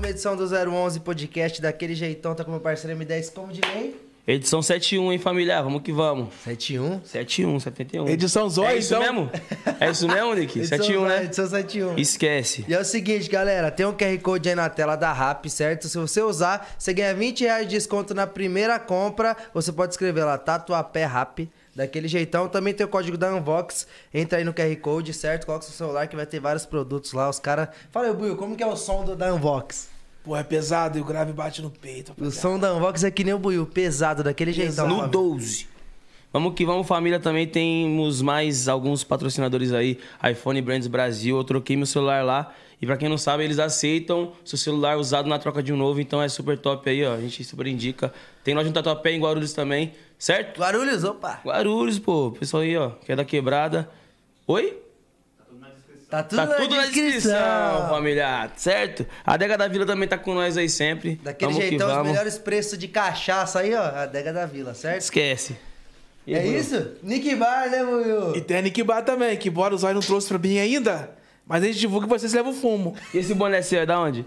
próxima 0.00 0.08
edição 0.08 0.36
do 0.36 0.44
011 0.46 1.00
Podcast, 1.00 1.60
daquele 1.60 1.94
jeitão, 1.94 2.34
tá 2.34 2.42
com 2.44 2.50
meu 2.50 2.60
parceiro 2.60 2.98
M10 2.98 3.32
como 3.34 3.52
de 3.52 3.60
lei. 3.74 3.94
Edição 4.26 4.62
71, 4.62 5.12
hein, 5.12 5.18
família? 5.18 5.60
Vamos 5.62 5.82
que 5.82 5.92
vamos. 5.92 6.32
71. 6.44 7.00
71, 7.04 7.60
71. 7.60 8.08
Edição 8.08 8.48
Zóia, 8.48 8.74
É 8.74 8.78
isso 8.78 8.94
então. 8.94 9.02
mesmo? 9.02 9.30
É 9.80 9.90
isso 9.90 10.06
mesmo, 10.06 10.34
Nick? 10.34 10.58
Edição 10.58 10.78
71, 10.78 11.00
zero- 11.02 11.08
né? 11.20 11.24
Edição 11.24 11.46
71. 11.48 11.98
Esquece. 11.98 12.64
E 12.68 12.74
é 12.74 12.80
o 12.80 12.84
seguinte, 12.84 13.28
galera, 13.28 13.70
tem 13.70 13.84
um 13.86 13.92
QR 13.92 14.16
Code 14.22 14.48
aí 14.48 14.54
na 14.54 14.68
tela 14.68 14.94
da 14.96 15.12
RAP, 15.12 15.46
certo? 15.48 15.88
Se 15.88 15.98
você 15.98 16.22
usar, 16.22 16.74
você 16.78 16.92
ganha 16.94 17.14
20 17.14 17.40
reais 17.42 17.66
de 17.66 17.74
desconto 17.76 18.14
na 18.14 18.26
primeira 18.26 18.78
compra. 18.78 19.36
Você 19.52 19.72
pode 19.72 19.92
escrever 19.94 20.24
lá, 20.24 20.38
Tatuapé 20.38 21.04
RAP, 21.04 21.40
daquele 21.74 22.08
jeitão. 22.08 22.48
Também 22.48 22.74
tem 22.74 22.84
o 22.84 22.88
código 22.88 23.16
da 23.16 23.34
Unbox. 23.34 23.86
Entra 24.12 24.38
aí 24.38 24.44
no 24.44 24.52
QR 24.52 24.74
Code, 24.76 25.12
certo? 25.12 25.46
Coloca 25.46 25.64
seu 25.64 25.74
celular 25.74 26.06
que 26.06 26.16
vai 26.16 26.26
ter 26.26 26.40
vários 26.40 26.66
produtos 26.66 27.12
lá. 27.12 27.28
Os 27.28 27.38
caras... 27.38 27.68
Fala 27.90 28.08
aí, 28.08 28.14
Buiu, 28.14 28.36
como 28.36 28.56
que 28.56 28.62
é 28.62 28.66
o 28.66 28.76
som 28.76 29.04
do, 29.04 29.16
da 29.16 29.32
Unbox? 29.34 29.88
Pô, 30.22 30.36
é 30.36 30.42
pesado 30.42 30.98
e 30.98 31.00
o 31.00 31.04
grave 31.04 31.32
bate 31.32 31.62
no 31.62 31.70
peito. 31.70 32.12
O 32.18 32.30
som 32.30 32.58
da 32.58 32.74
Unbox 32.74 33.04
é 33.04 33.10
que 33.10 33.24
nem 33.24 33.32
o 33.32 33.38
Buiu, 33.38 33.66
pesado, 33.66 34.22
daquele 34.22 34.52
jeitão. 34.52 34.86
No 34.86 34.96
família. 34.96 35.10
12. 35.10 35.68
Vamos 36.32 36.54
que 36.54 36.64
vamos, 36.64 36.86
família. 36.86 37.18
Também 37.18 37.46
temos 37.46 38.22
mais 38.22 38.68
alguns 38.68 39.02
patrocinadores 39.02 39.72
aí. 39.72 39.98
iPhone 40.30 40.60
Brands 40.62 40.86
Brasil. 40.86 41.36
Eu 41.36 41.42
troquei 41.42 41.76
meu 41.76 41.86
celular 41.86 42.24
lá. 42.24 42.54
E 42.80 42.86
pra 42.86 42.96
quem 42.96 43.08
não 43.08 43.18
sabe, 43.18 43.44
eles 43.44 43.58
aceitam 43.58 44.32
seu 44.44 44.56
celular 44.56 44.96
usado 44.96 45.28
na 45.28 45.38
troca 45.38 45.62
de 45.62 45.72
um 45.72 45.76
novo. 45.76 46.00
Então 46.00 46.22
é 46.22 46.28
super 46.28 46.56
top 46.56 46.88
aí, 46.88 47.04
ó. 47.04 47.14
A 47.14 47.20
gente 47.20 47.42
super 47.42 47.66
indica. 47.66 48.12
Tem 48.44 48.54
loja 48.54 48.68
no 48.68 48.74
Tatuapé 48.74 49.12
em 49.12 49.20
Guarulhos 49.20 49.52
também, 49.52 49.92
certo? 50.20 50.60
Guarulhos, 50.60 51.02
opa. 51.02 51.40
Guarulhos, 51.44 51.98
pô. 51.98 52.30
Pessoal 52.38 52.62
aí, 52.62 52.76
ó. 52.76 52.90
Que 52.90 53.10
é 53.10 53.16
da 53.16 53.24
quebrada. 53.24 53.90
Oi? 54.46 54.78
Tá 56.08 56.24
tudo, 56.24 56.36
Tá 56.38 56.46
na, 56.46 56.54
tudo 56.54 56.74
na 56.74 56.82
descrição. 56.86 57.32
descrição, 57.32 57.88
família. 57.88 58.50
Certo? 58.56 59.06
A 59.24 59.34
Adega 59.34 59.56
da 59.56 59.68
Vila 59.68 59.86
também 59.86 60.08
tá 60.08 60.18
com 60.18 60.34
nós 60.34 60.56
aí 60.56 60.68
sempre. 60.68 61.20
Daquele 61.22 61.52
Vamos 61.52 61.64
que 61.64 61.70
jeitão, 61.70 61.86
os 61.88 61.94
vamos. 61.94 62.08
melhores 62.10 62.36
preços 62.38 62.76
de 62.76 62.88
cachaça 62.88 63.60
aí, 63.60 63.72
ó. 63.74 63.80
A 63.80 64.02
Adega 64.02 64.32
da 64.32 64.44
Vila, 64.44 64.74
certo? 64.74 65.02
Esquece. 65.02 65.56
E 66.26 66.34
é 66.34 66.40
Bruno? 66.40 66.56
isso? 66.58 66.90
Nick 67.02 67.32
Bar, 67.36 67.70
né, 67.70 67.84
Buiu? 67.84 68.34
E 68.36 68.40
tem 68.40 68.56
a 68.58 68.62
Nick 68.62 68.82
Bar 68.82 69.02
também, 69.02 69.36
que 69.36 69.48
embora 69.48 69.72
o 69.72 69.78
Zóia 69.78 69.94
não 69.94 70.00
trouxe 70.02 70.26
pra 70.28 70.38
mim 70.38 70.58
ainda, 70.58 71.10
mas 71.46 71.62
a 71.62 71.66
gente 71.66 71.78
divulga 71.78 72.06
que 72.08 72.12
vocês 72.12 72.32
levam 72.34 72.52
fumo. 72.52 72.96
E 73.14 73.18
esse 73.18 73.32
boné 73.32 73.62
seu 73.62 73.80
é 73.80 73.86
da 73.86 74.00
onde? 74.00 74.26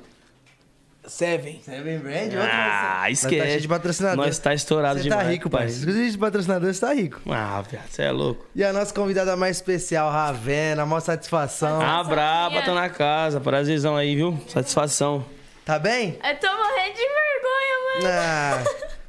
Seven. 1.05 1.61
Seven 1.63 1.99
Brand? 1.99 2.31
Ah, 2.39 3.01
Nós 3.07 3.19
esquece. 3.23 3.37
Tá 3.41 3.45
cheio 3.47 3.61
de 3.61 3.67
patrocinador. 3.67 4.25
Nós 4.25 4.39
tá 4.39 4.53
estourado 4.53 4.97
Você 4.99 5.03
demais. 5.03 5.23
tá 5.25 5.29
rico, 5.31 5.49
pai. 5.49 5.63
Inclusive 5.67 6.11
de 6.11 6.17
patrocinador, 6.17 6.73
você 6.73 6.79
tá 6.79 6.93
rico. 6.93 7.21
Ah, 7.29 7.61
viado, 7.69 7.87
você 7.89 8.03
é 8.03 8.11
louco. 8.11 8.45
E 8.55 8.63
a 8.63 8.71
nossa 8.71 8.93
convidada 8.93 9.35
mais 9.35 9.57
especial, 9.57 10.09
Ravena, 10.11 10.85
maior 10.85 11.01
satisfação. 11.01 11.81
Ah, 11.81 12.03
braba, 12.03 12.61
tá 12.61 12.73
na 12.73 12.89
casa. 12.89 13.39
Prazerzão 13.41 13.97
aí, 13.97 14.15
viu? 14.15 14.39
Satisfação. 14.47 15.25
Tá 15.65 15.77
bem? 15.77 16.17
Eu 16.23 16.39
tô 16.39 16.47
morrendo 16.47 16.93
de 16.93 17.01
vergonha, 17.01 17.95
mano. 17.95 18.07
Ah, 18.09 18.63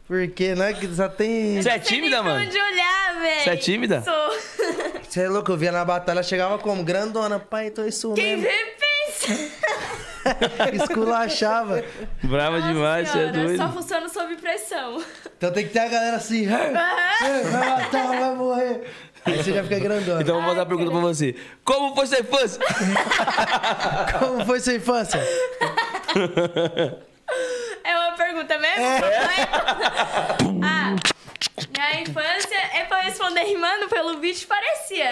porque, 0.07 0.55
né, 0.55 0.73
que 0.73 0.87
só 0.95 1.09
tem... 1.09 1.63
Você 1.63 1.69
é 1.69 1.79
Não 1.79 1.85
tímida, 1.85 2.23
mano? 2.23 2.45
onde 2.45 2.57
olhar, 2.59 3.21
velho. 3.21 3.41
Você 3.45 3.51
é 3.51 3.57
tímida? 3.57 4.03
Sou. 4.03 4.95
Você 5.09 5.21
é 5.23 5.29
louco, 5.29 5.53
eu 5.53 5.57
via 5.57 5.71
na 5.73 5.85
batalha, 5.85 6.23
chegava 6.25 6.59
como? 6.59 6.83
Grandona, 6.85 7.39
pai, 7.39 7.71
tô 7.71 7.85
isso 7.85 8.13
Quem 8.15 8.37
mesmo. 8.37 8.43
vê, 8.51 8.75
pensa. 9.29 9.51
Esculachava. 10.73 11.85
Brava 12.23 12.59
Nossa 12.59 12.73
demais, 12.73 13.09
você 13.09 13.19
é 13.19 13.21
senhora, 13.21 13.39
doido. 13.47 13.57
Só 13.57 13.69
funciona 13.73 14.09
sob 14.09 14.37
pressão. 14.37 15.03
Então 15.37 15.53
tem 15.53 15.67
que 15.67 15.73
ter 15.73 15.81
a 15.81 15.89
galera 15.89 16.17
assim, 16.17 16.47
"Ei, 16.47 16.53
ei, 17.29 17.43
vai 17.51 17.69
matar, 17.71 18.07
vai 18.09 18.35
morrer. 18.35 18.91
Aí 19.27 19.37
você 19.43 19.53
já 19.55 19.63
fica 19.63 19.79
grandona. 19.79 20.21
Então 20.21 20.37
vou 20.37 20.45
fazer 20.45 20.61
uma 20.61 20.67
pergunta 20.67 20.91
pra 20.91 21.01
você. 21.01 21.35
Como 21.65 21.95
foi 21.95 22.07
sua 22.07 22.19
infância? 22.21 22.61
Como 24.19 24.45
foi 24.45 24.61
sua 24.61 24.75
infância? 24.75 25.21
É 27.85 27.97
uma 27.99 28.13
pergunta 28.17 28.59
mesmo? 28.59 28.85
ah, 30.63 30.95
minha 31.71 32.01
infância 32.01 32.57
é 32.75 32.85
pra 32.85 33.01
responder 33.01 33.43
rimando 33.45 33.89
pelo 33.89 34.19
bicho 34.19 34.47
parecia. 34.47 35.11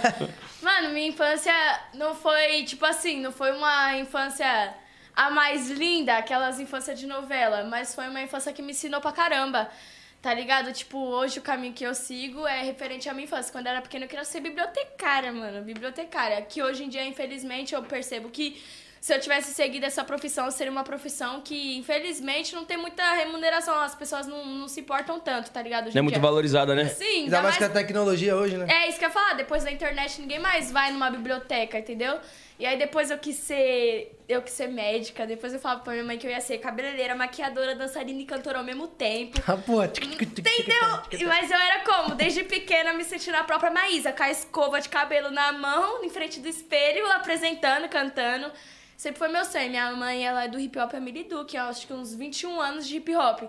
Mano, 0.62 0.90
minha 0.90 1.08
infância 1.08 1.52
não 1.94 2.14
foi, 2.14 2.64
tipo 2.64 2.84
assim, 2.84 3.20
não 3.20 3.32
foi 3.32 3.52
uma 3.52 3.96
infância 3.96 4.74
a 5.16 5.30
mais 5.30 5.70
linda, 5.70 6.16
aquelas 6.18 6.60
infâncias 6.60 6.98
de 6.98 7.06
novela, 7.06 7.64
mas 7.64 7.94
foi 7.94 8.08
uma 8.08 8.22
infância 8.22 8.52
que 8.52 8.62
me 8.62 8.72
ensinou 8.72 9.00
pra 9.00 9.12
caramba. 9.12 9.70
Tá 10.22 10.34
ligado? 10.34 10.70
Tipo, 10.70 10.98
hoje 10.98 11.38
o 11.38 11.42
caminho 11.42 11.72
que 11.72 11.82
eu 11.82 11.94
sigo 11.94 12.46
é 12.46 12.60
referente 12.62 13.08
à 13.08 13.14
minha 13.14 13.24
infância. 13.24 13.50
Quando 13.50 13.66
eu 13.66 13.72
era 13.72 13.80
pequena, 13.80 14.04
eu 14.04 14.08
queria 14.08 14.24
ser 14.24 14.40
bibliotecária, 14.40 15.32
mano. 15.32 15.62
Bibliotecária. 15.62 16.42
Que 16.42 16.62
hoje 16.62 16.84
em 16.84 16.90
dia, 16.90 17.06
infelizmente, 17.06 17.74
eu 17.74 17.82
percebo 17.82 18.28
que 18.28 18.62
se 19.00 19.14
eu 19.14 19.18
tivesse 19.20 19.54
seguido 19.54 19.86
essa 19.86 20.04
profissão, 20.04 20.50
seria 20.50 20.70
uma 20.70 20.84
profissão 20.84 21.40
que, 21.40 21.76
infelizmente, 21.78 22.54
não 22.54 22.64
tem 22.66 22.76
muita 22.76 23.02
remuneração. 23.14 23.74
As 23.80 23.94
pessoas 23.94 24.26
não, 24.26 24.44
não 24.44 24.68
se 24.68 24.80
importam 24.80 25.18
tanto, 25.18 25.50
tá 25.50 25.62
ligado? 25.62 25.86
Hoje 25.86 25.94
Não 25.94 26.00
é 26.00 26.02
muito 26.02 26.14
dia. 26.14 26.22
valorizada, 26.22 26.74
né? 26.74 26.84
Sim, 26.86 27.24
Ainda 27.24 27.40
mais 27.42 27.56
com 27.56 27.64
a 27.64 27.68
tecnologia 27.70 28.36
hoje, 28.36 28.56
né? 28.58 28.66
é 28.68 28.88
isso 28.88 28.98
que 28.98 29.04
eu 29.04 29.08
ia 29.08 29.12
falar, 29.14 29.34
depois 29.34 29.64
da 29.64 29.70
internet 29.72 30.20
ninguém 30.20 30.38
mais 30.38 30.70
vai 30.70 30.92
numa 30.92 31.10
biblioteca, 31.10 31.78
entendeu? 31.78 32.18
E 32.58 32.66
aí 32.66 32.76
depois 32.78 33.10
eu 33.10 33.16
quis 33.16 33.36
ser. 33.36 34.18
Eu 34.28 34.42
quis 34.42 34.52
ser 34.52 34.68
médica, 34.68 35.26
depois 35.26 35.54
eu 35.54 35.58
falava 35.58 35.80
pra 35.80 35.94
minha 35.94 36.04
mãe 36.04 36.18
que 36.18 36.26
eu 36.26 36.30
ia 36.30 36.42
ser 36.42 36.58
cabeleireira, 36.58 37.14
maquiadora, 37.14 37.74
dançarina 37.74 38.20
e 38.20 38.26
cantora 38.26 38.58
ao 38.58 38.64
mesmo 38.64 38.86
tempo. 38.86 39.40
Ah, 39.48 39.56
pô. 39.56 39.82
Entendeu? 39.82 41.26
Mas 41.26 41.50
eu 41.50 41.56
era 41.56 41.80
como? 41.84 42.14
Desde 42.14 42.44
pequena 42.44 42.92
me 42.92 43.02
sentindo 43.04 43.36
a 43.36 43.44
própria 43.44 43.70
Maísa, 43.70 44.12
com 44.12 44.22
a 44.22 44.30
escova 44.30 44.78
de 44.78 44.90
cabelo 44.90 45.30
na 45.30 45.52
mão, 45.52 46.04
em 46.04 46.10
frente 46.10 46.38
do 46.38 46.48
espelho, 46.48 47.10
apresentando, 47.12 47.88
cantando. 47.88 48.52
Sempre 49.00 49.18
foi 49.18 49.28
meu 49.28 49.46
sonho. 49.46 49.70
Minha 49.70 49.92
mãe, 49.92 50.26
ela 50.26 50.44
é 50.44 50.48
do 50.48 50.60
hip 50.60 50.78
hop 50.78 50.92
Emily 50.92 51.24
Duke, 51.24 51.56
eu 51.56 51.62
acho 51.62 51.86
que 51.86 51.92
uns 51.94 52.14
21 52.14 52.60
anos 52.60 52.86
de 52.86 52.98
hip 52.98 53.16
hop. 53.16 53.44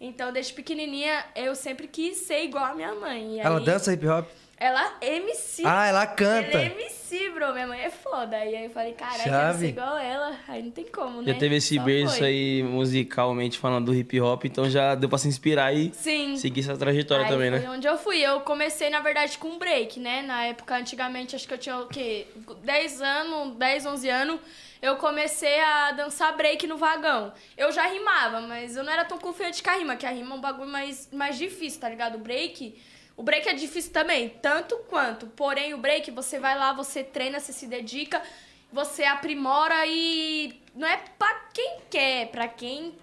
Então, 0.00 0.32
desde 0.32 0.52
pequenininha, 0.52 1.24
eu 1.36 1.54
sempre 1.54 1.86
quis 1.86 2.16
ser 2.26 2.42
igual 2.42 2.64
a 2.64 2.74
minha 2.74 2.92
mãe. 2.92 3.36
E 3.36 3.38
Ela 3.38 3.60
aí- 3.60 3.64
dança 3.64 3.92
hip 3.92 4.04
hop? 4.04 4.26
Ela 4.58 4.96
é 5.00 5.16
MC. 5.16 5.62
Ah, 5.66 5.86
ela 5.86 6.06
canta. 6.06 6.48
Ela 6.58 6.62
é 6.62 6.66
MC, 6.66 7.30
bro. 7.30 7.52
Minha 7.52 7.66
mãe 7.66 7.80
é 7.82 7.90
foda. 7.90 8.36
Aí 8.36 8.64
eu 8.64 8.70
falei, 8.70 8.92
caralho, 8.94 9.22
Chave. 9.22 9.58
ser 9.58 9.68
igual 9.68 9.98
ela. 9.98 10.34
Aí 10.48 10.62
não 10.62 10.70
tem 10.70 10.86
como, 10.86 11.20
né? 11.20 11.32
Já 11.32 11.38
teve 11.38 11.56
esse 11.56 11.76
Só 11.76 11.82
berço 11.82 12.18
foi. 12.18 12.26
aí 12.26 12.62
musicalmente 12.62 13.58
falando 13.58 13.86
do 13.86 13.94
hip 13.94 14.18
hop, 14.20 14.44
então 14.46 14.68
já 14.70 14.94
deu 14.94 15.08
pra 15.08 15.18
se 15.18 15.28
inspirar 15.28 15.74
e 15.74 15.92
Sim. 15.94 16.36
seguir 16.36 16.60
essa 16.60 16.76
trajetória 16.76 17.26
Aí 17.26 17.30
também, 17.30 17.50
foi 17.50 17.60
né? 17.60 17.70
onde 17.70 17.86
eu 17.86 17.98
fui. 17.98 18.18
Eu 18.18 18.40
comecei, 18.40 18.88
na 18.88 19.00
verdade, 19.00 19.36
com 19.38 19.58
break, 19.58 20.00
né? 20.00 20.22
Na 20.22 20.44
época, 20.44 20.74
antigamente, 20.76 21.36
acho 21.36 21.46
que 21.46 21.52
eu 21.54 21.58
tinha 21.58 21.78
o 21.78 21.86
quê? 21.86 22.26
10 22.64 23.02
anos, 23.02 23.56
10, 23.56 23.86
11 23.86 24.08
anos. 24.08 24.40
Eu 24.80 24.96
comecei 24.96 25.58
a 25.60 25.92
dançar 25.92 26.36
break 26.36 26.66
no 26.66 26.76
vagão. 26.76 27.32
Eu 27.56 27.72
já 27.72 27.86
rimava, 27.86 28.40
mas 28.42 28.76
eu 28.76 28.84
não 28.84 28.92
era 28.92 29.04
tão 29.04 29.18
confiante 29.18 29.62
com 29.62 29.70
a 29.70 29.74
rima, 29.74 29.96
que 29.96 30.06
a 30.06 30.10
rima 30.10 30.34
é 30.34 30.38
um 30.38 30.40
bagulho 30.40 30.70
mais, 30.70 31.08
mais 31.12 31.36
difícil, 31.36 31.80
tá 31.80 31.88
ligado? 31.88 32.16
O 32.16 32.18
break. 32.18 32.74
O 33.16 33.22
break 33.22 33.48
é 33.48 33.54
difícil 33.54 33.92
também, 33.92 34.28
tanto 34.28 34.76
quanto. 34.88 35.26
Porém, 35.28 35.72
o 35.72 35.78
break, 35.78 36.10
você 36.10 36.38
vai 36.38 36.56
lá, 36.56 36.72
você 36.72 37.02
treina, 37.02 37.40
você 37.40 37.52
se 37.52 37.66
dedica, 37.66 38.22
você 38.70 39.04
aprimora 39.04 39.86
e. 39.86 40.60
Não 40.74 40.86
é 40.86 40.98
pra 41.18 41.48
quem 41.54 41.78
quer, 41.88 42.28
pra 42.28 42.46
quem 42.46 42.94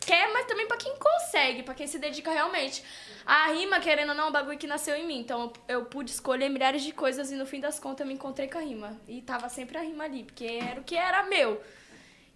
quer, 0.00 0.32
mas 0.32 0.46
também 0.46 0.66
pra 0.66 0.76
quem 0.76 0.94
consegue, 0.96 1.62
pra 1.62 1.74
quem 1.74 1.86
se 1.86 1.98
dedica 1.98 2.30
realmente. 2.30 2.82
A 3.26 3.48
rima, 3.48 3.78
querendo 3.78 4.10
ou 4.10 4.14
não, 4.14 4.24
é 4.24 4.28
um 4.28 4.32
bagulho 4.32 4.58
que 4.58 4.66
nasceu 4.66 4.96
em 4.96 5.06
mim. 5.06 5.20
Então 5.20 5.52
eu, 5.68 5.76
eu 5.76 5.84
pude 5.84 6.10
escolher 6.10 6.48
milhares 6.48 6.82
de 6.82 6.92
coisas 6.92 7.30
e 7.30 7.36
no 7.36 7.46
fim 7.46 7.60
das 7.60 7.78
contas 7.78 8.00
eu 8.00 8.06
me 8.06 8.14
encontrei 8.14 8.48
com 8.48 8.58
a 8.58 8.62
rima. 8.62 8.98
E 9.06 9.20
tava 9.20 9.50
sempre 9.50 9.76
a 9.76 9.82
rima 9.82 10.04
ali, 10.04 10.24
porque 10.24 10.46
era 10.46 10.80
o 10.80 10.84
que 10.84 10.96
era 10.96 11.24
meu. 11.24 11.62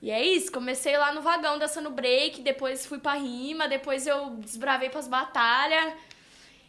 E 0.03 0.11
é 0.11 0.23
isso, 0.23 0.53
comecei 0.53 0.97
lá 0.97 1.13
no 1.13 1.23
vagão 1.23 1.59
dançando 1.59 1.91
break, 1.91 2.43
depois 2.43 2.85
fui 2.85 2.99
pra 2.99 3.15
rima, 3.15 3.67
depois 3.67 4.07
eu 4.07 4.31
desbravei 4.37 4.91
pras 4.91 5.09
batalhas. 5.09 5.95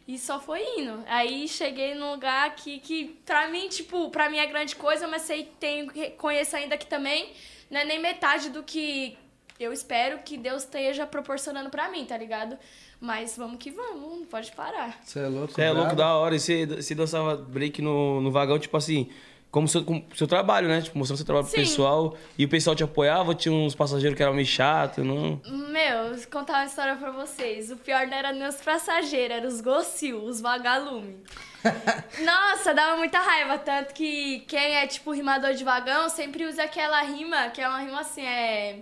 E 0.07 0.17
só 0.17 0.39
foi 0.39 0.61
indo. 0.79 1.03
Aí 1.07 1.47
cheguei 1.47 1.93
num 1.93 2.11
lugar 2.11 2.55
que, 2.55 2.79
que 2.79 3.19
pra 3.25 3.49
mim, 3.49 3.67
tipo, 3.67 4.09
pra 4.09 4.29
mim 4.29 4.37
é 4.37 4.45
grande 4.45 4.75
coisa, 4.75 5.07
mas 5.07 5.23
sei 5.23 5.51
tenho 5.59 5.91
que 5.91 6.11
conheço 6.11 6.55
ainda 6.55 6.75
aqui 6.75 6.87
também. 6.87 7.33
Não 7.69 7.81
é 7.81 7.85
nem 7.85 7.99
metade 7.99 8.49
do 8.49 8.63
que 8.63 9.17
eu 9.59 9.73
espero 9.73 10.19
que 10.19 10.37
Deus 10.37 10.63
esteja 10.63 11.05
proporcionando 11.05 11.69
pra 11.69 11.89
mim, 11.89 12.05
tá 12.05 12.15
ligado? 12.17 12.57
Mas 13.01 13.35
vamos 13.35 13.57
que 13.57 13.69
vamos, 13.69 14.19
não 14.19 14.25
pode 14.25 14.51
parar. 14.53 14.97
Você 15.03 15.19
é 15.19 15.27
louco, 15.27 15.53
Você 15.53 15.61
é 15.61 15.71
louco 15.71 15.95
da 15.95 16.15
hora. 16.15 16.35
E 16.35 16.39
você, 16.39 16.65
você 16.65 16.95
dançava 16.95 17.35
break 17.35 17.81
no, 17.81 18.21
no 18.21 18.31
vagão, 18.31 18.57
tipo 18.57 18.77
assim, 18.77 19.09
como 19.49 19.67
seu, 19.67 19.83
como 19.83 20.05
seu 20.15 20.27
trabalho, 20.27 20.67
né? 20.67 20.81
Tipo, 20.81 20.97
mostrando 20.97 21.17
seu 21.17 21.25
trabalho 21.25 21.45
pro 21.45 21.55
Sim. 21.55 21.61
pessoal. 21.61 22.17
E 22.37 22.45
o 22.45 22.49
pessoal 22.49 22.75
te 22.75 22.83
apoiava, 22.83 23.33
tinha 23.33 23.53
uns 23.53 23.75
passageiros 23.75 24.15
que 24.15 24.23
eram 24.23 24.33
meio 24.33 24.45
chatos, 24.45 25.05
não. 25.05 25.41
Meu, 25.45 26.15
vou 26.15 26.27
contar 26.31 26.53
uma 26.53 26.65
história 26.65 26.95
pra 26.95 27.11
vocês. 27.11 27.71
O 27.71 27.77
pior 27.77 28.05
não 28.07 28.17
era 28.17 28.31
nem 28.31 28.47
os 28.47 28.55
passageiros, 28.57 29.37
eram 29.37 29.47
os 29.47 29.61
gocil, 29.61 30.23
os 30.23 30.41
vagalumes. 30.41 31.17
Nossa, 32.23 32.73
dava 32.73 32.97
muita 32.97 33.19
raiva. 33.19 33.57
Tanto 33.57 33.93
que 33.93 34.39
quem 34.47 34.75
é, 34.75 34.87
tipo, 34.87 35.11
rimador 35.11 35.53
de 35.53 35.63
vagão 35.63 36.09
sempre 36.09 36.45
usa 36.45 36.63
aquela 36.63 37.01
rima, 37.01 37.49
que 37.49 37.61
é 37.61 37.67
uma 37.67 37.79
rima 37.79 38.01
assim, 38.01 38.21
é. 38.21 38.79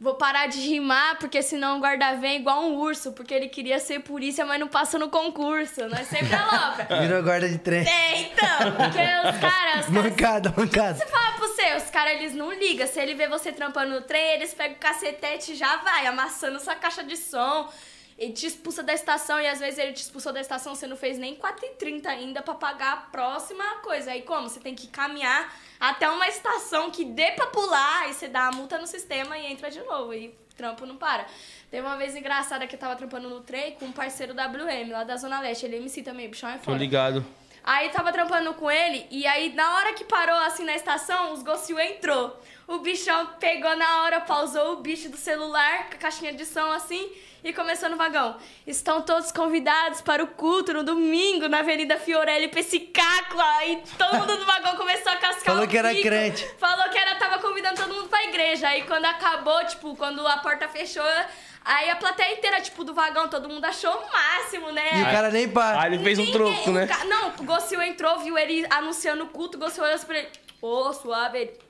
Vou 0.00 0.14
parar 0.14 0.46
de 0.46 0.58
rimar, 0.60 1.18
porque 1.18 1.42
senão 1.42 1.76
o 1.76 1.78
guarda 1.78 2.14
vem 2.14 2.36
igual 2.36 2.62
um 2.62 2.78
urso, 2.78 3.12
porque 3.12 3.34
ele 3.34 3.48
queria 3.48 3.78
ser 3.78 4.00
polícia, 4.00 4.46
mas 4.46 4.58
não 4.58 4.66
passa 4.66 4.98
no 4.98 5.10
concurso. 5.10 5.86
Nós 5.88 6.08
sempre 6.08 6.34
aloca. 6.34 6.86
Virou 7.02 7.22
guarda 7.22 7.46
de 7.46 7.58
trem. 7.58 7.86
É, 7.86 8.20
então, 8.22 8.72
porque 8.78 8.98
os 8.98 9.38
caras. 9.38 9.88
Mancada, 9.90 10.54
mancada. 10.56 10.94
você 10.94 11.04
fala 11.04 11.32
pra 11.32 11.46
você, 11.46 11.76
os 11.76 11.90
caras, 11.90 12.14
eles 12.14 12.34
não 12.34 12.50
ligam. 12.50 12.86
Se 12.86 12.98
ele 12.98 13.14
vê 13.14 13.28
você 13.28 13.52
trampando 13.52 13.92
no 13.92 14.00
trem, 14.00 14.36
eles 14.36 14.54
pegam 14.54 14.74
o 14.74 14.80
cacetete 14.80 15.52
e 15.52 15.54
já 15.54 15.76
vai, 15.76 16.06
amassando 16.06 16.58
sua 16.60 16.74
caixa 16.76 17.04
de 17.04 17.18
som. 17.18 17.68
Ele 18.20 18.34
te 18.34 18.46
expulsa 18.46 18.82
da 18.82 18.92
estação 18.92 19.40
e 19.40 19.46
às 19.46 19.58
vezes 19.58 19.78
ele 19.78 19.94
te 19.94 20.02
expulsou 20.02 20.30
da 20.30 20.42
estação, 20.42 20.74
você 20.74 20.86
não 20.86 20.94
fez 20.94 21.16
nem 21.16 21.34
4h30 21.36 22.06
ainda 22.06 22.42
pra 22.42 22.52
pagar 22.52 22.92
a 22.92 22.96
próxima 22.98 23.64
coisa. 23.76 24.12
Aí 24.12 24.20
como? 24.20 24.46
Você 24.46 24.60
tem 24.60 24.74
que 24.74 24.88
caminhar 24.88 25.50
até 25.80 26.06
uma 26.10 26.28
estação 26.28 26.90
que 26.90 27.02
dê 27.02 27.32
pra 27.32 27.46
pular, 27.46 28.02
aí 28.02 28.12
você 28.12 28.28
dá 28.28 28.48
a 28.48 28.52
multa 28.52 28.78
no 28.78 28.86
sistema 28.86 29.38
e 29.38 29.46
entra 29.50 29.70
de 29.70 29.80
novo. 29.84 30.12
E 30.12 30.38
trampo 30.54 30.84
não 30.84 30.96
para. 30.96 31.24
Teve 31.70 31.86
uma 31.86 31.96
vez 31.96 32.14
engraçada 32.14 32.66
que 32.66 32.74
eu 32.74 32.78
tava 32.78 32.94
trampando 32.94 33.30
no 33.30 33.40
trem 33.40 33.72
com 33.76 33.86
um 33.86 33.92
parceiro 33.92 34.34
WM 34.34 34.92
lá 34.92 35.02
da 35.02 35.16
Zona 35.16 35.40
Leste. 35.40 35.64
Ele 35.64 35.76
é 35.76 35.78
MC 35.78 36.02
também, 36.02 36.26
o 36.26 36.30
bichão 36.30 36.50
é 36.50 36.58
Tô 36.58 36.64
foda. 36.64 36.76
ligado. 36.76 37.24
Aí 37.64 37.88
tava 37.88 38.12
trampando 38.12 38.52
com 38.54 38.70
ele, 38.70 39.06
e 39.10 39.26
aí 39.26 39.54
na 39.54 39.76
hora 39.76 39.92
que 39.94 40.04
parou 40.04 40.36
assim 40.40 40.64
na 40.64 40.74
estação, 40.74 41.32
os 41.32 41.42
Gossil 41.42 41.78
entrou. 41.78 42.38
O 42.66 42.78
bichão 42.78 43.34
pegou 43.38 43.74
na 43.76 44.02
hora, 44.02 44.20
pausou 44.20 44.74
o 44.74 44.76
bicho 44.76 45.08
do 45.08 45.16
celular, 45.16 45.88
com 45.88 45.94
a 45.94 45.98
caixinha 45.98 46.32
de 46.32 46.44
som 46.46 46.70
assim, 46.72 47.10
e 47.42 47.52
começou 47.52 47.88
no 47.88 47.96
vagão. 47.96 48.36
Estão 48.66 49.02
todos 49.02 49.32
convidados 49.32 50.00
para 50.00 50.22
o 50.22 50.26
culto 50.26 50.72
no 50.72 50.82
domingo, 50.82 51.48
na 51.48 51.60
Avenida 51.60 51.96
Fiorelli 51.98 52.48
pra 52.48 52.60
esse 52.60 52.80
caco. 52.80 53.38
Aí 53.40 53.82
todo 53.98 54.18
mundo 54.18 54.36
do 54.36 54.44
vagão 54.44 54.76
começou 54.76 55.12
a 55.12 55.16
cascar 55.16 55.44
Falou 55.44 55.64
o 55.64 55.68
que 55.68 55.76
era 55.78 55.94
crente. 55.94 56.46
Falou 56.58 56.88
que 56.90 56.98
era, 56.98 57.14
tava 57.16 57.38
convidando 57.38 57.76
todo 57.80 57.94
mundo 57.94 58.08
pra 58.08 58.24
igreja. 58.24 58.68
Aí 58.68 58.82
quando 58.82 59.04
acabou, 59.06 59.64
tipo, 59.66 59.96
quando 59.96 60.26
a 60.26 60.38
porta 60.38 60.68
fechou, 60.68 61.02
aí 61.64 61.90
a 61.90 61.96
plateia 61.96 62.34
inteira, 62.34 62.60
tipo, 62.60 62.84
do 62.84 62.92
vagão, 62.94 63.28
todo 63.28 63.48
mundo 63.48 63.64
achou 63.64 63.92
o 63.92 64.12
máximo, 64.12 64.70
né? 64.72 64.98
E 64.98 65.02
o 65.02 65.06
cara 65.06 65.30
nem 65.30 65.48
para. 65.48 65.80
Aí 65.82 65.94
ele 65.94 66.02
fez 66.04 66.18
um 66.18 66.30
troco, 66.30 66.70
né? 66.70 66.86
ca- 66.86 67.04
Não, 67.04 67.28
o 67.38 67.44
Gossil 67.44 67.80
entrou, 67.82 68.18
viu 68.18 68.36
ele 68.38 68.66
anunciando 68.70 69.24
o 69.24 69.28
culto, 69.28 69.56
o 69.56 69.60
Gossil 69.60 69.82
olhou 69.82 69.94
assim 69.96 70.06
pra 70.06 70.18
ele, 70.18 70.28
ô, 70.60 70.92
suave. 70.92 71.38
ele- 71.38 71.69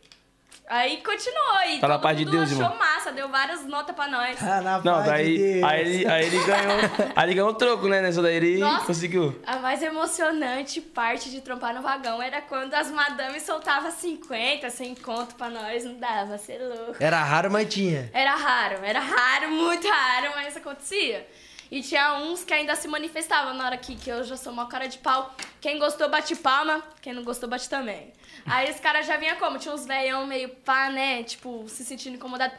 Aí 0.71 0.99
continuou. 0.99 1.63
E 1.69 1.81
Tá 1.81 1.89
na 1.89 1.99
paz 1.99 2.17
de 2.17 2.25
Deus, 2.25 2.45
achou 2.53 2.63
irmão. 2.63 2.79
massa, 2.79 3.11
deu 3.11 3.29
várias 3.29 3.67
notas 3.67 3.95
pra 3.95 4.07
nós. 4.07 4.41
Ah, 4.41 4.61
na 4.61 4.79
Não, 4.79 4.83
paz 4.95 5.05
de 5.05 5.11
daí. 5.11 5.39
Deus. 5.39 5.65
Aí 5.65 5.81
ele, 5.81 6.07
aí 6.09 6.27
ele 6.27 6.45
ganhou. 6.45 6.81
Aí 7.17 7.27
ele 7.27 7.35
ganhou 7.35 7.51
o 7.51 7.55
troco, 7.55 7.89
né? 7.89 8.01
Nessa 8.01 8.23
daí 8.23 8.37
ele 8.37 8.59
Nossa. 8.59 8.87
conseguiu. 8.87 9.41
A 9.45 9.57
mais 9.57 9.83
emocionante 9.83 10.81
parte 10.81 11.29
de 11.29 11.41
trompar 11.41 11.75
no 11.75 11.83
vagão 11.83 12.23
era 12.23 12.41
quando 12.41 12.73
as 12.75 12.89
madames 12.91 13.43
soltavam 13.43 13.91
50, 13.91 14.71
100 14.71 14.95
conto 14.97 15.35
pra 15.35 15.51
nós, 15.51 15.85
não 15.85 15.95
dava, 15.99 16.39
cê 16.39 16.53
é 16.53 16.59
louco. 16.59 16.97
Era 17.01 17.21
raro, 17.23 17.51
mas 17.51 17.73
tinha. 17.73 18.09
Era 18.15 18.37
raro, 18.37 18.79
era 18.85 19.01
raro, 19.01 19.51
muito 19.51 19.89
raro, 19.89 20.31
mas 20.37 20.57
acontecia. 20.57 21.27
E 21.71 21.83
tinha 21.83 22.15
uns 22.15 22.43
que 22.45 22.53
ainda 22.53 22.75
se 22.77 22.87
manifestavam 22.89 23.55
na 23.55 23.65
hora 23.67 23.77
que, 23.77 23.95
que 23.97 24.11
eu 24.11 24.23
já 24.25 24.37
sou 24.37 24.53
uma 24.53 24.67
cara 24.67 24.87
de 24.89 24.99
pau. 24.99 25.35
Quem 25.61 25.79
gostou, 25.79 26.09
bate 26.09 26.35
palma. 26.37 26.83
Quem 27.01 27.13
não 27.13 27.23
gostou, 27.23 27.49
bate 27.49 27.69
também. 27.69 28.13
Aí 28.47 28.71
os 28.71 28.81
caras 28.81 29.07
já 29.07 29.17
vinham 29.17 29.37
como? 29.37 29.59
Tinha 29.59 29.75
uns 29.75 29.87
veião 29.87 30.27
meio 30.27 30.49
pá, 30.49 30.91
né? 30.91 31.23
Tipo, 31.23 31.69
se 31.69 31.85
sentindo 31.85 32.17
incomodado. 32.17 32.55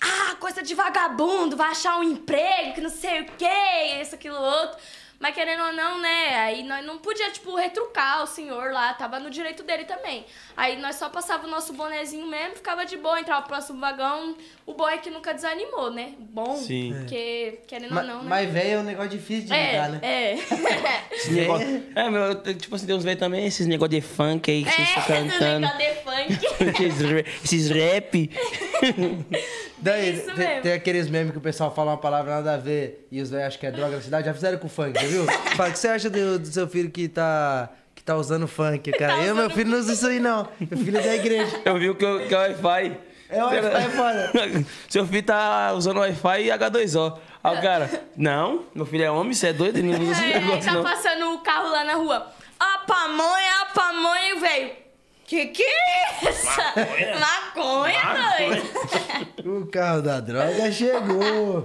Ah, 0.00 0.36
coisa 0.36 0.62
de 0.62 0.74
vagabundo, 0.74 1.56
vai 1.56 1.70
achar 1.70 1.98
um 1.98 2.04
emprego, 2.04 2.74
que 2.74 2.80
não 2.80 2.90
sei 2.90 3.22
o 3.22 3.26
quê, 3.32 4.00
isso, 4.00 4.14
aquilo, 4.14 4.36
outro. 4.36 4.78
Mas 5.18 5.34
querendo 5.34 5.64
ou 5.64 5.72
não, 5.72 5.98
né? 5.98 6.38
Aí 6.38 6.62
nós 6.62 6.84
não 6.84 6.98
podia, 6.98 7.28
tipo, 7.32 7.56
retrucar 7.56 8.22
o 8.22 8.26
senhor 8.26 8.72
lá, 8.72 8.94
tava 8.94 9.18
no 9.18 9.28
direito 9.28 9.64
dele 9.64 9.84
também. 9.84 10.24
Aí 10.56 10.76
nós 10.76 10.94
só 10.94 11.08
passava 11.08 11.46
o 11.46 11.50
nosso 11.50 11.72
bonezinho 11.72 12.26
mesmo, 12.26 12.54
ficava 12.54 12.86
de 12.86 12.96
boa, 12.96 13.18
entrava 13.18 13.40
pro 13.42 13.50
próximo 13.50 13.80
vagão. 13.80 14.36
O 14.68 14.74
bom 14.74 14.86
é 14.88 14.98
que 14.98 15.08
nunca 15.08 15.32
desanimou, 15.32 15.90
né? 15.90 16.10
Bom, 16.18 16.54
Sim. 16.56 16.94
porque 16.98 17.60
querendo 17.66 17.94
Ma- 17.94 18.02
ou 18.02 18.06
não, 18.06 18.22
né? 18.22 18.28
Mas 18.28 18.50
velho 18.52 18.70
é 18.70 18.78
um 18.78 18.82
negócio 18.82 19.10
difícil 19.10 19.46
de 19.48 19.54
lidar, 19.54 19.88
né? 19.88 19.98
é, 20.02 20.32
é. 20.34 20.38
Esse 21.10 21.32
negócio- 21.32 21.82
É, 21.96 22.10
meu, 22.10 22.20
eu- 22.22 22.54
tipo 22.54 22.74
assim, 22.76 22.86
tem 22.86 22.94
uns 22.94 23.02
velhos 23.02 23.18
também, 23.18 23.46
esses 23.46 23.66
negócios 23.66 23.94
de 23.96 24.00
funk 24.06 24.50
aí 24.50 24.64
que 24.64 24.70
vocês 24.70 24.88
é, 24.88 25.00
estão 25.00 25.16
esse 25.16 25.38
cantando. 25.38 25.60
negócio 25.60 26.28
de 26.28 26.44
funk. 26.68 26.84
esses, 26.84 27.00
ra- 27.10 27.24
esses 27.44 27.70
rap. 27.70 28.30
Daí, 29.80 30.14
Isso 30.16 30.26
tem, 30.26 30.36
mesmo. 30.36 30.62
tem 30.62 30.72
aqueles 30.72 31.08
memes 31.08 31.32
que 31.32 31.38
o 31.38 31.40
pessoal 31.40 31.72
fala 31.74 31.92
uma 31.92 31.96
palavra 31.98 32.34
nada 32.36 32.54
a 32.54 32.56
ver 32.56 33.06
e 33.10 33.20
os 33.22 33.30
velhos 33.30 33.46
acham 33.46 33.60
que 33.60 33.66
é 33.66 33.70
droga 33.70 33.96
na 33.96 34.02
cidade. 34.02 34.26
Já 34.26 34.34
fizeram 34.34 34.58
com 34.58 34.66
o 34.66 34.70
funk, 34.70 34.98
viu? 35.06 35.24
Fala, 35.56 35.68
o 35.68 35.72
que 35.72 35.78
você 35.78 35.88
acha 35.88 36.10
do, 36.10 36.38
do 36.40 36.46
seu 36.48 36.66
filho 36.68 36.90
que 36.90 37.08
tá, 37.08 37.70
que 37.94 38.02
tá 38.02 38.16
usando 38.16 38.46
funk, 38.48 38.90
cara? 38.92 39.14
Tá 39.14 39.22
eu, 39.24 39.34
meu 39.34 39.44
usando 39.46 39.54
filho, 39.56 39.70
não 39.70 39.78
usa 39.78 39.92
isso 39.92 40.06
aí, 40.06 40.18
não. 40.20 40.48
Meu 40.60 40.78
filho 40.84 40.98
é 40.98 41.02
da 41.02 41.14
igreja. 41.14 41.60
Eu 41.64 41.78
vi 41.78 41.94
que, 41.94 42.04
o- 42.04 42.26
que 42.26 42.34
é 42.34 42.38
Wi-Fi. 42.38 42.96
É 43.30 43.42
o 43.44 43.46
Wi-Fi, 43.46 43.66
é 43.76 43.90
foda. 43.90 44.32
Seu 44.88 45.06
filho 45.06 45.22
tá 45.22 45.72
usando 45.74 45.98
Wi-Fi 45.98 46.42
e 46.44 46.48
H2O. 46.48 47.18
Aí 47.44 47.56
o 47.58 47.62
cara, 47.62 48.02
não, 48.16 48.64
meu 48.74 48.84
filho 48.86 49.04
é 49.04 49.10
homem, 49.10 49.32
você 49.34 49.48
é 49.48 49.52
doido, 49.52 49.78
ele 49.78 49.92
não 49.96 50.00
usa 50.02 50.12
esse 50.12 50.24
aí 50.24 50.40
negócio 50.40 50.64
tá 50.64 50.72
não. 50.72 50.82
passando 50.82 51.34
o 51.34 51.38
carro 51.38 51.70
lá 51.70 51.84
na 51.84 51.94
rua. 51.94 52.26
A 52.58 52.78
pamonha, 52.86 53.52
a 53.62 53.66
pamonha, 53.66 54.36
velho. 54.40 54.70
Que 55.24 55.46
que 55.48 55.62
é 55.62 56.30
isso? 56.30 56.46
Maconha, 57.20 58.00
doido. 58.38 59.58
O 59.60 59.66
carro 59.66 60.00
da 60.02 60.20
droga 60.20 60.72
chegou. 60.72 61.64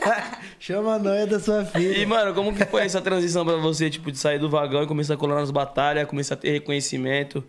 Chama 0.60 0.94
a 0.94 0.98
noia 0.98 1.26
da 1.26 1.40
sua 1.40 1.62
E, 1.62 1.66
filha. 1.66 2.06
mano, 2.06 2.34
como 2.34 2.54
que 2.54 2.64
foi 2.66 2.82
essa 2.84 3.00
transição 3.00 3.44
pra 3.46 3.56
você, 3.56 3.88
tipo, 3.88 4.12
de 4.12 4.18
sair 4.18 4.38
do 4.38 4.50
vagão 4.50 4.82
e 4.82 4.86
começar 4.86 5.14
a 5.14 5.16
colar 5.16 5.36
nas 5.36 5.50
batalhas, 5.50 6.06
começar 6.06 6.34
a 6.34 6.36
ter 6.36 6.50
reconhecimento? 6.50 7.42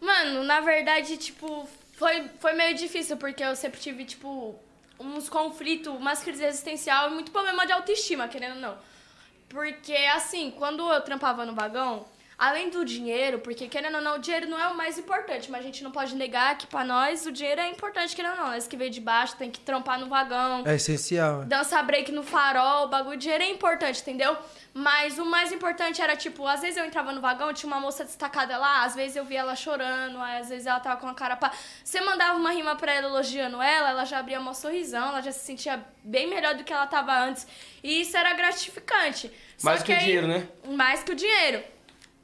Mano, 0.00 0.42
na 0.44 0.60
verdade, 0.60 1.16
tipo, 1.18 1.68
foi, 2.00 2.30
foi 2.40 2.54
meio 2.54 2.74
difícil, 2.74 3.18
porque 3.18 3.44
eu 3.44 3.54
sempre 3.54 3.78
tive, 3.78 4.06
tipo, 4.06 4.58
uns 4.98 5.28
conflitos, 5.28 5.94
umas 5.94 6.22
crises 6.22 6.40
existenciais 6.40 7.12
e 7.12 7.14
muito 7.14 7.30
problema 7.30 7.66
de 7.66 7.72
autoestima, 7.72 8.26
querendo 8.26 8.54
ou 8.54 8.60
não. 8.62 8.78
Porque, 9.50 9.92
assim, 9.92 10.50
quando 10.52 10.90
eu 10.90 11.02
trampava 11.02 11.44
no 11.44 11.54
vagão, 11.54 12.06
além 12.40 12.70
do 12.70 12.84
dinheiro, 12.86 13.38
porque, 13.40 13.68
querendo 13.68 13.96
ou 13.96 14.00
não, 14.00 14.14
o 14.16 14.18
dinheiro 14.18 14.48
não 14.48 14.58
é 14.58 14.66
o 14.68 14.74
mais 14.74 14.98
importante, 14.98 15.50
mas 15.50 15.60
a 15.60 15.62
gente 15.62 15.84
não 15.84 15.90
pode 15.90 16.16
negar 16.16 16.56
que 16.56 16.66
pra 16.66 16.82
nós 16.82 17.26
o 17.26 17.30
dinheiro 17.30 17.60
é 17.60 17.68
importante, 17.68 18.16
querendo 18.16 18.32
ou 18.32 18.36
não. 18.38 18.46
Nós 18.52 18.66
que 18.66 18.76
veio 18.78 18.90
de 18.90 19.00
baixo 19.00 19.36
tem 19.36 19.50
que 19.50 19.60
trampar 19.60 20.00
no 20.00 20.06
vagão, 20.08 20.62
É 20.66 20.74
essencial. 20.76 21.44
dançar 21.44 21.84
break 21.84 22.10
no 22.10 22.22
farol, 22.22 22.86
o 22.86 22.88
bagulho 22.88 23.18
de 23.18 23.24
dinheiro 23.24 23.44
é 23.44 23.50
importante, 23.50 24.00
entendeu? 24.00 24.34
Mas 24.72 25.18
o 25.18 25.24
mais 25.26 25.52
importante 25.52 26.00
era, 26.00 26.16
tipo, 26.16 26.46
às 26.46 26.60
vezes 26.62 26.76
eu 26.78 26.84
entrava 26.86 27.12
no 27.12 27.20
vagão, 27.20 27.52
tinha 27.52 27.70
uma 27.70 27.80
moça 27.80 28.04
destacada 28.04 28.56
lá, 28.56 28.84
às 28.84 28.94
vezes 28.94 29.16
eu 29.16 29.24
via 29.24 29.40
ela 29.40 29.54
chorando, 29.56 30.18
às 30.20 30.48
vezes 30.48 30.66
ela 30.66 30.80
tava 30.80 30.96
com 30.98 31.08
a 31.08 31.14
cara 31.14 31.36
pá. 31.36 31.50
Você 31.84 32.00
mandava 32.00 32.38
uma 32.38 32.52
rima 32.52 32.74
pra 32.76 32.94
ela 32.94 33.08
elogiando 33.08 33.60
ela, 33.60 33.90
ela 33.90 34.04
já 34.06 34.18
abria 34.20 34.40
um 34.40 34.54
sorrisão, 34.54 35.08
ela 35.08 35.20
já 35.20 35.32
se 35.32 35.40
sentia 35.44 35.84
bem 36.02 36.26
melhor 36.28 36.54
do 36.54 36.64
que 36.64 36.72
ela 36.72 36.86
tava 36.86 37.12
antes. 37.18 37.46
E 37.82 38.00
isso 38.00 38.16
era 38.16 38.32
gratificante. 38.32 39.30
Só 39.58 39.70
Mais 39.70 39.82
que 39.82 39.92
o 39.92 39.94
aí- 39.94 40.00
dinheiro, 40.04 40.26
né? 40.28 40.48
Mais 40.68 41.02
que 41.02 41.12
o 41.12 41.14
dinheiro. 41.14 41.62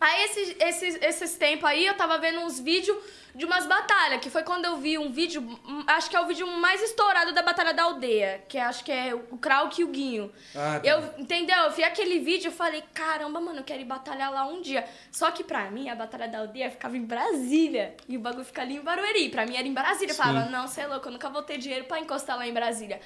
Aí, 0.00 0.24
esses, 0.24 0.56
esses, 0.60 1.02
esses 1.02 1.36
tempos 1.36 1.64
aí, 1.64 1.86
eu 1.86 1.94
tava 1.94 2.18
vendo 2.18 2.40
uns 2.40 2.60
vídeos 2.60 2.96
de 3.34 3.44
umas 3.44 3.66
batalhas, 3.66 4.20
que 4.20 4.30
foi 4.30 4.42
quando 4.42 4.64
eu 4.64 4.78
vi 4.78 4.96
um 4.96 5.10
vídeo, 5.10 5.42
hum, 5.42 5.84
acho 5.86 6.08
que 6.08 6.16
é 6.16 6.20
o 6.20 6.26
vídeo 6.26 6.46
mais 6.46 6.82
estourado 6.82 7.32
da 7.32 7.42
Batalha 7.42 7.74
da 7.74 7.82
Aldeia, 7.82 8.42
que 8.48 8.56
acho 8.56 8.82
que 8.82 8.90
é 8.90 9.14
o 9.14 9.36
Krauk 9.36 9.78
e 9.78 9.84
o 9.84 9.88
Guinho. 9.88 10.32
Ah, 10.54 10.80
tá. 10.82 10.88
Eu, 10.88 11.02
entendeu? 11.18 11.56
Eu 11.64 11.70
vi 11.70 11.84
aquele 11.84 12.18
vídeo 12.18 12.48
e 12.48 12.54
falei, 12.54 12.82
caramba, 12.94 13.38
mano, 13.38 13.60
eu 13.60 13.64
quero 13.64 13.82
ir 13.82 13.84
batalhar 13.84 14.32
lá 14.32 14.46
um 14.46 14.62
dia. 14.62 14.86
Só 15.10 15.30
que 15.30 15.44
pra 15.44 15.70
mim, 15.70 15.90
a 15.90 15.94
Batalha 15.94 16.28
da 16.28 16.38
Aldeia 16.38 16.70
ficava 16.70 16.96
em 16.96 17.04
Brasília, 17.04 17.94
e 18.08 18.16
o 18.16 18.20
bagulho 18.20 18.44
fica 18.44 18.62
ali 18.62 18.76
em 18.76 18.80
Barueri. 18.80 19.28
Pra 19.28 19.44
mim 19.44 19.56
era 19.56 19.68
em 19.68 19.74
Brasília. 19.74 20.12
Eu 20.12 20.16
falava, 20.16 20.48
não, 20.48 20.66
você 20.66 20.80
é 20.80 20.86
louco, 20.86 21.08
eu 21.08 21.12
nunca 21.12 21.28
vou 21.28 21.42
ter 21.42 21.58
dinheiro 21.58 21.84
pra 21.84 22.00
encostar 22.00 22.38
lá 22.38 22.46
em 22.46 22.54
Brasília. 22.54 23.00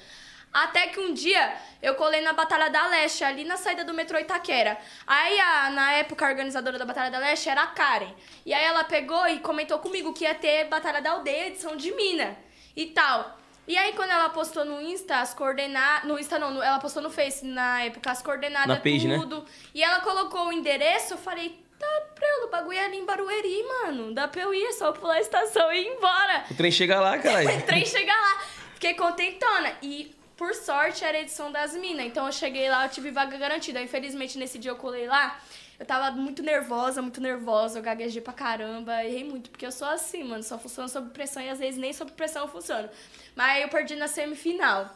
Até 0.53 0.87
que 0.87 0.99
um 0.99 1.13
dia 1.13 1.53
eu 1.81 1.95
colei 1.95 2.21
na 2.21 2.33
Batalha 2.33 2.69
da 2.69 2.87
Leste, 2.87 3.23
ali 3.23 3.43
na 3.43 3.55
saída 3.57 3.85
do 3.85 3.93
metrô 3.93 4.19
Itaquera. 4.19 4.77
Aí, 5.07 5.39
a, 5.39 5.69
na 5.69 5.93
época, 5.93 6.25
a 6.25 6.29
organizadora 6.29 6.77
da 6.77 6.85
Batalha 6.85 7.09
da 7.09 7.19
Leste 7.19 7.47
era 7.49 7.63
a 7.63 7.67
Karen. 7.67 8.13
E 8.45 8.53
aí 8.53 8.63
ela 8.63 8.83
pegou 8.83 9.25
e 9.27 9.39
comentou 9.39 9.79
comigo 9.79 10.13
que 10.13 10.25
ia 10.25 10.35
ter 10.35 10.65
Batalha 10.65 11.01
da 11.01 11.11
Aldeia, 11.11 11.47
edição 11.47 11.75
de 11.75 11.91
Mina 11.93 12.37
e 12.75 12.87
tal. 12.87 13.39
E 13.67 13.77
aí, 13.77 13.93
quando 13.93 14.09
ela 14.11 14.27
postou 14.29 14.65
no 14.65 14.81
Insta 14.81 15.17
as 15.17 15.33
coordenadas. 15.33 16.03
No 16.07 16.19
Insta 16.19 16.37
não, 16.37 16.61
ela 16.61 16.79
postou 16.79 17.01
no 17.01 17.09
Face 17.09 17.45
na 17.45 17.83
época 17.83 18.11
as 18.11 18.21
coordenadas, 18.21 18.67
Na 18.67 18.81
page, 18.81 19.07
né? 19.07 19.17
tudo. 19.17 19.45
E 19.73 19.81
ela 19.83 20.01
colocou 20.01 20.47
o 20.47 20.51
endereço, 20.51 21.13
eu 21.13 21.17
falei, 21.17 21.57
tá, 21.79 21.87
Prelo, 22.13 22.47
o 22.47 22.49
bagulho 22.49 22.77
é 22.77 22.85
ali 22.85 22.97
em 22.97 23.05
Barueri, 23.05 23.63
mano. 23.63 24.13
Dá 24.13 24.27
pra 24.27 24.41
eu 24.41 24.53
ir, 24.53 24.65
é 24.65 24.71
só 24.73 24.91
pular 24.91 25.13
a 25.13 25.21
estação 25.21 25.71
e 25.71 25.79
ir 25.81 25.87
embora. 25.87 26.43
O 26.51 26.55
trem 26.55 26.71
chega 26.71 26.99
lá, 26.99 27.17
caralho. 27.17 27.49
O 27.57 27.61
trem 27.61 27.85
chegar 27.85 28.19
lá. 28.19 28.41
Fiquei 28.73 28.95
contentona. 28.95 29.73
E, 29.81 30.13
por 30.41 30.55
sorte, 30.55 31.05
era 31.05 31.19
a 31.19 31.21
edição 31.21 31.51
das 31.51 31.75
minas. 31.75 32.03
Então, 32.03 32.25
eu 32.25 32.31
cheguei 32.31 32.67
lá, 32.67 32.85
eu 32.85 32.89
tive 32.89 33.11
vaga 33.11 33.37
garantida. 33.37 33.79
Infelizmente, 33.79 34.39
nesse 34.39 34.57
dia 34.57 34.71
eu 34.71 34.75
colei 34.75 35.05
lá. 35.05 35.39
Eu 35.79 35.85
tava 35.85 36.09
muito 36.15 36.41
nervosa, 36.41 36.99
muito 36.99 37.21
nervosa. 37.21 37.77
Eu 37.77 37.83
gaguejei 37.83 38.23
pra 38.23 38.33
caramba. 38.33 39.05
Errei 39.05 39.23
muito, 39.23 39.51
porque 39.51 39.63
eu 39.63 39.71
sou 39.71 39.87
assim, 39.87 40.23
mano. 40.23 40.41
Só 40.41 40.57
funciona 40.57 40.89
sob 40.89 41.11
pressão 41.11 41.43
e 41.43 41.47
às 41.47 41.59
vezes 41.59 41.79
nem 41.79 41.93
sob 41.93 42.11
pressão 42.13 42.41
eu 42.41 42.47
funciono. 42.47 42.89
Mas 43.35 43.61
eu 43.61 43.69
perdi 43.69 43.95
na 43.95 44.07
semifinal. 44.07 44.89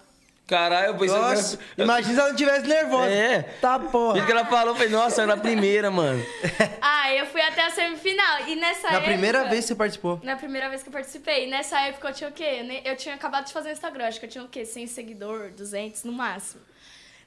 Caralho, 0.47 0.87
eu 0.87 0.95
pensei 0.95 1.17
Nossa, 1.17 1.57
que... 1.57 1.81
imagina 1.81 2.13
se 2.13 2.19
ela 2.19 2.29
não 2.29 2.35
tivesse 2.35 2.67
nervosa. 2.67 3.09
É. 3.09 3.41
Tá 3.59 3.77
O 3.77 3.89
porra. 3.89 4.23
que 4.25 4.31
ela 4.31 4.45
falou, 4.45 4.69
eu 4.69 4.75
falei, 4.75 4.89
nossa, 4.91 5.23
era 5.23 5.33
a 5.33 5.37
primeira, 5.37 5.89
mano. 5.89 6.23
Ah, 6.81 7.13
eu 7.13 7.25
fui 7.27 7.41
até 7.41 7.65
a 7.65 7.69
semifinal. 7.69 8.47
E 8.47 8.55
nessa 8.55 8.87
Na 8.87 8.93
época... 8.97 9.11
primeira 9.11 9.43
vez 9.45 9.61
que 9.65 9.67
você 9.69 9.75
participou. 9.75 10.19
Na 10.23 10.35
primeira 10.35 10.69
vez 10.69 10.81
que 10.83 10.89
eu 10.89 10.93
participei. 10.93 11.47
Nessa 11.47 11.79
época 11.81 12.09
eu 12.09 12.13
tinha 12.13 12.29
o 12.29 12.33
quê? 12.33 12.81
Eu 12.83 12.95
tinha 12.95 13.13
acabado 13.13 13.45
de 13.45 13.53
fazer 13.53 13.69
o 13.69 13.71
Instagram. 13.71 14.07
Acho 14.07 14.19
que 14.19 14.25
eu 14.25 14.29
tinha 14.29 14.43
o 14.43 14.47
quê? 14.47 14.65
100 14.65 14.87
seguidor, 14.87 15.51
200 15.51 16.03
no 16.03 16.11
máximo. 16.11 16.61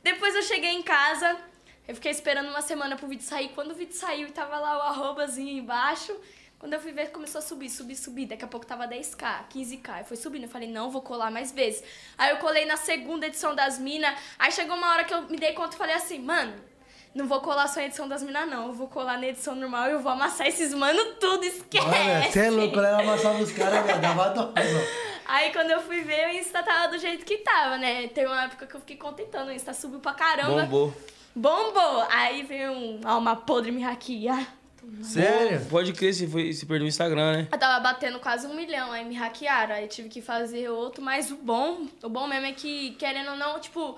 Depois 0.02 0.34
eu 0.34 0.42
cheguei 0.42 0.70
em 0.70 0.82
casa. 0.82 1.37
Eu 1.87 1.94
fiquei 1.94 2.10
esperando 2.10 2.48
uma 2.48 2.60
semana 2.62 2.96
pro 2.96 3.06
vídeo 3.06 3.25
sair. 3.25 3.50
Quando 3.54 3.70
o 3.70 3.75
vídeo 3.75 3.94
saiu 3.94 4.26
e 4.28 4.30
tava 4.32 4.58
lá 4.58 4.78
o 4.78 4.80
arrobazinho 4.82 5.58
embaixo, 5.58 6.14
Quando 6.59 6.73
eu 6.73 6.81
fui 6.81 6.91
ver, 6.91 7.12
começou 7.12 7.38
a 7.38 7.43
subir, 7.43 7.71
subir, 7.71 7.95
subir. 7.95 8.27
Daqui 8.27 8.45
a 8.45 8.49
pouco 8.49 8.67
tava 8.67 8.88
10k, 8.88 9.45
15k. 9.49 9.91
Aí 9.91 10.05
foi 10.05 10.17
subindo. 10.17 10.43
Eu 10.45 10.49
falei, 10.49 10.69
não, 10.69 10.91
vou 10.91 11.00
colar 11.00 11.31
mais 11.31 11.53
vezes. 11.53 11.85
Aí 12.17 12.31
eu 12.31 12.38
colei 12.38 12.67
na 12.67 12.77
segunda 12.77 13.27
edição 13.27 13.55
das 13.55 13.79
minas. 13.79 14.19
Aí 14.38 14.50
chegou 14.50 14.77
uma 14.77 14.91
hora 14.93 15.05
que 15.05 15.15
eu 15.15 15.23
me 15.23 15.37
dei 15.37 15.53
conta 15.53 15.77
e 15.77 15.79
falei 15.79 15.95
assim, 15.95 16.19
mano, 16.19 16.55
não 17.15 17.27
vou 17.27 17.41
colar 17.41 17.69
só 17.69 17.79
a 17.79 17.85
edição 17.85 18.09
das 18.09 18.25
minas, 18.25 18.49
não. 18.49 18.67
Eu 18.67 18.73
vou 18.73 18.88
colar 18.88 19.19
na 19.19 19.29
edição 19.29 19.55
normal 19.55 19.88
e 19.88 19.93
eu 19.93 20.00
vou 20.00 20.11
amassar 20.11 20.49
esses 20.49 20.75
mano 20.75 21.15
tudo, 21.15 21.45
esquece. 21.45 21.87
Olha, 21.87 22.31
você 22.31 22.41
é 22.41 22.50
louco, 22.50 22.79
ela 22.79 23.03
amassava 23.03 23.38
os 23.41 23.53
caras, 23.53 23.87
velho, 23.87 24.00
dava 24.00 24.29
dó. 24.31 24.53
Aí 25.27 25.53
quando 25.53 25.71
eu 25.71 25.81
fui 25.81 26.00
ver, 26.00 26.29
o 26.29 26.33
Insta 26.33 26.62
tava 26.62 26.88
do 26.88 26.99
jeito 26.99 27.25
que 27.25 27.38
tava, 27.38 27.79
né? 27.79 28.09
Teve 28.09 28.27
uma 28.27 28.45
época 28.45 28.67
que 28.67 28.75
eu 28.75 28.81
fiquei 28.81 28.97
contentando, 28.97 29.50
o 29.50 29.53
Insta 29.53 29.73
subiu 29.73 30.00
pra 30.00 30.12
caramba. 30.12 30.62
Bombou. 30.62 30.95
Bombou! 31.35 32.07
Aí 32.11 32.43
veio 32.43 32.73
um 32.73 33.00
alma 33.05 33.37
podre 33.37 33.71
me 33.71 33.83
hackear. 33.83 34.58
Sério? 35.02 35.61
Pode 35.71 35.92
crer, 35.92 36.14
se, 36.14 36.26
foi, 36.26 36.52
se 36.52 36.66
perdeu 36.66 36.85
o 36.85 36.88
Instagram, 36.88 37.33
né? 37.33 37.49
Eu 37.50 37.59
tava 37.59 37.80
batendo 37.80 38.18
quase 38.18 38.47
um 38.47 38.54
milhão, 38.54 38.92
aí 38.92 39.04
me 39.04 39.14
hackearam, 39.14 39.75
aí 39.75 39.87
tive 39.88 40.09
que 40.09 40.21
fazer 40.21 40.68
outro, 40.68 41.02
mas 41.02 41.30
o 41.30 41.37
bom, 41.37 41.87
o 42.02 42.09
bom 42.09 42.26
mesmo 42.26 42.47
é 42.47 42.52
que, 42.52 42.92
querendo 42.92 43.30
ou 43.30 43.37
não, 43.37 43.59
tipo, 43.61 43.97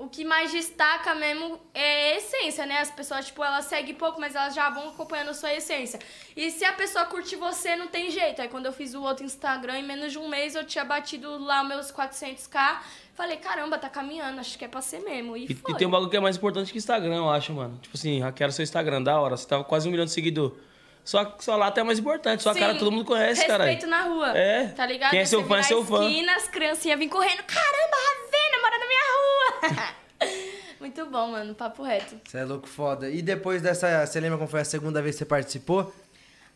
o 0.00 0.08
que 0.08 0.24
mais 0.24 0.50
destaca 0.50 1.14
mesmo 1.14 1.60
é 1.74 2.12
a 2.12 2.16
essência, 2.16 2.64
né? 2.64 2.78
As 2.78 2.90
pessoas, 2.90 3.26
tipo, 3.26 3.44
elas 3.44 3.66
seguem 3.66 3.94
pouco, 3.94 4.18
mas 4.18 4.34
elas 4.34 4.54
já 4.54 4.70
vão 4.70 4.88
acompanhando 4.88 5.28
a 5.28 5.34
sua 5.34 5.52
essência. 5.52 6.00
E 6.34 6.50
se 6.50 6.64
a 6.64 6.72
pessoa 6.72 7.04
curte 7.04 7.36
você, 7.36 7.76
não 7.76 7.86
tem 7.86 8.10
jeito. 8.10 8.40
Aí 8.40 8.48
quando 8.48 8.64
eu 8.64 8.72
fiz 8.72 8.94
o 8.94 9.02
outro 9.02 9.26
Instagram, 9.26 9.78
em 9.78 9.82
menos 9.82 10.10
de 10.10 10.18
um 10.18 10.26
mês 10.26 10.54
eu 10.54 10.64
tinha 10.64 10.86
batido 10.86 11.36
lá 11.44 11.62
meus 11.62 11.92
400k. 11.92 12.78
Falei, 13.14 13.36
caramba, 13.36 13.76
tá 13.76 13.90
caminhando, 13.90 14.40
acho 14.40 14.56
que 14.56 14.64
é 14.64 14.68
pra 14.68 14.80
ser 14.80 15.00
mesmo. 15.00 15.36
E, 15.36 15.44
E, 15.44 15.52
e 15.52 15.74
tem 15.76 15.86
um 15.86 15.90
bagulho 15.90 16.10
que 16.10 16.16
é 16.16 16.20
mais 16.20 16.38
importante 16.38 16.72
que 16.72 16.78
Instagram, 16.78 17.16
eu 17.16 17.28
acho, 17.28 17.52
mano. 17.52 17.78
Tipo 17.82 17.94
assim, 17.94 18.20
hackearam 18.20 18.52
seu 18.52 18.62
Instagram, 18.62 19.02
da 19.02 19.20
hora. 19.20 19.36
Você 19.36 19.46
tava 19.46 19.64
quase 19.64 19.86
um 19.86 19.90
milhão 19.90 20.06
de 20.06 20.12
seguidores. 20.12 20.56
Só, 21.04 21.36
só 21.40 21.56
lá 21.56 21.66
até 21.66 21.80
é 21.80 21.84
mais 21.84 21.98
importante. 21.98 22.42
Sua 22.42 22.54
Sim, 22.54 22.60
cara 22.60 22.74
todo 22.74 22.90
mundo 22.90 23.04
conhece, 23.04 23.46
cara. 23.46 23.64
Respeito 23.64 23.86
na 23.90 24.02
rua. 24.02 24.36
É. 24.36 24.68
Tá 24.68 24.86
ligado? 24.86 25.10
Quem 25.10 25.20
é 25.20 25.24
seu 25.24 25.44
fã 25.44 25.58
é 25.58 25.62
seu 25.62 25.84
fã. 25.84 26.04
esquina, 26.06 26.34
as 26.36 26.48
criancinhas 26.48 26.98
vêm 26.98 27.08
correndo. 27.08 27.42
Caramba, 27.42 27.96
Ravena 27.96 28.62
mora 28.62 28.78
na 28.78 28.86
minha 28.86 29.00
rua. 29.00 29.39
Muito 30.80 31.04
bom, 31.06 31.32
mano. 31.32 31.54
Papo 31.54 31.82
reto. 31.82 32.20
Você 32.24 32.38
é 32.38 32.44
louco 32.44 32.66
foda. 32.66 33.10
E 33.10 33.22
depois 33.22 33.60
dessa. 33.60 34.06
Você 34.06 34.18
lembra 34.20 34.38
como 34.38 34.48
foi 34.48 34.60
a 34.60 34.64
segunda 34.64 35.02
vez 35.02 35.14
que 35.14 35.18
você 35.20 35.24
participou? 35.26 35.94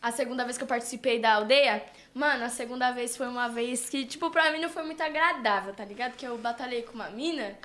A 0.01 0.11
segunda 0.11 0.43
vez 0.43 0.57
que 0.57 0.63
eu 0.63 0.67
participei 0.67 1.19
da 1.19 1.33
aldeia, 1.33 1.83
mano, 2.13 2.43
a 2.43 2.49
segunda 2.49 2.91
vez 2.91 3.17
foi 3.17 3.27
uma 3.27 3.47
vez 3.47 3.89
que, 3.89 4.05
tipo, 4.05 4.29
pra 4.29 4.51
mim 4.51 4.59
não 4.59 4.69
foi 4.69 4.83
muito 4.83 5.01
agradável, 5.01 5.73
tá 5.73 5.83
ligado? 5.83 6.15
Que 6.15 6.27
eu 6.27 6.37
batalhei 6.37 6.83
com 6.83 6.93
uma 6.93 7.09
mina 7.09 7.55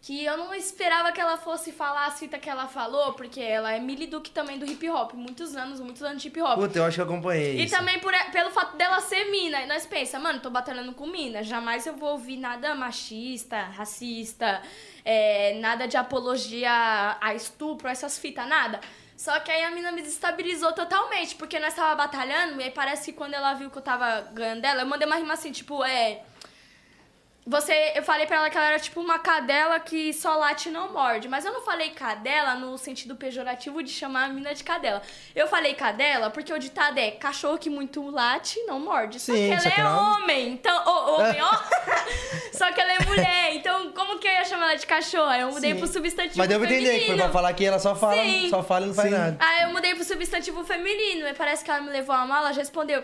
que 0.00 0.24
eu 0.24 0.36
não 0.36 0.54
esperava 0.54 1.10
que 1.12 1.20
ela 1.20 1.36
fosse 1.36 1.72
falar 1.72 2.06
a 2.06 2.10
cita 2.10 2.38
que 2.38 2.48
ela 2.48 2.66
falou, 2.68 3.14
porque 3.14 3.40
ela 3.40 3.72
é 3.72 3.80
Millie 3.80 4.06
Duke 4.06 4.30
também 4.30 4.58
do 4.58 4.64
hip 4.64 4.88
hop, 4.88 5.12
muitos 5.14 5.56
anos, 5.56 5.80
muitos 5.80 6.02
anos 6.02 6.22
de 6.22 6.28
hip 6.28 6.40
hop. 6.40 6.54
Puta, 6.54 6.78
eu 6.78 6.84
acho 6.84 6.94
que 6.94 7.00
eu 7.00 7.04
acompanhei. 7.04 7.56
E 7.56 7.64
isso. 7.64 7.76
também 7.76 7.98
por, 7.98 8.12
pelo 8.30 8.50
fato 8.50 8.76
dela 8.76 9.00
ser 9.00 9.24
mina. 9.30 9.60
E 9.62 9.66
nós 9.66 9.86
pensa, 9.86 10.18
mano, 10.18 10.40
tô 10.40 10.50
batalhando 10.50 10.92
com 10.92 11.06
mina. 11.06 11.42
Jamais 11.42 11.86
eu 11.86 11.96
vou 11.96 12.12
ouvir 12.12 12.36
nada 12.36 12.74
machista, 12.74 13.60
racista, 13.60 14.62
é, 15.04 15.58
nada 15.60 15.88
de 15.88 15.96
apologia 15.96 17.18
a 17.20 17.34
estupro, 17.34 17.88
essas 17.88 18.18
fitas, 18.18 18.46
nada. 18.46 18.80
Só 19.16 19.40
que 19.40 19.50
aí 19.50 19.64
a 19.64 19.72
mina 19.72 19.90
me 19.90 20.00
desestabilizou 20.00 20.72
totalmente, 20.72 21.34
porque 21.34 21.58
nós 21.58 21.74
tava 21.74 21.96
batalhando, 21.96 22.60
e 22.60 22.64
aí 22.64 22.70
parece 22.70 23.06
que 23.06 23.18
quando 23.18 23.34
ela 23.34 23.52
viu 23.52 23.68
que 23.68 23.76
eu 23.76 23.82
tava 23.82 24.20
ganhando 24.32 24.60
dela, 24.60 24.82
eu 24.82 24.86
mandei 24.86 25.08
uma 25.08 25.16
rima 25.16 25.34
assim, 25.34 25.50
tipo, 25.50 25.84
é. 25.84 26.22
Você, 27.48 27.92
eu 27.94 28.02
falei 28.02 28.26
pra 28.26 28.36
ela 28.36 28.50
que 28.50 28.58
ela 28.58 28.66
era 28.66 28.78
tipo 28.78 29.00
uma 29.00 29.18
cadela 29.18 29.80
que 29.80 30.12
só 30.12 30.36
late 30.36 30.68
e 30.68 30.72
não 30.72 30.92
morde. 30.92 31.28
Mas 31.28 31.46
eu 31.46 31.52
não 31.52 31.62
falei 31.62 31.88
cadela 31.88 32.54
no 32.56 32.76
sentido 32.76 33.16
pejorativo 33.16 33.82
de 33.82 33.90
chamar 33.90 34.24
a 34.24 34.28
mina 34.28 34.54
de 34.54 34.62
cadela. 34.62 35.00
Eu 35.34 35.48
falei 35.48 35.72
cadela 35.72 36.28
porque 36.28 36.52
o 36.52 36.58
ditado 36.58 36.98
é 36.98 37.12
cachorro 37.12 37.56
que 37.56 37.70
muito 37.70 38.10
late 38.10 38.60
não 38.66 38.78
morde. 38.78 39.18
Só 39.18 39.32
Sim, 39.32 39.46
que 39.46 39.52
ela 39.52 39.60
só 39.62 39.70
que 39.70 39.80
é 39.80 39.84
ela- 39.84 40.12
homem. 40.16 40.48
Então, 40.50 40.84
ô, 40.86 41.14
homem, 41.20 41.40
ó. 41.40 41.50
só 42.52 42.70
que 42.70 42.80
ela 42.82 42.92
é 42.92 43.04
mulher. 43.06 43.54
Então, 43.54 43.92
como 43.92 44.18
que 44.18 44.28
eu 44.28 44.32
ia 44.32 44.44
chamar 44.44 44.66
ela 44.66 44.74
de 44.76 44.86
cachorro? 44.86 45.30
Aí 45.30 45.40
eu 45.40 45.50
mudei 45.50 45.72
Sim. 45.72 45.78
pro 45.78 45.86
substantivo 45.88 46.36
Mas 46.36 46.48
deu 46.48 46.60
pra 46.60 46.68
entender 46.70 46.98
que 47.00 47.06
foi 47.06 47.16
pra 47.16 47.30
falar 47.30 47.52
que 47.54 47.64
ela 47.64 47.78
só 47.78 47.96
fala, 47.96 48.22
Sim. 48.22 48.50
só 48.50 48.62
fala 48.62 48.84
e 48.84 48.88
não 48.88 48.94
faz 48.94 49.08
Sim. 49.10 49.16
nada. 49.16 49.36
Aí 49.40 49.62
eu 49.62 49.70
mudei 49.70 49.94
pro 49.94 50.04
substantivo 50.04 50.62
feminino. 50.64 51.26
E 51.26 51.32
parece 51.32 51.64
que 51.64 51.70
ela 51.70 51.80
me 51.80 51.88
levou 51.90 52.14
a 52.14 52.26
mal, 52.26 52.40
ela 52.40 52.52
já 52.52 52.60
respondeu. 52.60 53.02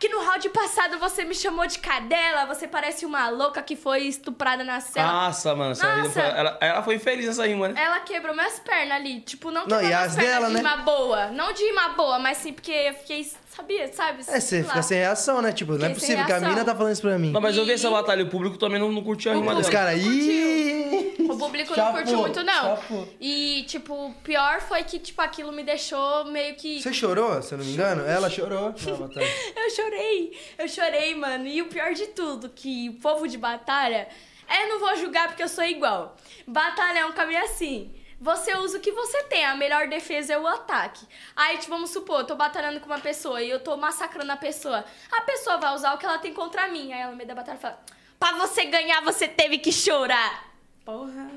Que 0.00 0.08
no 0.08 0.24
round 0.24 0.48
passado 0.48 0.98
você 0.98 1.24
me 1.24 1.34
chamou 1.34 1.66
de 1.66 1.78
cadela, 1.78 2.46
você 2.46 2.66
parece 2.66 3.04
uma 3.04 3.28
louca 3.28 3.62
que 3.62 3.76
foi 3.76 4.04
estuprada 4.04 4.64
na 4.64 4.80
cela. 4.80 5.12
Nossa, 5.12 5.54
mano. 5.54 5.72
Essa 5.72 5.94
Nossa. 5.96 6.10
foi- 6.10 6.22
ela, 6.22 6.58
ela 6.58 6.82
foi 6.82 6.98
feliz 6.98 7.26
nessa 7.26 7.46
rima, 7.46 7.68
né? 7.68 7.80
Ela 7.84 8.00
quebrou 8.00 8.34
minhas 8.34 8.58
pernas 8.58 8.96
ali. 8.96 9.20
Tipo, 9.20 9.50
não 9.50 9.60
Não, 9.66 9.68
quebrou 9.68 9.82
e 9.82 9.86
minhas 9.88 10.06
as 10.08 10.14
pernas 10.16 10.32
dela, 10.32 10.46
de 10.48 10.52
né? 10.54 10.58
rima 10.60 10.76
boa. 10.78 11.26
Não 11.26 11.52
de 11.52 11.62
rima 11.62 11.88
boa, 11.90 12.18
mas 12.18 12.38
sim 12.38 12.50
porque 12.54 12.72
eu 12.72 12.94
fiquei, 12.94 13.30
sabia, 13.60 13.92
sabe? 13.92 14.20
É, 14.26 14.40
você 14.40 14.62
fica 14.64 14.82
sem 14.82 14.98
reação, 14.98 15.40
né? 15.42 15.52
Tipo, 15.52 15.72
não 15.72 15.86
é 15.86 15.88
Fiquei 15.94 16.00
sem 16.00 16.16
possível 16.16 16.26
que 16.26 16.32
a 16.32 16.36
reação. 16.36 16.48
mina 16.50 16.64
tá 16.64 16.74
falando 16.74 16.92
isso 16.92 17.02
pra 17.02 17.18
mim. 17.18 17.30
Não, 17.30 17.40
mas 17.40 17.56
eu 17.56 17.64
vi 17.64 17.72
essa 17.72 17.90
batalha, 17.90 18.24
o 18.24 18.28
público 18.28 18.56
também 18.58 18.78
não, 18.80 18.90
não 18.90 19.02
curtiu 19.02 19.32
a 19.32 19.34
rima 19.34 19.52
Os 19.52 19.58
dela. 19.68 19.70
caras, 19.72 20.00
ih! 20.02 21.16
O 21.30 21.36
público 21.38 21.70
não 21.70 21.76
Chapou, 21.76 21.92
curtiu 22.00 22.18
muito, 22.18 22.42
não. 22.42 22.76
chapou. 22.76 23.08
E, 23.20 23.64
tipo, 23.68 23.94
o 23.94 24.14
pior 24.24 24.60
foi 24.60 24.82
que, 24.82 24.98
tipo, 24.98 25.20
aquilo 25.22 25.52
me 25.52 25.62
deixou 25.62 26.24
meio 26.26 26.54
que. 26.56 26.82
Você 26.82 26.92
chorou, 26.92 27.40
se 27.42 27.54
eu 27.54 27.58
não 27.58 27.64
me 27.64 27.72
engano? 27.72 28.04
Ela 28.04 28.28
chorou. 28.28 28.72
Batalha. 28.98 29.26
Eu 29.56 29.70
chorei, 29.70 30.36
eu 30.58 30.68
chorei, 30.68 31.14
mano. 31.14 31.46
E 31.46 31.62
o 31.62 31.66
pior 31.66 31.92
de 31.94 32.08
tudo, 32.08 32.48
que 32.48 32.88
o 32.90 32.94
povo 33.00 33.28
de 33.28 33.38
batalha, 33.38 34.08
é 34.48 34.66
não 34.66 34.80
vou 34.80 34.96
julgar 34.96 35.28
porque 35.28 35.42
eu 35.42 35.48
sou 35.48 35.64
igual. 35.64 36.16
Batalha 36.46 37.00
é 37.00 37.06
um 37.06 37.12
caminho 37.12 37.42
assim. 37.44 37.92
Você 38.20 38.54
usa 38.54 38.76
o 38.76 38.80
que 38.80 38.92
você 38.92 39.22
tem, 39.24 39.46
a 39.46 39.56
melhor 39.56 39.88
defesa 39.88 40.34
é 40.34 40.38
o 40.38 40.46
ataque. 40.46 41.06
Aí, 41.34 41.56
tipo, 41.56 41.70
vamos 41.70 41.88
supor, 41.88 42.20
eu 42.20 42.26
tô 42.26 42.36
batalhando 42.36 42.78
com 42.78 42.86
uma 42.86 42.98
pessoa 43.00 43.40
e 43.40 43.48
eu 43.48 43.58
tô 43.58 43.76
massacrando 43.78 44.30
a 44.30 44.36
pessoa. 44.36 44.84
A 45.10 45.22
pessoa 45.22 45.56
vai 45.56 45.74
usar 45.74 45.94
o 45.94 45.98
que 45.98 46.04
ela 46.04 46.18
tem 46.18 46.34
contra 46.34 46.68
mim. 46.68 46.92
Aí 46.92 47.00
ela 47.00 47.12
no 47.12 47.16
meio 47.16 47.26
da 47.28 47.34
batalha 47.34 47.58
fala: 47.58 47.80
Pra 48.18 48.32
você 48.32 48.66
ganhar, 48.66 49.00
você 49.00 49.26
teve 49.26 49.56
que 49.56 49.72
chorar. 49.72 50.52
Porra. 50.84 51.30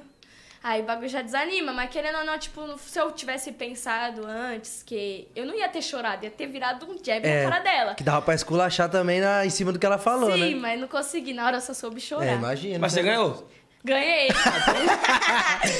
Aí 0.62 0.82
o 0.82 0.86
bagulho 0.86 1.10
já 1.10 1.22
desanima, 1.22 1.74
mas 1.74 1.90
querendo 1.90 2.20
ou 2.20 2.25
não, 2.25 2.38
tipo, 2.40 2.78
se 2.78 2.98
eu 2.98 3.12
tivesse 3.12 3.52
pensado 3.52 4.25
antes 4.25 4.82
que 4.82 5.28
eu 5.36 5.46
não 5.46 5.54
ia 5.54 5.68
ter 5.68 5.82
chorado, 5.82 6.24
ia 6.24 6.32
ter 6.32 6.48
virado 6.48 6.90
um 6.90 6.98
jab 7.04 7.25
É, 7.25 7.44
na 7.44 7.50
cara 7.52 7.63
dela. 7.63 7.96
Que 7.96 8.04
dava 8.04 8.22
pra 8.22 8.34
esculachar 8.34 8.90
também 8.90 9.20
na, 9.20 9.46
em 9.46 9.50
cima 9.50 9.74
do 9.74 9.80
que 9.80 9.86
ela 9.86 9.98
falou, 9.98 10.32
Sim, 10.32 10.56
né? 10.56 10.60
mas 10.62 10.80
não 10.80 10.88
consegui. 10.88 11.34
Na 11.34 11.46
hora 11.46 11.58
eu 11.58 11.62
só 11.62 11.74
soube 11.74 12.00
chorar. 12.00 12.25
É, 12.28 12.34
imagina. 12.36 12.80
Mas 12.80 12.94
você 12.94 13.02
ganhou? 13.02 13.46
Ganhei. 13.84 14.30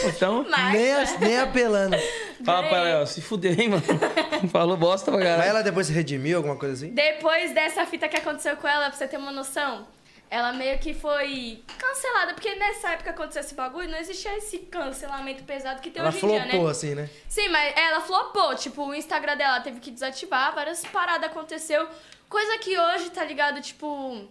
Então, 0.06 0.46
mas, 0.50 0.74
Nem, 0.74 0.94
a- 0.94 1.18
nem 1.20 1.38
apelando. 1.40 1.98
fala 2.46 2.68
pra 2.68 2.88
ela, 2.88 3.06
se 3.06 3.22
fuder, 3.22 3.60
hein, 3.60 3.70
mano. 3.70 3.84
Falou 4.52 4.78
bosta 4.78 5.12
pra 5.12 5.20
Mas 5.20 5.28
caralho. 5.30 5.50
ela 5.50 5.62
depois 5.64 5.88
se 5.88 5.94
redimiu, 5.94 6.38
alguma 6.38 6.56
coisa 6.56 6.74
assim? 6.76 6.94
Depois 6.94 7.54
dessa 7.54 7.86
fita 7.86 8.08
que 8.08 8.18
aconteceu 8.18 8.56
com 8.58 8.68
ela, 8.68 8.88
pra 8.90 8.98
você 8.98 9.08
ter 9.08 9.18
uma 9.18 9.32
noção, 9.32 9.88
ela 10.30 10.54
meio 10.54 10.78
que 10.80 10.94
foi 10.94 11.62
cancelada. 11.78 12.34
Porque 12.34 12.56
nessa 12.56 12.90
época 12.90 13.04
que 13.04 13.10
aconteceu 13.10 13.42
esse 13.42 13.56
bagulho, 13.56 13.90
não 13.90 13.98
existia 13.98 14.36
esse 14.38 14.60
cancelamento 14.60 15.44
pesado 15.44 15.82
que 15.82 15.90
tem 15.90 16.00
Ela 16.02 16.10
hoje 16.10 16.26
em 16.26 16.30
dia, 16.30 16.42
flopou, 16.44 16.66
né? 16.66 16.72
assim, 16.72 16.96
né? 16.96 17.10
Sim, 17.28 17.50
mas 17.50 17.74
ela 17.76 18.02
flopou. 18.02 18.56
Tipo, 18.56 18.88
o 18.88 18.96
Instagram 18.96 19.38
dela 19.38 19.60
teve 19.62 19.80
que 19.80 19.92
desativar, 19.92 20.54
várias 20.56 20.86
paradas 20.86 21.30
aconteceu. 21.30 21.88
Coisa 22.30 22.58
que 22.58 22.78
hoje, 22.78 23.10
tá 23.12 23.24
ligado? 23.24 23.62
Tipo, 23.62 24.28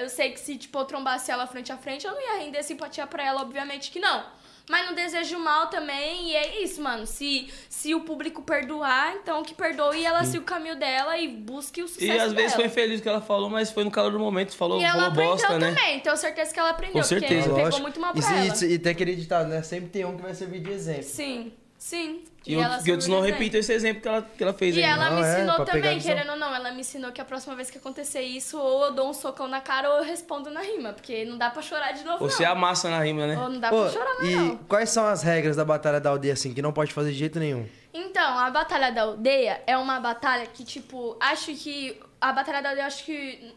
eu 0.00 0.08
sei 0.08 0.30
que 0.32 0.40
se, 0.40 0.56
tipo, 0.56 0.78
eu 0.78 0.84
trombasse 0.84 1.30
ela 1.30 1.46
frente 1.46 1.72
a 1.72 1.76
frente, 1.76 2.06
eu 2.06 2.12
não 2.12 2.20
ia 2.20 2.38
render 2.44 2.62
simpatia 2.62 3.06
pra 3.06 3.24
ela, 3.24 3.42
obviamente 3.42 3.90
que 3.90 3.98
não. 4.00 4.24
Mas 4.70 4.84
não 4.86 4.94
desejo 4.94 5.38
mal 5.38 5.68
também, 5.68 6.28
e 6.30 6.36
é 6.36 6.62
isso, 6.62 6.82
mano. 6.82 7.06
Se, 7.06 7.48
se 7.70 7.94
o 7.94 8.02
público 8.02 8.42
perdoar, 8.42 9.14
então 9.14 9.42
que 9.42 9.54
perdoe 9.54 10.00
e 10.00 10.04
ela 10.04 10.22
siga 10.26 10.42
o 10.42 10.44
caminho 10.44 10.76
dela 10.76 11.16
e 11.16 11.26
busque 11.26 11.82
o 11.82 11.88
sucesso 11.88 12.04
E 12.04 12.10
às 12.10 12.32
vezes 12.34 12.52
dela. 12.52 12.56
foi 12.56 12.64
infeliz 12.66 13.00
o 13.00 13.02
que 13.02 13.08
ela 13.08 13.22
falou, 13.22 13.48
mas 13.48 13.70
foi 13.70 13.82
no 13.82 13.90
calor 13.90 14.12
do 14.12 14.18
momento. 14.18 14.54
Falou, 14.54 14.78
E 14.78 14.84
ela 14.84 14.92
falou 14.92 15.08
aprendeu 15.08 15.32
bosta, 15.36 15.58
né? 15.58 15.68
também, 15.74 16.00
tenho 16.00 16.16
certeza 16.18 16.52
que 16.52 16.60
ela 16.60 16.68
aprendeu, 16.68 17.00
Com 17.00 17.02
certeza. 17.02 17.48
porque 17.48 17.62
pegou 17.64 17.80
muito 17.80 17.98
mal 17.98 18.12
e, 18.14 18.20
pra 18.20 18.44
ela. 18.44 18.54
se- 18.54 18.66
e, 18.70 18.78
tem 18.78 18.92
aquele 18.92 19.16
ditado, 19.16 19.48
né? 19.48 19.62
Sempre 19.62 19.88
tem 19.88 20.04
um 20.04 20.14
que 20.16 20.22
vai 20.22 20.34
servir 20.34 20.60
de 20.60 20.70
exemplo. 20.70 21.02
Sim, 21.02 21.50
sim. 21.78 22.24
E, 22.48 22.54
ela 22.54 22.82
que 22.82 22.90
outros 22.90 23.08
não 23.08 23.20
repitam 23.20 23.60
esse 23.60 23.72
exemplo 23.72 24.00
que 24.00 24.08
ela, 24.08 24.22
que 24.22 24.42
ela 24.42 24.52
fez 24.54 24.74
E 24.74 24.78
aí. 24.82 24.84
ela 24.90 25.10
Não, 25.10 25.16
me 25.16 25.22
é, 25.22 25.32
ensinou 25.34 25.56
pegar 25.66 25.72
também, 25.72 26.00
querendo 26.00 26.30
ou 26.30 26.36
não, 26.38 26.54
ela 26.54 26.70
me 26.72 26.80
ensinou 26.80 27.12
que 27.12 27.20
a 27.20 27.24
próxima 27.24 27.54
vez 27.54 27.70
que 27.70 27.76
acontecer 27.76 28.22
isso, 28.22 28.58
ou 28.58 28.86
eu 28.86 28.92
dou 28.92 29.10
um 29.10 29.12
socão 29.12 29.46
na 29.46 29.60
cara 29.60 29.90
ou 29.90 29.98
eu 29.98 30.02
respondo 30.04 30.48
na 30.48 30.60
rima, 30.62 30.94
porque 30.94 31.24
não 31.26 31.36
dá 31.36 31.50
pra 31.50 31.60
chorar 31.60 31.92
de 31.92 32.02
novo, 32.04 32.18
Você 32.28 32.44
não. 32.44 32.52
amassa 32.52 32.88
na 32.88 33.00
rima, 33.00 33.26
né? 33.26 33.36
Ou 33.38 33.50
não 33.50 33.60
dá 33.60 33.68
Pô, 33.68 33.82
pra 33.82 33.90
chorar 33.90 34.14
mais, 34.14 34.28
e 34.30 34.34
não. 34.36 34.56
quais 34.68 34.88
são 34.88 35.06
as 35.06 35.22
regras 35.22 35.56
da 35.56 35.64
Batalha 35.64 36.00
da 36.00 36.08
Aldeia, 36.10 36.32
assim, 36.32 36.54
que 36.54 36.62
não 36.62 36.72
pode 36.72 36.92
fazer 36.94 37.12
de 37.12 37.18
jeito 37.18 37.38
nenhum? 37.38 37.68
Então, 37.92 38.38
a 38.38 38.48
Batalha 38.50 38.90
da 38.92 39.02
Aldeia 39.02 39.62
é 39.66 39.76
uma 39.76 40.00
batalha 40.00 40.46
que, 40.46 40.64
tipo, 40.64 41.16
acho 41.20 41.52
que... 41.54 42.00
A 42.20 42.32
Batalha 42.32 42.62
da 42.62 42.70
Aldeia, 42.70 42.86
acho 42.86 43.04
que... 43.04 43.54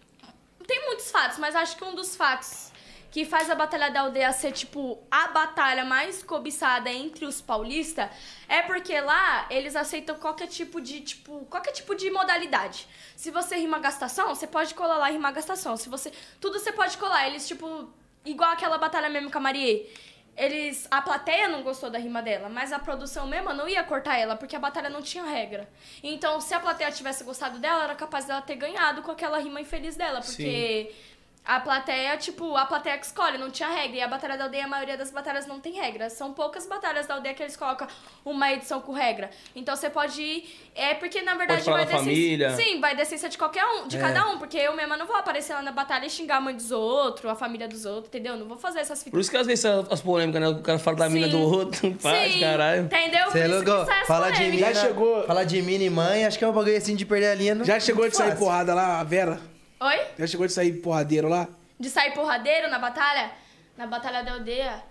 Tem 0.68 0.86
muitos 0.86 1.12
fatos, 1.12 1.38
mas 1.38 1.56
acho 1.56 1.76
que 1.78 1.84
um 1.84 1.96
dos 1.96 2.16
fatos 2.16 2.71
que 3.12 3.26
faz 3.26 3.50
a 3.50 3.56
Batalha 3.56 3.92
da 3.92 4.02
Aldeia 4.02 4.32
ser, 4.32 4.54
tipo, 4.54 4.98
a 5.12 5.28
batalha 5.28 5.84
mais 5.84 6.24
cobiçada 6.24 6.90
entre 6.90 7.26
os 7.26 7.42
paulistas 7.42 8.10
é 8.48 8.62
porque 8.62 9.00
lá 9.02 9.46
eles 9.50 9.76
aceitam 9.76 10.16
qualquer 10.16 10.48
tipo 10.48 10.80
de, 10.80 11.02
tipo, 11.02 11.46
qualquer 11.50 11.74
tipo 11.74 11.94
de 11.94 12.10
modalidade. 12.10 12.88
Se 13.18 13.30
você 13.30 13.58
rima 13.58 13.80
gastação, 13.80 14.34
você 14.34 14.48
pode 14.48 14.74
colar 14.74 14.96
lá 14.98 15.10
e 15.10 15.14
rimar 15.14 15.34
gastação. 15.34 15.76
Se 15.76 15.90
você... 15.90 16.10
Tudo 16.40 16.58
você 16.58 16.72
pode 16.72 16.98
colar. 16.98 17.28
Eles, 17.28 17.46
tipo, 17.46 17.94
igual 18.24 18.52
aquela 18.52 18.78
batalha 18.78 19.10
mesmo 19.10 19.30
com 19.30 19.40
a 19.40 19.42
Marie. 19.42 19.90
eles. 20.38 20.88
A 20.90 21.02
plateia 21.02 21.48
não 21.48 21.62
gostou 21.64 21.90
da 21.90 21.98
rima 22.00 22.22
dela, 22.22 22.50
mas 22.50 22.72
a 22.72 22.80
produção 22.80 23.28
mesmo 23.28 23.54
não 23.54 23.68
ia 23.68 23.84
cortar 23.84 24.18
ela, 24.18 24.36
porque 24.36 24.56
a 24.56 24.60
batalha 24.60 24.90
não 24.90 25.02
tinha 25.02 25.24
regra. 25.24 25.70
Então, 26.02 26.40
se 26.40 26.54
a 26.54 26.60
plateia 26.60 26.92
tivesse 26.92 27.24
gostado 27.24 27.60
dela, 27.60 27.84
era 27.84 27.96
capaz 27.96 28.26
dela 28.26 28.42
ter 28.42 28.56
ganhado 28.56 29.02
com 29.02 29.12
aquela 29.12 29.38
rima 29.40 29.62
infeliz 29.62 29.96
dela, 29.96 30.22
porque. 30.22 30.94
A 31.44 31.60
plateia, 31.60 32.16
tipo, 32.18 32.56
a 32.56 32.66
plateia 32.68 32.98
que 33.00 33.06
escolhe, 33.06 33.36
não 33.40 33.50
tinha 33.50 33.68
regra. 33.68 33.98
E 33.98 34.02
a 34.02 34.08
Batalha 34.08 34.38
da 34.38 34.44
Aldeia, 34.44 34.66
a 34.66 34.68
maioria 34.68 34.96
das 34.96 35.10
batalhas 35.10 35.48
não 35.48 35.60
tem 35.60 35.74
regra. 35.74 36.08
São 36.08 36.34
poucas 36.34 36.68
batalhas 36.68 37.08
da 37.08 37.16
aldeia 37.16 37.34
que 37.34 37.42
eles 37.42 37.58
colocam 37.58 37.88
uma 38.24 38.54
edição 38.54 38.80
com 38.80 38.92
regra. 38.94 39.32
Então 39.56 39.76
você 39.76 39.90
pode 39.90 40.22
ir. 40.22 40.48
É 40.76 40.94
porque, 40.94 41.20
na 41.24 41.34
verdade, 41.34 41.64
falar 41.64 41.78
vai 41.78 41.86
da 41.88 41.98
família. 41.98 42.56
Sim, 42.56 42.80
vai 42.80 42.96
da 42.96 43.02
essência 43.02 43.28
de 43.28 43.40
qualquer 43.40 43.66
um, 43.66 43.88
de 43.88 43.98
É. 43.98 44.00
cada 44.00 44.28
um. 44.30 44.38
Porque 44.38 44.56
eu 44.56 44.76
mesma 44.76 44.96
não 44.96 45.08
vou 45.08 45.16
aparecer 45.16 45.54
lá 45.56 45.64
na 45.64 45.72
batalha 45.72 46.06
e 46.06 46.10
xingar 46.12 46.38
a 46.38 46.42
mãe 46.42 46.56
dos 46.56 46.72
outros, 46.72 47.30
a 47.30 47.36
família 47.36 47.68
dos 47.68 47.86
outros, 47.86 48.08
entendeu? 48.10 48.38
Não 48.38 48.48
vou 48.48 48.58
fazer 48.58 48.80
essas 48.80 49.00
Por 49.00 49.06
fitas. 49.06 49.22
isso 49.22 49.32
que 49.32 49.38
às 49.38 49.48
vezes 49.48 49.66
as 49.66 50.00
polêmicas, 50.00 50.40
né? 50.42 50.48
O 50.48 50.62
cara 50.62 50.78
fala 50.78 50.98
da 50.98 51.10
mina 51.10 51.26
Sim. 51.26 51.32
do 51.32 51.40
outro, 51.42 51.96
faz, 52.00 52.34
Sim, 52.34 52.40
caralho. 52.40 52.84
Entendeu? 52.84 53.24
Por 53.26 53.32
Você 53.32 53.40
é 53.40 53.48
louco? 53.48 53.72
as 53.72 54.08
Fala 54.08 54.30
de 54.32 54.44
mina, 54.46 54.74
Já 54.74 54.82
chegou- 54.88 55.24
Fala 55.24 55.44
de 55.44 55.60
mina 55.64 55.84
e 55.84 55.90
mãe, 55.90 56.24
acho 56.24 56.38
que 56.38 56.46
é 56.46 56.48
um 56.48 56.54
bagulho 56.54 56.78
assim 56.78 56.96
de 56.96 57.04
perder 57.06 57.32
a 57.32 57.36
linha. 57.36 57.56
não- 57.56 57.66
Já 57.66 57.80
chegou 57.80 58.08
de 58.08 58.16
sair 58.16 58.38
porrada 58.38 58.76
lá, 58.76 59.00
a 59.00 59.04
Vera? 59.04 59.40
Oi? 59.84 60.00
Já 60.20 60.28
chegou 60.28 60.46
de 60.46 60.54
sair 60.54 60.74
porradeiro 60.74 61.28
lá? 61.28 61.48
De 61.80 61.90
sair 61.90 62.12
porradeiro 62.14 62.70
na 62.70 62.78
batalha? 62.78 63.32
Na 63.76 63.88
batalha 63.88 64.24
da 64.24 64.34
aldeia? 64.34 64.84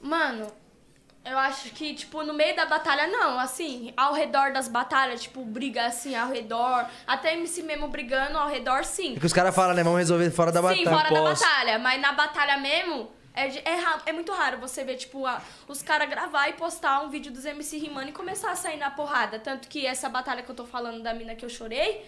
Mano, 0.00 0.52
eu 1.24 1.38
acho 1.38 1.70
que, 1.70 1.94
tipo, 1.94 2.22
no 2.22 2.34
meio 2.34 2.54
da 2.54 2.66
batalha, 2.66 3.06
não. 3.06 3.38
Assim, 3.38 3.94
ao 3.96 4.12
redor 4.12 4.52
das 4.52 4.68
batalhas, 4.68 5.22
tipo, 5.22 5.42
briga 5.42 5.86
assim, 5.86 6.14
ao 6.14 6.28
redor. 6.30 6.84
Até 7.06 7.32
MC 7.34 7.62
mesmo 7.62 7.88
brigando 7.88 8.36
ao 8.36 8.46
redor, 8.48 8.84
sim. 8.84 9.16
É 9.16 9.20
que 9.20 9.24
os 9.24 9.32
caras 9.32 9.54
falam, 9.54 9.74
né? 9.74 9.82
Vamos 9.82 9.98
resolver 10.00 10.30
fora 10.30 10.52
da 10.52 10.60
Sim, 10.60 10.84
batalha. 10.84 10.90
fora 10.98 11.14
da 11.14 11.30
Posso. 11.30 11.42
batalha. 11.42 11.78
Mas 11.78 11.98
na 12.00 12.12
batalha 12.12 12.58
mesmo, 12.58 13.10
é, 13.34 13.46
é, 13.48 13.78
é 14.04 14.12
muito 14.12 14.32
raro 14.32 14.58
você 14.58 14.84
ver, 14.84 14.96
tipo, 14.96 15.24
a- 15.24 15.40
os 15.66 15.80
caras 15.82 16.10
gravar 16.10 16.46
e 16.50 16.52
postar 16.52 17.00
um 17.00 17.08
vídeo 17.08 17.32
dos 17.32 17.46
MC 17.46 17.78
rimando 17.78 18.10
e 18.10 18.12
começar 18.12 18.50
a 18.50 18.56
sair 18.56 18.76
na 18.76 18.90
porrada. 18.90 19.38
Tanto 19.38 19.66
que 19.66 19.86
essa 19.86 20.10
batalha 20.10 20.42
que 20.42 20.50
eu 20.50 20.54
tô 20.54 20.66
falando 20.66 21.02
da 21.02 21.14
mina 21.14 21.34
que 21.34 21.44
eu 21.44 21.48
chorei, 21.48 22.04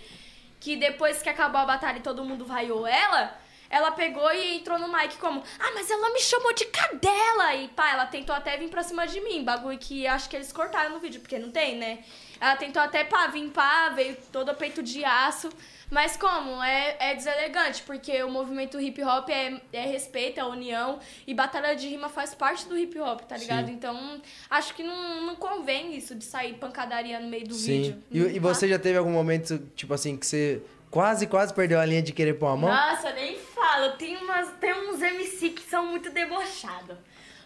que 0.61 0.77
depois 0.77 1.23
que 1.23 1.29
acabou 1.29 1.61
a 1.61 1.67
batalha 1.67 1.99
e 1.99 2.03
todo 2.03 2.25
mundo 2.25 2.45
vaiou 2.45 2.87
ela, 2.87 3.39
ela 3.71 3.91
pegou 3.93 4.33
e 4.33 4.57
entrou 4.57 4.79
no 4.79 4.89
mic 4.89 5.17
como, 5.19 5.43
ah, 5.59 5.71
mas 5.75 5.91
ela 5.91 6.11
me 6.11 6.21
chamou 6.21 6.53
de 6.55 6.65
cadela! 6.67 7.55
E 7.55 7.69
pá, 7.69 7.91
ela 7.91 8.07
tentou 8.07 8.35
até 8.35 8.57
vir 8.57 8.69
pra 8.69 8.83
cima 8.83 9.07
de 9.07 9.21
mim, 9.21 9.45
bagulho 9.45 9.79
que 9.79 10.07
acho 10.07 10.29
que 10.29 10.37
eles 10.37 10.53
cortaram 10.53 10.91
no 10.91 11.01
vídeo, 11.01 11.21
porque 11.21 11.39
não 11.39 11.51
tem, 11.51 11.77
né? 11.77 12.05
Ela 12.41 12.57
tentou 12.57 12.83
até 12.83 13.05
pá, 13.05 13.27
vir 13.27 13.51
pá, 13.51 13.91
veio 13.91 14.17
todo 14.33 14.55
peito 14.55 14.83
de 14.83 15.05
aço. 15.05 15.51
Mas 15.91 16.17
como? 16.17 16.63
É, 16.63 16.97
é 16.99 17.15
deselegante, 17.15 17.83
porque 17.83 18.23
o 18.23 18.31
movimento 18.31 18.79
hip 18.79 19.03
hop 19.03 19.31
é, 19.31 19.61
é 19.73 19.87
respeito, 19.87 20.39
é 20.39 20.45
união, 20.45 20.99
e 21.27 21.33
batalha 21.33 21.75
de 21.75 21.89
rima 21.89 22.11
faz 22.11 22.35
parte 22.35 22.69
do 22.69 22.77
hip 22.77 22.99
hop, 22.99 23.23
tá 23.23 23.37
ligado? 23.37 23.69
Sim. 23.69 23.73
Então, 23.73 24.21
acho 24.51 24.75
que 24.75 24.83
não, 24.83 25.25
não 25.25 25.37
convém 25.37 25.97
isso 25.97 26.15
de 26.15 26.25
sair 26.25 26.55
pancadaria 26.55 27.19
no 27.19 27.29
meio 27.29 27.49
do 27.49 27.55
Sim. 27.55 27.83
vídeo. 27.83 28.03
E, 28.11 28.37
e 28.37 28.39
você 28.39 28.69
já 28.69 28.79
teve 28.79 28.99
algum 28.99 29.13
momento, 29.13 29.59
tipo 29.75 29.95
assim, 29.95 30.17
que 30.17 30.27
você 30.27 30.63
quase, 30.91 31.27
quase 31.27 31.55
perdeu 31.55 31.81
a 31.81 31.87
linha 31.87 32.03
de 32.03 32.13
querer 32.13 32.35
pôr 32.35 32.49
a 32.49 32.57
mão? 32.57 32.71
Nossa, 32.71 33.11
nem 33.13 33.39
falo. 33.39 33.93
Tem, 33.93 34.17
umas, 34.17 34.51
tem 34.61 34.73
uns 34.75 35.01
MC 35.01 35.51
que 35.51 35.63
são 35.63 35.87
muito 35.87 36.11
debochados. 36.11 36.99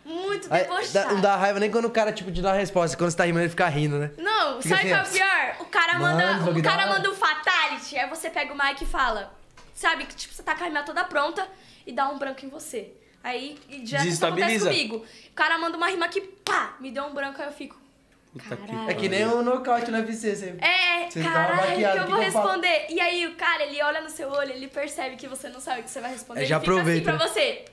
Muito 0.04 0.48
dá- 0.48 1.12
não 1.12 1.20
dá 1.20 1.36
raiva 1.36 1.60
nem 1.60 1.70
quando 1.70 1.84
o 1.84 1.90
cara, 1.90 2.12
tipo, 2.12 2.30
te 2.32 2.42
dá 2.42 2.50
a 2.50 2.54
resposta. 2.54 2.96
Quando 2.96 3.10
você 3.10 3.16
tá 3.16 3.24
rimando, 3.24 3.44
ele 3.44 3.50
fica 3.50 3.68
rindo, 3.68 3.98
né? 3.98 4.10
Não, 4.18 4.60
Fica 4.60 4.76
sabe 4.76 4.86
o 4.86 4.88
que 4.88 4.92
é 4.94 4.96
o 4.96 5.00
assim, 5.00 5.18
pior? 5.18 5.56
O 5.60 5.64
cara 5.66 5.98
Mano, 5.98 6.16
manda, 6.16 6.32
bagulho 6.44 6.58
o 6.60 6.62
cara 6.62 6.86
manda 6.86 7.10
um 7.10 7.14
fatality, 7.14 7.96
aí 7.98 8.08
você 8.08 8.28
pega 8.30 8.52
o 8.52 8.56
mic 8.56 8.82
e 8.82 8.86
fala. 8.86 9.32
Sabe 9.74 10.04
que 10.06 10.14
tipo, 10.14 10.34
você 10.34 10.42
tá 10.42 10.54
com 10.54 10.64
a 10.64 10.66
rima 10.66 10.82
toda 10.82 11.04
pronta 11.04 11.46
e 11.86 11.92
dá 11.92 12.08
um 12.08 12.18
branco 12.18 12.44
em 12.44 12.48
você. 12.48 12.92
Aí 13.22 13.56
já 13.84 13.98
acontece 13.98 14.64
comigo. 14.64 15.04
O 15.30 15.34
cara 15.34 15.56
manda 15.58 15.76
uma 15.76 15.88
rima 15.88 16.08
que 16.08 16.20
pá, 16.20 16.74
me 16.80 16.90
deu 16.90 17.04
um 17.04 17.14
branco, 17.14 17.40
aí 17.40 17.46
eu 17.48 17.52
fico. 17.52 17.80
Caralho. 18.48 18.90
É 18.90 18.94
que 18.94 19.08
nem 19.08 19.26
um 19.26 19.42
nocaute 19.42 19.90
no 19.90 19.98
UFC. 19.98 20.34
Você... 20.34 20.56
É, 20.58 21.08
Você 21.10 21.20
uma 21.20 21.32
caralho, 21.32 21.72
o 21.72 21.76
que 21.76 21.82
eu 21.82 21.96
vou 21.98 22.06
que 22.06 22.12
eu 22.12 22.16
responder? 22.18 22.86
E 22.88 23.00
aí 23.00 23.26
o 23.26 23.34
cara, 23.34 23.62
ele 23.64 23.82
olha 23.82 24.00
no 24.00 24.08
seu 24.08 24.28
olho, 24.30 24.50
ele 24.50 24.68
percebe 24.68 25.16
que 25.16 25.28
você 25.28 25.48
não 25.50 25.60
sabe 25.60 25.80
o 25.80 25.84
que 25.84 25.90
você 25.90 26.00
vai 26.00 26.10
responder. 26.12 26.40
Aí 26.40 26.46
já 26.46 26.56
ele 26.56 26.64
fica 26.64 26.72
aproveita, 26.72 27.10
assim 27.10 27.18
pra 27.18 27.28
você. 27.28 27.64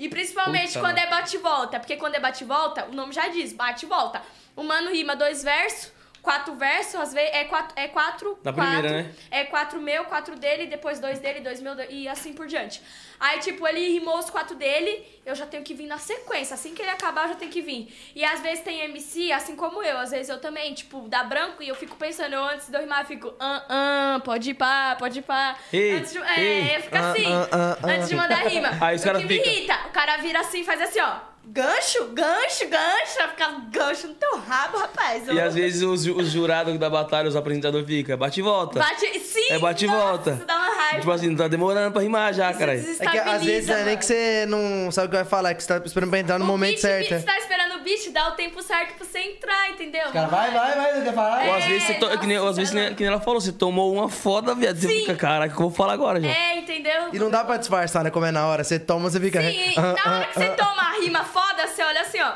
E 0.00 0.08
principalmente 0.08 0.68
Puta, 0.68 0.80
quando 0.80 0.96
é 0.96 1.06
bate 1.06 1.36
e 1.36 1.38
volta, 1.38 1.78
porque 1.78 1.96
quando 1.98 2.14
é 2.14 2.20
bate 2.20 2.42
e 2.42 2.46
volta, 2.46 2.86
o 2.86 2.94
nome 2.94 3.12
já 3.12 3.28
diz, 3.28 3.52
bate 3.52 3.84
e 3.84 3.88
volta. 3.88 4.22
O 4.56 4.62
mano 4.62 4.90
rima 4.90 5.14
dois 5.14 5.42
versos, 5.42 5.92
quatro 6.22 6.54
versos, 6.54 6.94
às 6.96 7.12
vezes 7.12 7.30
é 7.34 7.44
quatro, 7.44 7.72
é 7.76 7.88
quatro, 7.88 8.38
Da 8.42 8.52
quatro, 8.52 8.72
primeira, 8.80 9.02
né? 9.02 9.14
É 9.30 9.44
quatro 9.44 9.80
meu, 9.80 10.04
quatro 10.04 10.36
dele, 10.36 10.66
depois 10.66 10.98
dois 11.00 11.18
dele, 11.18 11.40
dois 11.40 11.60
meu, 11.60 11.74
e 11.88 12.08
assim 12.08 12.32
por 12.32 12.46
diante. 12.46 12.82
Aí, 13.18 13.38
tipo, 13.38 13.66
ele 13.68 13.86
rimou 13.86 14.18
os 14.18 14.30
quatro 14.30 14.56
dele, 14.56 15.06
eu 15.26 15.34
já 15.34 15.44
tenho 15.46 15.62
que 15.62 15.74
vir 15.74 15.86
na 15.86 15.98
sequência. 15.98 16.54
Assim 16.54 16.74
que 16.74 16.80
ele 16.80 16.90
acabar, 16.90 17.24
eu 17.24 17.28
já 17.30 17.34
tenho 17.34 17.50
que 17.50 17.60
vir. 17.60 17.94
E 18.14 18.24
às 18.24 18.40
vezes 18.40 18.64
tem 18.64 18.80
MC, 18.80 19.30
assim 19.30 19.54
como 19.54 19.82
eu. 19.82 19.98
Às 19.98 20.10
vezes 20.10 20.30
eu 20.30 20.40
também, 20.40 20.72
tipo, 20.72 21.06
dá 21.06 21.22
branco 21.22 21.62
e 21.62 21.68
eu 21.68 21.74
fico 21.74 21.96
pensando, 21.96 22.32
eu, 22.34 22.42
antes 22.42 22.68
de 22.68 22.74
eu 22.76 22.80
rimar, 22.80 23.00
eu 23.02 23.06
fico, 23.06 23.34
ah, 23.38 23.64
ah, 23.68 24.20
pode 24.24 24.50
ir 24.50 24.54
pá, 24.54 24.96
pode 24.98 25.18
ir 25.18 25.22
pá. 25.22 25.54
Ei, 25.70 25.92
antes 25.92 26.12
de, 26.12 26.18
é, 26.18 26.74
ei, 26.76 26.80
fica 26.80 26.98
ah, 26.98 27.10
assim, 27.10 27.26
ah, 27.26 27.48
ah, 27.52 27.86
antes 27.86 28.08
de 28.08 28.16
mandar 28.16 28.46
rima. 28.46 28.70
Aí 28.80 28.96
os 28.96 29.02
o 29.02 29.04
caras 29.04 29.22
ficam- 29.22 29.86
o 29.86 29.90
cara 29.90 30.16
vira 30.16 30.40
assim, 30.40 30.64
faz 30.64 30.80
assim, 30.80 31.00
ó. 31.00 31.29
Gancho, 31.44 32.06
gancho, 32.12 32.68
gancho. 32.68 33.18
Vai 33.18 33.28
ficar 33.28 33.66
gancho 33.72 34.08
no 34.08 34.14
teu 34.14 34.38
rabo, 34.38 34.78
rapaz. 34.78 35.26
E 35.26 35.40
às 35.40 35.54
vezes 35.54 35.82
os, 35.82 36.06
os 36.06 36.30
jurados 36.30 36.78
da 36.78 36.88
batalha, 36.88 37.28
os 37.28 37.34
apresentadores 37.34 37.86
ficam, 37.86 38.16
bate 38.16 38.40
e 38.40 38.42
volta. 38.42 38.78
Bate, 38.78 39.18
sim, 39.18 39.50
É 39.50 39.58
bate 39.58 39.84
e 39.84 39.88
volta. 39.88 40.32
Isso 40.32 40.44
dá 40.44 40.56
uma 40.56 40.74
raiva. 40.74 41.00
Tipo 41.00 41.10
assim, 41.10 41.34
tá 41.34 41.48
demorando 41.48 41.92
pra 41.92 42.02
rimar 42.02 42.32
já, 42.34 42.52
caralho. 42.52 42.80
É 43.00 43.06
que 43.06 43.18
às 43.18 43.42
vezes 43.42 43.68
não 43.68 43.74
é 43.74 43.78
nem 43.78 43.86
mano. 43.86 43.98
que 43.98 44.04
você 44.04 44.46
não 44.46 44.92
sabe 44.92 45.08
o 45.08 45.10
que 45.10 45.16
vai 45.16 45.24
falar, 45.24 45.50
é 45.50 45.54
que 45.54 45.62
você 45.62 45.78
tá 45.78 45.84
esperando 45.84 46.10
pra 46.10 46.18
entrar 46.20 46.38
no 46.38 46.44
O 46.44 46.48
momento 46.48 46.72
beat, 46.72 46.80
certo. 46.80 47.08
Você 47.08 47.26
tá 47.26 47.38
esperando 47.38 47.76
o 47.76 47.82
beat, 47.82 48.10
dá 48.12 48.28
o 48.28 48.32
tempo 48.32 48.62
certo 48.62 48.94
pra 48.94 49.06
você 49.06 49.18
entrar, 49.18 49.70
entendeu? 49.70 50.08
Cara, 50.12 50.28
vai, 50.28 50.50
vai, 50.52 50.76
vai, 50.76 50.94
não 50.96 51.02
quer 51.02 51.14
falar? 51.14 51.46
Ou 51.46 51.54
às 51.54 51.64
vezes, 51.64 51.82
você 51.84 51.94
to... 51.94 52.06
nossa, 52.06 52.18
que 52.18 52.26
nem, 52.26 52.36
às 52.36 52.56
vezes 52.56 52.74
cara. 52.74 52.94
que 52.94 53.02
nem 53.02 53.12
ela 53.12 53.20
falou, 53.20 53.40
você 53.40 53.52
tomou 53.52 53.92
uma 53.92 54.08
foda, 54.08 54.54
viado. 54.54 54.76
Você 54.76 54.88
fica, 54.88 55.16
caraca, 55.16 55.52
o 55.52 55.56
que 55.56 55.62
eu 55.62 55.68
vou 55.68 55.76
falar 55.76 55.94
agora 55.94 56.20
já? 56.20 56.28
É, 56.28 56.58
entendeu? 56.58 57.08
E 57.12 57.18
não 57.18 57.30
dá 57.30 57.44
pra 57.44 57.56
disfarçar, 57.56 58.04
né? 58.04 58.10
Como 58.10 58.24
é 58.24 58.30
na 58.30 58.46
hora. 58.46 58.62
Você 58.62 58.78
toma, 58.78 59.10
você 59.10 59.18
fica. 59.18 59.40
Sim, 59.40 59.74
Ah, 59.80 59.82
na 59.82 60.16
hora 60.16 60.24
ah, 60.24 60.26
que 60.26 60.34
você 60.34 60.44
ah. 60.44 60.54
toma 60.54 60.82
a 60.82 61.00
rima 61.00 61.24
foda, 61.30 61.66
você 61.66 61.82
olha 61.82 62.02
assim, 62.02 62.20
ó. 62.20 62.32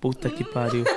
Puta 0.00 0.30
que 0.30 0.44
pariu. 0.44 0.84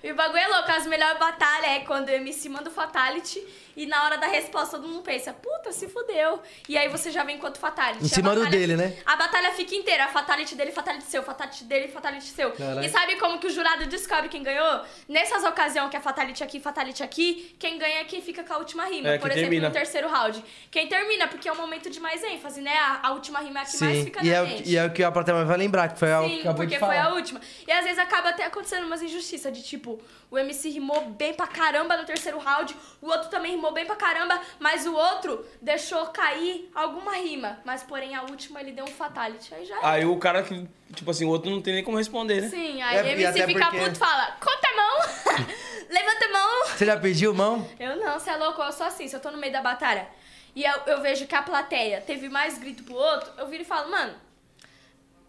E 0.00 0.12
o 0.12 0.14
bagulho 0.14 0.38
é 0.38 0.46
louco, 0.46 0.70
as 0.70 0.86
melhores 0.86 1.18
batalhas 1.18 1.70
é 1.72 1.80
quando 1.80 2.08
o 2.08 2.12
MC 2.12 2.48
manda 2.48 2.70
o 2.70 2.72
fatality 2.72 3.44
e 3.78 3.86
na 3.86 4.04
hora 4.04 4.18
da 4.18 4.26
resposta 4.26 4.76
todo 4.76 4.88
mundo 4.88 5.02
pensa, 5.02 5.32
puta, 5.32 5.70
se 5.72 5.86
fudeu. 5.88 6.40
E 6.68 6.76
aí 6.76 6.88
você 6.88 7.10
já 7.12 7.22
vem 7.22 7.38
com 7.38 7.46
outro 7.46 7.60
fatality. 7.60 8.02
Em 8.02 8.06
A 8.06 8.10
cima 8.10 8.34
do 8.34 8.44
dele, 8.46 8.76
né? 8.76 8.96
A 9.06 9.14
batalha 9.14 9.52
fica 9.52 9.74
inteira, 9.74 10.04
a 10.06 10.08
fatality 10.08 10.54
dele, 10.56 10.72
fatality 10.72 11.04
seu, 11.04 11.22
fatality 11.22 11.62
dele, 11.64 11.86
fatality 11.88 12.24
seu. 12.26 12.50
Caralho. 12.52 12.84
E 12.84 12.88
sabe 12.88 13.14
como 13.16 13.38
que 13.38 13.46
o 13.46 13.50
jurado 13.50 13.86
descobre 13.86 14.28
quem 14.28 14.42
ganhou? 14.42 14.82
Nessas 15.08 15.44
ocasiões 15.44 15.88
que 15.90 15.96
é 15.96 16.00
fatality 16.00 16.42
aqui, 16.42 16.58
fatality 16.58 17.02
aqui, 17.04 17.54
quem 17.58 17.78
ganha 17.78 18.00
é 18.00 18.04
quem 18.04 18.20
fica 18.20 18.42
com 18.42 18.52
a 18.52 18.58
última 18.58 18.84
rima. 18.86 19.10
É, 19.10 19.18
Por 19.18 19.30
exemplo, 19.30 19.42
termina. 19.48 19.68
no 19.68 19.72
terceiro 19.72 20.08
round. 20.08 20.44
Quem 20.72 20.88
termina, 20.88 21.28
porque 21.28 21.48
é 21.48 21.52
o 21.52 21.56
momento 21.56 21.88
de 21.88 22.00
mais 22.00 22.22
ênfase, 22.24 22.60
né? 22.60 22.76
A, 22.76 23.08
a 23.08 23.12
última 23.12 23.38
rima 23.38 23.60
é 23.60 23.62
a 23.62 23.66
que 23.66 23.78
mais 23.78 23.96
Sim, 23.98 24.04
fica 24.06 24.24
e 24.24 24.28
na 24.28 24.34
é, 24.34 24.42
o, 24.42 24.46
mente. 24.48 24.62
que- 24.64 24.70
e 24.70 24.76
é 24.76 24.84
o 24.84 24.90
que 24.92 25.04
a 25.04 25.12
plateia 25.12 25.44
vai 25.44 25.56
lembrar, 25.56 25.88
que 25.92 25.98
foi 26.00 26.08
que 26.08 26.42
Sim, 26.42 26.54
porque 26.56 26.78
foi 26.80 26.98
a 26.98 27.10
última. 27.14 27.40
E 27.66 27.70
às 27.70 27.84
vezes 27.84 27.98
acaba 27.98 28.30
até 28.30 28.44
acontecendo 28.44 28.84
umas 28.86 29.02
injustiças 29.02 29.52
de 29.52 29.62
tipo, 29.62 30.00
o 30.30 30.38
MC 30.38 30.68
rimou 30.70 31.06
bem 31.10 31.32
pra 31.34 31.46
caramba 31.46 31.96
no 31.96 32.04
terceiro 32.04 32.38
round, 32.38 32.76
o 33.00 33.06
outro 33.08 33.28
também 33.30 33.52
rimou 33.52 33.72
bem 33.72 33.86
pra 33.86 33.96
caramba, 33.96 34.40
mas 34.58 34.86
o 34.86 34.94
outro 34.94 35.44
deixou 35.62 36.06
cair 36.08 36.70
alguma 36.74 37.14
rima. 37.16 37.58
Mas 37.64 37.82
porém 37.82 38.14
a 38.14 38.22
última 38.22 38.60
ele 38.60 38.72
deu 38.72 38.84
um 38.84 38.88
fatality. 38.88 39.54
Aí 39.54 39.64
já 39.64 39.76
era. 39.78 39.90
Aí 39.90 40.04
o 40.04 40.16
cara 40.18 40.42
que, 40.42 40.68
tipo 40.94 41.10
assim, 41.10 41.24
o 41.24 41.28
outro 41.30 41.50
não 41.50 41.62
tem 41.62 41.74
nem 41.74 41.84
como 41.84 41.96
responder, 41.96 42.42
né? 42.42 42.48
Sim, 42.48 42.82
aí 42.82 42.96
É, 42.98 43.02
o 43.02 43.06
e 43.06 43.10
MC 43.24 43.46
fica 43.46 43.60
porque- 43.66 43.78
puto 43.78 43.92
e 43.92 43.98
fala: 43.98 44.36
conta 44.40 44.68
a 44.68 44.76
mão, 44.76 45.46
levanta 45.88 46.24
a 46.24 46.28
mão. 46.32 46.66
Você 46.66 46.84
já 46.86 46.96
pediu 46.98 47.34
mão? 47.34 47.68
Eu 47.80 47.96
não, 47.96 48.18
você 48.18 48.30
é 48.30 48.36
louco, 48.36 48.60
eu 48.62 48.72
sou 48.72 48.86
assim, 48.86 49.08
se 49.08 49.16
eu 49.16 49.20
tô 49.20 49.30
no 49.30 49.38
meio 49.38 49.52
da 49.52 49.62
batalha 49.62 50.08
e 50.54 50.64
eu, 50.64 50.74
eu 50.86 51.00
vejo 51.00 51.26
que 51.26 51.34
a 51.34 51.42
plateia 51.42 52.00
teve 52.00 52.28
mais 52.28 52.58
grito 52.58 52.82
pro 52.82 52.94
outro, 52.94 53.30
eu 53.38 53.46
viro 53.46 53.62
e 53.62 53.66
falo, 53.66 53.90
mano, 53.90 54.14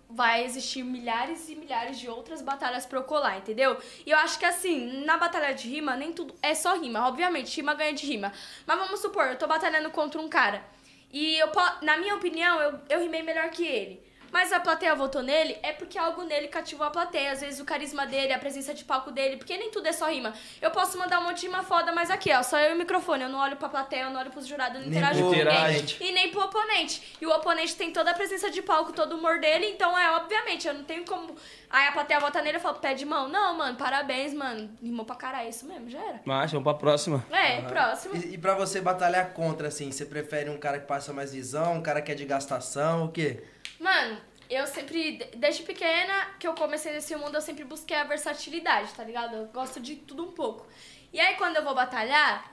vai 0.09 0.43
existir 0.43 0.83
milhares 0.83 1.47
e 1.49 1.55
milhares 1.55 1.99
de 1.99 2.09
outras 2.09 2.41
batalhas 2.41 2.85
pra 2.85 2.97
eu 2.97 3.03
colar, 3.03 3.37
entendeu? 3.37 3.77
E 4.05 4.09
eu 4.09 4.17
acho 4.17 4.39
que 4.39 4.45
assim, 4.45 5.05
na 5.05 5.17
batalha 5.17 5.53
de 5.53 5.69
rima, 5.69 5.95
nem 5.95 6.11
tudo 6.11 6.33
é 6.41 6.55
só 6.55 6.75
rima. 6.79 7.07
Obviamente, 7.07 7.55
rima 7.55 7.75
ganha 7.75 7.93
de 7.93 8.07
rima. 8.07 8.33
Mas 8.65 8.79
vamos 8.79 8.99
supor, 8.99 9.27
eu 9.27 9.37
tô 9.37 9.45
batalhando 9.45 9.91
contra 9.91 10.19
um 10.19 10.27
cara. 10.27 10.63
E 11.11 11.37
eu, 11.37 11.49
na 11.83 11.97
minha 11.97 12.15
opinião, 12.15 12.59
eu, 12.59 12.79
eu 12.89 12.99
rimei 13.01 13.21
melhor 13.21 13.49
que 13.51 13.65
ele. 13.65 14.08
Mas 14.31 14.51
a 14.51 14.59
plateia 14.59 14.95
votou 14.95 15.21
nele 15.21 15.57
é 15.63 15.71
porque 15.71 15.97
algo 15.97 16.23
nele 16.23 16.47
cativou 16.47 16.85
a 16.85 16.89
plateia. 16.89 17.31
Às 17.31 17.41
vezes 17.41 17.59
o 17.59 17.65
carisma 17.65 18.05
dele, 18.05 18.33
a 18.33 18.39
presença 18.39 18.73
de 18.73 18.83
palco 18.83 19.11
dele, 19.11 19.37
porque 19.37 19.57
nem 19.57 19.71
tudo 19.71 19.87
é 19.87 19.91
só 19.91 20.09
rima. 20.09 20.33
Eu 20.61 20.71
posso 20.71 20.97
mandar 20.97 21.19
um 21.19 21.23
monte 21.23 21.41
de 21.41 21.47
rima 21.47 21.63
foda, 21.63 21.91
mas 21.91 22.09
aqui, 22.09 22.31
ó, 22.33 22.43
só 22.43 22.57
eu 22.59 22.71
e 22.71 22.73
o 22.75 22.77
microfone. 22.77 23.23
Eu 23.23 23.29
não 23.29 23.39
olho 23.39 23.57
pra 23.57 23.69
plateia, 23.69 24.03
eu 24.03 24.09
não 24.09 24.19
olho 24.19 24.31
pros 24.31 24.47
jurados, 24.47 24.75
eu 24.75 24.81
não 24.81 24.89
Nem 24.89 24.99
interajo 24.99 25.23
com 25.23 25.31
ninguém. 25.31 25.97
E 25.99 26.11
nem 26.11 26.31
pro 26.31 26.41
oponente. 26.41 27.17
E 27.19 27.25
o 27.25 27.31
oponente 27.31 27.75
tem 27.75 27.91
toda 27.91 28.11
a 28.11 28.13
presença 28.13 28.49
de 28.49 28.61
palco, 28.61 28.93
todo 28.93 29.13
o 29.13 29.17
humor 29.17 29.39
dele, 29.39 29.67
então 29.67 29.97
é, 29.97 30.11
obviamente, 30.11 30.67
eu 30.67 30.73
não 30.73 30.83
tenho 30.83 31.05
como. 31.05 31.35
Aí 31.69 31.87
a 31.87 31.91
plateia 31.91 32.19
vota 32.19 32.41
nele 32.41 32.57
e 32.57 32.59
fala, 32.59 32.75
pé 32.75 32.93
de 32.93 33.05
mão. 33.05 33.27
Não, 33.27 33.55
mano, 33.55 33.77
parabéns, 33.77 34.33
mano. 34.33 34.69
Rimou 34.81 35.05
pra 35.05 35.15
caralho, 35.15 35.45
é 35.45 35.49
isso 35.49 35.65
mesmo, 35.65 35.89
já 35.89 35.99
era. 35.99 36.21
Mas 36.25 36.51
vamos 36.51 36.63
pra 36.63 36.73
próxima. 36.73 37.23
É, 37.31 37.61
próximo. 37.61 38.15
E, 38.15 38.33
e 38.33 38.37
pra 38.37 38.55
você 38.55 38.81
batalhar 38.81 39.33
contra, 39.33 39.67
assim, 39.67 39.91
você 39.91 40.05
prefere 40.05 40.49
um 40.49 40.57
cara 40.57 40.79
que 40.79 40.87
passa 40.87 41.13
mais 41.13 41.31
visão, 41.31 41.75
um 41.75 41.81
cara 41.81 42.01
que 42.01 42.11
é 42.11 42.15
de 42.15 42.25
gastação, 42.25 43.05
o 43.05 43.11
quê? 43.11 43.43
Mano, 43.79 44.19
eu 44.49 44.65
sempre, 44.67 45.13
de- 45.17 45.37
desde 45.37 45.63
pequena 45.63 46.27
que 46.39 46.47
eu 46.47 46.53
comecei 46.53 46.91
nesse 46.91 47.15
mundo, 47.15 47.35
eu 47.35 47.41
sempre 47.41 47.63
busquei 47.63 47.95
a 47.97 48.03
versatilidade, 48.03 48.93
tá 48.93 49.03
ligado? 49.03 49.35
Eu 49.35 49.45
gosto 49.47 49.79
de 49.79 49.95
tudo 49.95 50.23
um 50.23 50.31
pouco. 50.31 50.65
E 51.13 51.19
aí, 51.19 51.35
quando 51.35 51.55
eu 51.55 51.63
vou 51.63 51.73
batalhar, 51.73 52.51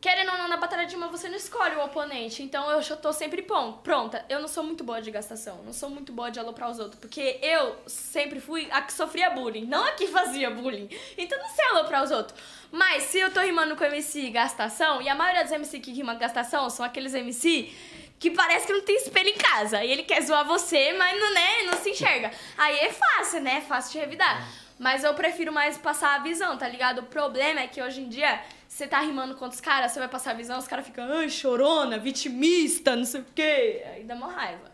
querendo 0.00 0.32
ou 0.32 0.38
não, 0.38 0.48
na 0.48 0.56
batalha 0.56 0.86
de 0.86 0.96
uma 0.96 1.08
você 1.08 1.28
não 1.28 1.36
escolhe 1.36 1.76
o 1.76 1.84
oponente. 1.84 2.42
Então 2.42 2.70
eu 2.70 2.80
já 2.82 2.96
tô 2.96 3.12
sempre 3.12 3.42
pon- 3.42 3.74
pronta. 3.74 4.24
Eu 4.28 4.40
não 4.40 4.48
sou 4.48 4.62
muito 4.64 4.82
boa 4.84 5.00
de 5.00 5.10
gastação, 5.10 5.62
não 5.64 5.72
sou 5.72 5.90
muito 5.90 6.12
boa 6.12 6.30
de 6.30 6.38
aloprar 6.40 6.70
os 6.70 6.78
outros. 6.78 7.00
Porque 7.00 7.38
eu 7.42 7.76
sempre 7.86 8.40
fui 8.40 8.68
a 8.70 8.80
que 8.82 8.92
sofria 8.92 9.30
bullying, 9.30 9.64
não 9.66 9.84
a 9.84 9.92
que 9.92 10.06
fazia 10.08 10.50
bullying. 10.50 10.88
Então 11.18 11.38
não 11.38 11.48
sei 11.48 11.64
aloprar 11.66 12.02
os 12.04 12.10
outros. 12.10 12.38
Mas 12.72 13.04
se 13.04 13.18
eu 13.18 13.32
tô 13.32 13.40
rimando 13.40 13.76
com 13.76 13.84
MC 13.84 14.30
gastação, 14.30 15.02
e 15.02 15.08
a 15.08 15.14
maioria 15.14 15.42
dos 15.42 15.52
MC 15.52 15.80
que 15.80 15.92
rima 15.92 16.14
gastação 16.14 16.68
são 16.70 16.84
aqueles 16.84 17.12
MC 17.14 17.72
que 18.20 18.30
parece 18.30 18.66
que 18.66 18.72
não 18.74 18.82
tem 18.82 18.96
espelho 18.96 19.30
em 19.30 19.38
casa. 19.38 19.82
E 19.82 19.90
ele 19.90 20.02
quer 20.02 20.20
zoar 20.20 20.46
você, 20.46 20.92
mas 20.92 21.18
não, 21.18 21.34
né, 21.34 21.62
não 21.64 21.78
se 21.78 21.90
enxerga. 21.90 22.30
Aí 22.56 22.78
é 22.78 22.92
fácil, 22.92 23.40
né? 23.40 23.56
É 23.56 23.60
fácil 23.62 23.92
de 23.92 23.98
revidar. 23.98 24.46
Mas 24.78 25.02
eu 25.02 25.14
prefiro 25.14 25.50
mais 25.50 25.78
passar 25.78 26.16
a 26.16 26.18
visão, 26.22 26.56
tá 26.56 26.68
ligado? 26.68 26.98
O 26.98 27.04
problema 27.04 27.60
é 27.60 27.66
que 27.66 27.82
hoje 27.82 28.02
em 28.02 28.08
dia, 28.10 28.40
você 28.68 28.86
tá 28.86 29.00
rimando 29.00 29.34
contra 29.34 29.54
os 29.54 29.60
caras, 29.60 29.92
você 29.92 29.98
vai 29.98 30.08
passar 30.08 30.32
a 30.32 30.34
visão, 30.34 30.58
os 30.58 30.68
caras 30.68 30.86
ficam, 30.86 31.10
ai, 31.10 31.30
chorona, 31.30 31.98
vitimista, 31.98 32.94
não 32.94 33.04
sei 33.06 33.22
o 33.22 33.26
quê. 33.34 33.82
Aí 33.94 34.04
dá 34.04 34.14
uma 34.14 34.30
raiva. 34.30 34.69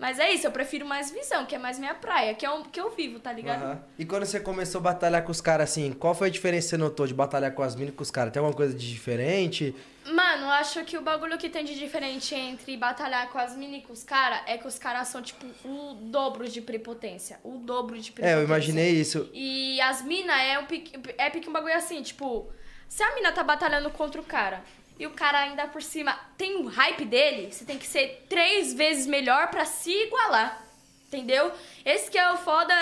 Mas 0.00 0.18
é 0.18 0.32
isso, 0.32 0.46
eu 0.46 0.50
prefiro 0.50 0.86
mais 0.86 1.10
visão, 1.10 1.44
que 1.44 1.54
é 1.54 1.58
mais 1.58 1.78
minha 1.78 1.94
praia, 1.94 2.34
que 2.34 2.46
é 2.46 2.50
o 2.50 2.62
que 2.62 2.80
eu 2.80 2.90
vivo, 2.90 3.20
tá 3.20 3.30
ligado? 3.30 3.62
Aham. 3.62 3.82
E 3.98 4.06
quando 4.06 4.24
você 4.24 4.40
começou 4.40 4.78
a 4.78 4.82
batalhar 4.82 5.22
com 5.22 5.30
os 5.30 5.42
caras 5.42 5.68
assim, 5.68 5.92
qual 5.92 6.14
foi 6.14 6.28
a 6.28 6.30
diferença 6.30 6.68
que 6.68 6.70
você 6.70 6.76
notou 6.78 7.06
de 7.06 7.12
batalhar 7.12 7.52
com 7.52 7.62
as 7.62 7.76
minas 7.76 7.92
e 7.92 7.96
com 7.96 8.02
os 8.02 8.10
caras? 8.10 8.32
Tem 8.32 8.40
alguma 8.40 8.56
coisa 8.56 8.72
de 8.72 8.90
diferente? 8.90 9.76
Mano, 10.06 10.44
eu 10.46 10.50
acho 10.52 10.82
que 10.86 10.96
o 10.96 11.02
bagulho 11.02 11.36
que 11.36 11.50
tem 11.50 11.66
de 11.66 11.78
diferente 11.78 12.34
entre 12.34 12.74
batalhar 12.78 13.28
com 13.28 13.38
as 13.38 13.54
mini 13.54 13.80
e 13.80 13.82
com 13.82 13.92
os 13.92 14.02
caras 14.02 14.40
é 14.46 14.56
que 14.56 14.66
os 14.66 14.78
caras 14.78 15.06
são, 15.08 15.20
tipo, 15.20 15.46
o 15.68 15.92
dobro 15.92 16.48
de 16.48 16.62
prepotência. 16.62 17.38
O 17.44 17.58
dobro 17.58 17.98
de 17.98 18.10
prepotência. 18.10 18.38
É, 18.38 18.40
eu 18.40 18.44
imaginei 18.46 18.92
isso. 18.92 19.28
E 19.34 19.78
as 19.82 20.00
minas 20.00 20.40
é 20.40 20.58
um 20.58 20.64
pique, 20.64 20.98
é 21.18 21.28
pique 21.28 21.46
um 21.46 21.52
bagulho 21.52 21.76
assim, 21.76 22.02
tipo, 22.02 22.50
se 22.88 23.02
a 23.02 23.14
mina 23.14 23.32
tá 23.32 23.44
batalhando 23.44 23.90
contra 23.90 24.18
o 24.18 24.24
cara 24.24 24.64
e 25.00 25.06
o 25.06 25.10
cara 25.12 25.38
ainda 25.38 25.66
por 25.66 25.82
cima 25.82 26.14
tem 26.36 26.56
o 26.56 26.68
hype 26.68 27.06
dele, 27.06 27.50
você 27.50 27.64
tem 27.64 27.78
que 27.78 27.86
ser 27.86 28.26
três 28.28 28.74
vezes 28.74 29.06
melhor 29.06 29.48
pra 29.48 29.64
se 29.64 29.90
igualar. 29.90 30.62
Entendeu? 31.06 31.50
Esse 31.84 32.10
que 32.10 32.18
é 32.18 32.32
o 32.32 32.36
foda, 32.36 32.74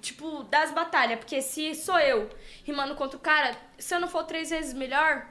tipo, 0.00 0.42
das 0.42 0.72
batalhas. 0.72 1.18
Porque 1.18 1.40
se 1.40 1.74
sou 1.76 1.98
eu 2.00 2.28
rimando 2.64 2.96
contra 2.96 3.16
o 3.16 3.20
cara, 3.20 3.56
se 3.78 3.94
eu 3.94 4.00
não 4.00 4.08
for 4.08 4.24
três 4.24 4.50
vezes 4.50 4.74
melhor, 4.74 5.26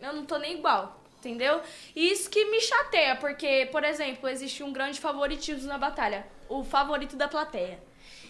eu 0.00 0.12
não 0.12 0.24
tô 0.24 0.38
nem 0.38 0.54
igual. 0.54 1.02
Entendeu? 1.18 1.60
E 1.94 2.10
isso 2.10 2.30
que 2.30 2.44
me 2.44 2.60
chateia, 2.60 3.16
porque, 3.16 3.68
por 3.72 3.82
exemplo, 3.82 4.28
existe 4.28 4.62
um 4.62 4.72
grande 4.72 5.00
favoritismo 5.00 5.66
na 5.66 5.76
batalha. 5.76 6.24
O 6.48 6.62
favorito 6.62 7.16
da 7.16 7.26
plateia. 7.26 7.82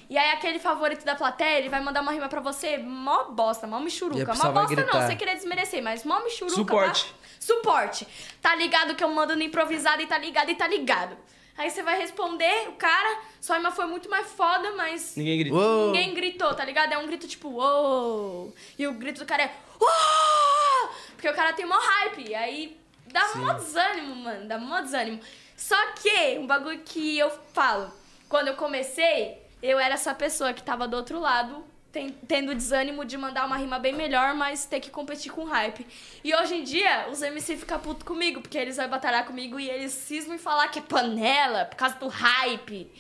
E 0.09 0.16
aí 0.16 0.30
aquele 0.30 0.59
favorito 0.59 1.04
da 1.04 1.14
plateia, 1.14 1.59
ele 1.59 1.68
vai 1.68 1.80
mandar 1.80 2.00
uma 2.00 2.12
rima 2.12 2.28
pra 2.28 2.40
você, 2.40 2.78
mó 2.78 3.24
bosta, 3.24 3.66
mó 3.66 3.80
michuruca. 3.80 4.35
Mó 4.35 4.50
bosta 4.50 4.85
não, 4.85 5.07
sem 5.07 5.16
querer 5.16 5.35
desmerecer, 5.35 5.83
mas 5.83 6.04
mó 6.04 6.20
michuruca. 6.24 6.57
Suporte. 6.57 7.04
Tá? 7.04 7.24
Suporte. 7.44 8.09
Tá 8.40 8.54
ligado 8.54 8.94
que 8.94 9.04
eu 9.04 9.09
mando 9.11 9.37
no 9.37 9.42
improvisado 9.42 10.00
e 10.00 10.07
tá 10.07 10.16
ligado 10.16 10.50
e 10.50 10.54
tá 10.54 10.66
ligado. 10.66 11.16
Aí 11.57 11.70
você 11.70 11.83
vai 11.83 11.98
responder, 11.98 12.68
o 12.68 12.72
cara, 12.72 13.20
sua 13.40 13.57
rima 13.59 13.70
foi 13.70 13.87
muito 13.87 14.09
mais 14.09 14.33
foda, 14.33 14.72
mas 14.72 15.14
Ninguém 15.14 15.38
grita. 15.38 15.54
Uou! 15.54 15.87
ninguém 15.92 16.14
gritou, 16.14 16.54
tá 16.54 16.64
ligado? 16.64 16.92
É 16.92 16.98
um 16.98 17.07
grito 17.07 17.28
tipo, 17.28 17.48
uou! 17.48 18.52
E 18.78 18.87
o 18.87 18.94
grito 18.94 19.20
do 19.20 19.26
cara 19.26 19.44
é, 19.44 19.54
uou! 19.80 20.90
Porque 21.12 21.28
o 21.28 21.35
cara 21.35 21.52
tem 21.52 21.66
mó 21.66 21.76
hype. 21.78 22.30
E 22.30 22.35
aí 22.35 22.80
dá 23.07 23.35
mó 23.37 23.52
desânimo, 23.52 24.16
mano. 24.16 24.48
Dá 24.48 24.59
mó 24.59 24.80
desânimo. 24.80 25.20
Só 25.57 25.76
que, 25.92 26.38
um 26.38 26.46
bagulho 26.46 26.80
que 26.85 27.18
eu 27.18 27.30
falo, 27.52 27.92
quando 28.28 28.48
eu 28.48 28.54
comecei, 28.54 29.38
eu 29.62 29.78
era 29.78 29.94
essa 29.94 30.14
pessoa 30.14 30.52
que 30.52 30.62
tava 30.62 30.88
do 30.88 30.96
outro 30.96 31.20
lado, 31.20 31.64
ten- 31.94 32.14
tendo 32.28 32.54
desânimo 32.54 33.04
de 33.04 33.16
mandar 33.16 33.46
uma 33.46 33.57
rima 33.57 33.78
bem 33.78 33.94
melhor, 33.94 34.35
mas 34.35 34.66
ter 34.66 34.80
que 34.80 34.90
competir 34.90 35.30
com 35.33 35.44
hype. 35.44 35.87
E 36.24 36.35
hoje 36.35 36.57
em 36.57 36.64
dia, 36.64 37.07
os 37.11 37.22
MC 37.22 37.57
ficam 37.57 37.78
putos 37.78 38.02
comigo, 38.02 38.40
porque 38.42 38.59
eles 38.59 38.76
vão 38.76 38.88
batalhar 38.88 39.24
comigo 39.24 39.59
e 39.61 39.70
eles 39.70 39.92
cismam 39.92 40.35
em 40.35 40.38
falar 40.38 40.66
que 40.68 40.80
é 40.80 40.83
panela, 40.83 41.64
por 41.66 41.76
causa 41.76 41.94
do 41.96 42.09
hype. 42.09 42.90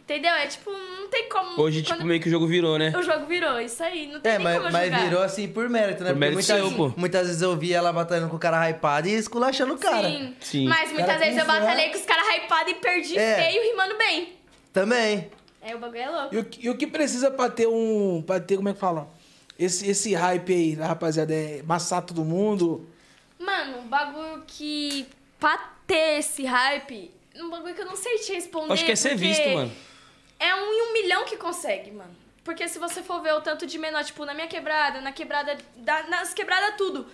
Entendeu? 0.00 0.30
É 0.32 0.46
tipo, 0.46 0.70
não 0.70 1.08
tem 1.08 1.28
como. 1.28 1.60
Hoje, 1.60 1.82
tipo, 1.82 1.94
quando- 1.98 2.06
meio 2.06 2.18
que 2.18 2.28
o 2.28 2.30
jogo 2.30 2.46
virou, 2.46 2.78
né? 2.78 2.94
o 2.96 3.02
jogo 3.02 3.26
virou, 3.26 3.60
isso 3.60 3.82
aí. 3.82 4.06
Não 4.10 4.20
tem 4.20 4.32
É, 4.32 4.38
nem 4.38 4.44
mas, 4.44 4.56
como 4.58 4.72
mas 4.72 4.84
jogar. 4.86 5.04
virou 5.04 5.22
assim 5.22 5.48
por 5.48 5.68
mérito, 5.68 6.02
né? 6.02 6.10
Por 6.10 6.18
mérito 6.18 6.34
muitas, 6.50 6.72
pô. 6.72 6.94
muitas 6.96 7.26
vezes 7.26 7.42
eu 7.42 7.54
vi 7.58 7.74
ela 7.74 7.92
batalhando 7.92 8.30
com 8.30 8.36
o 8.36 8.38
cara 8.38 8.70
hypado 8.70 9.06
e 9.06 9.12
esculachando 9.12 9.74
o 9.74 9.78
cara. 9.78 10.08
Sim. 10.08 10.36
Sim. 10.40 10.66
Mas 10.66 10.88
muitas 10.92 11.08
Cara, 11.08 11.18
vezes 11.18 11.38
eu 11.38 11.44
batalhei 11.44 11.90
com 11.90 11.98
os 11.98 12.06
caras 12.06 12.26
hypados 12.36 12.72
e 12.72 12.74
perdi 12.76 13.18
É. 13.18 13.34
feio 13.50 13.62
rimando 13.70 13.98
bem. 13.98 14.32
Também. 14.72 15.30
É, 15.70 15.74
o 15.76 15.78
bagulho 15.78 16.00
é 16.00 16.08
louco. 16.10 16.34
E 16.34 16.38
o, 16.38 16.44
que- 16.44 16.66
e 16.66 16.70
o 16.70 16.76
que 16.76 16.86
precisa 16.86 17.30
pra 17.30 17.50
ter 17.50 17.66
um. 17.66 18.22
pra 18.26 18.40
ter, 18.40 18.56
como 18.56 18.68
é 18.68 18.72
que 18.74 18.78
fala? 18.80 19.08
Esse, 19.58 19.88
esse 19.90 20.14
hype 20.14 20.52
aí, 20.52 20.76
né, 20.76 20.86
rapaziada? 20.86 21.34
É 21.34 21.62
massar 21.64 22.02
todo 22.02 22.24
mundo. 22.24 22.88
Mano, 23.38 23.78
o 23.80 23.82
bagulho 23.82 24.42
que. 24.46 25.06
Pra 25.38 25.56
ter 25.86 26.18
esse 26.18 26.44
hype. 26.44 27.10
Um 27.36 27.50
bagulho 27.50 27.74
que 27.74 27.80
eu 27.80 27.86
não 27.86 27.96
sei 27.96 28.18
te 28.18 28.32
responder. 28.32 28.72
Acho 28.72 28.84
que 28.84 28.92
é 28.92 28.96
ser 28.96 29.16
visto, 29.16 29.48
mano. 29.50 29.70
É 30.40 30.54
um 30.54 30.72
em 30.72 30.82
um 30.88 30.92
milhão 30.92 31.24
que 31.24 31.36
consegue, 31.36 31.90
mano. 31.90 32.16
Porque 32.44 32.66
se 32.68 32.78
você 32.78 33.02
for 33.02 33.20
ver 33.20 33.34
o 33.34 33.40
tanto 33.40 33.66
de 33.66 33.78
menor, 33.78 34.02
tipo, 34.04 34.24
na 34.24 34.32
minha 34.32 34.46
quebrada, 34.48 35.00
na 35.00 35.12
quebrada. 35.12 35.56
da- 35.76 36.04
nas 36.04 36.32
quebradas 36.32 36.74
tudo. 36.76 37.06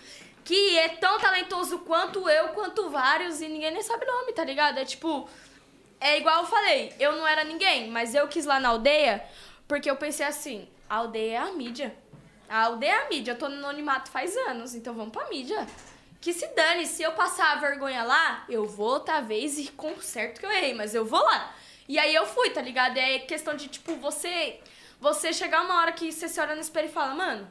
Que 0.44 0.76
é 0.78 0.90
tão 0.90 1.18
talentoso 1.18 1.78
quanto 1.80 2.28
eu, 2.28 2.48
quanto 2.48 2.90
vários, 2.90 3.40
e 3.40 3.48
ninguém 3.48 3.70
nem 3.72 3.82
sabe 3.82 4.04
nome, 4.04 4.32
tá 4.32 4.44
ligado? 4.44 4.78
É 4.78 4.84
tipo. 4.84 5.28
É 6.04 6.18
igual 6.18 6.40
eu 6.40 6.46
falei, 6.46 6.92
eu 7.00 7.12
não 7.12 7.26
era 7.26 7.44
ninguém, 7.44 7.88
mas 7.88 8.14
eu 8.14 8.28
quis 8.28 8.44
lá 8.44 8.60
na 8.60 8.68
aldeia, 8.68 9.24
porque 9.66 9.90
eu 9.90 9.96
pensei 9.96 10.26
assim, 10.26 10.68
a 10.86 10.96
aldeia 10.96 11.32
é 11.32 11.36
a 11.38 11.52
mídia. 11.52 11.96
A 12.46 12.64
aldeia 12.64 12.90
é 12.90 13.06
a 13.06 13.08
mídia, 13.08 13.32
eu 13.32 13.38
tô 13.38 13.48
no 13.48 13.56
anonimato 13.56 14.10
faz 14.10 14.36
anos, 14.36 14.74
então 14.74 14.92
vamos 14.92 15.14
pra 15.14 15.30
mídia. 15.30 15.66
Que 16.20 16.34
se 16.34 16.46
dane, 16.48 16.84
se 16.84 17.02
eu 17.02 17.12
passar 17.12 17.52
a 17.52 17.56
vergonha 17.56 18.02
lá, 18.02 18.44
eu 18.50 18.66
vou 18.66 19.00
talvez 19.00 19.58
e 19.58 19.68
conserto 19.68 20.40
que 20.40 20.44
eu 20.44 20.52
errei, 20.52 20.74
mas 20.74 20.94
eu 20.94 21.06
vou 21.06 21.22
lá. 21.22 21.54
E 21.88 21.98
aí 21.98 22.14
eu 22.14 22.26
fui, 22.26 22.50
tá 22.50 22.60
ligado? 22.60 22.98
É 22.98 23.20
questão 23.20 23.56
de, 23.56 23.68
tipo, 23.68 23.94
você 23.94 24.60
você 25.00 25.32
chegar 25.32 25.62
uma 25.62 25.80
hora 25.80 25.92
que 25.92 26.12
você 26.12 26.28
se 26.28 26.38
olha 26.38 26.54
no 26.54 26.60
espelho 26.60 26.88
e 26.88 26.92
fala, 26.92 27.14
mano, 27.14 27.50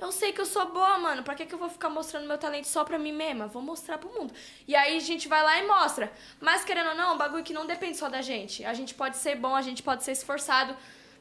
eu 0.00 0.12
sei 0.12 0.32
que 0.32 0.40
eu 0.40 0.46
sou 0.46 0.70
boa, 0.72 0.98
mano. 0.98 1.22
Pra 1.22 1.34
que, 1.34 1.46
que 1.46 1.54
eu 1.54 1.58
vou 1.58 1.68
ficar 1.68 1.88
mostrando 1.88 2.26
meu 2.26 2.38
talento 2.38 2.66
só 2.66 2.84
pra 2.84 2.98
mim 2.98 3.12
mesma? 3.12 3.46
Vou 3.46 3.62
mostrar 3.62 3.98
pro 3.98 4.08
mundo. 4.08 4.32
E 4.66 4.74
aí 4.74 4.96
a 4.96 5.00
gente 5.00 5.28
vai 5.28 5.42
lá 5.42 5.58
e 5.58 5.66
mostra. 5.66 6.10
Mas 6.40 6.64
querendo 6.64 6.90
ou 6.90 6.94
não, 6.94 7.10
é 7.10 7.12
um 7.12 7.18
bagulho 7.18 7.44
que 7.44 7.52
não 7.52 7.66
depende 7.66 7.96
só 7.96 8.08
da 8.08 8.22
gente. 8.22 8.64
A 8.64 8.74
gente 8.74 8.94
pode 8.94 9.16
ser 9.16 9.36
bom, 9.36 9.54
a 9.54 9.62
gente 9.62 9.82
pode 9.82 10.02
ser 10.04 10.12
esforçado. 10.12 10.74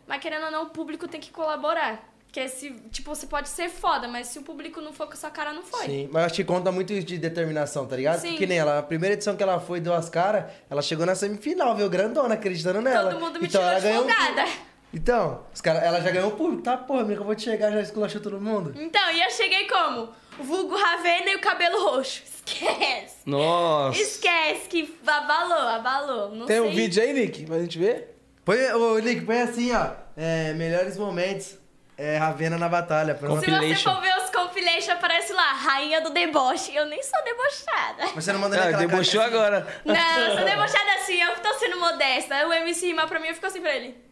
Mas 0.07 0.21
querendo 0.21 0.45
ou 0.45 0.51
não, 0.51 0.63
o 0.63 0.69
público 0.69 1.07
tem 1.07 1.19
que 1.19 1.31
colaborar. 1.31 2.09
Porque 2.29 2.47
se, 2.47 2.69
tipo, 2.91 3.13
você 3.13 3.25
pode 3.25 3.49
ser 3.49 3.69
foda, 3.69 4.07
mas 4.07 4.27
se 4.27 4.37
o 4.37 4.43
público 4.43 4.79
não 4.79 4.93
for 4.93 5.07
com 5.07 5.13
a 5.13 5.15
sua 5.15 5.31
cara, 5.31 5.51
não 5.51 5.63
foi. 5.63 5.85
Sim, 5.85 6.09
mas 6.11 6.25
acho 6.25 6.35
que 6.35 6.43
conta 6.43 6.71
muito 6.71 6.93
isso 6.93 7.07
de 7.07 7.17
determinação, 7.17 7.87
tá 7.87 7.95
ligado? 7.95 8.19
Sim. 8.19 8.35
Que 8.35 8.45
nem 8.45 8.59
ela, 8.59 8.77
a 8.77 8.83
primeira 8.83 9.15
edição 9.15 9.35
que 9.35 9.41
ela 9.41 9.59
foi, 9.59 9.79
deu 9.79 9.95
as 9.95 10.09
caras, 10.09 10.45
ela 10.69 10.79
chegou 10.83 11.07
na 11.07 11.15
semifinal, 11.15 11.75
viu? 11.75 11.89
Grandona, 11.89 12.35
acreditando 12.35 12.81
nela. 12.81 13.09
Todo 13.09 13.19
mundo 13.19 13.39
me 13.39 13.47
então, 13.47 13.59
tirou 13.59 13.63
ela 13.63 13.79
de 13.79 13.87
ganhou 13.87 14.05
um 14.05 14.07
folgada. 14.07 14.68
Então, 14.93 15.43
os 15.53 15.61
cara, 15.61 15.79
ela 15.79 16.01
já 16.01 16.09
ganhou 16.09 16.29
o 16.29 16.35
público. 16.35 16.63
Tá, 16.63 16.75
porra, 16.77 17.01
amiga, 17.01 17.21
eu 17.21 17.25
vou 17.25 17.35
te 17.35 17.43
chegar, 17.43 17.71
já 17.71 17.81
esculachou 17.81 18.19
todo 18.21 18.41
mundo. 18.41 18.73
Então, 18.75 19.11
e 19.11 19.21
eu 19.21 19.29
cheguei 19.29 19.67
como? 19.67 20.09
O 20.39 20.43
vulgo 20.43 20.75
Ravena 20.75 21.29
e 21.31 21.35
o 21.35 21.39
cabelo 21.41 21.83
roxo. 21.91 22.23
Esquece. 22.23 23.17
Nossa. 23.25 24.01
Esquece 24.01 24.67
que 24.67 24.97
abalou, 25.05 25.67
abalou. 25.69 26.29
Não 26.35 26.45
Tem 26.47 26.59
sei. 26.59 26.67
um 26.67 26.73
vídeo 26.73 27.03
aí, 27.03 27.13
Nick, 27.13 27.45
pra 27.45 27.59
gente 27.59 27.77
ver? 27.77 28.15
Põe, 28.43 28.71
ô, 28.71 28.97
Nick, 28.97 29.21
põe 29.21 29.41
assim, 29.41 29.71
ó. 29.75 29.91
É, 30.17 30.53
melhores 30.53 30.97
momentos. 30.97 31.57
É, 31.95 32.17
Ravena 32.17 32.57
na 32.57 32.69
batalha. 32.69 33.13
Pronto. 33.13 33.43
Se 33.43 33.51
você 33.51 33.75
for 33.75 34.01
ver 34.01 34.15
os 34.23 34.29
compilation, 34.29 34.93
aparece 34.93 35.33
lá, 35.33 35.51
rainha 35.53 35.99
do 36.01 36.09
deboche. 36.11 36.73
Eu 36.73 36.85
nem 36.85 37.03
sou 37.03 37.21
debochada. 37.23 38.05
Mas 38.15 38.23
você 38.23 38.31
não 38.33 38.39
manda 38.39 38.55
Ah, 38.55 38.59
naquela 38.65 38.77
debochou 38.87 39.21
caixa- 39.21 39.35
agora. 39.35 39.67
Não, 39.85 40.17
eu 40.19 40.35
sou 40.37 40.45
debochada 40.45 40.93
assim, 40.97 41.21
eu 41.21 41.35
tô 41.35 41.53
sendo 41.59 41.77
modesta. 41.77 42.47
O 42.47 42.53
MC 42.53 42.87
rima 42.87 43.05
pra 43.05 43.19
mim, 43.19 43.27
eu 43.27 43.33
fico 43.35 43.45
assim 43.45 43.59
pra 43.61 43.75
ele. 43.75 44.08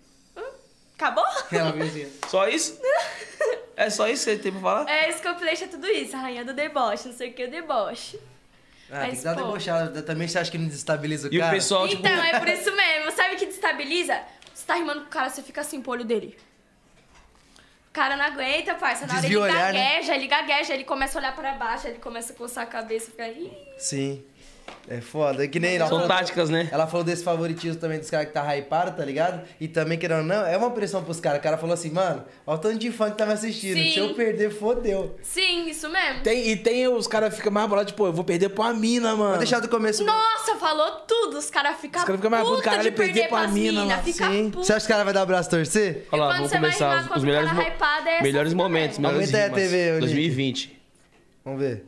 Acabou? 0.97 1.25
Ela 1.51 1.69
assim. 1.83 2.11
Só 2.27 2.47
isso? 2.47 2.79
É 3.75 3.89
só 3.89 4.07
isso 4.07 4.25
que 4.25 4.31
você 4.31 4.37
tem 4.39 4.51
pra 4.51 4.61
falar? 4.61 4.89
É, 4.89 5.09
esse 5.09 5.21
compilation 5.21 5.65
é 5.65 5.67
tudo 5.67 5.87
isso, 5.87 6.17
rainha 6.17 6.43
do 6.43 6.53
deboche, 6.53 7.07
não 7.09 7.15
sei 7.15 7.29
o 7.29 7.33
que, 7.33 7.45
o 7.45 7.51
deboche. 7.51 8.19
Ah, 8.89 9.01
tem 9.01 9.09
Mas, 9.09 9.19
que 9.19 9.25
dar 9.25 9.35
pô. 9.35 9.43
debochada. 9.43 10.01
Também 10.01 10.27
você 10.27 10.39
acha 10.39 10.49
que 10.49 10.57
não 10.57 10.65
desestabiliza 10.67 11.27
o 11.29 11.33
E 11.33 11.37
o 11.37 11.41
cara? 11.41 11.53
pessoal, 11.53 11.87
tipo. 11.87 12.01
Então, 12.01 12.23
é 12.23 12.39
por 12.39 12.47
isso 12.47 12.73
mesmo. 12.75 13.11
Sabe 13.11 13.35
o 13.35 13.37
que 13.37 13.45
destabiliza? 13.45 14.19
Você 14.53 14.65
tá 14.65 14.75
rimando 14.75 15.01
com 15.01 15.07
o 15.07 15.09
cara, 15.09 15.29
você 15.29 15.43
fica 15.43 15.61
assim 15.61 15.81
pro 15.81 15.91
olho 15.91 16.05
dele. 16.05 16.37
O 17.89 17.93
cara 17.93 18.15
não 18.15 18.25
aguenta, 18.25 18.73
parça. 18.75 19.05
Na 19.05 19.17
hora 19.17 19.25
ele 19.25 19.35
o 19.37 19.41
olhar, 19.41 19.73
né? 19.73 19.89
gagueja, 19.95 20.15
ele 20.15 20.27
gagueja, 20.27 20.73
ele 20.73 20.83
começa 20.83 21.17
a 21.17 21.21
olhar 21.21 21.35
pra 21.35 21.53
baixo, 21.53 21.87
ele 21.87 21.99
começa 21.99 22.31
a 22.31 22.35
coçar 22.35 22.63
a 22.63 22.67
cabeça 22.67 23.09
e 23.09 23.13
fica. 23.13 23.51
Sim. 23.77 24.23
É 24.89 25.01
foda, 25.01 25.43
é 25.43 25.47
que 25.49 25.59
nem 25.59 25.77
São 25.77 25.89
falou- 25.89 26.07
táticas, 26.07 26.49
né? 26.49 26.69
Ela 26.71 26.87
falou 26.87 27.03
desse 27.03 27.21
favoritismo 27.23 27.75
também 27.79 27.99
dos 27.99 28.09
caras 28.09 28.27
que 28.27 28.33
tá 28.33 28.55
hypado, 28.55 28.95
tá 28.95 29.03
ligado? 29.03 29.41
E 29.59 29.67
também, 29.67 29.97
querendo 29.97 30.19
ou 30.19 30.23
não, 30.23 30.45
é 30.45 30.55
uma 30.55 30.71
pressão 30.71 31.03
pros 31.03 31.19
caras. 31.19 31.39
O 31.39 31.43
cara 31.43 31.57
falou 31.57 31.73
assim, 31.73 31.89
mano, 31.89 32.23
olha 32.45 32.55
o 32.57 32.59
tanto 32.61 32.77
de 32.77 32.89
fã 32.89 33.11
que 33.11 33.17
tá 33.17 33.25
me 33.25 33.33
assistindo. 33.33 33.75
Sim. 33.77 33.91
Se 33.91 33.99
eu 33.99 34.13
perder, 34.13 34.49
fodeu. 34.49 35.17
Sim, 35.21 35.67
isso 35.69 35.89
mesmo. 35.89 36.21
Tem, 36.23 36.49
e 36.49 36.55
tem 36.55 36.87
os 36.87 37.05
caras 37.05 37.35
ficam 37.35 37.51
mais 37.51 37.67
bolados, 37.67 37.91
tipo, 37.91 38.05
eu 38.05 38.13
vou 38.13 38.23
perder 38.23 38.47
pra 38.49 38.63
uma 38.65 38.73
mina, 38.73 39.13
mano. 39.13 39.29
Vou 39.31 39.37
deixar 39.39 39.59
do 39.59 39.67
começo. 39.67 40.05
Nossa, 40.05 40.55
falou 40.55 40.89
tudo. 41.07 41.37
Os 41.37 41.49
caras 41.49 41.75
ficam 41.81 41.99
Os 42.01 42.05
caras 42.05 42.19
ficam 42.21 42.31
mais 42.31 42.47
puta 42.47 42.61
caralho, 42.61 42.83
de 42.83 42.91
perder 42.91 43.13
perder 43.13 43.29
pra 43.29 43.47
mina, 43.49 43.81
mina, 43.81 43.85
mano. 43.95 44.03
Fica 44.03 44.27
Sim. 44.29 44.51
Você 44.55 44.71
acha 44.71 44.85
que 44.85 44.91
o 44.91 44.95
cara 44.95 45.03
vai 45.03 45.13
dar 45.13 45.23
o 45.23 45.25
braço 45.25 45.49
torcer? 45.49 46.07
Olha 46.13 46.23
lá, 46.23 46.33
vamos 46.37 46.51
começar 46.51 47.03
os, 47.11 47.17
os 47.17 47.23
melhores, 47.25 47.49
cara 47.51 47.61
mo- 47.61 47.67
hypado, 47.67 48.07
é 48.07 48.21
melhores 48.21 48.51
fita 48.53 48.63
momentos, 48.63 48.97
melhores 48.99 49.33
Aumenta 49.33 49.37
aí 49.37 49.51
a. 49.51 49.53
TV, 49.53 49.89
ô, 49.89 49.93
Nick. 49.95 49.99
2020. 49.99 50.81
Vamos 51.43 51.59
ver. 51.59 51.85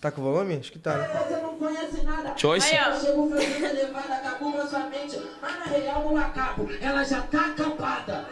Tá 0.00 0.10
com 0.10 0.22
volume? 0.22 0.56
Acho 0.56 0.72
que 0.72 0.78
tá. 0.78 0.96
né? 0.96 1.08
Você 1.08 1.36
não 1.42 1.56
conhece 1.56 2.02
nada. 2.02 2.32
Choice? 2.36 2.74
Aí, 2.74 2.80
ó. 2.90 2.98
Chegou 2.98 3.30
fazendo 3.30 3.64
elevada, 3.66 4.14
acabou 4.14 4.52
com 4.52 4.60
a 4.62 4.66
sua 4.66 4.80
mente. 4.86 5.20
Mas 5.42 5.58
na 5.58 5.64
real 5.66 6.02
não 6.04 6.16
acabo, 6.16 6.68
ela 6.80 7.04
já 7.04 7.20
tá 7.22 7.46
acabada. 7.48 8.24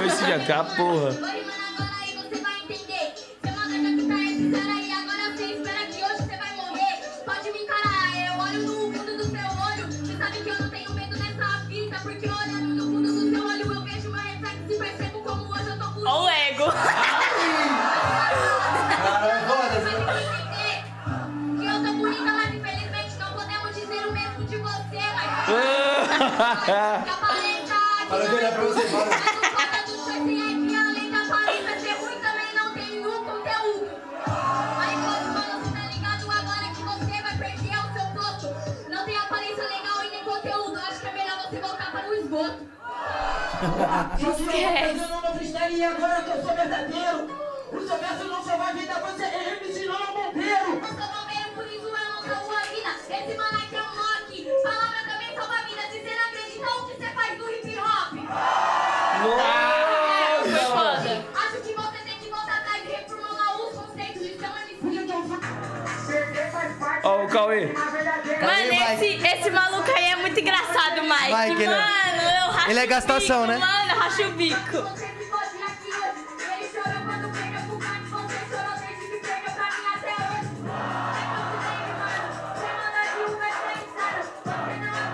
de 24.45 24.57
você, 24.57 24.99
mas... 25.15 25.45
Que 27.03 27.09
aparenta 27.09 27.73
que 27.99 28.05
Para 28.07 28.27
de 28.27 28.35
olhar 28.35 28.53
pra 28.53 28.63
você, 28.63 28.81
para. 28.81 29.32
Você 43.83 43.89
tá 43.89 44.09
fazendo 44.15 45.21
no 45.21 45.35
freestyle 45.35 45.75
e 45.75 45.83
agora 45.83 46.23
que 46.23 46.29
eu 46.29 46.41
sou 46.41 46.55
verdadeiro. 46.55 47.43
O 47.73 47.79
seu 47.81 47.97
verso 47.97 48.23
não 48.25 48.41
salva 48.41 48.69
a 48.69 48.71
vida, 48.71 48.93
você 48.93 49.23
é 49.23 49.59
não 49.85 49.95
é 49.95 50.09
um 50.09 50.13
bombeiro. 50.13 50.69
Eu 50.71 50.87
sou 50.87 51.07
bombeiro, 51.07 51.51
por 51.53 51.67
isso 51.67 51.87
eu 51.87 51.91
não 51.91 52.23
salvo 52.23 52.53
a 52.53 52.61
vida. 52.61 52.89
Esse 53.09 53.37
mano 53.37 53.57
aqui 53.57 53.75
é 53.75 53.81
um 53.81 53.85
rock. 53.85 54.47
Palavra 54.63 54.99
também 55.11 55.35
salva 55.35 55.53
a 55.53 55.61
vida. 55.63 55.81
Se 55.91 55.99
você 55.99 56.15
não 56.15 56.23
acreditou, 56.23 56.79
o 56.79 56.85
que 56.87 56.95
você 56.95 57.09
faz 57.09 57.37
do 57.37 57.49
hip 57.49 57.77
hop? 57.77 58.13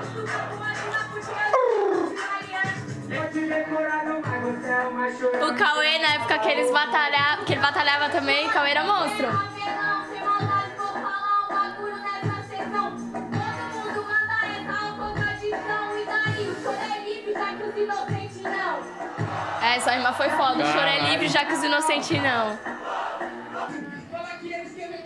Acostuma 0.10 0.50
com 0.58 0.64
a 0.64 0.74
vida 0.74 1.00
porque 1.12 1.32
eu 1.32 1.52
sou 1.96 2.14
italiana. 2.14 2.74
Vou 3.10 3.28
te 3.28 3.42
decorar, 3.48 4.06
não, 4.06 4.22
mas 4.22 4.42
você 4.44 4.70
é 4.70 4.88
uma 4.88 5.12
chorona. 5.12 5.46
O 5.48 5.56
Cauê, 5.58 5.98
na 6.00 6.14
época 6.16 6.40
que 6.40 6.50
eles 6.50 6.72
batalhavam, 6.72 7.46
que 7.46 7.54
ele 7.54 7.62
batalhava 7.62 8.10
também, 8.10 8.48
o 8.48 8.50
Cauê 8.52 8.72
era 8.72 8.84
monstro. 8.84 9.59
Essa 19.90 19.98
rima 19.98 20.14
foi 20.14 20.30
foda. 20.30 20.64
O 20.64 20.72
choro 20.72 20.88
é 20.88 21.10
livre, 21.10 21.28
já 21.28 21.44
que 21.44 21.54
os 21.54 21.64
inocentes 21.64 22.12
não. 22.22 22.60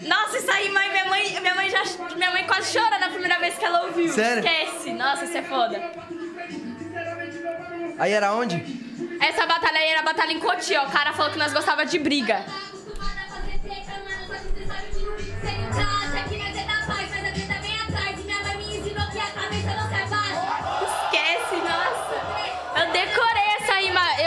Nossa, 0.01 0.37
isso 0.37 0.51
aí, 0.51 0.69
mãe, 0.69 0.89
minha 0.91 1.05
mãe, 1.05 1.39
minha 1.39 1.55
mãe 1.55 1.69
já. 1.69 1.83
Minha 2.17 2.31
mãe 2.31 2.45
quase 2.45 2.77
chora 2.77 2.99
na 2.99 3.07
primeira 3.07 3.39
vez 3.39 3.57
que 3.57 3.63
ela 3.63 3.85
ouviu. 3.85 4.11
Sério? 4.11 4.43
Esquece. 4.45 4.91
Nossa, 4.91 5.23
isso 5.23 5.37
é 5.37 5.41
foda. 5.41 5.81
Aí 7.97 8.11
era 8.11 8.33
onde? 8.33 8.57
Essa 9.21 9.45
batalha 9.45 9.79
aí 9.79 9.87
era 9.87 10.01
a 10.01 10.03
batalha 10.03 10.33
em 10.33 10.39
Cotia, 10.39 10.81
ó. 10.81 10.87
O 10.87 10.91
cara 10.91 11.13
falou 11.13 11.31
que 11.31 11.39
nós 11.39 11.53
gostava 11.53 11.85
de 11.85 11.97
briga. 11.97 12.43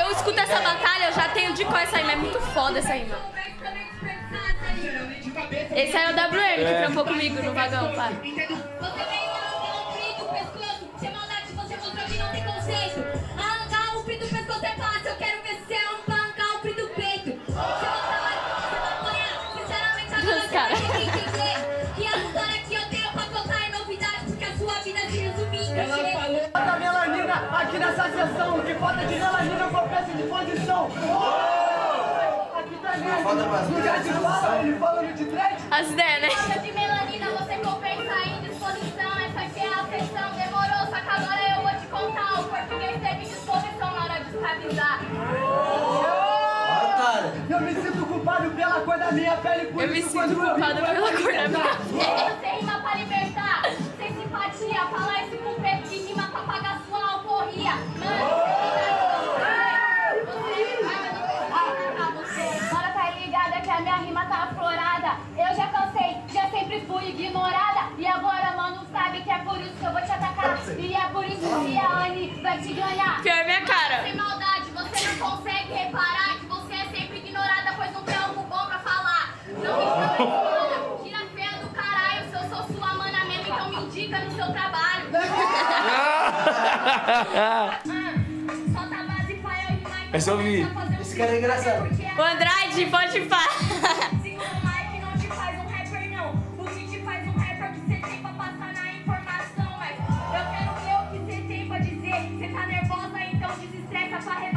Eu 0.06 0.12
escuto 0.12 0.38
essa 0.38 0.60
batalha, 0.60 1.06
eu 1.06 1.12
já 1.12 1.28
tenho 1.30 1.52
de 1.52 1.64
cor 1.64 1.80
essa 1.80 1.96
rima. 1.96 2.12
É 2.12 2.16
muito 2.16 2.40
foda 2.40 2.78
essa 2.78 2.94
rima. 2.94 3.16
Esse 5.74 5.96
aí 5.96 6.04
é 6.04 6.10
o 6.10 6.14
WM 6.14 6.64
que 6.64 6.84
trampou 6.84 7.04
comigo 7.04 7.42
no 7.42 7.52
vagão, 7.52 7.92
pá. 7.92 8.10
Nessa 28.06 28.26
sessão. 28.26 28.60
Que 28.60 28.74
falta 28.74 29.04
de 29.04 29.14
melanina 29.14 29.64
eu 29.64 29.70
vou 29.70 29.82
peça 29.88 30.12
de 30.12 30.22
posição. 30.22 30.86
Aqui 32.56 32.76
também. 32.76 33.22
Lugar 33.76 34.00
de 34.00 34.10
fala, 34.10 34.58
ele 34.62 34.78
falando 34.78 35.14
de 35.14 35.24
dread. 35.24 35.56
As 35.70 35.90
ideias, 35.90 36.22
né? 36.22 36.30
Falta 36.30 36.60
de 36.60 36.72
melanina, 36.72 37.30
você 37.30 37.56
compensa 37.56 38.28
em 38.28 38.40
disposição. 38.40 39.10
Essa 39.26 39.40
aqui 39.40 39.60
é 39.60 39.68
a 39.68 39.84
sessão. 39.84 40.30
Demorou, 40.36 40.86
só 40.86 41.00
que 41.00 41.08
agora 41.08 41.40
eu 41.56 41.62
vou 41.62 41.80
te 41.80 41.86
contar. 41.86 42.40
O 42.40 42.44
português 42.44 43.00
teve 43.00 43.24
disposição 43.24 43.90
na 43.90 44.04
hora 44.04 44.20
de 44.20 44.30
escravizar. 44.30 45.00
Eu 47.48 47.60
me 47.60 47.74
sinto 47.74 48.06
culpado 48.06 48.50
pela 48.50 48.80
cor 48.80 48.98
da 48.98 49.12
minha 49.12 49.36
pele. 49.36 49.66
por 49.66 49.82
Eu 49.82 49.88
me 49.88 49.98
isso 49.98 50.10
sinto 50.10 50.18
quando 50.18 50.32
eu 50.32 50.54
culpada 50.54 50.74
rimo, 50.74 50.86
pela 50.86 51.12
cor 51.12 51.12
da 51.12 51.30
minha 51.30 51.48
cantar. 51.48 51.78
Você 51.78 52.46
rima 52.46 52.80
pra 52.80 52.94
libertar, 52.94 53.62
sem 53.96 54.08
simpatia. 54.14 54.86
Fala 54.86 55.12
que 55.14 55.36
rima 55.36 55.54
pra 55.54 55.70
pagar 55.70 55.85
alforria. 57.46 57.76
Mano, 61.98 62.16
você 62.16 62.66
Bora 62.70 62.88
tá 62.88 63.10
ligada 63.10 63.60
que 63.60 63.70
a 63.70 63.80
minha 63.80 63.96
rima 63.96 64.26
tá 64.26 64.44
aflorada. 64.44 65.16
Eu 65.36 65.54
já 65.54 65.68
cansei, 65.68 66.16
já 66.32 66.50
sempre 66.50 66.80
fui 66.80 67.08
ignorada. 67.10 67.92
E 67.98 68.06
agora, 68.06 68.52
mano, 68.56 68.86
sabe 68.92 69.22
que 69.22 69.30
é 69.30 69.38
por 69.38 69.58
isso 69.60 69.76
que 69.78 69.84
eu 69.84 69.92
vou 69.92 70.02
te 70.02 70.10
atacar. 70.10 70.58
E 70.78 70.94
é 70.94 71.08
por 71.08 71.24
isso 71.24 71.60
que 71.64 71.78
a 71.78 71.88
Anne 72.04 72.40
vai 72.42 72.58
te 72.58 72.72
ganhar. 72.72 73.22
Pior 73.22 73.44
minha 73.44 73.64
cara. 73.64 74.02
Sem 74.02 74.16
maldade, 74.16 74.70
você 74.70 75.08
não 75.08 75.30
consegue 75.30 75.72
reparar 75.72 76.38
que 76.40 76.46
você 76.46 76.74
é 76.74 76.84
sempre 76.86 77.18
ignorada, 77.18 77.72
pois 77.76 77.92
não 77.92 78.02
tem 78.02 78.16
algo 78.16 78.42
bom 78.42 78.66
pra 78.66 78.78
falar. 78.80 79.34
Não 79.46 79.78
me 79.78 79.84
mana, 79.84 80.98
tira 81.02 81.25
Caralho, 81.76 82.30
se 82.30 82.36
eu 82.36 82.42
sou 82.48 82.64
sua 82.74 82.94
mana 82.94 83.24
mesmo, 83.26 83.42
então 83.52 83.68
me 83.70 83.76
indica 83.84 84.18
no 84.18 84.30
seu 84.34 84.52
trabalho. 84.52 85.06
ah, 87.36 87.80
solta 88.72 88.96
tá 88.96 89.02
base 89.04 89.34
pra 89.34 89.62
eu 89.62 89.68
rimar. 89.76 90.08
Essa 90.12 90.30
eu 90.30 90.38
vi. 90.38 90.66
Esse 91.00 91.16
cara 91.16 91.32
é 91.32 91.38
engraçado. 91.38 91.88
É 92.00 92.20
o 92.20 92.24
Andrade, 92.24 92.68
assim, 92.68 92.90
pode 92.90 93.20
falar. 93.26 93.46
Você 102.16 102.48
tá 102.48 102.66
nervosa, 102.66 103.20
então 103.32 103.50
desestressa 103.58 104.18
pra 104.18 104.55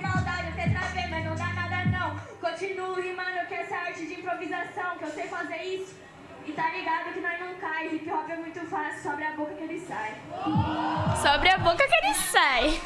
maldade, 0.00 0.48
até 0.48 0.68
travei, 0.68 1.06
mas 1.08 1.24
não 1.24 1.34
dá 1.34 1.46
nada 1.46 1.84
não. 1.86 2.20
Continuo 2.40 2.94
rimando 2.94 3.46
que 3.48 3.54
essa 3.54 3.74
é 3.74 3.78
arte 3.78 4.06
de 4.06 4.14
improvisação, 4.14 4.98
que 4.98 5.04
eu 5.04 5.10
sei 5.10 5.24
fazer 5.28 5.62
isso. 5.62 5.94
E 6.46 6.52
tá 6.52 6.70
ligado 6.70 7.12
que 7.12 7.20
nós 7.20 7.40
não 7.40 7.54
cai. 7.54 7.86
Hip 7.88 8.10
hop 8.10 8.30
é 8.30 8.36
muito 8.36 8.60
fácil, 8.66 9.02
sobre 9.02 9.24
a 9.24 9.32
boca 9.32 9.54
que 9.54 9.64
ele 9.64 9.80
sai. 9.80 10.14
Sobre 11.22 11.48
a 11.50 11.58
boca 11.58 11.86
que 11.86 12.06
ele 12.06 12.14
sai. 12.14 12.80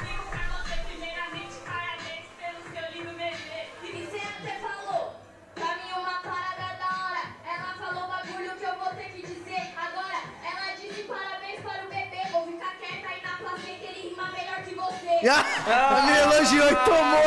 Ah, 15.31 16.03
me 16.07 16.19
elogiou 16.19 16.71
e 16.71 16.77
tomou. 16.77 17.25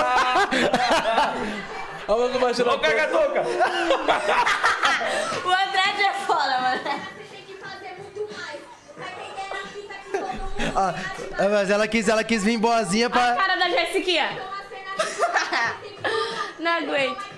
Olha 2.10 2.25
o 2.25 2.31
que 2.31 2.38
baixou 2.39 2.65
Ô, 2.67 2.71
na 2.71 2.79
Cagatoca! 2.79 3.41
O 5.43 5.49
Andrade 5.49 6.01
é 6.03 6.13
foda, 6.25 6.60
mano. 6.62 6.81
Você 6.83 7.25
tem 7.31 7.43
que 7.43 7.53
fazer 7.55 7.95
muito 7.97 8.33
mais. 8.38 8.60
A 9.51 9.55
fita 9.67 9.95
todo 10.12 10.27
mundo 10.27 10.73
Ah, 10.75 10.93
é, 11.43 11.47
mas 11.49 11.69
ela 11.69 11.88
quis, 11.88 12.07
ela 12.07 12.23
quis 12.23 12.43
vir 12.43 12.57
boazinha 12.57 13.07
A 13.07 13.10
pra. 13.10 13.36
cara 13.36 13.55
da 13.57 13.69
Jessiquinha. 13.69 14.29
Não 16.60 16.71
aguento. 16.71 17.37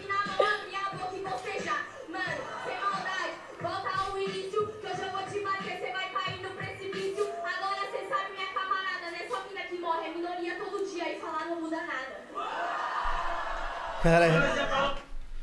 É 10.39 10.41
minoria 10.41 10.55
todo 10.55 10.85
dia 10.85 11.17
e 11.17 11.19
falar 11.19 11.45
não 11.47 11.61
muda 11.61 11.77
nada. 11.77 12.19
Pera 14.01 14.25
aí. 14.25 14.31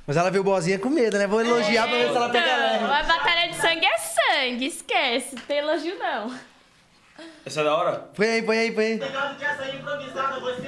Mas 0.06 0.16
ela 0.16 0.30
viu 0.30 0.42
boazinha 0.42 0.78
com 0.78 0.88
medo, 0.88 1.18
né? 1.18 1.26
Vou 1.26 1.40
elogiar 1.40 1.88
pra 1.88 1.98
ver 1.98 2.11
se 2.11 2.16
ela 2.16 2.30
pega 2.30 2.56
leve. 2.56 2.85
a 2.85 3.02
batalha 3.02 3.48
de 3.48 3.56
sangue 3.56 3.85
é 3.85 3.98
sangue, 3.98 4.66
esquece. 4.66 5.35
Não 5.35 5.42
tem 5.42 5.59
elogio, 5.59 5.98
não. 5.98 6.35
Essa 7.44 7.61
é 7.61 7.64
da 7.64 7.76
hora? 7.76 8.11
Põe 8.14 8.26
aí, 8.26 8.42
põe 8.42 8.59
aí, 8.59 8.72
põe 8.72 8.85
aí. 8.85 8.98
Que 8.98 9.04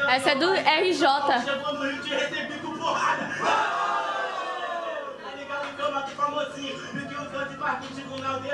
essa 0.06 0.30
é 0.30 0.34
do 0.34 0.52
RJ. 0.52 1.06
Porrada. 2.78 3.28
Tá. 3.40 3.88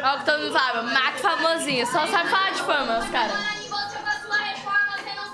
Olha 0.03 0.15
o 0.15 0.19
que 0.19 0.25
todo 0.27 0.41
mundo 0.41 0.53
fala, 0.53 0.83
mato 0.83 1.19
famosinho. 1.19 1.87
Só 1.87 2.07
sabe 2.07 2.29
falar 2.29 2.51
de 2.51 2.63
fama, 2.63 2.99
os 2.99 3.09
caras. 3.11 3.65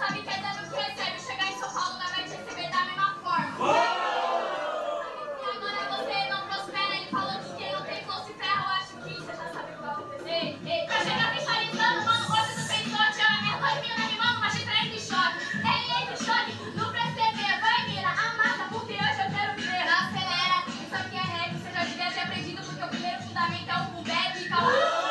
Sabe 0.01 0.23
que 0.23 0.31
é 0.31 0.39
dano 0.41 0.67
que 0.67 0.77
recebe. 0.81 1.21
Chegar 1.21 1.47
em 1.47 1.59
São 1.61 1.71
Paulo, 1.75 1.99
não 1.99 2.07
vai 2.09 2.25
te 2.25 2.31
receber 2.31 2.71
da 2.71 2.85
mesma 2.87 3.15
forma. 3.23 3.53
E 5.37 5.45
agora 5.45 5.81
você 5.91 6.17
não 6.31 6.41
prospera, 6.47 6.97
ele 6.97 7.11
falou 7.11 7.39
que 7.39 7.53
quem 7.59 7.73
não 7.75 7.83
tem 7.83 8.03
flow 8.05 8.25
se 8.25 8.33
ferra, 8.33 8.65
eu 8.65 8.71
acho 8.81 8.97
que 8.97 9.15
você 9.21 9.37
já 9.37 9.45
sabe 9.53 9.73
o 9.73 9.77
que 9.77 9.83
vai 9.83 9.91
acontecer. 9.91 10.59
Ei, 10.65 10.87
pra 10.87 11.05
chegar 11.05 11.35
visualizando, 11.35 12.05
mano, 12.07 12.25
hoje 12.33 12.53
fez 12.67 12.91
sorte, 12.91 13.21
é 13.21 13.59
dois 13.61 13.87
mil 13.87 13.99
na 13.99 14.07
mimão, 14.07 14.41
mas 14.41 14.55
te 14.55 14.65
traz 14.65 14.87
em 14.87 14.99
choque. 14.99 15.39
Ei, 15.69 16.15
esse 16.15 16.25
choque, 16.25 16.53
não 16.75 16.91
perceber, 16.91 17.61
vai 17.61 17.87
mira, 17.87 18.09
amassa, 18.09 18.65
porque 18.71 18.95
hoje 18.95 19.21
eu 19.21 19.31
quero 19.37 19.53
ver. 19.61 19.85
Acelera, 19.85 20.65
isso 20.67 20.95
aqui 20.97 21.17
é 21.17 21.21
rap, 21.21 21.53
você 21.53 21.71
já 21.73 21.85
devia 21.85 22.11
ter 22.11 22.21
aprendido, 22.21 22.63
porque 22.65 22.83
o 22.85 22.89
primeiro 22.89 23.23
fundamento 23.23 23.69
é 23.69 23.77
o 23.77 23.85
pubebe, 23.85 24.49
calma. 24.49 25.10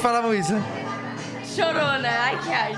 Sempre 0.00 0.12
falavam 0.12 0.34
isso, 0.34 0.54
né? 0.54 0.62
Chorona, 1.44 2.08
ai 2.08 2.38
que 2.38 2.52
ai. 2.54 2.72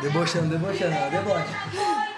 Debochando, 0.00 0.46
debochando, 0.46 1.10
deboche. 1.10 2.09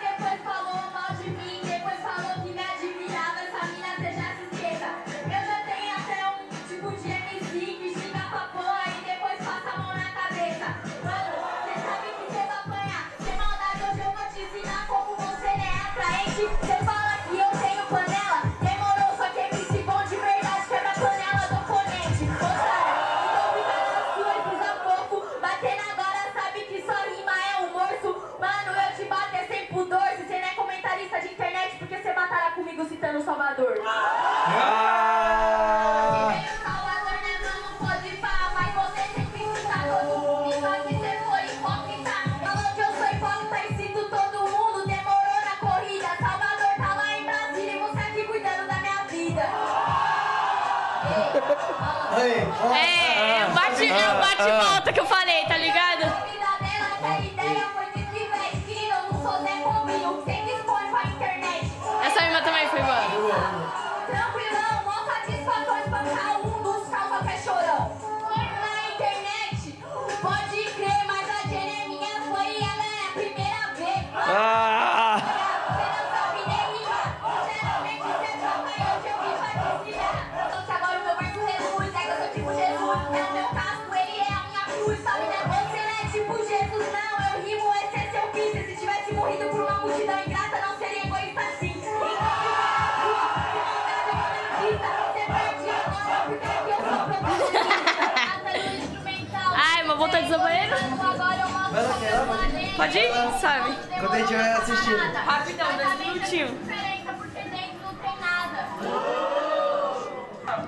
Pode 102.77 102.99
ir? 102.99 103.13
Sabe? 103.41 103.77
Quando 104.01 104.15
a 104.15 104.19
gente 104.19 104.35
vai 104.35 104.53
assistir. 104.53 104.97
Rapidão, 104.97 105.67
dois 105.77 105.99
minutinhos. 105.99 106.51
diferença 106.51 107.13
porque 107.17 107.41
dentro 107.43 107.79
não 107.83 107.95
tem 107.95 108.21
nada. 108.21 108.69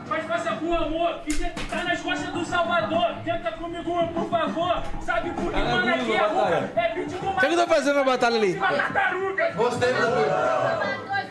Mas 0.08 0.24
faça 0.24 0.52
por 0.52 0.76
amor, 0.76 1.20
que 1.24 1.34
tá 1.34 1.84
nas 1.84 2.00
costas 2.00 2.32
do 2.32 2.44
Salvador. 2.44 3.16
Tenta 3.24 3.52
comigo, 3.52 4.08
por 4.08 4.30
favor. 4.30 4.82
Sabe 5.02 5.30
por 5.30 5.52
que, 5.52 5.60
mano, 5.60 5.94
aqui 5.94 6.12
é 6.12 6.26
rua. 6.26 6.70
É 6.76 6.94
beat 6.94 7.18
com 7.18 7.26
O 7.26 7.36
que 7.36 7.48
que 7.48 7.56
tá 7.56 7.66
fazendo 7.66 7.96
na 7.96 8.04
batalha 8.04 8.36
ali? 8.36 8.60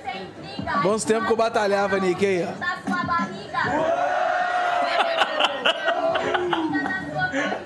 sem 0.04 0.24
intriga. 0.24 0.78
Bons 0.82 1.04
tempos 1.04 1.28
que 1.28 1.34
eu 1.34 1.38
batalhava, 1.38 2.00
Nick, 2.00 2.26
aí, 2.26 2.44
ó. 2.44 2.52
Da 2.60 2.78
sua 2.86 3.04
barriga. 3.04 3.60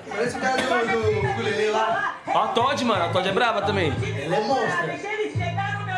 Parece 0.08 0.36
o 0.36 0.40
cara 0.40 0.62
do, 0.62 1.02
do 1.02 1.30
ukulele 1.30 1.70
lá. 1.70 2.16
Ó, 2.26 2.37
a 2.37 2.37
Todd, 2.54 2.84
mano. 2.84 3.04
A 3.04 3.08
Todd 3.08 3.28
é 3.28 3.32
brava 3.32 3.62
também. 3.62 3.92
Ele 4.02 4.34
é 4.34 4.40
monstro. 4.40 4.86
Deixa 4.86 5.12
ele 5.12 5.32
chegar 5.32 5.78
no 5.78 5.88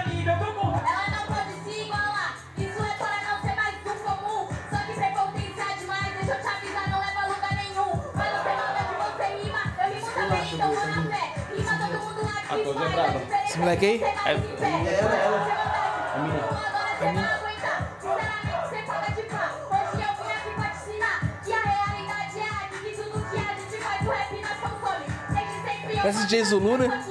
Jay 26.28 26.44
Zulu, 26.44 26.78
né? 26.78 27.04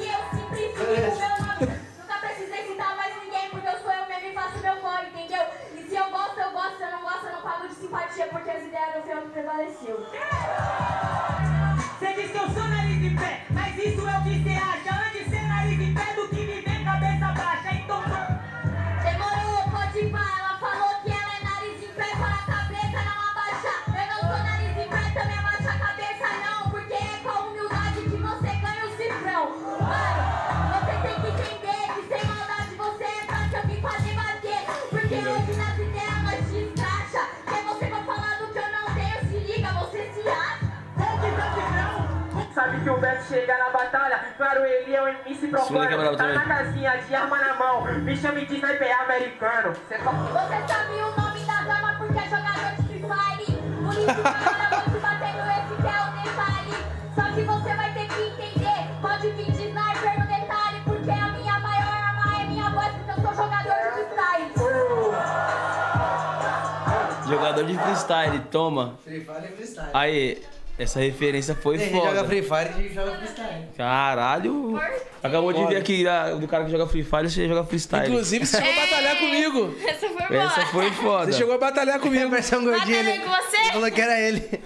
Freestyle, 68.28 68.52
toma. 68.52 69.00
Free 69.04 69.22
Fire 69.22 69.38
é 69.38 69.48
freestyle. 69.48 69.90
Aí, 69.94 70.42
essa 70.78 71.00
referência 71.00 71.56
foi 71.56 71.78
Tem 71.78 71.88
gente 71.90 72.00
que 72.00 72.06
joga 72.06 72.18
foda. 72.18 72.28
Free 72.30 72.42
Fire 72.42 72.86
e 72.86 72.94
joga 72.94 73.12
freestyle. 73.18 73.68
Caralho. 73.78 74.82
Acabou 75.22 75.52
de 75.52 75.66
ver 75.66 75.78
aqui 75.78 76.08
ah, 76.08 76.30
do 76.36 76.48
cara 76.48 76.66
que 76.66 76.72
joga 76.72 76.88
Free 76.88 77.04
Fire, 77.04 77.30
você 77.30 77.48
joga 77.48 77.64
freestyle. 77.66 78.08
Inclusive, 78.08 78.46
você 78.46 78.58
chegou 78.58 78.72
a 78.72 78.86
batalhar 78.86 79.18
comigo. 79.18 79.76
Essa 79.86 80.08
foi 80.08 80.28
boa. 80.28 80.44
Essa 80.44 80.66
foi 80.68 80.92
foda. 80.92 81.32
Você 81.32 81.38
chegou 81.38 81.56
a 81.56 81.58
batalhar 81.58 82.00
comigo. 82.00 82.30
Versão 82.30 82.64
gordinha. 82.64 83.04
Batalhei 83.04 83.20
com 83.20 83.30
você? 83.30 83.58
ele 83.58 83.72
falou 83.72 83.92
que 83.92 84.02
era 84.02 84.20
ele. 84.20 84.62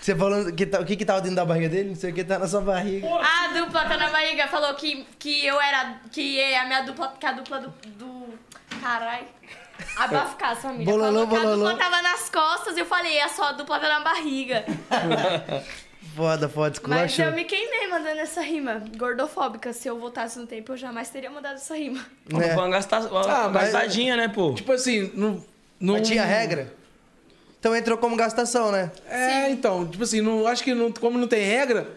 Você 0.00 0.16
falou 0.16 0.52
que 0.52 0.66
tá- 0.66 0.80
o 0.80 0.84
que 0.84 0.96
que 0.96 1.04
tava 1.04 1.20
dentro 1.20 1.36
da 1.36 1.44
barriga 1.44 1.68
dele? 1.68 1.90
Não 1.90 1.94
sei 1.94 2.10
o 2.10 2.14
que 2.14 2.24
tá 2.24 2.36
na 2.36 2.48
sua 2.48 2.60
barriga. 2.60 3.06
A 3.06 3.52
dupla 3.56 3.84
tá 3.84 3.96
na 3.96 4.10
barriga 4.10 4.48
falou 4.48 4.74
que, 4.74 5.06
que 5.16 5.46
eu 5.46 5.60
era. 5.60 6.00
Que 6.10 6.42
a 6.54 6.64
minha 6.64 6.82
dupla. 6.82 7.14
Que 7.20 7.26
a 7.26 7.32
dupla 7.32 7.60
do. 7.60 7.72
do 7.96 8.34
carai. 9.82 10.16
Abafcar, 10.16 10.56
família. 10.56 10.84
Bololô, 10.84 11.26
que 11.26 11.34
a 11.36 11.38
bololô. 11.40 11.56
dupla 11.70 11.76
tava 11.76 12.02
nas 12.02 12.28
costas 12.28 12.76
e 12.76 12.80
eu 12.80 12.86
falei, 12.86 13.20
a 13.20 13.28
sua 13.28 13.52
dupla 13.52 13.78
tá 13.80 13.88
na 13.88 14.00
barriga. 14.00 14.64
Foda, 16.16 16.46
foda, 16.46 16.68
Mas 16.88 17.12
esculachou. 17.12 17.24
eu 17.26 17.32
me 17.32 17.44
queimei 17.44 17.86
mandando 17.88 18.20
essa 18.20 18.42
rima. 18.42 18.82
Gordofóbica. 18.98 19.72
Se 19.72 19.88
eu 19.88 19.98
voltasse 19.98 20.38
no 20.38 20.46
tempo, 20.46 20.72
eu 20.72 20.76
jamais 20.76 21.08
teria 21.08 21.30
mandado 21.30 21.54
essa 21.54 21.74
rima. 21.74 22.04
Foi 22.28 22.50
uma, 22.50 22.68
gasta... 22.68 22.98
uma 23.00 23.20
Ah, 23.22 23.48
mas- 23.48 23.72
gastadinha, 23.72 24.16
né, 24.16 24.28
pô? 24.28 24.52
Tipo 24.52 24.72
assim, 24.72 25.10
não. 25.14 25.42
não 25.80 25.94
Mas 25.94 26.08
tinha 26.08 26.22
regra? 26.24 26.74
Então 27.58 27.74
entrou 27.74 27.96
como 27.96 28.14
gastação, 28.16 28.70
né? 28.72 28.90
É, 29.08 29.48
então, 29.50 29.86
tipo 29.88 30.02
assim, 30.02 30.20
não, 30.20 30.46
acho 30.46 30.62
que 30.64 30.74
não, 30.74 30.92
como 30.92 31.16
não 31.16 31.28
tem 31.28 31.44
regra, 31.44 31.88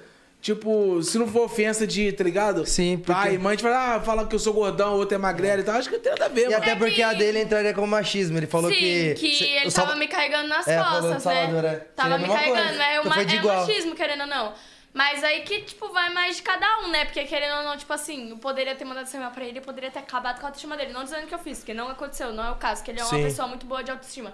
tipo, 0.45 1.01
se 1.01 1.17
não 1.17 1.27
for 1.27 1.45
ofensa 1.45 1.87
de, 1.87 2.11
tá 2.11 2.23
ligado? 2.23 2.67
Sim, 2.67 2.97
porque- 2.97 3.11
Pai, 3.11 3.37
mãe, 3.39 3.57
tipo, 3.57 3.67
ah, 3.67 3.99
fala 4.05 4.27
que 4.27 4.35
eu 4.35 4.39
sou 4.39 4.53
gordão, 4.53 4.93
o 4.93 4.97
outro 4.97 5.15
é 5.15 5.17
magrelo 5.17 5.61
e 5.61 5.63
tal, 5.63 5.75
acho 5.75 5.89
que 5.89 5.95
não 5.95 6.03
tem 6.03 6.11
nada 6.11 6.25
a 6.25 6.29
ver, 6.29 6.41
E 6.41 6.45
mano. 6.45 6.57
até 6.57 6.75
porque 6.75 7.01
a 7.01 7.13
dele 7.13 7.41
entraria 7.41 7.73
como 7.73 7.87
machismo. 7.87 8.37
Ele 8.37 8.45
falou 8.45 8.69
Sim, 8.69 8.77
que. 8.77 9.13
que, 9.15 9.35
se- 9.37 9.43
ele 9.45 9.67
o 9.67 9.71
Salva- 9.71 9.91
tava 9.93 9.99
me 9.99 10.07
carregando 10.07 10.47
nas 10.47 10.67
É, 10.67 10.77
falou 10.77 11.01
do 11.01 11.07
costas, 11.13 11.25
né? 11.25 11.41
Salvador, 11.41 11.65
é. 11.65 11.75
Tava 11.77 12.09
Seria 12.09 12.15
a 12.15 12.17
me 12.19 12.23
mesma 12.27 12.35
carregando, 12.35 12.67
coisa. 12.67 12.83
é, 12.83 12.91
Então 12.91 13.03
uma, 13.05 13.15
foi 13.15 13.25
de 13.25 13.35
é 13.35 13.39
igual. 13.39 13.59
machismo, 13.67 13.95
querendo 13.95 14.21
ou 14.21 14.27
não. 14.27 14.53
Mas 14.93 15.23
aí 15.23 15.41
que, 15.41 15.61
tipo, 15.61 15.89
vai 15.89 16.09
mais 16.13 16.37
de 16.37 16.43
cada 16.43 16.79
um, 16.81 16.89
né? 16.89 17.03
Porque 17.05 17.23
querendo 17.25 17.57
ou 17.57 17.63
não, 17.63 17.75
tipo 17.75 17.91
assim, 17.91 18.29
eu 18.29 18.37
poderia 18.37 18.75
ter 18.75 18.85
mandado 18.85 19.05
essa 19.07 19.17
rima 19.17 19.31
pra 19.31 19.43
ele, 19.43 19.57
eu 19.57 19.63
poderia 19.63 19.89
ter 19.91 19.99
acabado 19.99 20.39
com 20.39 20.45
a 20.45 20.49
autoestima 20.49 20.77
dele. 20.77 20.93
Não 20.93 21.03
dizendo 21.03 21.25
que 21.27 21.33
eu 21.33 21.39
fiz, 21.39 21.57
porque 21.57 21.73
não 21.73 21.89
aconteceu, 21.89 22.31
não 22.31 22.45
é 22.45 22.51
o 22.51 22.55
caso, 22.55 22.83
que 22.83 22.91
ele 22.91 22.99
é 22.99 23.03
uma 23.03 23.09
Sim. 23.09 23.23
pessoa 23.23 23.47
muito 23.47 23.65
boa 23.65 23.83
de 23.83 23.89
autoestima. 23.91 24.31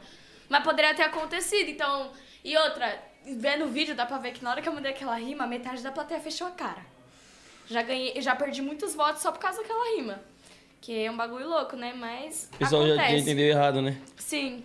Mas 0.50 0.62
poderia 0.64 0.94
ter 0.94 1.04
acontecido, 1.04 1.70
então. 1.70 2.12
E 2.44 2.56
outra, 2.58 2.96
vendo 3.26 3.66
o 3.66 3.68
vídeo, 3.68 3.96
dá 3.96 4.06
pra 4.06 4.18
ver 4.18 4.32
que 4.34 4.44
na 4.44 4.52
hora 4.52 4.62
que 4.62 4.70
eu 4.70 4.74
mandei 4.74 4.92
aquela 4.92 5.16
rima, 5.16 5.46
metade 5.48 5.82
da 5.82 5.92
plateia 5.92 6.20
fechou 6.20 6.48
a 6.48 6.52
cara. 6.52 6.82
Já 7.68 7.82
ganhei, 7.82 8.22
já 8.22 8.36
perdi 8.36 8.62
muitos 8.62 8.94
votos 8.96 9.22
só 9.22 9.32
por 9.32 9.40
causa 9.40 9.62
daquela 9.62 9.96
rima. 9.96 10.22
Que 10.82 11.06
é 11.06 11.12
um 11.12 11.16
bagulho 11.16 11.48
louco, 11.48 11.76
né? 11.76 11.94
Mas. 11.96 12.50
O 12.54 12.58
pessoal 12.58 12.86
já, 12.88 12.94
acontece. 12.94 13.14
já 13.14 13.20
entendeu 13.20 13.46
errado, 13.48 13.82
né? 13.82 13.98
Sim. 14.18 14.64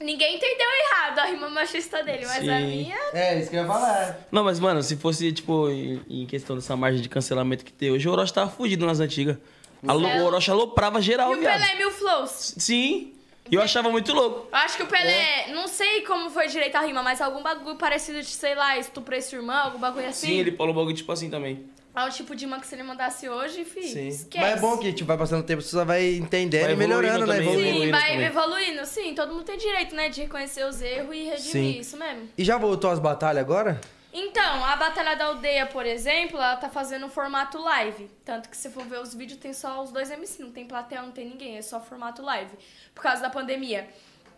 Ninguém 0.00 0.36
entendeu 0.36 0.66
errado 0.68 1.20
a 1.20 1.24
rima 1.26 1.48
machista 1.48 2.02
dele, 2.02 2.26
mas 2.26 2.46
a 2.48 2.58
Sim. 2.58 2.66
minha. 2.66 2.96
É, 3.14 3.38
isso 3.38 3.48
que 3.48 3.56
eu 3.56 3.62
ia 3.62 3.66
falar. 3.66 4.26
Não, 4.30 4.44
mas, 4.44 4.60
mano, 4.60 4.82
se 4.82 4.96
fosse, 4.96 5.32
tipo, 5.32 5.70
em, 5.70 6.02
em 6.10 6.26
questão 6.26 6.56
dessa 6.56 6.76
margem 6.76 7.00
de 7.00 7.08
cancelamento 7.08 7.64
que 7.64 7.72
tem 7.72 7.90
hoje, 7.92 8.06
o 8.06 8.12
Orochi 8.12 8.34
tava 8.34 8.50
fugido 8.50 8.84
nas 8.84 9.00
antigas. 9.00 9.38
Céu. 9.84 9.94
O 9.96 10.24
Orochi 10.26 10.50
aloprava 10.50 11.00
geral, 11.00 11.32
E 11.32 11.36
o 11.36 11.38
viado. 11.40 11.60
Pelé 11.60 11.76
mil 11.76 11.90
flows. 11.92 12.54
Sim. 12.58 13.14
E 13.50 13.54
eu 13.54 13.62
achava 13.62 13.90
muito 13.90 14.12
louco. 14.12 14.48
Eu 14.50 14.58
acho 14.58 14.76
que 14.76 14.82
o 14.82 14.86
Pelé, 14.86 15.48
não 15.52 15.68
sei 15.68 16.02
como 16.02 16.30
foi 16.30 16.48
direito 16.48 16.74
a 16.76 16.80
rima, 16.80 17.02
mas 17.02 17.20
algum 17.20 17.42
bagulho 17.42 17.76
parecido 17.76 18.20
de, 18.20 18.26
sei 18.28 18.54
lá, 18.54 18.76
estuprei 18.78 19.20
sua 19.20 19.38
irmã, 19.38 19.54
algum 19.54 19.78
bagulho 19.78 20.06
assim. 20.08 20.26
Sim, 20.28 20.38
ele 20.40 20.52
falou 20.52 20.72
um 20.72 20.76
bagulho 20.76 20.96
tipo 20.96 21.10
assim 21.12 21.30
também. 21.30 21.64
É 21.94 22.04
o 22.04 22.10
tipo 22.10 22.36
de 22.36 22.44
rima 22.44 22.60
que 22.60 22.66
se 22.66 22.74
ele 22.74 22.82
mandasse 22.82 23.26
hoje, 23.26 23.64
fi, 23.64 23.82
Sim. 23.84 24.08
esquece. 24.08 24.44
Mas 24.44 24.58
é 24.58 24.60
bom 24.60 24.76
que 24.76 24.92
tipo, 24.92 25.06
vai 25.06 25.16
passando 25.16 25.40
o 25.40 25.46
tempo, 25.46 25.62
você 25.62 25.70
só 25.70 25.82
vai 25.82 26.16
entendendo 26.16 26.64
Vai 26.64 26.72
e 26.72 26.76
melhorando, 26.76 27.26
né? 27.26 27.36
também, 27.36 27.48
Evoluindo. 27.48 27.62
Sim, 27.62 27.70
evoluindo 27.70 27.98
vai 27.98 28.10
também. 28.10 28.26
evoluindo, 28.26 28.84
sim. 28.86 29.14
Todo 29.14 29.32
mundo 29.32 29.44
tem 29.44 29.56
direito, 29.56 29.94
né, 29.94 30.10
de 30.10 30.20
reconhecer 30.20 30.66
os 30.66 30.82
erros 30.82 31.16
e 31.16 31.22
redimir 31.24 31.40
Sim. 31.74 31.78
isso 31.80 31.96
mesmo. 31.96 32.28
E 32.36 32.44
já 32.44 32.58
voltou 32.58 32.90
às 32.90 32.98
batalhas 32.98 33.42
agora? 33.42 33.80
Então, 34.18 34.64
a 34.64 34.74
Batalha 34.76 35.14
da 35.14 35.26
Aldeia, 35.26 35.66
por 35.66 35.84
exemplo, 35.84 36.38
ela 36.38 36.56
tá 36.56 36.70
fazendo 36.70 37.04
um 37.04 37.10
formato 37.10 37.58
live. 37.60 38.08
Tanto 38.24 38.48
que 38.48 38.56
se 38.56 38.70
for 38.70 38.82
ver 38.84 38.98
os 38.98 39.14
vídeos, 39.14 39.38
tem 39.38 39.52
só 39.52 39.82
os 39.82 39.92
dois 39.92 40.10
MC, 40.10 40.42
não 40.42 40.50
tem 40.52 40.66
plateia, 40.66 41.02
não 41.02 41.12
tem 41.12 41.28
ninguém, 41.28 41.58
é 41.58 41.62
só 41.62 41.78
formato 41.80 42.22
live. 42.22 42.56
Por 42.94 43.02
causa 43.02 43.20
da 43.20 43.28
pandemia. 43.28 43.86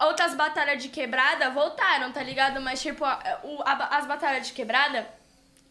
Outras 0.00 0.34
batalhas 0.34 0.82
de 0.82 0.88
quebrada 0.88 1.50
voltaram, 1.50 2.10
tá 2.10 2.20
ligado? 2.24 2.60
Mas, 2.60 2.82
tipo, 2.82 3.04
a- 3.04 3.20
o- 3.44 3.62
a- 3.64 3.96
as 3.98 4.04
batalhas 4.06 4.48
de 4.48 4.52
quebrada 4.52 5.08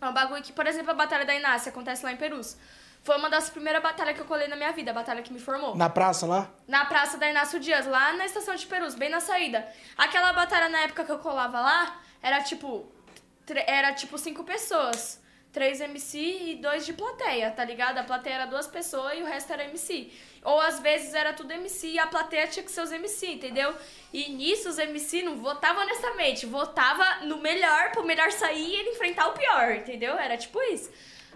é 0.01 0.05
um 0.07 0.13
bagulho 0.13 0.41
que, 0.41 0.53
por 0.53 0.65
exemplo, 0.67 0.91
a 0.91 0.93
Batalha 0.93 1.25
da 1.25 1.35
Inácia 1.35 1.69
acontece 1.69 2.05
lá 2.05 2.11
em 2.13 2.17
Perus. 2.17 2.55
Foi 3.03 3.17
uma 3.17 3.29
das 3.29 3.49
primeiras 3.49 3.81
batalhas 3.83 4.15
que 4.15 4.21
eu 4.21 4.25
colei 4.25 4.47
na 4.47 4.55
minha 4.55 4.71
vida, 4.71 4.91
a 4.91 4.93
batalha 4.93 5.21
que 5.21 5.33
me 5.33 5.39
formou. 5.39 5.75
Na 5.75 5.89
praça 5.89 6.25
lá? 6.25 6.49
Na 6.67 6.85
Praça 6.85 7.17
da 7.17 7.29
Inácio 7.29 7.59
Dias, 7.59 7.85
lá 7.85 8.13
na 8.13 8.25
estação 8.25 8.55
de 8.55 8.65
Perus, 8.67 8.95
bem 8.95 9.09
na 9.09 9.19
saída. 9.19 9.67
Aquela 9.97 10.31
batalha 10.33 10.69
na 10.69 10.79
época 10.79 11.03
que 11.03 11.11
eu 11.11 11.19
colava 11.19 11.59
lá, 11.59 11.99
era 12.21 12.41
tipo. 12.41 12.89
Era 13.55 13.93
tipo 13.93 14.17
cinco 14.17 14.43
pessoas. 14.43 15.21
três 15.51 15.81
MC 15.81 16.17
e 16.19 16.55
dois 16.55 16.85
de 16.85 16.93
plateia, 16.93 17.49
tá 17.49 17.63
ligado? 17.65 17.97
A 17.97 18.03
plateia 18.03 18.35
era 18.35 18.45
duas 18.45 18.67
pessoas 18.67 19.17
e 19.17 19.23
o 19.23 19.25
resto 19.25 19.51
era 19.53 19.63
MC. 19.63 20.11
Ou 20.43 20.59
às 20.61 20.79
vezes 20.79 21.13
era 21.15 21.33
tudo 21.33 21.51
MC 21.51 21.87
e 21.93 21.99
a 21.99 22.05
plateia 22.05 22.45
tinha 22.47 22.63
que 22.63 22.71
ser 22.71 22.81
os 22.81 22.91
MC, 22.91 23.27
entendeu? 23.31 23.73
E 24.13 24.29
nisso 24.29 24.69
os 24.69 24.77
MC 24.77 25.23
não 25.23 25.37
votavam 25.37 25.81
honestamente, 25.81 26.45
votava 26.45 27.25
no 27.25 27.37
melhor, 27.37 27.91
pro 27.91 28.05
melhor 28.05 28.31
sair 28.31 28.67
e 28.67 28.75
ele 28.75 28.89
enfrentar 28.91 29.27
o 29.29 29.33
pior, 29.33 29.71
entendeu? 29.71 30.15
Era 30.17 30.37
tipo 30.37 30.61
isso. 30.61 30.91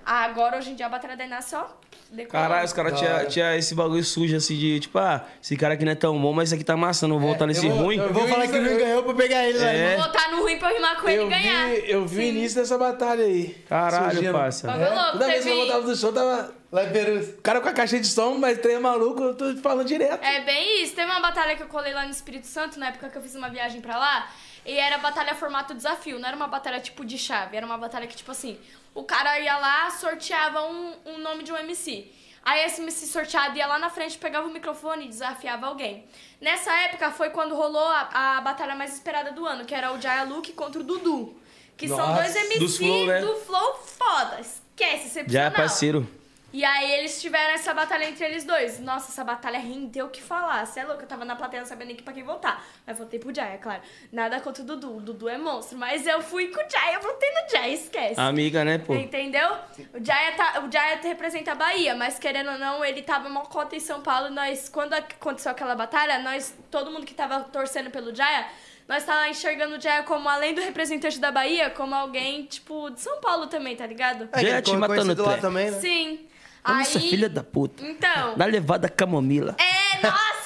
Agora, 0.06 0.58
hoje 0.58 0.72
em 0.72 0.76
dia, 0.76 0.86
a 0.86 0.90
Batalha 0.90 1.16
da 1.16 1.26
Inácio, 1.26 1.58
ó, 1.60 1.66
decolou. 2.12 2.32
Caralho, 2.44 2.66
os 2.66 2.74
caras 2.74 2.98
tinham 3.00 3.26
tinha 3.28 3.56
esse 3.56 3.76
bagulho 3.76 4.04
sujo 4.04 4.36
assim 4.36 4.56
de 4.58 4.80
tipo, 4.80 4.98
ah, 4.98 5.26
esse 5.42 5.56
cara 5.56 5.76
aqui 5.76 5.86
não 5.86 5.92
é 5.92 5.96
tão 5.96 6.20
bom, 6.20 6.34
mas 6.34 6.50
esse 6.50 6.56
aqui 6.56 6.64
tá 6.64 6.74
amassando, 6.74 7.18
vou 7.20 7.30
voltar 7.30 7.46
nesse 7.48 7.66
eu 7.66 7.72
vou- 7.74 7.84
ruim. 7.86 7.98
eu 7.98 8.12
vou 8.14 8.28
falar 8.28 8.48
que 8.48 8.60
não 8.60 8.78
ganhou 8.78 9.04
pra 9.04 9.14
pegar 9.14 9.48
ele 9.48 9.60
lá. 9.60 9.66
É. 9.68 9.96
Vou 9.96 10.06
votar 10.06 10.32
no 10.32 10.42
ruim 10.42 10.58
pra 10.58 10.70
eu 10.72 10.76
rimar 10.76 11.00
com 11.02 11.08
ele 11.10 11.22
Eu 11.22 11.28
e 11.28 11.30
ganhar. 11.30 11.70
eu 11.90 12.06
vi 12.06 12.20
o 12.20 12.22
início 12.24 12.60
dessa 12.62 12.78
batalha 12.78 13.24
aí. 13.24 13.56
Caralho, 13.70 14.12
surgindo. 14.14 14.34
parça. 14.34 14.68
Bagulho 14.68 14.94
louco, 14.96 15.12
Toda 15.14 15.26
vez 15.28 15.44
que 15.44 15.50
eu 15.50 15.56
voltava 15.58 15.82
do 15.82 15.96
show, 15.96 16.12
tava. 16.14 16.62
Lá 16.72 16.84
em. 16.86 16.88
O 17.20 17.42
cara 17.42 17.60
com 17.60 17.68
a 17.68 17.74
caixa 17.74 18.00
de 18.00 18.08
som, 18.08 18.36
mas 18.38 18.58
três 18.60 18.80
maluco, 18.80 19.22
eu 19.22 19.36
tô 19.36 19.54
falando 19.58 19.86
direto. 19.86 20.24
É 20.24 20.40
bem 20.42 20.82
isso. 20.84 20.96
Teve 20.96 21.12
uma 21.12 21.20
batalha 21.20 21.54
que 21.58 21.64
eu 21.64 21.68
colei 21.68 21.94
lá 21.94 22.06
no 22.06 22.12
Espírito 22.12 22.48
Santo, 22.48 22.80
na 22.80 22.88
época 22.88 23.10
que 23.10 23.18
eu 23.18 23.22
fiz 23.22 23.36
uma 23.36 23.50
viagem 23.50 23.82
pra 23.82 23.98
lá. 23.98 24.28
E 24.66 24.78
era 24.78 24.98
batalha 24.98 25.34
formato 25.34 25.74
desafio, 25.74 26.20
não 26.20 26.28
era 26.28 26.36
uma 26.36 26.48
batalha 26.48 26.80
tipo 26.80 27.04
de 27.04 27.18
chave. 27.18 27.58
Era 27.58 27.66
uma 27.66 27.78
batalha 27.78 28.06
que, 28.08 28.16
tipo 28.16 28.32
assim, 28.32 28.60
o 28.94 29.04
cara 29.04 29.40
ia 29.40 29.58
lá, 29.58 29.90
sorteava 29.92 30.62
um, 30.64 30.94
um 31.06 31.18
nome 31.18 31.44
de 31.44 31.52
um 31.52 31.58
MC. 31.58 32.12
Aí 32.44 32.66
esse 32.66 32.82
MC 32.82 33.06
sorteado 33.08 33.56
ia 33.58 33.68
lá 33.68 33.78
na 33.78 33.90
frente, 33.90 34.18
pegava 34.18 34.48
o 34.48 34.52
microfone 34.52 35.06
e 35.06 35.08
desafiava 35.08 35.68
alguém. 35.68 36.06
Nessa 36.40 36.72
época 36.82 37.12
foi 37.12 37.30
quando 37.30 37.56
rolou 37.56 37.88
a, 37.88 38.38
a 38.38 38.42
batalha 38.42 38.76
mais 38.76 38.94
esperada 38.94 39.32
do 39.32 39.46
ano, 39.46 39.66
que 39.66 39.76
era 39.76 39.94
o 39.94 40.02
Jaya 40.02 40.24
Luke 40.24 40.52
contra 40.54 40.82
o 40.82 40.84
Dudu. 40.84 41.40
Que 41.78 41.88
são 41.88 41.98
Nossa, 41.98 42.22
dois 42.22 42.36
MCs 42.36 42.60
dos 42.60 42.78
Flow, 42.78 43.06
né? 43.08 43.22
do 43.22 43.36
Flow 43.38 43.74
foda. 43.76 44.40
Esquece, 44.40 44.76
Já 44.78 44.88
é 44.88 44.96
excepcional. 44.96 45.52
parceiro. 45.52 46.21
E 46.54 46.66
aí 46.66 46.92
eles 46.92 47.22
tiveram 47.22 47.54
essa 47.54 47.74
batalha 47.74 48.06
entre 48.06 48.26
eles 48.26 48.44
dois. 48.44 48.80
Nossa, 48.80 49.12
essa 49.12 49.24
batalha 49.24 49.58
rendeu 49.58 50.08
o 50.08 50.10
que 50.10 50.22
falar. 50.22 50.66
Você 50.66 50.82
é 50.82 50.84
louco, 50.84 51.04
eu 51.04 51.08
tava 51.08 51.24
na 51.24 51.36
plateia 51.36 51.62
não 51.62 51.68
sabendo 51.68 51.88
nem 51.88 51.96
pra 51.96 52.14
quem 52.14 52.24
votar. 52.24 52.66
Mas 52.86 52.98
votei 52.98 53.20
pro 53.20 53.34
Jaya, 53.34 53.58
claro. 53.58 53.82
Nada 54.12 54.40
contra 54.42 54.62
o 54.62 54.66
Dudu. 54.66 54.98
O 54.98 55.02
Dudu 55.02 55.30
é 55.30 55.38
monstro. 55.38 55.78
Mas 55.78 56.06
eu 56.06 56.22
fui 56.22 56.48
com 56.48 56.60
o 56.60 56.70
Jaya, 56.70 56.96
eu 56.96 57.02
votei 57.02 57.30
no 57.32 57.50
Jaya, 57.50 57.74
esquece. 57.74 58.20
Amiga, 58.20 58.66
né, 58.66 58.78
pô? 58.80 58.94
Entendeu? 58.94 59.50
O 59.94 60.04
Jaya, 60.04 60.34
tá, 60.34 60.64
o 60.68 60.72
Jaya 60.72 61.00
representa 61.02 61.54
a 61.54 61.56
Bahia, 61.56 61.96
mas 61.96 62.20
querendo 62.20 62.52
ou 62.52 62.58
não, 62.58 62.84
ele 62.84 63.02
tava 63.02 63.30
uma 63.30 63.42
cota 63.42 63.76
em 63.76 63.80
São 63.80 64.02
Paulo. 64.02 64.30
Nós, 64.30 64.68
quando 64.68 64.94
aconteceu 64.94 65.52
aquela 65.52 65.76
batalha, 65.76 66.20
nós, 66.20 66.54
todo 66.70 66.92
mundo 66.92 67.06
que 67.06 67.14
tava 67.14 67.42
torcendo 67.46 67.90
pelo 67.90 68.14
Jaya, 68.14 68.46
nós 68.90 69.06
tava 69.06 69.30
enxergando 69.30 69.78
o 69.78 69.82
Jaya 69.82 70.04
como, 70.04 70.28
além 70.28 70.54
do 70.54 70.60
representante 70.60 71.18
da 71.18 71.32
Bahia, 71.32 71.70
como 71.70 71.96
alguém, 71.96 72.44
tipo, 72.44 72.90
de 72.90 73.00
São 73.00 73.22
Paulo 73.22 73.48
também, 73.48 73.74
tá 73.74 73.86
ligado? 73.86 74.28
É, 74.34 74.40
Gente, 74.40 74.66
ficou 74.66 74.80
matando 74.80 75.24
lá 75.24 75.38
também, 75.38 75.72
né? 75.72 75.80
Sim. 75.80 76.28
Nossa, 76.66 77.00
aí... 77.00 77.10
filha 77.10 77.30
da 77.30 77.44
puta. 77.44 77.84
Então. 77.86 78.36
Dá 78.36 78.46
levada 78.46 78.88
camomila. 78.90 79.56
É, 79.60 80.06
nossa! 80.06 80.42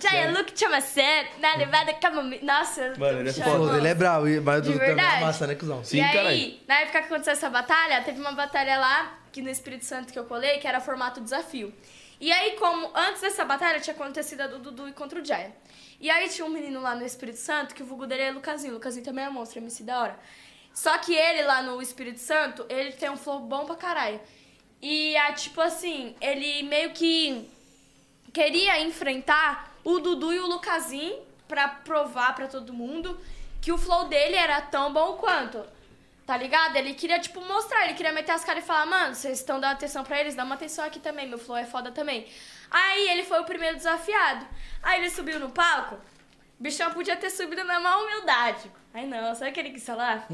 Jaya 0.00 0.32
Luke 0.32 0.52
chama 0.58 0.80
sério, 0.80 1.30
na 1.38 1.54
levada 1.56 1.92
camomila. 1.94 2.42
Nossa, 2.42 2.94
Mano, 2.98 3.20
ele 3.20 3.28
é 3.28 3.32
flow 3.32 3.70
dele 3.70 3.88
é 3.88 3.94
bravo, 3.94 4.26
mas 4.42 4.62
De 4.62 4.72
também 4.72 5.04
é 5.04 5.20
massa, 5.20 5.46
né, 5.46 5.54
cuzão? 5.54 5.84
Sim, 5.84 5.98
e 5.98 6.00
aí, 6.00 6.12
caralho. 6.12 6.54
na 6.66 6.80
época 6.80 7.00
que 7.00 7.06
aconteceu 7.06 7.32
essa 7.32 7.50
batalha, 7.50 8.02
teve 8.02 8.20
uma 8.20 8.32
batalha 8.32 8.76
lá, 8.78 9.18
que 9.30 9.40
no 9.40 9.48
Espírito 9.48 9.84
Santo 9.84 10.12
que 10.12 10.18
eu 10.18 10.24
colei, 10.24 10.58
que 10.58 10.66
era 10.66 10.80
formato 10.80 11.20
desafio. 11.20 11.72
E 12.20 12.32
aí, 12.32 12.52
como 12.52 12.90
antes 12.94 13.20
dessa 13.20 13.44
batalha 13.44 13.80
tinha 13.80 13.94
acontecido 13.94 14.40
a 14.40 14.46
do 14.46 14.58
Dudu 14.58 14.88
e 14.88 14.92
contra 14.92 15.20
o 15.20 15.24
Jaya. 15.24 15.52
E 16.00 16.10
aí 16.10 16.28
tinha 16.28 16.46
um 16.46 16.50
menino 16.50 16.80
lá 16.80 16.94
no 16.94 17.04
Espírito 17.04 17.38
Santo, 17.38 17.74
que 17.74 17.82
o 17.82 17.86
vulgo 17.86 18.06
dele 18.06 18.22
é 18.22 18.30
Lucasinho. 18.30 18.72
O 18.72 18.76
Lucasinho 18.76 19.04
também 19.04 19.24
é 19.24 19.28
monstro, 19.28 19.58
MC 19.58 19.82
da 19.82 20.00
hora. 20.00 20.18
Só 20.72 20.96
que 20.98 21.14
ele 21.14 21.42
lá 21.42 21.62
no 21.62 21.80
Espírito 21.80 22.18
Santo, 22.18 22.66
ele 22.68 22.92
tem 22.92 23.08
um 23.08 23.16
flow 23.16 23.40
bom 23.40 23.64
pra 23.64 23.76
caralho. 23.76 24.20
E, 24.84 25.16
é, 25.16 25.32
tipo 25.32 25.62
assim, 25.62 26.14
ele 26.20 26.62
meio 26.64 26.90
que 26.90 27.50
queria 28.34 28.82
enfrentar 28.82 29.74
o 29.82 29.98
Dudu 29.98 30.30
e 30.30 30.38
o 30.38 30.46
Lucasinho 30.46 31.22
pra 31.48 31.66
provar 31.66 32.34
pra 32.34 32.48
todo 32.48 32.70
mundo 32.70 33.18
que 33.62 33.72
o 33.72 33.78
flow 33.78 34.08
dele 34.08 34.36
era 34.36 34.60
tão 34.60 34.92
bom 34.92 35.14
quanto. 35.14 35.64
Tá 36.26 36.36
ligado? 36.36 36.76
Ele 36.76 36.92
queria, 36.92 37.18
tipo, 37.18 37.40
mostrar, 37.40 37.84
ele 37.84 37.94
queria 37.94 38.12
meter 38.12 38.32
as 38.32 38.44
caras 38.44 38.62
e 38.62 38.66
falar, 38.66 38.84
mano, 38.84 39.14
vocês 39.14 39.38
estão 39.38 39.58
dando 39.58 39.72
atenção 39.72 40.04
pra 40.04 40.20
eles, 40.20 40.34
dá 40.34 40.44
uma 40.44 40.54
atenção 40.54 40.84
aqui 40.84 40.98
também, 40.98 41.26
meu 41.26 41.38
flow 41.38 41.56
é 41.56 41.64
foda 41.64 41.90
também. 41.90 42.28
Aí 42.70 43.08
ele 43.08 43.22
foi 43.22 43.40
o 43.40 43.44
primeiro 43.44 43.78
desafiado. 43.78 44.46
Aí 44.82 45.00
ele 45.00 45.08
subiu 45.08 45.40
no 45.40 45.48
palco, 45.48 45.94
o 45.94 46.62
bichão 46.62 46.92
podia 46.92 47.16
ter 47.16 47.30
subido 47.30 47.64
na 47.64 47.80
má 47.80 47.96
humildade. 47.96 48.70
Aí 48.92 49.06
não, 49.06 49.34
sabe 49.34 49.50
o 49.50 49.54
que 49.54 49.60
ele 49.60 49.70
quis 49.70 49.86
falar? 49.86 50.28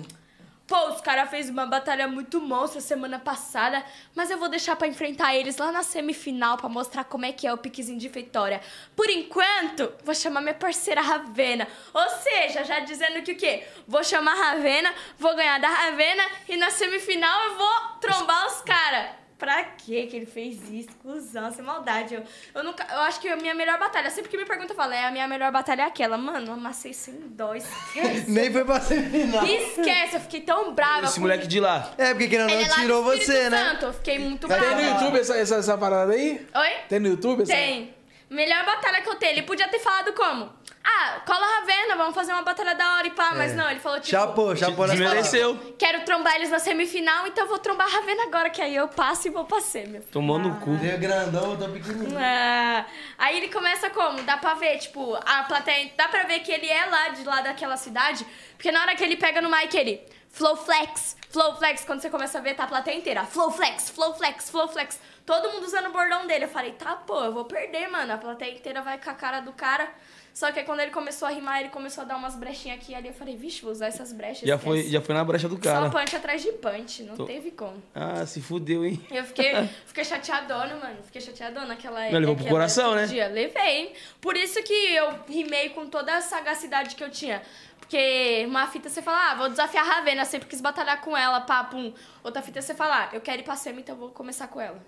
Pô, 0.71 0.91
os 0.91 1.01
caras 1.01 1.29
fez 1.29 1.51
uma 1.51 1.67
batalha 1.67 2.07
muito 2.07 2.41
monstra 2.41 2.81
semana 2.81 3.19
passada, 3.19 3.85
mas 4.15 4.31
eu 4.31 4.39
vou 4.39 4.49
deixar 4.49 4.77
pra 4.77 4.87
enfrentar 4.87 5.35
eles 5.35 5.57
lá 5.57 5.73
na 5.73 5.83
semifinal 5.83 6.57
pra 6.57 6.69
mostrar 6.69 7.03
como 7.03 7.25
é 7.25 7.33
que 7.33 7.45
é 7.45 7.53
o 7.53 7.59
piquezinho 7.59 7.99
de 7.99 8.09
vitória. 8.09 8.61
Por 8.95 9.11
enquanto, 9.11 9.93
vou 10.05 10.15
chamar 10.15 10.41
minha 10.41 10.55
parceira 10.55 11.01
Ravena. 11.01 11.67
Ou 11.93 12.09
seja, 12.11 12.63
já 12.63 12.79
dizendo 12.79 13.21
que 13.25 13.33
o 13.33 13.37
quê? 13.37 13.67
Vou 13.89 14.05
chamar 14.05 14.31
a 14.31 14.51
Ravena, 14.51 14.95
vou 15.19 15.35
ganhar 15.35 15.59
da 15.59 15.69
Ravena 15.69 16.23
e 16.49 16.57
na 16.57 16.71
semifinal 16.71 17.49
eu 17.49 17.57
vou 17.57 17.81
trombar 18.01 18.47
os 18.47 18.63
caras. 18.63 19.20
Pra 19.41 19.65
que 19.65 20.07
que 20.07 20.17
ele 20.17 20.27
fez 20.27 20.71
isso? 20.71 20.91
Cusão, 21.03 21.51
sem 21.51 21.65
maldade. 21.65 22.15
Eu, 22.15 22.23
eu, 22.55 22.63
nunca, 22.63 22.87
eu 22.93 23.01
acho 23.01 23.19
que 23.21 23.27
a 23.29 23.37
minha 23.37 23.55
melhor 23.55 23.79
batalha, 23.79 24.11
sempre 24.11 24.31
que 24.31 24.37
me 24.37 24.45
perguntam, 24.45 24.73
eu 24.73 24.77
falo, 24.77 24.93
é 24.93 25.07
a 25.07 25.11
minha 25.11 25.27
melhor 25.27 25.51
batalha 25.51 25.81
é 25.83 25.85
aquela. 25.87 26.19
Mano, 26.19 26.49
eu 26.49 26.53
amassei 26.53 26.93
sem 26.93 27.15
dó, 27.31 27.55
esquece. 27.55 28.29
Nem 28.31 28.53
foi 28.53 28.65
pra 28.67 28.79
semifinal. 28.81 29.47
Esquece, 29.47 30.17
eu 30.17 30.21
fiquei 30.21 30.43
tão 30.43 30.75
brava. 30.75 31.07
Esse 31.07 31.15
com- 31.15 31.23
moleque 31.23 31.47
de 31.47 31.59
lá. 31.59 31.91
É, 31.97 32.11
porque 32.13 32.29
querendo 32.29 32.51
ou 32.51 32.55
Ele 32.55 32.61
não, 32.61 32.67
é 32.67 32.69
lá 32.69 32.77
do 32.77 32.83
tirou 32.83 33.15
Espírito 33.15 33.33
você, 33.33 33.51
né? 33.51 33.65
Santo, 33.71 33.85
eu 33.87 33.93
fiquei 33.95 34.19
muito 34.19 34.47
Vai 34.47 34.61
Tem 34.61 34.69
brava. 34.69 34.83
no 34.83 34.91
YouTube 34.93 35.19
essa, 35.21 35.37
essa, 35.39 35.55
essa 35.57 35.79
parada 35.79 36.13
aí? 36.13 36.47
Oi? 36.55 36.71
Tem 36.89 37.01
no 37.01 37.09
YouTube 37.09 37.43
essa? 37.45 37.53
Tem. 37.53 37.95
Melhor 38.29 38.65
batalha 38.65 39.01
que 39.03 39.09
eu 39.09 39.15
tenho. 39.17 39.33
Ele 39.33 39.43
podia 39.43 39.67
ter 39.69 39.79
falado 39.81 40.13
como? 40.13 40.53
Ah, 40.83 41.21
cola 41.27 41.45
a 41.45 41.61
Ravena, 41.61 41.95
vamos 41.97 42.15
fazer 42.15 42.33
uma 42.33 42.43
batalha 42.43 42.75
da 42.75 42.97
hora 42.97 43.07
e 43.07 43.11
pá. 43.11 43.33
Mas 43.35 43.55
não, 43.55 43.71
ele 43.71 43.81
falou 43.81 43.99
tipo... 44.01 44.11
Chapou, 44.11 44.57
chapou 44.57 44.87
na 44.87 44.95
Desmereceu. 44.95 45.75
Quero 45.79 46.05
trombar 46.05 46.37
eles 46.37 46.51
na 46.51 46.59
semifinal, 46.59 47.27
então 47.27 47.45
eu 47.45 47.49
vou 47.49 47.59
trombar 47.59 47.87
a 47.87 47.91
Ravena 47.91 48.25
agora, 48.25 48.49
que 48.49 48.63
aí 48.63 48.75
eu 48.75 48.89
passo 48.89 49.29
e 49.29 49.31
vou 49.31 49.45
pra 49.45 49.61
semi. 49.61 50.01
Tomou 50.01 50.39
no 50.39 50.57
cu. 50.57 50.75
Veio 50.77 50.99
grandão, 50.99 51.57
tô 51.57 51.69
pequenininho. 51.69 52.19
Ah, 52.19 52.87
aí 53.19 53.37
ele 53.37 53.49
começa 53.49 53.91
como? 53.91 54.23
Dá 54.23 54.39
pra 54.39 54.55
ver, 54.55 54.79
tipo, 54.79 55.15
a 55.15 55.43
plateia. 55.45 55.93
Dá 55.97 56.09
pra 56.09 56.23
ver 56.23 56.41
que 56.41 56.51
ele 56.51 56.69
é 56.69 56.87
lá 56.87 57.09
de 57.11 57.25
lá 57.25 57.43
daquela 57.43 57.77
cidade. 57.77 58.27
Porque 58.57 58.73
na 58.73 58.81
hora 58.81 58.95
que 58.97 59.05
ele 59.05 59.17
pega 59.17 59.43
no 59.43 59.51
mic, 59.51 59.75
ele. 59.77 60.03
Flow 60.33 60.57
flex, 60.57 61.17
flow 61.29 61.57
flex. 61.57 61.85
Quando 61.85 62.01
você 62.01 62.09
começa 62.09 62.39
a 62.39 62.41
ver, 62.41 62.55
tá 62.55 62.65
a 62.65 62.69
plateia 62.69 62.97
inteira. 62.97 63.25
Flow 63.25 63.51
flex, 63.51 63.91
flow 63.91 64.15
flex, 64.15 64.49
flow 64.49 64.69
flex. 64.69 65.01
Todo 65.27 65.51
mundo 65.51 65.65
usando 65.65 65.89
o 65.89 65.93
bordão 65.93 66.27
dele. 66.27 66.45
Eu 66.45 66.49
falei, 66.49 66.73
tá, 66.73 66.95
pô, 66.95 67.25
eu 67.25 67.33
vou 67.33 67.45
perder, 67.45 67.89
mano. 67.89 68.13
A 68.13 68.17
plateia 68.17 68.55
inteira 68.55 68.81
vai 68.81 68.97
com 68.99 69.11
a 69.11 69.15
cara 69.15 69.41
do 69.41 69.53
cara. 69.53 69.89
Só 70.33 70.51
que 70.53 70.61
aí 70.61 70.65
quando 70.65 70.81
ele 70.81 70.91
começou 70.91 71.27
a 71.27 71.31
rimar, 71.31 71.61
ele 71.61 71.69
começou 71.71 72.03
a 72.03 72.05
dar 72.07 72.17
umas 72.17 72.35
brechinhas 72.37 72.79
aqui 72.79 72.93
e 72.93 72.95
ali. 72.95 73.09
Eu 73.09 73.15
falei, 73.15 73.37
vixe, 73.37 73.63
vou 73.63 73.73
usar 73.73 73.87
essas 73.89 74.13
brechas. 74.13 74.49
Já 74.49 74.55
esquece. 74.55 74.65
foi, 74.65 74.83
já 74.91 75.01
foi 75.01 75.15
na 75.15 75.25
brecha 75.25 75.49
do 75.49 75.57
Só 75.57 75.61
cara. 75.61 75.91
punch 75.91 76.17
atrás 76.17 76.43
de 76.43 76.53
punch, 76.53 77.03
não 77.03 77.17
Tô- 77.17 77.25
teve 77.25 77.51
como. 77.51 77.83
Ah, 77.95 78.25
se 78.25 78.41
fudeu, 78.41 78.85
hein? 78.85 79.05
Eu 79.11 79.25
fiquei, 79.25 79.53
fiquei 79.87 80.05
chateadona, 80.05 80.77
mano. 80.77 80.97
Fiquei 81.05 81.21
chateadona 81.21 81.67
naquela 81.67 82.11
Não, 82.11 82.19
levou 82.19 82.37
pro 82.37 82.47
coração, 82.47 82.95
né? 82.95 83.07
Dia. 83.07 83.29
Levei. 83.29 83.93
Por 84.21 84.37
isso 84.37 84.63
que 84.63 84.73
eu 84.73 85.15
rimei 85.29 85.71
com 85.71 85.87
toda 85.87 86.17
a 86.17 86.21
sagacidade 86.21 86.95
que 86.95 87.03
eu 87.05 87.11
tinha. 87.11 87.43
Porque 87.79 88.45
uma 88.47 88.69
fita 88.69 88.89
você 88.89 89.03
fala, 89.03 89.33
ah, 89.33 89.35
vou 89.35 89.49
desafiar 89.49 89.85
a 89.85 89.95
Ravena, 89.95 90.25
sempre 90.25 90.49
quis 90.49 90.61
batalhar 90.61 91.01
com 91.01 91.17
ela, 91.17 91.41
pum. 91.65 91.93
Outra 92.23 92.41
fita 92.41 92.63
você 92.63 92.73
fala, 92.73 93.07
ah, 93.07 93.09
eu 93.13 93.21
quero 93.21 93.41
ir 93.41 93.45
pra 93.45 93.57
semi, 93.57 93.81
então 93.81 93.97
eu 93.97 93.99
vou 93.99 94.11
começar 94.11 94.47
com 94.47 94.61
ela. 94.61 94.81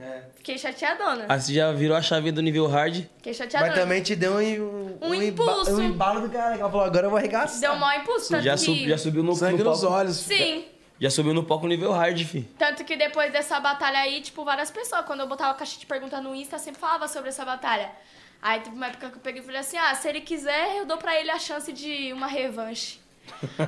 É. 0.00 0.22
Fiquei 0.36 0.56
chateadona. 0.56 1.26
Ah, 1.28 1.38
você 1.38 1.52
já 1.54 1.72
virou 1.72 1.96
a 1.96 2.00
chave 2.02 2.32
do 2.32 2.40
nível 2.40 2.66
hard. 2.66 3.04
Fiquei 3.16 3.34
chateadona. 3.34 3.72
Mas 3.72 3.80
também 3.80 4.02
te 4.02 4.16
deu 4.16 4.32
um, 4.34 4.98
Um 5.02 5.14
emba- 5.14 5.24
impulso. 5.44 5.76
um 5.76 5.82
embalo 5.82 6.20
do 6.22 6.30
cara. 6.30 6.54
que 6.54 6.60
Ela 6.62 6.70
falou, 6.70 6.86
agora 6.86 7.06
eu 7.06 7.10
vou 7.10 7.18
arregaçar. 7.18 7.60
Deu 7.60 7.72
um 7.72 7.76
maior 7.78 8.00
impulso. 8.00 8.28
Tanto 8.30 8.42
Já, 8.42 8.52
que... 8.54 8.58
sub- 8.60 8.88
já 8.88 8.98
subiu 8.98 9.22
no, 9.22 9.34
Sangue 9.34 9.62
no 9.62 9.70
nos 9.70 9.80
palco. 9.80 9.94
olhos. 9.96 10.16
Sim. 10.16 10.64
Já 10.98 11.08
subiu 11.10 11.32
no 11.34 11.42
palco 11.44 11.66
nível 11.66 11.92
hard, 11.92 12.18
fi. 12.24 12.42
Tanto 12.58 12.84
que 12.84 12.94
depois 12.96 13.32
dessa 13.32 13.58
batalha 13.60 13.98
aí, 14.00 14.20
tipo, 14.20 14.44
várias 14.44 14.70
pessoas, 14.70 15.04
quando 15.06 15.20
eu 15.20 15.26
botava 15.26 15.52
a 15.52 15.54
caixa 15.54 15.78
de 15.78 15.86
pergunta 15.86 16.20
no 16.20 16.34
Insta, 16.34 16.58
sempre 16.58 16.80
falava 16.80 17.08
sobre 17.08 17.28
essa 17.30 17.44
batalha. 17.44 17.90
Aí 18.42 18.60
teve 18.60 18.74
uma 18.76 18.86
época 18.86 19.08
que 19.10 19.16
eu 19.16 19.20
peguei 19.20 19.40
e 19.42 19.44
falei 19.44 19.60
assim, 19.60 19.76
ah, 19.78 19.94
se 19.94 20.08
ele 20.08 20.20
quiser, 20.20 20.78
eu 20.78 20.86
dou 20.86 20.96
pra 20.98 21.18
ele 21.18 21.30
a 21.30 21.38
chance 21.38 21.72
de 21.72 22.12
uma 22.12 22.26
revanche. 22.26 22.98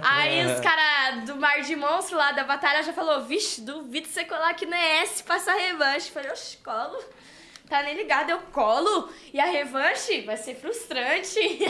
Aí 0.03 0.45
os 0.47 0.61
caras 0.61 1.25
do 1.25 1.37
Mar 1.37 1.61
de 1.63 1.77
Monstro 1.77 2.17
lá 2.17 2.33
da 2.33 2.45
batalha 2.45 2.83
já 2.83 2.93
falou, 2.93 3.25
vixe, 3.25 3.61
duvido 3.61 4.09
você 4.09 4.25
colar 4.25 4.51
aqui 4.51 4.67
no 4.67 4.75
ES 4.75 5.23
pra 5.23 5.37
essa 5.37 5.53
revanche. 5.53 6.11
Falei, 6.11 6.31
oxe, 6.31 6.57
colo. 6.59 6.99
Tá 7.69 7.83
nem 7.83 7.97
ligado, 7.97 8.31
eu 8.31 8.39
colo. 8.53 9.09
E 9.33 9.41
a 9.41 9.47
revanche 9.47 10.23
vai 10.23 10.37
ser 10.37 10.55
frustrante. 10.57 11.39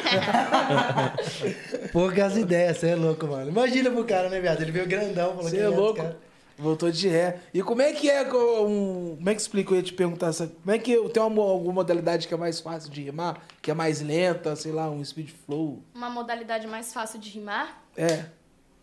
Poucas 1.93 2.37
ideias, 2.37 2.79
você 2.79 2.91
é 2.91 2.97
louco, 2.97 3.27
mano. 3.27 3.51
Imagina 3.51 3.91
pro 3.91 4.05
cara, 4.05 4.29
né, 4.29 4.41
viado? 4.41 4.63
Ele 4.63 4.73
veio 4.73 4.87
grandão, 4.87 5.29
falou 5.37 5.43
Você 5.45 5.57
que 5.57 5.63
é 5.63 5.69
louco. 5.69 6.03
cara. 6.03 6.17
Voltou 6.59 6.91
de 6.91 7.09
ré. 7.09 7.41
E 7.53 7.63
como 7.63 7.83
é 7.83 7.93
que 7.93 8.11
é 8.11 8.23
um. 8.33 9.15
Como 9.17 9.29
é 9.31 9.35
que 9.35 9.41
explica? 9.41 9.73
Eu 9.73 9.77
ia 9.77 9.83
te 9.83 9.93
perguntar. 9.93 10.29
essa- 10.29 10.47
Como 10.49 10.71
é 10.75 10.79
que 10.79 10.97
tem 11.11 11.23
uma, 11.23 11.43
alguma 11.43 11.73
modalidade 11.75 12.29
que 12.29 12.35
é 12.35 12.37
mais 12.37 12.61
fácil 12.61 12.91
de 12.91 13.03
rimar? 13.03 13.41
Que 13.61 13.71
é 13.71 13.75
mais 13.75 14.01
lenta, 14.01 14.55
sei 14.57 14.73
lá, 14.73 14.89
um 14.91 15.05
speed 15.05 15.31
flow? 15.47 15.83
uma 15.95 16.11
modalidade 16.11 16.67
mais 16.67 16.93
fácil 16.93 17.19
de 17.19 17.31
rimar. 17.31 17.83
É. 17.97 18.25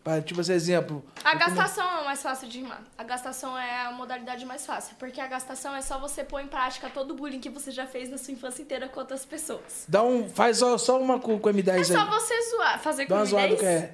Pra, 0.01 0.21
tipo, 0.21 0.39
esse 0.39 0.53
exemplo. 0.53 1.03
A 1.25 1.35
gastação 1.35 1.83
é 1.97 2.01
o 2.01 2.05
mais 2.05 2.21
fácil 2.23 2.47
de 2.47 2.59
rimar. 2.59 2.81
A 2.97 3.03
gastação 3.03 3.57
é 3.57 3.85
a 3.85 3.91
modalidade 3.91 4.45
mais 4.45 4.65
fácil. 4.65 4.95
Porque 4.97 5.19
a 5.19 5.27
gastação 5.27 5.75
é 5.75 5.81
só 5.81 5.99
você 5.99 6.23
pôr 6.23 6.39
em 6.41 6.47
prática 6.47 6.89
todo 6.89 7.11
o 7.11 7.13
bullying 7.15 7.39
que 7.41 7.49
você 7.49 7.69
já 7.69 7.85
fez 7.85 8.09
na 8.09 8.17
sua 8.17 8.33
infância 8.33 8.61
inteira 8.61 8.87
com 8.87 8.97
outras 8.99 9.25
pessoas. 9.25 9.83
Dá 9.89 10.01
um. 10.01 10.27
Faz 10.29 10.57
só, 10.57 10.77
só 10.77 10.99
uma 10.99 11.19
com, 11.19 11.37
com 11.37 11.49
M10 11.49 11.67
É 11.67 11.71
aí. 11.73 11.85
só 11.85 12.05
você 12.05 12.33
zoar, 12.49 12.79
fazer 12.79 13.07
Dá 13.07 13.15
uma 13.15 13.21
com 13.21 13.27
zoada 13.29 13.47
10. 13.49 13.59
que 13.59 13.65
é. 13.65 13.93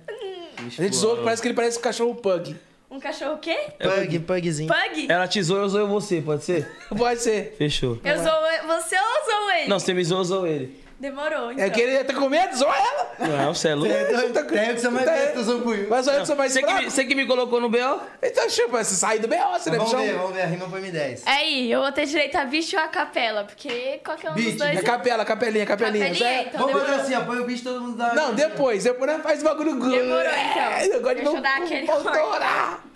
A 0.58 0.70
gente 0.70 0.96
zoou 0.96 1.18
que 1.18 1.24
parece 1.24 1.42
que 1.42 1.48
ele 1.48 1.56
parece 1.56 1.80
um 1.80 1.82
cachorro 1.82 2.16
pug. 2.16 2.56
Um 2.96 3.00
cachorro 3.00 3.34
o 3.34 3.38
quê? 3.40 3.58
Pug, 3.78 4.20
pugzinho. 4.20 4.74
Pug? 4.74 5.12
Ela 5.12 5.28
te 5.28 5.44
zoou, 5.44 5.60
eu 5.60 5.68
zoei 5.68 5.86
você, 5.86 6.22
pode 6.22 6.46
ser? 6.46 6.66
Pode 6.98 7.20
ser. 7.22 7.54
Fechou. 7.58 8.00
Eu 8.02 8.16
sou 8.16 8.32
você 8.68 8.96
ou 8.96 9.26
sou 9.32 9.52
ele? 9.52 9.68
Não, 9.68 9.78
você 9.78 9.94
me 9.94 10.02
zoou, 10.02 10.22
eu 10.22 10.24
zoou 10.24 10.48
ele. 10.48 10.85
Demorou, 10.98 11.52
então. 11.52 11.66
É 11.66 11.70
que 11.70 11.82
ele 11.82 12.04
tá 12.06 12.14
com 12.14 12.30
medo, 12.30 12.56
zoa 12.56 12.74
ela. 12.74 13.12
Não, 13.20 13.54
você 13.54 13.68
é 13.70 13.76
louco. 13.76 13.94
Tem 13.94 14.74
que 14.74 14.80
ser 14.80 14.90
mais 14.90 15.06
Tá- 15.06 15.12
perto, 15.12 15.40
eu 15.40 15.44
sou 15.44 15.60
buio. 15.60 15.88
Mas 15.90 16.08
olha 16.08 16.22
que 16.22 16.26
você 16.28 16.36
mais 16.36 16.54
Você 16.54 16.64
que, 16.64 16.84
você 16.90 17.06
que 17.06 17.16
me 17.16 17.26
colocou 17.28 17.60
no 17.60 17.70
B.O.? 17.70 18.00
Então, 18.24 18.50
chupa, 18.50 18.82
você 18.82 18.96
sai 18.96 19.20
do 19.20 19.28
B.O., 19.28 19.52
você 19.60 19.70
deve 19.70 19.84
Vamos 19.84 20.00
ver, 20.02 20.14
vamos 20.14 20.34
ver, 20.34 20.42
a 20.44 20.46
rima 20.46 20.70
foi 20.70 20.82
M10. 20.82 21.22
Aí, 21.26 21.70
eu 21.70 21.82
vou 21.82 21.92
ter 21.92 22.06
direito 22.06 22.36
a 22.38 22.46
bicho 22.46 22.78
ou 22.78 22.82
a 22.84 22.88
capela, 22.88 23.44
porque 23.44 24.00
qualquer 24.06 24.32
um 24.32 24.36
Beat, 24.36 24.52
dos 24.52 24.58
dois... 24.58 24.78
É 24.78 24.82
capela, 24.82 25.26
capelinha, 25.26 25.66
capelinha. 25.66 26.06
Capelinha, 26.10 26.32
Zé. 26.32 26.42
então. 26.48 26.68
Vamos 26.68 26.82
fazer 26.88 27.16
assim, 27.16 27.26
põe 27.26 27.40
o 27.40 27.44
bicho 27.46 27.64
todo 27.64 27.82
mundo 27.82 27.98
dá. 27.98 28.14
Não, 28.14 28.34
depois. 28.34 28.84
Depois 28.86 29.12
nós 29.12 29.22
faz 29.22 29.42
o 29.42 29.44
bagulho. 29.44 29.74
Demorou, 29.74 30.22
então. 30.22 30.64
É, 30.64 30.86
Eu 30.88 31.02
gosto 31.02 31.16
de 31.16 31.22
Deixa 31.24 31.38
eu 31.38 31.42
dar 31.42 31.58
aquele 31.58 31.92
autorar. 31.92 32.84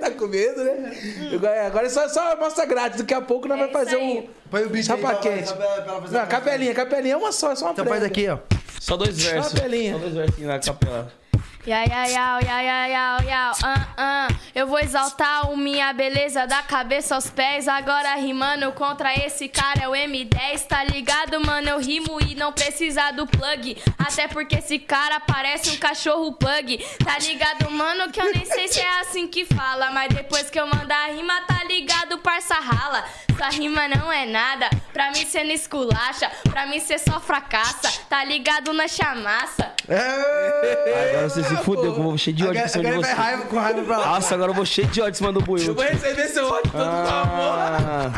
Tá 0.00 0.10
com 0.16 0.26
medo, 0.26 0.62
né? 0.64 0.92
Gosto- 1.30 1.46
Agora 1.46 1.86
é 1.86 1.90
só, 1.90 2.08
só 2.08 2.36
mostra 2.36 2.66
grátis. 2.66 2.98
Daqui 3.00 3.14
a 3.14 3.20
pouco 3.20 3.48
nós 3.48 3.58
É 3.58 3.60
vamos 3.60 3.72
fazer 3.72 3.96
aí. 3.96 4.18
um 4.18 4.28
Põe 4.50 4.64
o 4.64 4.68
bicho 4.70 4.92
aí 4.92 5.00
chapa 5.00 5.14
pra- 5.14 5.20
quente. 5.30 5.52
pra- 5.52 5.66
pra- 5.66 5.82
pra 5.82 6.00
fazer 6.02 6.18
Não, 6.18 6.26
capelinha, 6.26 6.74
capelinha 6.74 7.14
é 7.14 7.16
uma 7.16 7.32
só, 7.32 7.52
é 7.52 7.56
só 7.56 7.66
uma 7.66 7.72
Então 7.72 7.86
faz 7.86 8.02
aqui, 8.02 8.28
ó. 8.28 8.38
Só 8.80 8.96
dois 8.96 9.18
versos. 9.22 9.52
Capelinha. 9.52 9.92
Só 9.94 9.98
dois 9.98 10.14
versinhos 10.14 10.48
na 10.50 10.58
capela. 10.58 11.12
Yau, 11.66 11.84
yau, 11.86 12.08
yau, 12.08 12.40
yau, 12.40 12.62
yau, 12.62 12.88
yau, 12.88 13.28
yau, 13.28 13.52
ah, 13.64 13.88
ah. 13.96 14.28
Eu 14.54 14.66
vou 14.66 14.78
exaltar 14.78 15.50
o 15.50 15.56
minha 15.56 15.92
beleza 15.92 16.46
da 16.46 16.62
cabeça 16.62 17.14
aos 17.14 17.28
pés. 17.28 17.68
Agora 17.68 18.14
rimando 18.14 18.72
contra 18.72 19.14
esse 19.14 19.48
cara 19.48 19.82
é 19.82 19.88
o 19.88 19.92
M10. 19.92 20.66
Tá 20.66 20.82
ligado, 20.84 21.38
mano? 21.44 21.68
Eu 21.68 21.78
rimo 21.78 22.20
e 22.22 22.34
não 22.34 22.52
precisa 22.52 23.10
do 23.10 23.26
plug. 23.26 23.76
Até 23.98 24.28
porque 24.28 24.56
esse 24.56 24.78
cara 24.78 25.20
parece 25.20 25.70
um 25.70 25.76
cachorro 25.76 26.32
pug. 26.32 26.78
Tá 27.04 27.18
ligado, 27.18 27.70
mano? 27.70 28.10
Que 28.10 28.20
eu 28.20 28.32
nem 28.32 28.44
sei 28.44 28.68
se 28.68 28.80
é 28.80 29.00
assim 29.00 29.26
que 29.28 29.44
fala. 29.44 29.90
Mas 29.90 30.14
depois 30.14 30.48
que 30.48 30.58
eu 30.58 30.66
mandar 30.66 31.08
a 31.08 31.12
rima, 31.12 31.40
tá 31.42 31.62
ligado, 31.64 32.18
parça 32.18 32.54
rala. 32.54 33.04
Essa 33.28 33.50
rima 33.50 33.86
não 33.88 34.10
é 34.10 34.24
nada. 34.24 34.70
Pra 34.92 35.10
mim 35.10 35.26
cê 35.26 35.44
não 35.44 35.52
esculacha. 35.52 36.30
Pra 36.50 36.66
mim 36.66 36.80
cê 36.80 36.98
só 36.98 37.20
fracassa. 37.20 37.92
Tá 38.08 38.24
ligado 38.24 38.72
na 38.72 38.88
chamaça. 38.88 39.74
Agora 39.88 41.28
você 41.28 41.42
se 41.44 41.56
fudeu, 41.58 41.92
que 41.94 41.98
eu 42.00 42.02
vou 42.02 42.18
cheio 42.18 42.36
de 42.36 42.42
ódio 42.42 42.60
Agora 42.60 42.66
em 42.66 42.68
cima 42.68 42.84
de 42.84 42.90
você. 42.96 43.14
vai 43.14 43.14
raiva 43.14 43.42
com 43.44 43.56
raiva 43.58 43.82
pra 43.82 43.98
lá. 43.98 44.06
Nossa, 44.06 44.34
agora 44.34 44.50
eu 44.50 44.54
vou 44.54 44.66
cheio 44.66 44.86
de 44.88 45.00
ódio 45.00 45.10
em 45.10 45.14
cima 45.14 45.32
do 45.32 45.40
buiu. 45.40 45.66
Eu 45.68 45.74
vou 45.74 45.84
receber 45.84 46.28
seu 46.28 46.46
ódio 46.46 46.70
todo 46.70 46.82
Ah. 46.84 48.12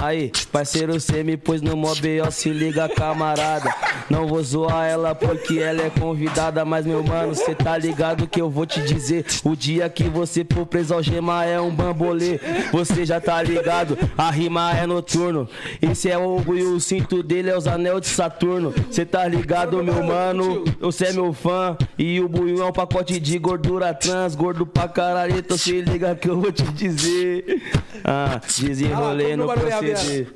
Aí, 0.00 0.30
parceiro, 0.52 0.98
cê 1.00 1.22
me 1.24 1.36
pôs 1.36 1.60
no 1.60 1.76
mobile, 1.76 2.30
se 2.30 2.50
liga, 2.50 2.88
camarada. 2.88 3.74
Não 4.08 4.26
vou 4.26 4.42
zoar 4.42 4.86
ela 4.86 5.14
porque 5.14 5.58
ela 5.58 5.82
é 5.82 5.90
convidada, 5.90 6.64
mas 6.64 6.86
meu 6.86 7.02
mano, 7.02 7.34
cê 7.34 7.54
tá 7.54 7.76
ligado 7.76 8.26
que 8.26 8.40
eu 8.40 8.48
vou 8.48 8.64
te 8.64 8.80
dizer. 8.80 9.24
O 9.44 9.56
dia 9.56 9.88
que 9.88 10.04
você 10.04 10.46
for 10.50 10.64
preso 10.64 10.94
algema 10.94 11.44
é 11.44 11.60
um 11.60 11.70
bambolê. 11.70 12.38
Você 12.72 13.04
já 13.04 13.20
tá 13.20 13.42
ligado, 13.42 13.98
a 14.16 14.30
rima 14.30 14.72
é 14.76 14.86
noturno. 14.86 15.48
Esse 15.82 16.08
é 16.10 16.16
o 16.16 16.38
e 16.54 16.62
o 16.62 16.80
cinto 16.80 17.22
dele 17.22 17.50
é 17.50 17.56
os 17.56 17.66
anel 17.66 18.00
de 18.00 18.06
Saturno. 18.06 18.72
Cê 18.90 19.04
tá 19.04 19.26
ligado, 19.26 19.82
meu 19.82 20.02
mano? 20.02 20.64
Você 20.80 21.06
é 21.06 21.12
meu 21.12 21.32
fã. 21.32 21.76
E 21.98 22.20
o 22.20 22.28
buiu 22.28 22.62
é 22.62 22.66
um 22.66 22.72
pacote 22.72 23.18
de 23.18 23.38
gordura 23.38 23.92
trans, 23.92 24.34
gordo 24.34 24.64
pra 24.64 24.86
caralho. 24.88 25.36
Então 25.38 25.58
se 25.58 25.80
liga 25.80 26.14
que 26.14 26.28
eu 26.28 26.40
vou 26.40 26.52
te 26.52 26.62
dizer. 26.62 27.62
Ah, 28.04 28.40
desenrolei 28.58 29.32
Ah, 29.32 29.36
no 29.36 29.46
como 29.46 29.58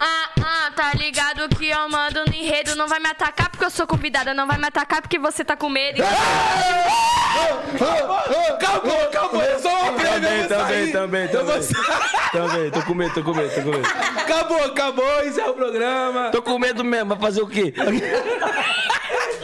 Ah, 0.01 0.29
ah, 0.41 0.71
tá 0.75 0.93
ligado 0.95 1.49
que 1.57 1.69
eu 1.69 1.89
mando 1.89 2.25
no 2.27 2.35
enredo. 2.35 2.75
Não 2.77 2.87
vai 2.89 2.99
me 3.01 3.09
atacar 3.09 3.51
porque 3.51 3.65
eu 3.65 3.71
sou 3.71 3.87
convidada. 3.87 4.33
Não 4.35 4.47
vai 4.47 4.59
me 4.59 4.67
atacar 4.67 5.03
porque 5.03 5.19
você 5.19 5.45
tá 5.45 5.57
com 5.57 5.69
medo. 5.69 6.03
Acabou, 8.51 9.03
acabou. 9.05 9.43
Eu 9.43 9.59
sou 9.59 9.71
uma 9.71 9.87
eu 9.87 9.97
Também, 9.97 10.47
também, 10.49 10.93
também, 10.93 11.29
também. 11.29 11.29
tô 12.71 12.83
com 12.83 12.95
medo, 12.95 13.15
tô 13.15 13.23
com 13.23 13.35
medo, 13.35 13.55
tô 13.55 13.63
com 13.63 13.71
medo. 13.71 13.89
Acabou, 14.19 14.65
acabou. 14.65 15.25
Isso 15.25 15.41
é 15.41 15.49
o 15.49 15.55
programa. 15.55 16.31
Tô 16.31 16.43
com 16.43 16.59
medo 16.59 16.85
mesmo, 16.85 17.11
vai 17.11 17.19
fazer 17.19 17.43
o 17.43 17.47
quê? 17.47 17.73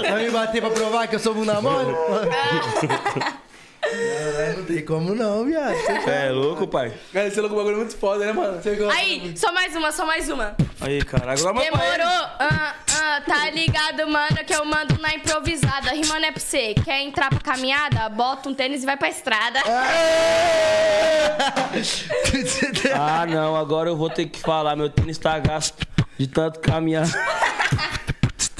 Vai 0.08 0.24
me 0.24 0.30
bater 0.30 0.60
pra 0.60 0.70
provar 0.70 1.06
que 1.08 1.16
eu 1.16 1.18
sou 1.20 1.34
bunda 1.34 1.60
mole? 1.60 1.94
Caralho, 3.90 4.58
não 4.58 4.64
tem 4.64 4.84
como 4.84 5.14
não, 5.14 5.44
viado. 5.44 5.74
Você 5.74 6.10
É 6.10 6.30
louco, 6.30 6.66
pai? 6.66 6.92
Cara, 7.12 7.28
esse 7.28 7.40
louco 7.40 7.56
bagulho 7.56 7.74
é 7.74 7.78
muito 7.78 7.96
foda, 7.96 8.26
né, 8.26 8.32
mano? 8.32 8.60
Você 8.62 8.74
gosta? 8.76 8.98
Aí, 8.98 9.32
só 9.36 9.52
mais 9.52 9.74
uma, 9.74 9.92
só 9.92 10.06
mais 10.06 10.28
uma. 10.28 10.56
Aí, 10.80 11.02
cara, 11.04 11.32
agora 11.32 11.56
ele. 11.56 11.70
Demorou, 11.70 12.06
ah, 12.38 12.74
ah, 12.94 13.22
tá 13.26 13.50
ligado, 13.50 14.06
mano, 14.08 14.36
que 14.46 14.54
eu 14.54 14.64
mando 14.64 14.98
na 15.00 15.14
improvisada. 15.14 15.90
Rimando 15.90 16.26
é 16.26 16.30
pra 16.30 16.40
você. 16.40 16.74
Quer 16.84 17.02
entrar 17.02 17.30
pra 17.30 17.40
caminhada? 17.40 18.08
Bota 18.08 18.48
um 18.48 18.54
tênis 18.54 18.82
e 18.82 18.86
vai 18.86 18.96
pra 18.96 19.08
estrada. 19.08 19.60
Ah, 22.94 23.24
não, 23.26 23.54
agora 23.54 23.88
eu 23.88 23.96
vou 23.96 24.10
ter 24.10 24.26
que 24.26 24.40
falar. 24.40 24.74
Meu 24.74 24.88
tênis 24.90 25.18
tá 25.18 25.38
gasto 25.38 25.86
de 26.18 26.26
tanto 26.26 26.58
caminhar. 26.60 27.06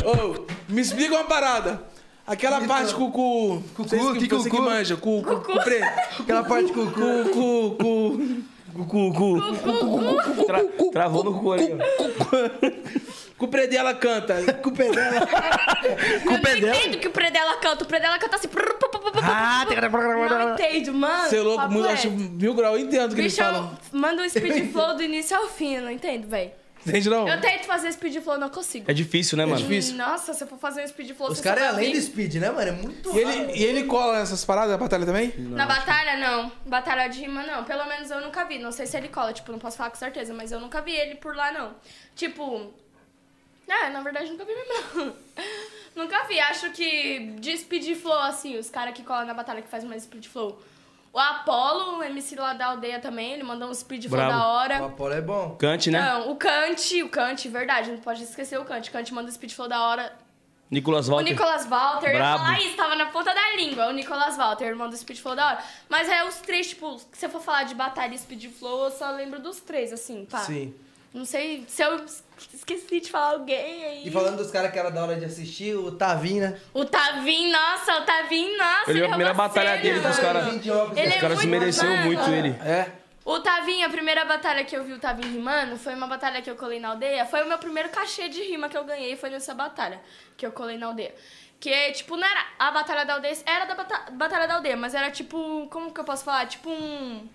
Ô, 0.04 0.46
me 0.68 0.80
explica 0.80 1.14
uma 1.14 1.24
parada. 1.24 1.82
Aquela 2.28 2.60
parte 2.60 2.94
com 2.94 3.04
o. 3.04 3.12
Cucu, 3.12 3.62
que, 4.14 4.28
que 4.28 4.34
você 4.34 4.50
que 4.50 4.56
cucu? 4.56 4.62
manja, 4.68 4.96
com 4.96 5.22
com- 5.22 5.40
com 5.40 5.58
preto. 5.58 5.86
Aquela 6.20 6.44
parte 6.44 6.72
com 6.72 6.82
o 6.82 6.90
cu. 6.92 7.00
Com. 7.32 7.76
com. 7.76 8.38
Cu, 8.86 9.10
cu. 9.12 10.44
Tra- 10.44 10.64
travou 10.92 11.24
no 11.24 11.40
cu 11.40 11.52
ali, 11.52 11.72
ó. 11.72 11.78
Com 13.38 13.44
o 13.46 13.48
predela 13.48 13.94
canta. 13.94 14.34
Com 14.62 14.70
o 14.70 14.72
pé 14.72 14.90
dela. 14.90 15.26
eu 16.24 16.30
não 16.30 16.74
entendo 16.74 16.98
que 16.98 17.08
o 17.08 17.10
Predela 17.10 17.56
canta. 17.56 17.84
O 17.84 17.86
Predela 17.86 18.18
canta 18.18 18.36
assim. 18.36 18.48
Ah, 19.22 19.64
tem 19.68 19.78
que- 19.78 19.88
Não 19.88 20.52
entendo, 20.54 20.94
mano. 20.94 21.28
Você 21.28 21.36
é 21.36 21.40
louco, 21.40 21.68
muito, 21.70 21.88
acho 21.88 22.10
mil 22.10 22.54
grau. 22.54 22.76
Eu 22.76 22.80
entendo 22.84 23.12
o 23.12 23.14
que 23.14 23.20
eles 23.20 23.32
Bichão, 23.32 23.52
falam. 23.52 23.78
manda 23.92 24.22
um 24.22 24.28
speed 24.28 24.70
flow 24.72 24.96
do 24.96 25.02
início 25.02 25.36
ao 25.36 25.46
fim, 25.48 25.76
eu 25.76 25.82
não 25.82 25.90
entendo, 25.90 26.26
velho. 26.28 26.50
Entende 26.86 27.10
não? 27.10 27.28
Eu 27.28 27.40
tento 27.40 27.64
fazer 27.66 27.92
speed 27.92 28.22
flow, 28.22 28.38
não 28.38 28.48
consigo. 28.48 28.90
É 28.90 28.94
difícil, 28.94 29.36
né, 29.36 29.44
mano? 29.44 29.58
difícil. 29.58 29.96
Nossa, 29.96 30.32
se 30.32 30.42
eu 30.42 30.48
for 30.48 30.58
fazer 30.58 30.84
um 30.84 30.88
speed 30.88 31.14
flow, 31.14 31.30
Os 31.30 31.40
caras 31.40 31.64
é 31.64 31.68
além 31.68 31.92
do 31.92 32.00
speed, 32.00 32.36
né, 32.36 32.50
mano? 32.50 32.68
É 32.68 32.72
muito 32.72 33.14
E 33.14 33.18
ele, 33.18 33.52
e 33.52 33.64
ele 33.64 33.84
cola 33.84 34.18
nessas 34.18 34.44
paradas 34.44 34.70
da 34.70 34.78
batalha 34.78 35.04
também? 35.04 35.34
Na 35.38 35.66
batalha, 35.66 36.16
não. 36.16 36.50
Batalha 36.64 37.08
de 37.08 37.20
rima, 37.20 37.42
não. 37.42 37.64
Pelo 37.64 37.84
menos 37.86 38.10
eu 38.10 38.20
nunca 38.20 38.44
vi. 38.44 38.58
Não 38.58 38.72
sei 38.72 38.86
se 38.86 38.96
ele 38.96 39.08
cola, 39.08 39.32
tipo, 39.32 39.52
não 39.52 39.58
posso 39.58 39.76
falar 39.76 39.90
com 39.90 39.96
certeza, 39.96 40.32
mas 40.32 40.52
eu 40.52 40.60
nunca 40.60 40.80
vi 40.80 40.92
ele 40.92 41.16
por 41.16 41.34
lá, 41.34 41.52
não. 41.52 41.74
Tipo. 42.14 42.72
É, 43.68 43.90
na 43.90 44.00
verdade, 44.00 44.30
nunca 44.30 44.44
vi 44.44 44.52
mesmo, 44.54 44.72
não. 44.94 45.16
nunca 46.04 46.24
vi. 46.24 46.40
Acho 46.40 46.70
que 46.70 47.34
de 47.38 47.56
speed 47.58 47.96
flow, 47.96 48.18
assim, 48.20 48.56
os 48.56 48.70
caras 48.70 48.94
que 48.94 49.02
colam 49.02 49.26
na 49.26 49.34
batalha 49.34 49.60
que 49.60 49.68
fazem 49.68 49.88
mais 49.88 50.04
speed 50.04 50.26
flow. 50.26 50.58
O 51.18 51.20
Apollo, 51.20 51.98
o 51.98 52.02
MC 52.04 52.36
lá 52.36 52.52
da 52.52 52.66
aldeia 52.66 53.00
também, 53.00 53.32
ele 53.32 53.42
mandou 53.42 53.68
um 53.68 53.74
speed 53.74 54.04
flow 54.06 54.16
Bravo. 54.20 54.32
da 54.38 54.46
hora. 54.46 54.82
O 54.82 54.84
Apolo 54.84 55.12
é 55.14 55.20
bom. 55.20 55.56
Cante, 55.58 55.90
né? 55.90 56.00
Não, 56.00 56.30
o 56.30 56.36
Kant, 56.36 57.02
o 57.02 57.08
Kant, 57.08 57.48
verdade, 57.48 57.90
não 57.90 57.98
pode 57.98 58.22
esquecer 58.22 58.56
o 58.56 58.64
Kant. 58.64 58.88
O 58.88 58.92
Kant 58.92 59.12
manda 59.12 59.28
um 59.28 59.32
speed 59.32 59.52
flow 59.52 59.66
da 59.68 59.82
hora. 59.82 60.12
Nicolas 60.70 61.08
O 61.08 61.10
Walter. 61.10 61.30
Nicolas 61.32 61.66
Walter, 61.66 62.06
eu 62.06 62.12
ia 62.12 62.18
Brabo. 62.18 62.38
falar 62.44 62.60
isso, 62.60 62.76
tava 62.76 62.94
na 62.94 63.06
ponta 63.06 63.34
da 63.34 63.56
língua. 63.56 63.88
O 63.88 63.92
Nicolas 63.92 64.36
Walter, 64.36 64.66
irmão 64.66 64.88
do 64.88 64.96
Speed 64.96 65.18
Flow 65.18 65.34
da 65.34 65.46
hora. 65.46 65.58
Mas 65.88 66.08
é 66.08 66.22
os 66.24 66.36
três, 66.36 66.68
tipo, 66.68 67.00
se 67.12 67.26
eu 67.26 67.30
for 67.30 67.40
falar 67.40 67.64
de 67.64 67.74
batalha 67.74 68.14
e 68.14 68.18
Speed 68.18 68.52
Flow, 68.52 68.84
eu 68.84 68.90
só 68.92 69.10
lembro 69.10 69.40
dos 69.40 69.58
três, 69.58 69.92
assim, 69.92 70.24
pá. 70.24 70.38
Sim. 70.38 70.72
Não 71.12 71.24
sei 71.24 71.64
se 71.66 71.82
eu 71.82 72.04
es- 72.04 72.22
esqueci 72.52 73.00
de 73.00 73.10
falar 73.10 73.32
alguém 73.32 73.84
aí. 73.84 74.06
E 74.06 74.10
falando 74.10 74.36
dos 74.36 74.50
caras 74.50 74.70
que 74.70 74.78
era 74.78 74.90
da 74.90 75.02
hora 75.02 75.16
de 75.16 75.24
assistir, 75.24 75.74
o 75.74 75.90
Tavinho, 75.92 76.42
né? 76.42 76.60
O 76.74 76.84
Tavim, 76.84 77.50
nossa, 77.50 78.00
o 78.00 78.04
Tavim, 78.04 78.56
nossa. 78.56 78.90
Ele 78.90 79.00
é 79.00 79.04
a 79.04 79.08
primeira 79.08 79.32
roubou 79.32 79.48
batalha 79.48 79.70
cena, 79.70 79.82
dele 79.82 80.00
que 80.00 80.06
os 80.06 80.16
mano. 80.18 80.22
caras. 80.22 80.46
Ele 80.48 81.08
Os 81.08 81.16
é 81.16 81.18
caras 81.20 81.38
se 81.40 81.46
muito 81.46 81.60
mereceram 81.60 81.90
mano. 81.96 82.04
muito 82.04 82.30
ele. 82.30 82.50
É. 82.62 82.92
O 83.24 83.40
Tavim, 83.40 83.82
a 83.82 83.88
primeira 83.90 84.24
batalha 84.24 84.64
que 84.64 84.76
eu 84.76 84.84
vi 84.84 84.92
o 84.92 84.98
Tavim 84.98 85.30
rimando 85.32 85.76
foi 85.76 85.94
uma 85.94 86.06
batalha 86.06 86.40
que 86.40 86.50
eu 86.50 86.56
colei 86.56 86.78
na 86.80 86.90
aldeia. 86.90 87.26
Foi 87.26 87.42
o 87.42 87.48
meu 87.48 87.58
primeiro 87.58 87.88
cachê 87.90 88.28
de 88.28 88.42
rima 88.42 88.68
que 88.68 88.76
eu 88.76 88.84
ganhei, 88.84 89.16
foi 89.16 89.28
nessa 89.30 89.54
batalha 89.54 90.00
que 90.36 90.46
eu 90.46 90.52
colei 90.52 90.78
na 90.78 90.86
aldeia. 90.86 91.14
Que, 91.60 91.90
tipo, 91.92 92.16
não 92.16 92.26
era 92.26 92.40
a 92.58 92.70
batalha 92.70 93.04
da 93.04 93.14
aldeia, 93.14 93.36
era 93.44 93.64
da 93.64 93.74
bata- 93.74 94.10
batalha 94.12 94.46
da 94.46 94.54
aldeia, 94.54 94.76
mas 94.76 94.94
era 94.94 95.10
tipo, 95.10 95.66
como 95.70 95.92
que 95.92 95.98
eu 96.00 96.04
posso 96.04 96.22
falar? 96.24 96.46
Tipo 96.46 96.70
um. 96.70 97.28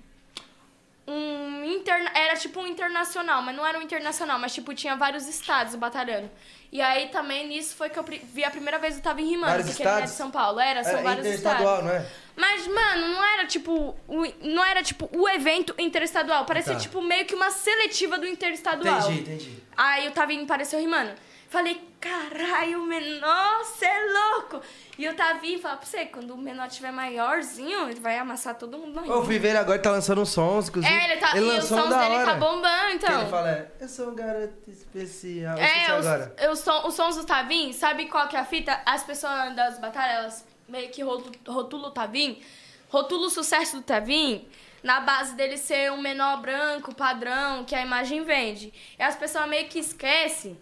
Um 1.05 1.65
interna 1.65 2.09
era 2.15 2.35
tipo 2.35 2.61
um 2.61 2.67
internacional, 2.67 3.41
mas 3.41 3.55
não 3.55 3.65
era 3.65 3.77
um 3.77 3.81
internacional, 3.81 4.39
mas 4.39 4.53
tipo 4.53 4.73
tinha 4.73 4.95
vários 4.95 5.27
estados 5.27 5.75
batalhando. 5.75 6.29
E 6.71 6.81
aí 6.81 7.09
também 7.09 7.47
nisso 7.47 7.75
foi 7.75 7.89
que 7.89 7.99
eu 7.99 8.03
vi 8.03 8.43
a 8.43 8.49
primeira 8.49 8.79
vez 8.79 8.97
o 8.97 9.01
Tavim 9.01 9.25
rimando, 9.29 9.51
Vários 9.51 9.67
porque 9.69 9.83
ele 9.83 9.89
não 9.91 9.97
é 9.97 10.01
de 10.01 10.07
estados? 10.09 10.17
São 10.17 10.31
Paulo, 10.31 10.59
era, 10.59 10.83
são 10.83 10.93
Era 10.93 11.01
vários 11.03 11.25
interestadual, 11.25 11.79
estados. 11.79 11.85
não 11.85 11.91
é? 11.99 12.05
Mas, 12.35 12.67
mano, 12.67 13.07
não 13.09 13.23
era 13.23 13.45
tipo. 13.45 13.95
O, 14.07 14.23
não 14.41 14.63
era 14.65 14.81
tipo 14.81 15.07
o 15.15 15.29
evento 15.29 15.75
interestadual. 15.77 16.45
Parecia 16.45 16.73
Tá. 16.73 16.79
tipo 16.79 16.99
meio 17.01 17.25
que 17.25 17.35
uma 17.35 17.51
seletiva 17.51 18.17
do 18.17 18.25
interestadual. 18.25 19.11
Entendi, 19.11 19.19
entendi. 19.21 19.63
Aí 19.77 20.07
o 20.07 20.11
Tavinho 20.11 20.43
apareceu 20.45 20.79
rimando. 20.79 21.11
Falei, 21.53 21.79
caralho, 22.01 22.81
o 22.81 22.85
menor, 22.87 23.63
cê 23.63 23.85
é 23.85 24.05
louco. 24.11 24.59
E 24.97 25.07
o 25.07 25.13
Tavi 25.15 25.59
fala 25.59 25.77
pra 25.77 25.85
você, 25.85 26.05
quando 26.05 26.31
o 26.33 26.37
menor 26.37 26.67
tiver 26.67 26.91
maiorzinho, 26.91 27.89
ele 27.89 27.99
vai 27.99 28.17
amassar 28.17 28.55
todo 28.55 28.75
mundo 28.75 29.05
Eu 29.05 29.23
fui 29.23 29.37
ver 29.37 29.49
ele 29.49 29.57
agora, 29.59 29.75
ele 29.75 29.83
tá 29.83 29.91
lançando 29.91 30.25
sons, 30.25 30.67
inclusive. 30.69 30.91
É, 30.91 31.11
ele 31.11 31.17
tá, 31.21 31.37
e 31.37 31.41
os 31.59 31.65
sons 31.65 31.89
da 31.89 31.99
dele 32.01 32.15
hora. 32.15 32.25
tá 32.25 32.33
bombando, 32.35 32.89
Que 32.89 32.95
então. 32.95 33.21
ele 33.21 33.29
fala, 33.29 33.51
é, 33.51 33.71
eu 33.79 33.87
sou 33.87 34.09
um 34.09 34.15
garoto 34.15 34.53
especial. 34.67 35.55
Eu 35.55 35.63
É, 35.63 35.99
os, 35.99 36.07
agora. 36.07 36.35
os, 36.51 36.59
som- 36.59 36.87
os 36.87 36.93
sons 36.95 37.15
do 37.17 37.23
Tavim, 37.23 37.71
sabe 37.71 38.07
qual 38.07 38.27
que 38.27 38.35
é 38.35 38.39
a 38.39 38.45
fita? 38.45 38.81
As 38.83 39.03
pessoas 39.03 39.55
das 39.55 39.77
batalhas, 39.77 40.17
elas 40.17 40.45
meio 40.67 40.89
que 40.89 41.03
rotu- 41.03 41.31
rotulam 41.51 41.89
o 41.89 41.91
Tavim, 41.93 42.41
rotulam 42.89 43.27
o 43.27 43.29
sucesso 43.29 43.75
do 43.77 43.83
Tavim 43.83 44.47
na 44.81 44.99
base 45.01 45.35
dele 45.35 45.55
ser 45.57 45.91
um 45.91 46.01
menor 46.01 46.41
branco, 46.41 46.93
padrão, 46.95 47.63
que 47.63 47.73
a 47.75 47.81
imagem 47.81 48.23
vende. 48.23 48.73
E 48.99 49.03
as 49.03 49.15
pessoas 49.15 49.47
meio 49.47 49.67
que 49.69 49.79
esquecem 49.79 50.57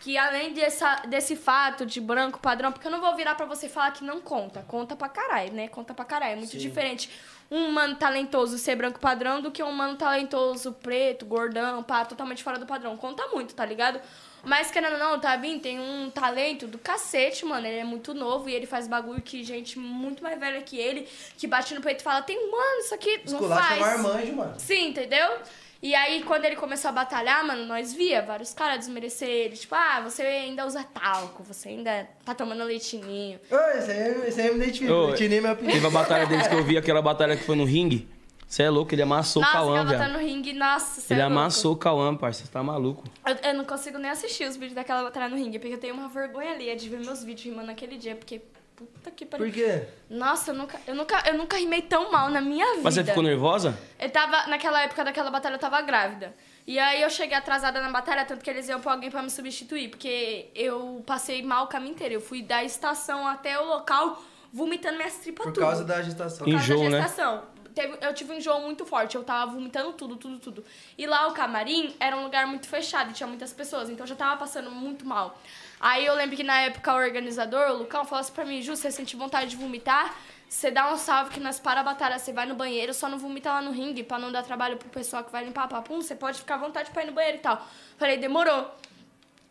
que 0.00 0.16
além 0.16 0.52
dessa, 0.52 1.02
desse 1.06 1.36
fato 1.36 1.84
de 1.84 2.00
branco 2.00 2.38
padrão, 2.38 2.72
porque 2.72 2.86
eu 2.86 2.90
não 2.90 3.00
vou 3.00 3.14
virar 3.16 3.34
pra 3.34 3.46
você 3.46 3.68
falar 3.68 3.90
que 3.90 4.04
não 4.04 4.20
conta, 4.20 4.64
conta 4.68 4.94
pra 4.96 5.08
caralho, 5.08 5.52
né? 5.52 5.68
Conta 5.68 5.94
pra 5.94 6.04
caralho, 6.04 6.32
é 6.32 6.36
muito 6.36 6.56
diferente 6.56 7.10
um 7.50 7.70
mano 7.72 7.96
talentoso 7.96 8.58
ser 8.58 8.76
branco 8.76 9.00
padrão 9.00 9.40
do 9.40 9.50
que 9.50 9.62
um 9.62 9.72
mano 9.72 9.96
talentoso 9.96 10.72
preto, 10.72 11.24
gordão, 11.24 11.82
pá, 11.82 12.04
totalmente 12.04 12.42
fora 12.42 12.58
do 12.58 12.66
padrão. 12.66 12.96
Conta 12.96 13.26
muito, 13.28 13.54
tá 13.54 13.64
ligado? 13.64 14.00
Mas 14.44 14.70
querendo 14.70 14.92
ou 14.92 14.98
não, 14.98 15.14
o 15.14 15.18
Tavim 15.18 15.58
tem 15.58 15.80
um 15.80 16.10
talento 16.10 16.66
do 16.66 16.78
cacete, 16.78 17.44
mano. 17.44 17.66
Ele 17.66 17.78
é 17.78 17.84
muito 17.84 18.14
novo 18.14 18.48
e 18.48 18.54
ele 18.54 18.66
faz 18.66 18.86
bagulho 18.86 19.20
que 19.20 19.42
gente 19.42 19.78
muito 19.78 20.22
mais 20.22 20.38
velha 20.38 20.62
que 20.62 20.76
ele, 20.78 21.08
que 21.36 21.46
bate 21.46 21.74
no 21.74 21.80
peito 21.80 22.00
e 22.00 22.04
fala, 22.04 22.22
tem, 22.22 22.50
mano, 22.50 22.80
isso 22.80 22.94
aqui 22.94 23.20
não 23.26 23.40
Esculacha 23.40 23.62
faz. 23.62 23.80
é 23.80 23.82
um 23.82 23.84
armanjo, 23.84 24.32
mano. 24.34 24.54
Sim, 24.58 24.88
entendeu? 24.88 25.38
E 25.80 25.94
aí, 25.94 26.24
quando 26.24 26.44
ele 26.44 26.56
começou 26.56 26.88
a 26.88 26.92
batalhar, 26.92 27.46
mano, 27.46 27.64
nós 27.64 27.92
via 27.94 28.20
vários 28.20 28.52
caras 28.52 28.80
desmerecer 28.80 29.28
ele. 29.28 29.56
Tipo, 29.56 29.76
ah, 29.76 30.00
você 30.00 30.22
ainda 30.22 30.66
usa 30.66 30.82
talco, 30.82 31.44
você 31.44 31.68
ainda 31.68 32.08
tá 32.24 32.34
tomando 32.34 32.64
leitinho. 32.64 33.38
Ô, 33.48 33.78
esse 33.78 33.90
aí, 33.92 34.28
esse 34.28 34.40
aí 34.40 34.48
eu 34.48 34.54
me 34.56 34.64
identifico. 34.64 34.92
Ô, 34.92 35.10
Eu 35.10 35.14
tinha 35.14 35.40
meu 35.40 35.52
apelido. 35.52 35.74
Teve 35.74 35.86
a 35.86 35.90
batalha 35.90 36.26
deles 36.26 36.48
que 36.48 36.54
eu 36.54 36.64
vi, 36.64 36.76
aquela 36.76 37.00
batalha 37.00 37.36
que 37.36 37.44
foi 37.44 37.54
no 37.54 37.64
ringue. 37.64 38.08
Você 38.44 38.62
é 38.62 38.70
louco, 38.70 38.92
ele 38.94 39.02
amassou 39.02 39.42
nossa, 39.42 39.52
o 39.52 39.56
Cauã, 39.58 39.84
velho. 39.84 39.98
batalha 39.98 40.12
no 40.14 40.18
ringue, 40.18 40.52
nossa, 40.54 41.12
Ele 41.12 41.20
é 41.20 41.24
louco. 41.26 41.38
amassou 41.38 41.72
o 41.74 41.76
Cauã, 41.76 42.16
parça. 42.16 42.44
Você 42.44 42.50
tá 42.50 42.62
maluco. 42.62 43.04
Eu, 43.26 43.36
eu 43.50 43.54
não 43.54 43.64
consigo 43.64 43.98
nem 43.98 44.10
assistir 44.10 44.48
os 44.48 44.56
vídeos 44.56 44.72
daquela 44.74 45.02
batalha 45.02 45.28
no 45.28 45.36
ringue, 45.36 45.58
porque 45.58 45.74
eu 45.74 45.78
tenho 45.78 45.94
uma 45.94 46.08
vergonha 46.08 46.52
ali 46.52 46.74
de 46.74 46.88
ver 46.88 46.98
meus 47.00 47.22
vídeos 47.22 47.44
rimando 47.44 47.66
naquele 47.66 47.98
dia, 47.98 48.16
porque 48.16 48.40
puta 48.86 49.10
que 49.10 49.26
pariu. 49.26 49.46
Por 49.46 49.52
quê? 49.54 49.84
Nossa, 50.08 50.50
eu 50.50 50.54
nunca, 50.54 50.80
eu, 50.86 50.94
nunca, 50.94 51.22
eu 51.28 51.34
nunca 51.34 51.56
rimei 51.56 51.82
tão 51.82 52.10
mal 52.12 52.30
na 52.30 52.40
minha 52.40 52.66
vida. 52.70 52.80
Mas 52.84 52.94
você 52.94 53.04
ficou 53.04 53.22
nervosa? 53.22 53.78
Eu 53.98 54.10
tava, 54.10 54.46
naquela 54.46 54.82
época 54.82 55.04
daquela 55.04 55.30
batalha, 55.30 55.54
eu 55.54 55.58
tava 55.58 55.80
grávida. 55.82 56.34
E 56.66 56.78
aí 56.78 57.00
eu 57.02 57.10
cheguei 57.10 57.36
atrasada 57.36 57.80
na 57.80 57.90
batalha, 57.90 58.24
tanto 58.24 58.44
que 58.44 58.50
eles 58.50 58.68
iam 58.68 58.80
pra 58.80 58.92
alguém 58.92 59.10
pra 59.10 59.22
me 59.22 59.30
substituir, 59.30 59.88
porque 59.88 60.48
eu 60.54 61.02
passei 61.06 61.42
mal 61.42 61.64
o 61.64 61.68
caminho 61.68 61.92
inteiro. 61.92 62.14
Eu 62.14 62.20
fui 62.20 62.42
da 62.42 62.62
estação 62.62 63.26
até 63.26 63.58
o 63.58 63.64
local 63.64 64.22
vomitando 64.52 64.96
minhas 64.96 65.14
tripas 65.16 65.44
Por 65.46 65.52
tudo. 65.52 65.64
causa 65.64 65.84
da 65.84 65.96
agitação. 65.96 66.44
Por 66.44 66.50
causa 66.52 66.64
Enjoo, 66.64 66.84
da 66.84 66.90
né? 66.90 67.00
gestação. 67.02 67.42
Teve- 67.74 67.98
eu 68.00 68.12
tive 68.12 68.32
um 68.32 68.36
enjoo 68.36 68.60
muito 68.60 68.84
forte, 68.84 69.14
eu 69.14 69.22
tava 69.22 69.52
vomitando 69.52 69.92
tudo, 69.92 70.16
tudo, 70.16 70.38
tudo. 70.40 70.64
E 70.96 71.06
lá 71.06 71.28
o 71.28 71.32
camarim 71.32 71.94
era 72.00 72.16
um 72.16 72.24
lugar 72.24 72.44
muito 72.46 72.66
fechado 72.66 73.10
e 73.10 73.12
tinha 73.12 73.26
muitas 73.26 73.52
pessoas, 73.52 73.88
então 73.88 74.04
eu 74.04 74.08
já 74.08 74.16
tava 74.16 74.36
passando 74.36 74.68
muito 74.70 75.06
mal. 75.06 75.38
Aí 75.80 76.04
eu 76.04 76.14
lembro 76.14 76.36
que 76.36 76.42
na 76.42 76.60
época 76.62 76.92
o 76.92 76.96
organizador, 76.96 77.70
o 77.70 77.78
Lucão, 77.78 78.04
falou 78.04 78.20
assim 78.20 78.32
pra 78.32 78.44
mim, 78.44 78.60
Ju, 78.62 78.76
você 78.76 78.90
sente 78.90 79.16
vontade 79.16 79.50
de 79.50 79.56
vomitar? 79.56 80.14
Você 80.48 80.70
dá 80.70 80.92
um 80.92 80.96
salve 80.96 81.30
que 81.30 81.40
nós 81.40 81.60
para 81.60 81.80
a 81.80 81.82
batalha, 81.82 82.18
você 82.18 82.32
vai 82.32 82.46
no 82.46 82.54
banheiro, 82.54 82.94
só 82.94 83.08
não 83.08 83.18
vomita 83.18 83.50
lá 83.50 83.60
no 83.60 83.70
ringue 83.70 84.02
pra 84.02 84.18
não 84.18 84.32
dar 84.32 84.42
trabalho 84.42 84.78
pro 84.78 84.88
pessoal 84.88 85.22
que 85.22 85.30
vai 85.30 85.44
limpar 85.44 85.68
papum, 85.68 86.00
você 86.00 86.14
pode 86.14 86.38
ficar 86.38 86.54
à 86.54 86.58
vontade 86.58 86.90
pra 86.90 87.02
ir 87.02 87.06
no 87.06 87.12
banheiro 87.12 87.36
e 87.36 87.40
tal. 87.40 87.66
Falei, 87.98 88.16
demorou. 88.16 88.74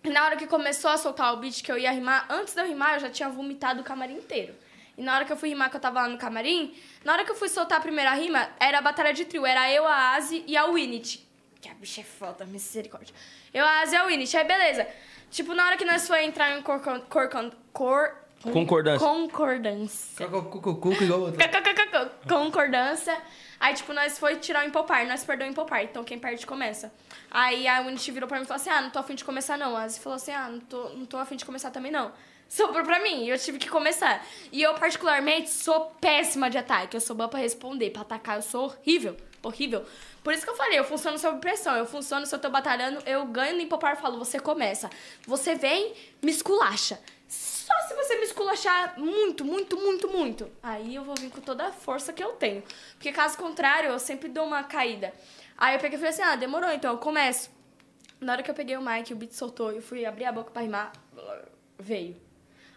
E 0.04 0.10
na 0.10 0.26
hora 0.26 0.36
que 0.36 0.48
começou 0.48 0.90
a 0.90 0.98
soltar 0.98 1.34
o 1.34 1.38
beat 1.38 1.62
que 1.62 1.72
eu 1.72 1.78
ia 1.78 1.92
rimar, 1.92 2.26
antes 2.30 2.54
de 2.54 2.62
eu 2.62 2.68
rimar, 2.68 2.96
eu 2.96 3.00
já 3.02 3.10
tinha 3.10 3.30
vomitado 3.30 3.82
o 3.82 3.84
camarim 3.84 4.16
inteiro. 4.16 4.56
E 4.98 5.04
na 5.04 5.14
hora 5.14 5.26
que 5.26 5.32
eu 5.32 5.38
fui 5.38 5.50
rimar, 5.50 5.70
que 5.70 5.76
eu 5.76 5.80
tava 5.80 6.02
lá 6.02 6.08
no 6.08 6.18
camarim, 6.18 6.76
na 7.06 7.14
hora 7.14 7.24
que 7.24 7.32
eu 7.32 7.36
fui 7.36 7.50
soltar 7.50 7.78
a 7.78 7.82
primeira 7.82 8.12
rima, 8.14 8.50
era 8.60 8.80
a 8.80 8.82
batalha 8.82 9.14
de 9.14 9.26
trio. 9.26 9.46
Era 9.46 9.72
eu, 9.72 9.86
a 9.86 10.16
Asi 10.16 10.44
e 10.48 10.58
a 10.58 10.66
Winit. 10.66 11.28
Que 11.62 11.70
a 11.70 11.74
bicha 11.76 12.02
é 12.02 12.04
foda, 12.04 12.46
misericórdia. 12.46 13.14
Eu, 13.54 13.64
a 13.64 13.82
Asi 13.82 13.94
e 13.94 13.98
a 13.98 14.06
Winit. 14.06 14.36
Aí, 14.36 14.44
beleza. 14.44 14.88
Tipo, 15.30 15.54
na 15.54 15.66
hora 15.66 15.78
que 15.78 15.86
nós 15.86 16.08
foi 16.08 16.24
entrar 16.24 16.58
em 16.58 16.62
cor... 16.62 16.80
cor, 16.80 17.00
cor, 17.02 17.52
cor 17.74 18.28
Concordância. 18.42 19.00
Concordância. 19.08 20.26
Concordância. 22.28 23.18
Aí, 23.60 23.74
tipo, 23.74 23.92
nós 23.94 24.20
foi 24.20 24.36
tirar 24.36 24.64
o 24.64 24.68
empopar, 24.68 25.08
nós 25.08 25.24
perdeu 25.24 25.48
o 25.48 25.50
empopar, 25.50 25.84
então 25.84 26.04
quem 26.04 26.20
perde 26.20 26.46
começa. 26.46 26.94
Aí 27.32 27.68
a 27.68 27.82
Unity 27.82 28.12
virou 28.12 28.28
pra 28.28 28.38
mim 28.38 28.44
e 28.44 28.48
falou 28.48 28.62
assim: 28.62 28.70
ah, 28.70 28.82
não 28.82 28.90
tô 28.92 29.00
afim 29.00 29.16
de 29.16 29.26
começar 29.26 29.58
não. 29.58 29.76
A 29.76 29.84
Asi 29.84 30.00
falou 30.00 30.16
assim: 30.18 30.32
ah, 30.32 30.48
não 30.50 30.60
tô, 30.60 30.90
não 30.90 31.06
tô 31.06 31.18
afim 31.18 31.36
de 31.36 31.46
começar 31.46 31.72
também 31.72 31.92
não. 31.92 32.12
Sobrou 32.48 32.84
pra 32.86 33.02
mim, 33.02 33.26
e 33.26 33.30
eu 33.30 33.38
tive 33.38 33.58
que 33.58 33.70
começar. 33.70 34.24
E 34.52 34.62
eu, 34.62 34.74
particularmente, 34.76 35.50
sou 35.50 35.92
péssima 36.00 36.50
de 36.50 36.58
ataque. 36.58 36.96
Eu 36.96 37.02
sou 37.02 37.16
boa 37.16 37.28
pra 37.28 37.40
responder, 37.40 37.90
pra 37.90 38.04
atacar 38.04 38.38
eu 38.38 38.42
sou 38.42 38.66
horrível. 38.66 39.18
Horrível. 39.44 39.86
Por 40.28 40.34
isso 40.34 40.44
que 40.44 40.50
eu 40.50 40.58
falei, 40.58 40.78
eu 40.78 40.84
funciono 40.84 41.18
sob 41.18 41.40
pressão. 41.40 41.78
Eu 41.78 41.86
funciono 41.86 42.26
se 42.26 42.36
eu 42.36 42.40
tô 42.40 42.50
batalhando, 42.50 43.02
eu 43.06 43.26
ganho 43.28 43.56
no 43.56 43.62
empopar 43.62 43.94
e 43.94 43.96
falo, 43.96 44.20
você 44.20 44.38
começa. 44.38 44.90
Você 45.26 45.56
vem, 45.56 45.94
me 46.22 46.30
esculacha. 46.30 47.00
Só 47.30 47.74
se 47.88 47.94
você 47.94 48.18
me 48.18 48.24
esculachar 48.24 49.00
muito, 49.00 49.46
muito, 49.46 49.78
muito, 49.78 50.10
muito. 50.10 50.52
Aí 50.62 50.94
eu 50.94 51.06
vou 51.06 51.16
vir 51.16 51.32
com 51.32 51.40
toda 51.40 51.68
a 51.68 51.72
força 51.72 52.12
que 52.12 52.22
eu 52.22 52.34
tenho. 52.34 52.62
Porque 52.96 53.14
caso 53.14 53.38
contrário, 53.38 53.90
eu 53.90 53.98
sempre 54.00 54.28
dou 54.28 54.46
uma 54.46 54.64
caída. 54.64 55.14
Aí 55.58 55.76
eu 55.76 55.80
peguei 55.80 55.96
e 55.96 55.98
falei 55.98 56.14
assim, 56.14 56.24
ah, 56.24 56.36
demorou, 56.36 56.72
então 56.72 56.92
eu 56.92 56.98
começo. 56.98 57.50
Na 58.20 58.34
hora 58.34 58.44
que 58.44 58.52
eu 58.52 58.56
peguei 58.56 58.76
o 58.76 58.82
mic, 58.82 59.14
o 59.14 59.16
beat 59.16 59.32
soltou, 59.32 59.72
eu 59.72 59.82
fui 59.82 60.06
abrir 60.06 60.26
a 60.26 60.32
boca 60.34 60.52
pra 60.52 60.62
rimar, 60.62 60.92
veio. 61.80 62.22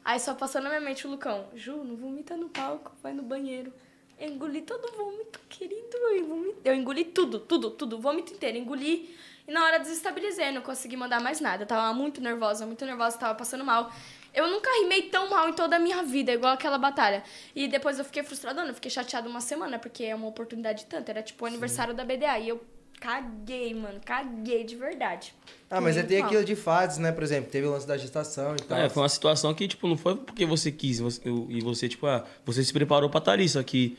Aí 0.04 0.20
só 0.20 0.34
passou 0.34 0.60
na 0.60 0.68
minha 0.68 0.80
mente 0.80 1.04
o 1.04 1.10
Lucão, 1.10 1.48
Ju, 1.56 1.82
não 1.82 1.96
vomita 1.96 2.36
no 2.36 2.48
palco, 2.48 2.92
vai 3.02 3.12
no 3.12 3.24
banheiro. 3.24 3.72
Eu 4.20 4.28
engoli 4.28 4.60
todo 4.62 4.84
o 4.84 4.96
vômito, 4.96 5.40
querido. 5.48 5.96
Eu, 6.14 6.26
vomit... 6.26 6.56
eu 6.64 6.74
engoli 6.74 7.04
tudo, 7.06 7.38
tudo, 7.40 7.70
tudo, 7.70 7.96
o 7.96 8.00
vômito 8.00 8.32
inteiro. 8.34 8.58
Engoli 8.58 9.16
e 9.48 9.52
na 9.52 9.64
hora 9.64 9.78
desestabilizei, 9.78 10.52
não 10.52 10.60
consegui 10.62 10.96
mandar 10.96 11.20
mais 11.20 11.40
nada. 11.40 11.62
Eu 11.62 11.66
tava 11.66 11.92
muito 11.96 12.20
nervosa, 12.20 12.66
muito 12.66 12.84
nervosa, 12.84 13.16
tava 13.18 13.34
passando 13.34 13.64
mal. 13.64 13.90
Eu 14.34 14.48
nunca 14.48 14.70
rimei 14.82 15.02
tão 15.08 15.28
mal 15.30 15.48
em 15.48 15.52
toda 15.54 15.76
a 15.76 15.78
minha 15.78 16.02
vida, 16.04 16.32
igual 16.32 16.52
aquela 16.52 16.78
batalha. 16.78 17.24
E 17.56 17.66
depois 17.66 17.98
eu 17.98 18.04
fiquei 18.04 18.22
frustradona, 18.22 18.68
eu 18.68 18.74
fiquei 18.74 18.90
chateada 18.90 19.28
uma 19.28 19.40
semana, 19.40 19.78
porque 19.78 20.04
é 20.04 20.14
uma 20.14 20.28
oportunidade 20.28 20.84
tanto. 20.86 21.08
Era 21.08 21.22
tipo 21.22 21.42
o 21.44 21.48
aniversário 21.48 21.94
da 21.94 22.04
BDA. 22.04 22.38
E 22.38 22.48
eu 22.50 22.62
caguei, 23.00 23.74
mano, 23.74 23.98
caguei 24.04 24.62
de 24.62 24.76
verdade. 24.76 25.34
Ah, 25.70 25.80
mas 25.80 25.96
é 25.96 26.02
tem 26.02 26.20
aquilo 26.22 26.44
de 26.44 26.54
fases, 26.54 26.98
né? 26.98 27.10
Por 27.10 27.22
exemplo, 27.22 27.50
teve 27.50 27.66
o 27.66 27.70
lance 27.70 27.86
da 27.86 27.96
gestação 27.96 28.54
e 28.54 28.62
tal. 28.62 28.78
É, 28.78 28.88
foi 28.88 29.02
uma 29.02 29.08
situação 29.08 29.52
que, 29.54 29.66
tipo, 29.66 29.88
não 29.88 29.96
foi 29.96 30.14
porque 30.16 30.44
você 30.44 30.70
quis 30.70 31.00
você- 31.00 31.20
eu- 31.26 31.46
e 31.48 31.60
você, 31.60 31.88
tipo, 31.88 32.06
ah, 32.06 32.24
você 32.44 32.62
se 32.62 32.72
preparou 32.72 33.08
pra 33.10 33.18
estar 33.18 33.32
ali, 33.32 33.48
só 33.48 33.62
que, 33.62 33.96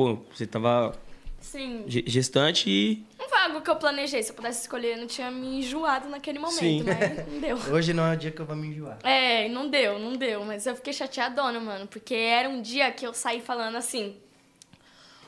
pô, 0.00 0.18
você 0.34 0.46
tava 0.46 0.92
Sim. 1.40 1.84
ge- 1.86 2.04
gestante 2.06 2.70
e. 2.70 3.04
Não 3.18 3.28
foi 3.28 3.38
algo 3.38 3.60
que 3.60 3.68
eu 3.68 3.76
planejei. 3.76 4.22
Se 4.22 4.30
eu 4.30 4.34
pudesse 4.34 4.62
escolher, 4.62 4.92
eu 4.94 4.98
não 4.98 5.06
tinha 5.06 5.30
me 5.30 5.58
enjoado 5.58 6.08
naquele 6.08 6.38
momento, 6.38 6.58
Sim. 6.58 6.82
mas 6.82 7.26
não 7.28 7.40
deu. 7.40 7.56
Hoje 7.74 7.92
não 7.92 8.04
é 8.06 8.14
o 8.14 8.16
dia 8.16 8.30
que 8.30 8.40
eu 8.40 8.46
vou 8.46 8.56
me 8.56 8.68
enjoar. 8.68 8.98
É, 9.02 9.46
não 9.50 9.68
deu, 9.68 9.98
não 9.98 10.14
deu. 10.14 10.42
Mas 10.44 10.64
eu 10.66 10.74
fiquei 10.74 10.92
chateadona, 10.94 11.60
mano. 11.60 11.86
Porque 11.86 12.14
era 12.14 12.48
um 12.48 12.62
dia 12.62 12.90
que 12.90 13.06
eu 13.06 13.12
saí 13.12 13.40
falando 13.42 13.76
assim. 13.76 14.16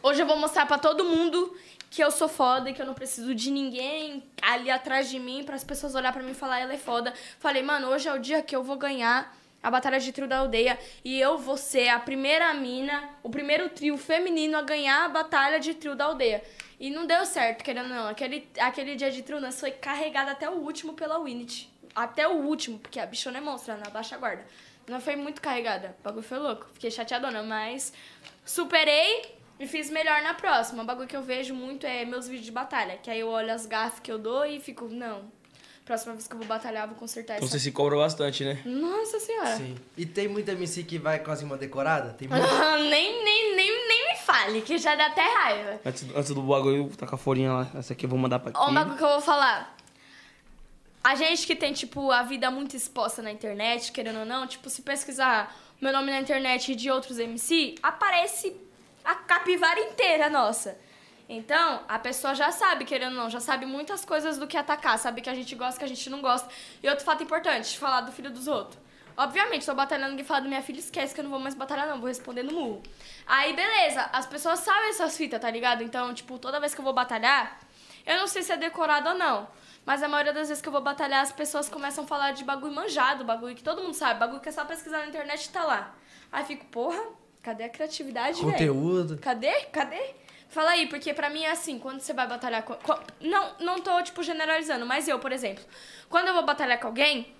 Hoje 0.02 0.22
eu 0.22 0.26
vou 0.26 0.36
mostrar 0.36 0.64
pra 0.66 0.78
todo 0.78 1.04
mundo 1.04 1.54
que 1.90 2.02
eu 2.02 2.10
sou 2.10 2.28
foda 2.28 2.70
e 2.70 2.72
que 2.72 2.80
eu 2.80 2.86
não 2.86 2.94
preciso 2.94 3.34
de 3.34 3.50
ninguém 3.50 4.22
ali 4.40 4.70
atrás 4.70 5.10
de 5.10 5.18
mim 5.20 5.44
para 5.44 5.54
as 5.54 5.62
pessoas 5.62 5.94
olhar 5.94 6.12
pra 6.12 6.22
mim 6.22 6.30
e 6.30 6.34
falar 6.34 6.58
ela 6.60 6.72
é 6.72 6.78
foda. 6.78 7.12
Falei, 7.38 7.62
mano, 7.62 7.88
hoje 7.88 8.08
é 8.08 8.14
o 8.14 8.18
dia 8.18 8.40
que 8.42 8.56
eu 8.56 8.62
vou 8.64 8.76
ganhar 8.76 9.36
a 9.62 9.70
batalha 9.70 10.00
de 10.00 10.12
trio 10.12 10.26
da 10.26 10.38
aldeia 10.38 10.78
e 11.04 11.20
eu 11.20 11.38
vou 11.38 11.56
ser 11.56 11.88
a 11.88 11.98
primeira 12.00 12.52
mina, 12.52 13.10
o 13.22 13.30
primeiro 13.30 13.68
trio 13.68 13.96
feminino 13.96 14.58
a 14.58 14.62
ganhar 14.62 15.04
a 15.04 15.08
batalha 15.08 15.60
de 15.60 15.74
trio 15.74 15.94
da 15.94 16.06
aldeia. 16.06 16.42
E 16.80 16.90
não 16.90 17.06
deu 17.06 17.24
certo, 17.24 17.62
querendo 17.62 17.90
ou 17.90 17.94
não. 17.94 18.08
Aquele, 18.08 18.48
aquele 18.58 18.96
dia 18.96 19.10
de 19.10 19.22
trio 19.22 19.40
nós 19.40 19.60
foi 19.60 19.70
carregado 19.70 20.30
até 20.30 20.50
o 20.50 20.54
último 20.54 20.94
pela 20.94 21.22
Winit. 21.22 21.70
Até 21.94 22.26
o 22.26 22.32
último, 22.32 22.78
porque 22.78 22.98
a 22.98 23.06
bichona 23.06 23.38
é 23.38 23.40
monstra, 23.40 23.76
na 23.76 23.88
baixa 23.88 24.16
guarda. 24.16 24.44
Não 24.88 25.00
foi 25.00 25.14
muito 25.14 25.40
carregada. 25.40 25.94
O 26.00 26.02
bagulho 26.02 26.24
foi 26.24 26.38
louco. 26.38 26.66
Fiquei 26.72 26.90
chateadona, 26.90 27.42
mas 27.42 27.92
superei 28.44 29.36
e 29.60 29.66
fiz 29.66 29.90
melhor 29.90 30.22
na 30.22 30.34
próxima. 30.34 30.82
O 30.82 30.86
bagulho 30.86 31.06
que 31.06 31.16
eu 31.16 31.22
vejo 31.22 31.54
muito 31.54 31.86
é 31.86 32.04
meus 32.04 32.26
vídeos 32.26 32.46
de 32.46 32.50
batalha. 32.50 32.96
Que 32.96 33.10
aí 33.10 33.20
eu 33.20 33.28
olho 33.28 33.52
as 33.52 33.64
gafas 33.64 34.00
que 34.00 34.10
eu 34.10 34.18
dou 34.18 34.44
e 34.44 34.58
fico, 34.58 34.88
não. 34.88 35.30
Próxima 35.92 36.14
vez 36.14 36.26
que 36.26 36.32
eu 36.32 36.38
vou 36.38 36.46
batalhar, 36.46 36.84
eu 36.84 36.88
vou 36.88 36.96
consertar 36.96 37.34
Então 37.36 37.46
essa. 37.46 37.58
você 37.58 37.64
se 37.64 37.70
cobra 37.70 37.98
bastante, 37.98 38.42
né? 38.44 38.62
Nossa 38.64 39.20
senhora. 39.20 39.56
Sim. 39.58 39.76
E 39.94 40.06
tem 40.06 40.26
muita 40.26 40.52
MC 40.52 40.84
que 40.84 40.98
vai 40.98 41.18
com 41.18 41.30
as 41.30 41.42
rimas 41.42 41.60
decoradas? 41.60 42.16
Tem 42.16 42.26
muito. 42.32 42.42
nem, 42.88 43.22
nem, 43.22 43.54
nem, 43.56 43.88
nem 43.88 44.08
me 44.08 44.16
fale, 44.24 44.62
que 44.62 44.78
já 44.78 44.96
dá 44.96 45.08
até 45.08 45.20
raiva. 45.20 45.80
Antes, 45.84 46.06
antes 46.16 46.30
do 46.34 46.40
bagulho, 46.40 46.88
tá 46.96 47.06
com 47.06 47.14
a 47.14 47.18
folhinha 47.18 47.52
lá. 47.52 47.66
Essa 47.74 47.92
aqui 47.92 48.06
eu 48.06 48.08
vou 48.08 48.18
mandar 48.18 48.38
pra 48.38 48.52
Ó, 48.54 48.62
um 48.62 48.64
aqui. 48.68 48.74
bagulho 48.74 48.96
que 48.96 49.04
eu 49.04 49.08
vou 49.08 49.20
falar. 49.20 49.76
A 51.04 51.14
gente 51.14 51.46
que 51.46 51.54
tem, 51.54 51.74
tipo, 51.74 52.10
a 52.10 52.22
vida 52.22 52.50
muito 52.50 52.74
exposta 52.74 53.20
na 53.20 53.30
internet, 53.30 53.92
querendo 53.92 54.20
ou 54.20 54.24
não, 54.24 54.46
tipo, 54.46 54.70
se 54.70 54.80
pesquisar 54.80 55.54
meu 55.78 55.92
nome 55.92 56.10
na 56.10 56.20
internet 56.20 56.72
e 56.72 56.74
de 56.74 56.90
outros 56.90 57.18
MC, 57.18 57.74
aparece 57.82 58.56
a 59.04 59.14
capivara 59.14 59.78
inteira 59.78 60.30
nossa. 60.30 60.74
Então, 61.34 61.80
a 61.88 61.98
pessoa 61.98 62.34
já 62.34 62.52
sabe, 62.52 62.84
querendo 62.84 63.12
ou 63.12 63.22
não, 63.22 63.30
já 63.30 63.40
sabe 63.40 63.64
muitas 63.64 64.04
coisas 64.04 64.36
do 64.36 64.46
que 64.46 64.54
atacar, 64.54 64.98
sabe 64.98 65.22
que 65.22 65.30
a 65.30 65.34
gente 65.34 65.54
gosta, 65.54 65.78
que 65.78 65.84
a 65.84 65.88
gente 65.88 66.10
não 66.10 66.20
gosta. 66.20 66.46
E 66.82 66.88
outro 66.90 67.02
fato 67.06 67.22
importante, 67.22 67.78
falar 67.78 68.02
do 68.02 68.12
filho 68.12 68.30
dos 68.30 68.46
outros. 68.46 68.78
Obviamente, 69.16 69.64
tô 69.64 69.74
batalhando 69.74 70.20
e 70.20 70.24
falar 70.24 70.40
da 70.40 70.48
minha 70.48 70.60
filha, 70.60 70.78
esquece 70.78 71.14
que 71.14 71.20
eu 71.20 71.24
não 71.24 71.30
vou 71.30 71.40
mais 71.40 71.54
batalhar, 71.54 71.88
não, 71.88 71.98
vou 71.98 72.08
responder 72.08 72.42
no 72.42 72.52
murro. 72.52 72.82
Aí, 73.26 73.54
beleza, 73.54 74.10
as 74.12 74.26
pessoas 74.26 74.58
sabem 74.58 74.90
essas 74.90 75.16
fitas, 75.16 75.40
tá 75.40 75.50
ligado? 75.50 75.82
Então, 75.82 76.12
tipo, 76.12 76.38
toda 76.38 76.60
vez 76.60 76.74
que 76.74 76.80
eu 76.80 76.84
vou 76.84 76.92
batalhar, 76.92 77.58
eu 78.04 78.18
não 78.18 78.26
sei 78.26 78.42
se 78.42 78.52
é 78.52 78.56
decorado 78.58 79.08
ou 79.08 79.14
não. 79.14 79.48
Mas 79.86 80.02
a 80.02 80.08
maioria 80.08 80.34
das 80.34 80.48
vezes 80.48 80.62
que 80.62 80.68
eu 80.68 80.72
vou 80.72 80.82
batalhar, 80.82 81.22
as 81.22 81.32
pessoas 81.32 81.66
começam 81.66 82.04
a 82.04 82.06
falar 82.06 82.32
de 82.32 82.44
bagulho 82.44 82.74
manjado, 82.74 83.24
bagulho 83.24 83.54
que 83.54 83.64
todo 83.64 83.82
mundo 83.82 83.94
sabe, 83.94 84.20
bagulho 84.20 84.40
que 84.40 84.50
é 84.50 84.52
só 84.52 84.66
pesquisar 84.66 84.98
na 84.98 85.06
internet 85.06 85.46
e 85.46 85.48
tá 85.48 85.64
lá. 85.64 85.94
Aí 86.30 86.44
fico, 86.44 86.66
porra, 86.66 87.02
cadê 87.42 87.64
a 87.64 87.70
criatividade, 87.70 88.38
velho? 88.38 88.52
Conteúdo. 88.52 89.18
Cadê? 89.18 89.52
Cadê? 89.72 90.14
Fala 90.52 90.72
aí, 90.72 90.86
porque 90.86 91.14
pra 91.14 91.30
mim 91.30 91.44
é 91.44 91.50
assim, 91.50 91.78
quando 91.78 92.00
você 92.00 92.12
vai 92.12 92.28
batalhar 92.28 92.62
com... 92.62 92.76
Não, 93.22 93.54
não 93.58 93.80
tô, 93.80 94.02
tipo, 94.02 94.22
generalizando, 94.22 94.84
mas 94.84 95.08
eu, 95.08 95.18
por 95.18 95.32
exemplo, 95.32 95.64
quando 96.10 96.28
eu 96.28 96.34
vou 96.34 96.44
batalhar 96.44 96.78
com 96.78 96.88
alguém, 96.88 97.34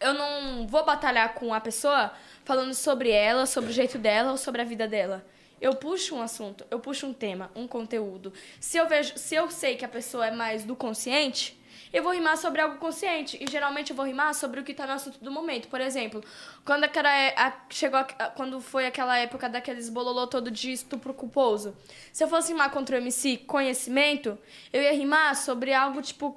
eu 0.00 0.14
não 0.14 0.66
vou 0.66 0.82
batalhar 0.82 1.34
com 1.34 1.52
a 1.52 1.60
pessoa 1.60 2.10
falando 2.42 2.72
sobre 2.72 3.10
ela, 3.10 3.44
sobre 3.44 3.68
o 3.68 3.72
jeito 3.74 3.98
dela 3.98 4.30
ou 4.30 4.38
sobre 4.38 4.62
a 4.62 4.64
vida 4.64 4.88
dela. 4.88 5.22
Eu 5.60 5.74
puxo 5.74 6.16
um 6.16 6.22
assunto, 6.22 6.64
eu 6.70 6.80
puxo 6.80 7.06
um 7.06 7.12
tema, 7.12 7.50
um 7.54 7.68
conteúdo. 7.68 8.32
Se 8.58 8.78
eu 8.78 8.88
vejo, 8.88 9.18
se 9.18 9.34
eu 9.34 9.50
sei 9.50 9.76
que 9.76 9.84
a 9.84 9.88
pessoa 9.88 10.26
é 10.26 10.30
mais 10.30 10.64
do 10.64 10.74
consciente, 10.74 11.59
eu 11.92 12.02
vou 12.02 12.12
rimar 12.12 12.36
sobre 12.36 12.60
algo 12.60 12.78
consciente. 12.78 13.36
E 13.40 13.50
geralmente 13.50 13.90
eu 13.90 13.96
vou 13.96 14.04
rimar 14.06 14.34
sobre 14.34 14.60
o 14.60 14.64
que 14.64 14.72
tá 14.74 14.86
no 14.86 14.92
assunto 14.92 15.18
do 15.22 15.30
momento. 15.30 15.68
Por 15.68 15.80
exemplo, 15.80 16.22
quando 16.64 16.84
aquela 16.84 17.10
é- 17.14 17.34
a- 17.36 17.52
chegou 17.70 17.98
a- 17.98 18.04
quando 18.36 18.60
foi 18.60 18.86
aquela 18.86 19.16
época 19.18 19.48
daqueles 19.48 19.88
bololô 19.88 20.26
todo 20.26 20.50
de 20.50 20.72
estupro 20.72 21.12
culposo. 21.14 21.76
Se 22.12 22.22
eu 22.24 22.28
fosse 22.28 22.52
rimar 22.52 22.70
contra 22.70 22.96
o 22.96 22.98
MC 23.00 23.38
conhecimento, 23.38 24.38
eu 24.72 24.82
ia 24.82 24.92
rimar 24.92 25.34
sobre 25.36 25.72
algo 25.72 26.00
tipo 26.02 26.36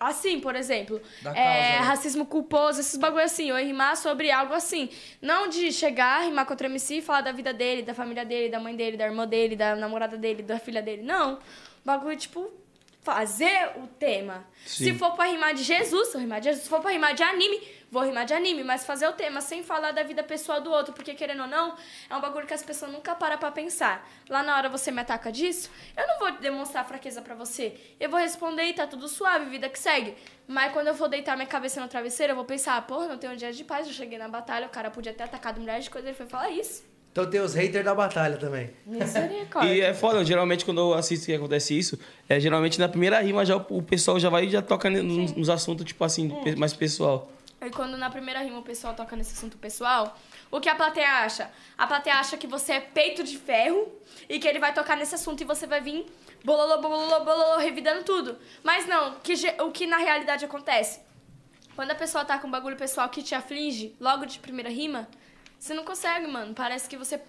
Assim, 0.00 0.40
por 0.40 0.56
exemplo, 0.56 1.00
é, 1.24 1.32
né? 1.32 1.78
racismo 1.78 2.26
culposo, 2.26 2.80
esses 2.80 2.96
bagulho 2.96 3.22
assim, 3.24 3.50
eu 3.50 3.56
ia 3.56 3.64
rimar 3.64 3.96
sobre 3.96 4.32
algo 4.32 4.52
assim. 4.52 4.88
Não 5.20 5.46
de 5.46 5.70
chegar, 5.70 6.24
rimar 6.24 6.44
contra 6.44 6.66
o 6.66 6.70
MC 6.72 6.96
e 6.96 7.00
falar 7.02 7.20
da 7.20 7.30
vida 7.30 7.52
dele, 7.54 7.82
da 7.82 7.94
família 7.94 8.24
dele, 8.24 8.48
da 8.48 8.58
mãe 8.58 8.74
dele, 8.74 8.96
da 8.96 9.04
irmã 9.04 9.28
dele, 9.28 9.54
da 9.54 9.76
namorada 9.76 10.16
dele, 10.16 10.42
da 10.42 10.58
filha 10.58 10.82
dele. 10.82 11.02
Não. 11.02 11.38
Bagulho, 11.84 12.16
tipo, 12.16 12.50
fazer 13.02 13.72
o 13.76 13.86
tema. 13.86 14.46
Sim. 14.64 14.84
Se 14.84 14.94
for 14.94 15.12
pra 15.14 15.24
rimar 15.26 15.54
de 15.54 15.62
Jesus, 15.62 16.12
vou 16.12 16.20
rimar 16.20 16.40
de 16.40 16.46
Jesus. 16.46 16.64
Se 16.64 16.70
for 16.70 16.80
pra 16.80 16.92
rimar 16.92 17.14
de 17.14 17.22
anime, 17.22 17.60
vou 17.90 18.02
rimar 18.04 18.24
de 18.24 18.32
anime. 18.32 18.62
Mas 18.62 18.86
fazer 18.86 19.08
o 19.08 19.12
tema 19.12 19.40
sem 19.40 19.62
falar 19.62 19.90
da 19.90 20.04
vida 20.04 20.22
pessoal 20.22 20.60
do 20.60 20.70
outro. 20.70 20.94
Porque, 20.94 21.12
querendo 21.14 21.42
ou 21.42 21.48
não, 21.48 21.74
é 22.08 22.16
um 22.16 22.20
bagulho 22.20 22.46
que 22.46 22.54
as 22.54 22.62
pessoas 22.62 22.92
nunca 22.92 23.14
param 23.14 23.38
pra 23.38 23.50
pensar. 23.50 24.08
Lá 24.28 24.42
na 24.42 24.56
hora 24.56 24.68
você 24.68 24.92
me 24.92 25.00
ataca 25.00 25.32
disso, 25.32 25.68
eu 25.96 26.06
não 26.06 26.18
vou 26.18 26.30
demonstrar 26.38 26.86
fraqueza 26.86 27.20
pra 27.20 27.34
você. 27.34 27.76
Eu 27.98 28.08
vou 28.08 28.20
responder 28.20 28.64
e 28.64 28.72
tá 28.72 28.86
tudo 28.86 29.08
suave, 29.08 29.50
vida 29.50 29.68
que 29.68 29.78
segue. 29.78 30.16
Mas 30.46 30.72
quando 30.72 30.86
eu 30.86 30.94
for 30.94 31.08
deitar 31.08 31.36
minha 31.36 31.48
cabeça 31.48 31.80
no 31.80 31.88
travesseiro, 31.88 32.32
eu 32.32 32.36
vou 32.36 32.44
pensar, 32.44 32.80
porra, 32.86 33.08
não 33.08 33.18
tenho 33.18 33.32
um 33.32 33.36
dia 33.36 33.52
de 33.52 33.64
paz. 33.64 33.86
Eu 33.86 33.92
cheguei 33.92 34.16
na 34.16 34.28
batalha, 34.28 34.66
o 34.66 34.70
cara 34.70 34.90
podia 34.90 35.12
ter 35.12 35.24
atacado 35.24 35.60
milhares 35.60 35.84
de 35.84 35.90
coisas. 35.90 36.08
Ele 36.08 36.16
foi 36.16 36.26
falar 36.26 36.50
isso. 36.50 36.91
Então 37.12 37.28
tem 37.28 37.40
os 37.40 37.52
haters 37.54 37.84
da 37.84 37.94
batalha 37.94 38.38
também. 38.38 38.70
E 39.66 39.80
é 39.82 39.92
foda, 39.92 40.24
geralmente 40.24 40.64
quando 40.64 40.80
eu 40.80 40.94
assisto 40.94 41.26
que 41.26 41.34
acontece 41.34 41.78
isso, 41.78 41.98
é 42.26 42.40
geralmente 42.40 42.78
na 42.80 42.88
primeira 42.88 43.20
rima 43.20 43.44
já 43.44 43.54
o, 43.56 43.82
pessoal 43.82 44.18
já 44.18 44.30
vai 44.30 44.46
e 44.46 44.50
já 44.50 44.62
toca 44.62 44.88
nos, 44.88 45.32
nos 45.32 45.50
assuntos, 45.50 45.84
tipo 45.84 46.02
assim, 46.04 46.30
pe- 46.42 46.56
mais 46.56 46.72
pessoal. 46.72 47.30
E 47.60 47.68
quando 47.70 47.96
na 47.98 48.08
primeira 48.10 48.40
rima 48.40 48.58
o 48.58 48.62
pessoal 48.62 48.94
toca 48.94 49.14
nesse 49.14 49.34
assunto 49.34 49.58
pessoal, 49.58 50.18
o 50.50 50.58
que 50.58 50.68
a 50.70 50.74
plateia 50.74 51.06
acha? 51.22 51.50
A 51.76 51.86
plateia 51.86 52.16
acha 52.16 52.36
que 52.38 52.46
você 52.46 52.72
é 52.72 52.80
peito 52.80 53.22
de 53.22 53.36
ferro 53.38 53.92
e 54.28 54.38
que 54.38 54.48
ele 54.48 54.58
vai 54.58 54.72
tocar 54.72 54.96
nesse 54.96 55.14
assunto 55.14 55.42
e 55.42 55.44
você 55.44 55.66
vai 55.66 55.80
vir 55.82 56.06
bololô, 56.42 56.80
bololô, 56.80 57.20
bololô, 57.24 57.58
revidando 57.58 58.02
tudo. 58.04 58.36
Mas 58.64 58.86
não, 58.88 59.16
que 59.22 59.34
o 59.60 59.70
que 59.70 59.86
na 59.86 59.98
realidade 59.98 60.44
acontece? 60.46 61.00
Quando 61.76 61.90
a 61.90 61.94
pessoa 61.94 62.24
tá 62.24 62.38
com 62.38 62.48
um 62.48 62.50
bagulho 62.50 62.76
pessoal 62.76 63.08
que 63.10 63.22
te 63.22 63.34
aflige, 63.34 63.94
logo 64.00 64.24
de 64.26 64.38
primeira 64.40 64.68
rima, 64.70 65.06
você 65.62 65.74
não 65.74 65.84
consegue, 65.84 66.26
mano. 66.26 66.52
Parece 66.54 66.88
que 66.88 66.96
você. 66.96 67.20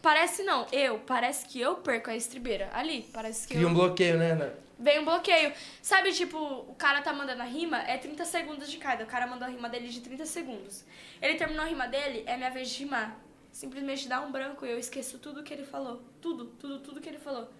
Parece 0.00 0.44
não, 0.44 0.64
eu. 0.70 1.00
Parece 1.00 1.44
que 1.44 1.60
eu 1.60 1.74
perco 1.74 2.08
a 2.08 2.14
estribeira. 2.14 2.70
Ali, 2.72 3.04
parece 3.12 3.48
que 3.48 3.54
Cria 3.54 3.66
eu 3.66 3.68
um 3.68 3.74
bloqueio, 3.74 4.16
né? 4.16 4.36
né? 4.36 4.52
vem 4.78 5.00
um 5.00 5.04
bloqueio. 5.04 5.52
Sabe, 5.82 6.12
tipo, 6.12 6.38
o 6.38 6.74
cara 6.78 7.02
tá 7.02 7.12
mandando 7.12 7.42
a 7.42 7.44
rima, 7.44 7.78
é 7.82 7.98
30 7.98 8.24
segundos 8.24 8.70
de 8.70 8.78
cada. 8.78 9.02
O 9.02 9.08
cara 9.08 9.26
mandou 9.26 9.44
a 9.44 9.50
rima 9.50 9.68
dele 9.68 9.88
de 9.88 10.00
30 10.02 10.24
segundos. 10.24 10.84
Ele 11.20 11.34
terminou 11.34 11.64
a 11.64 11.68
rima 11.68 11.88
dele, 11.88 12.22
é 12.26 12.36
minha 12.36 12.50
vez 12.50 12.70
de 12.70 12.84
rimar. 12.84 13.18
Simplesmente 13.50 14.06
dá 14.06 14.20
um 14.20 14.30
branco 14.30 14.64
e 14.64 14.70
eu 14.70 14.78
esqueço 14.78 15.18
tudo 15.18 15.42
que 15.42 15.52
ele 15.52 15.64
falou. 15.64 16.00
Tudo, 16.22 16.44
tudo, 16.44 16.78
tudo 16.78 17.00
que 17.00 17.08
ele 17.08 17.18
falou. 17.18 17.50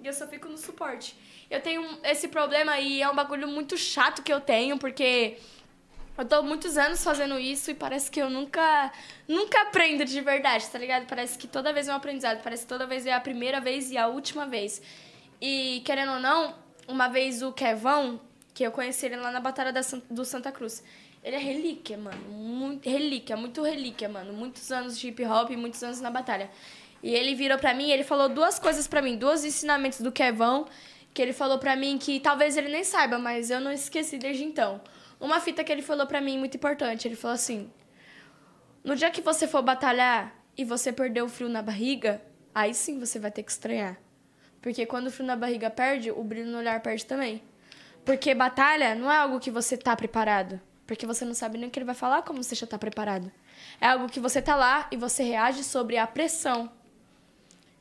E 0.00 0.06
eu 0.06 0.12
só 0.14 0.26
fico 0.26 0.48
no 0.48 0.56
suporte. 0.56 1.14
Eu 1.50 1.60
tenho 1.60 1.98
esse 2.02 2.28
problema 2.28 2.80
e 2.80 3.02
é 3.02 3.10
um 3.10 3.14
bagulho 3.14 3.46
muito 3.46 3.76
chato 3.76 4.22
que 4.22 4.32
eu 4.32 4.40
tenho, 4.40 4.78
porque 4.78 5.36
eu 6.16 6.24
tô 6.24 6.42
muitos 6.42 6.76
anos 6.78 7.02
fazendo 7.02 7.38
isso 7.38 7.70
e 7.70 7.74
parece 7.74 8.10
que 8.10 8.20
eu 8.20 8.30
nunca 8.30 8.92
nunca 9.28 9.62
aprendo 9.62 10.04
de 10.04 10.20
verdade, 10.20 10.66
tá 10.68 10.78
ligado? 10.78 11.06
Parece 11.06 11.36
que 11.36 11.46
toda 11.46 11.72
vez 11.72 11.88
é 11.88 11.92
um 11.92 11.96
aprendizado, 11.96 12.42
parece 12.42 12.62
que 12.62 12.68
toda 12.68 12.86
vez 12.86 13.06
é 13.06 13.12
a 13.12 13.20
primeira 13.20 13.60
vez 13.60 13.90
e 13.90 13.98
a 13.98 14.06
última 14.06 14.46
vez. 14.46 14.80
E 15.40 15.82
querendo 15.84 16.12
ou 16.12 16.20
não, 16.20 16.54
uma 16.88 17.08
vez 17.08 17.42
o 17.42 17.52
Kevão, 17.52 18.20
que 18.54 18.64
eu 18.64 18.70
conheci 18.70 19.06
ele 19.06 19.16
lá 19.16 19.30
na 19.30 19.40
Batalha 19.40 19.72
da 19.72 19.80
do 20.10 20.24
Santa 20.24 20.50
Cruz. 20.50 20.82
Ele 21.22 21.36
é 21.36 21.40
relíquia, 21.40 21.98
mano. 21.98 22.18
Muito, 22.28 22.88
relíquia, 22.88 23.36
muito 23.36 23.60
relíquia, 23.62 24.08
mano. 24.08 24.32
Muitos 24.32 24.70
anos 24.70 24.96
de 24.96 25.08
hip 25.08 25.24
hop 25.24 25.50
e 25.50 25.56
muitos 25.56 25.82
anos 25.82 26.00
na 26.00 26.10
batalha. 26.10 26.48
E 27.02 27.14
ele 27.14 27.34
virou 27.34 27.58
pra 27.58 27.74
mim 27.74 27.88
e 27.88 27.92
ele 27.92 28.04
falou 28.04 28.28
duas 28.28 28.58
coisas 28.58 28.86
pra 28.86 29.02
mim, 29.02 29.16
dois 29.16 29.44
ensinamentos 29.44 30.00
do 30.00 30.12
Kevão, 30.12 30.66
que 31.12 31.20
ele 31.20 31.32
falou 31.32 31.58
pra 31.58 31.76
mim 31.76 31.98
que 31.98 32.20
talvez 32.20 32.56
ele 32.56 32.68
nem 32.68 32.84
saiba, 32.84 33.18
mas 33.18 33.50
eu 33.50 33.60
não 33.60 33.72
esqueci 33.72 34.18
desde 34.18 34.44
então. 34.44 34.80
Uma 35.18 35.40
fita 35.40 35.64
que 35.64 35.72
ele 35.72 35.82
falou 35.82 36.06
pra 36.06 36.20
mim 36.20 36.38
muito 36.38 36.56
importante, 36.56 37.08
ele 37.08 37.16
falou 37.16 37.34
assim: 37.34 37.70
"No 38.84 38.94
dia 38.94 39.10
que 39.10 39.20
você 39.20 39.46
for 39.46 39.62
batalhar 39.62 40.34
e 40.56 40.64
você 40.64 40.92
perder 40.92 41.22
o 41.22 41.28
frio 41.28 41.48
na 41.48 41.62
barriga, 41.62 42.22
aí 42.54 42.74
sim 42.74 42.98
você 42.98 43.18
vai 43.18 43.30
ter 43.30 43.42
que 43.42 43.50
estranhar. 43.50 43.98
Porque 44.60 44.86
quando 44.86 45.06
o 45.06 45.10
frio 45.10 45.26
na 45.26 45.36
barriga 45.36 45.70
perde, 45.70 46.10
o 46.10 46.24
brilho 46.24 46.50
no 46.50 46.58
olhar 46.58 46.80
perde 46.80 47.04
também. 47.06 47.42
Porque 48.04 48.34
batalha 48.34 48.94
não 48.94 49.10
é 49.10 49.16
algo 49.16 49.38
que 49.40 49.50
você 49.50 49.76
tá 49.76 49.94
preparado. 49.94 50.60
Porque 50.86 51.04
você 51.04 51.24
não 51.24 51.34
sabe 51.34 51.58
nem 51.58 51.68
o 51.68 51.70
que 51.70 51.78
ele 51.78 51.84
vai 51.84 51.94
falar, 51.94 52.22
como 52.22 52.42
você 52.42 52.54
já 52.54 52.66
tá 52.66 52.78
preparado. 52.78 53.30
É 53.80 53.88
algo 53.88 54.08
que 54.08 54.20
você 54.20 54.40
tá 54.40 54.54
lá 54.54 54.86
e 54.90 54.96
você 54.96 55.22
reage 55.24 55.64
sobre 55.64 55.98
a 55.98 56.06
pressão. 56.06 56.70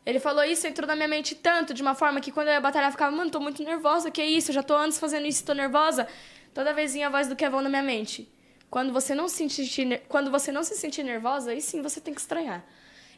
Ele 0.06 0.20
falou 0.20 0.44
isso, 0.44 0.68
entrou 0.68 0.88
na 0.88 0.96
minha 0.96 1.08
mente 1.08 1.36
tanto, 1.36 1.74
de 1.74 1.82
uma 1.82 1.96
forma 1.96 2.20
que 2.22 2.32
quando 2.32 2.48
eu 2.48 2.54
ia 2.54 2.62
batalhar, 2.62 2.90
eu 2.90 2.92
ficava, 2.92 3.16
mano, 3.16 3.32
tô 3.32 3.40
muito 3.40 3.64
nervosa, 3.64 4.12
que 4.12 4.24
isso? 4.24 4.52
Eu 4.52 4.56
já 4.56 4.64
tô 4.64 4.76
anos 4.76 5.00
fazendo 5.00 5.26
isso, 5.26 5.44
tô 5.44 5.54
nervosa. 5.54 6.08
Toda 6.56 6.74
vez 6.74 6.94
vinha 6.94 7.08
a 7.08 7.10
voz 7.10 7.28
do 7.28 7.36
Kevão 7.36 7.62
na 7.62 7.68
minha 7.68 7.84
mente. 7.84 8.30
Quando 8.70 8.94
você 8.94 9.14
não 9.14 9.28
se 9.28 9.36
sentir, 9.36 10.02
quando 10.08 10.32
você 10.32 10.54
não 10.54 10.64
se 10.64 10.74
sentir 10.78 11.04
nervosa, 11.04 11.52
aí 11.52 11.60
sim 11.60 11.82
você 11.82 12.00
tem 12.00 12.14
que 12.14 12.22
estranhar. 12.22 12.64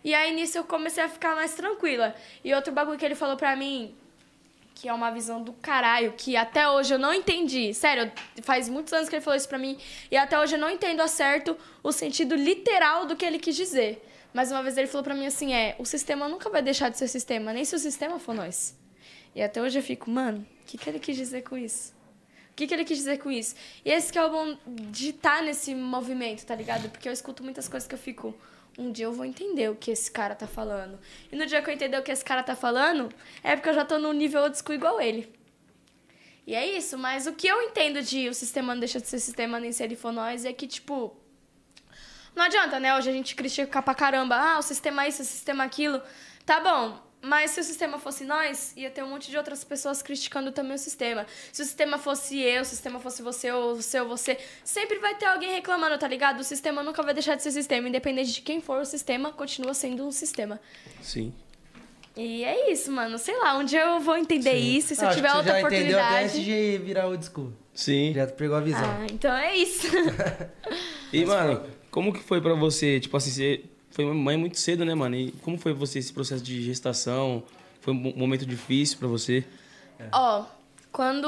E 0.03 0.11
aí 0.15 0.33
nisso 0.33 0.57
eu 0.57 0.63
comecei 0.63 1.03
a 1.03 1.07
ficar 1.07 1.35
mais 1.35 1.53
tranquila. 1.53 2.15
E 2.43 2.51
outro 2.55 2.73
bagulho 2.73 2.97
que 2.97 3.05
ele 3.05 3.13
falou 3.13 3.37
pra 3.37 3.55
mim, 3.55 3.95
que 4.73 4.89
é 4.89 4.93
uma 4.93 5.11
visão 5.11 5.43
do 5.43 5.53
caralho, 5.53 6.15
que 6.17 6.35
até 6.35 6.67
hoje 6.67 6.95
eu 6.95 6.97
não 6.97 7.13
entendi. 7.13 7.75
Sério, 7.75 8.11
faz 8.41 8.67
muitos 8.67 8.91
anos 8.91 9.07
que 9.07 9.15
ele 9.15 9.23
falou 9.23 9.37
isso 9.37 9.47
pra 9.47 9.59
mim, 9.59 9.77
e 10.09 10.17
até 10.17 10.39
hoje 10.39 10.55
eu 10.55 10.59
não 10.59 10.71
entendo 10.71 11.01
a 11.01 11.07
certo 11.07 11.55
o 11.83 11.91
sentido 11.91 12.35
literal 12.35 13.05
do 13.05 13.15
que 13.15 13.23
ele 13.23 13.37
quis 13.37 13.55
dizer. 13.55 14.03
Mas 14.33 14.51
uma 14.51 14.63
vez 14.63 14.75
ele 14.79 14.87
falou 14.87 15.03
pra 15.03 15.13
mim 15.13 15.27
assim, 15.27 15.53
é, 15.53 15.75
o 15.77 15.85
sistema 15.85 16.27
nunca 16.27 16.49
vai 16.49 16.63
deixar 16.63 16.89
de 16.89 16.97
ser 16.97 17.07
sistema, 17.07 17.53
nem 17.53 17.63
se 17.63 17.75
o 17.75 17.79
sistema 17.79 18.17
for 18.17 18.33
nós. 18.33 18.75
E 19.35 19.43
até 19.43 19.61
hoje 19.61 19.77
eu 19.77 19.83
fico, 19.83 20.09
mano, 20.09 20.43
o 20.63 20.65
que, 20.65 20.75
que 20.75 20.89
ele 20.89 20.99
quis 20.99 21.15
dizer 21.15 21.43
com 21.43 21.55
isso? 21.55 21.96
Que, 22.57 22.65
que 22.65 22.73
ele 22.73 22.83
quis 22.83 22.97
dizer 22.97 23.19
com 23.19 23.29
isso? 23.29 23.55
E 23.85 23.91
esse 23.91 24.11
que 24.11 24.17
é 24.17 24.25
o 24.25 24.31
bom 24.31 24.57
de 24.65 25.09
estar 25.09 25.43
nesse 25.43 25.75
movimento, 25.75 26.43
tá 26.43 26.55
ligado? 26.55 26.89
Porque 26.89 27.07
eu 27.07 27.13
escuto 27.13 27.43
muitas 27.43 27.69
coisas 27.69 27.87
que 27.87 27.93
eu 27.93 27.99
fico, 27.99 28.33
um 28.75 28.91
dia 28.91 29.05
eu 29.05 29.13
vou 29.13 29.25
entender 29.25 29.69
o 29.69 29.75
que 29.75 29.91
esse 29.91 30.09
cara 30.09 30.33
tá 30.33 30.47
falando. 30.47 30.99
E 31.31 31.35
no 31.35 31.45
dia 31.45 31.61
que 31.61 31.69
eu 31.69 31.73
entender 31.75 31.99
o 31.99 32.01
que 32.01 32.11
esse 32.11 32.25
cara 32.25 32.41
tá 32.41 32.55
falando, 32.55 33.09
é 33.43 33.55
porque 33.55 33.69
eu 33.69 33.75
já 33.75 33.85
tô 33.85 33.99
no 33.99 34.11
nível 34.11 34.41
old 34.41 34.57
school 34.57 34.73
igual 34.73 34.99
ele. 34.99 35.31
E 36.47 36.55
é 36.55 36.65
isso, 36.65 36.97
mas 36.97 37.27
o 37.27 37.33
que 37.33 37.47
eu 37.47 37.61
entendo 37.61 38.01
de 38.01 38.27
o 38.27 38.33
sistema 38.33 38.73
não 38.73 38.79
deixa 38.79 38.99
de 38.99 39.07
ser 39.07 39.19
sistema, 39.19 39.59
nem 39.59 39.71
se 39.71 39.83
ele 39.83 39.95
for 39.95 40.11
nós, 40.11 40.43
é 40.43 40.51
que, 40.51 40.65
tipo, 40.65 41.15
não 42.35 42.43
adianta, 42.43 42.79
né? 42.79 42.97
Hoje 42.97 43.11
a 43.11 43.13
gente 43.13 43.35
critica 43.35 43.83
pra 43.83 43.93
caramba. 43.93 44.35
Ah, 44.35 44.57
o 44.57 44.63
sistema 44.63 45.05
é 45.05 45.09
isso, 45.09 45.21
o 45.21 45.25
sistema 45.25 45.63
é 45.63 45.67
aquilo. 45.67 46.01
Tá 46.43 46.59
bom, 46.59 46.99
mas 47.27 47.51
se 47.51 47.59
o 47.59 47.63
sistema 47.63 47.99
fosse 47.99 48.23
nós, 48.23 48.71
ia 48.77 48.89
ter 48.89 49.03
um 49.03 49.09
monte 49.09 49.29
de 49.29 49.37
outras 49.37 49.63
pessoas 49.63 50.01
criticando 50.01 50.51
também 50.51 50.75
o 50.75 50.77
sistema. 50.77 51.25
Se 51.51 51.61
o 51.61 51.65
sistema 51.65 51.97
fosse 51.97 52.39
eu, 52.39 52.63
se 52.63 52.71
o 52.71 52.75
sistema 52.75 52.99
fosse 52.99 53.21
você 53.21 53.51
ou 53.51 53.75
você 53.75 53.99
ou 53.99 54.07
você, 54.07 54.37
sempre 54.63 54.97
vai 54.99 55.15
ter 55.15 55.25
alguém 55.25 55.51
reclamando, 55.51 55.97
tá 55.97 56.07
ligado? 56.07 56.39
O 56.39 56.43
sistema 56.43 56.81
nunca 56.81 57.03
vai 57.03 57.13
deixar 57.13 57.35
de 57.35 57.43
ser 57.43 57.51
sistema. 57.51 57.89
Independente 57.89 58.31
de 58.31 58.41
quem 58.41 58.61
for 58.61 58.81
o 58.81 58.85
sistema, 58.85 59.31
continua 59.33 59.73
sendo 59.73 60.07
um 60.07 60.11
sistema. 60.11 60.59
Sim. 61.01 61.33
E 62.15 62.43
é 62.43 62.71
isso, 62.71 62.91
mano. 62.91 63.17
Sei 63.17 63.37
lá, 63.37 63.57
um 63.57 63.63
dia 63.63 63.81
eu 63.81 63.99
vou 63.99 64.17
entender 64.17 64.53
isso. 64.53 64.93
E 64.93 64.95
se 64.95 65.03
eu 65.03 65.09
Acho 65.09 65.17
tiver 65.17 65.33
outra 65.33 65.51
já 65.51 65.61
entendeu 65.61 65.99
até 65.99 66.05
oportunidade. 66.07 66.25
antes 66.25 66.43
de 66.43 66.77
virar 66.77 67.07
old 67.07 67.25
school. 67.25 67.53
Sim. 67.73 68.13
Já 68.15 68.25
pegou 68.25 68.55
a 68.55 68.61
visão. 68.61 68.83
Ah, 68.83 69.05
então 69.11 69.35
é 69.35 69.55
isso. 69.55 69.87
E, 71.13 71.25
mano, 71.25 71.63
como 71.89 72.11
que 72.11 72.19
foi 72.19 72.41
pra 72.41 72.53
você? 72.53 72.99
Tipo 72.99 73.15
assim, 73.15 73.31
você 73.31 73.63
foi 73.97 74.05
mãe 74.13 74.37
muito 74.37 74.59
cedo, 74.59 74.85
né, 74.85 74.93
mano? 74.93 75.15
E 75.15 75.31
como 75.41 75.57
foi 75.57 75.73
você 75.73 75.97
esse 75.97 76.13
processo 76.13 76.43
de 76.43 76.61
gestação? 76.61 77.43
Foi 77.81 77.91
um 77.91 78.15
momento 78.15 78.45
difícil 78.45 78.99
pra 78.99 79.07
você? 79.07 79.43
Ó, 80.13 80.45
quando 80.91 81.27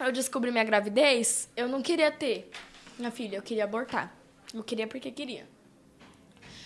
eu 0.00 0.10
descobri 0.10 0.50
minha 0.50 0.64
gravidez, 0.64 1.48
eu 1.56 1.68
não 1.68 1.80
queria 1.80 2.10
ter 2.10 2.50
minha 2.98 3.12
filha, 3.12 3.36
eu 3.36 3.42
queria 3.42 3.62
abortar. 3.62 4.12
Eu 4.52 4.64
queria 4.64 4.88
porque 4.88 5.12
queria. 5.12 5.46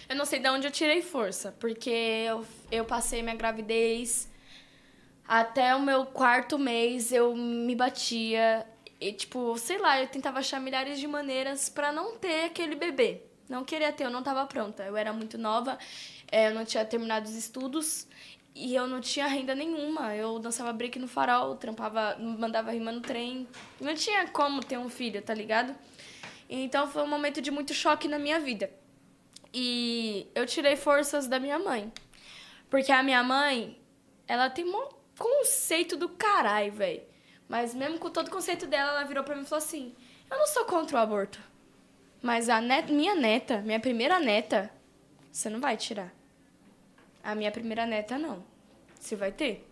Eu 0.08 0.16
não 0.16 0.24
sei 0.24 0.38
de 0.38 0.48
onde 0.48 0.66
eu 0.66 0.70
tirei 0.70 1.02
força, 1.02 1.54
porque 1.60 1.90
eu, 1.90 2.46
eu 2.72 2.86
passei 2.86 3.22
minha 3.22 3.36
gravidez 3.36 4.30
até 5.28 5.76
o 5.76 5.82
meu 5.82 6.06
quarto 6.06 6.58
mês, 6.58 7.12
eu 7.12 7.36
me 7.36 7.74
batia. 7.76 8.66
E, 8.98 9.12
tipo, 9.12 9.58
sei 9.58 9.76
lá, 9.76 10.00
eu 10.00 10.08
tentava 10.08 10.38
achar 10.38 10.58
milhares 10.58 10.98
de 10.98 11.06
maneiras 11.06 11.68
pra 11.68 11.92
não 11.92 12.16
ter 12.16 12.46
aquele 12.46 12.74
bebê. 12.76 13.26
Não 13.48 13.64
queria 13.64 13.92
ter, 13.92 14.04
eu 14.04 14.10
não 14.10 14.22
tava 14.22 14.44
pronta. 14.46 14.82
Eu 14.82 14.96
era 14.96 15.12
muito 15.12 15.38
nova, 15.38 15.78
eh, 16.30 16.48
eu 16.50 16.54
não 16.54 16.64
tinha 16.64 16.84
terminado 16.84 17.26
os 17.26 17.34
estudos 17.34 18.06
e 18.54 18.74
eu 18.74 18.86
não 18.86 19.00
tinha 19.00 19.26
renda 19.26 19.54
nenhuma. 19.54 20.14
Eu 20.14 20.38
dançava 20.38 20.72
break 20.72 20.98
no 20.98 21.06
farol, 21.06 21.56
trampava, 21.56 22.16
mandava 22.18 22.72
rima 22.72 22.90
no 22.90 23.00
trem. 23.00 23.46
Não 23.80 23.94
tinha 23.94 24.26
como 24.28 24.64
ter 24.64 24.78
um 24.78 24.88
filho, 24.88 25.22
tá 25.22 25.34
ligado? 25.34 25.74
Então 26.48 26.88
foi 26.88 27.02
um 27.02 27.08
momento 27.08 27.40
de 27.40 27.50
muito 27.50 27.74
choque 27.74 28.08
na 28.08 28.18
minha 28.18 28.40
vida. 28.40 28.70
E 29.52 30.26
eu 30.34 30.46
tirei 30.46 30.76
forças 30.76 31.26
da 31.26 31.38
minha 31.38 31.58
mãe. 31.58 31.92
Porque 32.68 32.90
a 32.90 33.02
minha 33.02 33.22
mãe, 33.22 33.78
ela 34.26 34.50
tem 34.50 34.64
um 34.64 34.88
conceito 35.18 35.96
do 35.96 36.08
caralho, 36.08 36.72
velho. 36.72 37.02
Mas 37.48 37.74
mesmo 37.74 37.98
com 37.98 38.10
todo 38.10 38.28
o 38.28 38.30
conceito 38.30 38.66
dela, 38.66 38.90
ela 38.90 39.04
virou 39.04 39.22
pra 39.22 39.36
mim 39.36 39.42
e 39.42 39.46
falou 39.46 39.64
assim: 39.64 39.94
Eu 40.30 40.38
não 40.38 40.46
sou 40.46 40.64
contra 40.64 40.96
o 40.96 41.00
aborto. 41.00 41.40
Mas 42.26 42.48
a 42.48 42.60
net, 42.60 42.92
minha 42.92 43.14
neta, 43.14 43.58
minha 43.58 43.78
primeira 43.78 44.18
neta, 44.18 44.68
você 45.30 45.48
não 45.48 45.60
vai 45.60 45.76
tirar. 45.76 46.12
A 47.22 47.36
minha 47.36 47.52
primeira 47.52 47.86
neta, 47.86 48.18
não. 48.18 48.44
Você 48.98 49.14
vai 49.14 49.30
ter. 49.30 49.64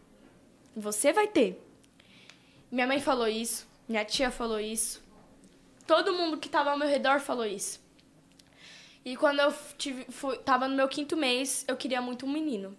Você 0.77 1.13
vai 1.13 1.27
ter. 1.27 1.61
Minha 2.71 2.87
mãe 2.87 3.01
falou 3.01 3.27
isso, 3.27 3.67
minha 3.89 4.05
tia 4.05 4.31
falou 4.31 4.61
isso. 4.61 5.03
Todo 5.85 6.13
mundo 6.13 6.39
que 6.39 6.49
tava 6.49 6.71
ao 6.71 6.79
meu 6.79 6.87
redor 6.87 7.19
falou 7.19 7.45
isso. 7.45 7.83
E 9.05 9.17
quando 9.17 9.41
eu 9.41 9.53
tive, 9.77 10.05
fui, 10.13 10.39
tava 10.39 10.69
no 10.69 10.77
meu 10.77 10.87
quinto 10.87 11.17
mês, 11.17 11.65
eu 11.67 11.77
queria 11.77 12.01
muito 12.01 12.25
um 12.25 12.31
menino. 12.31 12.79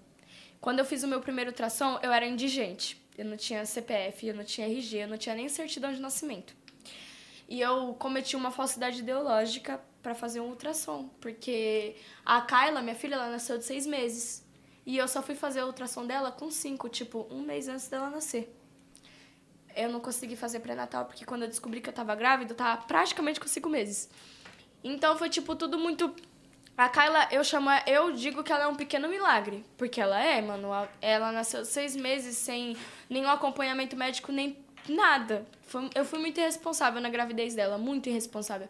Quando 0.61 0.79
eu 0.79 0.85
fiz 0.85 1.03
o 1.03 1.07
meu 1.07 1.19
primeiro 1.19 1.51
ultrassom, 1.51 1.99
eu 2.01 2.13
era 2.13 2.25
indigente. 2.25 2.97
Eu 3.17 3.25
não 3.25 3.35
tinha 3.35 3.65
CPF, 3.65 4.25
eu 4.25 4.35
não 4.35 4.45
tinha 4.45 4.67
RG, 4.67 4.99
eu 4.99 5.07
não 5.09 5.17
tinha 5.17 5.35
nem 5.35 5.49
certidão 5.49 5.91
de 5.91 5.99
nascimento. 5.99 6.55
E 7.47 7.61
eu 7.61 7.95
cometi 7.99 8.35
uma 8.35 8.51
falsidade 8.51 8.99
ideológica 8.99 9.79
para 10.01 10.15
fazer 10.15 10.39
um 10.39 10.49
ultrassom, 10.49 11.09
porque 11.19 11.95
a 12.25 12.41
Kyla, 12.41 12.81
minha 12.81 12.95
filha, 12.95 13.15
ela 13.15 13.29
nasceu 13.29 13.57
de 13.57 13.65
seis 13.65 13.85
meses. 13.85 14.45
E 14.85 14.97
eu 14.97 15.07
só 15.07 15.21
fui 15.21 15.33
fazer 15.33 15.63
o 15.63 15.67
ultrassom 15.67 16.05
dela 16.05 16.31
com 16.31 16.51
cinco, 16.51 16.87
tipo, 16.87 17.27
um 17.31 17.41
mês 17.41 17.67
antes 17.67 17.87
dela 17.87 18.09
nascer. 18.09 18.55
Eu 19.75 19.89
não 19.89 19.99
consegui 19.99 20.35
fazer 20.35 20.59
pré-natal, 20.59 21.05
porque 21.05 21.25
quando 21.25 21.41
eu 21.41 21.47
descobri 21.47 21.81
que 21.81 21.89
eu 21.89 21.93
tava 21.93 22.15
grávida, 22.15 22.53
eu 22.53 22.55
tava 22.55 22.83
praticamente 22.83 23.39
com 23.39 23.47
cinco 23.47 23.67
meses. 23.67 24.09
Então 24.83 25.17
foi, 25.17 25.29
tipo, 25.29 25.55
tudo 25.55 25.79
muito. 25.79 26.15
A 26.77 26.87
Kyla, 26.87 27.27
eu 27.31 27.43
chamo, 27.43 27.69
eu 27.87 28.11
digo 28.11 28.43
que 28.43 28.51
ela 28.51 28.65
é 28.65 28.67
um 28.67 28.75
pequeno 28.75 29.09
milagre. 29.09 29.65
Porque 29.75 29.99
ela 29.99 30.23
é, 30.23 30.39
mano. 30.41 30.69
Ela 31.01 31.31
nasceu 31.31 31.65
seis 31.65 31.95
meses 31.95 32.37
sem 32.37 32.77
nenhum 33.09 33.29
acompanhamento 33.29 33.95
médico, 33.95 34.31
nem 34.31 34.64
nada. 34.87 35.45
Foi- 35.63 35.89
eu 35.95 36.05
fui 36.05 36.19
muito 36.19 36.39
irresponsável 36.39 37.01
na 37.01 37.09
gravidez 37.09 37.55
dela, 37.55 37.77
muito 37.77 38.09
irresponsável. 38.09 38.67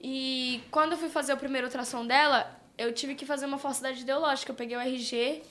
E 0.00 0.60
quando 0.70 0.92
eu 0.92 0.98
fui 0.98 1.08
fazer 1.08 1.32
o 1.32 1.36
primeiro 1.36 1.66
ultrassom 1.66 2.06
dela, 2.06 2.58
eu 2.76 2.92
tive 2.92 3.14
que 3.14 3.24
fazer 3.24 3.46
uma 3.46 3.58
falsidade 3.58 4.02
ideológica. 4.02 4.52
Eu 4.52 4.56
peguei 4.56 4.76
o 4.76 4.80
RG 4.80 5.42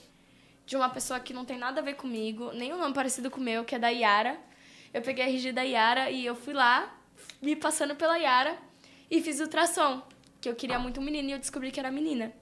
de 0.64 0.76
uma 0.76 0.88
pessoa 0.88 1.20
que 1.20 1.32
não 1.32 1.44
tem 1.44 1.58
nada 1.58 1.80
a 1.80 1.84
ver 1.84 1.94
comigo, 1.94 2.52
nem 2.52 2.72
um 2.72 2.78
nome 2.78 2.94
parecido 2.94 3.30
com 3.30 3.40
o 3.40 3.42
meu, 3.42 3.64
que 3.64 3.74
é 3.74 3.78
da 3.78 3.88
Yara. 3.88 4.38
Eu 4.92 5.02
peguei 5.02 5.24
a 5.24 5.28
RG 5.28 5.52
da 5.52 5.62
Yara 5.62 6.10
e 6.10 6.24
eu 6.24 6.34
fui 6.34 6.54
lá, 6.54 6.94
me 7.42 7.54
passando 7.54 7.94
pela 7.94 8.16
Yara, 8.16 8.56
e 9.10 9.20
fiz 9.20 9.40
ultrassom, 9.40 10.02
que 10.40 10.48
eu 10.48 10.54
queria 10.54 10.78
muito 10.78 11.00
um 11.00 11.04
menino 11.04 11.28
e 11.28 11.32
eu 11.32 11.38
descobri 11.38 11.70
que 11.70 11.78
era 11.78 11.90
menina. 11.90 12.32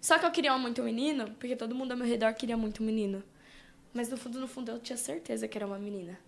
Só 0.00 0.18
que 0.18 0.24
eu 0.24 0.30
queria 0.30 0.56
muito 0.58 0.80
um 0.80 0.84
menino, 0.84 1.30
porque 1.38 1.56
todo 1.56 1.74
mundo 1.74 1.92
ao 1.92 1.96
meu 1.98 2.06
redor 2.06 2.32
queria 2.34 2.56
muito 2.56 2.82
um 2.82 2.86
menino. 2.86 3.22
Mas 3.92 4.08
no 4.08 4.16
fundo, 4.16 4.38
no 4.38 4.46
fundo, 4.46 4.70
eu 4.70 4.78
tinha 4.78 4.96
certeza 4.96 5.48
que 5.48 5.58
era 5.58 5.66
uma 5.66 5.78
menina. 5.78 6.18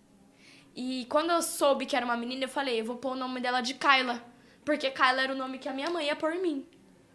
E 0.75 1.07
quando 1.09 1.31
eu 1.31 1.43
soube 1.43 1.87
que 1.87 1.97
era 1.97 2.05
uma 2.05 2.17
menina, 2.17 2.45
eu 2.45 2.49
falei, 2.49 2.81
eu 2.81 2.85
vou 2.85 2.97
pôr 2.97 3.13
o 3.13 3.17
nome 3.17 3.41
dela 3.41 3.61
de 3.61 3.75
Kyla. 3.75 4.23
Porque 4.65 4.91
Kyla 4.91 5.23
era 5.23 5.33
o 5.33 5.37
nome 5.37 5.59
que 5.59 5.69
a 5.69 5.73
minha 5.73 5.91
mãe 5.91 6.07
ia 6.07 6.17
pôr 6.17 6.35
em 6.35 6.43
mim. 6.43 6.67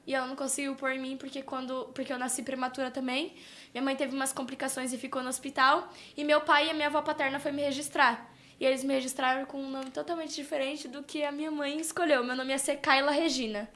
E 0.07 0.13
ela 0.13 0.27
não 0.27 0.35
conseguiu 0.35 0.75
pôr 0.75 0.91
em 0.91 0.99
mim 0.99 1.17
porque 1.17 1.41
quando 1.41 1.85
porque 1.93 2.13
eu 2.13 2.19
nasci 2.19 2.43
prematura 2.43 2.91
também. 2.91 3.33
Minha 3.73 3.83
mãe 3.83 3.95
teve 3.95 4.15
umas 4.15 4.31
complicações 4.31 4.93
e 4.93 4.97
ficou 4.97 5.23
no 5.23 5.29
hospital. 5.29 5.91
E 6.15 6.23
meu 6.23 6.41
pai 6.41 6.67
e 6.67 6.69
a 6.69 6.73
minha 6.73 6.87
avó 6.87 7.01
paterna 7.01 7.39
foi 7.39 7.51
me 7.51 7.63
registrar. 7.63 8.31
E 8.59 8.65
eles 8.65 8.83
me 8.83 8.93
registraram 8.93 9.45
com 9.45 9.57
um 9.61 9.69
nome 9.69 9.89
totalmente 9.89 10.35
diferente 10.35 10.87
do 10.87 11.03
que 11.03 11.23
a 11.23 11.31
minha 11.31 11.51
mãe 11.51 11.79
escolheu. 11.79 12.23
Meu 12.23 12.35
nome 12.35 12.51
ia 12.51 12.59
ser 12.59 12.77
Kyla 12.77 13.11
Regina. 13.11 13.67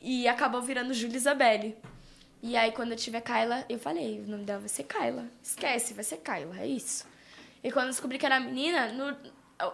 E 0.00 0.26
acabou 0.26 0.62
virando 0.62 0.94
Júlia 0.94 1.16
Isabelle. 1.16 1.76
E 2.42 2.56
aí, 2.56 2.72
quando 2.72 2.92
eu 2.92 2.96
tiver 2.96 3.20
Kyla, 3.20 3.66
eu 3.68 3.78
falei, 3.78 4.18
o 4.20 4.26
nome 4.26 4.44
dela 4.44 4.60
vai 4.60 4.68
ser 4.68 4.84
Kyla. 4.84 5.26
Esquece, 5.42 5.92
vai 5.92 6.02
ser 6.02 6.16
Kyla, 6.18 6.58
é 6.58 6.66
isso. 6.66 7.06
E 7.62 7.70
quando 7.70 7.86
eu 7.86 7.92
descobri 7.92 8.18
que 8.18 8.26
era 8.26 8.40
menina, 8.40 8.92
no, 8.92 9.16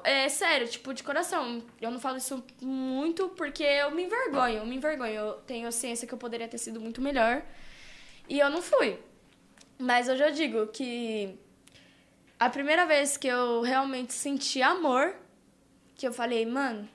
é 0.03 0.29
sério, 0.29 0.67
tipo, 0.67 0.93
de 0.93 1.03
coração. 1.03 1.63
Eu 1.81 1.91
não 1.91 2.01
falo 2.01 2.17
isso 2.17 2.43
muito 2.61 3.29
porque 3.31 3.63
eu 3.63 3.91
me 3.91 4.05
envergonho, 4.05 4.59
eu 4.59 4.67
me 4.67 4.77
envergonho. 4.77 5.13
Eu 5.13 5.33
tenho 5.47 5.71
ciência 5.71 6.07
que 6.07 6.15
eu 6.15 6.19
poderia 6.19 6.49
ter 6.49 6.59
sido 6.59 6.81
muito 6.81 7.01
melhor. 7.01 7.43
E 8.29 8.39
eu 8.39 8.51
não 8.51 8.61
fui. 8.61 8.99
Mas 9.79 10.09
hoje 10.09 10.23
eu 10.23 10.33
digo 10.33 10.67
que 10.69 11.39
a 12.39 12.51
primeira 12.51 12.87
vez 12.87 13.17
que 13.17 13.29
eu 13.29 13.63
realmente 13.63 14.13
senti 14.13 14.63
amor, 14.63 15.15
que 15.95 16.07
eu 16.07 16.13
falei, 16.13 16.45
mano, 16.45 16.89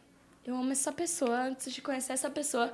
eu 0.45 0.55
amo 0.55 0.71
essa 0.71 0.91
pessoa 0.91 1.43
antes 1.43 1.71
de 1.71 1.81
conhecer 1.81 2.13
essa 2.13 2.29
pessoa, 2.29 2.73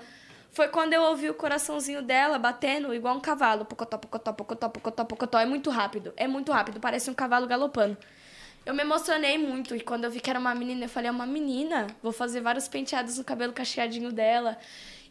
foi 0.57 0.69
quando 0.69 0.91
eu 0.91 1.03
ouvi 1.03 1.29
o 1.29 1.35
coraçãozinho 1.35 2.01
dela 2.01 2.39
batendo 2.39 2.91
igual 2.91 3.15
um 3.15 3.19
cavalo. 3.19 3.63
Pocotó, 3.63 3.95
pocotó, 3.95 4.33
pocotó, 4.33 4.67
pocotó, 4.67 5.05
pocotó. 5.05 5.39
É 5.39 5.45
muito 5.45 5.69
rápido, 5.69 6.11
é 6.17 6.27
muito 6.27 6.51
rápido, 6.51 6.79
parece 6.79 7.11
um 7.11 7.13
cavalo 7.13 7.45
galopando. 7.45 7.95
Eu 8.65 8.73
me 8.73 8.81
emocionei 8.81 9.37
muito 9.37 9.75
e 9.75 9.81
quando 9.81 10.05
eu 10.05 10.09
vi 10.09 10.19
que 10.19 10.31
era 10.31 10.39
uma 10.39 10.55
menina, 10.55 10.85
eu 10.85 10.89
falei, 10.89 11.09
é 11.09 11.11
uma 11.11 11.27
menina, 11.27 11.85
vou 12.01 12.11
fazer 12.11 12.41
vários 12.41 12.67
penteados 12.67 13.19
no 13.19 13.23
cabelo 13.23 13.53
cacheadinho 13.53 14.11
dela. 14.11 14.57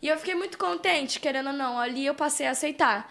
E 0.02 0.08
eu 0.08 0.18
fiquei 0.18 0.34
muito 0.34 0.58
contente, 0.58 1.20
querendo 1.20 1.46
ou 1.46 1.52
não, 1.52 1.78
ali 1.78 2.04
eu 2.04 2.14
passei 2.16 2.48
a 2.48 2.50
aceitar. 2.50 3.08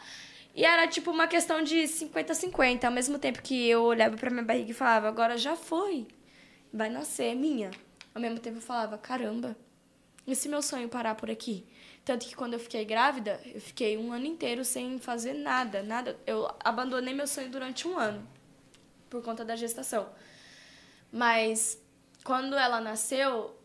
E 0.53 0.65
era 0.65 0.85
tipo 0.87 1.11
uma 1.11 1.27
questão 1.27 1.63
de 1.63 1.83
50-50, 1.83 2.83
ao 2.83 2.91
mesmo 2.91 3.17
tempo 3.17 3.41
que 3.41 3.65
eu 3.65 3.81
olhava 3.81 4.17
pra 4.17 4.29
minha 4.29 4.43
barriga 4.43 4.71
e 4.71 4.73
falava, 4.73 5.07
agora 5.07 5.37
já 5.37 5.55
foi, 5.55 6.05
vai 6.73 6.89
nascer, 6.89 7.31
é 7.31 7.35
minha. 7.35 7.71
Ao 8.13 8.21
mesmo 8.21 8.39
tempo 8.39 8.57
eu 8.57 8.61
falava, 8.61 8.97
caramba, 8.97 9.55
e 10.27 10.35
se 10.35 10.49
meu 10.49 10.61
sonho 10.61 10.89
parar 10.89 11.15
por 11.15 11.31
aqui? 11.31 11.65
Tanto 12.05 12.27
que 12.27 12.35
quando 12.35 12.53
eu 12.53 12.59
fiquei 12.59 12.85
grávida, 12.85 13.41
eu 13.43 13.59
fiquei 13.59 13.97
um 13.97 14.13
ano 14.13 14.27
inteiro 14.27 14.63
sem 14.63 14.99
fazer 14.99 15.33
nada, 15.33 15.81
nada. 15.81 16.15
Eu 16.27 16.47
abandonei 16.63 17.15
meu 17.15 17.25
sonho 17.25 17.49
durante 17.49 17.87
um 17.87 17.97
ano, 17.97 18.25
por 19.09 19.23
conta 19.23 19.43
da 19.43 19.55
gestação. 19.55 20.07
Mas 21.11 21.81
quando 22.23 22.55
ela 22.55 22.79
nasceu, 22.79 23.57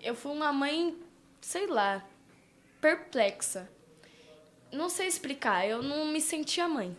eu 0.00 0.14
fui 0.14 0.32
uma 0.32 0.50
mãe, 0.50 0.96
sei 1.42 1.66
lá, 1.66 2.02
perplexa. 2.80 3.70
Não 4.72 4.88
sei 4.88 5.06
explicar, 5.06 5.68
eu 5.68 5.82
não 5.82 6.06
me 6.06 6.22
sentia 6.22 6.66
mãe. 6.66 6.96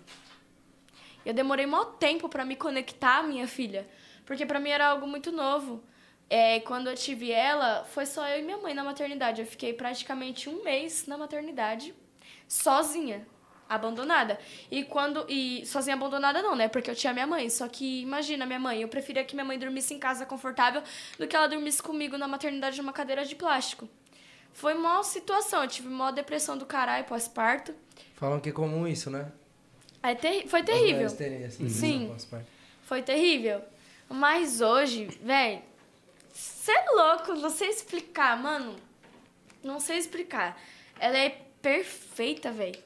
Eu 1.26 1.34
demorei 1.34 1.66
muito 1.66 1.94
tempo 1.94 2.30
para 2.30 2.46
me 2.46 2.56
conectar 2.56 3.18
à 3.18 3.24
minha 3.24 3.48
filha, 3.48 3.90
porque 4.24 4.46
para 4.46 4.60
mim 4.60 4.70
era 4.70 4.88
algo 4.88 5.08
muito 5.08 5.32
novo. 5.32 5.84
É, 6.30 6.60
quando 6.60 6.88
eu 6.88 6.96
tive 6.96 7.32
ela, 7.32 7.84
foi 7.86 8.06
só 8.06 8.28
eu 8.28 8.40
e 8.40 8.44
minha 8.44 8.58
mãe 8.58 8.74
na 8.74 8.84
maternidade. 8.84 9.42
Eu 9.42 9.48
fiquei 9.48 9.74
praticamente 9.74 10.48
um 10.48 10.64
mês 10.64 11.08
na 11.08 11.18
maternidade, 11.18 11.94
sozinha, 12.48 13.26
abandonada. 13.68 14.40
E 14.70 14.84
quando. 14.84 15.26
E 15.28 15.66
sozinha 15.66 15.96
abandonada 15.96 16.42
não, 16.42 16.56
né? 16.56 16.68
Porque 16.68 16.90
eu 16.90 16.96
tinha 16.96 17.14
minha 17.14 17.26
mãe. 17.26 17.50
Só 17.50 17.68
que 17.68 18.02
imagina 18.02 18.46
minha 18.46 18.60
mãe, 18.60 18.82
eu 18.82 18.88
preferia 18.88 19.24
que 19.24 19.36
minha 19.36 19.46
mãe 19.46 19.58
dormisse 19.58 19.94
em 19.94 20.00
casa 20.00 20.26
confortável 20.26 20.84
do 21.18 21.28
que 21.28 21.36
ela 21.36 21.48
dormisse 21.48 21.82
comigo 21.82 22.18
na 22.18 22.28
maternidade 22.28 22.78
numa 22.78 22.94
cadeira 22.94 23.26
de 23.26 23.36
plástico. 23.36 23.90
Foi 24.54 24.74
uma 24.74 25.04
situação, 25.04 25.62
eu 25.64 25.68
tive 25.68 25.88
uma 25.88 26.12
depressão 26.12 26.58
do 26.58 26.66
caralho 26.66 27.06
pós-parto. 27.06 27.74
Falam 28.16 28.40
que 28.40 28.50
é 28.50 28.52
comum 28.52 28.88
isso, 28.88 29.10
né? 29.10 29.32
É 30.02 30.16
terri 30.16 30.48
foi 30.48 30.64
terrível. 30.64 31.10
terem 31.16 31.50
Sim. 31.50 32.16
Foi 32.84 33.02
terrível. 33.02 33.62
Mas 34.10 34.60
hoje, 34.62 35.06
velho, 35.22 35.62
você 36.40 36.72
é 36.72 36.86
louco, 36.92 37.50
sei 37.50 37.70
explicar, 37.70 38.42
mano. 38.42 38.78
Não 39.62 39.80
sei 39.80 39.98
explicar. 39.98 40.58
Ela 40.98 41.18
é 41.18 41.30
perfeita, 41.62 42.50
velho. 42.50 42.82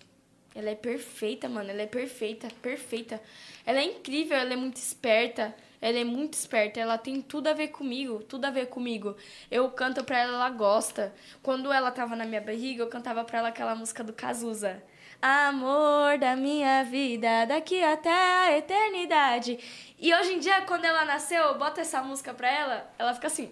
Ela 0.55 0.71
é 0.71 0.75
perfeita, 0.75 1.47
mano. 1.47 1.69
Ela 1.69 1.83
é 1.83 1.85
perfeita, 1.85 2.47
perfeita. 2.61 3.21
Ela 3.63 3.79
é 3.79 3.83
incrível, 3.83 4.37
ela 4.37 4.53
é 4.53 4.55
muito 4.55 4.77
esperta. 4.77 5.55
Ela 5.79 5.99
é 5.99 6.03
muito 6.03 6.33
esperta, 6.33 6.79
ela 6.79 6.97
tem 6.97 7.21
tudo 7.21 7.47
a 7.47 7.53
ver 7.53 7.67
comigo, 7.67 8.23
tudo 8.23 8.45
a 8.45 8.49
ver 8.49 8.67
comigo. 8.67 9.17
Eu 9.51 9.69
canto 9.69 10.01
pra 10.03 10.17
ela, 10.17 10.35
ela 10.35 10.49
gosta. 10.49 11.13
Quando 11.41 11.73
ela 11.73 11.91
tava 11.91 12.15
na 12.15 12.25
minha 12.25 12.39
barriga, 12.39 12.83
eu 12.83 12.87
cantava 12.87 13.23
pra 13.25 13.39
ela 13.39 13.49
aquela 13.49 13.75
música 13.75 14.01
do 14.01 14.13
Cazuza. 14.13 14.81
Amor 15.23 16.17
da 16.17 16.35
minha 16.35 16.83
vida, 16.83 17.45
daqui 17.45 17.81
até 17.81 18.11
a 18.11 18.57
eternidade. 18.57 19.57
E 19.97 20.13
hoje 20.13 20.33
em 20.33 20.39
dia, 20.39 20.63
quando 20.63 20.83
ela 20.83 21.05
nasceu, 21.05 21.41
eu 21.43 21.57
boto 21.57 21.79
essa 21.79 22.01
música 22.03 22.33
pra 22.33 22.51
ela, 22.51 22.93
ela 22.99 23.13
fica 23.13 23.27
assim. 23.27 23.49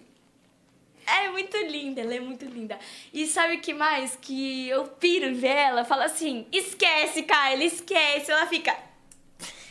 É 1.07 1.29
muito 1.29 1.55
linda, 1.55 2.01
ela 2.01 2.13
é 2.13 2.19
muito 2.19 2.43
linda. 2.43 2.77
E 3.13 3.25
sabe 3.25 3.55
o 3.55 3.61
que 3.61 3.73
mais? 3.73 4.17
Que 4.17 4.67
eu 4.67 4.83
piro 4.83 5.27
em 5.27 5.33
ver 5.33 5.55
ela, 5.55 5.85
fala 5.85 6.03
assim: 6.03 6.45
esquece, 6.51 7.23
Kylie, 7.23 7.67
esquece. 7.67 8.29
Ela 8.29 8.45
fica. 8.47 8.75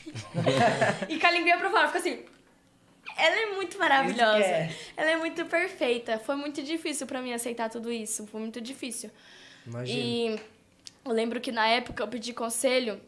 e 1.07 1.19
com 1.19 1.27
a 1.27 1.31
linguinha 1.31 1.59
pra 1.59 1.69
fora, 1.69 1.87
fica 1.89 1.99
assim. 1.99 2.25
Ela 3.15 3.37
é 3.43 3.47
muito 3.57 3.79
maravilhosa. 3.79 4.71
Ela 4.97 5.11
é 5.11 5.17
muito 5.19 5.45
perfeita. 5.45 6.19
Foi 6.19 6.35
muito 6.35 6.63
difícil 6.63 7.07
pra 7.07 7.21
mim 7.21 7.35
aceitar 7.35 7.69
tudo 7.69 7.93
isso. 7.93 8.27
Foi 8.27 8.41
muito 8.41 8.59
difícil. 8.59 9.11
Imagina. 9.67 10.01
E 10.01 10.60
eu 11.05 11.13
lembro 11.13 11.41
que 11.41 11.51
na 11.53 11.67
época 11.67 12.03
eu 12.03 12.09
pedi 12.09 12.33
conselho 12.33 13.01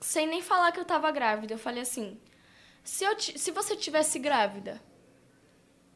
sem 0.00 0.26
nem 0.26 0.42
falar 0.42 0.72
que 0.72 0.80
eu 0.80 0.84
tava 0.84 1.10
grávida. 1.10 1.54
Eu 1.54 1.58
falei 1.58 1.82
assim: 1.82 2.18
se, 2.82 3.04
eu 3.04 3.18
se 3.18 3.50
você 3.50 3.76
tivesse 3.76 4.18
grávida 4.18 4.80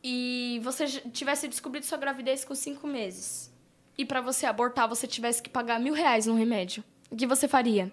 e 0.02 0.60
você 0.62 0.86
tivesse 0.86 1.48
descobrido 1.48 1.86
sua 1.86 1.98
gravidez 1.98 2.44
com 2.44 2.54
cinco 2.54 2.86
meses 2.86 3.52
e 3.96 4.04
pra 4.04 4.20
você 4.20 4.46
abortar 4.46 4.88
você 4.88 5.06
tivesse 5.06 5.42
que 5.42 5.50
pagar 5.50 5.80
mil 5.80 5.94
reais 5.94 6.26
num 6.26 6.36
remédio, 6.36 6.84
o 7.10 7.16
que 7.16 7.26
você 7.26 7.48
faria? 7.48 7.92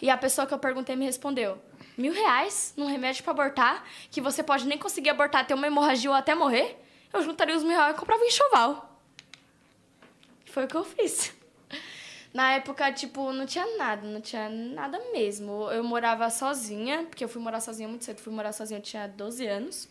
E 0.00 0.08
a 0.08 0.16
pessoa 0.16 0.46
que 0.46 0.54
eu 0.54 0.58
perguntei 0.58 0.96
me 0.96 1.04
respondeu: 1.04 1.58
mil 1.96 2.12
reais 2.12 2.72
num 2.76 2.86
remédio 2.86 3.22
pra 3.22 3.32
abortar, 3.32 3.84
que 4.10 4.20
você 4.20 4.42
pode 4.42 4.66
nem 4.66 4.78
conseguir 4.78 5.10
abortar, 5.10 5.46
ter 5.46 5.54
uma 5.54 5.66
hemorragia 5.66 6.10
ou 6.10 6.16
até 6.16 6.34
morrer? 6.34 6.78
Eu 7.12 7.22
juntaria 7.22 7.56
os 7.56 7.62
mil 7.62 7.76
reais 7.76 7.96
e 7.96 7.98
comprava 7.98 8.22
um 8.22 8.26
enxoval. 8.26 9.02
Foi 10.46 10.64
o 10.64 10.68
que 10.68 10.76
eu 10.76 10.84
fiz. 10.84 11.37
Na 12.38 12.52
época, 12.52 12.92
tipo, 12.92 13.32
não 13.32 13.46
tinha 13.46 13.66
nada, 13.76 14.06
não 14.06 14.20
tinha 14.20 14.48
nada 14.48 14.96
mesmo. 15.12 15.68
Eu 15.72 15.82
morava 15.82 16.30
sozinha, 16.30 17.02
porque 17.02 17.24
eu 17.24 17.28
fui 17.28 17.42
morar 17.42 17.60
sozinha 17.60 17.88
muito 17.88 18.04
cedo. 18.04 18.20
Fui 18.20 18.32
morar 18.32 18.52
sozinha, 18.52 18.78
eu 18.78 18.82
tinha 18.82 19.08
12 19.08 19.44
anos. 19.44 19.88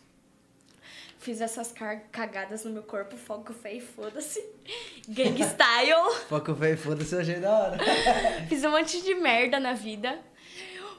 Fiz 1.20 1.42
essas 1.42 1.74
cagadas 2.10 2.64
no 2.64 2.72
meu 2.72 2.84
corpo, 2.84 3.18
fogo 3.18 3.52
feio, 3.52 3.82
foda-se. 3.82 4.42
Gang 5.10 5.44
style. 5.44 6.16
Foco 6.30 6.56
feio, 6.56 6.78
foda-se, 6.78 7.16
eu 7.16 7.20
achei 7.20 7.36
da 7.42 7.52
hora. 7.52 7.78
Fiz 8.48 8.64
um 8.64 8.72
monte 8.72 9.02
de 9.02 9.14
merda 9.16 9.60
na 9.60 9.74
vida. 9.74 10.18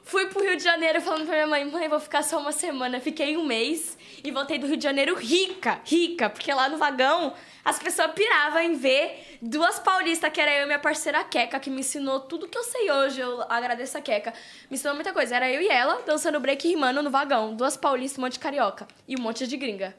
Fui 0.08 0.24
pro 0.24 0.42
Rio 0.42 0.56
de 0.56 0.64
Janeiro 0.64 1.02
falando 1.02 1.26
pra 1.26 1.34
minha 1.34 1.46
mãe, 1.46 1.64
mãe, 1.66 1.86
vou 1.86 2.00
ficar 2.00 2.22
só 2.22 2.38
uma 2.38 2.50
semana. 2.50 2.98
Fiquei 2.98 3.36
um 3.36 3.44
mês 3.44 3.98
e 4.24 4.30
voltei 4.30 4.56
do 4.56 4.66
Rio 4.66 4.78
de 4.78 4.82
Janeiro 4.82 5.14
rica, 5.14 5.82
rica, 5.84 6.30
porque 6.30 6.50
lá 6.50 6.66
no 6.66 6.78
vagão 6.78 7.34
as 7.62 7.78
pessoas 7.78 8.12
piravam 8.12 8.62
em 8.62 8.74
ver 8.74 9.36
duas 9.42 9.78
paulistas, 9.78 10.32
que 10.32 10.40
era 10.40 10.50
eu 10.50 10.62
e 10.62 10.64
minha 10.64 10.78
parceira 10.78 11.22
Queca, 11.24 11.60
que 11.60 11.68
me 11.68 11.80
ensinou 11.80 12.20
tudo 12.20 12.48
que 12.48 12.56
eu 12.56 12.64
sei 12.64 12.90
hoje. 12.90 13.20
Eu 13.20 13.42
agradeço 13.50 13.98
a 13.98 14.00
Queca. 14.00 14.32
Me 14.70 14.76
ensinou 14.78 14.94
muita 14.94 15.12
coisa. 15.12 15.36
Era 15.36 15.50
eu 15.50 15.60
e 15.60 15.68
ela 15.68 16.00
dançando 16.06 16.40
break 16.40 16.66
e 16.66 16.70
rimando 16.70 17.02
no 17.02 17.10
vagão. 17.10 17.54
Duas 17.54 17.76
paulistas, 17.76 18.18
um 18.18 18.22
monte 18.22 18.32
de 18.32 18.38
carioca 18.38 18.88
e 19.06 19.14
um 19.14 19.20
monte 19.20 19.46
de 19.46 19.58
gringa. 19.58 19.94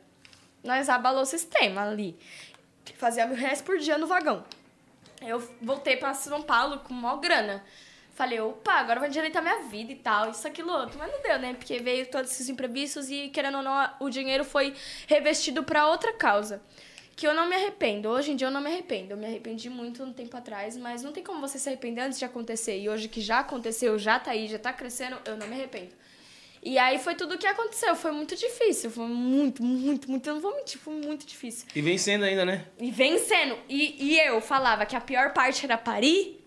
Nós 0.63 0.89
abalou 0.89 1.21
o 1.21 1.25
sistema 1.25 1.83
ali. 1.83 2.17
Fazia 2.97 3.27
mil 3.27 3.37
reais 3.37 3.61
por 3.61 3.77
dia 3.77 3.95
no 3.99 4.07
vagão. 4.07 4.43
Eu 5.21 5.39
voltei 5.61 5.97
pra 5.97 6.15
São 6.15 6.41
Paulo 6.41 6.79
com 6.79 6.95
maior 6.95 7.17
grana. 7.17 7.63
Falei, 8.19 8.37
opa, 8.41 8.73
agora 8.73 8.99
vai 8.99 9.07
endireitar 9.07 9.41
minha 9.41 9.59
vida 9.69 9.93
e 9.93 9.95
tal, 9.95 10.29
isso, 10.29 10.45
aquilo, 10.45 10.73
outro. 10.73 10.99
Mas 10.99 11.09
não 11.09 11.21
deu, 11.21 11.39
né? 11.39 11.53
Porque 11.53 11.79
veio 11.79 12.05
todos 12.07 12.29
esses 12.29 12.49
imprevistos 12.49 13.09
e, 13.09 13.29
querendo 13.29 13.59
ou 13.59 13.63
não, 13.63 13.89
o 14.01 14.09
dinheiro 14.09 14.43
foi 14.43 14.73
revestido 15.07 15.63
pra 15.63 15.87
outra 15.87 16.11
causa. 16.11 16.61
Que 17.15 17.25
eu 17.25 17.33
não 17.33 17.47
me 17.47 17.55
arrependo. 17.55 18.09
Hoje 18.09 18.33
em 18.33 18.35
dia 18.35 18.47
eu 18.47 18.51
não 18.51 18.59
me 18.59 18.67
arrependo. 18.67 19.13
Eu 19.13 19.17
me 19.17 19.25
arrependi 19.25 19.69
muito 19.69 20.03
um 20.03 20.11
tempo 20.11 20.35
atrás, 20.35 20.75
mas 20.75 21.01
não 21.01 21.13
tem 21.13 21.23
como 21.23 21.39
você 21.39 21.57
se 21.57 21.69
arrepender 21.69 22.01
antes 22.01 22.19
de 22.19 22.25
acontecer. 22.25 22.77
E 22.77 22.89
hoje 22.89 23.07
que 23.07 23.21
já 23.21 23.39
aconteceu, 23.39 23.97
já 23.97 24.19
tá 24.19 24.31
aí, 24.31 24.49
já 24.49 24.59
tá 24.59 24.73
crescendo, 24.73 25.17
eu 25.23 25.37
não 25.37 25.47
me 25.47 25.53
arrependo. 25.53 25.93
E 26.61 26.77
aí 26.77 26.99
foi 26.99 27.15
tudo 27.15 27.35
o 27.35 27.37
que 27.37 27.47
aconteceu. 27.47 27.95
Foi 27.95 28.11
muito 28.11 28.35
difícil. 28.35 28.91
Foi 28.91 29.07
muito, 29.07 29.63
muito, 29.63 30.11
muito. 30.11 30.27
Eu 30.27 30.33
não 30.33 30.41
vou 30.41 30.53
mentir, 30.57 30.77
foi 30.77 30.93
muito 30.93 31.25
difícil. 31.25 31.69
E 31.73 31.81
vencendo 31.81 32.23
ainda, 32.23 32.43
né? 32.43 32.65
E 32.77 32.91
vencendo. 32.91 33.57
E, 33.69 33.95
e 33.97 34.19
eu 34.19 34.41
falava 34.41 34.85
que 34.85 34.93
a 34.97 34.99
pior 34.99 35.31
parte 35.31 35.63
era 35.63 35.77
parir. 35.77 36.38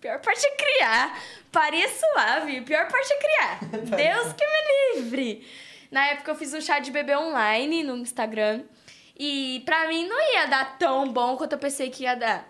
Pior 0.00 0.20
parte 0.20 0.46
é 0.46 0.50
criar. 0.56 1.22
Parir 1.50 1.84
é 1.84 1.88
suave. 1.88 2.60
Pior 2.62 2.88
parte 2.88 3.12
é 3.12 3.18
criar. 3.18 3.60
Deus 3.96 4.32
que 4.32 4.44
me 4.44 5.00
livre. 5.00 5.46
Na 5.90 6.06
época 6.06 6.30
eu 6.30 6.34
fiz 6.34 6.52
um 6.54 6.60
chá 6.60 6.78
de 6.78 6.90
bebê 6.90 7.16
online 7.16 7.82
no 7.82 7.96
Instagram. 7.96 8.62
E 9.18 9.62
pra 9.64 9.86
mim 9.88 10.08
não 10.08 10.34
ia 10.34 10.46
dar 10.46 10.78
tão 10.78 11.12
bom 11.12 11.36
quanto 11.36 11.52
eu 11.52 11.58
pensei 11.58 11.90
que 11.90 12.04
ia 12.04 12.14
dar. 12.14 12.48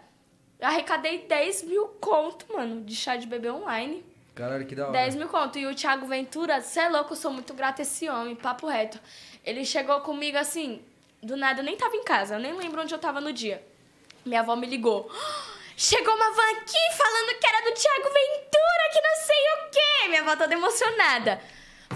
Eu 0.58 0.68
arrecadei 0.68 1.26
10 1.26 1.64
mil 1.64 1.88
conto, 2.00 2.46
mano, 2.52 2.82
de 2.82 2.94
chá 2.94 3.16
de 3.16 3.26
bebê 3.26 3.50
online. 3.50 4.04
Caralho, 4.34 4.64
que 4.64 4.74
da 4.74 4.84
hora. 4.84 4.92
10 4.92 5.16
mil 5.16 5.28
conto. 5.28 5.58
E 5.58 5.66
o 5.66 5.74
Thiago 5.74 6.06
Ventura, 6.06 6.60
cê 6.60 6.80
é 6.80 6.88
louco, 6.88 7.12
eu 7.12 7.16
sou 7.16 7.32
muito 7.32 7.52
grata 7.52 7.82
a 7.82 7.84
esse 7.84 8.08
homem, 8.08 8.36
papo 8.36 8.68
reto. 8.68 9.00
Ele 9.44 9.64
chegou 9.64 10.00
comigo 10.02 10.38
assim, 10.38 10.80
do 11.22 11.36
nada, 11.36 11.60
eu 11.60 11.64
nem 11.64 11.76
tava 11.76 11.96
em 11.96 12.04
casa, 12.04 12.36
eu 12.36 12.38
nem 12.38 12.54
lembro 12.54 12.80
onde 12.80 12.94
eu 12.94 12.98
tava 12.98 13.20
no 13.20 13.32
dia. 13.32 13.62
Minha 14.24 14.40
avó 14.40 14.54
me 14.54 14.66
ligou. 14.66 15.10
Chegou 15.84 16.14
uma 16.14 16.30
van 16.30 16.50
aqui 16.58 16.78
falando 16.96 17.38
que 17.40 17.44
era 17.48 17.60
do 17.64 17.72
Thiago 17.74 18.04
Ventura, 18.04 18.90
que 18.92 19.00
não 19.00 19.16
sei 19.16 19.36
o 19.36 19.70
quê. 19.72 20.08
Minha 20.10 20.20
avó 20.20 20.36
toda 20.36 20.54
emocionada. 20.54 21.40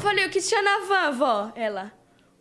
Falei, 0.03 0.27
o 0.27 0.31
que 0.31 0.41
tinha 0.41 0.61
na 0.61 0.79
van, 0.81 1.13
vó? 1.13 1.53
Ela, 1.55 1.93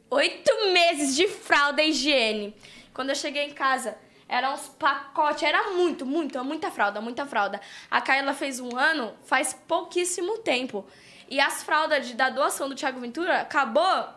oito 0.09 0.51
meses 0.71 1.15
de 1.15 1.27
fralda 1.27 1.83
e 1.83 1.91
higiene. 1.91 2.55
Quando 2.95 3.09
eu 3.11 3.15
cheguei 3.15 3.43
em 3.43 3.53
casa, 3.53 3.95
eram 4.27 4.55
uns 4.55 4.69
pacotes, 4.69 5.43
era 5.43 5.69
muito, 5.69 6.03
muito, 6.03 6.43
muita 6.43 6.71
fralda, 6.71 6.99
muita 6.99 7.27
fralda. 7.27 7.61
A 7.91 8.01
Kaila 8.01 8.33
fez 8.33 8.59
um 8.59 8.75
ano 8.75 9.15
faz 9.25 9.53
pouquíssimo 9.53 10.39
tempo. 10.39 10.83
E 11.29 11.39
as 11.39 11.61
fraldas 11.61 12.07
de- 12.07 12.15
da 12.15 12.31
doação 12.31 12.67
do 12.67 12.73
Thiago 12.73 12.99
Ventura 12.99 13.41
acabou 13.41 14.07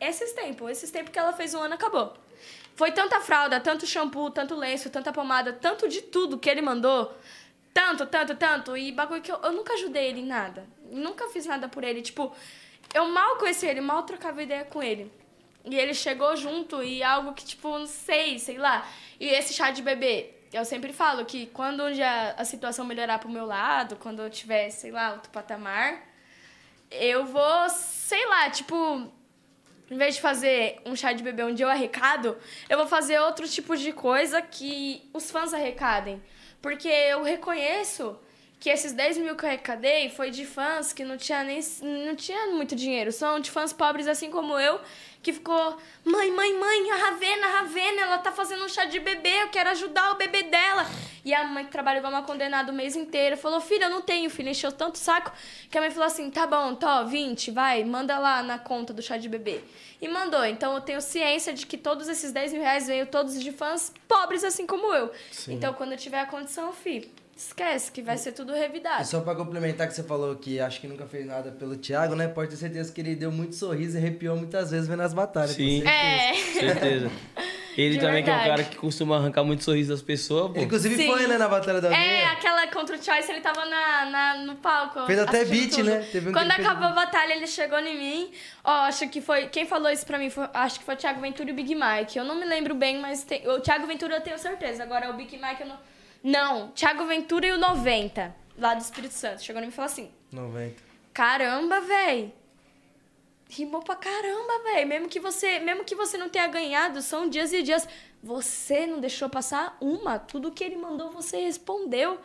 esses 0.00 0.32
tempos. 0.32 0.70
Esses 0.70 0.92
tempos 0.92 1.10
que 1.12 1.18
ela 1.18 1.32
fez 1.32 1.54
um 1.54 1.60
ano 1.60 1.74
acabou. 1.74 2.14
Foi 2.74 2.90
tanta 2.92 3.20
fralda, 3.20 3.60
tanto 3.60 3.86
shampoo, 3.86 4.30
tanto 4.30 4.54
lenço, 4.54 4.90
tanta 4.90 5.12
pomada, 5.12 5.52
tanto 5.52 5.88
de 5.88 6.02
tudo 6.02 6.38
que 6.38 6.48
ele 6.48 6.62
mandou. 6.62 7.16
Tanto, 7.72 8.06
tanto, 8.06 8.34
tanto. 8.34 8.76
E 8.76 8.92
bagulho 8.92 9.22
que 9.22 9.30
eu, 9.32 9.38
eu 9.42 9.52
nunca 9.52 9.74
ajudei 9.74 10.08
ele 10.08 10.20
em 10.20 10.26
nada. 10.26 10.66
Nunca 10.90 11.28
fiz 11.28 11.46
nada 11.46 11.68
por 11.68 11.84
ele. 11.84 12.02
Tipo, 12.02 12.34
eu 12.94 13.06
mal 13.08 13.36
conheci 13.36 13.66
ele, 13.66 13.80
mal 13.80 14.02
trocava 14.02 14.42
ideia 14.42 14.64
com 14.64 14.82
ele. 14.82 15.10
E 15.64 15.76
ele 15.76 15.94
chegou 15.94 16.34
junto 16.36 16.82
e 16.82 17.02
algo 17.02 17.32
que, 17.34 17.44
tipo, 17.44 17.78
não 17.78 17.86
sei, 17.86 18.38
sei 18.38 18.58
lá. 18.58 18.86
E 19.20 19.26
esse 19.28 19.54
chá 19.54 19.70
de 19.70 19.80
bebê, 19.80 20.34
eu 20.52 20.64
sempre 20.64 20.92
falo 20.92 21.24
que 21.24 21.46
quando 21.46 21.84
um 21.84 21.92
dia 21.92 22.34
a 22.36 22.44
situação 22.44 22.84
melhorar 22.84 23.18
pro 23.18 23.28
meu 23.28 23.46
lado, 23.46 23.96
quando 23.96 24.22
eu 24.22 24.28
tiver, 24.28 24.70
sei 24.70 24.90
lá, 24.90 25.12
outro 25.12 25.30
patamar, 25.30 26.02
eu 26.90 27.24
vou, 27.24 27.68
sei 27.70 28.26
lá, 28.26 28.50
tipo, 28.50 29.10
em 29.92 29.96
vez 29.98 30.14
de 30.14 30.22
fazer 30.22 30.80
um 30.86 30.96
chá 30.96 31.12
de 31.12 31.22
bebê 31.22 31.42
onde 31.42 31.62
eu 31.62 31.68
arrecado, 31.68 32.34
eu 32.66 32.78
vou 32.78 32.86
fazer 32.86 33.18
outro 33.20 33.46
tipo 33.46 33.76
de 33.76 33.92
coisa 33.92 34.40
que 34.40 35.02
os 35.12 35.30
fãs 35.30 35.52
arrecadem. 35.52 36.22
Porque 36.62 36.88
eu 36.88 37.22
reconheço 37.22 38.18
que 38.58 38.70
esses 38.70 38.92
10 38.92 39.18
mil 39.18 39.36
que 39.36 39.44
eu 39.44 39.50
arrecadei 39.50 40.08
foi 40.08 40.30
de 40.30 40.46
fãs 40.46 40.94
que 40.94 41.04
não 41.04 41.18
tinha 41.18 41.44
nem 41.44 41.60
não 42.06 42.16
tinha 42.16 42.46
muito 42.46 42.74
dinheiro. 42.74 43.12
São 43.12 43.38
de 43.38 43.50
fãs 43.50 43.70
pobres 43.70 44.08
assim 44.08 44.30
como 44.30 44.58
eu, 44.58 44.80
que 45.22 45.32
ficou, 45.32 45.78
mãe, 46.04 46.30
mãe, 46.32 46.58
mãe, 46.58 46.90
a 46.90 46.96
Ravena, 46.96 47.46
a 47.46 47.50
Ravena, 47.58 48.02
ela 48.02 48.18
tá 48.18 48.32
fazendo 48.32 48.64
um 48.64 48.68
chá 48.68 48.84
de 48.84 48.98
bebê, 48.98 49.42
eu 49.42 49.48
quero 49.48 49.70
ajudar 49.70 50.12
o 50.12 50.16
bebê 50.16 50.42
dela. 50.42 50.84
E 51.24 51.32
a 51.32 51.44
mãe 51.44 51.64
que 51.64 51.70
trabalha 51.70 51.98
igual 51.98 52.12
uma 52.12 52.22
condenada 52.22 52.72
o 52.72 52.74
mês 52.74 52.96
inteiro 52.96 53.36
falou, 53.36 53.60
filha, 53.60 53.84
eu 53.84 53.90
não 53.90 54.02
tenho, 54.02 54.28
filha, 54.28 54.50
encheu 54.50 54.72
tanto 54.72 54.98
saco 54.98 55.32
que 55.70 55.78
a 55.78 55.80
mãe 55.80 55.90
falou 55.90 56.06
assim, 56.06 56.28
tá 56.28 56.44
bom, 56.44 56.74
tó, 56.74 57.04
20, 57.04 57.52
vai, 57.52 57.84
manda 57.84 58.18
lá 58.18 58.42
na 58.42 58.58
conta 58.58 58.92
do 58.92 59.00
chá 59.00 59.16
de 59.16 59.28
bebê. 59.28 59.62
E 60.00 60.08
mandou. 60.08 60.44
Então 60.44 60.74
eu 60.74 60.80
tenho 60.80 61.00
ciência 61.00 61.52
de 61.52 61.64
que 61.64 61.78
todos 61.78 62.08
esses 62.08 62.32
10 62.32 62.54
mil 62.54 62.62
reais 62.62 62.88
veio 62.88 63.06
todos 63.06 63.40
de 63.40 63.52
fãs 63.52 63.92
pobres 64.08 64.42
assim 64.42 64.66
como 64.66 64.92
eu. 64.92 65.12
Então 65.46 65.72
quando 65.74 65.92
eu 65.92 65.98
tiver 65.98 66.18
a 66.18 66.26
condição, 66.26 66.72
fi, 66.72 67.08
esquece 67.36 67.90
que 67.90 68.02
vai 68.02 68.16
ser 68.18 68.32
tudo 68.32 68.54
E 68.54 68.58
revidado. 68.58 69.04
só 69.06 69.20
pra 69.20 69.34
complementar 69.34 69.88
que 69.88 69.94
você 69.94 70.02
falou 70.02 70.36
que 70.36 70.60
acho 70.60 70.80
que 70.80 70.86
nunca 70.86 71.06
fez 71.06 71.26
nada 71.26 71.50
pelo 71.50 71.76
Thiago, 71.76 72.14
né? 72.14 72.28
Pode 72.28 72.50
ter 72.50 72.56
certeza 72.56 72.92
que 72.92 73.00
ele 73.00 73.14
deu 73.14 73.32
muito 73.32 73.54
sorriso 73.54 73.96
e 73.96 73.98
arrepiou 74.00 74.36
muitas 74.36 74.70
vezes 74.70 74.86
vendo 74.88 75.02
as 75.02 75.12
batalhas. 75.14 75.52
Sim. 75.52 75.82
com 75.82 75.88
certeza. 75.88 76.58
É. 76.58 76.72
Certeza. 76.74 77.10
Ele 77.74 77.94
De 77.94 78.00
também 78.00 78.22
que 78.22 78.28
é 78.28 78.34
um 78.34 78.36
verdade. 78.36 78.60
cara 78.62 78.70
que 78.70 78.76
costuma 78.76 79.16
arrancar 79.16 79.42
muito 79.44 79.64
sorriso 79.64 79.90
das 79.90 80.02
pessoas, 80.02 80.52
pô. 80.52 80.60
Inclusive 80.60 80.94
Sim. 80.94 81.06
foi, 81.06 81.26
né, 81.26 81.38
na 81.38 81.48
batalha 81.48 81.80
da 81.80 81.88
É, 81.88 81.94
Almeida. 81.94 82.32
aquela 82.32 82.66
contra 82.66 82.94
o 82.96 83.02
Choice, 83.02 83.32
ele 83.32 83.40
tava 83.40 83.64
na, 83.64 84.04
na- 84.10 84.34
no 84.44 84.56
palco. 84.56 85.06
Fez 85.06 85.18
até 85.18 85.42
beat, 85.46 85.70
tudo. 85.70 85.84
né? 85.84 86.06
Teve 86.12 86.28
um 86.28 86.32
que 86.34 86.38
Quando 86.38 86.50
acabou 86.50 86.88
a 86.88 86.92
batalha, 86.92 87.32
ele 87.32 87.46
chegou 87.46 87.78
em 87.78 87.96
mim. 87.98 88.30
Ó, 88.62 88.70
acho 88.82 89.08
que 89.08 89.22
foi. 89.22 89.46
Quem 89.46 89.64
falou 89.64 89.90
isso 89.90 90.04
pra 90.04 90.18
mim? 90.18 90.28
Foi- 90.28 90.50
acho 90.52 90.80
que 90.80 90.84
foi 90.84 90.94
o 90.94 90.98
Thiago 90.98 91.22
Ventura 91.22 91.48
e 91.48 91.52
o 91.52 91.56
Big 91.56 91.74
Mike. 91.74 92.18
Eu 92.18 92.24
não 92.24 92.34
me 92.34 92.44
lembro 92.44 92.74
bem, 92.74 93.00
mas 93.00 93.24
tem- 93.24 93.48
o 93.48 93.58
Thiago 93.58 93.86
Ventura 93.86 94.16
eu 94.16 94.20
tenho 94.20 94.38
certeza. 94.38 94.82
Agora 94.82 95.08
o 95.08 95.14
Big 95.14 95.34
Mike 95.38 95.62
eu 95.62 95.68
não. 95.68 95.78
Não, 96.22 96.68
Thiago 96.68 97.04
Ventura 97.06 97.46
e 97.46 97.52
o 97.52 97.58
90, 97.58 98.34
lá 98.56 98.74
do 98.74 98.80
Espírito 98.80 99.14
Santo. 99.14 99.42
Chegou 99.42 99.60
em 99.60 99.66
mim 99.66 99.72
e 99.72 99.74
falou 99.74 99.90
assim: 99.90 100.10
90. 100.30 100.74
Caramba, 101.12 101.80
véi. 101.80 102.32
Rimou 103.50 103.82
pra 103.82 103.96
caramba, 103.96 104.62
véi. 104.64 104.84
Mesmo 104.84 105.08
que 105.08 105.20
você, 105.20 105.58
mesmo 105.58 105.84
que 105.84 105.94
você 105.94 106.16
não 106.16 106.28
tenha 106.28 106.46
ganhado, 106.46 107.02
são 107.02 107.28
dias 107.28 107.52
e 107.52 107.62
dias. 107.62 107.86
Você 108.22 108.86
não 108.86 109.00
deixou 109.00 109.28
passar 109.28 109.76
uma. 109.80 110.18
Tudo 110.18 110.52
que 110.52 110.62
ele 110.64 110.76
mandou, 110.76 111.10
você 111.10 111.38
respondeu. 111.38 112.18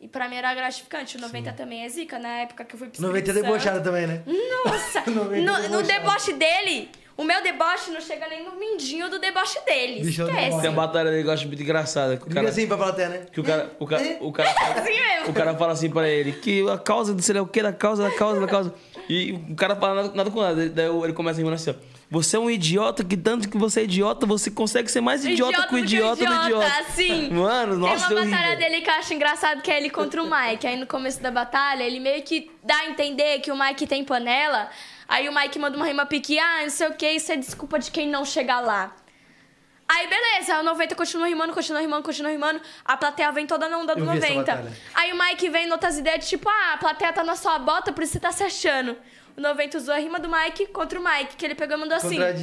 E 0.00 0.06
pra 0.06 0.28
mim 0.28 0.36
era 0.36 0.54
gratificante. 0.54 1.16
O 1.16 1.20
90 1.20 1.52
também 1.54 1.84
é 1.84 1.88
zica, 1.88 2.18
na 2.18 2.28
época 2.42 2.64
que 2.64 2.74
eu 2.74 2.78
fui 2.78 2.88
pro 2.88 3.02
90 3.02 3.30
é 3.30 3.34
debochado 3.34 3.82
também, 3.82 4.06
né? 4.06 4.22
Nossa! 4.64 5.00
90 5.10 5.40
no, 5.40 5.56
é 5.56 5.68
no 5.68 5.82
debochado. 5.82 5.86
deboche 5.86 6.32
dele, 6.34 6.90
o 7.18 7.24
meu 7.24 7.42
deboche 7.42 7.90
não 7.90 8.00
chega 8.00 8.28
nem 8.28 8.44
no 8.44 8.56
mindinho 8.56 9.10
do 9.10 9.18
deboche 9.18 9.58
dele. 9.66 10.04
Bicho, 10.04 10.22
é 10.22 10.26
Esquece. 10.26 10.60
Tem 10.60 10.70
uma 10.70 10.86
batalha 10.86 11.10
dele 11.10 11.24
que 11.24 11.28
eu 11.28 11.32
acho 11.32 11.48
muito 11.48 11.60
engraçada. 11.60 12.16
Que 12.16 12.22
o 12.22 12.30
cara, 12.32 12.48
assim 12.48 12.68
pra 12.68 12.76
plateia, 12.76 13.08
né? 13.08 13.26
que 13.32 13.40
o 13.40 13.42
cara, 13.42 13.72
o 13.80 13.86
cara, 13.86 14.16
o 14.20 14.32
cara, 14.32 14.50
Assim 14.50 14.92
mesmo. 14.92 15.30
o 15.30 15.32
cara 15.32 15.54
fala 15.56 15.72
assim 15.72 15.90
pra 15.90 16.08
ele 16.08 16.30
que 16.30 16.64
a 16.70 16.78
causa 16.78 17.12
do 17.12 17.20
sei 17.20 17.34
lá 17.34 17.42
o 17.42 17.46
que, 17.48 17.60
da 17.60 17.72
causa, 17.72 18.04
da 18.04 18.10
causa, 18.12 18.40
da 18.40 18.46
causa. 18.46 18.72
E 19.08 19.32
o 19.32 19.56
cara 19.56 19.74
fala 19.74 20.02
nada, 20.02 20.14
nada 20.14 20.30
com 20.30 20.40
nada. 20.40 20.68
Daí 20.68 20.86
ele 20.86 21.12
começa 21.12 21.38
rimando 21.38 21.56
assim, 21.56 21.70
ó. 21.70 21.74
Você 22.10 22.36
é 22.36 22.38
um 22.38 22.48
idiota 22.48 23.04
que 23.04 23.16
tanto 23.16 23.48
que 23.50 23.58
você 23.58 23.80
é 23.80 23.84
idiota, 23.84 24.24
você 24.24 24.50
consegue 24.50 24.88
ser 24.90 25.00
mais 25.00 25.24
idiota, 25.24 25.66
que 25.66 25.74
o 25.74 25.78
do 25.78 25.78
idiota 25.78 26.24
do 26.24 26.34
idiota. 26.44 26.84
Sim. 26.94 27.30
Mano, 27.30 27.76
nossa, 27.76 28.06
Tem 28.06 28.16
uma 28.16 28.26
é 28.26 28.30
batalha 28.30 28.56
dele 28.56 28.80
que 28.80 28.88
eu 28.88 28.94
acho 28.94 29.12
engraçado, 29.12 29.60
que 29.60 29.70
é 29.70 29.76
ele 29.76 29.90
contra 29.90 30.22
o 30.22 30.30
Mike. 30.30 30.66
Aí 30.66 30.76
no 30.76 30.86
começo 30.86 31.20
da 31.20 31.30
batalha, 31.32 31.82
ele 31.82 32.00
meio 32.00 32.22
que 32.22 32.50
dá 32.62 32.76
a 32.76 32.86
entender 32.86 33.40
que 33.40 33.50
o 33.50 33.58
Mike 33.58 33.86
tem 33.88 34.04
panela. 34.04 34.70
Aí 35.08 35.28
o 35.28 35.34
Mike 35.34 35.58
manda 35.58 35.76
uma 35.76 35.86
rima 35.86 36.04
pique, 36.04 36.38
ah, 36.38 36.60
não 36.62 36.70
sei 36.70 36.86
o 36.88 36.94
que, 36.94 37.10
isso 37.10 37.32
é 37.32 37.36
desculpa 37.36 37.78
de 37.78 37.90
quem 37.90 38.06
não 38.06 38.24
chegar 38.24 38.60
lá. 38.60 38.94
Aí 39.88 40.06
beleza, 40.06 40.60
o 40.60 40.62
90 40.62 40.94
continua 40.94 41.26
rimando, 41.26 41.54
continua 41.54 41.80
rimando, 41.80 42.02
continua 42.02 42.30
rimando. 42.30 42.60
A 42.84 42.94
plateia 42.94 43.32
vem 43.32 43.46
toda 43.46 43.70
na 43.70 43.78
onda 43.78 43.96
do 43.96 44.02
Eu 44.04 44.10
vi 44.12 44.18
essa 44.18 44.28
90. 44.34 44.52
batalha. 44.54 44.76
Aí 44.94 45.12
o 45.12 45.18
Mike 45.18 45.48
vem 45.48 45.66
em 45.66 45.72
outras 45.72 45.96
ideias 45.96 46.20
de 46.24 46.28
tipo, 46.28 46.46
ah, 46.46 46.74
a 46.74 46.76
plateia 46.76 47.10
tá 47.10 47.24
na 47.24 47.34
sua 47.34 47.58
bota, 47.58 47.90
por 47.90 48.02
isso 48.04 48.12
você 48.12 48.20
tá 48.20 48.30
se 48.30 48.44
achando. 48.44 48.98
O 49.34 49.40
90 49.40 49.78
usou 49.78 49.94
a 49.94 49.98
rima 49.98 50.18
do 50.18 50.28
Mike 50.28 50.66
contra 50.66 51.00
o 51.00 51.02
Mike, 51.02 51.36
que 51.36 51.44
ele 51.46 51.54
pegou 51.54 51.76
e 51.78 51.80
mandou 51.80 51.96
assim. 51.96 52.18
Né? 52.18 52.34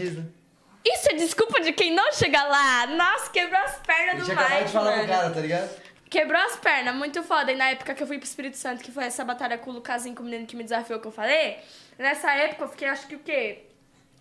Isso 0.84 1.10
é 1.12 1.14
desculpa 1.14 1.62
de 1.62 1.72
quem 1.72 1.94
não 1.94 2.12
chega 2.14 2.44
lá. 2.44 2.88
Nossa, 2.88 3.30
quebrou 3.30 3.60
as 3.62 3.78
pernas 3.78 4.16
do 4.16 4.26
Deixa 4.26 4.32
eu 4.32 4.40
acabar 4.40 4.56
de 4.56 4.62
Mike, 4.62 4.72
falar 4.74 4.92
mano. 4.92 5.04
pro 5.04 5.14
cara, 5.16 5.30
tá 5.30 5.40
ligado? 5.42 5.70
Quebrou 6.10 6.41
as 6.41 6.56
pernas, 6.57 6.95
muito 6.95 7.23
foda. 7.23 7.52
E 7.52 7.56
na 7.56 7.69
época 7.72 7.94
que 7.94 8.03
eu 8.03 8.07
fui 8.07 8.18
pro 8.18 8.27
Espírito 8.27 8.57
Santo, 8.57 8.84
que 8.84 8.91
foi 8.91 9.06
essa 9.06 9.23
batalha 9.26 9.57
com 9.57 9.72
o 9.72 9.73
Lucasinho, 9.73 10.15
com 10.15 10.22
o 10.22 10.26
menino 10.26 10.45
que 10.45 10.56
me 10.56 10.64
desafiou, 10.64 10.99
que 10.99 11.07
eu 11.07 11.11
falei, 11.11 11.57
nessa 11.98 12.32
época 12.34 12.64
eu 12.64 12.69
fiquei, 12.69 12.88
acho 12.88 13.07
que 13.07 13.15
o 13.15 13.19
quê? 13.19 13.64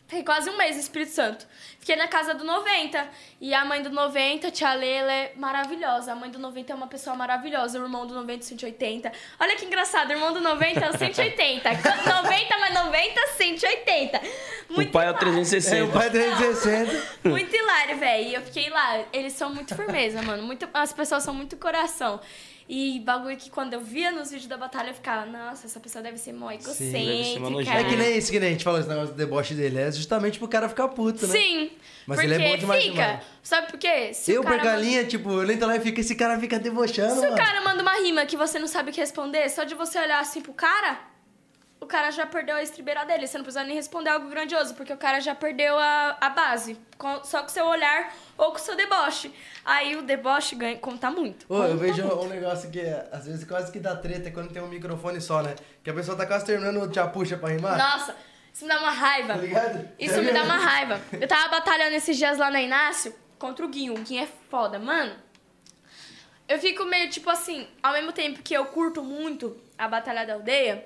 Fiquei 0.07 0.23
quase 0.23 0.51
um 0.51 0.57
mês 0.57 0.77
no 0.77 0.83
Espírito 0.83 1.13
Santo. 1.13 1.47
Fiquei 1.81 1.97
na 1.97 2.07
casa 2.07 2.35
do 2.35 2.45
90. 2.45 3.09
E 3.41 3.55
a 3.55 3.65
mãe 3.65 3.83
do 3.83 3.89
90, 3.91 4.51
tia 4.51 4.75
Leila, 4.75 5.13
é 5.13 5.33
maravilhosa. 5.37 6.13
A 6.13 6.15
mãe 6.15 6.31
do 6.31 6.39
90 6.39 6.73
é 6.73 6.77
uma 6.77 6.87
pessoa 6.87 7.17
maravilhosa. 7.17 7.79
O 7.79 7.83
irmão 7.83 8.07
do 8.07 8.15
90, 8.15 8.43
180. 8.43 9.11
Olha 9.41 9.57
que 9.57 9.65
engraçado, 9.65 10.11
o 10.11 10.13
irmão 10.13 10.33
do 10.33 10.41
90 10.41 10.81
é 10.81 10.91
o 10.91 10.99
180. 10.99 11.71
90 11.71 12.59
mais 12.59 12.75
90, 12.75 13.27
180. 13.37 14.21
Muito 14.69 14.89
o 14.89 14.93
pai 14.93 15.07
é 15.07 15.09
o 15.09 15.11
hilário. 15.11 15.33
360. 15.33 15.77
É, 15.77 15.83
o 15.83 15.93
pai 15.93 16.11
360. 16.11 17.09
Muito 17.29 17.57
hilário, 17.57 17.97
velho. 17.97 18.29
E 18.29 18.35
eu 18.35 18.43
fiquei 18.43 18.69
lá. 18.69 19.05
Eles 19.13 19.33
são 19.33 19.53
muito 19.55 19.75
firmeza, 19.75 20.21
mano. 20.23 20.43
Muito, 20.43 20.69
as 20.73 20.93
pessoas 20.93 21.23
são 21.23 21.35
muito 21.35 21.57
coração. 21.57 22.21
E 22.67 22.99
bagulho 23.01 23.37
que 23.37 23.51
quando 23.51 23.75
eu 23.75 23.81
via 23.81 24.11
nos 24.11 24.31
vídeos 24.31 24.49
da 24.49 24.57
batalha, 24.57 24.89
eu 24.89 24.95
ficava, 24.95 25.27
nossa, 25.27 25.67
essa 25.67 25.79
pessoa 25.79 26.03
deve 26.03 26.17
ser 26.17 26.33
mó 26.33 26.49
ser 26.49 26.55
egocêntrica. 26.57 27.71
É 27.75 27.85
que 27.85 27.95
nem 27.97 28.17
isso 28.17 28.33
que 28.33 28.41
nem 28.41 28.49
a 28.49 28.53
gente 28.53 28.65
falou, 28.65 28.81
esse 28.81 28.89
negócio 28.89 29.13
do 29.13 29.17
deboche 29.19 29.53
dele. 29.55 29.79
É 29.81 29.93
justamente 29.93 30.39
pro 30.39 30.49
cara 30.49 30.67
ficar 30.69 30.89
puto, 30.89 31.27
né? 31.27 31.33
Sim. 31.33 31.71
Mas 32.07 32.19
porque 32.21 32.33
ele 32.33 32.43
é 32.43 32.49
bom 32.51 32.57
demais 32.57 32.83
fica. 32.83 32.95
demais. 32.95 33.21
Sabe 33.43 33.67
por 33.71 33.79
quê? 33.79 34.15
Se 34.15 34.33
Eu, 34.33 34.41
o 34.41 34.45
cara 34.45 34.57
perco 34.57 34.69
a 34.69 34.73
manda- 34.77 34.83
linha, 34.83 35.05
tipo, 35.05 35.31
eu 35.31 35.51
entro 35.51 35.67
lá 35.67 35.77
e 35.77 35.81
fico, 35.81 36.01
esse 36.01 36.15
cara 36.15 36.41
fica 36.41 36.59
debochando, 36.59 37.15
Se 37.15 37.21
mano. 37.21 37.33
o 37.35 37.37
cara 37.37 37.61
manda 37.63 37.83
uma 37.83 37.95
rima 38.01 38.25
que 38.25 38.37
você 38.37 38.59
não 38.59 38.67
sabe 38.67 38.91
o 38.91 38.93
que 38.95 39.01
responder, 39.01 39.49
só 39.51 39.65
de 39.65 39.75
você 39.75 39.99
olhar 39.99 40.21
assim 40.21 40.41
pro 40.41 40.55
cara, 40.55 40.99
o 41.85 41.87
cara 41.87 42.11
já 42.11 42.27
perdeu 42.27 42.57
a 42.57 42.63
estribeira 42.63 43.05
dele. 43.05 43.27
Você 43.27 43.37
não 43.39 43.45
precisa 43.45 43.65
nem 43.65 43.75
responder 43.77 44.11
algo 44.11 44.29
grandioso, 44.29 44.75
porque 44.75 44.93
o 44.93 44.97
cara 44.97 45.21
já 45.21 45.35
perdeu 45.35 45.79
a, 45.79 46.17
a 46.21 46.31
base. 46.31 46.77
Com- 46.99 47.23
só 47.23 47.41
com 47.41 47.47
o 47.47 47.51
seu 47.51 47.67
olhar 47.67 48.13
ou 48.37 48.51
com 48.51 48.57
o 48.57 48.61
seu 48.61 48.75
deboche. 48.77 49.33
Aí 49.65 49.95
o 49.97 50.03
deboche 50.03 50.57
ganha, 50.57 50.77
conta 50.79 51.11
muito. 51.11 51.47
Ô, 51.49 51.57
eu 51.57 51.63
Conta 51.63 51.77
vejo 51.77 52.03
muito. 52.03 52.21
um 52.25 52.29
negócio 52.29 52.71
que 52.71 52.81
é, 52.81 53.09
às 53.13 53.27
vezes 53.27 53.45
quase 53.47 53.71
que 53.71 53.79
dá 53.79 53.95
treta 53.97 54.31
quando 54.31 54.53
tem 54.53 54.61
um 54.63 54.69
microfone 54.69 55.21
só, 55.21 55.43
né? 55.43 55.55
Que 55.83 55.91
a 55.91 55.95
pessoa 55.95 56.17
tá 56.17 56.27
quase 56.27 56.45
terminando, 56.47 56.93
já 56.93 57.07
puxa 57.07 57.37
pra 57.37 57.51
rimar. 57.51 57.77
Nossa, 57.79 58.17
isso 58.53 58.65
me 58.65 58.71
dá 58.71 58.79
uma 58.81 58.91
raiva. 58.91 59.35
Tá 59.35 59.41
ligado? 59.41 59.89
Isso 59.99 60.21
me 60.23 60.33
dá 60.33 60.43
uma 60.43 60.57
raiva. 60.57 61.01
Eu 61.13 61.29
tava 61.29 61.49
batalhando 61.49 61.95
esses 61.95 62.17
dias 62.17 62.39
lá 62.39 62.51
na 62.51 62.61
Inácio 62.61 63.15
contra 63.39 63.65
o 63.65 63.69
Guinho. 63.69 63.95
O 63.95 63.99
Guinho 64.01 64.23
é 64.23 64.29
foda, 64.51 64.79
mano. 64.79 65.13
Eu 66.47 66.59
fico 66.59 66.85
meio 66.85 67.09
tipo 67.09 67.31
assim, 67.31 67.67
ao 67.83 67.93
mesmo 67.95 68.13
tempo 68.13 68.43
que 68.43 68.53
eu 68.55 68.67
curto 68.67 69.03
muito 69.03 69.57
a 69.79 69.89
Batalha 69.89 70.27
da 70.27 70.35
Aldeia, 70.35 70.85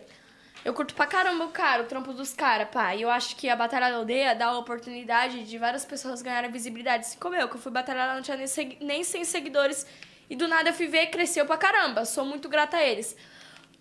eu 0.65 0.75
curto 0.75 0.95
pra 0.95 1.07
caramba 1.07 1.45
o 1.45 1.49
cara, 1.49 1.83
o 1.83 1.87
trampo 1.87 2.13
dos 2.13 2.33
caras, 2.33 2.69
pá. 2.69 2.95
E 2.95 3.03
eu 3.03 3.11
acho 3.11 3.37
que 3.37 3.49
a 3.49 3.57
Batalha 3.57 3.91
da 3.91 3.97
Aldeia 3.97 4.35
dá 4.35 4.47
a 4.47 4.59
oportunidade 4.59 5.45
de 5.45 5.59
várias 5.59 5.85
pessoas 5.85 6.21
ganharem 6.21 6.51
visibilidade. 6.51 7.07
Assim 7.07 7.19
como 7.19 7.37
eu, 7.37 7.49
que 7.49 7.57
eu 7.57 7.61
fui 7.61 7.73
batalhar 7.73 8.15
não 8.15 8.23
tinha 8.23 8.37
nem, 8.37 8.79
nem 8.81 9.05
100 9.05 9.25
seguidores. 9.25 9.87
E 10.29 10.37
do 10.37 10.47
nada 10.47 10.71
eu 10.71 10.75
fui 10.75 10.87
ver 10.87 11.07
cresceu 11.07 11.47
pra 11.47 11.57
caramba. 11.57 12.05
Sou 12.05 12.25
muito 12.25 12.49
grata 12.49 12.77
a 12.77 12.83
eles. 12.83 13.17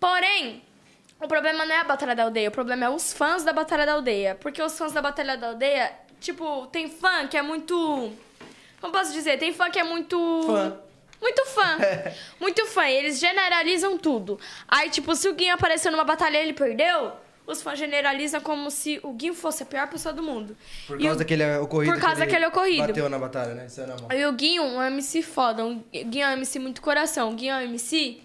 Porém, 0.00 0.62
o 1.20 1.26
problema 1.26 1.64
não 1.64 1.74
é 1.74 1.80
a 1.80 1.84
Batalha 1.84 2.14
da 2.14 2.22
Aldeia, 2.22 2.48
o 2.48 2.52
problema 2.52 2.86
é 2.86 2.88
os 2.88 3.12
fãs 3.12 3.42
da 3.42 3.52
Batalha 3.52 3.84
da 3.84 3.94
Aldeia. 3.94 4.36
Porque 4.36 4.62
os 4.62 4.78
fãs 4.78 4.92
da 4.92 5.02
Batalha 5.02 5.36
da 5.36 5.48
Aldeia, 5.48 5.92
tipo, 6.20 6.66
tem 6.68 6.88
fã 6.88 7.26
que 7.26 7.36
é 7.36 7.42
muito. 7.42 8.12
Como 8.80 8.92
posso 8.92 9.12
dizer? 9.12 9.36
Tem 9.38 9.52
fã 9.52 9.68
que 9.70 9.78
é 9.78 9.84
muito. 9.84 10.16
Fã. 10.46 10.87
Muito 11.20 11.44
fã. 11.46 11.76
muito 12.40 12.66
fã. 12.66 12.86
Eles 12.86 13.18
generalizam 13.18 13.98
tudo. 13.98 14.38
Aí, 14.66 14.90
tipo, 14.90 15.14
se 15.14 15.28
o 15.28 15.34
Guinho 15.34 15.54
apareceu 15.54 15.90
numa 15.92 16.04
batalha 16.04 16.38
e 16.38 16.42
ele 16.42 16.52
perdeu, 16.52 17.12
os 17.46 17.60
fãs 17.62 17.78
generalizam 17.78 18.40
como 18.40 18.70
se 18.70 19.00
o 19.02 19.12
Guinho 19.12 19.34
fosse 19.34 19.62
a 19.62 19.66
pior 19.66 19.88
pessoa 19.88 20.12
do 20.12 20.22
mundo. 20.22 20.56
Por 20.86 21.00
E 21.00 21.04
causa 21.04 21.16
o- 21.16 21.18
daquele 21.18 21.56
ocorrido. 21.58 21.92
Por 21.94 22.00
causa 22.00 22.16
que 22.26 22.34
ele 22.34 22.44
daquele 22.44 22.46
ocorrido. 22.46 22.86
Bateu 22.88 23.08
na 23.08 23.18
batalha, 23.18 23.54
né? 23.54 23.66
Isso 23.66 23.80
é 23.80 23.86
normal. 23.86 24.12
E 24.12 24.26
o 24.26 24.32
Guinho, 24.32 24.62
um 24.62 24.82
MC 24.82 25.22
foda. 25.22 25.64
Um, 25.64 25.78
o 25.78 26.04
Guinho 26.04 26.24
é 26.26 26.28
um 26.28 26.32
MC 26.34 26.58
muito 26.58 26.80
coração. 26.82 27.30
O 27.30 27.34
Guinho 27.34 27.54
é 27.54 27.56
um 27.58 27.62
MC 27.62 28.20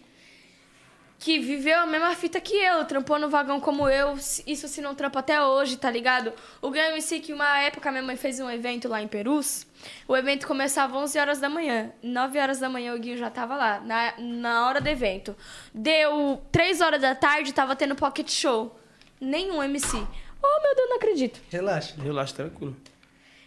que 1.23 1.39
viveu 1.39 1.79
a 1.79 1.85
mesma 1.85 2.13
fita 2.15 2.41
que 2.41 2.53
eu. 2.53 2.83
Trampou 2.83 3.17
no 3.17 3.29
vagão 3.29 3.57
como 3.57 3.87
eu. 3.87 4.13
Isso 4.45 4.67
se 4.67 4.81
não 4.81 4.93
trampa 4.93 5.19
até 5.19 5.41
hoje, 5.41 5.77
tá 5.77 5.89
ligado? 5.89 6.33
O 6.61 6.75
é 6.75 6.89
um 6.89 6.91
MC 6.91 7.21
que 7.21 7.31
uma 7.31 7.59
época 7.59 7.89
minha 7.91 8.03
mãe 8.03 8.17
fez 8.17 8.41
um 8.41 8.49
evento 8.51 8.89
lá 8.89 9.01
em 9.01 9.07
Perus. 9.07 9.65
O 10.05 10.17
evento 10.17 10.45
começava 10.45 10.97
às 10.97 11.03
11 11.03 11.19
horas 11.19 11.39
da 11.39 11.47
manhã. 11.47 11.93
9 12.03 12.37
horas 12.37 12.59
da 12.59 12.67
manhã 12.67 12.93
o 12.93 12.99
Guinho 12.99 13.17
já 13.17 13.29
tava 13.29 13.55
lá, 13.55 13.79
na, 13.79 14.13
na 14.17 14.67
hora 14.67 14.81
do 14.81 14.87
evento. 14.89 15.33
Deu 15.73 16.41
3 16.51 16.81
horas 16.81 16.99
da 16.99 17.15
tarde, 17.15 17.53
tava 17.53 17.73
tendo 17.73 17.95
pocket 17.95 18.29
show. 18.29 18.77
Nenhum 19.21 19.63
MC. 19.63 19.95
Oh, 19.95 20.61
meu 20.61 20.75
Deus, 20.75 20.89
não 20.89 20.97
acredito. 20.97 21.39
Relaxa. 21.49 21.95
Relaxa, 22.01 22.35
tranquilo. 22.35 22.75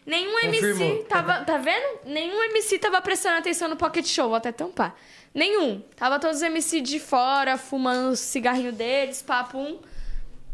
Nenhum 0.07 0.39
MC 0.39 0.73
Confirmou. 0.73 1.05
tava. 1.05 1.45
Tá 1.45 1.59
vendo? 1.59 2.01
Nenhum 2.07 2.43
MC 2.45 2.79
tava 2.79 3.03
prestando 3.03 3.39
atenção 3.39 3.69
no 3.69 3.77
Pocket 3.77 4.07
Show, 4.07 4.29
vou 4.29 4.37
até 4.37 4.53
tampar. 4.53 4.95
Nenhum. 5.37 5.83
Tava 5.95 6.19
todos 6.19 6.39
os 6.39 6.43
MC 6.43 6.81
de 6.81 6.99
fora, 6.99 7.59
fumando 7.59 8.13
o 8.13 8.17
cigarrinho 8.17 8.73
deles, 8.73 9.21
papo 9.21 9.59
um. 9.59 9.79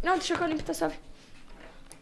Não, 0.02 0.14
deixa 0.14 0.36
que 0.36 0.42
eu 0.42 0.48
limpo, 0.48 0.64
tá 0.64 0.74
suave. 0.74 0.96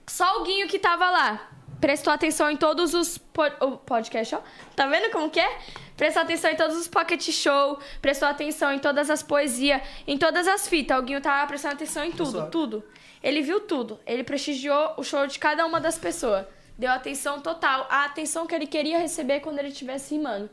Só 0.06 0.40
o 0.40 0.44
Guinho 0.44 0.66
que 0.66 0.78
tava 0.78 1.10
lá. 1.10 1.46
Prestou 1.78 2.10
atenção 2.10 2.50
em 2.50 2.56
todos 2.56 2.94
os 2.94 3.18
po 3.18 3.42
o 3.60 3.76
podcast, 3.76 4.34
ó. 4.34 4.40
Tá 4.74 4.86
vendo 4.86 5.12
como 5.12 5.28
que 5.28 5.38
é? 5.38 5.58
Prestou 5.94 6.22
atenção 6.22 6.50
em 6.50 6.56
todos 6.56 6.74
os 6.74 6.88
pocket 6.88 7.22
show, 7.30 7.78
prestou 8.00 8.26
atenção 8.26 8.72
em 8.72 8.78
todas 8.78 9.10
as 9.10 9.22
poesias, 9.22 9.82
em 10.06 10.16
todas 10.16 10.48
as 10.48 10.66
fitas. 10.66 10.98
O 10.98 11.02
Guinho 11.02 11.20
tava 11.20 11.46
prestando 11.46 11.74
atenção 11.74 12.02
em 12.02 12.12
tudo, 12.12 12.30
suave. 12.30 12.50
tudo. 12.50 12.84
Ele 13.22 13.42
viu 13.42 13.60
tudo. 13.60 14.00
Ele 14.06 14.24
prestigiou 14.24 14.94
o 14.96 15.02
show 15.02 15.26
de 15.26 15.38
cada 15.38 15.66
uma 15.66 15.78
das 15.78 15.98
pessoas. 15.98 16.46
Deu 16.78 16.90
atenção 16.90 17.42
total, 17.42 17.86
a 17.90 18.06
atenção 18.06 18.46
que 18.46 18.54
ele 18.54 18.66
queria 18.66 18.98
receber 18.98 19.40
quando 19.40 19.58
ele 19.58 19.68
estivesse 19.68 20.14
rimando. 20.14 20.48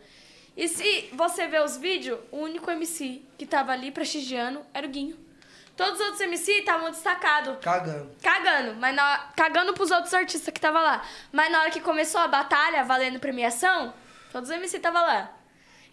E 0.57 0.67
se 0.67 1.09
você 1.13 1.47
ver 1.47 1.63
os 1.63 1.77
vídeos, 1.77 2.19
o 2.31 2.38
único 2.38 2.69
MC 2.71 3.21
que 3.38 3.45
tava 3.45 3.71
ali 3.71 3.91
prestigiando 3.91 4.65
era 4.73 4.88
o 4.88 4.89
Guinho. 4.89 5.15
Todos 5.75 5.99
os 5.99 6.05
outros 6.07 6.21
MC 6.21 6.51
estavam 6.53 6.89
destacados. 6.89 7.57
Cagando. 7.61 8.09
Cagando, 8.23 8.73
mas 8.79 8.95
na, 8.95 9.29
cagando 9.35 9.75
pros 9.75 9.91
outros 9.91 10.11
artistas 10.15 10.51
que 10.51 10.59
tava 10.59 10.81
lá. 10.81 11.05
Mas 11.31 11.51
na 11.51 11.61
hora 11.61 11.69
que 11.69 11.79
começou 11.79 12.19
a 12.19 12.27
batalha, 12.27 12.84
valendo 12.84 13.19
premiação, 13.19 13.93
todos 14.31 14.49
os 14.49 14.55
MC 14.55 14.79
tava 14.79 14.99
lá. 14.99 15.36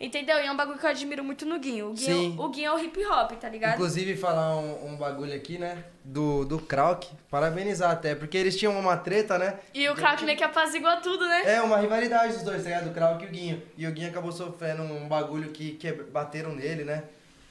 Entendeu? 0.05 0.37
E 0.37 0.47
é 0.47 0.53
um 0.53 0.57
bagulho 0.57 0.79
que 0.79 0.85
eu 0.85 0.91
admiro 0.91 1.25
muito 1.25 1.47
no 1.47 1.59
Guinho. 1.59 1.91
O 1.91 1.95
Guinho, 1.95 2.17
Sim. 2.17 2.37
o 2.39 2.49
Guinho 2.51 2.67
é 2.69 2.75
o 2.75 2.79
hip 2.79 3.07
hop, 3.07 3.33
tá 3.33 3.49
ligado? 3.49 3.75
Inclusive, 3.75 4.15
falar 4.17 4.55
um, 4.57 4.89
um 4.93 4.97
bagulho 4.97 5.35
aqui, 5.35 5.57
né? 5.57 5.83
Do, 6.05 6.45
do 6.45 6.59
Krauk. 6.59 7.09
Parabenizar 7.31 7.91
até, 7.91 8.15
porque 8.15 8.37
eles 8.37 8.55
tinham 8.55 8.79
uma 8.79 8.99
treta, 8.99 9.39
né? 9.39 9.59
E 9.73 9.89
o 9.89 9.95
Krauk 9.95 10.23
meio 10.25 10.37
que 10.37 10.45
apazigou 10.45 10.95
tudo, 10.99 11.25
né? 11.27 11.55
É, 11.55 11.63
uma 11.63 11.79
rivalidade 11.79 12.35
dos 12.35 12.43
dois, 12.43 12.63
tá 12.63 12.69
ligado? 12.69 12.91
O 12.91 12.93
Krauk 12.93 13.25
e 13.25 13.27
o 13.27 13.31
Guinho. 13.31 13.63
E 13.79 13.87
o 13.87 13.93
Guinho 13.93 14.11
acabou 14.11 14.31
sofrendo 14.31 14.83
um 14.83 15.09
bagulho 15.09 15.51
que, 15.51 15.73
que 15.73 15.91
bateram 15.91 16.55
nele, 16.55 16.85
né? 16.85 17.05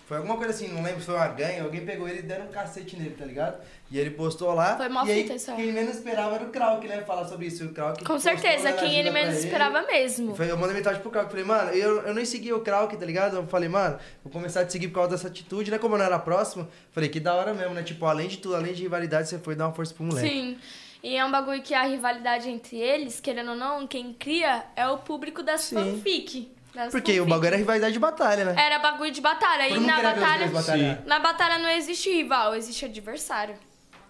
Foi 0.05 0.17
alguma 0.17 0.35
coisa 0.35 0.51
assim, 0.51 0.67
não 0.67 0.83
lembro 0.83 0.99
se 0.99 1.05
foi 1.05 1.15
uma 1.15 1.27
ganha, 1.29 1.63
alguém 1.63 1.85
pegou 1.85 2.07
ele 2.07 2.19
e 2.19 2.23
deram 2.23 2.45
um 2.45 2.49
cacete 2.49 2.97
nele, 2.97 3.15
tá 3.17 3.25
ligado? 3.25 3.57
E 3.89 3.97
ele 3.97 4.11
postou 4.11 4.53
lá. 4.53 4.75
Foi 4.75 4.89
mó 4.89 5.05
e 5.05 5.11
aí, 5.11 5.35
isso 5.35 5.55
quem 5.55 5.71
menos 5.71 5.95
esperava 5.95 6.35
era 6.35 6.43
o 6.43 6.49
Krauk, 6.49 6.85
né? 6.87 7.01
Falar 7.03 7.25
sobre 7.25 7.45
isso. 7.45 7.63
O 7.63 7.69
Krauk 7.69 8.03
Com 8.03 8.19
certeza, 8.19 8.73
quem 8.73 8.99
ele 8.99 9.11
menos 9.11 9.37
esperava 9.37 9.81
mesmo. 9.83 10.35
Foi, 10.35 10.51
eu 10.51 10.57
mandei 10.57 10.75
mensagem 10.75 11.01
pro 11.01 11.09
Krauk, 11.09 11.29
falei, 11.29 11.45
mano, 11.45 11.71
eu, 11.71 12.01
eu 12.01 12.13
nem 12.13 12.25
segui 12.25 12.51
o 12.51 12.59
Krauk, 12.59 12.97
tá 12.97 13.05
ligado? 13.05 13.37
Eu 13.37 13.47
falei, 13.47 13.69
mano, 13.69 13.97
vou 14.23 14.31
começar 14.31 14.61
a 14.61 14.65
te 14.65 14.73
seguir 14.73 14.89
por 14.89 14.95
causa 14.95 15.11
dessa 15.11 15.27
atitude, 15.29 15.71
né? 15.71 15.77
Como 15.77 15.95
eu 15.95 15.99
não 15.99 16.05
era 16.05 16.19
próximo, 16.19 16.67
falei, 16.91 17.07
que 17.07 17.19
da 17.19 17.33
hora 17.33 17.53
mesmo, 17.53 17.73
né? 17.73 17.83
Tipo, 17.83 18.05
além 18.05 18.27
de 18.27 18.37
tudo, 18.39 18.55
além 18.55 18.73
de 18.73 18.83
rivalidade, 18.83 19.29
você 19.29 19.39
foi 19.39 19.55
dar 19.55 19.67
uma 19.67 19.73
força 19.73 19.93
pro 19.93 20.03
moleque. 20.03 20.27
Sim. 20.27 20.57
E 21.03 21.17
é 21.17 21.25
um 21.25 21.29
bagulho 21.29 21.61
que 21.61 21.73
a 21.73 21.83
rivalidade 21.83 22.49
entre 22.49 22.77
eles, 22.77 23.19
querendo 23.19 23.51
ou 23.51 23.57
não, 23.57 23.85
quem 23.85 24.13
cria 24.13 24.63
é 24.73 24.87
o 24.87 24.99
público 24.99 25.43
das 25.43 25.61
Sim. 25.61 25.75
fanfic. 25.75 26.49
Das 26.73 26.91
Porque 26.91 27.19
o 27.19 27.25
bagulho 27.25 27.47
era 27.47 27.57
rivalidade 27.57 27.93
de 27.93 27.99
batalha, 27.99 28.45
né? 28.45 28.55
Era 28.57 28.79
bagulho 28.79 29.11
de 29.11 29.21
batalha. 29.21 29.67
Todo 29.69 29.83
e 29.83 29.85
na 29.85 30.01
batalha. 30.01 31.03
Na 31.05 31.19
batalha 31.19 31.59
não 31.59 31.69
existe 31.69 32.09
rival, 32.09 32.55
existe 32.55 32.85
adversário. 32.85 33.55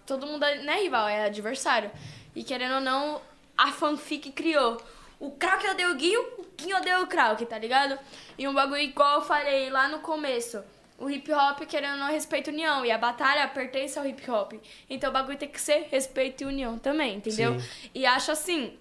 Todo 0.06 0.26
mundo 0.26 0.46
não 0.64 0.74
é 0.74 0.82
rival, 0.82 1.08
é 1.08 1.26
adversário. 1.26 1.92
E 2.36 2.44
querendo 2.44 2.76
ou 2.76 2.82
não, 2.82 3.22
a 3.58 3.72
fanfic 3.72 4.32
criou. 4.32 4.82
O 5.20 5.32
Krauk 5.32 5.66
odeia 5.68 5.90
o 5.90 5.96
Guinho, 5.96 6.22
o 6.38 6.46
Guinho 6.58 6.78
odeia 6.78 7.02
o 7.02 7.08
Krauk, 7.08 7.46
tá 7.46 7.58
ligado? 7.58 7.98
E 8.38 8.48
um 8.48 8.54
bagulho 8.54 8.82
igual 8.82 9.20
eu 9.20 9.22
falei 9.22 9.70
lá 9.70 9.88
no 9.88 10.00
começo. 10.00 10.62
O 10.98 11.10
hip 11.10 11.32
hop, 11.34 11.62
querendo 11.68 11.94
ou 11.94 12.00
não, 12.00 12.08
respeita 12.08 12.50
a 12.50 12.54
união. 12.54 12.86
E 12.86 12.92
a 12.92 12.98
batalha 12.98 13.48
pertence 13.48 13.98
ao 14.00 14.06
hip 14.06 14.30
hop. 14.30 14.54
Então 14.90 15.10
o 15.10 15.14
bagulho 15.14 15.38
tem 15.38 15.50
que 15.50 15.60
ser 15.60 15.88
respeito 15.92 16.44
e 16.44 16.46
união 16.46 16.78
também, 16.78 17.16
entendeu? 17.16 17.58
E 17.94 18.06
acho 18.06 18.32
assim, 18.32 18.78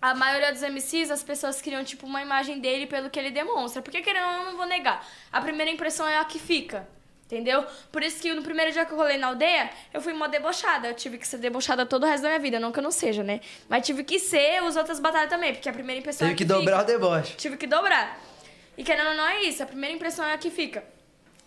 a 0.00 0.14
maioria 0.14 0.52
dos 0.52 0.62
MCs, 0.62 1.10
as 1.10 1.22
pessoas 1.22 1.60
criam, 1.60 1.84
tipo, 1.84 2.06
uma 2.06 2.22
imagem 2.22 2.58
dele 2.58 2.86
pelo 2.86 3.10
que 3.10 3.18
ele 3.18 3.30
demonstra. 3.30 3.82
Porque, 3.82 4.00
querendo 4.00 4.24
ou 4.26 4.32
não, 4.32 4.38
eu 4.40 4.50
não 4.50 4.56
vou 4.56 4.66
negar. 4.66 5.06
A 5.32 5.40
primeira 5.40 5.70
impressão 5.70 6.08
é 6.08 6.18
a 6.18 6.24
que 6.24 6.38
fica. 6.38 6.88
Entendeu? 7.26 7.64
Por 7.92 8.02
isso 8.02 8.20
que 8.20 8.34
no 8.34 8.42
primeiro 8.42 8.72
dia 8.72 8.84
que 8.84 8.92
eu 8.92 8.96
rolei 8.96 9.16
na 9.16 9.28
aldeia, 9.28 9.70
eu 9.94 10.00
fui 10.00 10.12
mó 10.12 10.26
debochada. 10.26 10.88
Eu 10.88 10.94
tive 10.94 11.16
que 11.16 11.28
ser 11.28 11.38
debochada 11.38 11.86
todo 11.86 12.02
o 12.02 12.06
resto 12.06 12.22
da 12.24 12.28
minha 12.30 12.40
vida. 12.40 12.58
Não 12.58 12.72
que 12.72 12.80
eu 12.80 12.82
não 12.82 12.90
seja, 12.90 13.22
né? 13.22 13.40
Mas 13.68 13.86
tive 13.86 14.02
que 14.02 14.18
ser 14.18 14.60
os 14.64 14.74
outras 14.74 14.98
batalhas 14.98 15.30
também. 15.30 15.52
Porque 15.52 15.68
a 15.68 15.72
primeira 15.72 16.00
impressão 16.00 16.26
é 16.26 16.30
Teve 16.30 16.34
a 16.34 16.38
que 16.38 16.44
que 16.44 16.58
dobrar 16.58 16.78
o 16.78 16.80
fica. 16.80 16.92
deboche. 16.92 17.36
Tive 17.36 17.56
que 17.56 17.66
dobrar. 17.68 18.18
E 18.76 18.82
querendo 18.82 19.10
ou 19.10 19.14
não 19.14 19.28
é 19.28 19.42
isso. 19.44 19.62
A 19.62 19.66
primeira 19.66 19.94
impressão 19.94 20.24
é 20.24 20.32
a 20.32 20.38
que 20.38 20.50
fica. 20.50 20.82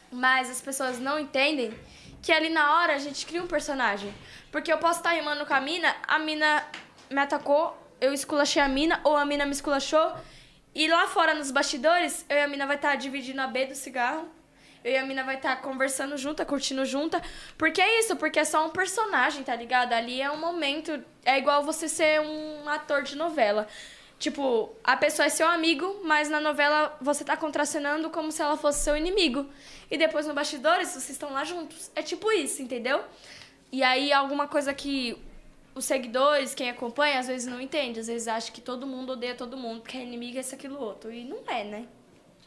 Mas 0.09 0.49
as 0.49 0.61
pessoas 0.61 0.99
não 0.99 1.19
entendem 1.19 1.73
que 2.21 2.31
ali 2.31 2.47
na 2.47 2.79
hora 2.79 2.93
a 2.93 2.97
gente 2.99 3.25
cria 3.25 3.43
um 3.43 3.47
personagem. 3.47 4.13
Porque 4.53 4.71
eu 4.71 4.77
posso 4.77 4.99
estar 4.99 5.09
rimando 5.09 5.45
com 5.45 5.53
a 5.53 5.59
mina, 5.59 5.93
a 6.07 6.17
mina 6.17 6.63
me 7.09 7.19
atacou, 7.19 7.75
eu 8.03 8.13
esculachei 8.13 8.61
a 8.61 8.67
mina, 8.67 8.99
ou 9.05 9.15
a 9.15 9.23
mina 9.23 9.45
me 9.45 9.53
esculachou. 9.53 10.13
E 10.75 10.89
lá 10.89 11.07
fora 11.07 11.33
nos 11.33 11.51
bastidores, 11.51 12.25
eu 12.27 12.35
e 12.35 12.41
a 12.41 12.47
mina 12.49 12.67
vai 12.67 12.75
estar 12.75 12.95
dividindo 12.97 13.39
a 13.39 13.47
B 13.47 13.67
do 13.67 13.75
cigarro. 13.75 14.27
Eu 14.83 14.91
e 14.91 14.97
a 14.97 15.05
mina 15.05 15.23
vai 15.23 15.35
estar 15.35 15.55
conversando 15.61 16.17
junta, 16.17 16.43
curtindo 16.43 16.83
junta. 16.83 17.21
Porque 17.57 17.81
é 17.81 17.99
isso, 17.99 18.17
porque 18.17 18.39
é 18.39 18.43
só 18.43 18.67
um 18.67 18.71
personagem, 18.71 19.41
tá 19.41 19.55
ligado? 19.55 19.93
Ali 19.93 20.21
é 20.21 20.29
um 20.29 20.37
momento. 20.37 21.01
É 21.23 21.37
igual 21.37 21.63
você 21.63 21.87
ser 21.87 22.19
um 22.19 22.67
ator 22.67 23.03
de 23.03 23.15
novela. 23.15 23.69
Tipo, 24.19 24.75
a 24.83 24.97
pessoa 24.97 25.27
é 25.27 25.29
seu 25.29 25.47
amigo, 25.47 26.01
mas 26.03 26.29
na 26.29 26.41
novela 26.41 26.97
você 26.99 27.23
tá 27.23 27.37
contracenando 27.37 28.09
como 28.09 28.33
se 28.33 28.41
ela 28.41 28.57
fosse 28.57 28.83
seu 28.83 28.97
inimigo. 28.97 29.49
E 29.89 29.97
depois 29.97 30.27
no 30.27 30.33
bastidores, 30.33 30.89
vocês 30.89 31.11
estão 31.11 31.31
lá 31.31 31.45
juntos. 31.45 31.89
É 31.95 32.01
tipo 32.01 32.29
isso, 32.33 32.61
entendeu? 32.61 33.01
E 33.71 33.81
aí 33.81 34.11
alguma 34.11 34.45
coisa 34.45 34.73
que 34.73 35.17
os 35.75 35.85
seguidores, 35.85 36.53
quem 36.53 36.69
acompanha, 36.69 37.19
às 37.19 37.27
vezes 37.27 37.47
não 37.47 37.59
entende. 37.59 37.99
Às 37.99 38.07
vezes 38.07 38.27
acha 38.27 38.51
que 38.51 38.61
todo 38.61 38.85
mundo 38.85 39.13
odeia 39.13 39.35
todo 39.35 39.57
mundo, 39.57 39.81
porque 39.81 39.97
é 39.97 40.01
inimigo 40.03 40.37
esse, 40.37 40.53
aquilo, 40.53 40.79
outro. 40.79 41.11
E 41.11 41.23
não 41.23 41.39
é, 41.47 41.63
né? 41.63 41.85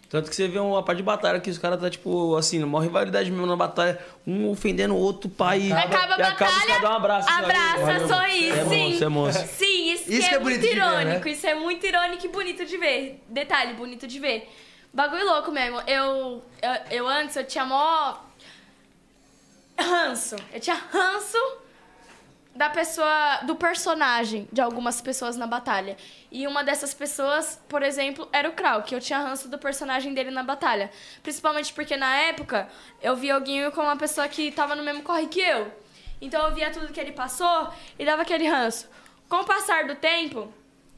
Tanto 0.09 0.31
que 0.31 0.37
você 0.37 0.47
vê 0.47 0.61
uma 0.61 0.85
parte 0.85 0.99
de 0.99 1.03
batalha 1.03 1.41
que 1.41 1.51
os 1.51 1.59
caras 1.59 1.81
tá, 1.81 1.91
tipo, 1.91 2.37
assim, 2.37 2.63
uma 2.63 2.81
rivalidade 2.81 3.29
mesmo 3.29 3.45
na 3.45 3.57
batalha, 3.57 3.99
um 4.25 4.49
ofendendo 4.51 4.95
o 4.95 4.99
outro 4.99 5.29
pai. 5.29 5.73
Acaba 5.73 6.15
a 6.15 6.19
e 6.19 6.23
acaba 6.23 6.23
os 6.23 6.29
batalha, 6.39 6.67
caras 6.67 6.81
dão 6.81 6.93
um 6.93 6.95
abraço. 6.95 7.29
abraça, 7.29 7.77
Valeu. 7.81 8.09
sorri, 8.09 8.49
É 8.51 8.65
sim. 8.65 8.85
monstro, 8.85 9.05
é 9.05 9.09
monstro. 9.09 9.49
Sim, 9.49 9.93
isso, 9.93 10.13
Isso 10.13 10.29
que 10.29 10.35
é, 10.35 10.39
é 10.39 10.41
muito 10.41 10.61
de 10.61 10.69
ver, 10.69 10.77
né? 10.77 11.03
irônico. 11.03 11.29
Isso 11.29 11.47
é 11.49 11.55
muito 11.57 11.85
irônico 11.85 12.25
e 12.25 12.29
bonito 12.29 12.65
de 12.65 12.77
ver. 12.77 13.21
Detalhe, 13.29 13.75
bonito 13.75 14.07
de 14.07 14.21
ver. 14.21 14.49
Bagulho 14.95 15.25
louco 15.27 15.51
mesmo. 15.51 15.81
Eu, 15.89 16.41
eu, 16.63 16.73
eu 16.93 17.09
antes, 17.09 17.35
eu 17.35 17.45
tinha 17.45 17.65
mó 17.65 18.17
ranço. 19.79 20.37
Eu 20.53 20.61
tinha 20.61 20.77
ranço 20.77 21.37
da 22.57 22.71
pessoa, 22.71 23.41
do 23.45 23.55
personagem 23.55 24.49
de 24.51 24.61
algumas 24.61 25.01
pessoas 25.01 25.37
na 25.37 25.47
batalha. 25.47 25.97
E 26.33 26.47
uma 26.47 26.65
dessas 26.65 26.95
pessoas, 26.95 27.63
por 27.69 27.83
exemplo, 27.83 28.29
era 28.33 28.49
o 28.49 28.53
Krau, 28.53 28.83
que 28.83 28.95
eu 28.95 29.01
tinha 29.01 29.19
ranço 29.19 29.49
do 29.49 29.59
personagem 29.59 30.15
dele 30.15 30.31
na 30.31 30.43
batalha. 30.43 30.91
Principalmente 31.23 31.73
porque 31.73 31.97
na 31.97 32.17
época 32.17 32.69
eu 33.03 33.15
via 33.15 33.37
o 33.37 33.41
Guinho 33.41 33.71
como 33.73 33.87
uma 33.87 33.97
pessoa 33.97 34.27
que 34.27 34.51
tava 34.51 34.75
no 34.75 34.83
mesmo 34.83 35.03
corre 35.03 35.27
que 35.27 35.41
eu. 35.41 35.71
Então 36.21 36.49
eu 36.49 36.55
via 36.55 36.71
tudo 36.71 36.93
que 36.93 37.01
ele 37.01 37.13
passou 37.13 37.69
e 37.99 38.05
dava 38.05 38.23
aquele 38.23 38.49
ranço. 38.49 38.89
Com 39.29 39.37
o 39.37 39.45
passar 39.45 39.87
do 39.87 39.95
tempo, 39.95 40.53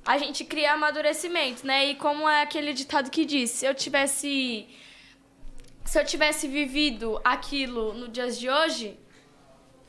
a 0.06 0.16
gente 0.16 0.44
cria 0.44 0.74
amadurecimento, 0.74 1.66
né? 1.66 1.86
E 1.86 1.94
como 1.96 2.28
é 2.28 2.42
aquele 2.42 2.72
ditado 2.72 3.10
que 3.10 3.24
diz, 3.24 3.50
se 3.50 3.66
eu 3.66 3.74
tivesse 3.74 4.68
se 5.84 5.98
eu 5.98 6.04
tivesse 6.04 6.46
vivido 6.46 7.18
aquilo 7.24 7.94
no 7.94 8.08
dias 8.08 8.38
de 8.38 8.50
hoje, 8.50 8.98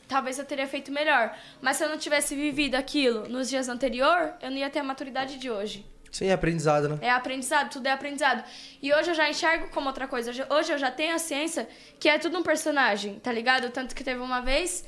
talvez 0.09 0.37
eu 0.37 0.43
teria 0.43 0.67
feito 0.67 0.91
melhor. 0.91 1.33
Mas 1.61 1.77
se 1.77 1.85
eu 1.85 1.89
não 1.89 1.97
tivesse 1.97 2.35
vivido 2.35 2.75
aquilo 2.75 3.29
nos 3.29 3.47
dias 3.49 3.69
anterior, 3.69 4.33
eu 4.41 4.51
não 4.51 4.57
ia 4.57 4.69
ter 4.69 4.79
a 4.79 4.83
maturidade 4.83 5.37
de 5.37 5.49
hoje. 5.49 5.85
Sim, 6.11 6.25
é 6.25 6.33
aprendizado, 6.33 6.89
né? 6.89 6.97
É 7.01 7.11
aprendizado, 7.11 7.69
tudo 7.69 7.85
é 7.85 7.91
aprendizado. 7.91 8.43
E 8.81 8.91
hoje 8.91 9.11
eu 9.11 9.15
já 9.15 9.29
enxergo 9.29 9.69
como 9.69 9.85
outra 9.87 10.07
coisa. 10.07 10.31
Hoje- 10.31 10.71
eu 10.73 10.77
já 10.79 10.89
tenho 10.89 11.13
a 11.13 11.19
ciência 11.19 11.69
que 11.99 12.09
é 12.09 12.17
tudo 12.17 12.37
um 12.39 12.43
personagem, 12.43 13.19
tá 13.19 13.31
ligado? 13.31 13.69
Tanto 13.69 13.93
que 13.95 14.03
teve 14.03 14.19
uma 14.19 14.41
vez 14.41 14.83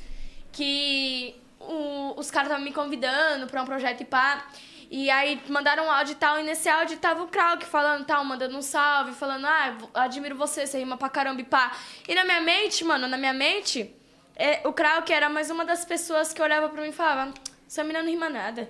que 0.52 1.36
o- 1.60 2.16
os 2.20 2.32
caras 2.32 2.48
estavam 2.50 2.66
me 2.66 2.74
convidando 2.74 3.46
pra 3.48 3.62
um 3.62 3.66
projeto 3.66 4.02
e 4.02 4.06
pá. 4.06 4.48
E 4.90 5.10
aí 5.10 5.42
mandaram 5.48 5.86
um 5.86 5.92
áudio 5.92 6.14
e 6.14 6.16
tal, 6.16 6.40
e 6.40 6.44
nesse 6.44 6.68
áudio 6.68 6.98
tava 6.98 7.24
o 7.24 7.28
Krauk 7.28 7.64
falando 7.66 8.04
tal, 8.04 8.26
mandando 8.26 8.58
um 8.58 8.62
salve, 8.62 9.14
falando, 9.14 9.46
ah, 9.46 9.78
admiro 9.94 10.36
você, 10.36 10.68
você 10.68 10.80
rima 10.80 10.98
pra 10.98 11.08
caramba 11.08 11.40
e 11.40 11.46
pá. 11.46 11.72
E 12.10 12.14
na 12.14 12.26
minha 12.26 12.42
mente, 12.42 12.84
mano, 12.84 13.08
na 13.08 13.16
minha 13.16 13.32
mente, 13.32 13.96
é, 14.36 14.68
o 14.68 14.74
Krauk 14.74 15.12
era 15.12 15.30
mais 15.30 15.50
uma 15.50 15.66
das 15.66 15.86
pessoas 15.86 16.34
que 16.34 16.42
olhava 16.42 16.70
pra 16.70 16.82
mim 16.82 16.90
e 16.90 16.94
falava, 16.94 17.34
essa 17.68 17.84
menina 17.84 18.04
não 18.04 18.10
rima 18.10 18.30
nada. 18.30 18.70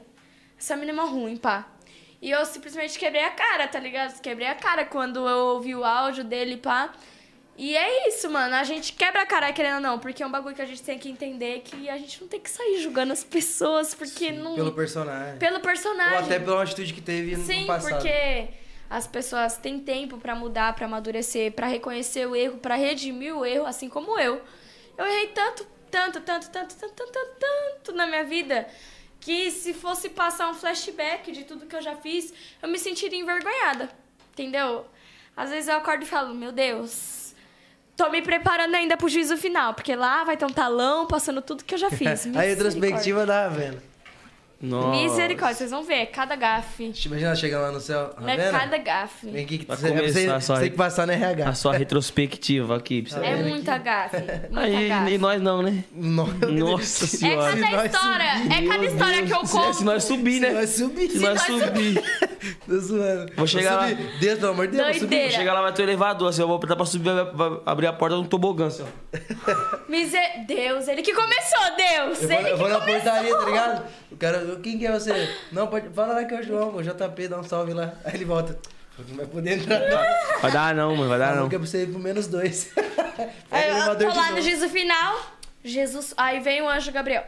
Essa 0.58 0.76
menina 0.76 1.02
é 1.02 1.06
mó 1.06 1.10
ruim, 1.10 1.38
pá. 1.38 1.68
E 2.22 2.30
eu 2.30 2.46
simplesmente 2.46 3.00
quebrei 3.00 3.24
a 3.24 3.32
cara, 3.32 3.68
tá 3.68 3.80
ligado? 3.80 4.22
Quebrei 4.22 4.48
a 4.48 4.54
cara 4.54 4.86
quando 4.86 5.28
eu 5.28 5.38
ouvi 5.56 5.74
o 5.74 5.84
áudio 5.84 6.24
dele, 6.24 6.58
pá. 6.58 6.94
E 7.58 7.76
é 7.76 8.08
isso, 8.08 8.30
mano. 8.30 8.56
A 8.56 8.64
gente 8.64 8.94
quebra 8.94 9.24
a 9.24 9.26
cara 9.26 9.52
querendo 9.52 9.76
ou 9.76 9.82
não, 9.82 10.00
porque 10.00 10.22
é 10.22 10.28
um 10.28 10.32
bagulho 10.32 10.56
que 10.56 10.62
a 10.62 10.66
gente 10.66 10.82
tem 10.84 11.00
que 11.00 11.10
entender 11.10 11.62
que 11.62 11.90
a 11.90 11.98
gente 11.98 12.22
não 12.22 12.28
tem 12.28 12.40
que 12.40 12.50
sair 12.50 12.80
julgando 12.80 13.12
as 13.12 13.24
pessoas, 13.24 13.94
porque 13.94 14.32
não. 14.32 14.56
Pelo 14.56 14.72
personagem. 14.72 15.38
Pelo 15.40 15.60
personagem. 15.60 16.18
Ou 16.18 16.26
até 16.26 16.40
pela 16.40 16.62
atitude 16.62 16.94
que 16.94 17.02
teve 17.02 17.36
no 17.36 17.46
Sim, 17.46 17.66
passado. 17.66 17.94
porque 17.94 18.50
as 18.90 19.08
pessoas 19.08 19.58
têm 19.58 19.80
tempo 19.80 20.18
pra 20.18 20.36
mudar, 20.36 20.74
pra 20.76 20.86
amadurecer, 20.86 21.52
pra 21.54 21.68
reconhecer 21.68 22.28
o 22.28 22.36
erro, 22.36 22.58
pra 22.58 22.76
redimir 22.76 23.36
o 23.36 23.46
erro, 23.46 23.66
assim 23.66 23.90
como 23.90 24.20
eu. 24.20 24.42
Eu 25.02 25.08
errei 25.08 25.28
tanto, 25.30 25.66
tanto, 25.90 26.22
tanto, 26.22 26.50
tanto, 26.52 26.76
tanto, 26.76 26.94
tanto, 26.96 27.12
tanto, 27.12 27.36
tanto 27.40 27.92
na 27.94 28.06
minha 28.06 28.24
vida 28.24 28.68
que 29.20 29.50
se 29.50 29.74
fosse 29.74 30.10
passar 30.10 30.50
um 30.50 30.54
flashback 30.54 31.32
de 31.32 31.44
tudo 31.44 31.66
que 31.66 31.76
eu 31.76 31.82
já 31.82 31.96
fiz, 31.96 32.32
eu 32.62 32.70
me 32.70 32.78
sentiria 32.78 33.20
envergonhada. 33.20 33.90
Entendeu? 34.32 34.86
Às 35.36 35.50
vezes 35.50 35.68
eu 35.68 35.76
acordo 35.76 36.04
e 36.04 36.06
falo, 36.06 36.36
meu 36.36 36.52
Deus, 36.52 37.34
tô 37.96 38.10
me 38.10 38.22
preparando 38.22 38.76
ainda 38.76 38.96
pro 38.96 39.10
juízo 39.10 39.38
final, 39.38 39.74
porque 39.74 39.96
lá 39.96 40.24
vai 40.24 40.38
ter 40.38 40.46
um 40.46 40.50
talão 40.50 41.08
passando 41.08 41.42
tudo 41.42 41.64
que 41.64 41.74
eu 41.74 41.80
já 41.80 41.90
fiz. 41.90 42.28
A 42.36 42.42
retrospectiva 42.42 43.26
da 43.26 43.44
Ravena. 43.44 43.91
Nossa. 44.62 44.90
Misericórdia, 45.02 45.56
vocês 45.58 45.72
vão 45.72 45.84
ver, 45.84 46.06
cada 46.08 46.36
gafe. 46.36 46.94
Imagina 47.06 47.36
chegando 47.36 47.64
lá 47.64 47.72
no 47.72 47.80
céu. 47.80 48.14
É 48.18 48.22
Ravena? 48.22 48.60
cada 48.60 48.78
gafe. 48.78 49.30
Vem 49.32 49.44
aqui 49.44 49.58
que 49.60 49.66
você, 49.66 49.88
começar 49.90 50.20
você, 50.40 50.54
você 50.54 50.60
tem 50.62 50.70
que 50.72 50.78
passar 50.78 51.08
no 51.08 51.14
RH. 51.14 51.50
A 51.50 51.54
sua 51.56 51.76
retrospectiva 51.76 52.78
aqui. 52.78 53.02
Pra 53.02 53.20
você 53.20 53.26
É 53.26 53.36
muita 53.38 53.78
gafe. 53.80 54.18
Muita 54.52 54.60
Aí, 54.62 54.88
gafe. 54.90 55.12
e 55.14 55.18
nós 55.18 55.42
não, 55.42 55.62
né? 55.64 55.84
Nossa, 55.92 56.46
Nossa 56.46 57.06
É 57.06 57.08
senhora. 57.08 57.56
cada 57.58 57.70
nós 57.72 57.86
história, 57.86 58.24
é 58.24 58.68
cada 58.68 58.86
história 58.86 59.24
que 59.26 59.34
eu 59.34 59.46
Se- 59.46 59.52
conto. 59.52 59.74
Se 59.78 59.84
nós 59.84 60.04
subir, 60.04 60.40
né? 60.40 60.54
Vai 60.54 60.68
subir. 60.68 61.10
Se 61.10 61.20
nós 61.20 61.48
nós 61.48 61.64
subir. 61.64 62.04
Tô 62.68 62.80
zoando. 62.80 63.32
Vou 63.36 63.48
chegar 63.48 63.76
lá. 63.78 63.90
subir. 63.90 64.20
Deus, 64.20 64.40
pelo 64.40 64.52
amor 64.52 64.68
de 64.68 64.74
Deus, 64.78 64.84
vou 64.86 64.94
subir. 64.94 65.08
Doideira. 65.10 65.32
Chega 65.34 65.54
lá, 65.54 65.62
vai 65.62 65.74
ter 65.74 65.82
o 65.82 65.86
elevador, 65.86 66.30
assim, 66.30 66.42
eu 66.42 66.48
vou 66.48 66.58
apertar 66.58 66.76
pra 66.76 66.86
subir, 66.86 67.12
vai, 67.34 67.52
abrir 67.66 67.88
a 67.88 67.94
porta 67.94 68.16
de 68.16 68.22
um 68.22 68.26
tobogã, 68.26 68.68
assim, 68.68 68.84
ó. 68.84 69.82
Miser... 69.90 70.22
Deus, 70.48 70.88
ele 70.88 71.02
que 71.02 71.14
começou, 71.14 71.60
Deus. 71.78 72.22
Eu 72.22 72.28
vou, 72.28 72.38
ele 72.40 72.50
eu 72.50 72.54
que 72.54 72.60
vou 72.60 72.70
na 72.70 72.82
portaria, 72.82 73.38
tá 73.38 73.46
ligado? 73.46 73.84
O 74.12 74.16
cara, 74.18 74.51
quem 74.60 74.78
que 74.78 74.86
é 74.86 74.92
você? 74.92 75.36
Não, 75.52 75.68
pode. 75.68 75.90
Fala 75.90 76.14
lá 76.14 76.26
que 76.26 76.34
é 76.34 76.40
o 76.40 76.44
João, 76.44 76.76
o 76.76 76.84
JP, 76.84 77.28
dá 77.28 77.40
um 77.40 77.44
salve 77.44 77.74
lá. 77.74 77.94
Aí 78.04 78.16
ele 78.16 78.26
volta. 78.26 78.58
Não 79.08 79.16
vai 79.16 79.26
poder 79.26 79.58
entrar, 79.58 79.80
não. 79.80 80.42
Vai 80.42 80.52
dar 80.52 80.76
não, 80.76 80.96
mano, 80.96 81.10
vai 81.10 81.20
dar 81.20 81.36
não. 81.36 81.50
que 81.50 81.56
é 81.56 81.58
pra 81.58 81.68
você 81.68 81.84
ir 81.84 81.88
pro 81.88 82.00
menos 82.00 82.28
dois. 82.28 82.72
Aí 83.50 83.70
eu 83.70 83.98
tô 83.98 84.08
lá 84.08 84.32
no 84.32 84.42
juízo 84.42 84.70
final. 84.70 85.20
Jesus. 85.64 86.14
Aí 86.18 86.40
vem 86.40 86.62
o 86.62 86.70
anjo 86.70 86.92
Gabriel. 86.92 87.24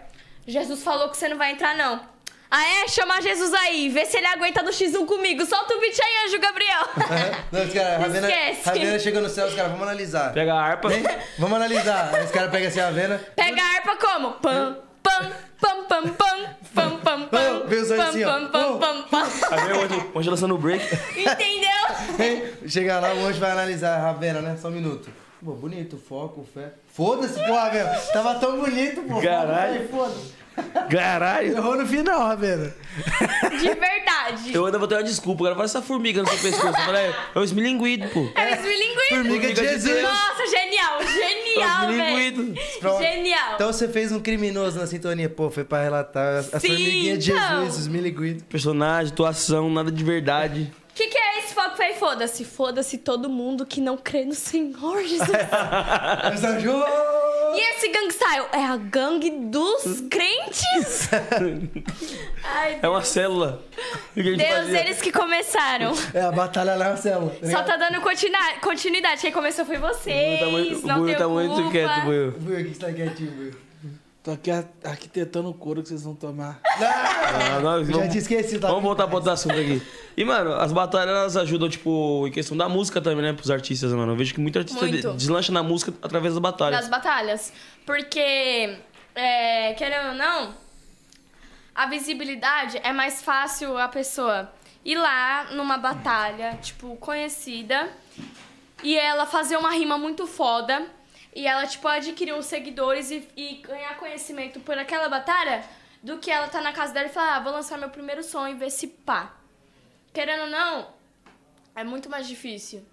Jesus 0.46 0.84
falou 0.84 1.10
que 1.10 1.18
você 1.18 1.28
não 1.30 1.38
vai 1.38 1.52
entrar, 1.52 1.76
não. 1.76 2.14
Ah, 2.56 2.64
é? 2.64 2.88
Chama 2.88 3.20
Jesus 3.20 3.52
aí. 3.52 3.90
Vê 3.90 4.06
se 4.06 4.16
ele 4.16 4.28
aguenta 4.28 4.62
no 4.62 4.70
X1 4.70 5.08
comigo. 5.08 5.44
Solta 5.44 5.74
o 5.74 5.80
beat 5.80 6.00
aí, 6.00 6.28
anjo 6.28 6.40
Gabriel. 6.40 6.82
Não, 7.52 7.64
os 7.64 7.74
caras, 7.74 8.00
Ravena, 8.00 8.30
Esquece. 8.30 8.70
Ravena 8.70 9.00
chega 9.00 9.22
no 9.22 9.30
céu, 9.30 9.48
os 9.48 9.56
caras, 9.56 9.72
vamos 9.72 9.88
analisar. 9.88 10.34
Pega 10.34 10.54
a 10.54 10.62
harpa. 10.62 10.88
Vem, 10.90 11.04
vamos 11.40 11.56
analisar. 11.56 12.14
Aí 12.14 12.24
os 12.24 12.30
caras 12.30 12.52
pegam 12.52 12.68
assim 12.68 12.80
a 12.80 12.86
Ravena. 12.86 13.20
Pega 13.36 13.60
a 13.60 13.66
harpa 13.66 13.96
como? 13.96 14.34
Pam, 14.34 14.78
pam, 15.02 15.32
pam, 15.60 15.84
pam, 15.86 16.10
pam, 16.10 16.56
pam, 16.74 16.98
pam, 16.98 17.28
pam. 17.28 17.66
Vem 17.68 17.80
os 17.82 17.92
olhos 17.92 18.04
assim, 18.06 18.24
ó. 18.24 18.32
pam, 18.34 18.48
pam, 18.52 18.74
Oh. 18.74 18.78
pam, 18.80 19.02
pam. 19.04 19.24
Aí 19.52 19.68
vem 19.68 19.78
hoje, 19.80 20.06
hoje 20.14 20.30
lançando 20.30 20.56
o 20.56 20.58
break. 20.58 20.84
Entendeu? 21.18 22.54
Chega 22.68 23.00
lá, 23.00 23.14
o 23.14 23.26
anjo 23.26 23.40
vai 23.40 23.52
analisar 23.52 23.98
a 23.98 24.02
Ravena, 24.02 24.42
né? 24.42 24.58
Só 24.62 24.68
um 24.68 24.72
minuto. 24.72 25.10
Pô, 25.44 25.52
bonito, 25.54 25.98
foco, 25.98 26.46
fé. 26.54 26.74
Foda-se, 26.88 27.34
pô, 27.46 27.54
Ravena. 27.56 27.90
Tava 28.14 28.36
tão 28.36 28.60
bonito, 28.60 29.02
pô. 29.04 29.22
Caralho. 29.22 29.88
Foda-se. 29.90 30.43
Caralho. 30.90 31.58
Errou 31.58 31.76
no 31.78 31.86
final, 31.88 32.28
Rabena. 32.28 32.74
De 33.60 33.68
verdade. 33.74 34.54
Eu 34.54 34.66
ainda 34.66 34.78
vou 34.78 34.88
ter 34.88 34.96
uma 34.96 35.04
desculpa, 35.04 35.44
cara. 35.46 35.56
Faz 35.56 35.72
essa 35.72 35.82
formiga 35.82 36.22
no 36.22 36.30
seu 36.30 36.38
pescoço. 36.38 36.68
Eu 36.68 36.86
falei, 36.86 37.06
é, 37.06 37.40
o 37.40 37.44
esmilinguido, 37.44 38.08
pô. 38.10 38.30
É 38.36 38.52
o 38.52 38.54
esmilinguido. 38.56 39.00
Formiga 39.10 39.54
de 39.54 39.62
Jesus. 39.62 40.02
Nossa, 40.02 40.46
genial, 40.48 41.04
genial, 41.04 41.90
É 41.90 41.96
velho. 41.98 42.56
Genial. 43.00 43.56
Então 43.56 43.72
você 43.72 43.88
fez 43.88 44.12
um 44.12 44.20
criminoso 44.20 44.78
na 44.80 44.86
sintonia. 44.88 45.30
Pô, 45.30 45.50
foi 45.50 45.64
pra 45.64 45.82
relatar 45.82 46.36
as, 46.38 46.54
as 46.54 46.62
Sim, 46.62 46.70
formiguinhas 46.70 47.24
de 47.24 47.32
então. 47.32 47.66
Jesus, 47.66 47.80
os 47.82 47.88
miliguidos. 47.88 48.44
Personagem, 48.44 49.12
atuação, 49.12 49.70
nada 49.70 49.92
de 49.92 50.04
verdade. 50.04 50.72
O 50.92 50.96
que, 50.96 51.08
que 51.08 51.18
é 51.18 51.40
esse 51.40 51.56
foco 51.56 51.76
foi 51.76 51.94
foda-se? 51.94 52.46
Foda-se 52.46 53.00
todo 53.00 53.28
mundo 53.28 53.66
que 53.66 53.82
não 53.82 53.98
crê 53.98 54.26
no 54.26 54.36
Senhor 54.36 55.02
Jesus. 55.02 55.28
João! 56.62 57.33
E 57.56 57.72
esse 57.72 57.88
gangstyle 57.90 58.46
é 58.52 58.66
a 58.66 58.78
gangue 58.78 59.30
dos 59.32 60.02
crentes? 60.10 61.10
Ai, 62.44 62.80
É 62.82 62.88
uma 62.90 63.02
célula. 63.04 63.64
O 64.16 64.22
Deus, 64.22 64.42
fazia? 64.42 64.80
eles 64.82 65.02
que 65.02 65.12
começaram. 65.12 65.94
É 66.14 66.22
a 66.22 66.32
batalha 66.32 66.76
lá 66.76 66.90
na 66.90 66.98
célula. 66.98 67.34
Só 67.44 67.64
tá 67.64 67.78
dando 67.78 68.02
continua- 68.02 68.54
continuidade. 68.62 69.22
Quem 69.22 69.32
começou 69.32 69.66
foi 69.66 69.78
O 69.78 69.80
Buiu 69.80 69.94
vocês. 69.94 70.40
tá 70.40 70.46
muito, 70.48 70.78
o 70.84 70.88
não 70.88 70.96
Buiu 71.00 71.06
tenho 71.08 71.18
tá 71.20 71.28
muito 71.28 71.56
culpa. 71.56 71.72
quieto, 71.72 72.02
Buiu. 72.06 72.32
Buiu, 72.32 72.60
o 72.60 72.64
que 72.64 72.74
você 72.74 72.80
tá 72.86 72.92
quietinho, 72.94 73.32
Buiu? 73.32 73.52
Tô 74.24 74.32
aqui 74.32 74.50
arquitetando 74.84 75.50
o 75.50 75.54
couro 75.54 75.82
que 75.84 75.90
vocês 75.90 76.04
vão 76.04 76.16
tomar. 76.16 76.60
Ah, 77.36 77.60
nós 77.62 77.88
Eu 77.88 77.94
já 77.94 78.00
vamos- 78.00 78.14
te 78.14 78.20
esqueci, 78.20 78.60
tá? 78.60 78.68
Vamos 78.68 78.84
voltar 78.84 79.08
para 79.08 79.16
outro 79.16 79.32
assunto 79.32 79.56
aqui. 79.56 79.82
E, 80.16 80.24
mano, 80.24 80.54
as 80.54 80.72
batalhas 80.72 81.10
elas 81.16 81.38
ajudam, 81.38 81.68
tipo, 81.68 82.28
em 82.28 82.32
questão 82.32 82.56
da 82.56 82.70
música 82.70 83.02
também, 83.02 83.24
né? 83.24 83.34
Pros 83.34 83.50
artistas, 83.50 83.92
mano. 83.92 84.12
Eu 84.12 84.16
vejo 84.16 84.34
que 84.36 84.40
muito 84.40 84.60
artista 84.60 84.86
Muito. 84.86 85.12
de- 85.12 85.18
deslancha 85.18 85.52
na 85.52 85.64
música 85.64 85.92
através 86.02 86.34
das 86.36 86.42
batalhas. 86.42 86.80
das 86.82 86.90
batalhas. 86.90 87.52
Porque, 87.88 88.78
é, 89.16 89.74
querendo 89.74 90.10
ou 90.10 90.14
não, 90.16 90.54
a 91.74 91.88
visibilidade 91.88 92.80
é 92.84 92.94
mais 92.94 93.22
fácil 93.24 93.78
a 93.78 93.88
pessoa 93.88 94.52
ir 94.86 94.96
lá 94.96 95.46
numa 95.54 95.78
batalha, 95.78 96.58
tipo, 96.62 96.96
conhecida, 96.98 97.90
e 98.84 98.96
ela 98.96 99.26
fazer 99.26 99.58
uma 99.58 99.72
rima 99.72 99.98
muito 99.98 100.28
foda, 100.28 100.86
e 101.36 101.48
ela, 101.48 101.66
tipo, 101.66 101.88
adquirir 101.88 102.34
uns 102.34 102.46
seguidores 102.46 103.12
e, 103.12 103.28
e 103.36 103.56
ganhar 103.56 103.98
conhecimento 103.98 104.60
por 104.60 104.78
aquela 104.78 105.10
batalha, 105.10 105.64
do 106.02 106.18
que 106.18 106.30
ela 106.30 106.48
tá 106.48 106.62
na 106.62 106.74
casa 106.74 106.94
dela 106.94 107.08
e 107.08 107.10
falar, 107.10 107.38
ah, 107.38 107.40
vou 107.40 107.54
lançar 107.54 107.78
meu 107.78 107.90
primeiro 107.90 108.24
som 108.24 108.48
e 108.48 108.54
ver 108.54 108.70
se 108.70 108.88
pá. 108.88 109.34
Querendo 110.14 110.44
ou 110.44 110.50
não, 110.50 110.94
é 111.76 111.84
muito 111.84 112.10
mais 112.10 112.28
difícil. 112.28 112.86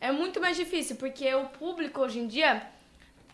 É 0.00 0.12
muito 0.12 0.40
mais 0.40 0.56
difícil, 0.56 0.96
porque 0.96 1.34
o 1.34 1.46
público 1.46 2.00
hoje 2.00 2.20
em 2.20 2.26
dia 2.26 2.62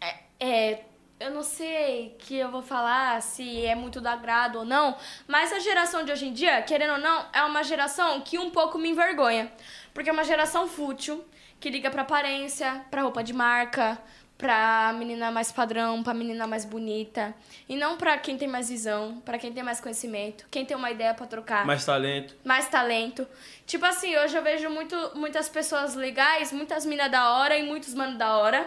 é, 0.00 0.18
é, 0.38 0.84
eu 1.20 1.30
não 1.30 1.42
sei 1.42 2.16
que 2.18 2.36
eu 2.36 2.50
vou 2.50 2.62
falar 2.62 3.20
se 3.20 3.66
é 3.66 3.74
muito 3.74 4.00
do 4.00 4.08
agrado 4.08 4.60
ou 4.60 4.64
não, 4.64 4.96
mas 5.28 5.52
a 5.52 5.58
geração 5.58 6.02
de 6.02 6.10
hoje 6.10 6.26
em 6.26 6.32
dia, 6.32 6.62
querendo 6.62 6.94
ou 6.94 6.98
não, 6.98 7.26
é 7.32 7.42
uma 7.42 7.62
geração 7.62 8.22
que 8.22 8.38
um 8.38 8.50
pouco 8.50 8.78
me 8.78 8.88
envergonha. 8.88 9.52
Porque 9.92 10.08
é 10.08 10.12
uma 10.12 10.24
geração 10.24 10.66
fútil, 10.66 11.22
que 11.60 11.68
liga 11.68 11.90
pra 11.90 12.02
aparência, 12.02 12.86
pra 12.90 13.02
roupa 13.02 13.22
de 13.22 13.34
marca, 13.34 14.00
pra 14.40 14.94
menina 14.94 15.30
mais 15.30 15.52
padrão, 15.52 16.02
pra 16.02 16.14
menina 16.14 16.46
mais 16.46 16.64
bonita. 16.64 17.34
E 17.68 17.76
não 17.76 17.98
pra 17.98 18.16
quem 18.16 18.38
tem 18.38 18.48
mais 18.48 18.70
visão, 18.70 19.20
pra 19.22 19.38
quem 19.38 19.52
tem 19.52 19.62
mais 19.62 19.80
conhecimento, 19.80 20.46
quem 20.50 20.64
tem 20.64 20.74
uma 20.74 20.90
ideia 20.90 21.12
pra 21.12 21.26
trocar 21.26 21.66
Mais 21.66 21.84
talento. 21.84 22.34
mais 22.42 22.66
talento. 22.68 23.28
Tipo 23.66 23.84
assim, 23.84 24.16
hoje 24.16 24.34
eu 24.36 24.42
vejo 24.42 24.70
muito, 24.70 24.96
muitas 25.14 25.48
pessoas 25.48 25.94
legais, 25.94 26.52
muitas 26.52 26.86
minas 26.86 27.10
da 27.10 27.30
hora 27.34 27.56
e 27.58 27.62
muitos 27.62 27.92
manos 27.92 28.16
da 28.16 28.36
hora. 28.38 28.66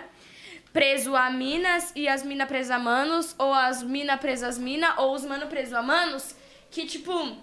Preso 0.72 1.16
a 1.16 1.30
minas 1.30 1.92
e 1.96 2.08
as 2.08 2.24
minas 2.24 2.48
presas 2.48 2.72
a 2.72 2.80
manos, 2.80 3.36
ou 3.40 3.52
as 3.54 3.82
minas 3.84 4.20
presas 4.20 4.50
às 4.50 4.58
minas, 4.58 4.94
ou 4.98 5.14
os 5.14 5.26
manos 5.26 5.50
presos 5.50 5.74
a 5.74 5.82
manos, 5.82 6.36
que 6.72 6.86
tipo, 6.86 7.36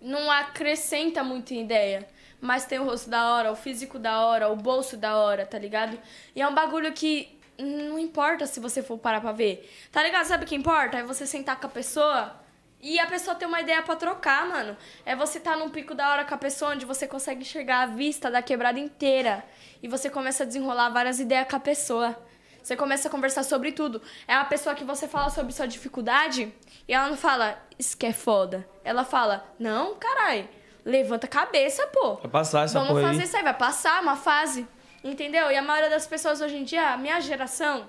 não 0.00 0.30
acrescenta 0.30 1.24
muito 1.24 1.52
em 1.54 1.62
ideia. 1.62 2.06
Mas 2.40 2.66
tem 2.66 2.78
o 2.78 2.84
rosto 2.84 3.08
da 3.08 3.34
hora, 3.34 3.50
o 3.50 3.56
físico 3.56 3.98
da 3.98 4.20
hora, 4.20 4.48
o 4.48 4.56
bolso 4.56 4.96
da 4.96 5.16
hora, 5.16 5.46
tá 5.46 5.58
ligado? 5.58 5.98
E 6.34 6.42
é 6.42 6.46
um 6.46 6.54
bagulho 6.54 6.92
que 6.92 7.38
não 7.58 7.98
importa 7.98 8.46
se 8.46 8.60
você 8.60 8.82
for 8.82 8.98
parar 8.98 9.20
pra 9.20 9.32
ver. 9.32 9.70
Tá 9.90 10.02
ligado? 10.02 10.26
Sabe 10.26 10.44
o 10.44 10.46
que 10.46 10.54
importa? 10.54 10.98
É 10.98 11.02
você 11.02 11.26
sentar 11.26 11.58
com 11.58 11.66
a 11.66 11.70
pessoa 11.70 12.34
e 12.80 13.00
a 13.00 13.06
pessoa 13.06 13.34
ter 13.34 13.46
uma 13.46 13.60
ideia 13.60 13.82
pra 13.82 13.96
trocar, 13.96 14.46
mano. 14.46 14.76
É 15.04 15.16
você 15.16 15.40
tá 15.40 15.56
num 15.56 15.70
pico 15.70 15.94
da 15.94 16.10
hora 16.10 16.24
com 16.24 16.34
a 16.34 16.38
pessoa 16.38 16.72
onde 16.72 16.84
você 16.84 17.06
consegue 17.06 17.40
enxergar 17.40 17.82
a 17.82 17.86
vista 17.86 18.30
da 18.30 18.42
quebrada 18.42 18.78
inteira. 18.78 19.44
E 19.82 19.88
você 19.88 20.10
começa 20.10 20.42
a 20.42 20.46
desenrolar 20.46 20.90
várias 20.90 21.18
ideias 21.18 21.48
com 21.48 21.56
a 21.56 21.60
pessoa. 21.60 22.16
Você 22.62 22.76
começa 22.76 23.08
a 23.08 23.10
conversar 23.10 23.44
sobre 23.44 23.72
tudo. 23.72 24.02
É 24.26 24.34
uma 24.34 24.44
pessoa 24.44 24.74
que 24.74 24.84
você 24.84 25.06
fala 25.06 25.30
sobre 25.30 25.52
sua 25.52 25.66
dificuldade 25.66 26.52
e 26.86 26.92
ela 26.92 27.08
não 27.08 27.16
fala, 27.16 27.58
isso 27.78 27.96
que 27.96 28.06
é 28.06 28.12
foda. 28.12 28.68
Ela 28.84 29.04
fala, 29.04 29.48
não, 29.58 29.94
carai, 29.94 30.50
levanta 30.86 31.26
a 31.26 31.28
cabeça, 31.28 31.84
pô. 31.88 32.14
Vai 32.14 32.30
passar 32.30 32.64
essa 32.64 32.78
Vamos 32.78 33.02
fazer 33.02 33.20
aí. 33.20 33.26
isso 33.26 33.36
aí, 33.36 33.42
vai 33.42 33.54
passar 33.54 34.00
uma 34.00 34.16
fase. 34.16 34.66
Entendeu? 35.02 35.50
E 35.50 35.56
a 35.56 35.62
maioria 35.62 35.90
das 35.90 36.06
pessoas 36.06 36.40
hoje 36.40 36.56
em 36.56 36.64
dia, 36.64 36.90
a 36.92 36.96
minha 36.96 37.20
geração, 37.20 37.86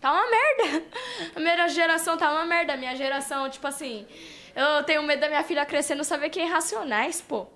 tá 0.00 0.12
uma 0.12 0.24
merda. 0.30 0.84
A 1.36 1.40
minha 1.40 1.68
geração 1.68 2.16
tá 2.16 2.30
uma 2.30 2.44
merda. 2.46 2.74
A 2.74 2.76
minha 2.76 2.94
geração, 2.96 3.48
tipo 3.50 3.66
assim, 3.66 4.06
eu 4.54 4.82
tenho 4.84 5.02
medo 5.02 5.20
da 5.20 5.28
minha 5.28 5.42
filha 5.42 5.66
crescer 5.66 5.94
e 5.94 5.96
não 5.96 6.04
saber 6.04 6.30
quem 6.30 6.44
é 6.44 6.50
racionais, 6.50 7.20
pô. 7.20 7.46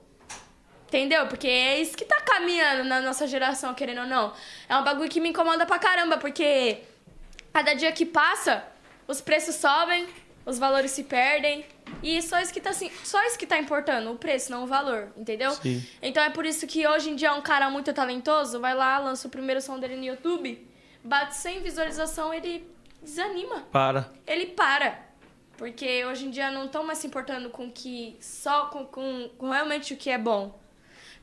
Entendeu? 0.89 1.27
Porque 1.27 1.49
é 1.49 1.81
isso 1.81 1.97
que 1.97 2.05
tá 2.05 2.21
caminhando 2.21 2.85
na 2.85 3.01
nossa 3.01 3.27
geração, 3.27 3.75
querendo 3.75 4.03
ou 4.03 4.07
não. 4.07 4.33
É 4.69 4.77
um 4.77 4.85
bagulho 4.85 5.09
que 5.11 5.21
me 5.21 5.31
incomoda 5.31 5.65
pra 5.67 5.79
caramba, 5.79 6.19
porque 6.19 6.83
cada 7.53 7.75
dia 7.75 7.91
que 7.91 8.07
passa, 8.07 8.65
os 9.09 9.21
preços 9.21 9.57
sobem, 9.57 10.07
os 10.47 10.59
valores 10.59 10.93
se 10.93 11.05
perdem. 11.05 11.65
E 12.05 12.21
só 12.21 12.39
isso 12.39 12.53
que 12.53 12.61
tá 12.61 12.69
assim, 12.71 12.91
só 13.03 13.25
isso 13.27 13.39
que 13.39 13.47
tá 13.47 13.59
importando, 13.59 14.13
o 14.13 14.17
preço, 14.17 14.51
não 14.53 14.65
o 14.65 14.67
valor, 14.67 15.09
entendeu? 15.17 15.51
Sim. 15.53 15.83
Então 16.03 16.23
é 16.23 16.29
por 16.29 16.45
isso 16.45 16.67
que 16.67 16.87
hoje 16.87 17.09
em 17.09 17.17
dia 17.17 17.33
um 17.33 17.41
cara 17.41 17.71
muito 17.71 17.93
talentoso 17.95 18.61
vai 18.61 18.75
lá, 18.75 18.99
lança 18.99 19.27
o 19.27 19.31
primeiro 19.31 19.61
som 19.63 19.79
dele 19.79 19.97
no 19.97 20.05
YouTube, 20.05 20.69
bate 21.03 21.35
100 21.35 21.63
visualização, 21.63 22.33
ele 22.35 22.69
desanima 23.03 23.61
Para. 23.73 24.13
ele 24.27 24.47
para. 24.47 25.03
Porque 25.57 26.05
hoje 26.05 26.27
em 26.27 26.31
dia 26.31 26.51
não 26.51 26.67
estão 26.67 26.85
mais 26.85 26.99
se 26.99 27.07
importando 27.07 27.49
com 27.49 27.71
que 27.71 28.17
só 28.21 28.67
com, 28.67 28.85
com, 28.85 29.31
com 29.39 29.49
realmente 29.51 29.95
o 29.95 29.97
que 29.97 30.11
é 30.11 30.19
bom. 30.19 30.59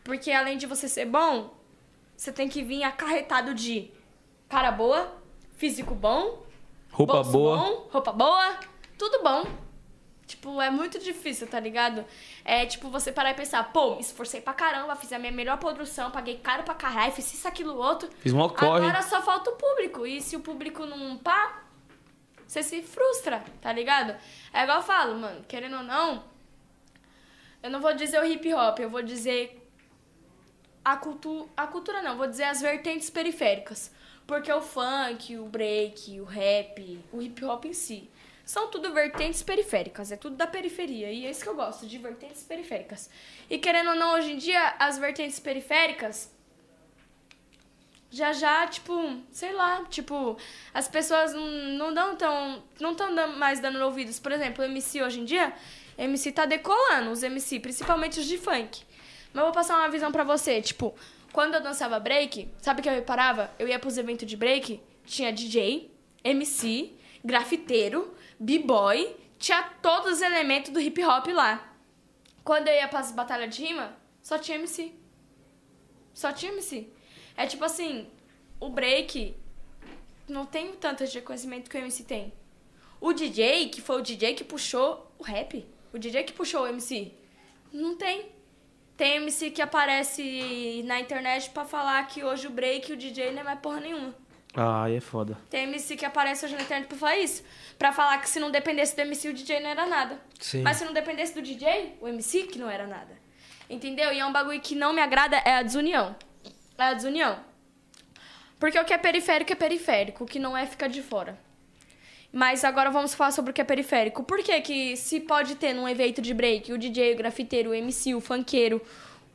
Porque 0.04 0.32
além 0.32 0.58
de 0.58 0.66
você 0.66 0.88
ser 0.88 1.06
bom, 1.06 1.54
você 2.18 2.32
tem 2.32 2.50
que 2.50 2.64
vir 2.64 2.84
acarretado 2.84 3.54
de 3.54 3.92
cara 4.50 4.72
boa, 4.72 5.14
físico 5.58 5.94
bom, 5.94 6.44
Roupa 6.92 7.22
boa. 7.24 7.58
bom, 7.58 7.88
roupa 7.92 8.12
boa, 8.12 8.60
tudo 8.98 9.22
bom. 9.22 9.46
Tipo, 10.32 10.62
é 10.62 10.70
muito 10.70 10.98
difícil, 10.98 11.46
tá 11.46 11.60
ligado? 11.60 12.06
É 12.46 12.66
tipo 12.66 12.90
você 12.90 13.12
parar 13.12 13.32
e 13.32 13.34
pensar, 13.34 13.74
pô, 13.74 13.96
me 13.96 14.02
esforcei 14.02 14.40
pra 14.40 14.54
caramba, 14.54 14.96
fiz 14.96 15.12
a 15.12 15.20
minha 15.20 15.32
melhor 15.32 15.58
produção, 15.58 16.10
paguei 16.10 16.38
caro 16.38 16.64
pra 16.64 16.74
caralho, 16.74 17.12
fiz 17.12 17.34
isso, 17.34 17.46
aquilo, 17.46 17.76
outro. 17.76 18.10
Fiz 18.20 18.32
mó 18.32 18.48
corre. 18.48 18.88
Agora 18.88 19.02
só 19.02 19.22
falta 19.22 19.50
o 19.50 19.56
público. 19.56 20.08
E 20.08 20.22
se 20.22 20.38
o 20.38 20.40
público 20.40 20.86
não 20.86 21.18
pá, 21.18 21.64
você 22.48 22.64
se 22.64 22.82
frustra, 22.82 23.44
tá 23.60 23.74
ligado? 23.74 24.16
É 24.54 24.64
igual 24.64 24.78
eu 24.78 24.84
falo, 24.84 25.20
mano, 25.20 25.44
querendo 25.50 25.76
ou 25.76 25.84
não, 25.84 26.24
eu 27.62 27.70
não 27.70 27.82
vou 27.82 27.94
dizer 27.94 28.22
o 28.22 28.26
hip 28.26 28.54
hop, 28.54 28.80
eu 28.80 28.90
vou 28.90 29.04
dizer 29.04 29.70
a 30.84 30.96
cultura. 30.96 31.50
A 31.58 31.68
cultura 31.68 32.02
não, 32.02 32.16
vou 32.16 32.28
dizer 32.28 32.46
as 32.46 32.62
vertentes 32.62 33.10
periféricas. 33.10 33.92
Porque 34.26 34.50
o 34.50 34.62
funk, 34.62 35.38
o 35.38 35.46
break, 35.46 36.22
o 36.22 36.24
rap, 36.24 37.04
o 37.12 37.22
hip 37.22 37.44
hop 37.44 37.66
em 37.66 37.74
si. 37.74 38.10
São 38.52 38.68
tudo 38.68 38.94
vertentes 38.94 39.42
periféricas, 39.42 40.12
é 40.12 40.18
tudo 40.18 40.36
da 40.36 40.46
periferia. 40.46 41.10
E 41.10 41.26
é 41.26 41.32
isso 41.32 41.42
que 41.42 41.48
eu 41.48 41.56
gosto, 41.56 41.88
de 41.88 41.98
vertentes 41.98 42.44
periféricas. 42.44 43.10
E 43.50 43.58
querendo 43.58 43.92
ou 43.92 43.96
não, 43.96 44.16
hoje 44.16 44.34
em 44.34 44.38
dia, 44.38 44.76
as 44.78 44.98
vertentes 44.98 45.40
periféricas 45.40 46.30
já 48.10 48.34
já, 48.34 48.68
tipo, 48.68 48.92
sei 49.32 49.54
lá, 49.54 49.86
tipo, 49.86 50.38
as 50.74 50.86
pessoas 50.90 51.32
não, 51.34 51.94
dão 51.94 52.18
tão. 52.18 52.62
não 52.78 52.92
estão 52.92 53.38
mais 53.38 53.62
dando 53.62 53.80
ouvidos. 53.86 54.20
Por 54.20 54.34
exemplo, 54.34 54.66
o 54.66 54.68
MC 54.68 55.02
hoje 55.02 55.22
em 55.22 55.24
dia, 55.24 55.54
MC 55.98 56.34
tá 56.34 56.46
decolando, 56.46 57.10
os 57.10 57.24
MC, 57.24 57.58
principalmente 57.62 58.20
os 58.20 58.26
de 58.26 58.38
funk. 58.38 58.84
Mas 59.32 59.40
eu 59.40 59.46
vou 59.46 59.54
passar 59.54 59.78
uma 59.78 59.88
visão 59.88 60.12
pra 60.12 60.26
você, 60.26 60.62
tipo, 60.62 60.94
quando 61.32 61.54
eu 61.54 61.62
dançava 61.62 61.98
break, 62.02 62.50
sabe 62.62 62.82
o 62.82 62.84
que 62.84 62.90
eu 62.90 62.96
reparava? 62.96 63.50
Eu 63.58 63.66
ia 63.66 63.80
pros 63.80 63.98
eventos 63.98 64.28
de 64.28 64.36
break, 64.36 64.82
tinha 65.06 65.32
DJ, 65.32 65.90
MC, 66.22 66.92
grafiteiro, 67.24 68.14
b-boy, 68.42 69.16
tinha 69.38 69.62
todos 69.84 70.14
os 70.14 70.22
elementos 70.22 70.72
do 70.72 70.82
hip 70.82 71.04
hop 71.04 71.28
lá. 71.28 71.72
Quando 72.44 72.68
eu 72.70 72.74
ia 72.74 72.88
pras 72.88 73.12
batalhas 73.12 73.56
de 73.56 73.64
rima, 73.64 73.96
só 74.24 74.40
tinha 74.40 74.58
MC. 74.58 74.94
Só 76.12 76.32
tinha 76.32 76.52
MC. 76.52 76.90
É 77.38 77.46
tipo 77.46 77.64
assim, 77.64 78.10
o 78.60 78.68
break 78.70 79.36
não 80.28 80.44
tem 80.44 80.74
tanto 80.74 81.06
de 81.06 81.22
conhecimento 81.22 81.70
que 81.70 81.78
o 81.78 81.80
MC 81.80 82.04
tem. 82.04 82.34
O 83.00 83.14
DJ, 83.14 83.70
que 83.70 83.80
foi 83.80 84.00
o 84.00 84.02
DJ 84.02 84.34
que 84.34 84.44
puxou 84.44 85.12
o 85.20 85.24
rap, 85.24 85.64
o 85.94 86.00
DJ 86.00 86.24
que 86.24 86.34
puxou 86.34 86.64
o 86.64 86.68
MC, 86.68 87.14
não 87.72 87.96
tem. 87.96 88.32
Tem 88.98 89.18
MC 89.18 89.52
que 89.52 89.62
aparece 89.62 90.84
na 90.86 91.00
internet 91.00 91.50
pra 91.52 91.64
falar 91.64 92.08
que 92.08 92.24
hoje 92.24 92.48
o 92.48 92.52
break 92.52 92.92
e 92.92 92.94
o 92.94 92.98
DJ 92.98 93.32
não 93.32 93.42
é 93.42 93.44
mais 93.44 93.60
porra 93.60 93.80
nenhuma. 93.80 94.16
Ah, 94.54 94.84
aí 94.84 94.98
é 94.98 95.00
foda. 95.00 95.38
Tem 95.50 95.64
MC 95.64 95.96
que 95.96 96.06
aparece 96.06 96.46
hoje 96.46 96.56
na 96.56 96.62
internet 96.62 96.88
pra 96.88 96.98
falar 96.98 97.18
isso. 97.18 97.44
Pra 97.80 97.92
falar 97.94 98.18
que 98.20 98.30
se 98.30 98.40
não 98.40 98.52
dependesse 98.52 98.96
do 98.96 99.02
MC, 99.02 99.30
o 99.30 99.34
DJ 99.34 99.62
não 99.62 99.70
era 99.70 99.86
nada. 99.88 100.20
Sim. 100.40 100.62
Mas 100.62 100.78
se 100.78 100.86
não 100.86 100.94
dependesse 100.94 101.34
do 101.34 101.42
DJ, 101.42 101.98
o 102.02 102.08
MC 102.08 102.44
que 102.44 102.60
não 102.60 102.70
era 102.70 102.86
nada. 102.86 103.18
Entendeu? 103.70 104.12
E 104.12 104.20
é 104.20 104.26
um 104.26 104.34
bagulho 104.34 104.60
que 104.60 104.76
não 104.76 104.92
me 104.92 105.02
agrada, 105.02 105.38
é 105.38 105.56
a 105.56 105.64
desunião. 105.64 106.16
É 106.78 106.84
a 106.84 106.94
desunião. 106.94 107.40
Porque 108.60 108.78
o 108.78 108.84
que 108.84 108.94
é 108.94 108.98
periférico 108.98 109.54
é 109.54 109.56
periférico, 109.56 110.24
o 110.26 110.28
que 110.28 110.38
não 110.38 110.56
é 110.56 110.66
fica 110.66 110.90
de 110.90 111.02
fora. 111.02 111.40
Mas 112.32 112.64
agora 112.64 112.92
vamos 112.92 113.14
falar 113.14 113.32
sobre 113.32 113.52
o 113.52 113.54
que 113.54 113.62
é 113.62 113.64
periférico. 113.64 114.24
Por 114.24 114.44
que 114.44 114.60
que 114.62 114.98
se 114.98 115.22
pode 115.22 115.56
ter 115.56 115.74
num 115.74 115.88
evento 115.88 116.22
de 116.22 116.34
break 116.34 116.72
o 116.72 116.78
DJ, 116.78 117.14
o 117.14 117.18
grafiteiro, 117.18 117.72
o 117.72 117.74
MC, 117.74 118.14
o 118.14 118.20
funkeiro, 118.20 118.82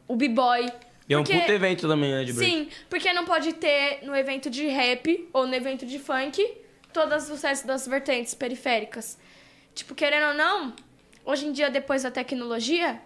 o 0.07 0.15
b-boy... 0.15 0.71
E 1.09 1.15
é 1.15 1.19
um 1.19 1.23
Porque- 1.23 1.39
puto 1.39 1.53
evento 1.53 1.89
também, 1.89 2.11
né, 2.13 2.25
de 2.25 2.33
break. 2.33 2.51
Sim, 2.51 2.69
porque 2.91 3.13
não 3.13 3.25
pode 3.25 3.53
ter 3.53 4.01
no 4.03 4.15
evento 4.15 4.51
de 4.51 4.67
rap 4.67 5.29
ou 5.33 5.47
no 5.47 5.55
evento 5.55 5.87
de 5.87 5.99
funk 5.99 6.45
todas 6.93 7.31
os 7.31 7.43
restos 7.43 7.67
das 7.67 7.87
vertentes 7.87 8.35
periféricas. 8.35 9.17
Tipo, 9.75 9.95
querendo 9.95 10.29
ou 10.29 10.35
não, 10.35 10.75
hoje 11.25 11.47
em 11.47 11.53
dia, 11.53 11.71
depois 11.71 12.03
da 12.03 12.11
tecnologia, 12.11 13.01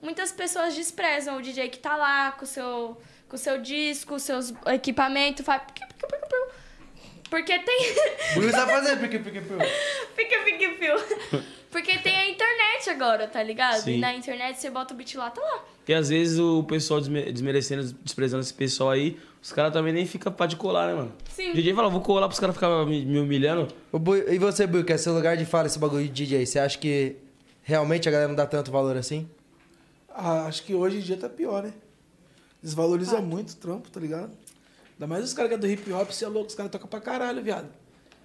muitas 0.00 0.32
pessoas 0.32 0.74
desprezam 0.74 1.36
o 1.36 1.42
DJ 1.42 1.68
que 1.68 1.78
tá 1.78 1.96
lá 1.96 2.32
com 2.32 2.44
o 2.44 2.46
seu, 2.48 2.96
com 3.28 3.36
o 3.36 3.38
seu 3.38 3.60
disco, 3.60 4.18
seus 4.18 4.54
equipamentos, 4.72 5.44
faz... 5.44 5.62
Porque 7.28 7.58
tem... 7.58 7.94
Buiu 8.34 8.50
sabe 8.50 8.72
fazer, 8.72 8.96
porque, 8.98 9.18
porque, 9.18 9.40
porque. 9.40 9.64
Fica, 10.14 10.42
fica, 10.44 10.74
fio. 10.78 11.44
Porque 11.72 11.98
tem 11.98 12.14
a 12.14 12.28
internet 12.30 12.90
agora, 12.90 13.26
tá 13.26 13.42
ligado? 13.42 13.80
Sim. 13.80 13.94
E 13.96 13.98
na 13.98 14.14
internet 14.14 14.60
você 14.60 14.70
bota 14.70 14.92
o 14.94 14.96
beat 14.96 15.14
lá, 15.16 15.30
tá 15.30 15.40
lá. 15.40 15.64
E 15.88 15.94
às 15.94 16.10
vezes 16.10 16.38
o 16.38 16.62
pessoal 16.64 17.00
desme- 17.00 17.32
desmerecendo, 17.32 17.92
desprezando 18.04 18.42
esse 18.42 18.52
pessoal 18.54 18.90
aí, 18.90 19.18
os 19.42 19.50
caras 19.52 19.72
também 19.72 19.92
nem 19.92 20.06
ficam 20.06 20.30
pra 20.32 20.46
de 20.46 20.54
colar, 20.56 20.86
né, 20.88 20.94
mano? 20.94 21.12
Sim. 21.30 21.50
O 21.50 21.54
DJ 21.54 21.74
fala, 21.74 21.88
vou 21.88 22.00
colar 22.02 22.28
pros 22.28 22.38
caras 22.38 22.54
ficarem 22.54 22.86
me, 22.86 23.04
me 23.04 23.18
humilhando. 23.18 23.66
E 24.30 24.38
você, 24.38 24.66
Buiu, 24.66 24.84
que 24.84 24.92
é 24.92 24.98
seu 24.98 25.12
lugar 25.14 25.36
de 25.36 25.44
fala 25.46 25.66
esse 25.66 25.78
bagulho 25.78 26.04
de 26.04 26.10
DJ, 26.10 26.44
você 26.46 26.58
acha 26.58 26.78
que 26.78 27.16
realmente 27.62 28.08
a 28.08 28.12
galera 28.12 28.28
não 28.28 28.36
dá 28.36 28.46
tanto 28.46 28.70
valor 28.70 28.96
assim? 28.96 29.28
Ah, 30.14 30.44
acho 30.46 30.62
que 30.64 30.74
hoje 30.74 30.98
em 30.98 31.00
dia 31.00 31.16
tá 31.16 31.28
pior, 31.28 31.62
né? 31.62 31.72
Desvaloriza 32.62 33.20
muito 33.20 33.50
o 33.52 33.56
trampo, 33.56 33.90
tá 33.90 33.98
ligado? 33.98 34.30
Ainda 34.94 35.06
mais 35.06 35.24
os 35.24 35.32
caras 35.32 35.48
que 35.48 35.54
é 35.54 35.58
do 35.58 35.66
hip 35.66 35.90
hop, 35.92 36.10
você 36.10 36.24
é 36.24 36.28
louco, 36.28 36.48
os 36.48 36.54
caras 36.54 36.70
tocam 36.70 36.86
pra 36.86 37.00
caralho, 37.00 37.42
viado. 37.42 37.66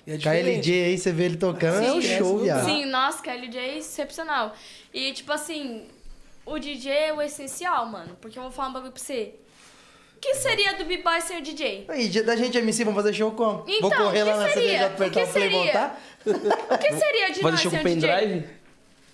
E 0.07 0.13
é. 0.13 0.17
KLJ 0.17 0.85
aí, 0.85 0.97
você 0.97 1.11
vê 1.11 1.25
ele 1.25 1.35
tocando, 1.35 1.85
é 1.85 1.91
um 1.91 2.01
Sim, 2.01 2.17
show, 2.17 2.39
é, 2.39 2.43
viado. 2.43 2.65
Sim, 2.65 2.85
nossa, 2.85 3.21
KLJ 3.21 3.59
é 3.59 3.77
excepcional. 3.77 4.55
E, 4.93 5.11
tipo 5.11 5.33
assim, 5.33 5.85
o 6.45 6.57
DJ 6.57 6.91
é 6.93 7.13
o 7.13 7.21
essencial, 7.21 7.85
mano. 7.85 8.17
Porque 8.21 8.39
eu 8.39 8.43
vou 8.43 8.51
falar 8.51 8.69
um 8.69 8.73
bagulho 8.73 8.93
pra 8.93 9.03
você. 9.03 9.33
O 10.15 10.19
que 10.19 10.33
seria 10.35 10.73
do 10.75 10.85
B-Boy 10.85 11.21
sem 11.21 11.37
o 11.39 11.41
DJ? 11.41 11.85
Aí, 11.89 12.07
dia 12.07 12.23
da 12.23 12.37
gente 12.37 12.57
MC, 12.57 12.85
vamos 12.85 12.99
fazer 13.01 13.13
show 13.13 13.31
como? 13.31 13.65
Então, 13.67 13.89
Vou 13.89 13.97
correr 13.97 14.23
o 14.23 14.25
lá 14.25 14.37
na 14.37 14.45
apertar 14.45 15.03
O 15.03 15.07
o 15.07 15.11
que 15.11 15.11
play 15.11 15.23
e 15.23 15.27
seria? 15.27 15.49
voltar? 15.51 16.01
O 16.25 16.77
que 16.77 16.93
seria 16.93 17.27
de 17.27 17.41
Fazer 17.41 17.51
nós 17.51 17.61
show 17.61 17.71
sem 17.71 17.83
com 17.83 17.89
o 17.89 17.93
DJ? 17.95 18.09
pendrive? 18.09 18.47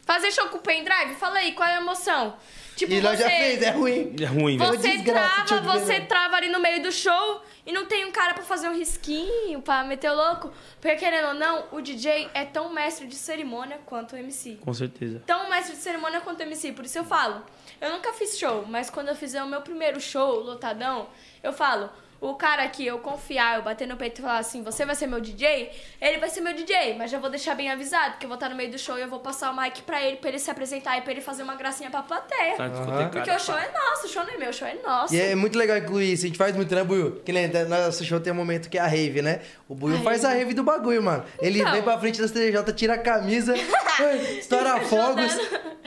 Fazer 0.06 0.32
show 0.32 0.48
com 0.48 0.58
pendrive? 0.60 1.16
Fala 1.16 1.40
aí, 1.40 1.52
qual 1.54 1.68
é 1.68 1.78
a 1.78 1.82
emoção? 1.82 2.38
Tipo, 2.76 2.92
E 2.94 3.02
nós 3.02 3.18
você... 3.18 3.24
já 3.24 3.30
fez, 3.30 3.62
é 3.62 3.70
ruim. 3.72 4.16
É 4.20 4.26
ruim, 4.26 4.58
velho. 4.58 4.72
Você 4.72 4.90
desgraça, 4.92 5.46
trava, 5.46 5.80
você 5.80 6.02
trava 6.02 6.36
ali 6.38 6.50
no 6.50 6.60
meio 6.60 6.82
do 6.82 6.92
show 6.92 7.42
e 7.66 7.72
não 7.72 7.86
tem 7.86 8.06
um 8.06 8.12
cara 8.12 8.34
pra 8.34 8.44
fazer 8.44 8.68
um 8.68 8.76
risquinho, 8.76 9.62
pra 9.62 9.84
meter 9.84 10.12
o 10.12 10.16
louco. 10.16 10.52
Porque 10.82 10.96
querendo 10.98 11.30
ou 11.30 11.34
não, 11.34 11.66
o 11.72 11.82
DJ 11.82 12.30
é 12.34 12.46
tão 12.46 12.74
mestre 12.74 13.08
de 13.08 13.16
cerimônia 13.16 13.80
quanto 13.86 14.16
o 14.16 14.18
MC. 14.18 14.58
Com 14.62 14.74
certeza. 14.74 15.22
tão 15.26 15.50
mestre 15.50 15.76
de 15.76 15.82
cerimônia 15.82 16.22
quanto 16.22 16.42
MC. 16.42 16.72
Por 16.72 16.86
isso 16.86 16.98
eu 16.98 17.04
falo, 17.06 17.44
eu 17.80 17.92
nunca 17.92 18.12
fiz 18.14 18.38
show, 18.38 18.66
mas 18.68 18.90
quando 18.90 19.10
eu 19.10 19.16
fizer 19.16 19.44
o 19.44 19.48
meu 19.48 19.62
primeiro 19.62 20.00
show, 20.02 20.40
lotadão, 20.40 21.08
eu 21.42 21.54
falo, 21.54 21.90
o 22.26 22.36
cara 22.36 22.66
que 22.70 22.86
eu 22.86 23.00
confiar, 23.00 23.58
eu 23.58 23.64
bater 23.64 23.88
no 23.88 23.98
peito 23.98 24.20
e 24.20 24.22
falar 24.22 24.38
assim, 24.38 24.64
você 24.64 24.86
vai 24.86 24.96
ser 24.96 25.08
meu 25.08 25.20
DJ, 25.20 25.70
ele 26.02 26.18
vai 26.20 26.30
ser 26.30 26.40
meu 26.42 26.54
DJ, 26.54 26.96
mas 26.98 27.12
já 27.12 27.20
vou 27.20 27.30
deixar 27.30 27.54
bem 27.54 27.70
avisado, 27.70 28.18
que 28.18 28.26
eu 28.26 28.30
vou 28.30 28.36
estar 28.36 28.48
no 28.50 28.56
meio 28.56 28.72
do 28.72 28.78
show 28.80 28.98
e 28.98 29.02
eu 29.02 29.10
vou 29.10 29.20
passar 29.20 29.52
o 29.52 29.62
mic 29.62 29.82
pra 29.82 30.02
ele, 30.02 30.16
pra 30.18 30.30
ele 30.30 30.40
se 30.40 30.50
apresentar 30.50 30.98
e 30.98 31.02
pra 31.02 31.12
ele 31.12 31.22
fazer 31.22 31.44
uma 31.44 31.56
gracinha 31.56 31.90
pra 31.92 32.02
plateia. 32.02 32.56
Tá 32.56 32.68
discotecário. 32.70 33.10
Porque 33.12 33.30
o 33.32 33.40
show 33.40 33.58
é 33.58 33.70
nosso, 33.72 34.06
o 34.06 34.10
show 34.10 34.24
não 34.26 34.34
é 34.34 34.38
meu, 34.38 34.50
o 34.50 34.54
show 34.54 34.68
é 34.68 34.76
nosso. 34.86 35.14
E 35.14 35.20
é 35.22 35.36
muito 35.36 35.58
legal 35.58 35.78
incluir 35.78 36.14
isso. 36.14 36.24
A 36.24 36.28
gente 36.28 36.38
faz 36.38 36.56
muito, 36.56 36.74
né, 36.74 36.84
Buiu? 36.84 37.22
Que 37.26 37.34
nem 37.34 37.48
no 37.50 37.68
nosso 37.70 38.04
show 38.06 38.20
tem 38.20 38.32
um 38.32 38.36
momento 38.38 38.70
que 38.70 38.78
é 38.78 38.82
a 38.82 38.88
rave, 38.88 39.22
né? 39.22 39.42
O 39.68 39.76
Buiu 39.76 39.98
A 39.98 40.00
faz 40.00 40.24
a 40.24 40.30
rave. 40.30 40.54
do 40.54 40.64
bagulho, 40.64 41.04
mano. 41.04 41.24
Ele 41.42 41.60
Então. 41.60 41.72
vem 41.74 41.82
pra 41.84 41.98
frente 42.00 42.22
da 42.22 42.28
CDJ, 42.28 42.72
tira 42.74 42.94
a 42.94 42.98
camisa, 42.98 43.54
estoura 44.40 44.80
fogos. 44.82 45.34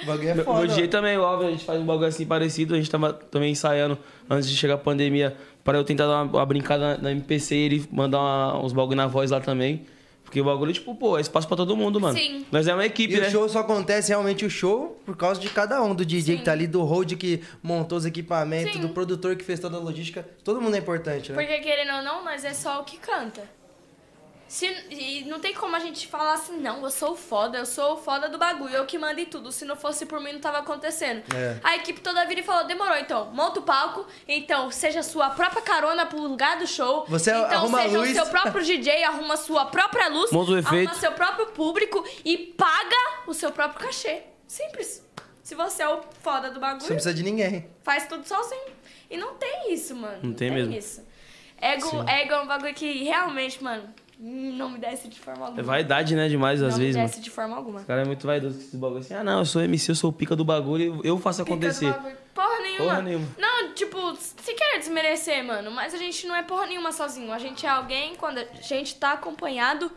O 0.02 0.06
bagulho 0.06 0.28
é 0.28 0.34
foda. 0.44 0.66
DJ 0.66 0.76
mano. 0.80 0.88
também 0.90 1.16
óbvio, 1.18 1.48
a 1.48 1.50
gente 1.50 1.64
faz 1.64 1.80
um 1.80 1.86
bagulho 1.86 2.08
assim 2.08 2.26
parecido. 2.26 2.74
A 2.74 2.76
gente 2.76 2.90
tava 2.90 3.12
também 3.12 3.52
ensaiando 3.52 3.98
antes 4.28 4.48
de 4.48 4.56
chegar 4.56 4.74
a 4.74 4.78
pandemia 4.78 5.34
para 5.66 5.76
eu 5.76 5.84
tentar 5.84 6.06
dar 6.06 6.22
uma, 6.22 6.38
uma 6.38 6.46
brincada 6.46 6.96
na 6.96 7.10
MPC 7.12 7.54
e 7.54 7.58
ele 7.58 7.88
mandar 7.92 8.18
uma- 8.20 8.64
uns 8.64 8.72
bagulho 8.72 8.96
na 8.96 9.06
voz 9.06 9.30
lá 9.30 9.40
também. 9.40 9.84
Porque 10.24 10.40
o 10.40 10.44
bagulho, 10.44 10.72
tipo, 10.72 10.92
pô, 10.96 11.16
é 11.16 11.20
espaço 11.20 11.46
pra 11.46 11.56
todo 11.56 11.76
mundo, 11.76 12.00
mano. 12.00 12.18
Sim. 12.18 12.44
Nós 12.50 12.66
é 12.66 12.74
uma 12.74 12.84
equipe, 12.84 13.14
E 13.14 13.20
né? 13.20 13.28
o 13.28 13.30
show 13.30 13.48
só 13.48 13.60
acontece 13.60 14.08
realmente 14.08 14.44
o 14.44 14.50
show 14.50 15.00
por 15.06 15.16
causa 15.16 15.40
de 15.40 15.48
cada 15.50 15.80
um. 15.82 15.94
Do 15.94 16.04
DJ 16.04 16.38
que 16.38 16.42
tá 16.44 16.50
ali, 16.50 16.66
do 16.66 16.82
hold 16.82 17.12
que 17.14 17.42
montou 17.62 17.96
os 17.98 18.04
equipamentos, 18.04 18.72
Sim. 18.72 18.80
do 18.80 18.88
produtor 18.88 19.36
que 19.36 19.44
fez 19.44 19.60
toda 19.60 19.76
a 19.76 19.80
logística. 19.80 20.26
Todo 20.42 20.60
mundo 20.60 20.74
é 20.74 20.78
importante, 20.78 21.30
né? 21.30 21.36
Porque 21.38 21.60
querendo 21.60 21.94
ou 21.98 22.02
não, 22.02 22.24
nós 22.24 22.44
é 22.44 22.52
só 22.52 22.80
o 22.80 22.84
que 22.84 22.96
canta. 22.98 23.42
Se, 24.48 24.66
e 24.90 25.24
não 25.24 25.40
tem 25.40 25.52
como 25.52 25.74
a 25.74 25.80
gente 25.80 26.06
falar 26.06 26.34
assim, 26.34 26.56
não, 26.58 26.82
eu 26.84 26.90
sou 26.90 27.12
o 27.12 27.16
foda, 27.16 27.58
eu 27.58 27.66
sou 27.66 27.94
o 27.94 27.96
foda 27.96 28.28
do 28.28 28.38
bagulho, 28.38 28.74
eu 28.74 28.86
que 28.86 28.96
mando 28.96 29.20
em 29.20 29.24
tudo. 29.26 29.50
Se 29.50 29.64
não 29.64 29.74
fosse 29.74 30.06
por 30.06 30.20
mim, 30.20 30.32
não 30.34 30.40
tava 30.40 30.58
acontecendo. 30.58 31.22
É. 31.34 31.58
A 31.64 31.74
equipe 31.76 32.00
toda 32.00 32.24
vira 32.26 32.40
e 32.40 32.42
falou, 32.44 32.64
demorou, 32.64 32.96
então, 32.96 33.26
monta 33.32 33.58
o 33.58 33.62
palco, 33.62 34.06
então, 34.28 34.70
seja 34.70 35.00
a 35.00 35.02
sua 35.02 35.30
própria 35.30 35.62
carona 35.62 36.06
pro 36.06 36.20
lugar 36.20 36.58
do 36.58 36.66
show. 36.66 37.04
Você 37.08 37.30
então, 37.30 37.44
arruma 37.44 37.82
seja 37.82 37.98
luz. 37.98 38.10
o 38.10 38.14
seu 38.14 38.26
próprio 38.26 38.62
DJ, 38.64 39.02
arruma 39.04 39.34
a 39.34 39.36
sua 39.36 39.66
própria 39.66 40.08
luz, 40.08 40.30
Monta 40.30 40.52
o 40.52 40.54
arruma 40.56 40.68
efeito. 40.76 40.94
seu 40.96 41.12
próprio 41.12 41.46
público 41.46 42.04
e 42.24 42.36
paga 42.38 42.96
o 43.26 43.34
seu 43.34 43.50
próprio 43.50 43.84
cachê. 43.86 44.22
Simples. 44.46 45.04
Se 45.42 45.54
você 45.54 45.82
é 45.82 45.88
o 45.88 46.00
foda 46.22 46.50
do 46.50 46.58
bagulho 46.60 46.80
Você 46.80 46.88
não 46.88 46.96
precisa 46.96 47.14
de 47.14 47.22
ninguém. 47.22 47.68
faz 47.82 48.06
tudo 48.06 48.26
sozinho. 48.26 48.74
E 49.10 49.16
não 49.16 49.34
tem 49.34 49.72
isso, 49.72 49.94
mano. 49.94 50.18
Não 50.22 50.32
tem 50.32 50.50
mesmo. 50.50 50.72
isso. 50.74 51.04
Ego, 51.60 52.04
ego 52.08 52.32
é 52.32 52.40
um 52.40 52.46
bagulho 52.46 52.74
que 52.74 53.04
realmente, 53.04 53.62
mano, 53.62 53.92
não 54.18 54.70
me 54.70 54.78
desce 54.78 55.08
de 55.08 55.18
forma 55.20 55.44
alguma. 55.46 55.60
É 55.60 55.64
vaidade, 55.64 56.16
né? 56.16 56.28
Demais, 56.28 56.62
às 56.62 56.76
não 56.76 56.82
esse 56.82 56.92
me 56.92 56.92
mano. 56.94 57.06
desce 57.08 57.20
de 57.20 57.30
forma 57.30 57.56
alguma. 57.56 57.80
O 57.80 57.84
cara 57.84 58.02
é 58.02 58.04
muito 58.04 58.26
vaidoso 58.26 58.56
com 58.56 58.62
esse 58.64 58.76
bagulho 58.76 59.00
assim. 59.00 59.14
Ah, 59.14 59.22
não, 59.22 59.40
eu 59.40 59.44
sou 59.44 59.62
MC, 59.62 59.90
eu 59.90 59.94
sou 59.94 60.10
o 60.10 60.12
pica 60.12 60.34
do 60.34 60.44
bagulho, 60.44 61.00
eu 61.04 61.18
faço 61.18 61.42
Pica 61.44 61.54
acontecer. 61.54 61.92
Porra 62.34 62.60
nenhuma. 62.60 62.84
Porra 62.84 63.02
nenhuma. 63.02 63.26
Não, 63.38 63.72
tipo, 63.74 64.16
se 64.16 64.54
quer 64.54 64.78
desmerecer, 64.78 65.44
mano, 65.44 65.70
mas 65.70 65.92
a 65.94 65.98
gente 65.98 66.26
não 66.26 66.34
é 66.34 66.42
porra 66.42 66.66
nenhuma 66.66 66.92
sozinho. 66.92 67.32
A 67.32 67.38
gente 67.38 67.64
é 67.66 67.68
alguém 67.68 68.14
quando 68.16 68.38
a 68.38 68.44
gente 68.62 68.94
tá 68.96 69.12
acompanhado 69.12 69.90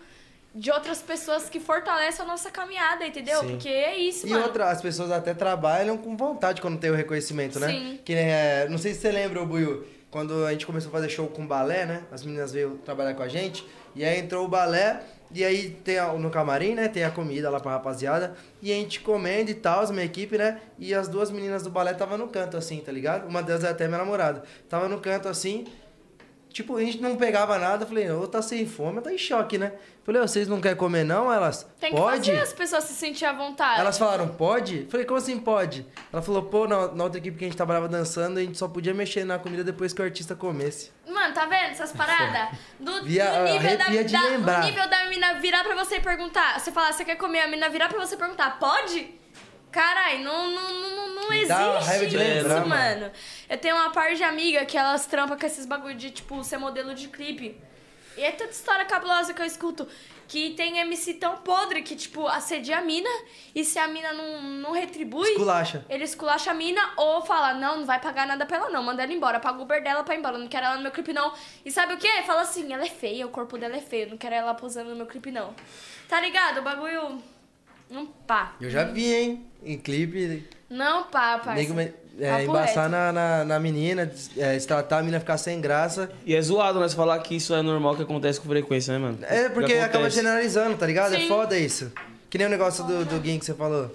de 0.53 0.71
outras 0.71 1.01
pessoas 1.01 1.47
que 1.47 1.59
fortalecem 1.59 2.25
a 2.25 2.27
nossa 2.27 2.49
caminhada, 2.49 3.05
entendeu? 3.05 3.39
Sim. 3.41 3.47
Porque 3.49 3.69
é 3.69 3.95
isso, 3.97 4.25
E 4.27 4.31
mano. 4.31 4.43
outra, 4.45 4.69
as 4.69 4.81
pessoas 4.81 5.11
até 5.11 5.33
trabalham 5.33 5.95
com 5.97 6.17
vontade 6.17 6.59
quando 6.61 6.77
tem 6.79 6.89
o 6.89 6.95
reconhecimento, 6.95 7.59
né? 7.59 7.67
Sim. 7.67 7.99
Que 8.03 8.13
é, 8.15 8.67
não 8.69 8.77
sei 8.77 8.93
se 8.93 9.01
você 9.01 9.11
lembra, 9.11 9.45
Buiu, 9.45 9.85
quando 10.09 10.45
a 10.45 10.51
gente 10.51 10.65
começou 10.65 10.89
a 10.89 10.91
fazer 10.91 11.07
show 11.09 11.27
com 11.27 11.45
balé, 11.45 11.85
né? 11.85 12.03
As 12.11 12.23
meninas 12.23 12.51
veio 12.51 12.79
trabalhar 12.83 13.13
com 13.13 13.21
a 13.21 13.27
gente. 13.27 13.63
E 13.95 14.03
aí 14.05 14.19
entrou 14.19 14.45
o 14.45 14.47
balé, 14.47 15.01
e 15.31 15.43
aí 15.43 15.69
tem 15.83 15.99
a- 15.99 16.13
no 16.13 16.29
camarim, 16.29 16.73
né? 16.75 16.87
Tem 16.87 17.03
a 17.03 17.11
comida 17.11 17.49
lá 17.49 17.59
pra 17.59 17.71
rapaziada. 17.71 18.35
E 18.61 18.71
a 18.71 18.75
gente 18.75 18.99
comendo 19.01 19.49
e 19.51 19.53
tal, 19.53 19.87
minha 19.91 20.05
equipe, 20.05 20.37
né? 20.37 20.59
E 20.77 20.93
as 20.93 21.07
duas 21.07 21.29
meninas 21.31 21.63
do 21.63 21.69
balé 21.69 21.93
tava 21.93 22.17
no 22.17 22.27
canto 22.27 22.57
assim, 22.57 22.79
tá 22.79 22.91
ligado? 22.91 23.27
Uma 23.27 23.43
delas 23.43 23.63
é 23.63 23.69
até 23.69 23.87
minha 23.87 23.99
namorada. 23.99 24.43
Tava 24.67 24.87
no 24.89 24.99
canto 24.99 25.27
assim. 25.27 25.65
Tipo, 26.51 26.77
a 26.77 26.81
gente 26.81 26.99
não 26.99 27.15
pegava 27.15 27.57
nada. 27.59 27.85
Falei, 27.85 28.09
ou 28.09 28.27
tá 28.27 28.41
sem 28.41 28.65
fome, 28.65 28.99
tá 29.01 29.13
em 29.13 29.17
choque, 29.17 29.57
né? 29.57 29.71
Falei, 30.03 30.19
"Ô, 30.21 30.27
vocês 30.27 30.47
não 30.47 30.59
querem 30.59 30.75
comer 30.75 31.03
não? 31.03 31.31
Elas, 31.31 31.67
Tem 31.79 31.91
que 31.91 31.95
pode? 31.97 32.31
fazer 32.31 32.41
as 32.41 32.51
pessoas 32.53 32.83
se 32.85 32.93
sentirem 32.93 33.29
à 33.29 33.37
vontade. 33.37 33.79
Elas 33.79 33.97
falaram, 33.99 34.27
pode? 34.29 34.87
Falei, 34.89 35.05
como 35.05 35.19
assim 35.19 35.37
pode? 35.37 35.85
Ela 36.11 36.21
falou, 36.23 36.41
pô, 36.43 36.67
na, 36.67 36.87
na 36.87 37.03
outra 37.03 37.19
equipe 37.19 37.37
que 37.37 37.45
a 37.45 37.47
gente 37.47 37.55
trabalhava 37.55 37.87
dançando, 37.87 38.39
a 38.39 38.41
gente 38.41 38.57
só 38.57 38.67
podia 38.67 38.93
mexer 38.95 39.23
na 39.23 39.37
comida 39.37 39.63
depois 39.63 39.93
que 39.93 40.01
o 40.01 40.05
artista 40.05 40.35
comesse. 40.35 40.89
Mano, 41.07 41.33
tá 41.35 41.45
vendo 41.45 41.69
essas 41.71 41.91
paradas? 41.91 42.57
Do, 42.79 43.03
Via- 43.03 43.25
do 43.31 43.43
nível 43.53 43.77
da, 43.77 43.83
arrepia 43.85 44.03
de 44.03 44.13
da- 44.13 44.21
lembrar. 44.23 44.59
do 44.61 44.65
nível 44.67 44.89
da 44.89 45.05
mina 45.09 45.33
virar 45.35 45.63
pra 45.63 45.75
você 45.75 45.97
e 45.97 46.01
perguntar. 46.01 46.59
Você 46.59 46.71
falar, 46.71 46.91
você 46.93 47.05
quer 47.05 47.15
comer? 47.15 47.41
A 47.41 47.47
mina 47.47 47.69
virar 47.69 47.89
pra 47.89 47.99
você 47.99 48.15
e 48.15 48.17
perguntar, 48.17 48.57
pode? 48.59 49.13
Carai, 49.71 50.23
não, 50.23 50.49
não, 50.49 50.73
não, 50.73 51.15
não 51.15 51.29
dá 51.29 51.35
existe 51.35 51.87
raiva 51.87 52.05
de 52.07 52.15
isso, 52.15 52.17
lembrar, 52.17 52.65
mano. 52.65 52.69
mano. 52.69 53.11
Eu 53.47 53.57
tenho 53.57 53.75
uma 53.75 53.91
par 53.91 54.13
de 54.15 54.23
amiga 54.23 54.65
que 54.65 54.77
elas 54.77 55.05
trampam 55.05 55.37
com 55.37 55.45
esses 55.45 55.65
bagulho 55.65 55.95
de, 55.95 56.09
tipo, 56.09 56.43
ser 56.43 56.57
modelo 56.57 56.95
de 56.95 57.07
clipe. 57.07 57.55
E 58.17 58.21
é 58.23 58.31
tanta 58.31 58.51
história 58.51 58.85
cabulosa 58.85 59.33
que 59.33 59.41
eu 59.41 59.45
escuto. 59.45 59.87
Que 60.27 60.51
tem 60.51 60.77
MC 60.77 61.15
tão 61.15 61.37
podre 61.37 61.81
que, 61.81 61.95
tipo, 61.95 62.27
assedia 62.27 62.79
a 62.79 62.81
mina. 62.81 63.09
E 63.55 63.63
se 63.63 63.79
a 63.79 63.87
mina 63.87 64.11
não, 64.13 64.41
não 64.41 64.71
retribui... 64.71 65.29
Esculacha. 65.29 65.85
Ele 65.89 66.03
esculacha 66.03 66.51
a 66.51 66.53
mina 66.53 66.81
ou 66.97 67.21
fala, 67.21 67.53
não, 67.53 67.77
não 67.77 67.85
vai 67.85 67.99
pagar 67.99 68.27
nada 68.27 68.45
pra 68.45 68.57
ela 68.57 68.69
não, 68.69 68.83
manda 68.83 69.01
ela 69.01 69.13
embora, 69.13 69.39
paga 69.39 69.57
o 69.57 69.63
Uber 69.63 69.81
dela 69.83 70.03
pra 70.03 70.15
ir 70.15 70.19
embora, 70.19 70.37
não 70.37 70.47
quero 70.47 70.65
ela 70.65 70.75
no 70.75 70.83
meu 70.83 70.91
clipe 70.91 71.13
não. 71.13 71.33
E 71.63 71.71
sabe 71.71 71.93
o 71.93 71.97
que? 71.97 72.21
Fala 72.23 72.41
assim, 72.41 72.71
ela 72.71 72.83
é 72.83 72.89
feia, 72.89 73.25
o 73.25 73.29
corpo 73.29 73.57
dela 73.57 73.75
é 73.75 73.81
feio, 73.81 74.09
não 74.09 74.17
quero 74.17 74.35
ela 74.35 74.53
posando 74.53 74.89
no 74.89 74.95
meu 74.95 75.07
clipe 75.07 75.31
não. 75.31 75.55
Tá 76.07 76.19
ligado? 76.19 76.59
O 76.59 76.61
bagulho... 76.61 77.23
Não 77.89 78.05
pá. 78.05 78.53
Eu 78.61 78.69
já 78.69 78.83
vi, 78.83 79.13
hein? 79.13 79.45
Em 79.63 79.77
clipe. 79.77 80.47
Não 80.69 81.03
pá. 81.05 81.41
Nego, 81.55 81.73
me- 81.73 81.91
é, 82.19 82.43
embaçar 82.43 82.89
na, 82.89 83.11
na, 83.11 83.45
na 83.45 83.59
menina, 83.59 84.11
é, 84.37 84.53
destratar 84.53 84.99
a 84.99 85.01
menina 85.01 85.19
ficar 85.19 85.37
sem 85.37 85.59
graça. 85.61 86.11
E 86.25 86.35
é 86.35 86.41
zoado, 86.41 86.79
né? 86.79 86.87
Você 86.87 86.95
falar 86.95 87.17
que 87.19 87.35
isso 87.35 87.53
é 87.53 87.61
normal 87.61 87.95
que 87.95 88.03
acontece 88.03 88.39
com 88.39 88.47
frequência, 88.49 88.93
né, 88.93 88.99
mano? 88.99 89.17
É 89.21 89.49
porque 89.49 89.73
acaba 89.73 90.09
generalizando, 90.09 90.77
tá 90.77 90.85
ligado? 90.85 91.15
É 91.15 91.19
Sim. 91.19 91.27
foda 91.27 91.57
isso. 91.57 91.91
Que 92.29 92.37
nem 92.37 92.45
o 92.45 92.49
negócio 92.49 92.83
do, 92.83 93.05
do 93.05 93.23
Gin 93.25 93.39
que 93.39 93.45
você 93.45 93.53
falou. 93.53 93.89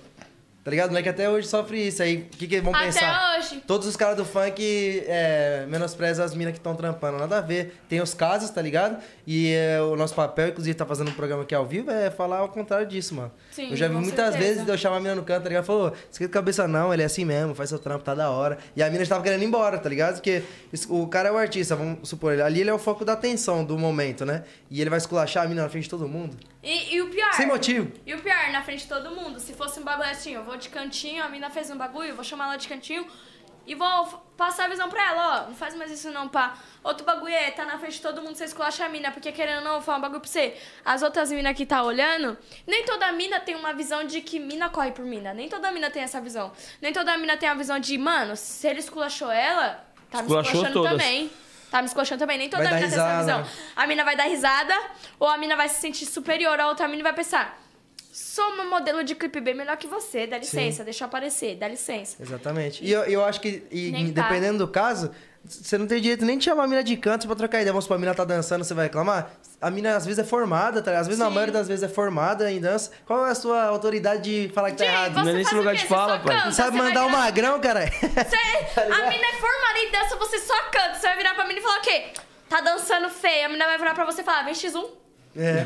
Tá 0.65 0.70
ligado? 0.70 0.89
O 0.89 0.93
moleque 0.93 1.11
até 1.11 1.28
hoje 1.28 1.47
sofre 1.47 1.89
isso. 1.89 2.03
Aí, 2.03 2.27
o 2.32 2.36
que, 2.39 2.47
que 2.47 2.59
vão 2.62 2.74
Até 2.74 2.86
pensar? 2.86 3.36
hoje. 3.39 3.62
Todos 3.66 3.86
os 3.86 3.97
caras 3.97 4.16
do 4.16 4.24
funk 4.24 5.05
é, 5.07 5.66
menosprezam 5.69 6.24
as 6.24 6.35
minas 6.35 6.53
que 6.53 6.59
estão 6.59 6.74
trampando. 6.74 7.19
Nada 7.19 7.36
a 7.36 7.41
ver. 7.43 7.78
Tem 7.86 8.01
os 8.01 8.15
casos, 8.15 8.49
tá 8.49 8.62
ligado? 8.62 8.97
E 9.27 9.53
é, 9.53 9.82
o 9.82 9.95
nosso 9.95 10.15
papel, 10.15 10.49
inclusive, 10.49 10.74
tá 10.74 10.86
fazendo 10.86 11.11
um 11.11 11.15
programa 11.15 11.43
aqui 11.43 11.55
ao 11.55 11.66
vivo, 11.66 11.91
é 11.91 12.11
falar 12.11 12.39
ao 12.39 12.49
contrário 12.49 12.86
disso, 12.86 13.15
mano. 13.15 13.31
Sim, 13.51 13.70
eu 13.70 13.77
já 13.77 13.89
vi 13.89 13.95
muitas 13.95 14.32
certeza. 14.32 14.39
vezes 14.39 14.65
de 14.65 14.70
eu 14.70 14.78
chamar 14.78 14.97
a 14.97 15.01
mina 15.01 15.15
no 15.15 15.23
canto, 15.23 15.43
tá 15.43 15.49
ligado? 15.51 15.65
Falou, 15.65 15.93
esquenta 16.11 16.32
cabeça 16.32 16.66
não, 16.66 16.95
ele 16.95 17.03
é 17.03 17.07
assim 17.07 17.27
mesmo, 17.27 17.55
faz 17.55 17.69
seu 17.69 17.78
trampo, 17.78 18.03
tá 18.03 18.15
da 18.15 18.31
hora. 18.31 18.57
E 18.74 18.82
a 18.82 18.89
mina 18.89 19.03
estava 19.03 19.23
querendo 19.23 19.43
ir 19.43 19.47
embora, 19.47 19.77
tá 19.77 19.89
ligado? 19.91 20.15
Porque 20.15 20.43
o 20.89 21.07
cara 21.07 21.28
é 21.28 21.32
o 21.32 21.36
artista, 21.36 21.77
vamos 21.77 22.09
supor, 22.09 22.41
ali 22.41 22.62
ele 22.62 22.70
é 22.70 22.74
o 22.74 22.78
foco 22.78 23.05
da 23.05 23.12
atenção 23.12 23.62
do 23.62 23.77
momento, 23.78 24.24
né? 24.24 24.45
E 24.70 24.81
ele 24.81 24.89
vai 24.89 24.99
esculachar 24.99 25.45
a 25.45 25.47
mina 25.49 25.62
na 25.62 25.69
frente 25.69 25.85
de 25.85 25.91
todo 25.91 26.09
mundo. 26.09 26.36
E, 26.62 26.95
e 26.95 27.03
o 27.03 27.11
pior. 27.11 27.32
Sem 27.35 27.47
motivo. 27.47 27.93
E 28.07 28.15
o 28.15 28.19
pior, 28.23 28.51
na 28.51 28.62
frente 28.62 28.85
de 28.85 28.89
todo 28.89 29.15
mundo. 29.15 29.39
Se 29.39 29.53
fosse 29.53 29.78
um 29.78 29.85
bagulho 29.85 30.09
assim, 30.09 30.32
eu 30.35 30.43
vou 30.43 30.53
de 30.56 30.68
cantinho, 30.68 31.22
a 31.24 31.28
mina 31.28 31.51
fez 31.51 31.70
um 31.70 31.76
bagulho, 31.76 32.09
eu 32.10 32.14
vou 32.14 32.24
chamar 32.24 32.47
ela 32.47 32.56
de 32.56 32.68
cantinho 32.68 33.06
e 33.66 33.74
vou 33.74 34.06
passar 34.36 34.66
a 34.66 34.68
visão 34.68 34.89
pra 34.90 35.02
ela, 35.10 35.44
ó. 35.44 35.48
Não 35.48 35.55
faz 35.55 35.74
mais 35.74 35.90
isso 35.90 36.10
não, 36.10 36.28
pá. 36.28 36.55
Outro 36.82 37.05
bagulho 37.06 37.32
é, 37.32 37.51
tá 37.51 37.64
na 37.64 37.78
frente 37.78 37.94
de 37.94 38.02
todo 38.02 38.20
mundo, 38.20 38.35
você 38.36 38.44
esculacha 38.44 38.85
a 38.85 38.89
mina, 38.89 39.10
porque 39.10 39.32
querendo 39.32 39.59
ou 39.59 39.64
não, 39.64 39.70
eu 39.72 39.76
vou 39.76 39.82
falar 39.82 39.98
um 39.98 40.01
bagulho 40.02 40.20
pra 40.20 40.28
você. 40.28 40.55
As 40.85 41.02
outras 41.02 41.32
minas 41.32 41.56
que 41.56 41.64
tá 41.64 41.82
olhando, 41.82 42.36
nem 42.66 42.85
toda 42.85 43.10
mina 43.12 43.40
tem 43.40 43.55
uma 43.55 43.72
visão 43.72 44.05
de 44.05 44.20
que 44.20 44.39
mina 44.39 44.68
corre 44.68 44.93
por 44.93 45.05
mina. 45.05 45.32
Nem 45.32 45.48
toda 45.48 45.70
mina 45.70 45.90
tem 45.90 46.02
essa 46.02 46.20
visão. 46.20 46.52
Nem 46.82 46.93
toda 46.93 47.16
mina 47.16 47.36
tem 47.39 47.48
a 47.48 47.55
visão 47.55 47.78
de, 47.78 47.97
mano, 47.97 48.36
se 48.36 48.66
ele 48.68 48.81
esculachou 48.81 49.31
ela, 49.31 49.82
tá 50.10 50.18
me 50.18 50.24
esculachando 50.24 50.72
todas. 50.72 50.90
também. 50.93 51.31
Tá 51.70 51.81
me 51.81 51.89
esculachando 51.89 52.18
também. 52.20 52.39
Nem 52.39 52.48
toda 52.51 52.64
Vai 52.64 52.74
mina 52.74 52.86
tem 52.89 52.98
essa 52.98 53.18
visão. 53.18 53.39
né? 53.40 53.51
A 53.74 53.86
mina 53.86 54.05
vai 54.05 54.14
dar 54.14 54.24
risada, 54.24 54.74
ou 55.18 55.26
a 55.26 55.39
mina 55.39 55.56
vai 55.56 55.68
se 55.70 55.81
sentir 55.81 56.05
superior 56.06 56.60
a 56.60 56.68
outra 56.68 56.86
mina 56.86 57.01
e 57.01 57.02
vai 57.02 57.14
pensar: 57.14 57.59
sou 58.16 58.49
uma 58.51 58.65
modelo 58.65 59.03
de 59.03 59.15
clipe 59.16 59.41
bem 59.41 59.55
melhor 59.55 59.77
que 59.77 59.89
você, 59.89 60.24
dá 60.27 60.39
licença, 60.39 60.85
deixa 60.85 61.03
eu 61.05 61.09
aparecer, 61.09 61.57
dá 61.57 61.66
licença. 61.66 62.16
Exatamente. 62.23 62.85
E 62.85 62.91
eu, 62.93 63.03
eu 63.05 63.24
acho 63.24 63.41
que, 63.41 63.65
e, 63.73 63.91
Nem 63.91 64.12
tá. 64.12 64.23
dependendo 64.23 64.59
do 64.59 64.69
caso, 64.69 65.11
você 65.45 65.77
não 65.77 65.86
tem 65.86 66.01
direito 66.01 66.24
nem 66.24 66.39
de 66.39 66.45
chamar 66.45 66.65
a 66.65 66.66
mina 66.69 66.85
de 66.85 66.97
canto 66.97 67.27
pra 67.27 67.35
trocar 67.35 67.59
ideia. 67.59 67.73
Vamos 67.73 67.85
supor, 67.86 67.97
a 67.97 68.01
mina 68.01 68.15
tá 68.15 68.24
dançando, 68.24 68.62
você 68.65 68.73
vai 68.73 68.85
reclamar? 68.86 69.32
A 69.61 69.69
mina 69.70 69.97
às 69.97 70.05
vezes 70.07 70.19
é 70.20 70.24
formada, 70.24 70.81
tá? 70.81 70.97
Às 70.99 71.07
vezes, 71.09 71.19
na 71.19 71.27
Sim. 71.27 71.32
maioria 71.35 71.53
das 71.53 71.66
vezes, 71.66 71.82
é 71.82 71.89
formada 71.89 72.51
em 72.53 72.61
dança. 72.61 72.91
Qual 73.05 73.27
é 73.27 73.31
a 73.31 73.35
sua 73.35 73.65
autoridade 73.65 74.23
de 74.23 74.53
falar 74.55 74.70
que 74.70 74.77
tá 74.78 74.85
Jay, 74.85 74.95
errado? 74.95 75.15
Não 75.15 75.23
é 75.23 75.24
nem 75.24 75.35
faz 75.35 75.47
esse 75.47 75.55
o 75.55 75.59
lugar 75.59 75.74
de 75.74 75.86
fala, 75.86 76.19
pai. 76.20 76.36
canta, 76.36 76.53
sabe 76.53 76.77
mandar 76.77 77.03
um 77.05 77.09
virar- 77.09 77.19
magrão, 77.23 77.61
cara? 77.61 77.86
Você- 77.86 78.01
a 78.81 78.85
ligado? 78.85 79.09
mina 79.09 79.27
é 79.27 79.32
formada 79.32 79.78
em 79.81 79.91
dança, 79.91 80.16
você 80.16 80.39
só 80.39 80.55
canta. 80.70 80.95
Você 80.95 81.07
vai 81.09 81.16
virar 81.16 81.35
pra 81.35 81.47
mina 81.47 81.59
e 81.59 81.62
falar 81.62 81.78
o 81.78 81.82
quê? 81.82 82.05
Tá 82.49 82.61
dançando 82.61 83.09
feio. 83.11 83.47
A 83.47 83.49
mina 83.49 83.65
vai 83.66 83.77
virar 83.78 83.93
pra 83.95 84.05
você 84.05 84.20
e 84.20 84.24
falar: 84.24 84.45
vem 84.45 84.55
X1, 84.55 84.85
É, 85.36 85.65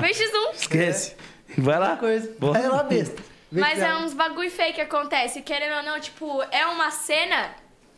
vem 0.00 0.12
X1. 0.12 0.54
Esquece. 0.54 1.16
Vai 1.56 1.78
lá. 1.78 1.96
coisa. 1.96 2.34
Boa. 2.38 2.56
Aí 2.56 2.64
ela 2.64 2.82
besta. 2.82 3.22
Vem 3.50 3.62
Mas 3.62 3.78
é 3.78 3.94
uns 3.96 4.12
bagulho 4.12 4.50
feio 4.50 4.74
que 4.74 4.80
acontece. 4.80 5.40
Querendo 5.42 5.76
ou 5.76 5.82
não, 5.82 5.98
tipo, 6.00 6.42
é 6.50 6.66
uma 6.66 6.90
cena 6.90 7.54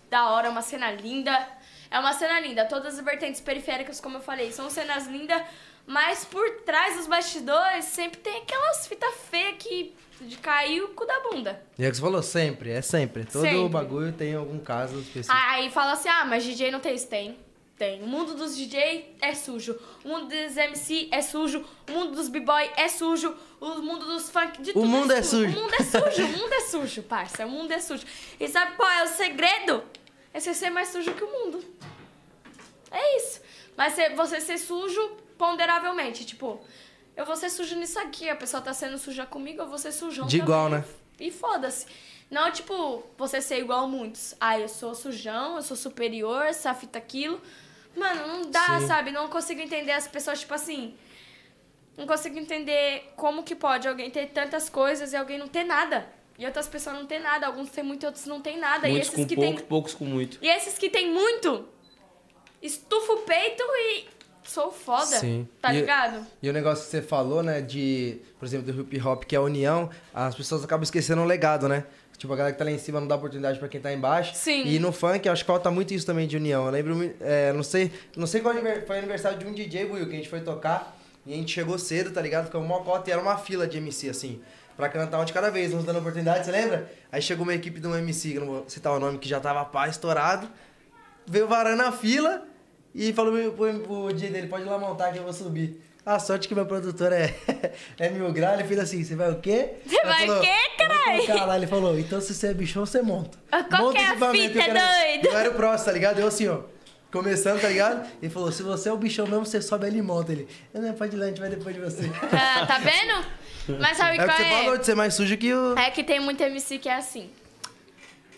da 0.08 0.30
hora, 0.30 0.48
uma 0.50 0.62
cena 0.62 0.92
linda. 0.92 1.48
É 1.90 1.98
uma 1.98 2.12
cena 2.12 2.38
linda. 2.38 2.64
Todas 2.64 2.98
as 2.98 3.04
vertentes 3.04 3.40
periféricas, 3.40 4.00
como 4.00 4.18
eu 4.18 4.22
falei, 4.22 4.52
são 4.52 4.70
cenas 4.70 5.06
lindas. 5.06 5.42
Mas 5.86 6.24
por 6.24 6.48
trás 6.64 6.96
dos 6.96 7.06
bastidores 7.08 7.86
sempre 7.86 8.20
tem 8.20 8.42
aquelas 8.42 8.86
fitas 8.86 9.12
feias 9.28 9.56
que 9.58 9.92
de 10.20 10.36
cair 10.36 10.82
o 10.82 10.88
cu 10.88 11.06
da 11.06 11.18
bunda. 11.20 11.62
E 11.78 11.84
é 11.84 11.88
que 11.88 11.96
você 11.96 12.02
falou, 12.02 12.22
sempre, 12.22 12.70
é 12.70 12.82
sempre. 12.82 13.24
Todo 13.24 13.42
Sempre. 13.42 13.68
bagulho 13.70 14.12
tem 14.12 14.34
algum 14.34 14.58
caso 14.58 14.98
específico. 15.00 15.34
Aí 15.34 15.70
fala 15.70 15.92
assim: 15.92 16.08
ah, 16.08 16.24
mas 16.24 16.44
DJ 16.44 16.70
não 16.70 16.80
tem 16.80 16.94
isso. 16.94 17.08
Tem. 17.08 17.36
Tem. 17.80 18.02
O 18.02 18.06
mundo 18.06 18.34
dos 18.34 18.54
DJ 18.54 19.16
é 19.22 19.34
sujo. 19.34 19.74
O 20.04 20.08
mundo 20.08 20.28
dos 20.28 20.54
MC 20.54 21.08
é 21.10 21.22
sujo. 21.22 21.64
O 21.88 21.92
mundo 21.92 22.12
dos 22.14 22.28
b-boy 22.28 22.70
é 22.76 22.88
sujo. 22.90 23.34
O 23.58 23.80
mundo 23.80 24.04
dos 24.04 24.28
funk 24.28 24.60
de 24.60 24.74
tudo 24.74 24.86
mundo 24.86 25.10
é 25.10 25.22
sujo. 25.22 25.46
O 25.58 25.62
mundo 25.62 25.72
é 25.74 25.82
sujo. 25.82 26.22
O 26.26 26.28
mundo 26.28 26.52
é 26.52 26.60
sujo, 26.60 27.02
parça. 27.04 27.46
O 27.46 27.48
mundo 27.48 27.72
é 27.72 27.80
sujo. 27.80 28.04
E 28.38 28.46
sabe 28.48 28.76
qual 28.76 28.90
é 28.90 29.04
o 29.04 29.08
segredo? 29.08 29.82
É 30.34 30.38
você 30.38 30.52
ser 30.52 30.68
mais 30.68 30.88
sujo 30.88 31.14
que 31.14 31.24
o 31.24 31.32
mundo. 31.32 31.64
É 32.90 33.16
isso. 33.16 33.40
Mas 33.74 33.94
você- 33.94 34.10
você 34.10 34.40
ser 34.42 34.58
sujo 34.58 35.16
ponderavelmente. 35.38 36.26
Tipo, 36.26 36.60
eu 37.16 37.24
vou 37.24 37.34
ser 37.34 37.48
sujo 37.48 37.76
nisso 37.76 37.98
aqui. 37.98 38.28
A 38.28 38.36
pessoa 38.36 38.60
tá 38.60 38.74
sendo 38.74 38.98
suja 38.98 39.24
comigo, 39.24 39.62
eu 39.62 39.66
vou 39.68 39.78
ser 39.78 39.92
sujão 39.92 40.26
De 40.26 40.36
igual, 40.36 40.68
também. 40.68 40.80
né? 40.80 40.86
E 41.18 41.30
foda-se. 41.30 41.86
Não, 42.30 42.50
tipo, 42.52 43.02
você 43.16 43.40
ser 43.40 43.58
igual 43.58 43.84
a 43.84 43.88
muitos. 43.88 44.34
Ah, 44.38 44.58
eu 44.60 44.68
sou 44.68 44.94
sujão, 44.94 45.56
eu 45.56 45.62
sou 45.62 45.76
superior, 45.78 46.44
essa 46.44 46.74
fita 46.74 46.98
aquilo. 46.98 47.40
Mano, 47.96 48.26
não 48.26 48.50
dá, 48.50 48.78
Sim. 48.80 48.86
sabe? 48.86 49.10
Não 49.10 49.28
consigo 49.28 49.60
entender 49.60 49.92
as 49.92 50.06
pessoas, 50.06 50.40
tipo 50.40 50.54
assim. 50.54 50.94
Não 51.96 52.06
consigo 52.06 52.38
entender 52.38 53.12
como 53.16 53.42
que 53.42 53.54
pode 53.54 53.86
alguém 53.88 54.10
ter 54.10 54.26
tantas 54.30 54.68
coisas 54.68 55.12
e 55.12 55.16
alguém 55.16 55.38
não 55.38 55.48
ter 55.48 55.64
nada. 55.64 56.06
E 56.38 56.46
outras 56.46 56.66
pessoas 56.68 56.96
não 56.96 57.04
ter 57.04 57.18
nada. 57.18 57.46
Alguns 57.46 57.68
têm 57.70 57.84
muito, 57.84 58.06
outros 58.06 58.24
não 58.26 58.40
têm 58.40 58.58
nada. 58.58 58.88
e 58.88 58.92
Muitos 58.92 59.08
esses 59.08 59.20
com 59.20 59.26
que 59.28 59.34
pouco, 59.36 59.56
têm. 59.58 59.66
poucos 59.66 59.94
com 59.94 60.04
muito. 60.04 60.38
E 60.40 60.48
esses 60.48 60.78
que 60.78 60.88
têm 60.88 61.10
muito, 61.12 61.68
estufa 62.62 63.12
o 63.12 63.18
peito 63.18 63.62
e 63.62 64.06
sou 64.44 64.70
foda. 64.72 65.04
Sim. 65.18 65.46
Tá 65.60 65.72
E- 65.74 65.80
ligado? 65.80 66.26
E 66.42 66.48
o 66.48 66.52
negócio 66.52 66.84
que 66.84 66.90
você 66.90 67.02
falou, 67.02 67.42
né, 67.42 67.60
de, 67.60 68.18
por 68.38 68.46
exemplo, 68.46 68.72
do 68.72 68.80
hip 68.82 69.00
hop, 69.06 69.24
que 69.24 69.34
é 69.34 69.38
a 69.38 69.42
união, 69.42 69.90
as 70.14 70.34
pessoas 70.34 70.64
acabam 70.64 70.82
esquecendo 70.82 71.20
o 71.20 71.24
legado, 71.26 71.68
né? 71.68 71.84
Tipo, 72.20 72.34
a 72.34 72.36
galera 72.36 72.52
que 72.52 72.58
tá 72.58 72.66
lá 72.66 72.70
em 72.70 72.76
cima 72.76 73.00
não 73.00 73.08
dá 73.08 73.16
oportunidade 73.16 73.58
pra 73.58 73.66
quem 73.66 73.80
tá 73.80 73.90
embaixo. 73.90 74.34
Sim. 74.34 74.66
E 74.66 74.78
no 74.78 74.92
funk, 74.92 75.26
acho 75.26 75.42
que 75.42 75.46
falta 75.46 75.70
muito 75.70 75.94
isso 75.94 76.04
também 76.04 76.28
de 76.28 76.36
união. 76.36 76.66
Eu 76.66 76.70
lembro, 76.70 77.14
é, 77.18 77.50
não 77.54 77.62
sei, 77.62 77.90
não 78.14 78.26
sei 78.26 78.42
qual 78.42 78.54
foi 78.54 78.96
o 78.96 78.98
aniversário 78.98 79.38
de 79.38 79.46
um 79.46 79.54
DJ, 79.54 79.86
Will, 79.86 80.04
que 80.06 80.12
a 80.12 80.16
gente 80.16 80.28
foi 80.28 80.42
tocar. 80.42 80.94
E 81.24 81.32
a 81.32 81.36
gente 81.36 81.50
chegou 81.50 81.78
cedo, 81.78 82.10
tá 82.10 82.20
ligado? 82.20 82.44
Ficou 82.44 82.60
uma 82.60 82.80
cota 82.80 83.08
e 83.08 83.12
era 83.14 83.22
uma 83.22 83.38
fila 83.38 83.66
de 83.66 83.78
MC, 83.78 84.10
assim. 84.10 84.38
Pra 84.76 84.90
cantar 84.90 85.18
um 85.18 85.24
de 85.24 85.32
cada 85.32 85.50
vez, 85.50 85.72
uns 85.72 85.82
dando 85.82 85.98
oportunidade, 85.98 86.44
você 86.44 86.50
lembra? 86.50 86.92
Aí 87.10 87.22
chegou 87.22 87.42
uma 87.42 87.54
equipe 87.54 87.80
de 87.80 87.86
um 87.86 87.96
MC, 87.96 88.32
que 88.32 88.36
eu 88.36 88.44
não 88.44 88.52
vou 88.52 88.64
citar 88.68 88.92
o 88.92 89.00
nome, 89.00 89.16
que 89.16 89.26
já 89.26 89.40
tava 89.40 89.64
pá, 89.64 89.88
estourado. 89.88 90.46
Veio 91.26 91.48
varando 91.48 91.84
a 91.84 91.90
fila 91.90 92.46
e 92.94 93.14
falou 93.14 93.32
pro, 93.32 93.52
pro, 93.52 93.80
pro 93.80 94.12
DJ 94.12 94.28
dele, 94.28 94.46
pode 94.46 94.64
ir 94.64 94.68
lá 94.68 94.78
montar 94.78 95.10
que 95.10 95.18
eu 95.18 95.22
vou 95.22 95.32
subir. 95.32 95.80
A 96.14 96.18
sorte 96.18 96.48
que 96.48 96.54
meu 96.54 96.66
produtor 96.66 97.12
é, 97.12 97.34
é 97.98 98.08
mil 98.08 98.32
graus, 98.32 98.58
ele 98.58 98.66
fez 98.68 98.80
assim, 98.80 99.04
você 99.04 99.14
vai 99.14 99.30
o 99.30 99.36
quê? 99.40 99.74
Você 99.86 100.02
vai 100.02 100.28
o 100.28 100.40
quê, 100.40 100.48
"Eu 100.78 100.88
vou 100.88 101.26
caralho?" 101.26 101.46
lá, 101.46 101.56
ele 101.56 101.66
falou, 101.66 101.98
então 101.98 102.20
se 102.20 102.34
você 102.34 102.48
é 102.48 102.54
bichão, 102.54 102.84
você 102.84 103.00
monta. 103.02 103.38
Qual 103.68 103.82
Monta 103.84 103.92
que 103.98 103.98
é 104.04 104.06
a 104.08 104.30
fita, 104.32 104.58
eu 104.58 104.64
quero- 104.64 104.80
doido? 104.80 105.26
Eu 105.28 105.38
era 105.38 105.50
o 105.50 105.54
próximo, 105.54 105.86
tá 105.86 105.92
ligado? 105.92 106.18
Eu 106.20 106.26
assim, 106.26 106.48
ó, 106.48 106.60
começando, 107.12 107.60
tá 107.60 107.68
ligado? 107.68 108.08
Ele 108.20 108.30
falou, 108.30 108.50
se 108.50 108.62
você 108.62 108.88
é 108.88 108.92
o 108.92 108.96
bichão 108.96 109.26
mesmo, 109.26 109.46
você 109.46 109.60
sobe 109.62 109.86
ali 109.86 109.98
e 109.98 110.02
monta. 110.02 110.32
Ele, 110.32 110.48
eu 110.74 110.82
não, 110.82 110.92
pode 110.94 111.14
ir 111.14 111.18
lá, 111.18 111.26
a 111.26 111.28
gente 111.28 111.40
vai 111.40 111.48
depois 111.50 111.74
de 111.74 111.80
você. 111.80 112.10
Ah, 112.32 112.66
tá 112.66 112.78
vendo? 112.82 113.78
Mas 113.80 113.96
sabe 113.96 114.18
É 114.18 114.24
qual 114.24 114.28
que 114.36 114.42
você 114.42 114.48
é? 114.48 114.58
falou, 114.64 114.78
de 114.78 114.86
ser 114.86 114.94
mais 114.96 115.14
sujo 115.14 115.36
que 115.36 115.54
o... 115.54 115.78
É 115.78 115.90
que 115.90 116.02
tem 116.02 116.18
muito 116.18 116.42
MC 116.42 116.78
que 116.78 116.88
é 116.88 116.96
assim. 116.96 117.30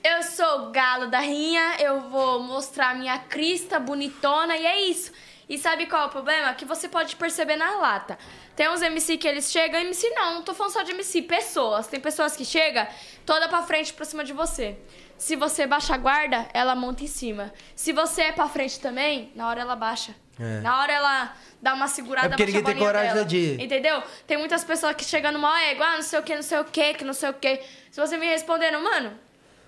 Eu 0.04 0.22
sou 0.24 0.68
o 0.68 0.70
galo 0.72 1.06
da 1.06 1.20
rinha, 1.20 1.76
eu 1.78 2.00
vou 2.10 2.42
mostrar 2.42 2.94
minha 2.98 3.18
crista 3.18 3.78
bonitona 3.78 4.56
e 4.56 4.66
é 4.66 4.80
isso. 4.90 5.12
E 5.52 5.58
sabe 5.58 5.84
qual 5.86 6.04
é 6.04 6.06
o 6.06 6.08
problema? 6.08 6.54
Que 6.54 6.64
você 6.64 6.88
pode 6.88 7.14
perceber 7.16 7.56
na 7.56 7.72
lata. 7.76 8.18
Tem 8.56 8.70
uns 8.70 8.80
MC 8.80 9.18
que 9.18 9.28
eles 9.28 9.50
chegam, 9.52 9.78
MC 9.80 10.08
não, 10.10 10.34
não 10.36 10.42
tô 10.42 10.54
falando 10.54 10.72
só 10.72 10.82
de 10.82 10.92
MC, 10.92 11.20
pessoas. 11.22 11.86
Tem 11.86 12.00
pessoas 12.00 12.34
que 12.34 12.44
chegam 12.44 12.86
toda 13.26 13.46
pra 13.48 13.62
frente, 13.62 13.92
pra 13.92 14.04
cima 14.06 14.24
de 14.24 14.32
você. 14.32 14.76
Se 15.18 15.36
você 15.36 15.66
baixa 15.66 15.94
a 15.94 15.98
guarda, 15.98 16.48
ela 16.54 16.74
monta 16.74 17.04
em 17.04 17.06
cima. 17.06 17.52
Se 17.76 17.92
você 17.92 18.22
é 18.22 18.32
pra 18.32 18.48
frente 18.48 18.80
também, 18.80 19.30
na 19.34 19.46
hora 19.48 19.60
ela 19.60 19.76
baixa. 19.76 20.14
É. 20.40 20.60
Na 20.60 20.80
hora 20.80 20.90
ela 20.92 21.36
dá 21.60 21.74
uma 21.74 21.86
segurada, 21.86 22.28
É 22.28 22.30
porque 22.30 22.46
ninguém 22.46 22.62
tem 22.64 22.76
coragem 22.78 23.12
dela. 23.12 23.24
de- 23.26 23.62
Entendeu? 23.62 24.02
Tem 24.26 24.38
muitas 24.38 24.64
pessoas 24.64 24.96
que 24.96 25.04
chegam 25.04 25.30
no 25.32 25.38
maior 25.38 25.60
ego, 25.70 25.82
ah, 25.82 25.96
não 25.96 26.02
sei 26.02 26.18
o 26.18 26.22
que, 26.22 26.34
não 26.34 26.42
sei 26.42 26.58
o 26.60 26.64
que, 26.64 26.94
que 26.94 27.04
não 27.04 27.12
sei 27.12 27.28
o 27.28 27.34
que. 27.34 27.60
Se 27.90 28.00
você 28.00 28.16
me 28.16 28.26
respondendo, 28.26 28.80
mano, 28.82 29.12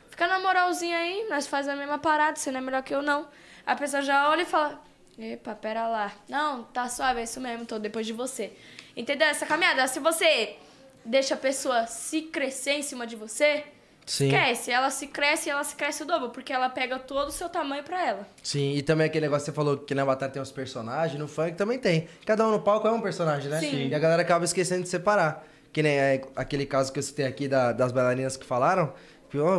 fica 0.08 0.26
na 0.26 0.38
moralzinha 0.40 0.96
aí, 0.96 1.26
nós 1.28 1.46
faz 1.46 1.68
a 1.68 1.76
mesma 1.76 1.98
parada, 1.98 2.36
você 2.36 2.50
não 2.50 2.58
é 2.60 2.62
melhor 2.62 2.82
que 2.82 2.94
eu, 2.94 3.02
não. 3.02 3.28
A 3.66 3.76
pessoa 3.76 4.00
já 4.02 4.30
olha 4.30 4.42
e 4.42 4.46
fala, 4.46 4.82
epa, 5.18 5.54
pera 5.54 5.86
lá. 5.88 6.12
Não, 6.28 6.64
tá 6.64 6.88
suave, 6.88 7.20
é 7.20 7.24
isso 7.24 7.40
mesmo, 7.40 7.64
tô 7.66 7.78
depois 7.78 8.06
de 8.06 8.12
você. 8.12 8.52
Entendeu? 8.96 9.28
Essa 9.28 9.46
caminhada, 9.46 9.86
se 9.88 10.00
você 10.00 10.56
deixa 11.04 11.34
a 11.34 11.36
pessoa 11.36 11.86
se 11.86 12.22
crescer 12.22 12.72
em 12.72 12.82
cima 12.82 13.06
de 13.06 13.16
você, 13.16 13.64
Sim. 14.06 14.26
esquece. 14.26 14.70
Ela 14.70 14.90
se 14.90 15.06
cresce 15.06 15.48
e 15.48 15.52
ela 15.52 15.64
se 15.64 15.74
cresce 15.76 16.02
o 16.02 16.06
dobro, 16.06 16.30
porque 16.30 16.52
ela 16.52 16.68
pega 16.68 16.98
todo 16.98 17.28
o 17.28 17.32
seu 17.32 17.48
tamanho 17.48 17.82
pra 17.82 18.06
ela. 18.06 18.28
Sim, 18.42 18.72
e 18.74 18.82
também 18.82 19.06
aquele 19.06 19.26
negócio 19.26 19.44
que 19.44 19.50
você 19.50 19.54
falou 19.54 19.76
que 19.78 19.94
na 19.94 20.04
batalha 20.04 20.32
tem 20.32 20.40
os 20.42 20.52
personagens, 20.52 21.18
no 21.18 21.28
funk 21.28 21.52
também 21.56 21.78
tem. 21.78 22.08
Cada 22.26 22.46
um 22.46 22.50
no 22.50 22.60
palco 22.60 22.86
é 22.86 22.90
um 22.92 23.00
personagem, 23.00 23.48
né? 23.50 23.60
Sim. 23.60 23.88
E 23.88 23.94
a 23.94 23.98
galera 23.98 24.22
acaba 24.22 24.44
esquecendo 24.44 24.82
de 24.82 24.88
separar. 24.88 25.44
Que 25.72 25.82
nem 25.82 25.98
é, 25.98 26.22
aquele 26.36 26.66
caso 26.66 26.92
que 26.92 27.00
eu 27.00 27.02
citei 27.02 27.26
aqui 27.26 27.48
da- 27.48 27.72
das 27.72 27.90
bailarinas 27.90 28.36
que 28.36 28.46
falaram, 28.46 28.92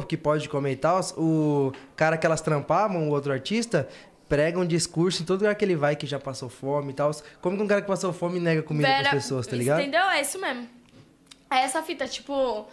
que, 0.08 0.16
pode 0.16 0.48
comer 0.48 0.72
e 0.72 0.76
tal. 0.78 1.02
O 1.18 1.74
cara 1.98 2.18
que 2.18 2.26
elas 2.26 2.40
trampavam, 2.40 3.10
o 3.10 3.12
outro 3.12 3.34
artista, 3.34 3.90
prega 4.28 4.60
um 4.60 4.66
discurso 4.66 5.22
em 5.22 5.26
todo 5.26 5.40
lugar 5.42 5.56
que 5.56 5.64
ele 5.64 5.76
vai 5.76 5.96
que 5.96 6.06
já 6.08 6.20
passou 6.20 6.50
fome 6.50 6.92
e 6.92 6.96
tal. 6.96 7.12
Como 7.42 7.56
que 7.58 7.64
um 7.64 7.68
cara 7.68 7.82
que 7.82 7.88
passou 7.88 8.12
fome 8.14 8.40
nega 8.40 8.64
comida 8.64 8.88
Vera- 8.88 9.10
pras 9.10 9.24
pessoas, 9.24 9.46
tá 9.48 9.56
ligado? 9.56 9.82
Entendeu? 9.82 10.04
É 10.10 10.22
isso 10.22 10.40
mesmo. 10.40 10.68
É 11.52 11.58
essa 11.60 11.82
fita, 11.84 12.08
tipo, 12.08 12.68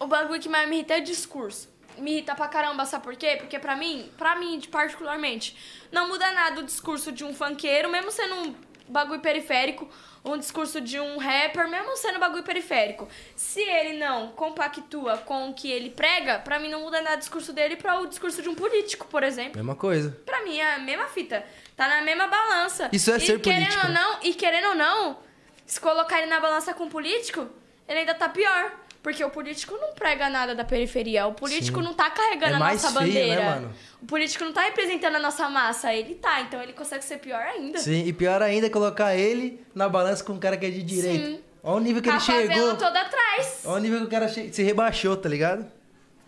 o 0.00 0.06
bagulho 0.06 0.40
que 0.40 0.48
mais 0.48 0.68
me 0.68 0.76
irrita 0.76 0.94
é 0.94 1.00
o 1.00 1.04
discurso. 1.04 1.68
me 1.98 2.12
irrita 2.12 2.34
pra 2.34 2.46
caramba, 2.46 2.84
sabe 2.84 3.02
por 3.04 3.16
quê? 3.16 3.36
Porque 3.38 3.58
pra 3.58 3.74
mim, 3.74 4.10
pra 4.18 4.36
mim 4.36 4.60
particularmente, 4.70 5.56
não 5.90 6.06
muda 6.08 6.30
nada 6.32 6.60
o 6.60 6.62
discurso 6.62 7.10
de 7.10 7.24
um 7.24 7.32
funkeiro, 7.34 7.90
mesmo 7.90 8.10
sendo 8.12 8.34
um 8.34 8.54
bagulho 8.86 9.20
periférico, 9.20 9.88
um 10.26 10.38
discurso 10.38 10.80
de 10.80 10.98
um 10.98 11.18
rapper, 11.18 11.68
mesmo 11.68 11.96
sendo 11.96 12.18
bagulho 12.18 12.42
periférico. 12.42 13.08
Se 13.34 13.60
ele 13.60 13.98
não 13.98 14.28
compactua 14.32 15.18
com 15.18 15.50
o 15.50 15.54
que 15.54 15.70
ele 15.70 15.90
prega, 15.90 16.38
pra 16.40 16.58
mim 16.58 16.68
não 16.68 16.80
muda 16.80 17.00
nada 17.00 17.16
o 17.16 17.18
discurso 17.18 17.52
dele 17.52 17.76
pra 17.76 18.00
o 18.00 18.06
discurso 18.06 18.42
de 18.42 18.48
um 18.48 18.54
político, 18.54 19.06
por 19.06 19.22
exemplo. 19.22 19.56
Mesma 19.56 19.76
coisa. 19.76 20.10
Pra 20.26 20.42
mim 20.42 20.58
é 20.58 20.74
a 20.74 20.78
mesma 20.78 21.06
fita. 21.06 21.44
Tá 21.76 21.88
na 21.88 22.02
mesma 22.02 22.26
balança. 22.26 22.88
Isso 22.92 23.10
é 23.10 23.16
e 23.16 23.20
ser 23.20 23.40
querendo 23.40 23.66
político, 23.66 23.86
Ou 23.86 23.92
não, 23.92 24.18
e 24.22 24.34
querendo 24.34 24.68
ou 24.68 24.74
não, 24.74 25.18
se 25.64 25.80
colocar 25.80 26.18
ele 26.18 26.28
na 26.28 26.40
balança 26.40 26.74
com 26.74 26.84
o 26.84 26.90
político, 26.90 27.48
ele 27.88 28.00
ainda 28.00 28.14
tá 28.14 28.28
pior. 28.28 28.72
Porque 29.06 29.22
o 29.24 29.30
político 29.30 29.72
não 29.80 29.92
prega 29.94 30.28
nada 30.28 30.52
da 30.52 30.64
periferia. 30.64 31.28
O 31.28 31.32
político 31.32 31.78
Sim. 31.78 31.84
não 31.84 31.94
tá 31.94 32.10
carregando 32.10 32.54
É 32.54 32.56
a 32.56 32.58
mais 32.58 32.82
nossa 32.82 33.00
feio, 33.00 33.14
né, 33.14 33.20
bandeira. 33.36 33.44
mano? 33.50 33.74
O 34.02 34.06
político 34.06 34.44
não 34.44 34.52
tá 34.52 34.62
representando 34.62 35.14
a 35.14 35.20
nossa 35.20 35.48
massa. 35.48 35.94
Ele 35.94 36.16
tá, 36.16 36.40
então 36.40 36.60
ele 36.60 36.72
consegue 36.72 37.04
ser 37.04 37.18
pior 37.18 37.40
ainda. 37.40 37.78
Sim, 37.78 38.04
e 38.04 38.12
pior 38.12 38.42
ainda 38.42 38.66
é 38.66 38.68
colocar 38.70 39.14
ele 39.14 39.60
na 39.72 39.88
balança 39.88 40.24
com 40.24 40.32
um 40.32 40.40
cara 40.40 40.56
que 40.56 40.66
é 40.66 40.70
de 40.70 40.82
direita. 40.82 41.24
Sim. 41.24 41.40
Olha 41.62 41.76
o 41.76 41.80
nível 41.80 42.02
que 42.02 42.08
a 42.10 42.14
ele 42.14 42.20
chegou. 42.20 42.48
favela 42.48 42.74
toda 42.74 43.00
atrás. 43.00 43.62
Olha 43.64 43.76
o 43.76 43.78
nível 43.80 44.00
que 44.00 44.06
o 44.06 44.10
cara 44.10 44.26
che- 44.26 44.52
se 44.52 44.64
rebaixou, 44.64 45.16
tá 45.16 45.28
ligado? 45.28 45.64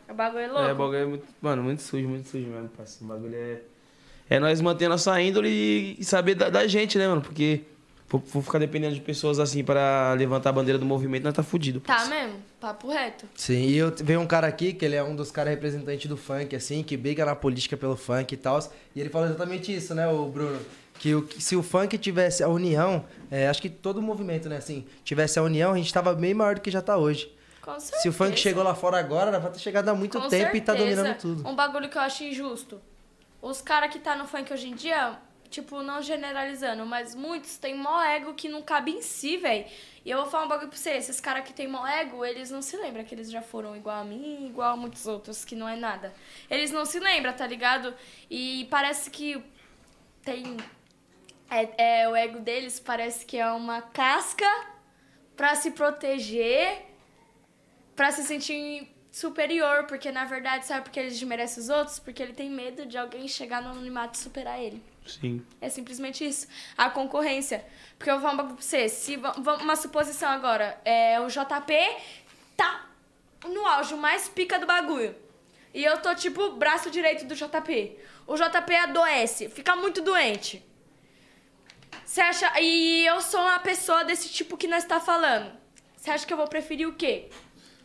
O 0.08 0.14
bagulho 0.14 0.44
é 0.44 0.46
louco. 0.46 0.62
É, 0.68 0.72
o 0.72 0.76
bagulho 0.76 0.98
é 0.98 1.04
muito, 1.04 1.26
mano, 1.42 1.62
muito 1.64 1.82
sujo, 1.82 2.06
muito 2.08 2.28
sujo 2.28 2.46
mesmo, 2.46 2.68
parceiro. 2.68 3.04
O 3.06 3.08
bagulho 3.08 3.34
é. 3.34 3.60
É 4.30 4.38
nós 4.38 4.60
manter 4.60 4.84
a 4.84 4.90
nossa 4.90 5.20
índole 5.20 5.96
e 5.98 6.04
saber 6.04 6.36
da, 6.36 6.48
da 6.48 6.64
gente, 6.68 6.96
né, 6.96 7.08
mano? 7.08 7.22
Porque 7.22 7.62
for, 8.08 8.20
for 8.20 8.42
ficar 8.42 8.58
dependendo 8.58 8.94
de 8.94 9.00
pessoas 9.00 9.38
assim 9.38 9.62
pra 9.62 10.14
levantar 10.14 10.50
a 10.50 10.52
bandeira 10.52 10.78
do 10.78 10.84
movimento, 10.86 11.24
nós 11.24 11.34
tá 11.34 11.42
fudido. 11.42 11.80
Tá 11.80 11.96
parceiro. 11.96 12.24
mesmo? 12.24 12.42
Papo 12.60 12.88
reto. 12.88 13.26
Sim, 13.36 13.66
e 13.66 13.76
eu 13.76 13.94
veio 13.96 14.20
um 14.20 14.26
cara 14.26 14.46
aqui, 14.46 14.72
que 14.72 14.84
ele 14.84 14.96
é 14.96 15.02
um 15.02 15.14
dos 15.14 15.30
caras 15.30 15.52
representantes 15.52 16.06
do 16.06 16.16
funk, 16.16 16.56
assim, 16.56 16.82
que 16.82 16.96
briga 16.96 17.24
na 17.24 17.36
política 17.36 17.76
pelo 17.76 17.96
funk 17.96 18.34
e 18.34 18.36
tal. 18.36 18.58
E 18.94 19.00
ele 19.00 19.10
falou 19.10 19.28
exatamente 19.28 19.74
isso, 19.74 19.94
né, 19.94 20.08
o 20.08 20.26
Bruno? 20.26 20.58
Que, 20.98 21.14
o, 21.14 21.28
se 21.38 21.54
o 21.54 21.62
funk 21.62 21.96
tivesse 21.96 22.42
a 22.42 22.48
união, 22.48 23.04
é, 23.30 23.46
acho 23.48 23.62
que 23.62 23.68
todo 23.68 23.98
o 23.98 24.02
movimento, 24.02 24.48
né, 24.48 24.56
assim, 24.56 24.84
tivesse 25.04 25.38
a 25.38 25.42
união, 25.42 25.72
a 25.72 25.76
gente 25.76 25.92
tava 25.94 26.12
bem 26.14 26.34
maior 26.34 26.56
do 26.56 26.60
que 26.60 26.70
já 26.72 26.82
tá 26.82 26.96
hoje. 26.96 27.32
Com 27.62 27.78
certeza. 27.78 28.02
Se 28.02 28.08
o 28.08 28.12
funk 28.12 28.36
chegou 28.36 28.64
lá 28.64 28.74
fora 28.74 28.98
agora, 28.98 29.28
era 29.28 29.38
pra 29.40 29.50
ter 29.50 29.60
chegado 29.60 29.88
há 29.90 29.94
muito 29.94 30.18
Com 30.20 30.28
tempo 30.28 30.56
e 30.56 30.60
tá 30.60 30.72
certeza. 30.72 30.96
dominando 30.96 31.20
tudo. 31.20 31.48
Um 31.48 31.54
bagulho 31.54 31.88
que 31.88 31.96
eu 31.98 32.02
acho 32.02 32.24
injusto. 32.24 32.80
Os 33.40 33.60
caras 33.60 33.92
que 33.92 34.00
tá 34.00 34.16
no 34.16 34.26
funk 34.26 34.52
hoje 34.52 34.68
em 34.68 34.74
dia, 34.74 35.16
tipo, 35.50 35.82
não 35.82 36.02
generalizando, 36.02 36.84
mas 36.86 37.14
muitos 37.14 37.56
têm 37.58 37.74
mó 37.74 38.02
ego 38.02 38.34
que 38.34 38.48
não 38.48 38.62
cabe 38.62 38.92
em 38.92 39.02
si, 39.02 39.36
velho. 39.36 39.66
E 40.04 40.10
eu 40.10 40.18
vou 40.18 40.26
falar 40.30 40.44
um 40.44 40.48
bagulho 40.48 40.68
pra 40.68 40.78
você, 40.78 40.90
esses 40.90 41.20
caras 41.20 41.44
que 41.44 41.52
têm 41.52 41.68
mó 41.68 41.86
ego, 41.86 42.24
eles 42.24 42.50
não 42.50 42.62
se 42.62 42.76
lembram 42.76 43.04
que 43.04 43.14
eles 43.14 43.30
já 43.30 43.42
foram 43.42 43.76
igual 43.76 44.00
a 44.00 44.04
mim, 44.04 44.46
igual 44.46 44.72
a 44.72 44.76
muitos 44.76 45.06
outros, 45.06 45.44
que 45.44 45.54
não 45.54 45.68
é 45.68 45.76
nada. 45.76 46.14
Eles 46.50 46.70
não 46.70 46.84
se 46.84 46.98
lembram, 46.98 47.32
tá 47.32 47.46
ligado? 47.46 47.94
E 48.30 48.66
parece 48.70 49.10
que 49.10 49.42
tem... 50.22 50.56
É, 51.50 52.02
é, 52.02 52.08
o 52.08 52.14
ego 52.14 52.40
deles 52.40 52.78
parece 52.78 53.24
que 53.24 53.38
é 53.38 53.50
uma 53.50 53.80
casca 53.80 54.46
pra 55.34 55.54
se 55.54 55.70
proteger 55.70 56.88
pra 57.98 58.12
se 58.12 58.22
sentir 58.22 58.86
superior, 59.10 59.84
porque 59.86 60.12
na 60.12 60.24
verdade, 60.24 60.66
sabe 60.66 60.84
por 60.84 60.92
que 60.92 61.00
ele 61.00 61.08
desmerece 61.08 61.58
os 61.58 61.68
outros? 61.68 61.98
Porque 61.98 62.22
ele 62.22 62.32
tem 62.32 62.48
medo 62.48 62.86
de 62.86 62.96
alguém 62.96 63.26
chegar 63.26 63.60
no 63.60 63.70
anonimato 63.70 64.16
e 64.16 64.22
superar 64.22 64.62
ele. 64.62 64.80
Sim. 65.08 65.44
É 65.60 65.68
simplesmente 65.68 66.26
isso. 66.26 66.46
A 66.76 66.90
concorrência. 66.90 67.64
Porque 67.96 68.10
eu 68.10 68.14
vou 68.14 68.22
falar 68.22 68.34
um 68.34 68.36
bagulho 68.36 68.56
pra 68.56 68.64
você. 68.64 68.88
Se, 68.88 69.16
va- 69.16 69.32
va- 69.38 69.56
uma 69.56 69.74
suposição 69.76 70.28
agora. 70.30 70.80
É, 70.84 71.20
o 71.20 71.26
JP 71.28 71.74
tá 72.56 72.86
no 73.46 73.66
auge, 73.66 73.94
mais 73.94 74.28
pica 74.28 74.58
do 74.58 74.66
bagulho. 74.66 75.14
E 75.74 75.84
eu 75.84 75.98
tô, 75.98 76.14
tipo, 76.14 76.52
braço 76.52 76.90
direito 76.90 77.24
do 77.26 77.34
JP. 77.34 77.98
O 78.26 78.36
JP 78.36 78.74
adoece, 78.74 79.48
fica 79.48 79.74
muito 79.76 80.00
doente. 80.02 80.64
Você 82.04 82.20
acha. 82.20 82.60
E 82.60 83.04
eu 83.06 83.20
sou 83.20 83.40
uma 83.40 83.58
pessoa 83.58 84.04
desse 84.04 84.28
tipo 84.28 84.56
que 84.56 84.66
nós 84.66 84.84
tá 84.84 84.98
falando. 85.00 85.52
Você 85.96 86.10
acha 86.10 86.26
que 86.26 86.32
eu 86.32 86.36
vou 86.36 86.48
preferir 86.48 86.88
o 86.88 86.94
quê? 86.94 87.28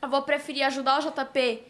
Eu 0.02 0.10
vou 0.10 0.22
preferir 0.24 0.64
ajudar 0.64 1.00
o 1.00 1.02
JP 1.12 1.64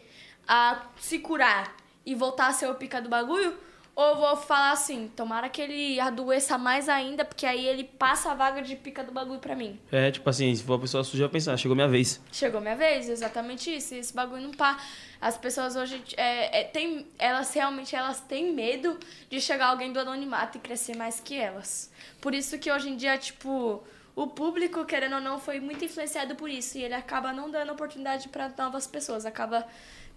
a 0.46 0.82
se 0.98 1.18
curar 1.18 1.74
e 2.04 2.14
voltar 2.14 2.48
a 2.48 2.52
ser 2.52 2.68
o 2.68 2.74
pica 2.74 3.00
do 3.00 3.08
bagulho? 3.08 3.56
Ou 3.96 4.16
vou 4.16 4.36
falar 4.36 4.72
assim, 4.72 5.08
tomara 5.14 5.48
que 5.48 5.62
ele 5.62 6.00
adoeça 6.00 6.58
mais 6.58 6.88
ainda, 6.88 7.24
porque 7.24 7.46
aí 7.46 7.64
ele 7.64 7.84
passa 7.84 8.32
a 8.32 8.34
vaga 8.34 8.60
de 8.60 8.74
pica 8.74 9.04
do 9.04 9.12
bagulho 9.12 9.38
pra 9.38 9.54
mim. 9.54 9.78
É, 9.92 10.10
tipo 10.10 10.28
assim, 10.28 10.52
se 10.52 10.64
for 10.64 10.72
uma 10.72 10.80
pessoa 10.80 11.04
suja, 11.04 11.24
vai 11.24 11.32
pensar, 11.32 11.56
chegou 11.56 11.76
minha 11.76 11.86
vez. 11.86 12.20
Chegou 12.32 12.60
minha 12.60 12.74
vez, 12.74 13.08
exatamente 13.08 13.72
isso. 13.72 13.94
E 13.94 13.98
esse 13.98 14.12
bagulho 14.12 14.42
não 14.42 14.50
pá. 14.50 14.78
As 15.20 15.38
pessoas 15.38 15.76
hoje, 15.76 16.02
é, 16.16 16.60
é, 16.60 16.64
tem, 16.64 17.06
elas 17.18 17.54
realmente 17.54 17.94
elas 17.94 18.18
têm 18.20 18.52
medo 18.52 18.98
de 19.30 19.40
chegar 19.40 19.66
alguém 19.68 19.92
do 19.92 20.00
anonimato 20.00 20.58
e 20.58 20.60
crescer 20.60 20.96
mais 20.96 21.20
que 21.20 21.38
elas. 21.38 21.88
Por 22.20 22.34
isso 22.34 22.58
que 22.58 22.72
hoje 22.72 22.88
em 22.90 22.96
dia, 22.96 23.16
tipo, 23.16 23.80
o 24.16 24.26
público, 24.26 24.84
querendo 24.84 25.14
ou 25.14 25.20
não, 25.20 25.38
foi 25.38 25.60
muito 25.60 25.84
influenciado 25.84 26.34
por 26.34 26.50
isso. 26.50 26.76
E 26.78 26.82
ele 26.82 26.94
acaba 26.94 27.32
não 27.32 27.48
dando 27.48 27.70
oportunidade 27.72 28.28
pra 28.28 28.50
novas 28.58 28.88
pessoas. 28.88 29.24
Acaba 29.24 29.64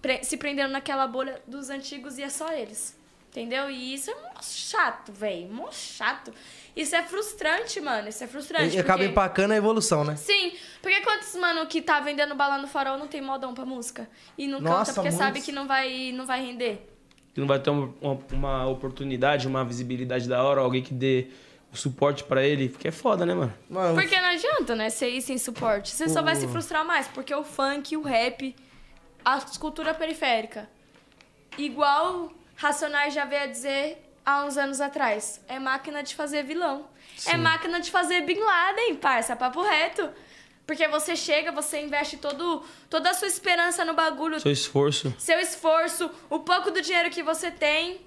pre- 0.02 0.24
se 0.24 0.36
prendendo 0.36 0.72
naquela 0.72 1.06
bolha 1.06 1.40
dos 1.46 1.70
antigos 1.70 2.18
e 2.18 2.24
é 2.24 2.30
só 2.30 2.52
eles. 2.52 2.98
Entendeu? 3.30 3.70
E 3.70 3.94
isso 3.94 4.10
é 4.10 4.16
mó 4.16 4.42
chato, 4.42 5.12
velho. 5.12 5.48
Mó 5.50 5.70
chato. 5.72 6.34
Isso 6.76 6.96
é 6.96 7.04
frustrante, 7.04 7.80
mano. 7.82 8.08
Isso 8.08 8.24
é 8.24 8.28
frustrante. 8.28 8.76
E 8.76 8.80
acaba 8.80 9.00
porque- 9.00 9.12
empacando 9.12 9.52
a 9.52 9.56
evolução, 9.56 10.04
né? 10.04 10.16
Sim, 10.16 10.54
porque 10.82 11.02
quantos 11.02 11.36
mano 11.36 11.66
que 11.68 11.82
tá 11.82 12.00
vendendo 12.00 12.34
bala 12.36 12.58
no 12.58 12.68
farol 12.68 12.98
não 12.98 13.08
tem 13.08 13.22
modão 13.22 13.54
pra 13.54 13.66
música? 13.66 14.10
E 14.38 14.48
não 14.48 14.60
Nossa, 14.60 14.78
canta 14.78 14.94
porque 14.94 15.10
muitos. 15.10 15.18
sabe 15.18 15.42
que 15.42 15.52
não 15.52 15.68
vai, 15.68 16.12
não 16.14 16.26
vai 16.26 16.44
render. 16.46 16.88
Que 17.34 17.40
não 17.40 17.48
vai 17.48 17.60
ter 17.60 17.70
uma, 17.70 17.94
uma, 18.32 18.68
oportunidade, 18.68 19.48
uma 19.48 19.64
visibilidade 19.64 20.28
da 20.28 20.44
hora, 20.44 20.62
alguém 20.62 20.82
que 20.82 20.94
dê 20.94 21.28
o 21.72 21.78
suporte 21.78 22.24
pra 22.24 22.44
ele, 22.44 22.70
porque 22.70 22.88
é 22.88 22.92
foda, 22.92 23.26
né, 23.26 23.36
mano? 23.36 23.54
Mano, 23.70 23.94
Porque 23.94 24.20
não 24.20 24.30
adianta, 24.30 24.74
né, 24.76 24.90
ser 24.90 25.10
ir 25.10 25.22
sem 25.22 25.38
suporte. 25.38 25.92
Você 25.92 26.08
só 26.10 26.22
vai 26.24 26.36
se 26.36 26.48
frustrar 26.48 26.84
mais, 26.86 27.08
porque 27.08 27.36
o 27.36 27.44
funk, 27.44 27.96
o 27.98 28.02
rap, 28.02 28.56
a 29.24 29.40
cultura 29.60 29.94
periférica, 29.94 30.68
igual 31.58 32.32
Racionais 32.58 33.14
já 33.14 33.24
veio 33.24 33.44
a 33.44 33.46
dizer 33.48 34.04
há 34.26 34.44
uns 34.44 34.58
anos 34.58 34.82
atrás, 34.82 35.40
é 35.48 35.58
máquina 35.60 36.04
de 36.04 36.14
fazer 36.14 36.44
vilão. 36.44 36.86
É 37.26 37.38
máquina 37.38 37.80
de 37.80 37.90
fazer 37.90 38.22
Bin 38.22 38.40
Laden, 38.40 38.96
parça, 38.96 39.36
papo 39.36 39.62
reto. 39.62 40.10
Porque 40.66 40.88
você 40.88 41.16
chega, 41.16 41.52
você 41.52 41.82
investe 41.82 42.18
todo, 42.18 42.64
toda 42.90 43.10
a 43.12 43.14
sua 43.14 43.28
esperança 43.28 43.86
no 43.86 43.94
bagulho, 43.94 44.40
Seu 44.40 44.52
esforço. 44.52 45.16
seu 45.18 45.40
esforço, 45.40 46.12
o 46.30 46.40
pouco 46.40 46.70
do 46.72 46.82
dinheiro 46.82 47.10
que 47.10 47.24
você 47.24 47.50
tem, 47.50 48.02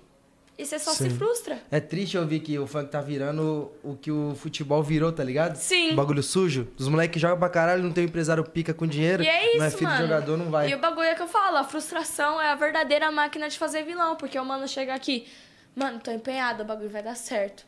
e 0.61 0.66
você 0.66 0.78
só 0.78 0.93
se 0.93 1.09
Sim. 1.09 1.16
frustra. 1.16 1.59
É 1.70 1.81
triste 1.81 2.19
ouvir 2.19 2.41
que 2.41 2.59
o 2.59 2.66
funk 2.66 2.91
tá 2.91 3.01
virando 3.01 3.73
o 3.82 3.97
que 3.97 4.11
o 4.11 4.35
futebol 4.35 4.82
virou, 4.82 5.11
tá 5.11 5.24
ligado? 5.24 5.57
Sim. 5.57 5.93
Um 5.93 5.97
bagulho 5.97 6.23
sujo. 6.23 6.69
Os 6.78 6.87
moleques 6.87 7.20
jogam 7.20 7.39
pra 7.39 7.49
caralho, 7.49 7.82
não 7.82 7.93
tem 7.93 8.05
um 8.05 8.09
empresário 8.09 8.45
pica 8.45 8.74
com 8.74 8.87
dinheiro. 8.87 9.23
E 9.23 9.27
é 9.28 9.49
isso, 9.49 9.59
não 9.59 9.65
é 9.65 9.70
filho 9.70 9.85
mano. 9.85 9.97
de 9.97 10.03
jogador, 10.03 10.37
não 10.37 10.51
vai. 10.51 10.70
E 10.70 10.74
o 10.74 10.78
bagulho 10.78 11.07
é 11.07 11.15
que 11.15 11.23
eu 11.23 11.28
falo, 11.28 11.57
a 11.57 11.65
frustração 11.65 12.39
é 12.39 12.51
a 12.51 12.55
verdadeira 12.55 13.11
máquina 13.11 13.49
de 13.49 13.59
fazer 13.59 13.85
vilão, 13.85 14.16
porque 14.16 14.39
o 14.39 14.45
mano 14.45 14.69
chega 14.69 14.95
aqui, 14.95 15.27
mano, 15.74 15.99
tô 15.99 16.11
empenhado, 16.11 16.62
o 16.62 16.66
bagulho 16.66 16.91
vai 16.91 17.03
dar 17.03 17.16
certo. 17.16 17.65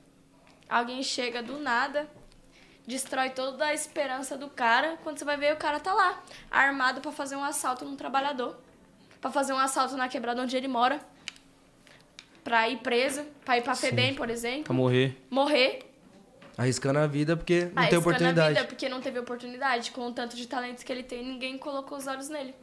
Alguém 0.68 1.02
chega 1.02 1.42
do 1.42 1.58
nada, 1.58 2.06
destrói 2.86 3.30
toda 3.30 3.64
a 3.64 3.72
esperança 3.72 4.36
do 4.36 4.48
cara, 4.48 4.98
quando 5.02 5.18
você 5.18 5.24
vai 5.24 5.38
ver 5.38 5.54
o 5.54 5.56
cara 5.56 5.80
tá 5.80 5.94
lá, 5.94 6.22
armado 6.50 7.00
pra 7.00 7.10
fazer 7.10 7.36
um 7.36 7.44
assalto 7.44 7.86
num 7.86 7.96
trabalhador, 7.96 8.58
pra 9.18 9.30
fazer 9.30 9.54
um 9.54 9.58
assalto 9.58 9.96
na 9.96 10.08
quebrada 10.08 10.42
onde 10.42 10.54
ele 10.56 10.68
mora, 10.68 11.00
pra 12.44 12.68
ir 12.68 12.78
preso, 12.78 13.24
pra 13.44 13.56
ir 13.58 13.62
pra 13.62 13.74
FEBEM, 13.74 14.14
por 14.14 14.28
exemplo, 14.30 14.64
Pra 14.64 14.74
morrer. 14.74 15.16
morrer, 15.30 15.88
Arriscando 16.58 16.98
a 16.98 17.06
vida 17.06 17.34
porque 17.36 17.60
não 17.64 17.68
tem 17.70 17.78
arriscando 17.78 17.96
a 17.96 17.98
oportunidade. 18.00 18.54
vida, 18.54 18.64
porque 18.66 18.88
não 18.88 19.00
teve 19.00 19.18
oportunidade, 19.18 19.90
com 19.90 20.06
o 20.06 20.12
tanto 20.12 20.36
de 20.36 20.46
talentos 20.46 20.82
que 20.84 20.92
ele 20.92 21.02
tem, 21.02 21.24
ninguém 21.24 21.56
colocou 21.56 21.96
os 21.96 22.06
olhos 22.06 22.28
nele. 22.28 22.54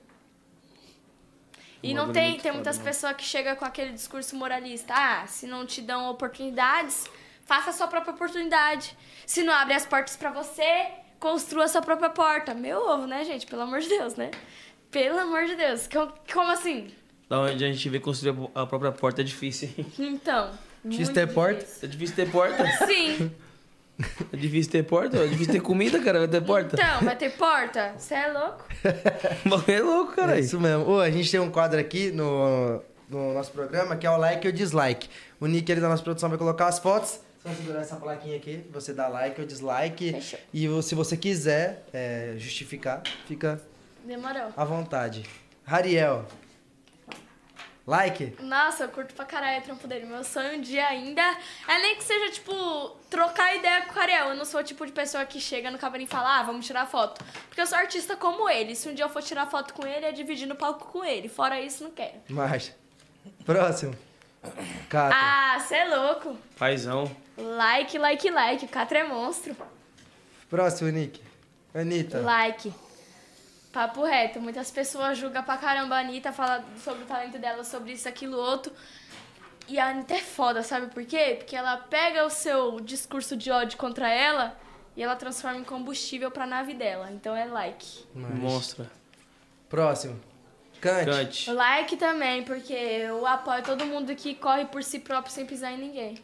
E 1.81 1.93
não 1.93 2.11
tem, 2.11 2.38
tem 2.39 2.51
muitas 2.51 2.77
mano. 2.77 2.88
pessoas 2.89 3.15
que 3.15 3.23
chegam 3.23 3.56
com 3.56 3.64
aquele 3.65 3.91
discurso 3.93 4.35
moralista. 4.35 4.93
Ah, 4.95 5.26
se 5.27 5.47
não 5.47 5.65
te 5.65 5.81
dão 5.81 6.10
oportunidades, 6.10 7.07
faça 7.45 7.69
a 7.69 7.73
sua 7.73 7.88
própria 7.88 8.14
oportunidade. 8.14 8.95
Se 9.26 9.43
não 9.43 9.53
abre 9.53 9.73
as 9.73 9.85
portas 9.85 10.18
pra 10.18 10.30
você, 10.30 10.88
construa 11.19 11.64
a 11.65 11.68
sua 11.69 11.81
própria 11.81 12.10
porta. 12.10 12.53
Meu 12.53 12.80
ovo, 12.85 13.07
né, 13.07 13.23
gente? 13.23 13.45
Pelo 13.47 13.61
amor 13.61 13.80
de 13.80 13.88
Deus, 13.88 14.15
né? 14.15 14.30
Pelo 14.91 15.19
amor 15.19 15.45
de 15.45 15.56
Deus. 15.56 15.88
Com- 15.88 16.11
Como 16.31 16.51
assim? 16.51 16.93
Da 17.30 17.39
onde 17.41 17.64
a 17.64 17.72
gente 17.72 17.88
vê 17.89 17.99
construir 17.99 18.35
a 18.56 18.65
própria 18.65 18.91
porta 18.91 19.22
é 19.22 19.23
difícil, 19.23 19.69
hein? 19.77 19.85
Então. 19.99 20.49
Difícil 20.84 21.14
ter 21.14 21.27
porta? 21.31 21.60
difícil. 21.60 21.80
É 21.84 21.91
difícil 21.91 22.15
ter 22.15 22.31
porta. 22.31 22.65
Sim. 22.88 23.31
É 24.31 24.38
difícil 24.38 24.72
ter 24.72 24.84
porta, 24.84 25.18
é 25.18 25.27
difícil 25.27 25.51
ter 25.53 25.60
comida, 25.61 25.99
cara. 26.01 26.19
Vai 26.19 26.27
ter 26.30 26.41
porta. 26.41 26.76
Então, 26.81 27.01
vai 27.06 27.15
ter 27.18 27.30
porta? 27.31 27.93
Você 27.97 28.15
é 28.15 28.27
louco? 28.31 28.64
O 29.45 29.49
bagulho 29.49 29.77
é 29.77 29.81
louco, 29.81 30.15
cara. 30.15 30.38
É 30.38 30.39
isso 30.39 30.60
mesmo. 30.60 30.89
Ô, 30.89 30.99
a 31.01 31.10
gente 31.11 31.30
tem 31.30 31.39
um 31.39 31.51
quadro 31.51 31.77
aqui 31.80 32.10
no, 32.11 32.81
no 33.10 33.34
nosso 33.34 33.51
programa 33.51 33.95
que 33.97 34.07
é 34.07 34.10
o 34.10 34.15
like 34.18 34.47
ou 34.47 34.53
dislike. 34.53 35.10
O 35.39 35.45
Nick 35.47 35.69
ali 35.72 35.81
da 35.81 35.89
nossa 35.89 36.01
produção 36.01 36.30
vai 36.30 36.38
colocar 36.38 36.68
as 36.68 36.80
fotos. 36.80 37.19
Só 37.43 37.49
segurar 37.53 37.81
essa 37.81 37.95
plaquinha 37.97 38.38
aqui, 38.38 38.64
você 38.72 38.93
dá 38.93 39.07
like 39.10 39.39
ou 39.39 39.45
dislike. 39.45 40.14
Fechou. 40.14 40.39
E 40.53 40.68
o- 40.69 40.81
se 40.81 40.95
você 40.95 41.15
quiser 41.18 41.85
é, 41.93 42.35
justificar, 42.38 43.01
fica 43.27 43.61
Demorou. 44.06 44.47
à 44.56 44.64
vontade. 44.65 45.23
Rariel. 45.65 46.26
Like? 47.89 48.35
Nossa, 48.43 48.83
eu 48.83 48.89
curto 48.89 49.15
pra 49.15 49.25
caralho 49.25 49.61
o 49.61 49.63
trampo 49.63 49.87
dele. 49.87 50.05
Meu 50.05 50.23
sonho 50.23 50.59
um 50.59 50.61
dia 50.61 50.87
ainda 50.87 51.23
é 51.67 51.81
nem 51.81 51.95
que 51.95 52.03
seja, 52.03 52.31
tipo, 52.31 52.53
trocar 53.09 53.55
ideia 53.55 53.81
com 53.81 53.97
o 53.97 53.99
Ariel. 53.99 54.29
Eu 54.29 54.35
não 54.35 54.45
sou 54.45 54.59
o 54.59 54.63
tipo 54.63 54.85
de 54.85 54.91
pessoa 54.91 55.25
que 55.25 55.41
chega 55.41 55.71
no 55.71 55.79
camarim 55.79 56.03
e 56.03 56.07
fala, 56.07 56.37
ah, 56.37 56.43
vamos 56.43 56.67
tirar 56.67 56.85
foto. 56.85 57.25
Porque 57.47 57.59
eu 57.59 57.65
sou 57.65 57.79
artista 57.79 58.15
como 58.15 58.47
ele. 58.47 58.75
Se 58.75 58.87
um 58.87 58.93
dia 58.93 59.05
eu 59.05 59.09
for 59.09 59.23
tirar 59.23 59.47
foto 59.47 59.73
com 59.73 59.87
ele, 59.87 60.05
é 60.05 60.11
dividir 60.11 60.47
no 60.47 60.55
palco 60.55 60.85
com 60.85 61.03
ele. 61.03 61.27
Fora 61.27 61.59
isso, 61.59 61.83
não 61.83 61.89
quero. 61.89 62.13
Marcha. 62.29 62.75
Próximo. 63.43 63.95
Catra. 64.87 65.17
Ah, 65.19 65.59
cê 65.67 65.77
é 65.77 65.95
louco. 65.95 66.37
Paizão. 66.59 67.09
Like, 67.35 67.97
like, 67.97 68.29
like. 68.29 68.65
O 68.65 68.69
Catra 68.69 68.99
é 68.99 69.03
monstro. 69.03 69.57
Próximo, 70.47 70.91
Nick. 70.91 71.23
Anitta. 71.73 72.19
Like. 72.19 72.71
Papo 73.71 74.03
reto. 74.03 74.39
Muitas 74.39 74.71
pessoas 74.71 75.17
julgam 75.17 75.43
pra 75.43 75.57
caramba 75.57 75.95
a 75.95 75.99
Anitta, 75.99 76.31
falam 76.31 76.63
sobre 76.83 77.03
o 77.03 77.05
talento 77.05 77.37
dela, 77.37 77.63
sobre 77.63 77.93
isso, 77.93 78.07
aquilo, 78.07 78.37
outro. 78.37 78.73
E 79.67 79.77
a 79.77 79.89
Anitta 79.89 80.15
é 80.15 80.21
foda, 80.21 80.63
sabe 80.63 80.87
por 80.87 81.05
quê? 81.05 81.35
Porque 81.37 81.55
ela 81.55 81.77
pega 81.77 82.25
o 82.25 82.29
seu 82.29 82.79
discurso 82.79 83.37
de 83.37 83.51
ódio 83.51 83.77
contra 83.77 84.09
ela 84.09 84.57
e 84.97 85.03
ela 85.03 85.15
transforma 85.15 85.59
em 85.59 85.63
combustível 85.63 86.31
pra 86.31 86.47
nave 86.47 86.73
dela. 86.73 87.11
Então 87.11 87.35
é 87.35 87.45
like. 87.45 88.05
Monstra. 88.15 88.89
Próximo. 89.69 90.19
Cante. 90.81 91.05
Cante. 91.05 91.51
Like 91.51 91.97
também, 91.97 92.43
porque 92.43 92.73
eu 92.73 93.27
apoio 93.27 93.61
todo 93.63 93.85
mundo 93.85 94.15
que 94.15 94.33
corre 94.33 94.65
por 94.65 94.83
si 94.83 94.99
próprio 94.99 95.31
sem 95.31 95.45
pisar 95.45 95.73
em 95.73 95.77
ninguém. 95.77 96.17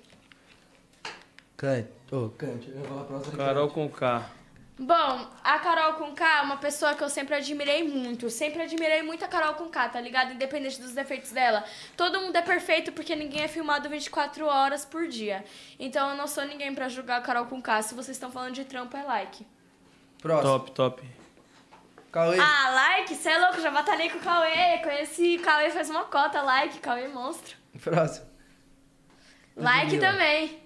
Cante. 1.56 1.90
Ô, 2.12 2.30
cante. 2.30 2.70
Eu 2.70 2.78
vou 2.78 2.88
falar 2.88 3.04
próximo. 3.04 3.38
Carol 3.38 3.70
com 3.70 3.88
K. 3.88 4.30
Bom, 4.78 5.32
a 5.42 5.58
Carol 5.60 5.94
com 5.94 6.14
K 6.14 6.40
é 6.40 6.42
uma 6.42 6.58
pessoa 6.58 6.94
que 6.96 7.04
eu 7.04 7.10
sempre 7.10 7.34
admirei 7.36 7.88
muito. 7.88 8.30
Sempre 8.30 8.62
admirei 8.62 9.02
muito 9.04 9.24
a 9.24 9.28
Carol 9.28 9.54
com 9.54 9.70
K, 9.70 9.88
tá 9.88 10.02
ligado? 10.02 10.34
Independente 10.34 10.82
dos 10.82 10.92
defeitos 10.92 11.32
dela. 11.32 11.64
Todo 11.96 12.20
mundo 12.20 12.36
é 12.36 12.42
perfeito 12.42 12.92
porque 12.92 13.16
ninguém 13.16 13.44
é 13.44 13.48
filmado 13.48 13.88
24 13.88 14.46
horas 14.46 14.84
por 14.84 15.08
dia. 15.08 15.46
Então 15.80 16.10
eu 16.10 16.18
não 16.18 16.28
sou 16.28 16.44
ninguém 16.44 16.76
pra 16.76 16.90
julgar 16.90 17.20
a 17.20 17.22
Carol 17.22 17.46
com 17.46 17.62
K. 17.62 17.82
Se 17.84 17.96
vocês 17.96 18.18
estão 18.18 18.30
falando 18.30 18.54
de 18.54 18.66
trampo, 18.66 18.98
é 18.98 19.04
like. 19.04 19.48
Próximo. 20.22 20.60
Top, 20.60 20.72
top. 20.72 21.10
Cauê. 22.12 22.38
Ah, 22.40 22.70
like? 22.70 23.16
Cê 23.16 23.30
é 23.30 23.38
louco? 23.38 23.62
Já 23.62 23.72
batalhei 23.72 24.10
com 24.10 24.18
o 24.18 24.22
Cauê. 24.22 24.80
Conheci 24.84 25.38
o 25.38 25.42
Cauê 25.42 25.70
faz 25.70 25.90
uma 25.90 26.04
cota. 26.06 26.42
Like, 26.42 26.80
Cauê 26.80 27.08
monstro. 27.08 27.56
Próximo. 27.82 28.26
Like 29.56 29.92
Ludmilla. 29.92 30.12
também. 30.12 30.60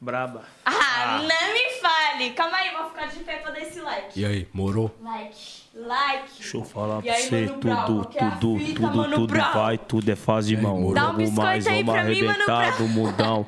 Braba. 0.00 0.44
Ah, 0.64 0.87
não 1.22 1.52
me 1.52 1.70
fale. 1.80 2.30
Calma 2.30 2.56
aí, 2.56 2.70
vou 2.76 2.88
ficar 2.90 3.06
de 3.06 3.18
pé 3.20 3.36
pra 3.36 3.50
dar 3.50 3.60
esse 3.60 3.80
like. 3.80 4.18
E 4.20 4.24
aí, 4.24 4.48
morou? 4.52 4.94
Like, 5.02 5.36
like. 5.74 6.28
Deixa 6.38 6.56
eu 6.56 6.64
falar 6.64 6.98
E 7.00 7.02
pra 7.02 7.14
aí, 7.14 7.22
você, 7.22 7.46
Brown, 7.46 7.84
tudo, 7.86 8.08
que 8.08 8.18
é 8.18 8.30
tudo, 8.40 8.58
fita, 8.58 8.80
tudo, 8.80 8.96
Mano 8.96 9.14
tudo 9.14 9.32
Brown? 9.32 9.52
vai, 9.52 9.78
tudo 9.78 10.10
é 10.10 10.16
faz 10.16 10.46
de 10.46 10.56
mão. 10.56 10.92
Dá 10.92 11.02
um 11.02 11.06
Vamos 11.12 11.16
biscoito 11.16 11.40
mais, 11.42 11.66
aí 11.66 11.82
vamos 11.82 11.94
pra 11.94 12.04
mim, 12.04 12.22
Mano 12.22 12.30
arrebentar 12.30 12.76
Brown. 12.76 12.86
do 12.88 12.88
mudão. 12.94 13.46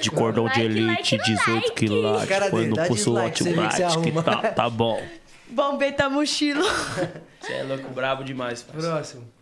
De 0.00 0.10
cordão 0.10 0.48
de 0.48 0.60
Like, 0.62 0.78
elite, 0.78 1.16
like, 1.16 1.30
18 1.30 1.54
like. 1.54 1.70
quilates. 1.72 2.68
No 2.68 2.76
dá 2.76 2.84
pulso 2.86 3.12
você 3.12 3.52
vê 3.52 3.68
que 4.12 4.22
tá, 4.22 4.36
tá 4.52 4.70
bom. 4.70 5.02
Bombeta 5.48 6.08
mochilo. 6.08 6.64
Você 7.40 7.52
é 7.52 7.62
louco, 7.64 7.90
brabo 7.90 8.24
demais, 8.24 8.62
parceiro. 8.62 8.94
Próximo. 8.96 9.41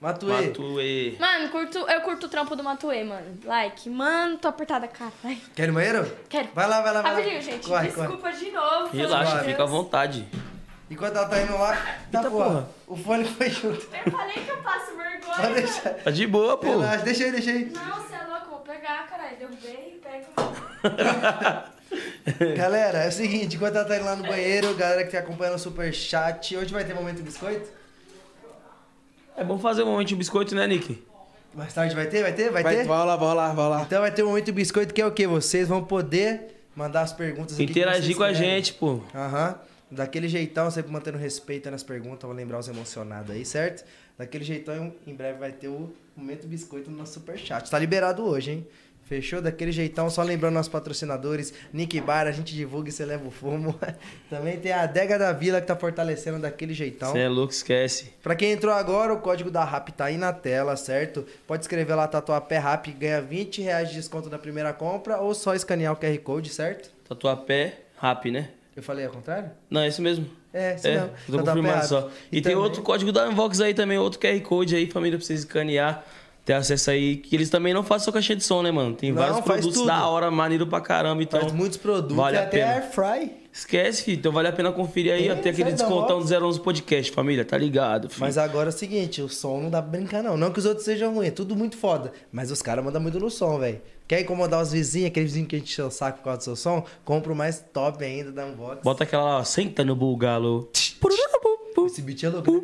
Matuê. 0.00 0.46
Matuê. 0.48 1.16
Mano, 1.18 1.48
curto, 1.48 1.78
eu 1.78 2.00
curto 2.02 2.26
o 2.26 2.28
trampo 2.28 2.54
do 2.54 2.62
Matuê, 2.62 3.02
mano. 3.02 3.38
Like. 3.44 3.88
Mano, 3.88 4.36
tô 4.36 4.48
apertada, 4.48 4.86
cara. 4.86 5.12
Vai. 5.22 5.38
Quer 5.54 5.64
ir 5.64 5.66
no 5.68 5.72
banheiro? 5.74 6.16
Quero. 6.28 6.48
Vai 6.54 6.68
lá, 6.68 6.82
vai 6.82 6.92
lá, 6.92 7.02
vai 7.02 7.12
lá. 7.12 7.18
Rapidinho, 7.18 7.42
gente. 7.42 7.66
Corre, 7.66 7.88
Desculpa 7.88 8.32
de 8.32 8.50
novo. 8.50 8.96
Relaxa, 8.96 9.44
fica 9.44 9.62
à 9.62 9.66
vontade. 9.66 10.26
Enquanto 10.90 11.16
ela 11.16 11.26
tá 11.26 11.40
indo 11.40 11.52
lá, 11.58 11.76
tá 12.12 12.22
porra. 12.30 12.68
O 12.86 12.96
fone 12.96 13.24
foi 13.24 13.48
junto. 13.50 13.88
Eu 14.04 14.12
falei 14.12 14.34
que 14.34 14.48
eu 14.50 14.56
passo 14.58 14.92
Pode 14.92 15.42
vergonha. 15.42 15.54
deixar. 15.54 15.94
Tá 15.94 16.10
de 16.10 16.26
boa, 16.26 16.56
pô. 16.58 16.66
Relaxa, 16.78 17.04
deixa 17.04 17.24
aí, 17.24 17.32
deixa 17.32 17.50
aí. 17.50 17.64
Não, 17.74 17.96
você 17.96 18.14
é 18.14 18.26
louco. 18.28 18.50
Vou 18.50 18.58
pegar, 18.60 19.06
caralho. 19.08 19.36
Derrubei, 19.36 20.00
pego. 20.02 20.26
Galera, 22.56 22.98
é 23.04 23.08
o 23.08 23.12
seguinte, 23.12 23.56
enquanto 23.56 23.76
ela 23.76 23.84
tá 23.84 23.96
indo 23.96 24.04
lá 24.04 24.16
no 24.16 24.24
banheiro, 24.26 24.74
galera 24.74 25.04
que 25.04 25.12
tá 25.12 25.20
acompanhando 25.20 25.54
o 25.54 25.58
super 25.58 25.92
chat, 25.94 26.56
hoje 26.56 26.72
vai 26.72 26.84
ter 26.84 26.94
momento 26.94 27.22
biscoito? 27.22 27.68
É 29.36 29.44
bom 29.44 29.58
fazer 29.58 29.82
um 29.82 29.86
momento 29.86 30.08
de 30.08 30.16
biscoito, 30.16 30.54
né, 30.54 30.66
Nick? 30.66 31.02
Mais 31.54 31.72
tarde 31.72 31.94
vai 31.94 32.06
ter? 32.06 32.22
Vai 32.22 32.32
ter? 32.32 32.50
Vai, 32.50 32.62
Vai, 32.62 32.76
ter? 32.76 32.84
vai 32.86 33.06
lá, 33.06 33.16
vai 33.16 33.34
lá, 33.34 33.52
vai 33.52 33.68
lá. 33.68 33.82
Então 33.82 34.00
vai 34.00 34.10
ter 34.10 34.22
um 34.22 34.28
momento 34.28 34.52
biscoito 34.52 34.92
que 34.92 35.00
é 35.00 35.06
o 35.06 35.10
quê? 35.12 35.26
Vocês 35.26 35.68
vão 35.68 35.82
poder 35.84 36.54
mandar 36.74 37.02
as 37.02 37.12
perguntas 37.12 37.58
Interagir 37.58 38.14
com 38.16 38.22
a 38.22 38.26
querem. 38.32 38.42
gente, 38.42 38.74
pô. 38.74 39.00
Aham. 39.14 39.58
Daquele 39.90 40.28
jeitão, 40.28 40.68
sempre 40.70 40.90
mantendo 40.90 41.16
respeito 41.16 41.70
nas 41.70 41.82
perguntas, 41.82 42.22
vou 42.22 42.32
lembrar 42.32 42.58
os 42.58 42.66
emocionados 42.68 43.30
aí, 43.30 43.44
certo? 43.44 43.84
Daquele 44.18 44.42
jeitão, 44.44 44.92
em 45.06 45.14
breve 45.14 45.38
vai 45.38 45.52
ter 45.52 45.68
o 45.68 45.92
momento 46.16 46.46
biscoito 46.46 46.90
no 46.90 46.96
nosso 46.98 47.14
superchat. 47.14 47.70
Tá 47.70 47.78
liberado 47.78 48.24
hoje, 48.24 48.50
hein? 48.50 48.66
Fechou? 49.08 49.40
Daquele 49.40 49.70
jeitão, 49.70 50.10
só 50.10 50.22
lembrando 50.22 50.54
nossos 50.54 50.70
patrocinadores, 50.70 51.54
Nick 51.72 52.00
Bar, 52.00 52.26
a 52.26 52.32
gente 52.32 52.52
divulga 52.54 52.88
e 52.88 52.92
você 52.92 53.04
leva 53.04 53.26
o 53.26 53.30
fumo. 53.30 53.78
Também 54.28 54.58
tem 54.58 54.72
a 54.72 54.82
Adega 54.82 55.16
da 55.16 55.32
Vila 55.32 55.60
que 55.60 55.66
tá 55.68 55.76
fortalecendo 55.76 56.40
daquele 56.40 56.74
jeitão. 56.74 57.12
Você 57.12 57.20
é 57.20 57.28
louco, 57.28 57.52
esquece. 57.52 58.12
Pra 58.22 58.34
quem 58.34 58.50
entrou 58.50 58.74
agora, 58.74 59.14
o 59.14 59.20
código 59.20 59.50
da 59.50 59.62
RAP 59.62 59.90
tá 59.90 60.06
aí 60.06 60.16
na 60.16 60.32
tela, 60.32 60.76
certo? 60.76 61.24
Pode 61.46 61.62
escrever 61.62 61.94
lá 61.94 62.08
Tatuapé 62.08 62.58
RAP, 62.58 62.88
ganha 62.98 63.22
20 63.22 63.62
reais 63.62 63.90
de 63.90 63.94
desconto 63.94 64.28
na 64.28 64.38
primeira 64.38 64.72
compra 64.72 65.18
ou 65.18 65.32
só 65.34 65.54
escanear 65.54 65.92
o 65.92 65.96
QR 65.96 66.18
Code, 66.18 66.48
certo? 66.50 66.90
Tatuapé, 67.08 67.78
rap, 68.00 68.30
né? 68.30 68.48
Eu 68.74 68.82
falei 68.82 69.06
ao 69.06 69.12
contrário? 69.12 69.50
Não, 69.70 69.82
é 69.82 69.88
isso 69.88 70.02
mesmo. 70.02 70.26
É, 70.52 70.74
isso 70.74 70.86
É, 70.86 70.94
mesmo. 70.94 71.08
tô 71.08 71.36
Tatuapé 71.36 71.44
confirmando 71.60 71.74
RAP. 71.76 71.84
só. 71.88 72.10
E, 72.26 72.30
tem 72.32 72.42
também- 72.42 72.56
outro 72.58 72.82
código 72.82 73.12
da 73.12 73.28
Unvox 73.28 73.60
aí 73.60 73.72
também, 73.72 73.98
outro 73.98 74.18
QR 74.18 74.40
Code 74.40 74.74
aí, 74.74 74.90
família, 74.90 75.16
pra 75.16 75.24
vocês 75.24 75.40
escanear. 75.40 76.04
Ter 76.46 76.52
acesso 76.52 76.92
aí, 76.92 77.16
que 77.16 77.34
eles 77.34 77.50
também 77.50 77.74
não 77.74 77.82
fazem 77.82 78.04
só 78.04 78.12
caixinha 78.12 78.36
de 78.36 78.44
som, 78.44 78.62
né, 78.62 78.70
mano? 78.70 78.94
Tem 78.94 79.10
Não, 79.10 79.20
vários 79.20 79.40
produtos 79.40 79.74
tudo. 79.78 79.86
da 79.88 80.06
hora, 80.06 80.30
maneiro 80.30 80.64
pra 80.64 80.80
caramba, 80.80 81.20
então... 81.20 81.40
Faz 81.40 81.52
muitos 81.52 81.76
produtos 81.76 82.16
vale 82.16 82.38
a 82.38 82.42
até 82.44 82.58
pena. 82.60 82.70
air 82.74 82.90
fry. 82.92 83.32
Esquece, 83.52 84.04
filho. 84.04 84.18
Então 84.18 84.30
vale 84.30 84.46
a 84.46 84.52
pena 84.52 84.70
conferir 84.70 85.12
aí, 85.12 85.26
É. 85.28 85.34
Tem 85.34 85.50
aquele 85.50 85.72
descontão 85.72 86.20
do 86.22 86.24
011 86.46 86.60
Podcast, 86.60 87.10
família, 87.10 87.44
tá 87.44 87.58
ligado, 87.58 88.08
filho. 88.08 88.20
Mas 88.20 88.38
agora 88.38 88.68
é 88.68 88.72
o 88.72 88.72
seguinte, 88.72 89.20
o 89.22 89.28
som 89.28 89.60
não 89.60 89.70
dá 89.70 89.82
pra 89.82 89.90
brincar 89.90 90.22
não. 90.22 90.36
Não 90.36 90.52
que 90.52 90.60
os 90.60 90.66
outros 90.66 90.84
sejam 90.84 91.12
ruins, 91.14 91.28
é 91.28 91.30
tudo 91.32 91.56
muito 91.56 91.76
foda. 91.76 92.12
Mas 92.30 92.52
os 92.52 92.62
caras 92.62 92.84
mandam 92.84 93.00
muito 93.02 93.18
no 93.18 93.28
som, 93.28 93.58
velho. 93.58 93.80
Quer 94.06 94.20
incomodar 94.20 94.62
os 94.62 94.70
vizinhos, 94.70 95.08
aqueles 95.08 95.30
vizinhos 95.32 95.48
que 95.48 95.56
a 95.56 95.58
gente 95.58 95.72
encheu 95.72 95.88
o 95.88 95.90
saco 95.90 96.18
por 96.18 96.24
causa 96.26 96.38
do 96.38 96.44
seu 96.44 96.54
som? 96.54 96.84
Compra 97.04 97.32
o 97.32 97.34
mais 97.34 97.58
top 97.72 98.04
ainda 98.04 98.30
da 98.30 98.46
Unbox. 98.46 98.82
Bota 98.84 99.02
aquela 99.02 99.24
lá, 99.24 99.38
ó, 99.38 99.42
senta 99.42 99.84
no 99.84 99.96
bugalo. 99.96 100.70
Esse 100.72 102.02
beat 102.02 102.22
é 102.22 102.28
louco, 102.28 102.52
né? 102.52 102.60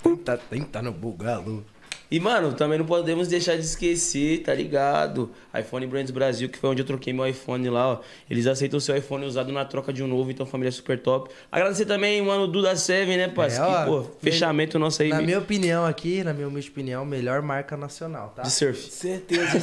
Tenta, 0.00 0.36
tenta 0.38 0.80
no 0.82 0.92
bugalo. 0.92 1.64
E, 2.10 2.20
mano, 2.20 2.52
também 2.52 2.78
não 2.78 2.86
podemos 2.86 3.28
deixar 3.28 3.56
de 3.56 3.64
esquecer, 3.64 4.42
tá 4.42 4.54
ligado? 4.54 5.30
iPhone 5.58 5.86
Brands 5.86 6.10
Brasil, 6.10 6.48
que 6.48 6.58
foi 6.58 6.70
onde 6.70 6.82
eu 6.82 6.86
troquei 6.86 7.12
meu 7.12 7.26
iPhone 7.26 7.68
lá, 7.68 7.92
ó. 7.92 8.00
Eles 8.30 8.46
aceitam 8.46 8.78
o 8.78 8.80
seu 8.80 8.96
iPhone 8.96 9.24
usado 9.24 9.52
na 9.52 9.64
troca 9.64 9.92
de 9.92 10.02
um 10.02 10.06
novo, 10.06 10.30
então 10.30 10.46
família 10.46 10.72
super 10.72 10.98
top. 10.98 11.30
Agradecer 11.50 11.86
também, 11.86 12.22
mano, 12.22 12.44
o 12.44 12.46
Duda 12.46 12.74
Seven, 12.76 13.16
né, 13.16 13.28
parceiro? 13.28 13.64
É, 13.64 13.84
que, 13.84 13.90
ó, 13.90 14.02
pô, 14.02 14.10
fechamento 14.20 14.78
nosso 14.78 15.02
aí 15.02 15.08
Na 15.08 15.20
de 15.20 15.26
minha 15.26 15.38
opinião 15.38 15.84
aqui, 15.84 16.22
na 16.22 16.32
minha 16.32 16.48
humilde 16.48 16.68
opinião, 16.68 17.04
melhor 17.04 17.42
marca 17.42 17.76
nacional, 17.76 18.32
tá? 18.34 18.44
surf. 18.44 18.90
Certeza. 18.90 19.58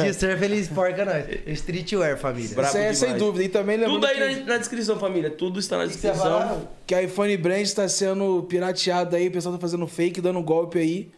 De 0.00 0.12
surf 0.12 0.44
eles 0.44 0.68
porca 0.68 1.04
nós. 1.04 1.24
Streetwear, 1.58 2.16
família. 2.18 2.54
Brabo 2.54 2.68
Isso 2.68 2.78
é 2.78 2.92
sem 2.92 3.16
dúvida. 3.16 3.44
E 3.44 3.48
também 3.48 3.78
Tudo 3.78 4.06
aí 4.06 4.14
que, 4.14 4.40
na, 4.40 4.46
na 4.46 4.58
descrição, 4.58 4.98
família. 4.98 5.30
Tudo 5.30 5.58
está 5.58 5.78
na 5.78 5.86
descrição. 5.86 6.68
que 6.86 6.94
a 6.94 7.02
iPhone 7.02 7.36
Brand 7.36 7.62
está 7.62 7.88
sendo 7.88 8.42
pirateado 8.44 9.16
aí. 9.16 9.28
O 9.28 9.32
pessoal 9.32 9.54
tá 9.54 9.60
fazendo 9.60 9.86
fake, 9.86 10.20
dando 10.20 10.42
golpe 10.42 10.78
aí. 10.78 11.10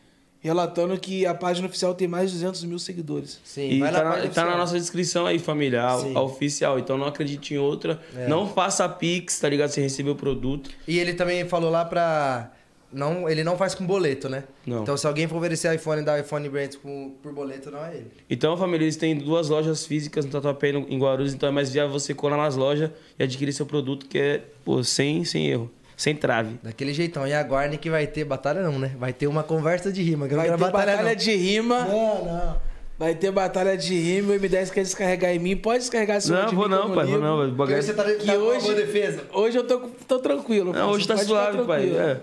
Relatando 0.42 0.98
que 0.98 1.26
a 1.26 1.34
página 1.34 1.66
oficial 1.68 1.94
tem 1.94 2.08
mais 2.08 2.30
de 2.30 2.36
200 2.38 2.64
mil 2.64 2.78
seguidores. 2.78 3.38
Sim, 3.44 3.68
E 3.72 3.78
vai 3.78 3.92
tá, 3.92 4.02
na 4.02 4.28
tá 4.28 4.44
na 4.46 4.56
nossa 4.56 4.78
descrição 4.78 5.26
aí, 5.26 5.38
família, 5.38 5.82
a, 5.82 5.92
a 5.92 6.22
oficial. 6.22 6.78
Então 6.78 6.96
não 6.96 7.06
acredite 7.06 7.52
em 7.52 7.58
outra. 7.58 8.00
É. 8.16 8.26
Não 8.26 8.48
faça 8.48 8.88
Pix, 8.88 9.38
tá 9.38 9.48
ligado? 9.50 9.68
Você 9.68 9.82
recebeu 9.82 10.14
o 10.14 10.16
produto. 10.16 10.70
E 10.88 10.98
ele 10.98 11.12
também 11.12 11.44
falou 11.46 11.70
lá 11.70 11.84
pra. 11.84 12.52
Não, 12.92 13.28
ele 13.28 13.44
não 13.44 13.56
faz 13.56 13.72
com 13.74 13.86
boleto, 13.86 14.28
né? 14.28 14.42
Não. 14.66 14.82
Então 14.82 14.96
se 14.96 15.06
alguém 15.06 15.28
for 15.28 15.36
oferecer 15.36 15.72
iPhone 15.72 16.02
da 16.02 16.18
iPhone 16.18 16.48
Brands 16.48 16.76
com, 16.76 17.14
por 17.22 17.32
boleto, 17.32 17.70
não 17.70 17.84
é 17.84 17.94
ele. 17.94 18.10
Então, 18.28 18.56
família, 18.56 18.84
eles 18.84 18.96
têm 18.96 19.16
duas 19.16 19.48
lojas 19.48 19.86
físicas 19.86 20.24
no 20.24 20.30
Tatuapé 20.32 20.70
e 20.70 20.72
no- 20.72 20.86
em 20.88 20.98
Guarulhos. 20.98 21.32
Então 21.32 21.48
é 21.48 21.52
mais 21.52 21.70
viável 21.70 21.92
você 21.92 22.12
colar 22.14 22.36
nas 22.36 22.56
lojas 22.56 22.90
e 23.16 23.22
adquirir 23.22 23.52
seu 23.52 23.64
produto, 23.64 24.06
que 24.06 24.18
é, 24.18 24.42
pô, 24.64 24.82
sem, 24.82 25.24
sem 25.24 25.46
erro. 25.48 25.70
Sem 26.00 26.14
trave. 26.16 26.58
Daquele 26.62 26.94
jeitão. 26.94 27.26
E 27.26 27.34
agora 27.34 27.76
que 27.76 27.90
vai 27.90 28.06
ter 28.06 28.24
batalha 28.24 28.62
não, 28.62 28.78
né? 28.78 28.92
Vai 28.98 29.12
ter 29.12 29.26
uma 29.26 29.42
conversa 29.42 29.92
de 29.92 30.00
rima. 30.02 30.26
Vai 30.26 30.48
ter 30.48 30.56
batalha, 30.56 31.02
não. 31.02 31.14
de 31.14 31.36
rima. 31.36 31.80
Não, 31.84 32.24
não. 32.24 32.56
Vai 32.98 33.14
ter 33.14 33.30
batalha 33.30 33.76
de 33.76 33.94
rima. 33.94 34.32
O 34.32 34.40
M10 34.40 34.70
quer 34.70 34.80
descarregar 34.82 35.30
em 35.30 35.38
mim. 35.38 35.54
Pode 35.58 35.80
descarregar 35.80 36.18
se 36.22 36.30
Não, 36.32 36.48
vou 36.52 36.70
não, 36.70 36.94
pai. 36.94 37.04
Vou 37.04 37.18
não. 37.20 37.50
Bagulho- 37.50 37.82
você 37.82 37.92
tá, 37.92 38.04
Que 38.04 38.24
tá 38.24 38.32
hoje- 38.34 38.62
boa 38.64 38.74
defesa. 38.76 39.24
Hoje 39.30 39.58
eu 39.58 39.66
tô, 39.66 39.78
tô 40.08 40.18
tranquilo. 40.20 40.72
Não, 40.72 40.88
hoje 40.88 41.06
tá 41.06 41.18
suave, 41.18 41.64
pai. 41.66 41.90
É. 41.90 42.16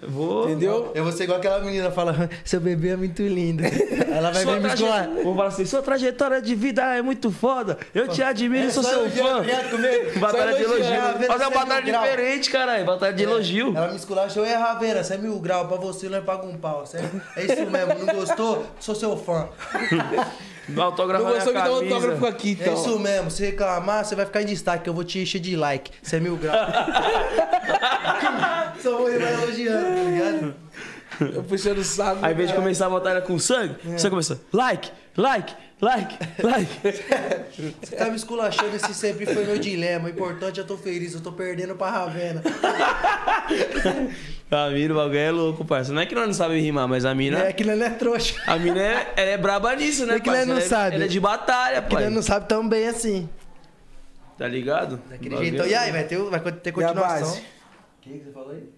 Eu 0.00 0.08
Vou. 0.08 0.48
Entendeu? 0.48 0.90
Eu 0.94 1.04
vou 1.04 1.12
ser 1.12 1.24
igual 1.24 1.38
aquela 1.38 1.60
menina 1.60 1.90
fala, 1.90 2.30
seu 2.44 2.58
bebê 2.60 2.90
é 2.90 2.96
muito 2.96 3.22
lindo. 3.22 3.62
Ela 4.10 4.30
vai 4.30 4.42
Sua 4.42 4.54
vir 4.54 4.62
me 4.62 4.68
escolar. 4.68 5.08
Vou 5.22 5.36
falar 5.36 5.48
assim, 5.48 5.66
sua 5.66 5.82
trajetória 5.82 6.40
de 6.40 6.54
vida 6.54 6.82
é 6.96 7.02
muito 7.02 7.30
foda. 7.30 7.76
Eu 7.94 8.08
te 8.08 8.22
admiro, 8.22 8.66
É, 8.66 8.70
sou 8.70 8.82
seu 8.82 9.10
fã. 9.10 9.44
Batalha 10.18 10.56
de 10.56 10.62
elogio. 10.62 11.00
Ravena, 11.00 11.26
Fazer 11.26 11.44
uma 11.44 11.52
é 11.52 11.58
batalha 11.58 11.82
diferente, 11.82 12.50
caralho. 12.50 12.84
Batalha 12.86 13.12
de 13.12 13.22
elogio. 13.22 13.76
Ela 13.76 13.88
me 13.88 13.96
esculachou, 13.96 14.46
e 14.46 14.52
Ravena, 14.54 15.04
você 15.04 15.14
é 15.14 15.18
mil 15.18 15.38
grau, 15.38 15.68
pra 15.68 15.76
você 15.76 16.08
não 16.08 16.18
é 16.18 16.20
paga 16.22 16.46
um 16.46 16.56
pau. 16.56 16.84
É, 16.94 17.40
é 17.40 17.44
isso 17.44 17.70
mesmo, 17.70 18.06
não 18.06 18.14
gostou? 18.14 18.64
Sou 18.80 18.94
seu 18.94 19.14
fã. 19.16 19.48
Meu 20.68 20.84
autógrafo 20.84 21.24
Não 21.24 21.32
gostou 21.32 21.52
que 21.52 21.58
dá 21.58 21.70
um 21.70 21.74
autógrafo 21.74 22.26
aqui, 22.26 22.56
É 22.60 22.62
então. 22.62 22.74
isso 22.74 22.98
mesmo, 22.98 23.30
se 23.30 23.44
reclamar, 23.44 24.04
você 24.04 24.14
vai 24.14 24.24
ficar 24.26 24.42
em 24.42 24.46
destaque, 24.46 24.88
eu 24.88 24.94
vou 24.94 25.04
te 25.04 25.18
encher 25.18 25.40
de 25.40 25.56
like. 25.56 25.90
Você 26.02 26.16
é 26.16 26.20
mil 26.20 26.36
grau. 26.36 26.54
Só 28.82 28.96
vou 28.96 29.10
ir 29.10 29.18
vai 29.18 29.32
elogiando, 29.34 29.96
tá 29.96 30.02
ligado? 30.02 30.54
Eu 31.34 31.42
puxando 31.44 31.78
o 31.78 31.84
saco. 31.84 32.18
Aí, 32.22 32.26
ao 32.26 32.32
invés 32.32 32.48
de 32.50 32.54
começar 32.54 32.86
a 32.86 32.90
batalha 32.90 33.20
com 33.20 33.38
sangue, 33.38 33.76
você 33.96 34.08
começa 34.08 34.40
like, 34.52 34.90
like, 35.16 35.54
like, 35.80 36.18
like. 36.42 36.70
Você 37.82 37.96
tá 37.96 38.06
me 38.06 38.16
esculachando, 38.16 38.74
esse 38.76 38.94
sempre 38.94 39.26
foi 39.26 39.44
meu 39.44 39.58
dilema. 39.58 40.06
O 40.06 40.08
importante 40.08 40.58
é 40.58 40.62
eu 40.62 40.66
tô 40.66 40.76
feliz, 40.76 41.14
eu 41.14 41.20
tô 41.20 41.32
perdendo 41.32 41.74
pra 41.74 41.90
Ravena. 41.90 42.42
A 44.50 44.68
mina, 44.68 44.92
o 44.92 44.96
bagulho 44.98 45.18
é 45.18 45.30
louco, 45.30 45.64
parça. 45.64 45.92
Não 45.94 46.02
é 46.02 46.06
que 46.06 46.14
nós 46.14 46.26
não 46.26 46.34
sabemos 46.34 46.62
rimar, 46.62 46.86
mas 46.86 47.06
a 47.06 47.14
mina. 47.14 47.38
É 47.38 47.52
que 47.54 47.64
não 47.64 47.72
é 47.72 47.88
trouxa. 47.90 48.38
A 48.46 48.58
mina 48.58 48.78
é, 48.82 49.12
ela 49.16 49.30
é 49.30 49.38
braba 49.38 49.74
nisso, 49.74 50.04
né, 50.04 50.16
É 50.16 50.20
que 50.20 50.28
nós 50.28 50.36
parça? 50.40 50.46
não 50.46 50.56
ela, 50.56 50.64
é, 50.64 50.68
sabe. 50.68 50.94
ela 50.96 51.04
é 51.04 51.08
de 51.08 51.18
batalha, 51.20 51.80
Que 51.82 51.94
pai. 51.94 52.04
nós 52.04 52.12
não 52.12 52.22
sabe 52.22 52.48
tão 52.48 52.68
bem 52.68 52.86
assim. 52.86 53.28
Tá 54.36 54.46
ligado? 54.46 55.00
Daquele 55.08 55.36
jeitão. 55.38 55.64
é 55.64 55.68
E 55.70 55.74
aí, 55.74 55.90
vai 55.90 56.04
ter, 56.04 56.18
vai 56.18 56.40
ter 56.52 56.70
continuação. 56.72 57.32
O 57.32 57.40
que, 58.02 58.10
que 58.18 58.24
você 58.26 58.30
falou 58.32 58.50
aí? 58.50 58.68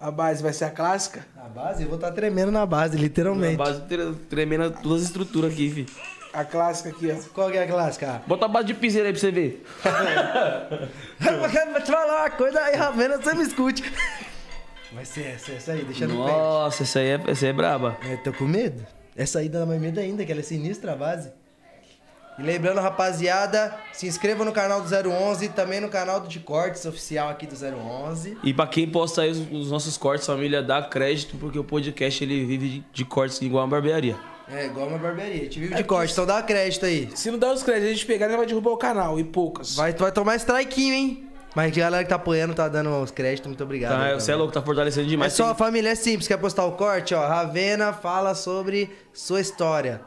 A 0.00 0.10
base 0.10 0.42
vai 0.42 0.52
ser 0.52 0.64
a 0.64 0.70
clássica? 0.70 1.26
A 1.36 1.46
base? 1.48 1.82
Eu 1.82 1.88
vou 1.88 1.96
estar 1.98 2.10
tremendo 2.12 2.50
na 2.50 2.64
base, 2.64 2.96
A 2.96 3.00
literalmente. 3.00 3.56
base 3.56 3.82
tre- 3.82 4.14
tremendo 4.30 4.70
todas 4.82 5.02
as 5.02 5.08
estruturas 5.08 5.52
aqui, 5.52 5.70
fi. 5.70 5.86
A 6.32 6.44
clássica 6.44 6.88
aqui, 6.90 7.10
ó. 7.12 7.16
Qual 7.34 7.50
que 7.50 7.58
é 7.58 7.64
a 7.64 7.66
clássica? 7.66 8.22
Bota 8.26 8.46
a 8.46 8.48
base 8.48 8.68
de 8.68 8.74
piseira 8.74 9.08
aí 9.08 9.12
pra 9.12 9.20
você 9.20 9.30
ver. 9.30 9.64
Eu 11.20 11.50
quero 11.50 11.82
te 11.82 11.90
falar 11.90 12.22
uma 12.22 12.30
coisa 12.30 12.60
aí, 12.60 12.76
Ravena, 12.76 13.18
você 13.18 13.34
me 13.34 13.42
escute. 13.42 13.82
Vai 14.92 15.04
ser 15.04 15.34
essa, 15.34 15.52
essa 15.52 15.72
aí, 15.72 15.84
deixa 15.84 16.06
no 16.06 16.24
pé. 16.24 16.32
Nossa, 16.32 16.82
essa 16.84 16.98
aí 17.00 17.08
é, 17.08 17.20
essa 17.28 17.44
aí 17.44 17.50
é 17.50 17.52
braba. 17.52 17.96
Eu 18.08 18.16
tô 18.22 18.32
com 18.32 18.44
medo. 18.44 18.84
Essa 19.16 19.40
aí 19.40 19.48
dá 19.48 19.66
mais 19.66 19.80
medo 19.80 20.00
ainda, 20.00 20.24
que 20.24 20.32
ela 20.32 20.40
é 20.40 20.44
sinistra 20.44 20.92
a 20.92 20.96
base. 20.96 21.30
E 22.40 22.42
lembrando, 22.42 22.80
rapaziada, 22.80 23.76
se 23.92 24.06
inscreva 24.06 24.44
no 24.44 24.52
canal 24.52 24.80
do 24.80 24.88
011 25.10 25.44
e 25.44 25.48
também 25.50 25.78
no 25.80 25.88
canal 25.88 26.20
do 26.20 26.28
de 26.28 26.40
cortes 26.40 26.84
oficial 26.86 27.28
aqui 27.28 27.46
do 27.46 27.54
011. 27.54 28.38
E 28.42 28.54
pra 28.54 28.66
quem 28.66 28.88
posta 28.88 29.22
aí 29.22 29.30
os, 29.30 29.38
os 29.52 29.70
nossos 29.70 29.96
cortes, 29.98 30.26
família, 30.26 30.62
dá 30.62 30.82
crédito, 30.82 31.36
porque 31.36 31.58
o 31.58 31.64
podcast 31.64 32.24
ele 32.24 32.44
vive 32.44 32.68
de, 32.68 32.84
de 32.92 33.04
cortes 33.04 33.40
igual 33.42 33.64
uma 33.64 33.70
barbearia. 33.70 34.16
É, 34.48 34.66
igual 34.66 34.88
uma 34.88 34.98
barbearia. 34.98 35.42
A 35.42 35.44
gente 35.44 35.60
vive 35.60 35.74
de 35.74 35.84
corte, 35.84 36.12
então 36.12 36.26
dá 36.26 36.42
crédito 36.42 36.84
aí. 36.86 37.08
Se 37.14 37.30
não 37.30 37.38
der 37.38 37.52
os 37.52 37.62
créditos, 37.62 37.90
a 37.90 37.92
gente 37.92 38.06
pegar, 38.06 38.26
ele 38.26 38.36
vai 38.36 38.46
derrubar 38.46 38.70
o 38.70 38.76
canal. 38.76 39.20
E 39.20 39.24
poucas. 39.24 39.76
Vai, 39.76 39.92
vai 39.92 40.10
tomar 40.10 40.34
strikezinho, 40.36 40.94
hein? 40.94 41.26
Mas 41.54 41.72
a 41.72 41.80
galera 41.80 42.02
que 42.04 42.08
tá 42.08 42.14
apoiando 42.16 42.54
tá 42.54 42.68
dando 42.68 42.90
os 43.02 43.10
créditos, 43.10 43.48
muito 43.48 43.62
obrigado. 43.62 43.98
Tá, 43.98 44.14
você 44.14 44.32
é 44.32 44.36
louco, 44.36 44.52
tá 44.52 44.62
fortalecendo 44.62 45.06
É 45.06 45.10
demais. 45.10 45.32
só 45.32 45.44
a 45.44 45.48
Tem- 45.48 45.56
família, 45.58 45.90
é 45.90 45.94
simples. 45.94 46.26
Quer 46.28 46.36
postar 46.36 46.64
o 46.64 46.72
corte? 46.72 47.12
Ó, 47.14 47.26
Ravena 47.26 47.92
fala 47.92 48.34
sobre 48.34 48.88
sua 49.12 49.40
história. 49.40 50.00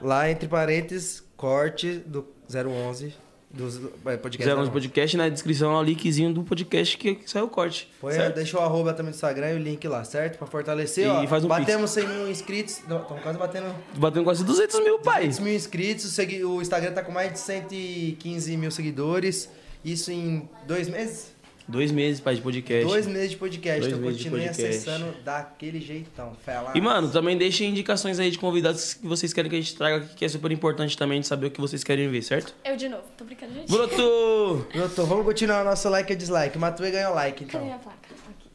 Lá, 0.00 0.30
entre 0.30 0.48
parênteses, 0.48 1.22
corte 1.36 1.98
do 2.06 2.26
011 2.52 3.14
dos 3.48 3.76
é, 4.04 4.16
podcast. 4.16 4.38
Fizeram 4.38 4.58
uns 4.60 4.68
011. 4.68 4.70
podcast 4.72 5.16
na 5.16 5.28
descrição 5.28 5.72
lá 5.72 5.80
o 5.80 5.82
linkzinho 5.82 6.32
do 6.34 6.42
podcast 6.42 6.98
que, 6.98 7.14
que 7.14 7.30
saiu 7.30 7.46
o 7.46 7.48
corte. 7.48 7.90
Põe, 8.00 8.12
certo? 8.12 8.34
deixa 8.34 8.58
o 8.58 8.60
arroba 8.60 8.92
também 8.92 9.12
do 9.12 9.14
Instagram 9.14 9.52
e 9.52 9.54
o 9.54 9.58
link 9.58 9.86
lá, 9.88 10.04
certo? 10.04 10.36
Pra 10.36 10.46
fortalecer, 10.46 11.06
E 11.06 11.08
ó. 11.08 11.26
faz 11.26 11.44
um 11.44 11.48
batemos 11.48 11.90
100 11.90 12.06
mil 12.08 12.28
inscritos. 12.30 12.78
Estamos 12.78 13.06
quase 13.22 13.38
batendo 13.38 13.74
Batendo 13.96 14.24
quase 14.24 14.44
200 14.44 14.80
mil, 14.80 14.98
pai. 14.98 15.20
200 15.28 15.38
mil 15.38 15.54
inscritos. 15.54 16.04
Segui- 16.12 16.44
o 16.44 16.60
Instagram 16.60 16.92
tá 16.92 17.02
com 17.02 17.12
mais 17.12 17.32
de 17.32 17.38
115 17.38 18.56
mil 18.56 18.70
seguidores. 18.70 19.48
Isso 19.84 20.10
em 20.10 20.48
dois 20.66 20.88
meses? 20.88 21.32
Dois 21.68 21.90
meses, 21.90 22.20
pai, 22.20 22.36
de 22.36 22.42
podcast. 22.42 22.86
Dois 22.86 23.06
meses 23.08 23.30
de 23.30 23.36
podcast. 23.36 23.80
Dois 23.80 23.92
então 23.92 24.00
meses 24.04 24.18
de 24.18 24.24
continue 24.30 24.46
podcast. 24.46 24.76
acessando 24.78 25.12
daquele 25.24 25.80
jeitão. 25.80 26.32
Fela. 26.44 26.72
E, 26.76 26.80
mano, 26.80 27.10
também 27.10 27.36
deixem 27.36 27.70
indicações 27.70 28.20
aí 28.20 28.30
de 28.30 28.38
convidados 28.38 28.94
que 28.94 29.06
vocês 29.06 29.32
querem 29.32 29.50
que 29.50 29.56
a 29.56 29.60
gente 29.60 29.74
traga 29.76 29.96
aqui, 29.96 30.14
que 30.14 30.24
é 30.24 30.28
super 30.28 30.52
importante 30.52 30.96
também 30.96 31.20
de 31.20 31.26
saber 31.26 31.46
o 31.46 31.50
que 31.50 31.60
vocês 31.60 31.82
querem 31.82 32.08
ver, 32.08 32.22
certo? 32.22 32.54
Eu 32.64 32.76
de 32.76 32.88
novo, 32.88 33.02
tô 33.16 33.24
brincando, 33.24 33.54
gente. 33.54 33.68
Broto! 33.68 34.66
Pronto, 34.70 35.06
vamos 35.06 35.24
continuar 35.24 35.62
o 35.62 35.64
nosso 35.64 35.88
like 35.88 36.12
e 36.12 36.16
dislike. 36.16 36.56
Matue 36.56 36.90
ganhou 36.92 37.12
like, 37.14 37.44
Cadê 37.44 37.48
então. 37.48 37.64
minha 37.64 37.78
placa? 37.78 37.98
Aqui. 38.30 38.48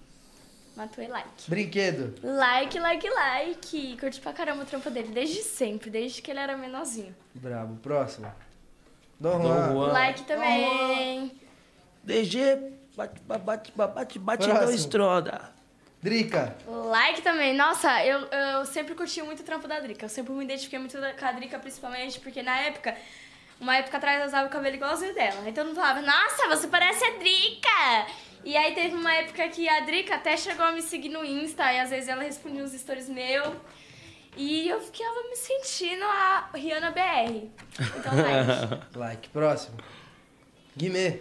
Matuei 0.77 1.07
like. 1.09 1.27
Brinquedo. 1.49 2.13
Like, 2.23 2.79
like, 2.79 3.09
like. 3.09 3.97
Curti 3.99 4.21
pra 4.21 4.31
caramba 4.31 4.63
o 4.63 4.65
trampo 4.65 4.89
dele, 4.89 5.09
desde 5.13 5.43
sempre, 5.43 5.89
desde 5.89 6.21
que 6.21 6.31
ele 6.31 6.39
era 6.39 6.55
menorzinho. 6.55 7.13
Brabo. 7.35 7.75
Próximo. 7.83 8.31
Dom 9.19 9.37
Dom 9.37 9.43
Juan. 9.43 9.73
Juan. 9.73 9.91
Like 9.91 10.23
também. 10.23 11.31
DG, 12.03 12.39
bate, 13.07 13.41
bate, 13.41 13.71
bate, 13.75 14.19
bate, 14.19 14.45
Próximo. 14.45 14.65
dois 14.65 14.85
troda. 14.85 15.51
Drica. 16.01 16.55
Like 16.67 17.21
também. 17.21 17.55
Nossa, 17.55 18.03
eu, 18.03 18.21
eu 18.27 18.65
sempre 18.65 18.95
curti 18.95 19.21
muito 19.21 19.41
o 19.41 19.43
trampo 19.43 19.67
da 19.67 19.79
Drica. 19.79 20.05
Eu 20.05 20.09
sempre 20.09 20.33
me 20.33 20.43
identifiquei 20.43 20.79
muito 20.79 20.97
com 20.97 21.25
a 21.25 21.31
Drica, 21.31 21.59
principalmente 21.59 22.19
porque 22.19 22.41
na 22.41 22.57
época, 22.61 22.95
uma 23.59 23.75
época 23.77 23.97
atrás 23.97 24.19
eu 24.19 24.25
usava 24.25 24.47
o 24.47 24.49
cabelo 24.49 24.75
igualzinho 24.75 25.13
dela. 25.13 25.47
Então 25.47 25.63
não 25.63 25.75
falava, 25.75 26.01
nossa, 26.01 26.47
você 26.47 26.67
parece 26.67 27.03
a 27.05 27.17
Drica! 27.17 28.07
E 28.43 28.57
aí 28.57 28.73
teve 28.73 28.95
uma 28.95 29.13
época 29.13 29.47
que 29.49 29.69
a 29.69 29.81
Drica 29.81 30.15
até 30.15 30.35
chegou 30.35 30.65
a 30.65 30.71
me 30.71 30.81
seguir 30.81 31.09
no 31.09 31.23
Insta 31.23 31.71
e 31.71 31.79
às 31.79 31.91
vezes 31.91 32.09
ela 32.09 32.23
respondia 32.23 32.63
uns 32.63 32.71
stories 32.71 33.07
meu. 33.07 33.55
E 34.35 34.69
eu 34.69 34.79
ficava 34.81 35.21
me 35.29 35.35
sentindo 35.35 36.03
a 36.03 36.49
Rihanna 36.53 36.91
BR. 36.91 37.49
Então, 37.97 38.13
like. 38.15 38.81
Like. 38.97 39.29
Próximo. 39.29 39.77
Guimê. 40.75 41.19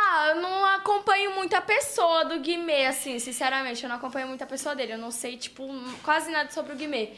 Ah, 0.00 0.32
eu 0.34 0.40
não 0.40 0.64
acompanho 0.64 1.34
muito 1.34 1.54
a 1.54 1.60
pessoa 1.60 2.24
do 2.24 2.38
Guimê, 2.40 2.86
assim, 2.86 3.18
sinceramente. 3.18 3.82
Eu 3.82 3.88
não 3.88 3.96
acompanho 3.96 4.28
muito 4.28 4.42
a 4.42 4.46
pessoa 4.46 4.74
dele. 4.74 4.92
Eu 4.92 4.98
não 4.98 5.10
sei, 5.10 5.36
tipo, 5.36 5.68
quase 6.02 6.30
nada 6.30 6.50
sobre 6.50 6.72
o 6.72 6.76
Guimê. 6.76 7.10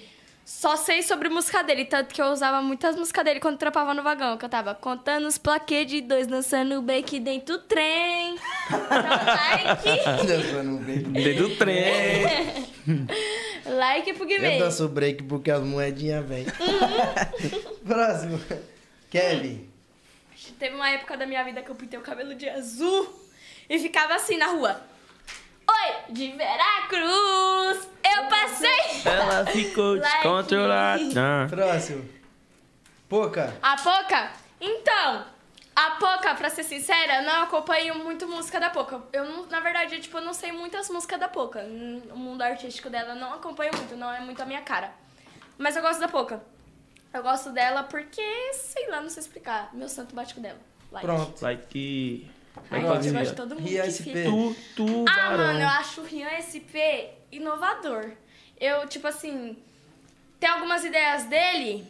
Só 0.44 0.74
sei 0.74 1.02
sobre 1.02 1.28
música 1.28 1.62
dele, 1.62 1.84
tanto 1.84 2.12
que 2.12 2.20
eu 2.20 2.26
usava 2.26 2.60
muitas 2.60 2.96
músicas 2.96 3.24
dele 3.24 3.38
quando 3.38 3.56
trampava 3.58 3.94
no 3.94 4.02
vagão. 4.02 4.36
Que 4.36 4.44
eu 4.44 4.48
tava 4.48 4.74
contando 4.74 5.26
os 5.26 5.38
plaquês 5.38 5.86
de 5.86 6.00
dois, 6.00 6.26
dançando 6.26 6.76
o 6.78 6.82
bake 6.82 7.20
dentro 7.20 7.58
do 7.58 7.62
trem. 7.62 8.36
Like. 8.70 10.26
Dançando 10.26 10.70
um 10.70 10.76
break. 10.78 11.02
Dentro 11.10 11.48
do 11.48 11.56
trem. 11.56 12.70
like 13.66 14.12
pro 14.14 14.26
Guimê. 14.26 14.56
Eu 14.56 14.60
danço 14.60 14.84
o 14.84 14.88
break 14.88 15.22
porque 15.24 15.50
as 15.50 15.62
moedinhas 15.62 16.26
vêm. 16.26 16.46
Próximo. 17.86 18.40
Kevin. 19.10 19.69
Teve 20.58 20.74
uma 20.74 20.88
época 20.90 21.16
da 21.16 21.26
minha 21.26 21.42
vida 21.44 21.62
que 21.62 21.70
eu 21.70 21.74
pintei 21.74 21.98
o 21.98 22.02
cabelo 22.02 22.34
de 22.34 22.48
azul 22.48 23.08
e 23.68 23.78
ficava 23.78 24.14
assim 24.14 24.36
na 24.36 24.46
rua. 24.46 24.80
Oi, 25.68 26.12
de 26.12 26.32
Veracruz, 26.32 27.88
eu 28.04 28.24
passei. 28.28 29.02
Ela 29.04 29.46
ficou 29.52 29.98
descontrolada. 29.98 31.46
Próximo. 31.48 32.08
Poca. 33.08 33.54
A 33.62 33.76
Poca? 33.76 34.32
Então, 34.60 35.24
a 35.74 35.90
Poca, 35.92 36.34
pra 36.34 36.50
ser 36.50 36.64
sincera, 36.64 37.22
não 37.22 37.42
acompanho 37.44 37.94
muito 37.96 38.26
música 38.28 38.58
da 38.60 38.70
Poca. 38.70 39.00
Eu, 39.12 39.24
não- 39.24 39.46
na 39.46 39.60
verdade, 39.60 39.94
eu, 39.94 40.00
tipo, 40.00 40.18
eu 40.18 40.22
não 40.22 40.32
sei 40.34 40.52
muitas 40.52 40.88
músicas 40.90 41.18
da 41.20 41.28
Poca. 41.28 41.60
O 42.12 42.16
mundo 42.16 42.42
artístico 42.42 42.90
dela 42.90 43.14
não 43.14 43.34
acompanho 43.34 43.70
muito, 43.76 43.96
não 43.96 44.12
é 44.12 44.20
muito 44.20 44.42
a 44.42 44.46
minha 44.46 44.62
cara. 44.62 44.92
Mas 45.56 45.76
eu 45.76 45.82
gosto 45.82 46.00
da 46.00 46.08
Poca. 46.08 46.42
Eu 47.12 47.22
gosto 47.22 47.50
dela 47.50 47.82
porque, 47.82 48.52
sei 48.52 48.88
lá, 48.88 49.00
não 49.00 49.10
sei 49.10 49.20
explicar. 49.22 49.70
Meu 49.74 49.88
santo 49.88 50.14
bate 50.14 50.34
com 50.34 50.40
dela. 50.40 50.58
Like. 50.92 51.06
Pronto. 51.06 51.42
Like. 51.42 52.30
Ai, 52.70 52.82
Like 52.82 53.06
eu 53.06 53.12
pra 53.12 53.20
gosto 53.20 53.30
de 53.30 53.36
todo 53.36 53.54
mundo 53.54 53.66
Ria 53.68 53.82
que 53.84 53.90
SP. 53.92 54.04
fica. 54.04 54.22
Tu, 54.24 54.56
tu, 54.76 55.04
Ah, 55.08 55.30
barão. 55.30 55.36
mano, 55.38 55.60
eu 55.60 55.68
acho 55.68 56.00
o 56.00 56.04
Rian 56.04 56.28
SP 56.38 57.10
inovador. 57.32 58.12
Eu, 58.58 58.86
tipo 58.88 59.06
assim, 59.06 59.56
tem 60.38 60.48
algumas 60.50 60.84
ideias 60.84 61.24
dele 61.24 61.86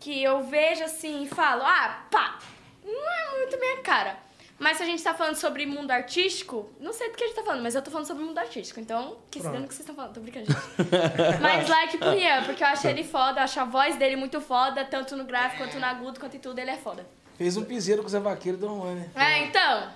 que 0.00 0.22
eu 0.22 0.42
vejo 0.44 0.84
assim 0.84 1.24
e 1.24 1.28
falo, 1.28 1.62
ah, 1.64 2.06
pá, 2.10 2.38
não 2.84 3.10
é 3.10 3.38
muito 3.38 3.58
minha 3.58 3.78
cara. 3.82 4.16
Mas 4.58 4.78
se 4.78 4.82
a 4.82 4.86
gente 4.86 5.02
tá 5.02 5.12
falando 5.12 5.36
sobre 5.36 5.66
mundo 5.66 5.90
artístico, 5.90 6.70
não 6.80 6.92
sei 6.92 7.10
do 7.10 7.16
que 7.16 7.24
a 7.24 7.26
gente 7.26 7.36
tá 7.36 7.42
falando, 7.42 7.62
mas 7.62 7.74
eu 7.74 7.82
tô 7.82 7.90
falando 7.90 8.06
sobre 8.06 8.24
mundo 8.24 8.38
artístico. 8.38 8.80
Então, 8.80 9.18
que 9.30 9.38
se 9.38 9.42
Pronto. 9.42 9.52
dane 9.52 9.66
o 9.66 9.68
que 9.68 9.74
vocês 9.74 9.80
estão 9.80 9.94
falando, 9.94 10.14
tô 10.14 10.20
brincando, 10.20 10.46
gente. 10.46 10.60
mas 11.42 11.68
like 11.68 11.98
pro 11.98 12.10
Rian, 12.10 12.42
porque 12.44 12.62
eu 12.62 12.68
acho 12.68 12.86
ele 12.88 13.04
foda, 13.04 13.40
eu 13.40 13.44
acho 13.44 13.60
a 13.60 13.64
voz 13.64 13.96
dele 13.96 14.16
muito 14.16 14.40
foda, 14.40 14.84
tanto 14.84 15.14
no 15.14 15.24
gráfico 15.24 15.62
quanto 15.62 15.78
no 15.78 15.84
agudo, 15.84 16.18
quanto 16.18 16.36
em 16.36 16.40
tudo, 16.40 16.58
ele 16.58 16.70
é 16.70 16.76
foda. 16.78 17.06
Fez 17.36 17.56
um 17.58 17.64
piseiro 17.64 18.00
com 18.00 18.08
o 18.08 18.10
Zé 18.10 18.18
Vaqueiro 18.18 18.56
do 18.56 18.66
Juan, 18.66 18.94
né? 18.94 19.10
É, 19.14 19.44
então, 19.44 19.90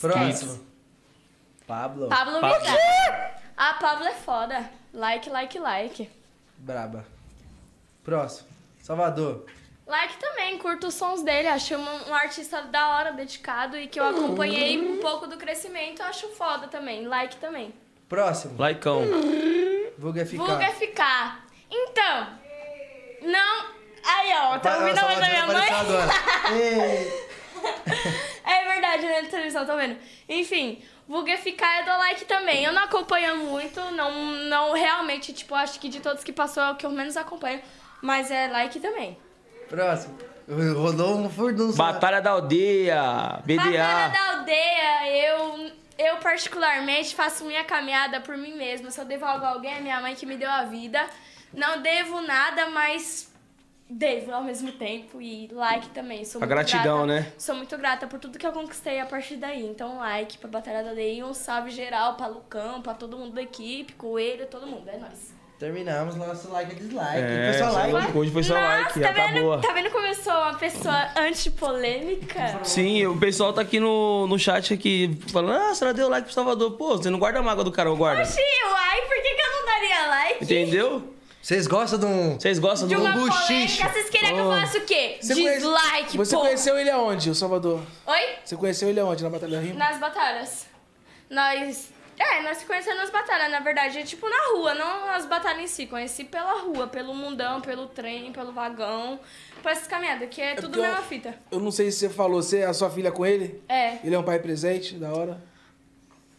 Próximo. 0.00 0.60
Pablo. 1.66 2.08
Pablo 2.08 2.40
Pablo. 2.40 2.60
Vittar. 2.60 3.42
A 3.56 3.74
Pablo 3.74 4.06
é 4.06 4.14
foda. 4.14 4.70
Like, 4.92 5.30
like, 5.30 5.58
like. 5.58 6.10
Braba. 6.58 7.04
Próximo. 8.02 8.48
Salvador. 8.82 9.46
Like 9.86 10.16
também, 10.16 10.58
curto 10.58 10.86
os 10.86 10.94
sons 10.94 11.22
dele, 11.22 11.48
acho 11.48 11.74
um, 11.74 12.08
um 12.08 12.14
artista 12.14 12.62
da 12.62 12.96
hora, 12.96 13.12
dedicado 13.12 13.76
e 13.76 13.88
que 13.88 13.98
eu 13.98 14.06
acompanhei 14.06 14.78
um 14.78 14.98
pouco 14.98 15.26
do 15.26 15.36
crescimento, 15.36 16.02
acho 16.02 16.28
foda 16.28 16.68
também. 16.68 17.06
Like 17.06 17.36
também. 17.36 17.74
Próximo. 18.08 18.54
Laicão. 18.58 19.02
Vulga 19.98 20.24
ficar. 20.24 20.44
Vulga 20.44 20.70
ficar. 20.72 21.46
Então, 21.70 22.38
não. 23.22 23.66
Aí, 24.04 24.32
ó, 24.34 24.58
tá 24.58 24.78
ouvindo 24.78 24.98
a 24.98 25.04
voz 25.04 25.18
da 25.18 25.28
minha 25.28 25.46
mãe? 25.46 25.68
É 28.44 28.64
verdade, 28.72 29.06
né? 29.06 29.22
Televisão, 29.22 29.64
tá 29.64 29.76
vendo? 29.76 29.96
Enfim, 30.28 30.82
vulga 31.06 31.36
ficar 31.38 31.80
eu 31.80 31.84
dou 31.84 31.96
like 31.96 32.24
também. 32.24 32.64
Eu 32.64 32.72
não 32.72 32.82
acompanho 32.82 33.36
muito, 33.36 33.80
não, 33.92 34.10
não 34.48 34.72
realmente, 34.72 35.32
tipo, 35.32 35.54
acho 35.54 35.78
que 35.78 35.88
de 35.88 36.00
todos 36.00 36.24
que 36.24 36.32
passou 36.32 36.62
é 36.62 36.70
o 36.72 36.74
que 36.74 36.84
eu 36.84 36.90
menos 36.90 37.16
acompanho. 37.16 37.62
Mas 38.00 38.30
é 38.32 38.48
like 38.48 38.80
também. 38.80 39.16
Próximo. 39.72 40.18
Rodou 40.76 41.16
um 41.16 41.30
furdunço. 41.30 41.78
Batalha 41.78 42.20
da 42.20 42.32
Aldeia. 42.32 43.00
Batalha 43.02 43.42
BDA. 43.46 44.08
da 44.08 44.32
aldeia, 44.38 45.28
eu, 45.28 45.70
eu 45.98 46.16
particularmente 46.18 47.14
faço 47.14 47.44
minha 47.46 47.64
caminhada 47.64 48.20
por 48.20 48.36
mim 48.36 48.54
mesma. 48.54 48.90
Se 48.90 49.00
eu 49.00 49.06
devo 49.06 49.24
algo 49.24 49.44
a 49.46 49.48
alguém, 49.48 49.72
é 49.74 49.80
minha 49.80 49.98
mãe 50.00 50.14
que 50.14 50.26
me 50.26 50.36
deu 50.36 50.50
a 50.50 50.64
vida. 50.64 51.00
Não 51.54 51.80
devo 51.80 52.20
nada, 52.20 52.68
mas 52.68 53.32
devo 53.88 54.30
ao 54.34 54.42
mesmo 54.42 54.72
tempo. 54.72 55.22
E 55.22 55.48
like 55.50 55.88
também. 55.88 56.22
Sou 56.26 56.38
A 56.38 56.44
muito 56.44 56.50
gratidão, 56.50 57.06
grata. 57.06 57.20
né? 57.22 57.32
Sou 57.38 57.54
muito 57.54 57.78
grata 57.78 58.06
por 58.06 58.18
tudo 58.18 58.38
que 58.38 58.46
eu 58.46 58.52
conquistei 58.52 59.00
a 59.00 59.06
partir 59.06 59.36
daí. 59.36 59.64
Então, 59.64 59.98
like 60.00 60.36
pra 60.36 60.50
Batalha 60.50 60.82
da 60.82 60.90
Aldeia 60.90 61.20
e 61.20 61.24
um 61.24 61.32
salve 61.32 61.70
geral 61.70 62.14
pra 62.14 62.26
Lucão, 62.26 62.82
pra 62.82 62.92
todo 62.92 63.16
mundo 63.16 63.32
da 63.32 63.40
equipe, 63.42 63.94
Coelho, 63.94 64.46
todo 64.48 64.66
mundo. 64.66 64.86
É 64.90 64.98
nóis. 64.98 65.32
Terminamos 65.62 66.16
nosso 66.16 66.50
like 66.50 66.72
e 66.72 66.74
dislike. 66.74 67.18
É, 67.18 67.52
foi 67.52 67.62
só 67.64 67.70
like. 67.72 67.94
hoje- 67.94 68.18
hoje 68.18 68.30
foi 68.32 68.42
só 68.42 68.54
Nossa, 68.54 68.66
like, 68.78 69.00
tá 69.00 69.12
tá 69.12 69.26
vendo, 69.28 69.60
tá 69.60 69.72
vendo 69.72 69.90
como 69.92 70.06
eu 70.08 70.14
sou 70.16 70.32
uma 70.32 70.54
pessoa 70.58 71.08
antipolêmica? 71.16 72.58
Sim, 72.64 73.06
o 73.06 73.16
pessoal 73.16 73.52
tá 73.52 73.60
aqui 73.60 73.78
no, 73.78 74.26
no 74.26 74.36
chat 74.40 74.74
aqui 74.74 75.16
falando, 75.30 75.52
ah, 75.62 75.72
você 75.72 75.92
deu 75.92 76.08
like 76.08 76.24
pro 76.24 76.34
Salvador. 76.34 76.72
Pô, 76.72 76.96
você 76.96 77.08
não 77.10 77.18
guarda 77.20 77.38
a 77.38 77.42
mágoa 77.42 77.62
do 77.62 77.70
cara, 77.70 77.88
ou 77.88 77.96
guarda? 77.96 78.22
Oxi, 78.22 78.40
uai, 78.40 79.02
por 79.02 79.14
que, 79.22 79.34
que 79.34 79.40
eu 79.40 79.50
não 79.52 79.64
daria 79.66 80.06
like? 80.08 80.44
Entendeu? 80.44 81.14
Vocês 81.40 81.68
gostam 81.68 81.98
de 82.00 82.06
um... 82.06 82.40
Vocês 82.40 82.58
gostam 82.58 82.88
De 82.88 82.96
do... 82.96 83.00
uma 83.00 83.12
buchiche. 83.12 83.46
polêmica, 83.78 83.88
vocês 83.88 84.10
queriam 84.10 84.32
que 84.34 84.38
eu 84.40 84.44
Oh. 84.46 84.50
falasse 84.50 84.78
o 84.78 84.80
quê? 84.84 85.18
Você 85.20 85.34
conhece- 85.34 85.56
Dislike, 85.60 86.16
Você 86.16 86.34
pô. 86.36 86.40
conheceu 86.42 86.76
ele 86.78 86.90
aonde, 86.90 87.30
o 87.30 87.34
Salvador? 87.36 87.80
Oi? 88.06 88.20
Você 88.44 88.56
conheceu 88.56 88.88
ele 88.88 88.98
aonde, 88.98 89.22
na 89.22 89.30
Batalha 89.30 89.60
Rima? 89.60 89.74
Nas 89.78 89.98
batalhas. 90.00 90.66
Nós... 91.30 91.88
É, 92.24 92.40
nós 92.42 92.58
se 92.58 92.66
conhecemos 92.66 93.00
nas 93.00 93.10
batalhas, 93.10 93.50
na 93.50 93.58
verdade. 93.60 93.98
É 93.98 94.02
tipo 94.04 94.28
na 94.28 94.52
rua, 94.54 94.74
não 94.74 95.10
as 95.10 95.26
batalhas 95.26 95.62
em 95.62 95.66
si. 95.66 95.86
Conheci 95.86 96.24
pela 96.24 96.60
rua, 96.60 96.86
pelo 96.86 97.12
mundão, 97.14 97.60
pelo 97.60 97.86
trem, 97.88 98.30
pelo 98.32 98.52
vagão. 98.52 99.18
Por 99.60 99.70
essas 99.72 99.86
caminhadas, 99.88 100.28
que 100.30 100.40
é, 100.40 100.54
tudo 100.54 100.68
porque 100.68 100.78
eu- 100.80 100.84
mesma 100.84 101.02
fita. 101.02 101.38
Eu 101.50 101.58
não 101.60 101.70
sei 101.72 101.90
se 101.90 101.98
você 101.98 102.08
falou, 102.10 102.40
você 102.42 102.60
é 102.60 102.66
a 102.66 102.72
sua 102.74 102.90
filha 102.90 103.10
com 103.10 103.24
ele? 103.26 103.62
É. 103.68 103.98
Ele 104.04 104.14
é 104.14 104.18
um 104.18 104.22
pai 104.22 104.38
presente, 104.38 104.94
da 104.94 105.12
hora. 105.12 105.42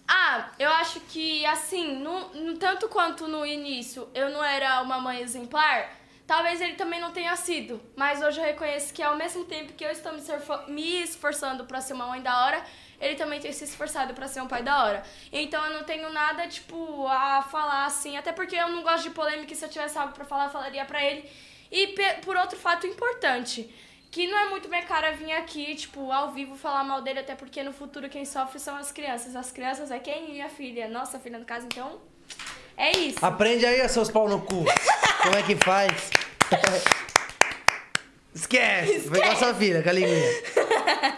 Ah, 0.07 0.51
eu 0.59 0.69
acho 0.69 0.99
que 1.01 1.45
assim, 1.45 1.95
no, 1.99 2.29
no- 2.33 2.57
tanto 2.57 2.87
quanto 2.89 3.27
no 3.27 3.45
início 3.45 4.07
eu 4.13 4.29
não 4.29 4.43
era 4.43 4.81
uma 4.81 4.99
mãe 4.99 5.21
exemplar, 5.21 5.89
talvez 6.25 6.61
ele 6.61 6.73
também 6.73 6.99
não 6.99 7.11
tenha 7.11 7.35
sido. 7.35 7.81
Mas 7.95 8.21
hoje 8.21 8.39
eu 8.39 8.45
reconheço 8.45 8.93
que 8.93 9.01
ao 9.01 9.15
mesmo 9.15 9.45
tempo 9.45 9.73
que 9.73 9.83
eu 9.83 9.91
estou 9.91 10.13
me, 10.67 11.03
esforçando 11.03 11.65
pra 11.65 11.81
ser 11.81 11.93
uma 11.93 12.07
mãe 12.07 12.21
da 12.21 12.45
hora, 12.45 12.63
ele 12.99 13.15
também 13.15 13.39
tem 13.39 13.51
se 13.51 13.63
esforçado 13.63 14.13
pra 14.13 14.27
ser 14.27 14.41
um 14.41 14.47
pai 14.47 14.63
da 14.63 14.83
hora. 14.83 15.03
Então 15.31 15.63
eu 15.65 15.73
não 15.73 15.83
tenho 15.83 16.09
nada, 16.11 16.47
tipo, 16.47 17.07
a 17.07 17.41
falar 17.43 17.85
assim, 17.85 18.17
até 18.17 18.31
porque 18.31 18.55
eu 18.55 18.69
não 18.69 18.83
gosto 18.83 19.03
de 19.03 19.09
polêmica 19.09 19.53
e 19.53 19.55
se 19.55 19.65
eu 19.65 19.69
tivesse 19.69 19.97
algo 19.97 20.13
pra 20.13 20.25
falar, 20.25 20.45
eu 20.45 20.51
falaria 20.51 20.85
pra 20.85 21.03
ele. 21.03 21.29
E 21.71 21.95
por 22.23 22.37
outro 22.37 22.57
fato 22.57 22.85
importante, 22.85 23.73
que 24.11 24.27
não 24.27 24.37
é 24.37 24.49
muito 24.49 24.69
minha 24.69 24.83
cara 24.83 25.11
vir 25.11 25.31
aqui, 25.31 25.73
tipo, 25.73 26.11
ao 26.11 26.31
vivo 26.31 26.55
falar 26.55 26.83
mal 26.83 27.01
dele, 27.01 27.19
até 27.19 27.33
porque 27.33 27.63
no 27.63 27.73
futuro 27.73 28.07
quem 28.07 28.25
sofre 28.25 28.59
são 28.59 28.75
as 28.77 28.91
crianças. 28.91 29.35
As 29.35 29.51
crianças 29.51 29.89
é 29.89 29.97
quem? 29.97 30.29
Minha 30.29 30.49
filha, 30.49 30.87
nossa 30.87 31.19
filha 31.19 31.39
no 31.39 31.45
caso, 31.45 31.65
então. 31.65 31.99
É 32.77 32.91
isso. 32.91 33.23
Aprende 33.25 33.65
aí, 33.65 33.87
seus 33.89 34.11
pau 34.11 34.29
no 34.29 34.41
cu. 34.41 34.65
Como 35.23 35.35
é 35.35 35.41
que 35.41 35.55
faz? 35.55 36.11
Esquece. 38.35 39.07
Foi 39.07 39.21
com 39.21 39.29
a 39.29 39.35
sua 39.35 39.53
filha, 39.53 39.81
com 39.81 39.89
a 39.89 39.93
linguinha. 39.93 40.29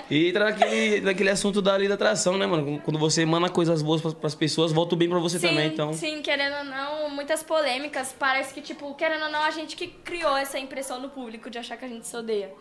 E 0.10 0.30
entra 0.30 0.46
naquele, 0.46 1.02
naquele 1.02 1.30
assunto 1.32 1.62
da 1.62 1.76
lei 1.76 1.88
da 1.88 1.96
atração, 1.96 2.38
né, 2.38 2.46
mano? 2.46 2.80
Quando 2.82 3.00
você 3.00 3.26
manda 3.26 3.50
coisas 3.50 3.82
boas 3.82 4.02
pras, 4.02 4.14
pras 4.14 4.36
pessoas, 4.36 4.72
volta 4.72 4.94
o 4.94 4.98
bem 4.98 5.10
pra 5.10 5.18
você 5.18 5.40
sim, 5.40 5.48
também, 5.48 5.68
então... 5.68 5.94
sim, 5.94 6.22
querendo 6.22 6.58
ou 6.58 6.64
não, 6.66 7.10
muitas 7.10 7.42
polêmicas. 7.42 8.14
Parece 8.18 8.54
que, 8.54 8.62
tipo, 8.62 8.94
querendo 8.94 9.24
ou 9.24 9.32
não, 9.32 9.42
a 9.42 9.52
gente 9.52 9.76
que 9.76 9.88
criou 9.88 10.38
essa 10.38 10.60
impressão 10.60 11.02
no 11.02 11.10
público 11.10 11.50
de 11.50 11.58
achar 11.58 11.78
que 11.78 11.86
a 11.86 11.88
gente 11.88 12.06
se 12.06 12.16
odeia. 12.16 12.52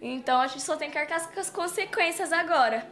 Então 0.00 0.40
a 0.40 0.48
gente 0.48 0.62
só 0.62 0.74
tem 0.74 0.90
que 0.90 0.98
arcar 0.98 1.32
com 1.32 1.38
as 1.38 1.50
consequências 1.50 2.32
agora. 2.32 2.84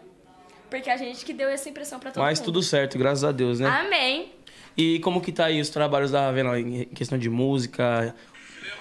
Porque 0.68 0.88
a 0.88 0.96
gente 0.96 1.24
que 1.24 1.32
deu 1.32 1.48
essa 1.48 1.68
impressão 1.68 1.98
pra 1.98 2.12
todo 2.12 2.22
Mas 2.22 2.38
mundo. 2.38 2.44
tudo 2.46 2.62
certo, 2.62 2.96
graças 2.96 3.24
a 3.24 3.32
Deus, 3.32 3.58
né? 3.58 3.66
Amém. 3.66 4.32
E 4.76 4.98
como 5.00 5.20
que 5.20 5.32
tá 5.32 5.46
aí 5.46 5.60
os 5.60 5.68
trabalhos 5.68 6.10
da 6.10 6.22
Ravena 6.22 6.58
em 6.58 6.84
questão 6.86 7.18
de 7.18 7.28
música, 7.28 8.14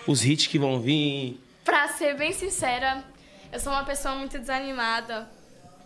os 0.07 0.23
hits 0.23 0.47
que 0.47 0.59
vão 0.59 0.79
vir? 0.79 1.39
Pra 1.63 1.87
ser 1.87 2.15
bem 2.15 2.31
sincera, 2.31 3.03
eu 3.51 3.59
sou 3.59 3.71
uma 3.71 3.83
pessoa 3.83 4.15
muito 4.15 4.37
desanimada, 4.39 5.29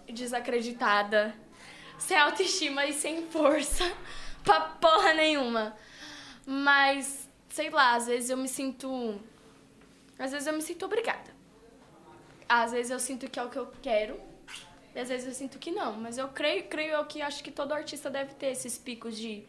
desacreditada, 0.08 1.34
sem 1.98 2.18
autoestima 2.18 2.86
e 2.86 2.94
sem 2.94 3.24
força 3.28 3.90
pra 4.44 4.60
porra 4.62 5.14
nenhuma. 5.14 5.76
Mas, 6.46 7.30
sei 7.50 7.70
lá, 7.70 7.96
às 7.96 8.08
vezes 8.08 8.30
eu 8.30 8.38
me 8.38 8.48
sinto. 8.48 9.20
Às 10.20 10.32
vezes 10.32 10.48
eu 10.48 10.54
me 10.54 10.62
sinto 10.62 10.86
obrigada. 10.86 11.32
Às 12.48 12.72
vezes 12.72 12.92
eu 12.92 13.00
sinto 13.00 13.30
que 13.30 13.40
é 13.40 13.44
o 13.44 13.50
que 13.50 13.58
eu 13.58 13.72
quero. 13.82 14.20
E 14.94 15.00
às 15.00 15.10
vezes 15.10 15.26
eu 15.26 15.34
sinto 15.34 15.58
que 15.58 15.72
não. 15.72 15.94
Mas 15.94 16.18
eu 16.18 16.28
creio, 16.28 16.66
creio 16.66 16.94
eu 16.94 17.06
que 17.06 17.22
acho 17.22 17.44
que 17.44 17.52
todo 17.52 17.74
artista 17.74 18.10
deve 18.10 18.34
ter 18.36 18.48
esses 18.48 18.78
picos 18.78 19.18
de. 19.18 19.44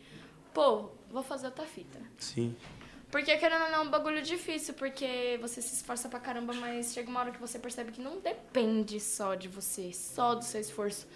Pô, 0.54 0.90
vou 1.10 1.22
fazer 1.22 1.46
outra 1.46 1.66
fita. 1.66 2.00
Sim. 2.18 2.56
Porque 3.10 3.36
querendo 3.36 3.64
ou 3.64 3.70
não 3.70 3.78
é 3.78 3.80
um 3.80 3.90
bagulho 3.90 4.22
difícil, 4.22 4.74
porque 4.74 5.38
você 5.40 5.60
se 5.60 5.74
esforça 5.74 6.08
pra 6.08 6.18
caramba, 6.18 6.52
mas 6.54 6.92
chega 6.92 7.10
uma 7.10 7.20
hora 7.20 7.30
que 7.30 7.40
você 7.40 7.58
percebe 7.58 7.92
que 7.92 8.00
não 8.00 8.18
depende 8.18 8.98
só 8.98 9.34
de 9.34 9.46
você, 9.46 9.92
só 9.92 10.34
do 10.34 10.44
seu 10.44 10.60
esforço. 10.60 11.06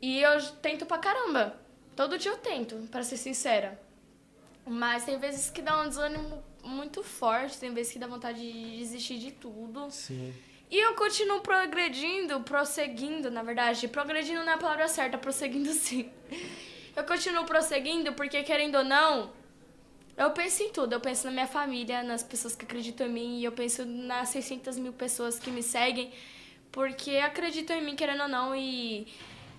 E 0.00 0.22
eu 0.22 0.40
tento 0.62 0.86
pra 0.86 0.98
caramba. 0.98 1.58
Todo 1.96 2.16
dia 2.16 2.30
eu 2.30 2.38
tento, 2.38 2.76
pra 2.90 3.02
ser 3.02 3.16
sincera. 3.16 3.80
Mas 4.64 5.04
tem 5.04 5.18
vezes 5.18 5.50
que 5.50 5.60
dá 5.60 5.80
um 5.82 5.88
desânimo 5.88 6.42
muito 6.62 7.02
forte, 7.02 7.58
tem 7.58 7.72
vezes 7.72 7.92
que 7.92 7.98
dá 7.98 8.06
vontade 8.06 8.40
de 8.40 8.78
desistir 8.78 9.18
de 9.18 9.32
tudo. 9.32 9.90
Sim. 9.90 10.34
E 10.70 10.78
eu 10.78 10.94
continuo 10.94 11.40
progredindo, 11.40 12.40
prosseguindo, 12.40 13.30
na 13.30 13.42
verdade. 13.42 13.88
Progredindo 13.88 14.44
não 14.44 14.52
é 14.52 14.54
a 14.54 14.58
palavra 14.58 14.86
certa, 14.86 15.16
prosseguindo 15.16 15.72
sim. 15.72 16.10
Eu 16.98 17.04
continuo 17.04 17.44
prosseguindo 17.44 18.12
porque, 18.14 18.42
querendo 18.42 18.78
ou 18.78 18.82
não, 18.82 19.30
eu 20.16 20.32
penso 20.32 20.64
em 20.64 20.72
tudo. 20.72 20.94
Eu 20.94 21.00
penso 21.00 21.26
na 21.26 21.30
minha 21.30 21.46
família, 21.46 22.02
nas 22.02 22.24
pessoas 22.24 22.56
que 22.56 22.64
acreditam 22.64 23.06
em 23.06 23.10
mim, 23.10 23.38
e 23.38 23.44
eu 23.44 23.52
penso 23.52 23.84
nas 23.86 24.30
600 24.30 24.76
mil 24.80 24.92
pessoas 24.92 25.38
que 25.38 25.48
me 25.48 25.62
seguem, 25.62 26.12
porque 26.72 27.18
acreditam 27.18 27.76
em 27.76 27.84
mim, 27.84 27.94
querendo 27.94 28.22
ou 28.22 28.28
não, 28.28 28.52
e 28.52 29.06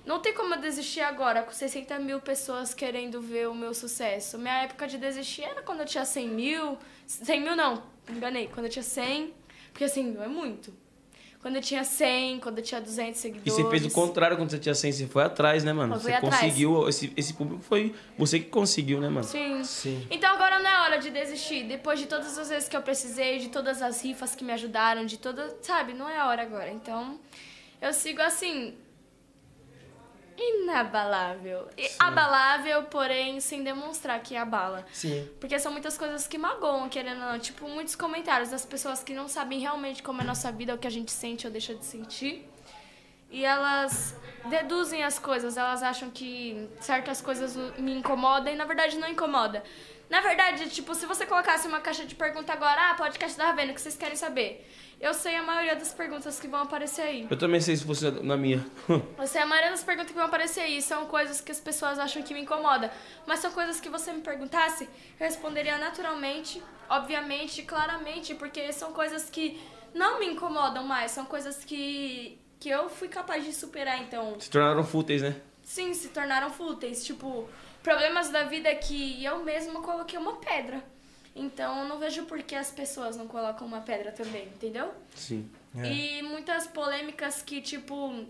não 0.06 0.20
tem 0.20 0.34
como 0.34 0.54
eu 0.54 0.60
desistir 0.60 1.00
agora, 1.00 1.42
com 1.44 1.54
60 1.54 1.98
mil 2.00 2.20
pessoas 2.20 2.74
querendo 2.74 3.22
ver 3.22 3.48
o 3.48 3.56
meu 3.56 3.74
sucesso. 3.74 4.38
Minha 4.38 4.64
época 4.64 4.86
de 4.86 4.98
desistir 4.98 5.44
era 5.44 5.62
quando 5.62 5.80
eu 5.80 5.86
tinha 5.86 6.04
100 6.04 6.28
mil. 6.28 6.78
100 7.08 7.40
mil 7.40 7.56
não, 7.56 7.82
enganei. 8.10 8.50
Quando 8.50 8.66
eu 8.66 8.70
tinha 8.70 8.84
100, 8.84 9.34
porque 9.72 9.88
100 9.88 10.04
mil 10.04 10.22
é 10.22 10.28
muito. 10.28 10.74
Quando 11.42 11.56
eu 11.56 11.62
tinha 11.62 11.86
100, 11.86 12.40
quando 12.42 12.58
eu 12.58 12.64
tinha 12.64 12.82
200 12.82 13.18
E 13.18 13.22
seguidores. 13.22 13.54
você 13.54 13.70
fez 13.70 13.86
o 13.86 13.92
contrário 13.92 14.36
quando 14.36 14.50
você 14.50 14.60
tinha 14.60 14.76
100, 14.76 14.92
você 14.92 15.08
foi 15.08 15.24
atrás, 15.24 15.64
né, 15.64 15.72
mano? 15.72 15.96
Eu 15.96 16.00
fui 16.00 16.12
você 16.12 16.18
atrás. 16.18 16.36
conseguiu, 16.36 16.90
esse, 16.90 17.14
esse 17.16 17.34
público 17.34 17.64
foi 17.64 17.96
você 18.18 18.40
que 18.40 18.50
conseguiu, 18.50 19.00
né, 19.00 19.08
mano? 19.08 19.24
Sim. 19.26 19.64
Sim. 19.64 20.06
Então 20.12 20.30
agora 20.34 20.60
não 20.60 20.70
é 20.70 20.82
hora 20.82 20.98
de 20.98 21.10
desistir. 21.10 21.64
Depois 21.64 21.98
de 21.98 22.08
todas 22.08 22.38
as 22.38 22.50
vezes 22.50 22.68
que 22.68 22.76
eu 22.76 22.82
precisei, 22.82 23.40
de 23.40 23.48
todas 23.48 23.82
as 23.82 24.04
rifas 24.04 24.36
que 24.36 24.44
me 24.44 24.52
ajudaram, 24.52 25.06
de 25.06 25.18
todas. 25.18 25.56
Sabe, 25.62 25.94
não 25.94 26.10
é 26.10 26.18
a 26.18 26.28
hora 26.28 26.42
agora. 26.42 26.70
Então, 26.72 27.18
eu 27.82 27.94
sigo 27.94 28.22
assim. 28.22 28.74
Inabalável. 30.40 31.68
Abalável, 32.00 32.84
porém, 32.84 33.42
sem 33.42 33.62
demonstrar 33.62 34.22
que 34.22 34.38
abala. 34.38 34.86
Sim. 34.94 35.30
Porque 35.40 35.60
são 35.60 35.72
muitas 35.72 35.98
coisas 35.98 36.28
que 36.28 36.38
magoam, 36.38 36.88
querendo 36.88 37.22
ou 37.22 37.32
não. 37.34 37.40
Tipo, 37.40 37.68
muitos 37.68 37.96
comentários 37.96 38.50
das 38.50 38.66
pessoas 38.66 39.04
que 39.04 39.14
não 39.14 39.28
sabem 39.28 39.60
realmente 39.60 40.02
como 40.02 40.22
é 40.22 40.24
a 40.24 40.28
nossa 40.28 40.50
vida, 40.52 40.74
o 40.74 40.78
que 40.78 40.88
a 40.88 40.92
gente 40.92 41.12
sente 41.12 41.46
ou 41.46 41.52
deixa 41.52 41.76
de 41.76 41.84
sentir. 41.84 42.50
E 43.30 43.44
elas 43.44 44.16
deduzem 44.46 45.04
as 45.04 45.20
coisas, 45.20 45.58
elas 45.58 45.84
acham 45.84 46.10
que 46.10 46.68
certas 46.80 47.22
coisas 47.22 47.56
me 47.78 47.94
incomodam 47.94 48.52
e 48.52 48.56
na 48.56 48.66
verdade 48.66 48.98
não 48.98 49.08
incomoda. 49.08 49.64
Na 50.10 50.22
verdade, 50.22 50.68
tipo, 50.70 50.96
se 50.96 51.06
você 51.06 51.26
colocasse 51.28 51.68
uma 51.68 51.80
caixa 51.80 52.04
de 52.06 52.16
pergunta 52.16 52.52
agora, 52.52 52.90
ah, 52.90 52.96
podcast 52.96 53.38
da 53.38 53.46
Ravena, 53.46 53.72
o 53.72 53.76
que 53.76 53.82
vocês 53.82 53.96
querem 53.96 54.16
saber? 54.16 54.68
Eu 55.00 55.14
sei 55.14 55.36
a 55.36 55.44
maioria 55.44 55.76
das 55.76 55.94
perguntas 55.94 56.40
que 56.40 56.48
vão 56.48 56.62
aparecer 56.62 57.02
aí. 57.04 57.28
Eu 57.30 57.38
também 57.38 57.62
sei 57.62 57.76
se 57.76 57.86
fosse 57.86 58.10
na 58.12 58.36
minha. 58.36 58.66
Eu 59.18 59.28
sei 59.28 59.42
a 59.42 59.46
maioria 59.46 59.72
das 59.72 59.84
perguntas 59.84 60.12
que 60.12 60.18
vão 60.18 60.26
aparecer 60.26 60.62
aí 60.62 60.82
são 60.82 61.06
coisas 61.06 61.40
que 61.40 61.52
as 61.52 61.60
pessoas 61.60 61.98
acham 61.98 62.22
que 62.22 62.34
me 62.34 62.42
incomoda. 62.42 62.92
Mas 63.26 63.40
são 63.40 63.52
coisas 63.52 63.80
que 63.80 63.88
você 63.90 64.12
me 64.12 64.22
perguntasse, 64.22 64.84
eu 64.84 65.26
responderia 65.26 65.78
naturalmente, 65.78 66.62
obviamente, 66.90 67.64
claramente, 67.64 68.36
porque 68.36 68.74
são 68.74 68.92
coisas 68.92 69.30
que 69.30 69.62
não 69.94 70.20
me 70.20 70.26
incomodam 70.26 70.84
mais, 70.84 71.12
são 71.12 71.26
coisas 71.26 71.64
que, 71.64 72.38
que 72.60 72.70
eu 72.70 72.90
fui 72.90 73.08
capaz 73.08 73.46
de 73.46 73.54
superar, 73.54 74.02
então. 74.02 74.40
Se 74.40 74.50
tornaram 74.50 74.84
fúteis, 74.84 75.22
né? 75.22 75.36
sim, 75.70 75.94
se 75.94 76.10
tornaram 76.10 76.50
fúteis. 76.50 77.06
Tipo, 77.06 77.48
problemas 77.84 78.30
da 78.30 78.44
vida 78.44 78.74
que 78.76 79.24
eu 79.24 79.44
mesma 79.44 79.82
coloquei 79.82 80.18
uma 80.18 80.38
pedra. 80.38 80.84
Então 81.40 81.84
eu 81.84 81.86
não 81.88 81.98
vejo 81.98 82.26
por 82.26 82.44
que 82.44 82.54
as 82.54 82.70
pessoas 82.70 83.16
não 83.16 83.26
colocam 83.26 83.66
uma 83.66 83.80
pedra 83.80 84.12
também, 84.12 84.44
entendeu? 84.48 84.92
Sim. 85.16 85.50
E 85.74 86.22
muitas 86.22 86.68
polêmicas 86.68 87.42
que, 87.42 87.62
tipo, 87.62 88.26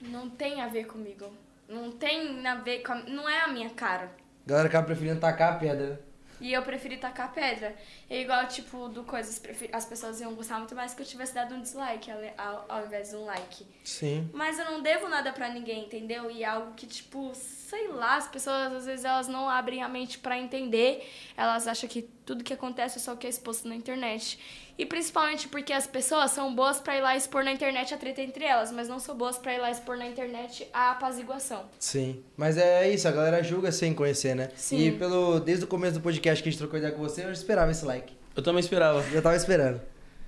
não 0.00 0.28
tem 0.28 0.60
a 0.60 0.66
ver 0.66 0.86
comigo. 0.86 1.32
Não 1.68 1.92
tem 1.92 2.44
a 2.44 2.56
ver 2.56 2.82
com. 2.82 2.92
A, 2.92 2.96
não 3.04 3.28
é 3.28 3.42
a 3.42 3.48
minha 3.48 3.70
cara. 3.70 4.10
Galera 4.44 4.68
acaba 4.68 4.86
preferindo 4.86 5.20
tacar 5.20 5.54
a 5.54 5.56
pedra. 5.56 6.00
E 6.40 6.52
eu 6.52 6.62
preferi 6.62 6.96
tacar 6.96 7.32
pedra. 7.32 7.74
É 8.08 8.20
igual, 8.20 8.46
tipo, 8.46 8.88
do 8.88 9.04
coisas. 9.04 9.40
As 9.72 9.84
pessoas 9.84 10.20
iam 10.20 10.34
gostar 10.34 10.58
muito 10.58 10.74
mais 10.74 10.94
que 10.94 11.02
eu 11.02 11.06
tivesse 11.06 11.34
dado 11.34 11.54
um 11.54 11.60
dislike 11.60 12.10
ao, 12.36 12.64
ao 12.68 12.86
invés 12.86 13.10
de 13.10 13.16
um 13.16 13.24
like. 13.24 13.66
Sim. 13.84 14.30
Mas 14.32 14.58
eu 14.58 14.64
não 14.66 14.82
devo 14.82 15.08
nada 15.08 15.32
pra 15.32 15.48
ninguém, 15.48 15.84
entendeu? 15.84 16.30
E 16.30 16.42
é 16.42 16.46
algo 16.46 16.74
que, 16.74 16.86
tipo, 16.86 17.32
sei 17.34 17.88
lá, 17.88 18.16
as 18.16 18.28
pessoas 18.28 18.72
às 18.72 18.86
vezes 18.86 19.04
elas 19.04 19.28
não 19.28 19.48
abrem 19.48 19.82
a 19.82 19.88
mente 19.88 20.18
pra 20.18 20.38
entender. 20.38 21.10
Elas 21.36 21.66
acham 21.66 21.88
que 21.88 22.02
tudo 22.02 22.44
que 22.44 22.52
acontece 22.52 22.98
é 22.98 23.00
só 23.00 23.14
o 23.14 23.16
que 23.16 23.26
é 23.26 23.30
exposto 23.30 23.66
na 23.68 23.74
internet. 23.74 24.38
E 24.78 24.84
principalmente 24.84 25.48
porque 25.48 25.72
as 25.72 25.86
pessoas 25.86 26.30
são 26.32 26.54
boas 26.54 26.78
pra 26.78 26.96
ir 26.98 27.00
lá 27.00 27.16
expor 27.16 27.42
na 27.42 27.50
internet 27.50 27.94
a 27.94 27.96
treta 27.96 28.20
entre 28.20 28.44
elas, 28.44 28.70
mas 28.70 28.88
não 28.88 28.98
são 28.98 29.16
boas 29.16 29.38
pra 29.38 29.54
ir 29.54 29.58
lá 29.58 29.70
expor 29.70 29.96
na 29.96 30.06
internet 30.06 30.68
a 30.72 30.90
apaziguação. 30.90 31.64
Sim. 31.78 32.22
Mas 32.36 32.58
é 32.58 32.90
isso, 32.90 33.08
a 33.08 33.10
galera 33.10 33.42
julga 33.42 33.72
sem 33.72 33.94
conhecer, 33.94 34.36
né? 34.36 34.50
Sim. 34.54 34.78
E 34.78 34.92
pelo, 34.92 35.40
desde 35.40 35.64
o 35.64 35.66
começo 35.66 35.94
do 35.94 36.00
podcast 36.00 36.42
que 36.42 36.48
a 36.48 36.52
gente 36.52 36.58
trocou 36.58 36.78
ideia 36.78 36.92
com 36.92 37.00
você, 37.02 37.24
eu 37.24 37.32
esperava 37.32 37.70
esse 37.70 37.86
like. 37.86 38.12
Eu 38.36 38.42
também 38.42 38.60
esperava. 38.60 39.02
Eu 39.14 39.22
tava 39.22 39.34
esperando. 39.34 39.80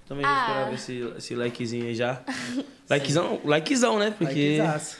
Também 0.06 0.24
Ah. 0.24 0.40
esperava 0.40 0.74
esse, 0.74 1.14
esse 1.18 1.34
likezinho 1.34 1.84
aí 1.84 1.94
já. 1.94 2.22
likezão, 2.88 3.40
likezão, 3.44 3.98
né? 3.98 4.14
Porque. 4.16 4.56
Likezaço. 4.58 4.96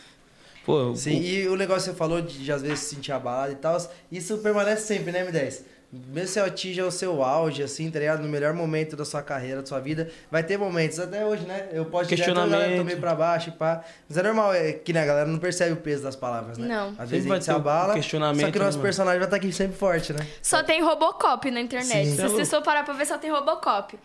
Pô, 0.67 0.95
Sim, 0.95 1.19
o- 1.19 1.23
e 1.23 1.49
o 1.49 1.57
negócio 1.57 1.85
que 1.85 1.91
você 1.93 1.97
falou 1.97 2.21
de, 2.21 2.45
de 2.45 2.53
às 2.53 2.61
vezes 2.61 2.81
se 2.81 2.95
sentir 2.95 3.13
abalado 3.13 3.53
e 3.53 3.57
tal, 3.57 3.79
isso 4.13 4.37
permanece 4.39 4.83
sempre, 4.87 5.11
né, 5.11 5.25
M10? 5.25 5.63
Mesmo 5.91 6.29
se 6.29 6.39
atinja 6.39 6.85
o 6.85 6.91
seu 6.91 7.23
auge, 7.23 7.63
assim, 7.63 7.91
tá 7.91 7.99
ligado? 7.99 8.21
No 8.21 8.29
melhor 8.29 8.53
momento 8.53 8.95
da 8.95 9.07
sua 9.07 9.23
carreira, 9.23 9.63
da 9.63 9.67
sua 9.67 9.81
vida, 9.81 10.11
vai 10.31 10.43
ter 10.43 10.59
momentos, 10.59 11.01
até 11.01 11.25
hoje, 11.25 11.47
né? 11.47 11.67
Eu 11.73 11.87
posso 11.87 12.05
dizer, 12.11 12.17
Questionamento. 12.17 12.61
"Ah, 12.61 12.69
eu 12.69 12.85
meio 12.85 13.01
pra 13.01 13.15
baixo 13.15 13.49
e 13.49 13.53
pá. 13.53 13.83
Mas 14.07 14.19
é 14.19 14.23
normal, 14.23 14.53
é 14.53 14.75
que 14.75 14.93
né, 14.93 15.03
a 15.03 15.07
galera 15.07 15.27
não 15.27 15.39
percebe 15.39 15.73
o 15.73 15.77
peso 15.79 16.03
das 16.03 16.15
palavras, 16.15 16.59
né? 16.59 16.69
Não. 16.69 16.95
Às 16.99 17.09
vezes 17.09 17.25
a 17.25 17.29
vai 17.31 17.39
gente 17.39 17.45
se 17.47 17.51
abala, 17.51 17.95
questionamento, 17.95 18.45
só 18.45 18.51
que 18.53 18.59
o 18.59 18.61
né, 18.61 18.65
nosso 18.67 18.77
mano? 18.77 18.87
personagem 18.87 19.19
vai 19.19 19.27
estar 19.29 19.37
aqui 19.37 19.51
sempre 19.51 19.79
forte, 19.79 20.13
né? 20.13 20.27
Só 20.43 20.63
tem 20.63 20.83
Robocop 20.83 21.51
na 21.51 21.61
internet. 21.63 22.07
Sim. 22.11 22.17
Se 22.17 22.23
você 22.29 22.45
for 22.45 22.63
parar 22.63 22.85
pra 22.85 22.93
ver, 22.93 23.07
só 23.07 23.17
tem 23.17 23.31
Robocop. 23.31 23.99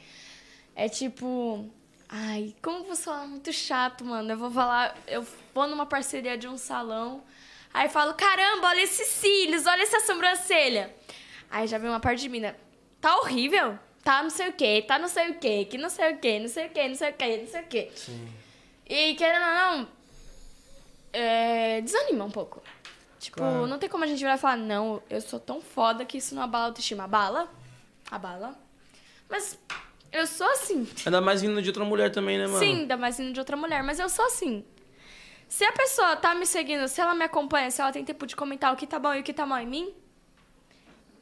É 0.75 0.87
tipo. 0.87 1.65
Ai, 2.07 2.53
como 2.61 2.85
você 2.85 3.03
fala 3.03 3.25
muito 3.25 3.51
chato, 3.51 4.05
mano. 4.05 4.31
Eu 4.31 4.37
vou 4.37 4.49
falar. 4.49 4.95
Eu 5.05 5.25
vou 5.53 5.67
numa 5.67 5.85
parceria 5.85 6.37
de 6.37 6.47
um 6.47 6.57
salão. 6.57 7.21
Aí 7.73 7.89
falo: 7.89 8.13
caramba, 8.13 8.67
olha 8.69 8.83
esses 8.83 9.07
cílios, 9.07 9.65
olha 9.65 9.81
essa 9.83 9.99
sobrancelha. 9.99 10.93
Aí 11.53 11.67
já 11.67 11.77
vem 11.77 11.87
uma 11.87 11.99
parte 11.99 12.19
de 12.19 12.29
mina. 12.29 12.55
Tá 12.99 13.15
horrível? 13.19 13.77
Tá 14.03 14.23
não 14.23 14.29
sei 14.31 14.49
o 14.49 14.53
quê, 14.53 14.83
tá 14.87 14.97
não 14.97 15.07
sei 15.07 15.29
o 15.29 15.35
quê, 15.35 15.65
que 15.69 15.77
não 15.77 15.87
sei 15.87 16.13
o 16.13 16.17
quê, 16.17 16.39
não 16.39 16.47
sei 16.47 16.65
o 16.65 16.69
quê, 16.71 16.87
não 16.87 16.95
sei 16.95 17.09
o 17.11 17.13
quê, 17.13 17.37
não 17.37 17.47
sei 17.47 17.61
o 17.61 17.67
quê. 17.67 17.91
E 18.89 19.13
querendo 19.13 19.43
ou 19.45 19.53
não, 19.53 19.87
é, 21.13 21.79
desanima 21.81 22.25
um 22.25 22.31
pouco. 22.31 22.59
Tipo, 23.19 23.37
Claro. 23.37 23.67
não 23.67 23.77
tem 23.77 23.87
como 23.87 24.03
a 24.03 24.07
gente 24.07 24.17
virar 24.17 24.33
e 24.33 24.37
falar, 24.39 24.57
não, 24.57 25.01
eu 25.11 25.21
sou 25.21 25.39
tão 25.39 25.61
foda 25.61 26.03
que 26.05 26.17
isso 26.17 26.33
não 26.33 26.41
abala 26.41 26.63
a 26.65 26.67
autoestima. 26.69 27.03
Abala, 27.03 27.47
abala. 28.09 28.55
Mas 29.29 29.57
eu 30.11 30.25
sou 30.25 30.47
assim. 30.49 30.87
Ainda 31.05 31.21
mais 31.21 31.41
vindo 31.43 31.61
de 31.61 31.69
outra 31.69 31.85
mulher 31.85 32.11
também, 32.11 32.37
né, 32.39 32.47
mano? 32.47 32.57
Sim, 32.59 32.79
ainda 32.81 32.97
mais 32.97 33.19
vindo 33.19 33.31
de 33.31 33.39
outra 33.39 33.55
mulher, 33.55 33.83
mas 33.83 33.99
eu 33.99 34.09
sou 34.09 34.25
assim. 34.25 34.65
Se 35.47 35.63
a 35.63 35.71
pessoa 35.71 36.15
tá 36.15 36.33
me 36.33 36.47
seguindo, 36.47 36.87
se 36.87 36.99
ela 36.99 37.13
me 37.13 37.23
acompanha, 37.23 37.69
se 37.69 37.79
ela 37.79 37.91
tem 37.91 38.03
tempo 38.03 38.25
de 38.25 38.35
comentar 38.35 38.73
o 38.73 38.75
que 38.75 38.87
tá 38.87 38.97
bom 38.97 39.13
e 39.13 39.19
o 39.19 39.23
que 39.23 39.31
tá 39.31 39.45
mal 39.45 39.59
em 39.59 39.67
mim, 39.67 39.93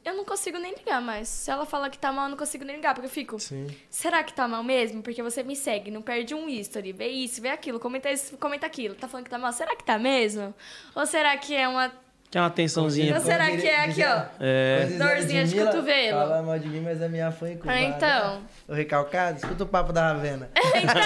eu 0.04 0.14
não 0.14 0.24
consigo 0.24 0.58
nem 0.58 0.74
ligar 0.74 1.00
mais. 1.00 1.28
Se 1.28 1.50
ela 1.50 1.64
fala 1.64 1.88
que 1.88 1.98
tá 1.98 2.10
mal, 2.10 2.24
eu 2.26 2.30
não 2.30 2.36
consigo 2.36 2.64
nem 2.64 2.76
ligar, 2.76 2.92
porque 2.94 3.06
eu 3.06 3.10
fico. 3.10 3.38
Sim. 3.38 3.68
Será 3.88 4.22
que 4.22 4.32
tá 4.32 4.48
mal 4.48 4.62
mesmo? 4.62 5.02
Porque 5.02 5.22
você 5.22 5.42
me 5.42 5.54
segue, 5.54 5.90
não 5.90 6.02
perde 6.02 6.34
um 6.34 6.48
history, 6.48 6.92
vê 6.92 7.08
isso, 7.08 7.40
vê 7.40 7.50
aquilo, 7.50 7.78
comenta 7.78 8.10
isso, 8.10 8.36
comenta 8.36 8.66
aquilo. 8.66 8.94
Tá 8.94 9.06
falando 9.06 9.24
que 9.24 9.30
tá 9.30 9.38
mal? 9.38 9.52
Será 9.52 9.76
que 9.76 9.84
tá 9.84 9.98
mesmo? 9.98 10.52
Ou 10.94 11.06
será 11.06 11.36
que 11.36 11.54
é 11.54 11.68
uma. 11.68 11.92
Quer 12.30 12.40
uma 12.40 12.46
atençãozinha. 12.46 13.14
Ou 13.14 13.20
será 13.20 13.50
que 13.50 13.66
é 13.66 13.84
aqui, 13.84 14.02
ó? 14.02 14.24
É. 14.40 14.86
Dorzinha 14.86 15.44
de 15.44 15.50
Ludmilla, 15.50 15.66
cotovelo. 15.70 16.18
Fala 16.18 16.42
mal 16.42 16.58
de 16.58 16.68
mim, 16.68 16.80
mas 16.80 17.02
a 17.02 17.08
minha 17.08 17.30
fã 17.30 17.50
incubada. 17.50 17.78
Então. 17.78 18.42
O 18.66 18.72
recalcado, 18.72 19.36
escuta 19.36 19.64
o 19.64 19.66
papo 19.66 19.92
da 19.92 20.08
Ravena. 20.08 20.50
Então, 20.74 20.98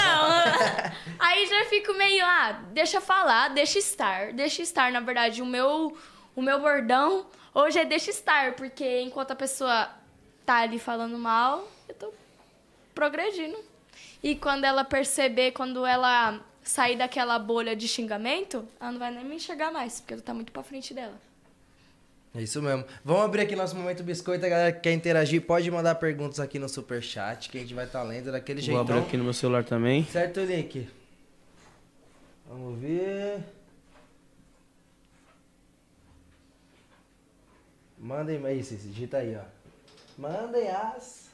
aí 1.18 1.47
já 1.47 1.64
fico 1.64 1.93
meio, 1.94 2.24
ah, 2.24 2.60
deixa 2.73 3.01
falar, 3.01 3.48
deixa 3.48 3.78
estar, 3.78 4.32
deixa 4.32 4.62
estar. 4.62 4.93
Na 4.93 5.01
verdade, 5.01 5.43
o 5.43 5.47
meu, 5.47 5.97
o 6.35 6.40
meu 6.40 6.60
bordão 6.60 7.27
hoje 7.57 7.78
é 7.78 7.85
deixa 7.85 8.11
estar, 8.11 8.55
porque 8.55 9.01
enquanto 9.01 9.31
a 9.31 9.37
pessoa 9.37 9.89
tá 10.45 10.59
ali 10.59 10.78
falando 10.78 11.19
mal, 11.19 11.66
eu 11.89 11.95
tô 11.95 12.12
progredindo. 12.95 13.57
E 14.23 14.37
quando 14.37 14.65
ela 14.65 14.85
perceber, 14.85 15.53
quando 15.53 15.85
ela 15.87 16.41
sair 16.62 16.97
daquela 16.97 17.39
bolha 17.39 17.74
de 17.74 17.89
xingamento, 17.89 18.66
ela 18.81 18.93
não 18.93 18.99
vai 18.99 19.11
nem 19.11 19.24
me 19.24 19.37
enxergar 19.37 19.70
mais, 19.73 20.01
porque 20.01 20.15
eu 20.15 20.20
tá 20.20 20.35
muito 20.35 20.53
pra 20.53 20.62
frente 20.62 20.93
dela. 20.93 21.15
É 22.35 22.43
isso 22.43 22.61
mesmo. 22.61 22.85
Vamos 23.03 23.23
abrir 23.24 23.43
aqui 23.43 23.57
nosso 23.57 23.74
momento 23.74 24.03
biscoito. 24.03 24.45
A 24.45 24.49
galera 24.49 24.73
que 24.73 24.81
quer 24.81 24.93
interagir 24.93 25.41
pode 25.41 25.70
mandar 25.70 25.95
perguntas 25.95 26.39
aqui 26.39 26.59
no 26.59 26.69
superchat, 26.69 27.49
que 27.49 27.57
a 27.57 27.61
gente 27.62 27.73
vai 27.73 27.87
estar 27.87 28.03
lendo 28.03 28.31
daquele 28.31 28.61
Vou 28.61 28.66
jeitão. 28.66 28.83
abrir 28.83 28.99
aqui 28.99 29.16
no 29.16 29.24
meu 29.24 29.33
celular 29.33 29.65
também. 29.65 30.05
Certo, 30.05 30.41
Nick? 30.41 30.87
Vamos 32.47 32.78
ver. 32.78 33.43
Mandem 38.07 38.41
aí, 38.47 38.62
Cici, 38.62 38.87
digita 38.87 39.16
aí, 39.16 39.37
ó. 39.37 39.43
Mandem 40.16 40.69
as. 40.70 41.28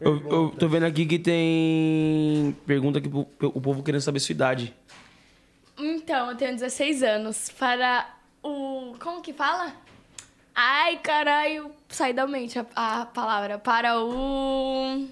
Eu, 0.00 0.22
eu 0.30 0.50
tô 0.50 0.68
vendo 0.68 0.86
aqui 0.86 1.04
que 1.04 1.18
tem 1.18 2.56
pergunta 2.64 3.00
aqui 3.00 3.08
pro, 3.08 3.26
o 3.40 3.60
povo 3.60 3.82
querendo 3.82 4.00
saber 4.00 4.20
sua 4.20 4.32
idade. 4.32 4.72
Então, 5.76 6.30
eu 6.30 6.36
tenho 6.36 6.52
16 6.52 7.02
anos. 7.02 7.50
Para 7.58 8.08
o. 8.40 8.94
Como 9.00 9.20
que 9.20 9.32
fala? 9.32 9.74
Ai, 10.54 10.98
caralho. 10.98 11.72
Sai 11.88 12.12
da 12.12 12.24
mente 12.24 12.56
a, 12.56 12.66
a 12.76 13.06
palavra. 13.06 13.58
Para 13.58 14.00
o. 14.00 15.08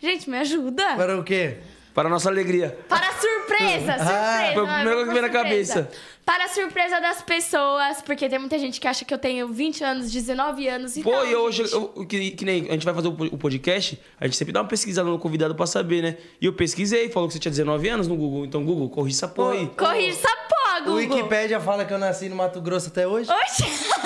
Gente, 0.00 0.28
me 0.28 0.38
ajuda. 0.38 0.96
Para 0.96 1.16
o 1.16 1.22
quê? 1.22 1.58
Para 1.94 2.08
a 2.08 2.10
nossa 2.10 2.28
alegria. 2.28 2.76
Para 2.88 3.06
a 3.06 3.12
surpresa, 3.12 3.92
surpresa. 3.92 3.96
Ah, 4.00 4.50
foi 4.52 4.62
o 4.64 4.66
primeiro 4.66 5.04
que 5.04 5.10
veio 5.10 5.22
na 5.22 5.28
surpresa. 5.28 5.84
cabeça. 5.84 5.90
Para 6.24 6.44
a 6.44 6.48
surpresa 6.48 7.00
das 7.00 7.20
pessoas, 7.20 8.00
porque 8.00 8.28
tem 8.28 8.38
muita 8.38 8.56
gente 8.56 8.80
que 8.80 8.86
acha 8.86 9.04
que 9.04 9.12
eu 9.12 9.18
tenho 9.18 9.48
20 9.48 9.82
anos, 9.82 10.10
19 10.12 10.68
anos 10.68 10.96
e 10.96 11.02
Pô, 11.02 11.10
não, 11.10 11.26
e 11.26 11.34
hoje, 11.34 11.64
gente. 11.64 11.72
eu, 11.74 11.88
que, 12.06 12.30
que 12.30 12.44
nem 12.44 12.68
a 12.68 12.72
gente 12.72 12.84
vai 12.84 12.94
fazer 12.94 13.08
o 13.08 13.12
po- 13.12 13.24
o 13.24 13.36
podcast, 13.36 14.00
a 14.20 14.26
gente 14.26 14.36
sempre 14.36 14.52
dá 14.52 14.60
uma 14.62 14.68
pesquisada 14.68 15.10
no 15.10 15.18
convidado 15.18 15.52
pra 15.56 15.66
saber, 15.66 16.00
né? 16.00 16.16
E 16.40 16.46
eu 16.46 16.52
pesquisei, 16.52 17.08
falou 17.10 17.28
que 17.28 17.34
você 17.34 17.40
tinha 17.40 17.50
19 17.50 17.88
anos 17.88 18.06
no 18.06 18.14
Google. 18.16 18.44
Então, 18.44 18.64
Google, 18.64 18.88
corri 18.88 19.10
essa 19.10 19.26
porra 19.26 19.54
aí. 19.54 19.66
Corrige 19.76 20.10
essa 20.10 20.28
porra, 20.28 20.80
O 20.82 20.84
Google. 20.84 21.16
Wikipédia 21.16 21.58
fala 21.60 21.84
que 21.84 21.92
eu 21.92 21.98
nasci 21.98 22.28
no 22.28 22.36
Mato 22.36 22.60
Grosso 22.60 22.88
até 22.88 23.04
hoje. 23.06 23.28
Oxi! 23.28 23.64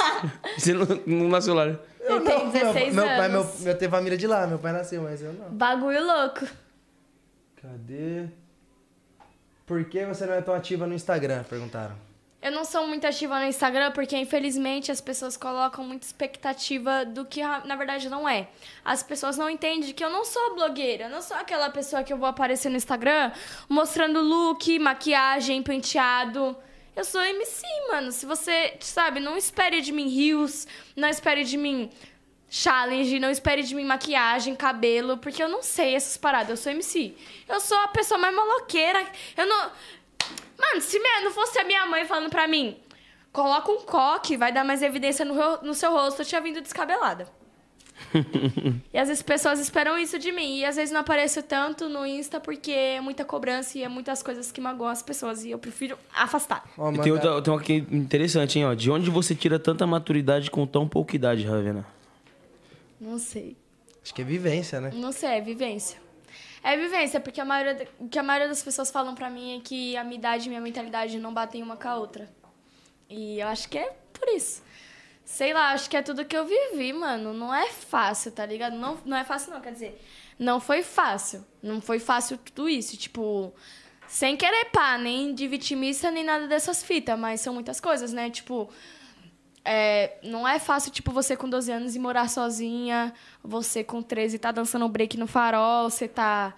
Você 0.56 0.72
não, 0.72 0.86
não 1.06 1.28
nasceu 1.28 1.52
lá. 1.52 1.66
né? 1.66 1.78
Eu 2.01 2.20
tenho 2.24 2.51
16 2.51 2.94
meu, 2.94 3.05
meu 3.05 3.16
pai, 3.16 3.28
meu, 3.28 3.40
anos. 3.43 3.66
eu 3.66 3.76
tenho 3.76 3.90
família 3.90 4.16
de 4.16 4.26
lá, 4.26 4.47
meu 4.47 4.59
pai 4.59 4.72
nasceu, 4.72 5.02
mas 5.02 5.20
eu 5.20 5.32
não. 5.34 5.51
Bagulho 5.51 6.02
louco. 6.06 6.47
Cadê? 7.60 8.26
Por 9.66 9.84
que 9.84 10.05
você 10.06 10.24
não 10.24 10.34
é 10.34 10.40
tão 10.40 10.55
ativa 10.55 10.86
no 10.86 10.94
Instagram? 10.94 11.43
Perguntaram. 11.43 12.05
Eu 12.42 12.52
não 12.52 12.64
sou 12.64 12.86
muito 12.86 13.06
ativa 13.06 13.40
no 13.40 13.46
Instagram 13.46 13.92
porque, 13.92 14.16
infelizmente, 14.16 14.92
as 14.92 15.00
pessoas 15.00 15.36
colocam 15.36 15.84
muita 15.84 16.06
expectativa 16.06 17.04
do 17.04 17.24
que 17.24 17.42
na 17.42 17.74
verdade 17.74 18.08
não 18.08 18.28
é. 18.28 18.48
As 18.84 19.02
pessoas 19.02 19.36
não 19.36 19.48
entendem 19.50 19.92
que 19.92 20.04
eu 20.04 20.10
não 20.10 20.24
sou 20.24 20.54
blogueira, 20.54 21.04
eu 21.04 21.10
não 21.10 21.22
sou 21.22 21.36
aquela 21.36 21.70
pessoa 21.70 22.04
que 22.04 22.12
eu 22.12 22.18
vou 22.18 22.28
aparecer 22.28 22.68
no 22.68 22.76
Instagram 22.76 23.32
mostrando 23.68 24.20
look, 24.20 24.78
maquiagem, 24.78 25.62
penteado. 25.62 26.56
Eu 26.94 27.04
sou 27.04 27.22
MC, 27.22 27.62
mano. 27.90 28.12
Se 28.12 28.24
você, 28.24 28.76
sabe, 28.80 29.18
não 29.20 29.36
espere 29.36 29.80
de 29.80 29.92
mim 29.92 30.08
rios, 30.08 30.66
não 30.94 31.08
espere 31.08 31.44
de 31.44 31.56
mim 31.56 31.90
challenge, 32.48 33.18
não 33.18 33.30
espere 33.30 33.62
de 33.62 33.74
mim 33.74 33.84
maquiagem, 33.84 34.54
cabelo, 34.54 35.18
porque 35.18 35.42
eu 35.42 35.48
não 35.48 35.62
sei 35.62 35.94
essas 35.94 36.16
paradas. 36.16 36.50
Eu 36.50 36.56
sou 36.56 36.72
MC. 36.72 37.14
Eu 37.48 37.60
sou 37.60 37.76
a 37.78 37.88
pessoa 37.88 38.18
mais 38.18 38.34
maloqueira. 38.34 39.04
Eu 39.36 39.46
não. 39.46 39.70
Mano, 40.59 40.80
se 40.80 40.98
minha- 40.98 41.20
não 41.22 41.30
fosse 41.30 41.59
a 41.59 41.64
minha 41.64 41.86
mãe 41.86 42.05
falando 42.05 42.30
pra 42.30 42.47
mim, 42.48 42.76
coloca 43.32 43.70
um 43.70 43.80
coque, 43.82 44.36
vai 44.36 44.52
dar 44.52 44.64
mais 44.64 44.82
evidência 44.82 45.24
no, 45.24 45.34
no 45.62 45.74
seu 45.74 45.90
rosto, 45.93 46.22
eu 46.22 46.26
tinha 46.26 46.40
vindo 46.40 46.60
descabelada. 46.60 47.28
e 48.93 48.98
às 48.98 49.09
vezes 49.09 49.22
pessoas 49.22 49.59
esperam 49.59 49.98
isso 49.98 50.18
de 50.18 50.30
mim. 50.30 50.59
E 50.59 50.64
às 50.64 50.76
vezes 50.76 50.93
não 50.93 51.01
apareço 51.01 51.43
tanto 51.43 51.88
no 51.88 52.05
Insta 52.06 52.38
porque 52.38 52.70
é 52.70 53.01
muita 53.01 53.24
cobrança 53.24 53.78
e 53.78 53.82
é 53.82 53.88
muitas 53.88 54.22
coisas 54.22 54.52
que 54.52 54.60
magoam 54.60 54.90
as 54.90 55.02
pessoas. 55.02 55.44
E 55.44 55.51
eu 55.51 55.59
prefiro 55.59 55.98
afastar. 56.14 56.64
E 56.94 56.98
tem, 57.01 57.12
outra, 57.12 57.40
tem 57.40 57.52
uma 57.52 57.60
aqui 57.60 57.86
interessante, 57.90 58.59
hein, 58.59 58.66
ó. 58.66 58.74
De 58.74 58.90
onde 58.90 59.09
você 59.10 59.34
tira 59.34 59.59
tanta 59.59 59.86
maturidade 59.86 60.51
com 60.51 60.66
tão 60.66 60.86
pouca 60.86 61.16
idade, 61.16 61.47
Ravena? 61.47 61.86
Não 63.01 63.18
sei. 63.18 63.56
Acho 64.02 64.14
que 64.14 64.22
é 64.22 64.24
vivência, 64.24 64.80
né? 64.80 64.90
Não 64.94 65.10
sei, 65.10 65.30
é 65.30 65.40
vivência. 65.40 65.98
É 66.66 66.76
vivência, 66.76 67.20
porque 67.20 67.40
a 67.40 67.44
maioria, 67.44 67.88
o 67.97 68.09
que 68.09 68.18
a 68.18 68.24
maioria 68.24 68.48
das 68.48 68.60
pessoas 68.60 68.90
falam 68.90 69.14
pra 69.14 69.30
mim 69.30 69.56
é 69.56 69.60
que 69.60 69.97
a 69.97 70.02
minha 70.02 70.18
idade 70.18 70.47
e 70.47 70.48
minha 70.48 70.60
mentalidade 70.60 71.16
não 71.16 71.32
batem 71.32 71.62
uma 71.62 71.76
com 71.76 71.86
a 71.86 71.94
outra. 71.94 72.28
E 73.09 73.38
eu 73.38 73.47
acho 73.47 73.68
que 73.68 73.78
é 73.78 73.97
por 74.12 74.28
isso. 74.30 74.64
Sei 75.24 75.52
lá, 75.52 75.70
acho 75.70 75.88
que 75.88 75.97
é 75.97 76.02
tudo 76.02 76.24
que 76.24 76.36
eu 76.36 76.44
vivi, 76.44 76.93
mano. 76.93 77.32
Não 77.32 77.55
é 77.55 77.70
fácil, 77.70 78.32
tá 78.32 78.44
ligado? 78.44 78.74
Não, 78.74 78.98
não 79.05 79.16
é 79.16 79.22
fácil, 79.22 79.52
não, 79.52 79.60
quer 79.60 79.74
dizer. 79.74 80.05
Não 80.36 80.59
foi 80.59 80.82
fácil. 80.82 81.47
Não 81.62 81.80
foi 81.80 82.01
fácil 82.01 82.36
tudo 82.36 82.68
isso. 82.68 82.97
Tipo, 82.97 83.55
sem 84.09 84.36
querer 84.36 84.64
pá, 84.72 84.98
nem 84.98 85.32
de 85.32 85.47
vitimista, 85.47 86.10
nem 86.10 86.24
nada 86.24 86.48
dessas 86.48 86.82
fitas, 86.82 87.16
mas 87.16 87.40
são 87.40 87.55
muitas 87.55 87.80
coisas, 87.80 88.12
né? 88.12 88.28
Tipo, 88.28 88.68
é, 89.66 90.18
não 90.22 90.47
é 90.47 90.59
fácil, 90.60 90.93
tipo, 90.93 91.10
você 91.10 91.36
com 91.36 91.48
12 91.48 91.72
anos 91.72 91.97
e 91.97 91.98
morar 91.98 92.28
sozinha, 92.28 93.12
você 93.43 93.82
com 93.82 94.01
13 94.01 94.38
tá 94.38 94.52
dançando 94.52 94.86
um 94.86 94.88
break 94.88 95.16
no 95.16 95.26
farol, 95.26 95.90
você 95.90 96.06
tá 96.06 96.55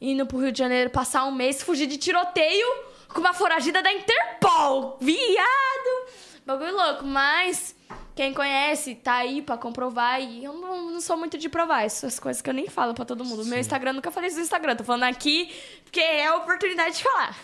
indo 0.00 0.24
pro 0.26 0.38
Rio 0.38 0.52
de 0.52 0.58
Janeiro 0.58 0.88
passar 0.88 1.24
um 1.24 1.32
mês, 1.32 1.62
fugir 1.62 1.86
de 1.86 1.96
tiroteio 1.96 2.66
com 3.08 3.20
uma 3.20 3.34
foragida 3.34 3.82
da 3.82 3.92
Interpol. 3.92 4.96
Viado! 5.00 6.08
Bagulho 6.46 6.74
louco, 6.74 7.04
mas 7.04 7.74
quem 8.14 8.32
conhece 8.32 8.94
tá 8.94 9.14
aí 9.16 9.42
pra 9.42 9.56
comprovar 9.56 10.20
e 10.20 10.44
eu 10.44 10.54
não, 10.54 10.90
não 10.90 11.00
sou 11.00 11.16
muito 11.16 11.38
de 11.38 11.48
provar 11.48 11.82
essas 11.82 12.20
coisas 12.20 12.42
que 12.42 12.50
eu 12.50 12.54
nem 12.54 12.68
falo 12.68 12.94
pra 12.94 13.04
todo 13.04 13.24
mundo. 13.24 13.44
Meu 13.44 13.58
Instagram, 13.58 13.94
nunca 13.94 14.10
falei 14.10 14.28
isso 14.28 14.38
no 14.38 14.42
Instagram, 14.44 14.76
tô 14.76 14.84
falando 14.84 15.04
aqui 15.04 15.52
porque 15.84 16.00
é 16.00 16.26
a 16.26 16.36
oportunidade 16.36 16.96
de 16.96 17.02
falar. 17.02 17.36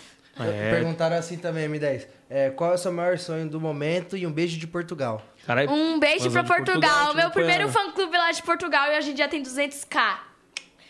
É. 0.45 0.71
Perguntaram 0.71 1.17
assim 1.17 1.37
também, 1.39 1.69
M10. 1.69 2.07
É, 2.31 2.51
qual 2.51 2.73
é 2.73 2.75
o 2.75 2.79
seu 2.79 2.93
maior 2.93 3.19
sonho 3.19 3.49
do 3.49 3.61
momento 3.61 4.17
e 4.17 4.27
um 4.27 4.33
beijo 4.33 4.59
de 4.59 4.67
Portugal? 4.67 5.23
Caralho, 5.47 5.71
Um 5.71 5.99
beijo 5.99 6.31
pra 6.31 6.41
é 6.41 6.45
Portugal, 6.45 6.81
Portugal, 6.81 7.11
te 7.11 7.17
meu 7.17 7.27
acompanhando. 7.27 7.33
primeiro 7.33 7.69
fã-clube 7.69 8.17
lá 8.17 8.31
de 8.33 8.43
Portugal 8.43 8.93
e 8.93 8.99
hoje 8.99 9.11
em 9.11 9.15
dia 9.15 9.29
tem 9.29 9.43
200k. 9.43 10.19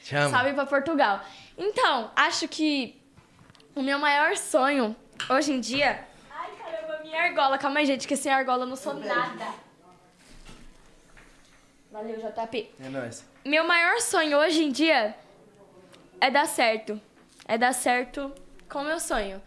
Chama. 0.02 0.30
Salve 0.30 0.52
pra 0.54 0.66
Portugal. 0.66 1.20
Então, 1.56 2.10
acho 2.16 2.48
que 2.48 3.00
o 3.74 3.82
meu 3.82 3.98
maior 3.98 4.36
sonho 4.36 4.96
hoje 5.28 5.52
em 5.52 5.60
dia. 5.60 6.00
Ai, 6.30 6.50
caramba, 6.62 7.00
minha 7.02 7.22
argola. 7.22 7.58
Calma 7.58 7.80
aí, 7.80 7.86
gente, 7.86 8.08
que 8.08 8.16
sem 8.16 8.32
argola 8.32 8.64
eu 8.64 8.68
não 8.68 8.76
sou 8.76 8.94
nada. 8.94 9.46
Valeu, 11.90 12.16
JP. 12.18 12.70
É 12.80 12.88
nóis. 12.88 13.24
Meu 13.44 13.64
maior 13.64 14.00
sonho 14.00 14.36
hoje 14.38 14.62
em 14.64 14.70
dia 14.70 15.14
é 16.20 16.30
dar 16.30 16.46
certo. 16.46 17.00
É 17.46 17.56
dar 17.56 17.72
certo 17.72 18.32
com 18.68 18.80
o 18.80 18.84
meu 18.84 19.00
sonho. 19.00 19.40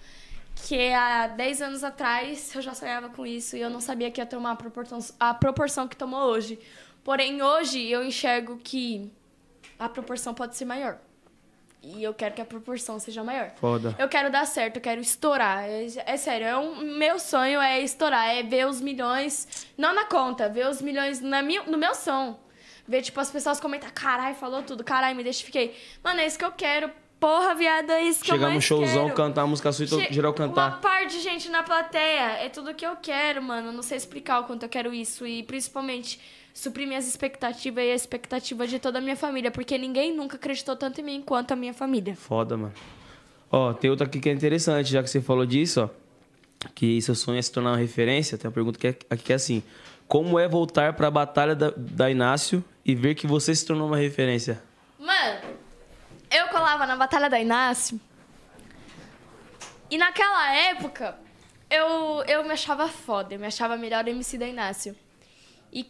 Que 0.67 0.91
há 0.91 1.27
10 1.27 1.61
anos 1.61 1.83
atrás 1.83 2.53
eu 2.53 2.61
já 2.61 2.73
sonhava 2.73 3.09
com 3.09 3.25
isso 3.25 3.55
e 3.55 3.61
eu 3.61 3.69
não 3.69 3.79
sabia 3.79 4.11
que 4.11 4.19
ia 4.21 4.25
tomar 4.25 4.51
a 4.51 4.55
proporção, 4.55 4.99
a 5.19 5.33
proporção 5.33 5.87
que 5.87 5.95
tomou 5.95 6.29
hoje. 6.29 6.59
Porém, 7.03 7.41
hoje 7.41 7.89
eu 7.89 8.03
enxergo 8.03 8.57
que 8.57 9.11
a 9.79 9.89
proporção 9.89 10.33
pode 10.33 10.55
ser 10.55 10.65
maior. 10.65 10.99
E 11.83 12.03
eu 12.03 12.13
quero 12.13 12.35
que 12.35 12.41
a 12.41 12.45
proporção 12.45 12.99
seja 12.99 13.23
maior. 13.23 13.51
Foda. 13.55 13.95
Eu 13.97 14.07
quero 14.07 14.31
dar 14.31 14.45
certo, 14.45 14.75
eu 14.75 14.81
quero 14.81 15.01
estourar. 15.01 15.63
É, 15.63 15.87
é 16.05 16.17
sério, 16.17 16.45
é 16.45 16.55
um, 16.55 16.79
meu 16.97 17.17
sonho 17.17 17.59
é 17.59 17.81
estourar, 17.81 18.29
é 18.29 18.43
ver 18.43 18.67
os 18.67 18.79
milhões, 18.79 19.67
não 19.75 19.93
na 19.95 20.05
conta, 20.05 20.47
ver 20.47 20.67
os 20.67 20.79
milhões 20.79 21.19
na 21.19 21.41
minha, 21.41 21.63
no 21.63 21.79
meu 21.79 21.95
som. 21.95 22.39
Ver, 22.87 23.01
tipo, 23.01 23.19
as 23.19 23.31
pessoas 23.31 23.59
comentar, 23.59 23.91
carai, 23.91 24.35
falou 24.35 24.61
tudo, 24.61 24.83
carai, 24.83 25.15
me 25.15 25.21
identifiquei. 25.21 25.75
Mano, 26.03 26.19
é 26.19 26.27
isso 26.27 26.37
que 26.37 26.45
eu 26.45 26.51
quero. 26.51 26.91
Porra, 27.21 27.53
viado, 27.53 27.91
é 27.91 28.01
isso 28.01 28.19
que 28.21 28.25
Chegar 28.31 28.37
eu 28.47 28.51
mais 28.51 28.55
no 28.55 28.61
showzão, 28.61 29.03
quero. 29.05 29.15
cantar 29.15 29.43
a 29.43 29.47
música 29.47 29.71
sua 29.71 29.85
e 29.85 29.87
to- 29.87 29.99
Che- 29.99 30.11
geral 30.11 30.31
Uma 30.31 30.37
cantar. 30.37 30.81
parte 30.81 31.17
de 31.17 31.21
gente 31.21 31.49
na 31.49 31.61
plateia. 31.61 32.43
É 32.43 32.49
tudo 32.49 32.73
que 32.73 32.83
eu 32.83 32.95
quero, 32.95 33.43
mano. 33.43 33.71
Não 33.71 33.83
sei 33.83 33.95
explicar 33.95 34.39
o 34.39 34.45
quanto 34.45 34.63
eu 34.63 34.69
quero 34.69 34.91
isso. 34.91 35.25
E 35.27 35.43
principalmente 35.43 36.19
suprir 36.51 36.87
minhas 36.87 37.07
expectativas 37.07 37.83
e 37.83 37.91
a 37.91 37.95
expectativa 37.95 38.65
de 38.65 38.79
toda 38.79 38.97
a 38.97 39.01
minha 39.01 39.15
família. 39.15 39.51
Porque 39.51 39.77
ninguém 39.77 40.11
nunca 40.15 40.35
acreditou 40.35 40.75
tanto 40.75 40.99
em 40.99 41.03
mim 41.03 41.21
quanto 41.21 41.51
a 41.51 41.55
minha 41.55 41.75
família. 41.75 42.15
Foda, 42.15 42.57
mano. 42.57 42.73
Ó, 43.51 43.71
tem 43.71 43.91
outra 43.91 44.07
aqui 44.07 44.19
que 44.19 44.27
é 44.27 44.33
interessante, 44.33 44.89
já 44.91 45.03
que 45.03 45.09
você 45.09 45.21
falou 45.21 45.45
disso, 45.45 45.81
ó. 45.83 46.67
Que 46.73 46.99
seu 47.03 47.13
sonho 47.13 47.37
é 47.37 47.41
se 47.43 47.51
tornar 47.51 47.69
uma 47.73 47.77
referência. 47.77 48.35
Tem 48.35 48.47
uma 48.47 48.53
pergunta 48.53 48.79
que 48.79 48.87
é, 48.87 48.95
aqui 49.11 49.23
que 49.25 49.31
é 49.31 49.35
assim: 49.35 49.61
Como 50.07 50.39
é 50.39 50.47
voltar 50.47 50.93
pra 50.93 51.11
batalha 51.11 51.53
da, 51.53 51.71
da 51.77 52.09
Inácio 52.09 52.63
e 52.83 52.95
ver 52.95 53.13
que 53.13 53.27
você 53.27 53.53
se 53.53 53.63
tornou 53.63 53.85
uma 53.87 53.97
referência? 53.97 54.59
Mano, 54.99 55.39
eu 56.31 56.47
colava 56.47 56.85
na 56.85 56.95
Batalha 56.95 57.29
da 57.29 57.39
Inácio. 57.39 57.99
E 59.89 59.97
naquela 59.97 60.55
época, 60.55 61.17
eu, 61.69 62.23
eu 62.27 62.43
me 62.43 62.51
achava 62.51 62.87
foda. 62.87 63.33
Eu 63.35 63.39
me 63.39 63.47
achava 63.47 63.75
melhor 63.75 64.07
MC 64.07 64.37
da 64.37 64.47
Inácio. 64.47 64.95
E 65.71 65.83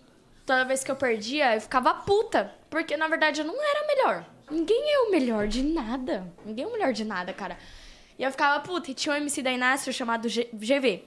toda 0.45 0.65
vez 0.65 0.83
que 0.83 0.89
eu 0.91 0.95
perdia, 0.95 1.55
eu 1.55 1.61
ficava 1.61 1.93
puta. 1.93 2.53
Porque, 2.69 2.97
na 2.97 3.07
verdade, 3.07 3.41
eu 3.41 3.45
não 3.45 3.55
era 3.63 3.87
melhor. 3.87 4.25
Ninguém 4.49 4.93
é 4.93 4.99
o 5.07 5.11
melhor 5.11 5.47
de 5.47 5.63
nada. 5.63 6.31
Ninguém 6.45 6.65
é 6.65 6.67
o 6.67 6.71
melhor 6.71 6.93
de 6.93 7.05
nada, 7.05 7.31
cara. 7.31 7.57
E 8.17 8.23
eu 8.23 8.31
ficava 8.31 8.59
puta. 8.61 8.89
E 8.91 8.93
tinha 8.93 9.13
um 9.13 9.17
MC 9.17 9.41
da 9.41 9.51
Inácio 9.51 9.93
chamado 9.93 10.27
G- 10.27 10.49
GV. 10.53 11.03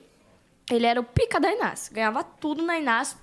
Ele 0.70 0.86
era 0.86 1.00
o 1.00 1.04
pica 1.04 1.38
da 1.40 1.52
Inácio. 1.52 1.92
Ganhava 1.92 2.22
tudo 2.24 2.62
na 2.62 2.78
Inácio. 2.78 3.18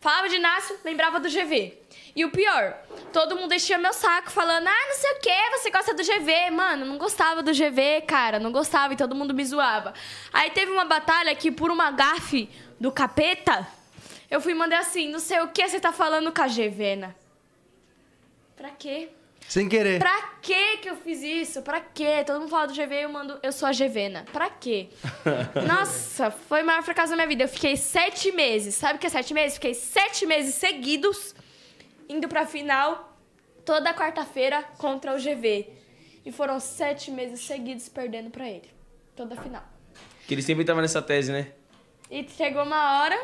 Falava 0.00 0.28
de 0.28 0.34
Inácio, 0.36 0.76
lembrava 0.84 1.18
do 1.18 1.30
GV. 1.30 1.78
E 2.16 2.24
o 2.24 2.30
pior, 2.30 2.78
todo 3.12 3.34
mundo 3.36 3.52
enchia 3.54 3.76
meu 3.76 3.92
saco 3.92 4.30
falando, 4.30 4.68
ah, 4.68 4.86
não 4.88 4.94
sei 4.94 5.10
o 5.10 5.20
que, 5.20 5.50
você 5.58 5.70
gosta 5.70 5.92
do 5.92 6.02
GV. 6.02 6.50
Mano, 6.52 6.86
não 6.86 6.96
gostava 6.96 7.42
do 7.42 7.52
GV, 7.52 8.02
cara, 8.06 8.38
não 8.38 8.52
gostava 8.52 8.92
e 8.92 8.96
todo 8.96 9.16
mundo 9.16 9.34
me 9.34 9.44
zoava. 9.44 9.92
Aí 10.32 10.50
teve 10.50 10.70
uma 10.70 10.84
batalha 10.84 11.34
que, 11.34 11.50
por 11.50 11.72
uma 11.72 11.90
gafe 11.90 12.48
do 12.78 12.92
capeta, 12.92 13.66
eu 14.30 14.40
fui 14.40 14.52
e 14.52 14.54
mandei 14.54 14.78
assim, 14.78 15.10
não 15.10 15.18
sei 15.18 15.40
o 15.40 15.48
que 15.48 15.68
você 15.68 15.80
tá 15.80 15.92
falando 15.92 16.32
com 16.32 16.42
a 16.42 16.46
Gevena. 16.46 17.16
Pra 18.56 18.70
quê? 18.70 19.08
Sem 19.48 19.68
querer. 19.68 19.98
Pra 19.98 20.34
que 20.40 20.78
que 20.78 20.88
eu 20.88 20.96
fiz 20.96 21.20
isso? 21.20 21.62
Pra 21.62 21.80
quê? 21.80 22.22
Todo 22.24 22.40
mundo 22.40 22.48
fala 22.48 22.68
do 22.68 22.74
GV 22.74 22.94
e 22.94 23.02
eu 23.02 23.08
mando, 23.08 23.38
eu 23.42 23.52
sou 23.52 23.68
a 23.68 23.72
Gevena. 23.72 24.24
Pra 24.32 24.48
quê? 24.48 24.88
Nossa, 25.66 26.30
foi 26.30 26.62
o 26.62 26.66
maior 26.66 26.82
fracasso 26.82 27.10
da 27.10 27.16
minha 27.16 27.28
vida. 27.28 27.44
Eu 27.44 27.48
fiquei 27.48 27.76
sete 27.76 28.30
meses. 28.30 28.76
Sabe 28.76 28.96
o 28.96 28.98
que 29.00 29.06
é 29.06 29.10
sete 29.10 29.34
meses? 29.34 29.54
Fiquei 29.54 29.74
sete 29.74 30.24
meses 30.26 30.54
seguidos 30.54 31.34
indo 32.14 32.28
pra 32.28 32.46
final 32.46 33.16
toda 33.64 33.94
quarta-feira 33.94 34.62
contra 34.78 35.14
o 35.14 35.16
GV. 35.16 35.68
E 36.24 36.32
foram 36.32 36.58
sete 36.58 37.10
meses 37.10 37.40
seguidos 37.40 37.88
perdendo 37.88 38.30
pra 38.30 38.48
ele. 38.48 38.70
Toda 39.14 39.36
final. 39.36 39.62
Que 40.26 40.34
ele 40.34 40.42
sempre 40.42 40.64
tava 40.64 40.80
nessa 40.80 41.02
tese, 41.02 41.30
né? 41.30 41.48
E 42.10 42.26
chegou 42.28 42.62
uma 42.62 43.02
hora 43.02 43.18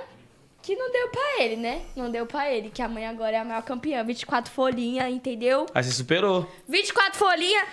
que 0.62 0.76
não 0.76 0.92
deu 0.92 1.08
pra 1.08 1.42
ele, 1.42 1.56
né? 1.56 1.82
Não 1.96 2.10
deu 2.10 2.26
pra 2.26 2.50
ele, 2.50 2.70
que 2.70 2.82
a 2.82 2.88
mãe 2.88 3.06
agora 3.06 3.36
é 3.36 3.38
a 3.40 3.44
maior 3.44 3.62
campeã. 3.62 4.04
24 4.04 4.52
folhinha, 4.52 5.08
entendeu? 5.08 5.66
Aí 5.74 5.82
você 5.82 5.92
superou. 5.92 6.50
24 6.68 7.18
folhinha. 7.18 7.66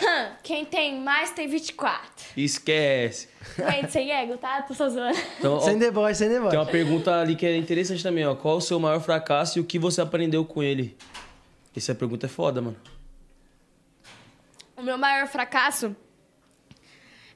Hum, 0.00 0.32
Quem 0.42 0.64
tem 0.64 1.00
mais 1.00 1.30
tem 1.30 1.46
24. 1.48 2.08
Esquece. 2.36 3.28
Gente, 3.56 3.90
sem 3.92 4.10
ego, 4.10 4.36
tá? 4.36 4.62
Tô 4.62 4.74
só 4.74 4.88
zoando. 4.88 5.18
Então, 5.38 5.60
Sem 5.60 5.78
The 5.78 5.90
Boy, 5.90 6.14
sem 6.14 6.28
The 6.28 6.40
Boy. 6.40 6.50
tem 6.50 6.58
uma 6.58 6.66
pergunta 6.66 7.20
ali 7.20 7.34
que 7.36 7.46
é 7.46 7.56
interessante 7.56 8.02
também, 8.02 8.26
ó. 8.26 8.34
Qual 8.34 8.56
o 8.56 8.60
seu 8.60 8.78
maior 8.78 9.00
fracasso 9.00 9.58
e 9.58 9.60
o 9.60 9.64
que 9.64 9.78
você 9.78 10.00
aprendeu 10.00 10.44
com 10.44 10.62
ele? 10.62 10.96
Essa 11.76 11.94
pergunta 11.94 12.26
é 12.26 12.28
foda, 12.28 12.60
mano. 12.60 12.76
O 14.76 14.82
meu 14.82 14.96
maior 14.98 15.26
fracasso 15.26 15.94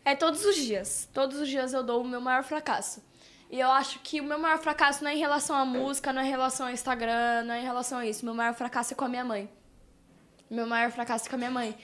é 0.05 0.15
todos 0.15 0.45
os 0.45 0.57
dias. 0.57 1.09
Todos 1.13 1.39
os 1.39 1.49
dias 1.49 1.73
eu 1.73 1.83
dou 1.83 2.03
o 2.03 2.09
meu 2.09 2.21
maior 2.21 2.43
fracasso. 2.45 3.03
E 3.51 3.61
eu 3.61 3.71
acho 3.71 3.99
que 4.01 4.21
o 4.21 4.25
meu 4.25 4.39
maior 4.39 4.59
fracasso 4.59 5.05
não 5.05 5.11
é 5.11 5.15
em 5.15 5.19
relação 5.19 5.55
à 5.55 5.65
música, 5.65 6.13
não 6.13 6.23
é 6.23 6.27
em 6.27 6.31
relação 6.31 6.67
ao 6.67 6.73
Instagram, 6.73 7.45
não 7.45 7.55
é 7.55 7.61
em 7.61 7.65
relação 7.65 7.99
a 7.99 8.07
isso. 8.07 8.23
O 8.23 8.25
meu 8.27 8.35
maior 8.35 8.55
fracasso 8.55 8.95
é 8.95 8.97
com 8.97 9.05
a 9.05 9.09
minha 9.09 9.25
mãe. 9.25 9.49
O 10.51 10.55
meu 10.55 10.67
maior 10.67 10.91
fracasso 10.91 11.27
é 11.27 11.29
com 11.29 11.37
a 11.37 11.39
minha 11.39 11.51
mãe. 11.51 11.77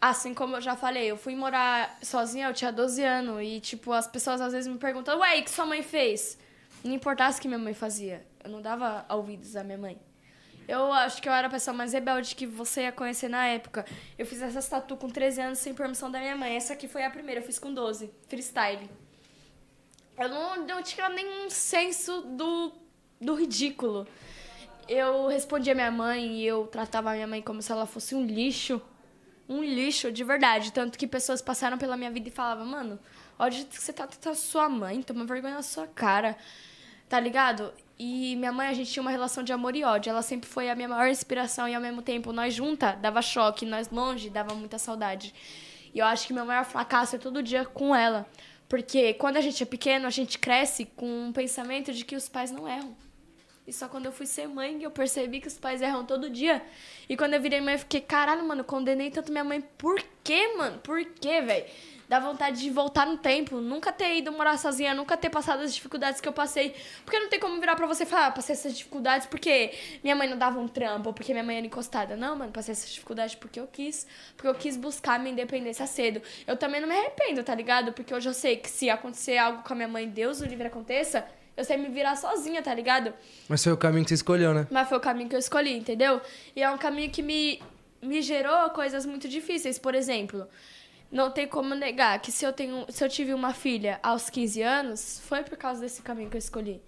Assim 0.00 0.34
como 0.34 0.56
eu 0.56 0.60
já 0.60 0.76
falei, 0.76 1.10
eu 1.10 1.16
fui 1.16 1.34
morar 1.34 1.98
sozinha, 2.02 2.48
eu 2.48 2.54
tinha 2.54 2.70
12 2.70 3.02
anos. 3.02 3.42
E, 3.42 3.60
tipo, 3.60 3.92
as 3.92 4.06
pessoas 4.06 4.40
às 4.40 4.52
vezes 4.52 4.70
me 4.70 4.78
perguntam, 4.78 5.18
ué, 5.18 5.38
o 5.38 5.42
que 5.42 5.50
sua 5.50 5.66
mãe 5.66 5.82
fez? 5.82 6.38
Não 6.84 6.92
importasse 6.92 7.38
o 7.38 7.42
que 7.42 7.48
minha 7.48 7.58
mãe 7.58 7.74
fazia. 7.74 8.24
Eu 8.44 8.50
não 8.50 8.60
dava 8.60 9.06
ouvidos 9.08 9.56
à 9.56 9.64
minha 9.64 9.78
mãe. 9.78 9.98
Eu 10.68 10.92
acho 10.92 11.22
que 11.22 11.28
eu 11.28 11.32
era 11.32 11.46
a 11.46 11.50
pessoa 11.50 11.74
mais 11.76 11.92
rebelde 11.92 12.34
que 12.34 12.44
você 12.44 12.82
ia 12.82 12.92
conhecer 12.92 13.28
na 13.28 13.46
época. 13.46 13.86
Eu 14.18 14.26
fiz 14.26 14.42
essa 14.42 14.60
tatu 14.62 14.96
com 14.96 15.08
13 15.08 15.40
anos 15.40 15.58
sem 15.60 15.72
permissão 15.72 16.10
da 16.10 16.18
minha 16.18 16.36
mãe. 16.36 16.56
Essa 16.56 16.72
aqui 16.72 16.88
foi 16.88 17.04
a 17.04 17.10
primeira, 17.10 17.40
eu 17.40 17.44
fiz 17.44 17.58
com 17.58 17.72
12, 17.72 18.10
freestyle. 18.28 18.90
Eu 20.18 20.28
não, 20.28 20.66
não 20.66 20.82
tinha 20.82 21.08
nenhum 21.08 21.48
senso 21.50 22.22
do, 22.22 22.72
do 23.20 23.34
ridículo. 23.34 24.08
Eu 24.88 25.28
respondia 25.28 25.74
minha 25.74 25.90
mãe 25.90 26.38
e 26.38 26.46
eu 26.46 26.66
tratava 26.66 27.12
minha 27.12 27.26
mãe 27.26 27.42
como 27.42 27.62
se 27.62 27.70
ela 27.70 27.86
fosse 27.86 28.14
um 28.14 28.24
lixo. 28.24 28.80
Um 29.48 29.62
lixo, 29.62 30.10
de 30.10 30.24
verdade. 30.24 30.72
Tanto 30.72 30.98
que 30.98 31.06
pessoas 31.06 31.40
passaram 31.40 31.78
pela 31.78 31.96
minha 31.96 32.10
vida 32.10 32.28
e 32.28 32.32
falavam, 32.32 32.66
mano, 32.66 32.98
olha 33.38 33.64
que 33.64 33.80
você 33.80 33.92
tá 33.92 34.06
tratando 34.06 34.34
sua 34.34 34.68
mãe, 34.68 35.02
toma 35.02 35.24
vergonha 35.24 35.54
na 35.54 35.62
sua 35.62 35.86
cara. 35.86 36.36
Tá 37.08 37.20
ligado? 37.20 37.72
E 37.98 38.36
minha 38.36 38.52
mãe, 38.52 38.68
a 38.68 38.74
gente 38.74 38.90
tinha 38.90 39.00
uma 39.00 39.10
relação 39.10 39.42
de 39.42 39.52
amor 39.52 39.74
e 39.76 39.84
ódio. 39.84 40.10
Ela 40.10 40.22
sempre 40.22 40.48
foi 40.48 40.68
a 40.68 40.74
minha 40.74 40.88
maior 40.88 41.08
inspiração 41.08 41.68
e 41.68 41.74
ao 41.74 41.80
mesmo 41.80 42.02
tempo 42.02 42.32
nós 42.32 42.54
junta 42.54 42.92
dava 42.92 43.22
choque, 43.22 43.64
nós 43.64 43.88
longe 43.90 44.28
dava 44.28 44.54
muita 44.54 44.78
saudade. 44.78 45.32
E 45.94 45.98
eu 45.98 46.04
acho 46.04 46.26
que 46.26 46.32
meu 46.32 46.44
maior 46.44 46.64
fracasso 46.64 47.16
é 47.16 47.18
todo 47.18 47.42
dia 47.42 47.64
com 47.64 47.94
ela. 47.94 48.26
Porque 48.68 49.14
quando 49.14 49.36
a 49.36 49.40
gente 49.40 49.62
é 49.62 49.66
pequeno, 49.66 50.06
a 50.06 50.10
gente 50.10 50.38
cresce 50.38 50.84
com 50.84 51.28
um 51.28 51.32
pensamento 51.32 51.92
de 51.92 52.04
que 52.04 52.16
os 52.16 52.28
pais 52.28 52.50
não 52.50 52.68
erram. 52.68 52.94
E 53.66 53.72
só 53.72 53.88
quando 53.88 54.06
eu 54.06 54.12
fui 54.12 54.26
ser 54.26 54.46
mãe 54.46 54.78
que 54.78 54.86
eu 54.86 54.90
percebi 54.92 55.40
que 55.40 55.48
os 55.48 55.58
pais 55.58 55.82
erram 55.82 56.04
todo 56.04 56.30
dia. 56.30 56.62
E 57.08 57.16
quando 57.16 57.34
eu 57.34 57.40
virei 57.40 57.60
mãe, 57.60 57.74
eu 57.74 57.78
fiquei, 57.80 58.00
caralho, 58.00 58.44
mano, 58.44 58.62
condenei 58.62 59.10
tanto 59.10 59.32
minha 59.32 59.42
mãe. 59.42 59.60
Por 59.76 60.00
quê, 60.22 60.54
mano? 60.56 60.78
Por 60.78 61.04
quê, 61.04 61.40
velho? 61.40 61.66
Dá 62.08 62.20
vontade 62.20 62.60
de 62.60 62.70
voltar 62.70 63.04
no 63.04 63.18
tempo, 63.18 63.56
nunca 63.56 63.92
ter 63.92 64.18
ido 64.18 64.30
morar 64.30 64.56
sozinha, 64.58 64.94
nunca 64.94 65.16
ter 65.16 65.28
passado 65.28 65.62
as 65.62 65.74
dificuldades 65.74 66.20
que 66.20 66.28
eu 66.28 66.32
passei. 66.32 66.76
Porque 67.04 67.18
não 67.18 67.28
tem 67.28 67.40
como 67.40 67.58
virar 67.58 67.74
pra 67.74 67.86
você 67.88 68.04
e 68.04 68.06
falar, 68.06 68.26
ah, 68.26 68.30
passei 68.30 68.54
essas 68.54 68.76
dificuldades 68.78 69.26
porque 69.26 69.72
minha 70.04 70.14
mãe 70.14 70.28
não 70.28 70.38
dava 70.38 70.60
um 70.60 70.68
trampo, 70.68 71.08
ou 71.08 71.12
porque 71.12 71.32
minha 71.32 71.42
mãe 71.42 71.56
era 71.56 71.66
encostada. 71.66 72.14
Não, 72.14 72.36
mano, 72.36 72.52
passei 72.52 72.70
essas 72.70 72.90
dificuldades 72.90 73.34
porque 73.34 73.58
eu 73.58 73.66
quis. 73.66 74.06
Porque 74.36 74.46
eu 74.46 74.54
quis 74.54 74.76
buscar 74.76 75.18
minha 75.18 75.32
independência 75.32 75.84
cedo. 75.88 76.22
Eu 76.46 76.56
também 76.56 76.80
não 76.80 76.88
me 76.88 76.96
arrependo, 76.96 77.42
tá 77.42 77.52
ligado? 77.52 77.92
Porque 77.92 78.14
hoje 78.14 78.28
eu 78.28 78.34
sei 78.34 78.56
que 78.56 78.70
se 78.70 78.88
acontecer 78.88 79.36
algo 79.36 79.64
com 79.64 79.72
a 79.72 79.76
minha 79.76 79.88
mãe, 79.88 80.08
Deus 80.08 80.40
o 80.40 80.44
livre 80.44 80.68
aconteça, 80.68 81.26
eu 81.56 81.64
sei 81.64 81.76
me 81.76 81.88
virar 81.88 82.16
sozinha, 82.16 82.62
tá 82.62 82.74
ligado? 82.74 83.14
Mas 83.48 83.64
foi 83.64 83.72
o 83.72 83.76
caminho 83.76 84.04
que 84.04 84.10
você 84.10 84.14
escolheu, 84.14 84.52
né? 84.52 84.66
Mas 84.70 84.88
foi 84.88 84.98
o 84.98 85.00
caminho 85.00 85.28
que 85.28 85.34
eu 85.34 85.40
escolhi, 85.40 85.76
entendeu? 85.76 86.20
E 86.54 86.62
é 86.62 86.70
um 86.70 86.76
caminho 86.76 87.10
que 87.10 87.22
me, 87.22 87.62
me 88.02 88.20
gerou 88.20 88.68
coisas 88.70 89.06
muito 89.06 89.28
difíceis. 89.28 89.78
Por 89.78 89.94
exemplo, 89.94 90.46
não 91.10 91.30
tem 91.30 91.46
como 91.46 91.74
negar 91.74 92.20
que 92.20 92.30
se 92.30 92.44
eu, 92.44 92.52
tenho, 92.52 92.84
se 92.88 93.02
eu 93.02 93.08
tive 93.08 93.32
uma 93.32 93.54
filha 93.54 93.98
aos 94.02 94.28
15 94.28 94.62
anos, 94.62 95.22
foi 95.24 95.42
por 95.42 95.56
causa 95.56 95.80
desse 95.80 96.02
caminho 96.02 96.28
que 96.28 96.36
eu 96.36 96.40
escolhi. 96.40 96.82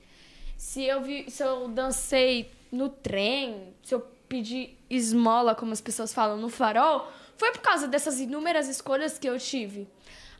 Se 0.56 0.84
eu, 0.84 1.00
vi, 1.02 1.30
se 1.30 1.42
eu 1.42 1.68
dancei 1.68 2.50
no 2.70 2.88
trem, 2.88 3.72
se 3.82 3.94
eu 3.94 4.00
pedi 4.28 4.76
esmola, 4.90 5.54
como 5.54 5.72
as 5.72 5.80
pessoas 5.80 6.12
falam, 6.12 6.36
no 6.36 6.48
farol, 6.48 7.10
foi 7.36 7.52
por 7.52 7.62
causa 7.62 7.88
dessas 7.88 8.20
inúmeras 8.20 8.68
escolhas 8.68 9.18
que 9.18 9.28
eu 9.28 9.38
tive. 9.38 9.88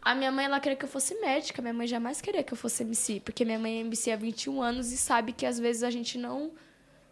A 0.09 0.15
minha 0.15 0.33
mãe, 0.33 0.47
ela 0.47 0.59
queria 0.59 0.75
que 0.75 0.87
eu 0.87 0.89
fosse 0.89 1.15
médica. 1.21 1.61
Minha 1.61 1.75
mãe 1.75 1.87
jamais 1.87 2.23
queria 2.23 2.43
que 2.43 2.51
eu 2.51 2.57
fosse 2.57 2.83
MC. 2.83 3.21
Porque 3.21 3.45
minha 3.45 3.59
mãe 3.59 3.77
é 3.77 3.81
MC 3.81 4.11
há 4.11 4.17
21 4.17 4.63
anos 4.63 4.91
e 4.91 4.97
sabe 4.97 5.35
que 5.35 5.45
às 5.45 5.59
vezes 5.61 5.83
a 5.83 5.91
gente 5.91 6.17
não 6.17 6.53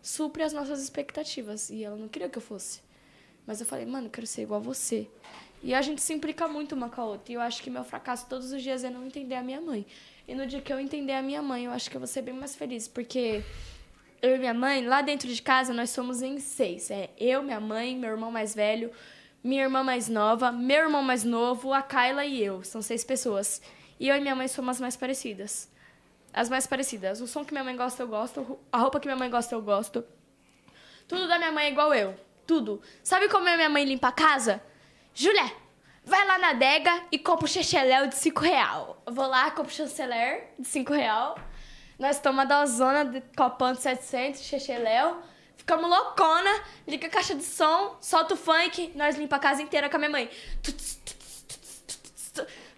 supre 0.00 0.42
as 0.42 0.54
nossas 0.54 0.82
expectativas. 0.82 1.68
E 1.68 1.84
ela 1.84 1.94
não 1.94 2.08
queria 2.08 2.26
que 2.26 2.38
eu 2.38 2.42
fosse. 2.42 2.80
Mas 3.46 3.60
eu 3.60 3.66
falei, 3.66 3.84
mano, 3.84 4.06
eu 4.06 4.10
quero 4.10 4.26
ser 4.26 4.44
igual 4.44 4.60
a 4.60 4.62
você. 4.62 5.06
E 5.62 5.74
a 5.74 5.82
gente 5.82 6.00
se 6.00 6.14
implica 6.14 6.48
muito 6.48 6.74
uma 6.74 6.88
com 6.88 7.02
a 7.02 7.04
outra. 7.04 7.30
E 7.30 7.34
eu 7.34 7.42
acho 7.42 7.62
que 7.62 7.68
meu 7.68 7.84
fracasso 7.84 8.24
todos 8.30 8.50
os 8.50 8.62
dias 8.62 8.82
é 8.82 8.88
não 8.88 9.04
entender 9.04 9.34
a 9.34 9.42
minha 9.42 9.60
mãe. 9.60 9.84
E 10.26 10.34
no 10.34 10.46
dia 10.46 10.62
que 10.62 10.72
eu 10.72 10.80
entender 10.80 11.12
a 11.12 11.20
minha 11.20 11.42
mãe, 11.42 11.66
eu 11.66 11.72
acho 11.72 11.90
que 11.90 11.98
eu 11.98 12.00
vou 12.00 12.06
ser 12.06 12.22
bem 12.22 12.32
mais 12.32 12.56
feliz. 12.56 12.88
Porque 12.88 13.44
eu 14.22 14.36
e 14.36 14.38
minha 14.38 14.54
mãe, 14.54 14.86
lá 14.86 15.02
dentro 15.02 15.28
de 15.28 15.42
casa, 15.42 15.74
nós 15.74 15.90
somos 15.90 16.22
em 16.22 16.40
seis. 16.40 16.90
É 16.90 17.10
eu, 17.18 17.42
minha 17.42 17.60
mãe, 17.60 17.94
meu 17.94 18.08
irmão 18.08 18.30
mais 18.30 18.54
velho, 18.54 18.90
minha 19.46 19.62
irmã 19.62 19.82
mais 19.82 20.08
nova, 20.08 20.50
meu 20.50 20.84
irmão 20.84 21.02
mais 21.02 21.22
novo, 21.22 21.72
a 21.72 21.80
Kyla 21.80 22.24
e 22.24 22.42
eu. 22.42 22.64
São 22.64 22.82
seis 22.82 23.04
pessoas. 23.04 23.62
E 23.98 24.08
eu 24.08 24.16
e 24.16 24.20
minha 24.20 24.34
mãe 24.34 24.48
somos 24.48 24.76
as 24.76 24.80
mais 24.80 24.96
parecidas. 24.96 25.70
As 26.32 26.48
mais 26.48 26.66
parecidas. 26.66 27.20
O 27.20 27.26
som 27.26 27.44
que 27.44 27.52
minha 27.52 27.64
mãe 27.64 27.76
gosta, 27.76 28.02
eu 28.02 28.08
gosto. 28.08 28.58
A 28.72 28.78
roupa 28.78 28.98
que 28.98 29.06
minha 29.06 29.16
mãe 29.16 29.30
gosta, 29.30 29.54
eu 29.54 29.62
gosto. 29.62 30.04
Tudo 31.06 31.28
da 31.28 31.38
minha 31.38 31.52
mãe 31.52 31.66
é 31.66 31.70
igual 31.70 31.94
eu. 31.94 32.14
Tudo. 32.46 32.82
Sabe 33.02 33.28
como 33.28 33.48
a 33.48 33.56
minha 33.56 33.70
mãe 33.70 33.84
limpa 33.84 34.08
a 34.08 34.12
casa? 34.12 34.60
Júlia, 35.14 35.52
vai 36.04 36.26
lá 36.26 36.38
na 36.38 36.50
adega 36.50 37.04
e 37.12 37.18
compra 37.18 37.46
o 37.46 38.08
de 38.08 38.16
5 38.16 38.40
real. 38.40 39.02
Eu 39.06 39.12
vou 39.12 39.26
lá, 39.26 39.50
compro 39.52 39.72
o 39.72 39.74
chanceler 39.74 40.50
de 40.58 40.66
5 40.66 40.92
real. 40.92 41.38
Nós 41.98 42.18
tomamos 42.18 42.50
a 42.50 42.60
dozona 42.60 43.04
de 43.04 43.20
copão 43.36 43.72
de 43.72 43.80
700, 43.80 44.42
chanceler. 44.42 45.14
Ficamos 45.56 45.88
loucona, 45.90 46.62
liga 46.86 47.06
a 47.08 47.10
caixa 47.10 47.34
de 47.34 47.42
som, 47.42 47.96
solta 48.00 48.34
o 48.34 48.36
funk, 48.36 48.92
nós 48.94 49.16
limpa 49.16 49.36
a 49.36 49.38
casa 49.38 49.60
inteira 49.62 49.88
com 49.88 49.96
a 49.96 49.98
minha 49.98 50.10
mãe. 50.10 50.30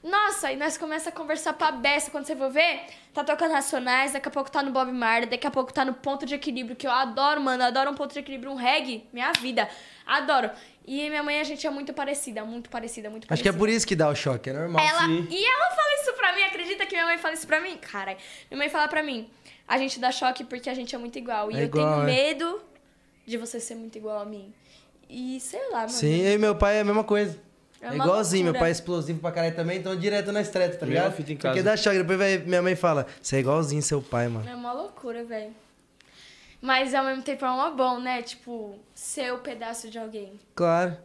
Nossa, 0.03 0.53
e 0.53 0.57
nós 0.57 0.79
começa 0.79 1.09
a 1.09 1.13
conversar 1.13 1.53
pra 1.55 1.73
beça. 1.73 2.11
Quando 2.11 2.25
você 2.25 2.37
for 2.37 2.51
ver, 2.51 2.83
tá 3.13 3.25
tocando 3.25 3.53
Racionais, 3.53 4.13
daqui 4.13 4.29
a 4.29 4.31
pouco 4.31 4.51
tá 4.51 4.63
no 4.63 4.71
Bob 4.71 4.91
Marley, 4.93 5.29
daqui 5.29 5.47
a 5.47 5.51
pouco 5.51 5.73
tá 5.73 5.85
no 5.85 5.93
Ponto 5.93 6.25
de 6.25 6.35
Equilíbrio, 6.37 6.77
que 6.77 6.87
eu 6.87 6.91
adoro, 6.91 7.41
mano. 7.41 7.65
Adoro 7.65 7.91
um 7.91 7.95
ponto 7.95 8.13
de 8.13 8.21
equilíbrio, 8.21 8.53
um 8.53 8.55
reggae. 8.55 9.05
Minha 9.13 9.33
vida. 9.33 9.69
Adoro. 10.07 10.51
E 10.87 11.11
minha 11.11 11.23
mãe, 11.23 11.41
a 11.41 11.45
gente 11.45 11.67
é 11.67 11.71
muito 11.71 11.93
parecida, 11.93 12.45
muito 12.45 12.71
parecida, 12.71 13.11
muito 13.11 13.25
Acho 13.25 13.43
que 13.43 13.49
parecida. 13.49 13.57
é 13.57 13.59
por 13.59 13.69
isso 13.69 13.87
que 13.87 13.97
dá 13.97 14.09
o 14.09 14.15
choque, 14.15 14.49
é 14.49 14.53
normal. 14.55 14.83
Ela, 14.83 15.03
e 15.09 15.45
ela 15.45 15.71
fala 15.75 15.95
isso 16.01 16.13
pra 16.15 16.33
mim, 16.33 16.43
acredita 16.45 16.87
que 16.87 16.93
minha 16.95 17.05
mãe 17.05 17.19
fala 17.19 17.35
isso 17.35 17.47
pra 17.47 17.61
mim? 17.61 17.77
Cara, 17.77 18.17
minha 18.51 18.57
mãe 18.59 18.71
fala 18.71 18.89
pra 18.89 19.03
mim, 19.03 19.29
a 19.67 19.77
gente 19.77 19.99
dá 20.01 20.11
choque 20.11 20.45
porque 20.45 20.71
a 20.71 20.75
gente 20.75 20.95
é 20.95 20.99
muito 20.99 21.19
igual. 21.19 21.51
E 21.51 21.57
É 21.57 21.61
eu 21.61 21.65
igual, 21.65 21.85
tenho 21.85 22.03
é. 22.05 22.07
medo 22.07 22.63
de 23.29 23.37
você 23.37 23.61
ser 23.61 23.75
muito 23.75 23.97
igual 23.99 24.19
a 24.21 24.25
mim. 24.25 24.53
E 25.09 25.39
sei 25.41 25.61
lá, 25.71 25.81
mano. 25.81 25.89
Sim, 25.91 26.21
eu 26.23 26.33
e 26.35 26.39
meu 26.39 26.55
pai 26.57 26.77
é 26.77 26.81
a 26.81 26.85
mesma 26.85 27.05
coisa. 27.05 27.39
É 27.81 27.89
É, 27.89 27.95
igualzinho, 27.95 28.43
meu 28.45 28.53
loucura. 28.53 28.59
pai 28.61 28.69
é 28.71 28.73
explosivo 28.73 29.21
pra 29.21 29.31
caralho 29.31 29.55
também, 29.55 29.79
então 29.79 29.95
direto 29.97 30.33
na 30.33 30.43
treta, 30.43 30.77
tá 30.79 30.85
ligado? 30.87 31.13
fita 31.15 31.33
em 31.33 31.37
Porque 31.37 31.49
casa. 31.49 31.63
dá 31.63 31.77
choque, 31.77 31.99
depois 31.99 32.19
vai- 32.19 32.39
minha 32.39 32.61
mãe 32.61 32.75
fala, 32.75 33.07
você 33.23 33.37
é 33.37 33.39
igualzinho 33.39 33.81
seu 33.83 34.03
pai, 34.03 34.27
mano. 34.29 34.49
É 34.49 34.55
uma 34.55 34.73
loucura, 34.73 35.23
velho. 35.23 35.53
Mas 36.61 36.93
ao 36.93 37.05
mesmo 37.05 37.23
tempo 37.23 37.45
é 37.45 37.51
uma 37.51 37.71
bom, 37.71 38.01
né? 38.01 38.21
Tipo, 38.23 38.77
ser 38.95 39.33
o 39.33 39.39
pedaço 39.39 39.89
de 39.89 39.97
alguém. 39.99 40.33
Claro. 40.57 40.97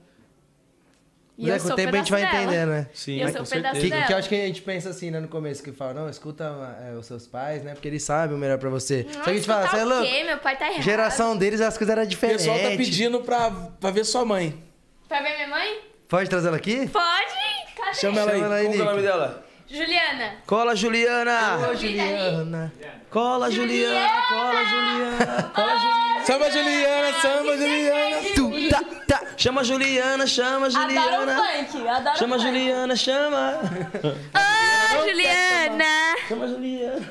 E 1.36 1.50
é, 1.50 1.54
com 1.54 1.60
sou 1.66 1.74
o 1.74 1.76
tempo 1.76 1.96
a 1.96 1.98
gente 1.98 2.12
vai 2.12 2.22
dela. 2.22 2.44
entendendo, 2.44 2.70
né? 2.70 2.88
Sim, 2.94 3.20
eu 3.20 3.28
com 3.28 3.34
sou 3.34 3.42
o 3.42 3.46
certeza. 3.46 3.74
pedaço 3.74 3.92
Que, 4.02 4.06
que 4.08 4.14
eu 4.14 4.18
acho 4.18 4.30
que 4.30 4.36
a 4.36 4.46
gente 4.46 4.62
pensa 4.62 4.90
assim, 4.90 5.10
né, 5.10 5.20
no 5.20 5.28
começo, 5.28 5.64
que 5.64 5.72
fala, 5.72 5.94
não, 5.94 6.08
escuta 6.10 6.44
é, 6.88 6.94
os 6.96 7.06
seus 7.08 7.26
pais, 7.26 7.64
né? 7.64 7.74
Porque 7.74 7.88
eles 7.88 8.04
sabem 8.04 8.36
o 8.36 8.40
melhor 8.40 8.60
pra 8.60 8.70
você. 8.70 9.08
Só 9.12 9.22
que 9.24 9.30
a 9.32 9.34
gente 9.34 9.46
fala, 9.48 9.68
você 9.68 9.78
é 9.78 9.84
o 9.84 9.88
louco? 9.90 10.04
quê? 10.06 10.24
Meu 10.26 10.38
pai 10.38 10.58
tá 10.58 10.68
errado. 10.70 10.84
Geração 10.84 11.36
deles, 11.36 11.60
as 11.60 11.76
coisas 11.78 11.92
eram 11.92 12.04
O 12.04 12.08
diferentes. 12.08 12.46
pessoal 12.46 12.60
tá 12.72 12.78
pedindo 12.78 13.20
pra, 13.22 13.50
pra 13.80 13.90
ver 13.90 14.04
sua 14.06 14.24
mãe. 14.24 14.64
Pra 15.08 15.22
ver 15.22 15.36
minha 15.36 15.48
mãe? 15.48 15.80
Pode 16.08 16.30
trazer 16.30 16.50
ela 16.50 16.58
aqui? 16.58 16.88
Pode! 16.88 17.34
Cadê? 17.76 17.94
Chama 17.96 18.20
ela 18.22 18.32
aí. 18.32 18.40
Chama 18.40 18.46
ela 18.46 18.56
aí, 18.56 18.66
Como 18.68 18.80
é 18.80 18.82
o 18.82 18.86
nome 18.86 19.02
dela? 19.02 19.43
Juliana. 19.74 20.36
Cola, 20.46 20.76
Juliana! 20.76 21.58
Ô, 21.68 21.74
Juliana. 21.76 22.72
Cola, 23.10 23.50
Juliana! 23.50 24.08
Cola, 24.30 24.64
Juliana! 24.66 25.52
Cola, 25.56 25.78
Juliana! 25.80 26.24
Samba 26.26 26.50
Juliana, 26.52 27.14
samba 27.22 27.58
Juliana. 27.58 28.18
Tu, 28.36 28.70
tá, 28.70 28.82
tá. 29.08 29.22
Chama 29.36 29.64
Juliana, 29.64 30.28
chama 30.28 30.68
Adoro 30.68 30.88
Juliana! 30.88 31.36
funk, 31.36 31.88
adoro 31.90 32.16
Chama 32.20 32.36
funk. 32.38 32.48
Juliana, 32.48 32.96
chama! 32.96 33.60
Ô, 34.96 35.10
Juliana! 35.10 36.16
Chama 36.30 36.48
Juliana! 36.48 37.02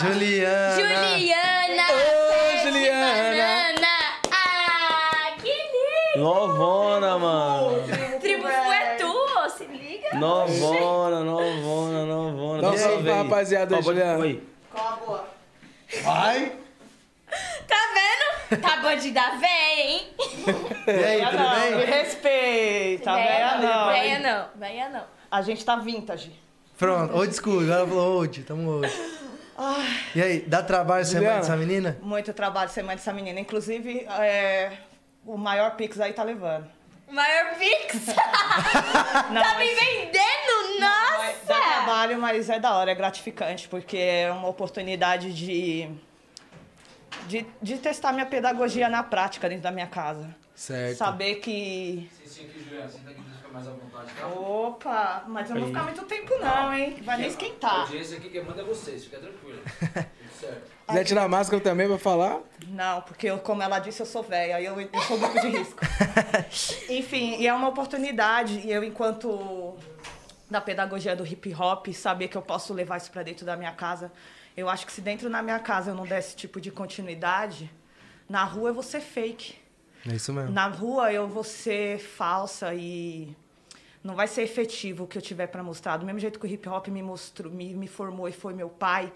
Juliana. 0.00 0.76
Juliana! 0.78 1.86
Ô, 1.90 2.62
Juliana. 2.62 3.94
Ah, 4.30 5.32
que 5.42 5.50
lindo! 5.52 6.22
Novona, 6.24 7.18
mano! 7.18 7.82
Tribo 8.20 8.46
é 8.48 8.96
tu, 9.00 9.12
se 9.58 9.64
liga. 9.66 10.03
Novona, 10.18 11.20
novona, 11.20 12.06
novona. 12.06 12.62
Dá 12.62 12.70
um 12.70 12.76
salve 12.76 13.04
pra 13.04 13.16
rapaziada, 13.22 13.74
Ó, 13.74 13.82
pode- 13.82 13.98
Juliana. 13.98 14.24
Aí. 14.24 14.42
Vai. 16.02 16.52
Tá 17.66 17.76
vendo? 17.94 18.60
Tá 18.62 18.76
bandida 18.76 19.22
véia, 19.38 19.80
hein? 19.90 20.08
E 20.86 20.90
aí, 20.90 21.24
tudo 21.26 21.36
não, 21.42 21.70
me 21.70 21.76
bem? 21.76 21.86
respeita, 21.86 23.14
Véia 23.14 23.26
véia 23.26 23.56
não. 23.58 23.86
Véia 23.88 24.18
não, 24.18 24.48
véia 24.60 24.88
não. 24.90 25.04
A 25.30 25.42
gente 25.42 25.64
tá 25.64 25.76
vintage. 25.76 26.32
Pronto, 26.78 27.14
old 27.16 27.34
school. 27.34 27.60
Agora 27.60 27.78
ela 27.80 27.88
falou 27.88 28.18
old, 28.18 28.42
tamo 28.42 28.70
old. 28.70 28.92
E 30.14 30.22
aí, 30.22 30.40
dá 30.40 30.62
trabalho 30.62 31.04
ser 31.04 31.14
mãe 31.14 31.22
Juliana. 31.24 31.40
dessa 31.40 31.56
menina? 31.56 31.98
Muito 32.02 32.32
trabalho 32.32 32.70
ser 32.70 32.82
mãe 32.82 32.96
dessa 32.96 33.12
menina. 33.12 33.38
Inclusive, 33.40 34.00
é, 34.18 34.72
o 35.24 35.36
maior 35.36 35.76
Pix 35.76 36.00
aí 36.00 36.12
tá 36.12 36.22
levando. 36.22 36.66
Maior 37.10 37.54
Pix. 37.58 38.06
Tá 38.14 39.58
me 39.58 39.74
vendendo? 39.74 40.80
Dá 40.80 41.18
Nossa! 41.18 41.54
trabalho, 41.54 42.18
mas 42.20 42.48
é 42.50 42.58
da 42.58 42.74
hora, 42.74 42.90
é 42.90 42.94
gratificante, 42.94 43.68
porque 43.68 43.96
é 43.96 44.30
uma 44.32 44.48
oportunidade 44.48 45.32
de, 45.32 45.88
de, 47.26 47.46
de 47.60 47.78
testar 47.78 48.12
minha 48.12 48.26
pedagogia 48.26 48.88
na 48.88 49.02
prática 49.02 49.48
dentro 49.48 49.62
da 49.64 49.70
minha 49.70 49.86
casa. 49.86 50.34
Certo. 50.54 50.96
Saber 50.98 51.36
que. 51.36 52.08
Opa, 54.36 55.24
mas 55.28 55.48
eu 55.48 55.54
não 55.54 55.62
vou 55.62 55.68
ficar 55.70 55.84
muito 55.84 56.04
tempo 56.04 56.34
não, 56.38 56.74
hein? 56.74 56.96
Vai 57.02 57.18
nem 57.18 57.28
esquentar. 57.28 57.80
audiência 57.82 58.18
aqui 58.18 58.28
quem 58.28 58.44
manda 58.44 58.62
é 58.62 58.64
vocês, 58.64 59.04
fica 59.04 59.18
tranquilo. 59.18 59.62
Quiser 60.86 61.04
tirar 61.04 61.24
a 61.24 61.28
máscara 61.28 61.62
também 61.62 61.88
pra 61.88 61.98
falar? 61.98 62.40
Não, 62.68 63.00
porque 63.02 63.26
eu, 63.26 63.38
como 63.38 63.62
ela 63.62 63.78
disse, 63.78 64.00
eu 64.00 64.06
sou 64.06 64.22
velha, 64.22 64.60
eu, 64.60 64.78
eu 64.78 65.00
sou 65.08 65.18
grupo 65.18 65.40
de 65.40 65.48
risco. 65.48 65.80
Enfim, 66.90 67.36
e 67.38 67.46
é 67.46 67.54
uma 67.54 67.68
oportunidade, 67.68 68.60
e 68.60 68.70
eu, 68.70 68.84
enquanto 68.84 69.76
da 70.50 70.60
pedagogia 70.60 71.16
do 71.16 71.26
hip 71.26 71.54
hop, 71.54 71.88
saber 71.88 72.28
que 72.28 72.36
eu 72.36 72.42
posso 72.42 72.74
levar 72.74 72.98
isso 72.98 73.10
pra 73.10 73.22
dentro 73.22 73.46
da 73.46 73.56
minha 73.56 73.72
casa. 73.72 74.12
Eu 74.56 74.68
acho 74.68 74.86
que 74.86 74.92
se 74.92 75.00
dentro 75.00 75.28
da 75.30 75.42
minha 75.42 75.58
casa 75.58 75.90
eu 75.90 75.94
não 75.94 76.04
der 76.04 76.18
esse 76.18 76.36
tipo 76.36 76.60
de 76.60 76.70
continuidade, 76.70 77.70
na 78.28 78.44
rua 78.44 78.70
eu 78.70 78.74
vou 78.74 78.82
ser 78.82 79.00
fake. 79.00 79.56
É 80.06 80.14
isso 80.14 80.32
mesmo. 80.32 80.52
Na 80.52 80.68
rua 80.68 81.12
eu 81.12 81.26
vou 81.26 81.42
ser 81.42 81.98
falsa 81.98 82.74
e 82.74 83.34
não 84.02 84.14
vai 84.14 84.28
ser 84.28 84.42
efetivo 84.42 85.04
o 85.04 85.06
que 85.06 85.16
eu 85.16 85.22
tiver 85.22 85.46
para 85.46 85.62
mostrar. 85.62 85.96
Do 85.96 86.04
mesmo 86.04 86.20
jeito 86.20 86.38
que 86.38 86.46
o 86.46 86.48
hip 86.48 86.68
hop 86.68 86.88
me 86.88 87.02
mostrou, 87.02 87.50
me, 87.50 87.74
me 87.74 87.88
formou 87.88 88.28
e 88.28 88.32
foi 88.32 88.52
meu 88.54 88.68
pai, 88.68 89.12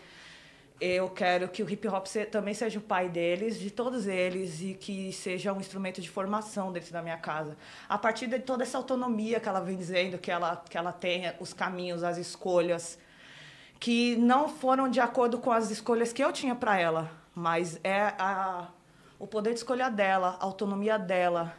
eu 0.81 1.11
quero 1.11 1.49
que 1.49 1.63
o 1.63 1.69
hip 1.69 1.89
hop 1.89 2.07
também 2.31 2.55
seja 2.55 2.79
o 2.79 2.83
pai 2.83 3.09
deles, 3.09 3.59
de 3.59 3.71
todos 3.71 4.07
eles, 4.07 4.61
e 4.61 4.75
que 4.75 5.13
seja 5.13 5.53
um 5.53 5.59
instrumento 5.59 6.01
de 6.01 6.09
formação 6.09 6.73
dentro 6.73 6.93
da 6.93 7.03
minha 7.03 7.17
casa. 7.17 7.57
A 7.89 7.99
partir 7.99 8.29
de 8.29 8.39
toda 8.39 8.63
essa 8.63 8.79
autonomia 8.79 9.41
que 9.41 9.49
ela 9.49 9.61
vem 9.61 9.77
dizendo 9.77 10.19
que 10.19 10.31
ela, 10.31 10.63
que 10.69 10.79
ela 10.79 10.93
tenha, 10.93 11.35
os 11.41 11.53
caminhos, 11.53 12.05
as 12.05 12.17
escolhas, 12.17 12.99
que 13.81 14.17
não 14.17 14.49
foram 14.49 14.89
de 14.89 15.01
acordo 15.01 15.39
com 15.39 15.51
as 15.51 15.71
escolhas 15.71 16.13
que 16.13 16.23
eu 16.23 16.33
tinha 16.33 16.55
para 16.55 16.79
ela, 16.79 17.11
mas 17.35 17.81
é 17.83 18.15
a, 18.19 18.69
o 19.19 19.27
poder 19.27 19.51
de 19.51 19.59
escolha 19.59 19.89
dela, 19.91 20.37
a 20.41 20.45
autonomia 20.45 20.97
dela. 20.97 21.57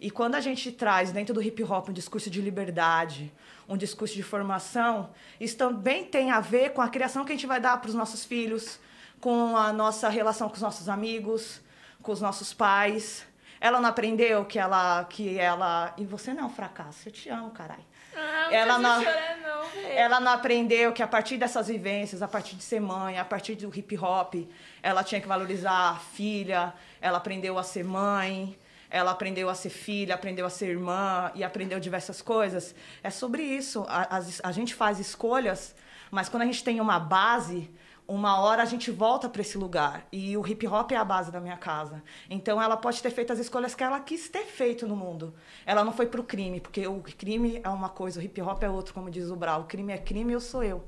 E 0.00 0.10
quando 0.10 0.34
a 0.34 0.40
gente 0.40 0.72
traz 0.72 1.12
dentro 1.12 1.34
do 1.34 1.42
hip 1.42 1.62
hop 1.62 1.88
um 1.88 1.92
discurso 1.92 2.28
de 2.28 2.40
liberdade, 2.40 3.32
um 3.68 3.76
discurso 3.76 4.14
de 4.14 4.22
formação, 4.22 5.10
isso 5.40 5.56
também 5.56 6.04
tem 6.04 6.30
a 6.30 6.40
ver 6.40 6.70
com 6.70 6.80
a 6.80 6.88
criação 6.88 7.24
que 7.24 7.32
a 7.32 7.34
gente 7.34 7.46
vai 7.46 7.60
dar 7.60 7.76
para 7.80 7.88
os 7.88 7.94
nossos 7.94 8.24
filhos, 8.24 8.78
com 9.20 9.56
a 9.56 9.72
nossa 9.72 10.08
relação 10.08 10.48
com 10.48 10.54
os 10.54 10.62
nossos 10.62 10.88
amigos, 10.88 11.60
com 12.02 12.12
os 12.12 12.20
nossos 12.20 12.52
pais. 12.52 13.26
Ela 13.60 13.80
não 13.80 13.88
aprendeu 13.88 14.44
que 14.44 14.58
ela 14.58 15.04
que 15.04 15.38
ela 15.38 15.92
e 15.96 16.04
você 16.04 16.32
não 16.32 16.44
é 16.44 16.46
um 16.46 16.50
fracasso. 16.50 17.08
Eu 17.08 17.12
te 17.12 17.28
amo, 17.28 17.50
caralho. 17.50 17.84
Ah, 18.14 18.48
Ela 18.50 18.78
não 18.78 19.02
chorar 19.02 19.36
não. 19.38 19.80
Ela 19.90 20.20
não 20.20 20.32
aprendeu 20.32 20.92
que 20.92 21.02
a 21.02 21.06
partir 21.06 21.36
dessas 21.36 21.68
vivências, 21.68 22.22
a 22.22 22.28
partir 22.28 22.56
de 22.56 22.62
ser 22.62 22.80
mãe, 22.80 23.18
a 23.18 23.24
partir 23.24 23.54
do 23.54 23.76
hip 23.76 23.96
hop, 23.98 24.34
ela 24.82 25.02
tinha 25.02 25.20
que 25.20 25.28
valorizar 25.28 25.90
a 25.90 25.94
filha, 25.96 26.72
ela 27.00 27.18
aprendeu 27.18 27.58
a 27.58 27.62
ser 27.62 27.84
mãe, 27.84 28.56
ela 28.90 29.10
aprendeu 29.12 29.48
a 29.48 29.54
ser 29.54 29.70
filha, 29.70 30.14
aprendeu 30.14 30.46
a 30.46 30.50
ser 30.50 30.66
irmã 30.68 31.30
e 31.34 31.42
aprendeu 31.44 31.78
diversas 31.80 32.22
coisas. 32.22 32.74
É 33.02 33.10
sobre 33.10 33.42
isso. 33.42 33.84
A, 33.88 34.16
as- 34.16 34.40
a 34.44 34.52
gente 34.52 34.74
faz 34.74 34.98
escolhas, 34.98 35.74
mas 36.10 36.28
quando 36.28 36.42
a 36.42 36.46
gente 36.46 36.62
tem 36.64 36.80
uma 36.80 36.98
base, 36.98 37.70
uma 38.08 38.38
hora 38.40 38.62
a 38.62 38.66
gente 38.66 38.90
volta 38.90 39.28
para 39.28 39.40
esse 39.42 39.58
lugar. 39.58 40.06
E 40.12 40.36
o 40.36 40.46
hip 40.46 40.66
hop 40.66 40.92
é 40.92 40.96
a 40.96 41.04
base 41.04 41.30
da 41.32 41.40
minha 41.40 41.56
casa. 41.56 42.02
Então 42.30 42.62
ela 42.62 42.76
pode 42.76 43.02
ter 43.02 43.10
feito 43.10 43.32
as 43.32 43.38
escolhas 43.38 43.74
que 43.74 43.82
ela 43.82 43.98
quis 44.00 44.28
ter 44.28 44.44
feito 44.44 44.86
no 44.86 44.94
mundo. 44.96 45.34
Ela 45.64 45.84
não 45.84 45.92
foi 45.92 46.06
pro 46.06 46.22
crime, 46.22 46.60
porque 46.60 46.86
o 46.86 47.00
crime 47.02 47.60
é 47.64 47.68
uma 47.68 47.88
coisa, 47.88 48.20
o 48.20 48.22
hip 48.22 48.40
hop 48.40 48.62
é 48.62 48.70
outro, 48.70 48.94
como 48.94 49.10
diz 49.10 49.28
o 49.30 49.36
Brau. 49.36 49.62
O 49.62 49.64
crime 49.64 49.92
é 49.92 49.98
crime, 49.98 50.32
eu 50.32 50.40
sou 50.40 50.62
eu. 50.62 50.84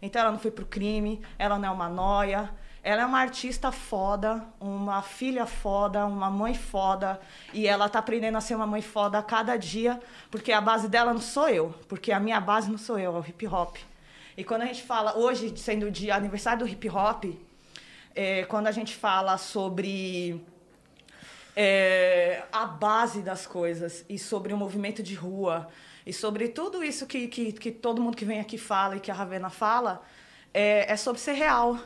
Então 0.00 0.20
ela 0.22 0.30
não 0.32 0.38
foi 0.38 0.50
pro 0.50 0.66
crime, 0.66 1.20
ela 1.38 1.58
não 1.58 1.68
é 1.68 1.70
uma 1.72 1.88
noia. 1.88 2.52
Ela 2.84 3.02
é 3.02 3.06
uma 3.06 3.20
artista 3.20 3.70
foda, 3.70 4.44
uma 4.60 5.02
filha 5.02 5.46
foda, 5.46 6.04
uma 6.04 6.28
mãe 6.28 6.52
foda. 6.52 7.20
E 7.52 7.66
ela 7.66 7.88
tá 7.88 8.00
aprendendo 8.00 8.36
a 8.36 8.40
ser 8.40 8.56
uma 8.56 8.66
mãe 8.66 8.82
foda 8.82 9.18
a 9.18 9.22
cada 9.22 9.56
dia, 9.56 10.00
porque 10.30 10.50
a 10.50 10.60
base 10.60 10.88
dela 10.88 11.14
não 11.14 11.20
sou 11.20 11.48
eu. 11.48 11.72
Porque 11.88 12.10
a 12.10 12.18
minha 12.18 12.40
base 12.40 12.68
não 12.68 12.78
sou 12.78 12.98
eu, 12.98 13.14
é 13.14 13.18
o 13.20 13.24
hip 13.24 13.46
hop. 13.46 13.76
E 14.36 14.42
quando 14.42 14.62
a 14.62 14.66
gente 14.66 14.82
fala, 14.82 15.16
hoje, 15.16 15.56
sendo 15.56 15.90
dia 15.90 16.16
aniversário 16.16 16.60
do 16.60 16.68
hip 16.68 16.88
hop, 16.88 17.24
é, 18.14 18.44
quando 18.46 18.66
a 18.66 18.72
gente 18.72 18.96
fala 18.96 19.38
sobre 19.38 20.44
é, 21.54 22.42
a 22.50 22.66
base 22.66 23.22
das 23.22 23.46
coisas 23.46 24.04
e 24.08 24.18
sobre 24.18 24.52
o 24.52 24.56
movimento 24.56 25.02
de 25.02 25.14
rua 25.14 25.68
e 26.04 26.12
sobre 26.12 26.48
tudo 26.48 26.82
isso 26.82 27.06
que, 27.06 27.28
que, 27.28 27.52
que 27.52 27.70
todo 27.70 28.02
mundo 28.02 28.16
que 28.16 28.24
vem 28.24 28.40
aqui 28.40 28.58
fala 28.58 28.96
e 28.96 29.00
que 29.00 29.10
a 29.10 29.14
Ravena 29.14 29.50
fala, 29.50 30.02
é, 30.52 30.92
é 30.92 30.96
sobre 30.96 31.20
ser 31.20 31.32
real. 31.32 31.78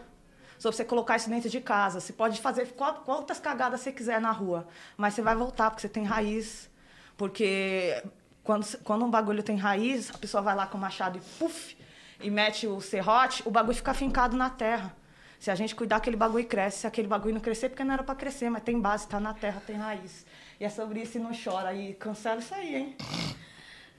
Sobre 0.66 0.78
você 0.78 0.84
colocar 0.84 1.14
isso 1.16 1.30
dentro 1.30 1.48
de 1.48 1.60
casa. 1.60 2.00
Você 2.00 2.12
pode 2.12 2.40
fazer 2.40 2.66
qua- 2.72 2.94
quantas 2.94 3.38
cagadas 3.38 3.80
você 3.82 3.92
quiser 3.92 4.20
na 4.20 4.32
rua, 4.32 4.66
mas 4.96 5.14
você 5.14 5.22
vai 5.22 5.36
voltar, 5.36 5.70
porque 5.70 5.82
você 5.82 5.88
tem 5.88 6.02
raiz. 6.02 6.68
Porque 7.16 8.02
quando, 8.42 8.66
quando 8.82 9.04
um 9.04 9.10
bagulho 9.10 9.44
tem 9.44 9.56
raiz, 9.56 10.10
a 10.12 10.18
pessoa 10.18 10.42
vai 10.42 10.56
lá 10.56 10.66
com 10.66 10.76
o 10.76 10.80
machado 10.80 11.18
e 11.18 11.20
puf, 11.38 11.76
e 12.20 12.28
mete 12.30 12.66
o 12.66 12.80
serrote, 12.80 13.44
o 13.46 13.50
bagulho 13.52 13.76
fica 13.76 13.94
fincado 13.94 14.36
na 14.36 14.50
terra. 14.50 14.92
Se 15.38 15.52
a 15.52 15.54
gente 15.54 15.72
cuidar, 15.72 15.96
aquele 15.98 16.16
bagulho 16.16 16.44
cresce. 16.44 16.78
Se 16.80 16.86
aquele 16.88 17.06
bagulho 17.06 17.34
não 17.34 17.40
crescer, 17.40 17.68
porque 17.68 17.84
não 17.84 17.94
era 17.94 18.02
pra 18.02 18.16
crescer, 18.16 18.50
mas 18.50 18.64
tem 18.64 18.80
base, 18.80 19.06
tá 19.06 19.20
na 19.20 19.32
terra, 19.34 19.62
tem 19.64 19.76
raiz. 19.76 20.26
E 20.58 20.64
é 20.64 20.68
sobre 20.68 21.00
isso 21.00 21.16
e 21.16 21.20
não 21.20 21.30
chora. 21.32 21.74
E 21.74 21.94
cancela 21.94 22.40
isso 22.40 22.52
aí, 22.52 22.74
hein? 22.74 22.96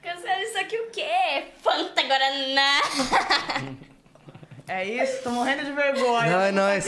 Cancela 0.04 0.42
isso 0.44 0.58
aqui 0.58 0.78
o 0.78 0.90
quê? 0.92 1.46
Fanta 1.62 2.04
Guaraná. 2.04 2.82
É 4.70 4.84
isso, 4.84 5.24
tô 5.24 5.30
morrendo 5.30 5.64
de 5.64 5.72
vergonha. 5.72 6.30
Não, 6.30 6.42
é 6.42 6.52
nóis. 6.52 6.86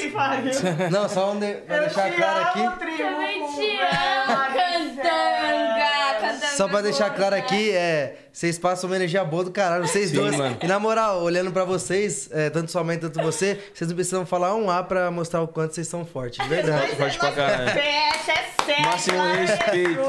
Não, 0.91 1.07
só 1.07 1.31
um 1.31 1.39
de... 1.39 1.53
pra 1.53 1.77
Eu 1.77 1.81
deixar 1.83 2.13
claro 2.13 2.39
aqui. 2.41 2.59
Também 2.97 3.39
te 3.53 3.79
amo, 3.79 4.37
cantanga. 4.53 6.19
Cantanga. 6.19 6.47
Só 6.57 6.67
pra 6.67 6.81
deixar 6.81 7.09
claro 7.11 7.35
aqui, 7.35 7.71
é, 7.71 8.17
vocês 8.33 8.59
passam 8.59 8.89
uma 8.89 8.97
energia 8.97 9.23
boa 9.23 9.45
do 9.45 9.51
caralho, 9.51 9.87
vocês 9.87 10.09
Sim, 10.09 10.15
dois. 10.17 10.35
mano. 10.35 10.57
E 10.61 10.67
na 10.67 10.77
moral, 10.77 11.21
olhando 11.23 11.53
pra 11.53 11.63
vocês, 11.63 12.27
é, 12.33 12.49
tanto 12.49 12.69
sua 12.69 12.83
mãe, 12.83 12.97
tanto 12.97 13.21
você, 13.21 13.57
vocês 13.73 13.89
não 13.89 13.95
precisam 13.95 14.25
falar 14.25 14.53
um 14.55 14.69
A 14.69 14.83
pra 14.83 15.09
mostrar 15.09 15.41
o 15.41 15.47
quanto 15.47 15.73
vocês 15.73 15.87
são 15.87 16.05
fortes, 16.05 16.43
de 16.43 16.49
verdade. 16.49 16.97
Forte 16.97 17.17
pra 17.17 17.31
caralho. 17.31 17.71
Fecha, 17.71 18.31
é 18.33 18.65
sério. 18.65 18.85
Máximo 18.85 19.21
respeito. 19.33 20.01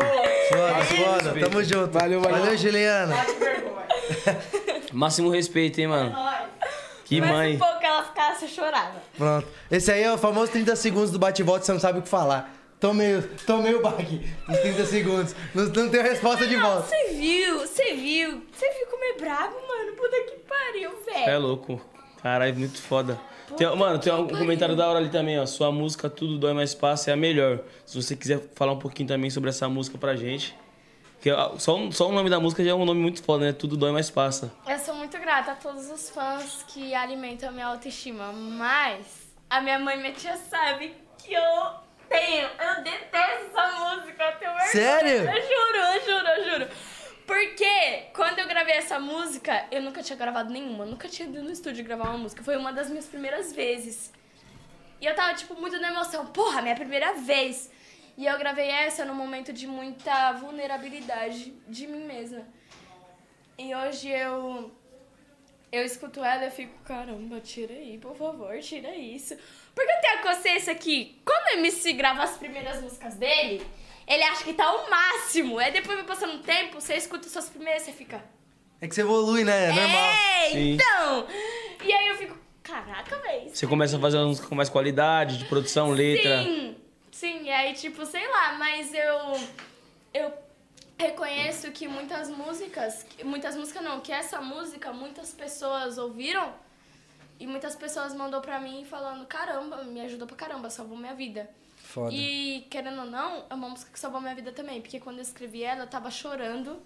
Foda, 0.48 0.84
foda, 0.84 1.40
tamo 1.48 1.62
junto. 1.62 1.92
Valeu, 1.96 2.20
valeu. 2.20 2.38
Valeu, 2.40 2.58
Juliana. 2.58 3.14
Máximo 4.92 5.30
respeito, 5.30 5.80
hein, 5.80 5.86
mano. 5.86 6.12
Que 7.10 7.20
Mas 7.20 7.30
mãe. 7.30 7.56
um 7.56 7.58
pouco 7.58 7.84
ela 7.84 8.04
ficasse, 8.04 8.46
chorava. 8.46 9.02
Pronto. 9.18 9.46
Esse 9.68 9.90
aí 9.90 10.02
é 10.04 10.12
o 10.12 10.16
famoso 10.16 10.52
30 10.52 10.76
segundos 10.76 11.10
do 11.10 11.18
bate-volta, 11.18 11.64
você 11.64 11.72
não 11.72 11.80
sabe 11.80 11.98
o 11.98 12.02
que 12.02 12.08
falar. 12.08 12.54
Tomei, 12.78 13.16
o- 13.16 13.22
tomei 13.44 13.74
o 13.74 13.82
baque 13.82 14.24
nos 14.48 14.58
30 14.60 14.86
segundos. 14.86 15.34
Não, 15.52 15.64
não 15.64 15.88
tenho 15.90 16.02
resposta 16.04 16.46
de 16.46 16.54
volta. 16.56 16.82
Você 16.86 17.14
viu, 17.14 17.58
você 17.58 17.94
viu. 17.96 18.42
Você 18.52 18.70
viu 18.74 18.86
como 18.88 19.02
é 19.04 19.14
brabo, 19.18 19.54
mano? 19.68 19.92
Puta 19.96 20.16
que 20.22 20.36
pariu, 20.48 20.90
É 21.08 21.24
velho. 21.26 21.40
louco. 21.40 21.80
Caralho, 22.22 22.54
muito 22.56 22.80
foda. 22.80 23.20
Tem- 23.56 23.76
mano, 23.76 23.98
tem 23.98 24.12
um 24.14 24.28
comentário 24.28 24.76
da 24.76 24.86
hora 24.88 25.00
ali 25.00 25.08
também, 25.08 25.36
ó. 25.40 25.44
Sua 25.46 25.72
música 25.72 26.08
Tudo 26.08 26.38
Dói 26.38 26.52
Mais 26.54 26.74
Passa 26.76 27.10
é 27.10 27.14
a 27.14 27.16
melhor. 27.16 27.58
Se 27.84 28.00
você 28.00 28.14
quiser 28.14 28.40
falar 28.54 28.70
um 28.72 28.78
pouquinho 28.78 29.08
também 29.08 29.30
sobre 29.30 29.50
essa 29.50 29.68
música 29.68 29.98
pra 29.98 30.14
gente. 30.14 30.56
Que, 31.20 31.30
só, 31.58 31.76
um- 31.76 31.92
só 31.92 32.08
o 32.08 32.12
nome 32.12 32.30
da 32.30 32.40
música 32.40 32.64
já 32.64 32.70
é 32.70 32.74
um 32.74 32.84
nome 32.84 33.00
muito 33.00 33.22
foda, 33.22 33.44
né? 33.44 33.52
Tudo 33.52 33.76
Dói 33.76 33.92
Mais 33.92 34.08
Passa. 34.10 34.52
Eu 34.66 34.78
sou 34.78 34.94
muito 34.94 35.18
grata 35.18 35.52
a 35.52 35.54
todos 35.54 35.90
os 35.90 36.08
fãs 36.10 36.64
que 36.68 36.94
alimentam 36.94 37.50
a 37.50 37.52
minha 37.52 37.66
autoestima, 37.66 38.32
mas 38.32 39.06
a 39.48 39.60
minha 39.60 39.78
mãe 39.78 39.96
e 39.96 40.00
minha 40.00 40.12
tia 40.12 40.36
sabe 40.36 40.94
que 41.18 41.34
eu 41.34 41.72
tenho, 42.08 42.48
eu 42.48 42.82
detesto 42.82 43.50
essa 43.54 43.72
música, 43.96 44.24
eu 44.24 44.32
tenho 44.38 44.50
vergonha. 44.52 44.68
Sério? 44.72 45.30
Eu 45.30 45.42
juro, 45.42 45.76
eu 45.76 46.00
juro, 46.06 46.28
eu 46.28 46.50
juro. 46.52 46.68
Porque 47.26 48.06
quando 48.14 48.38
eu 48.38 48.48
gravei 48.48 48.74
essa 48.76 48.98
música, 48.98 49.66
eu 49.70 49.82
nunca 49.82 50.02
tinha 50.02 50.16
gravado 50.16 50.50
nenhuma, 50.50 50.84
nunca 50.86 51.06
tinha 51.08 51.28
ido 51.28 51.42
no 51.42 51.52
estúdio 51.52 51.84
gravar 51.84 52.08
uma 52.08 52.18
música. 52.18 52.42
Foi 52.42 52.56
uma 52.56 52.72
das 52.72 52.88
minhas 52.88 53.06
primeiras 53.06 53.52
vezes. 53.52 54.10
E 55.00 55.06
eu 55.06 55.14
tava, 55.14 55.34
tipo, 55.34 55.54
muito 55.54 55.78
na 55.80 55.88
emoção. 55.92 56.26
Porra, 56.26 56.60
minha 56.62 56.74
primeira 56.74 57.12
vez. 57.14 57.70
E 58.20 58.26
eu 58.26 58.36
gravei 58.36 58.68
essa 58.68 59.02
num 59.02 59.14
momento 59.14 59.50
de 59.50 59.66
muita 59.66 60.32
vulnerabilidade 60.32 61.54
de 61.66 61.86
mim 61.86 62.04
mesma. 62.04 62.46
E 63.56 63.74
hoje 63.74 64.10
eu 64.10 64.70
eu 65.72 65.82
escuto 65.82 66.22
ela 66.22 66.42
e 66.42 66.48
eu 66.48 66.50
fico, 66.50 66.78
caramba, 66.84 67.40
tira 67.40 67.72
aí, 67.72 67.96
por 67.96 68.14
favor, 68.14 68.58
tira 68.58 68.94
isso. 68.94 69.34
Porque 69.74 69.90
eu 69.90 70.00
tenho 70.02 70.18
a 70.18 70.22
consciência 70.22 70.74
que 70.74 71.18
quando 71.24 71.46
o 71.46 71.58
MC 71.60 71.94
grava 71.94 72.22
as 72.22 72.36
primeiras 72.36 72.82
músicas 72.82 73.14
dele, 73.14 73.66
ele 74.06 74.22
acha 74.24 74.44
que 74.44 74.52
tá 74.52 74.70
o 74.70 74.90
máximo. 74.90 75.58
Aí 75.58 75.72
depois 75.72 75.96
vai 75.96 76.06
passando 76.06 76.34
um 76.34 76.42
tempo, 76.42 76.78
você 76.78 76.96
escuta 76.96 77.26
suas 77.26 77.48
primeiras, 77.48 77.84
você 77.84 77.92
fica. 77.92 78.22
É 78.82 78.86
que 78.86 78.94
você 78.94 79.00
evolui, 79.00 79.44
né? 79.44 79.70
É 79.70 79.72
normal. 79.72 80.10
É, 80.10 80.50
Sim. 80.50 80.72
então! 80.72 81.26
E 81.82 81.90
aí 81.90 82.08
eu 82.08 82.18
fico, 82.18 82.36
caraca, 82.62 83.16
véi. 83.16 83.48
Você 83.50 83.66
começa 83.66 83.96
a 83.96 84.00
fazer 84.00 84.18
uma 84.18 84.26
música 84.26 84.46
com 84.46 84.54
mais 84.54 84.68
qualidade, 84.68 85.38
de 85.38 85.46
produção, 85.46 85.90
letra. 85.90 86.42
Sim, 86.42 86.76
sim, 87.20 87.42
e 87.44 87.50
aí, 87.50 87.74
tipo, 87.74 88.06
sei 88.06 88.26
lá, 88.26 88.54
mas 88.54 88.94
eu. 88.94 89.18
Eu 90.12 90.32
reconheço 90.98 91.70
que 91.70 91.86
muitas 91.86 92.28
músicas. 92.30 93.06
Muitas 93.22 93.54
músicas 93.56 93.82
não, 93.82 94.00
que 94.00 94.12
essa 94.12 94.40
música 94.40 94.92
muitas 94.92 95.32
pessoas 95.32 95.98
ouviram 95.98 96.52
e 97.38 97.46
muitas 97.46 97.74
pessoas 97.76 98.14
mandou 98.14 98.40
pra 98.40 98.58
mim 98.60 98.84
falando: 98.84 99.26
caramba, 99.26 99.84
me 99.84 100.00
ajudou 100.00 100.26
pra 100.26 100.36
caramba, 100.36 100.70
salvou 100.70 100.96
minha 100.96 101.14
vida. 101.14 101.48
Foda. 101.76 102.10
E, 102.12 102.66
querendo 102.70 103.00
ou 103.00 103.06
não, 103.06 103.44
é 103.50 103.54
uma 103.54 103.68
música 103.68 103.90
que 103.92 103.98
salvou 103.98 104.20
minha 104.20 104.34
vida 104.34 104.52
também, 104.52 104.80
porque 104.80 105.00
quando 105.00 105.16
eu 105.16 105.22
escrevi 105.22 105.62
ela, 105.62 105.82
eu 105.82 105.88
tava 105.88 106.10
chorando, 106.10 106.80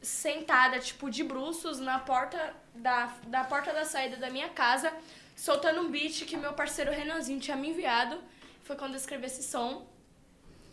sentada, 0.00 0.78
tipo, 0.78 1.10
de 1.10 1.24
bruços 1.24 1.80
na 1.80 1.98
porta 1.98 2.54
da, 2.74 3.12
da 3.26 3.44
porta 3.44 3.72
da 3.72 3.84
saída 3.84 4.16
da 4.16 4.30
minha 4.30 4.48
casa, 4.50 4.92
soltando 5.34 5.80
um 5.80 5.90
beat 5.90 6.24
que 6.24 6.36
meu 6.36 6.52
parceiro 6.52 6.92
Renanzinho 6.92 7.40
tinha 7.40 7.56
me 7.56 7.70
enviado. 7.70 8.18
Foi 8.64 8.76
quando 8.76 8.92
eu 8.92 8.96
escrevi 8.96 9.26
esse 9.26 9.42
som. 9.42 9.86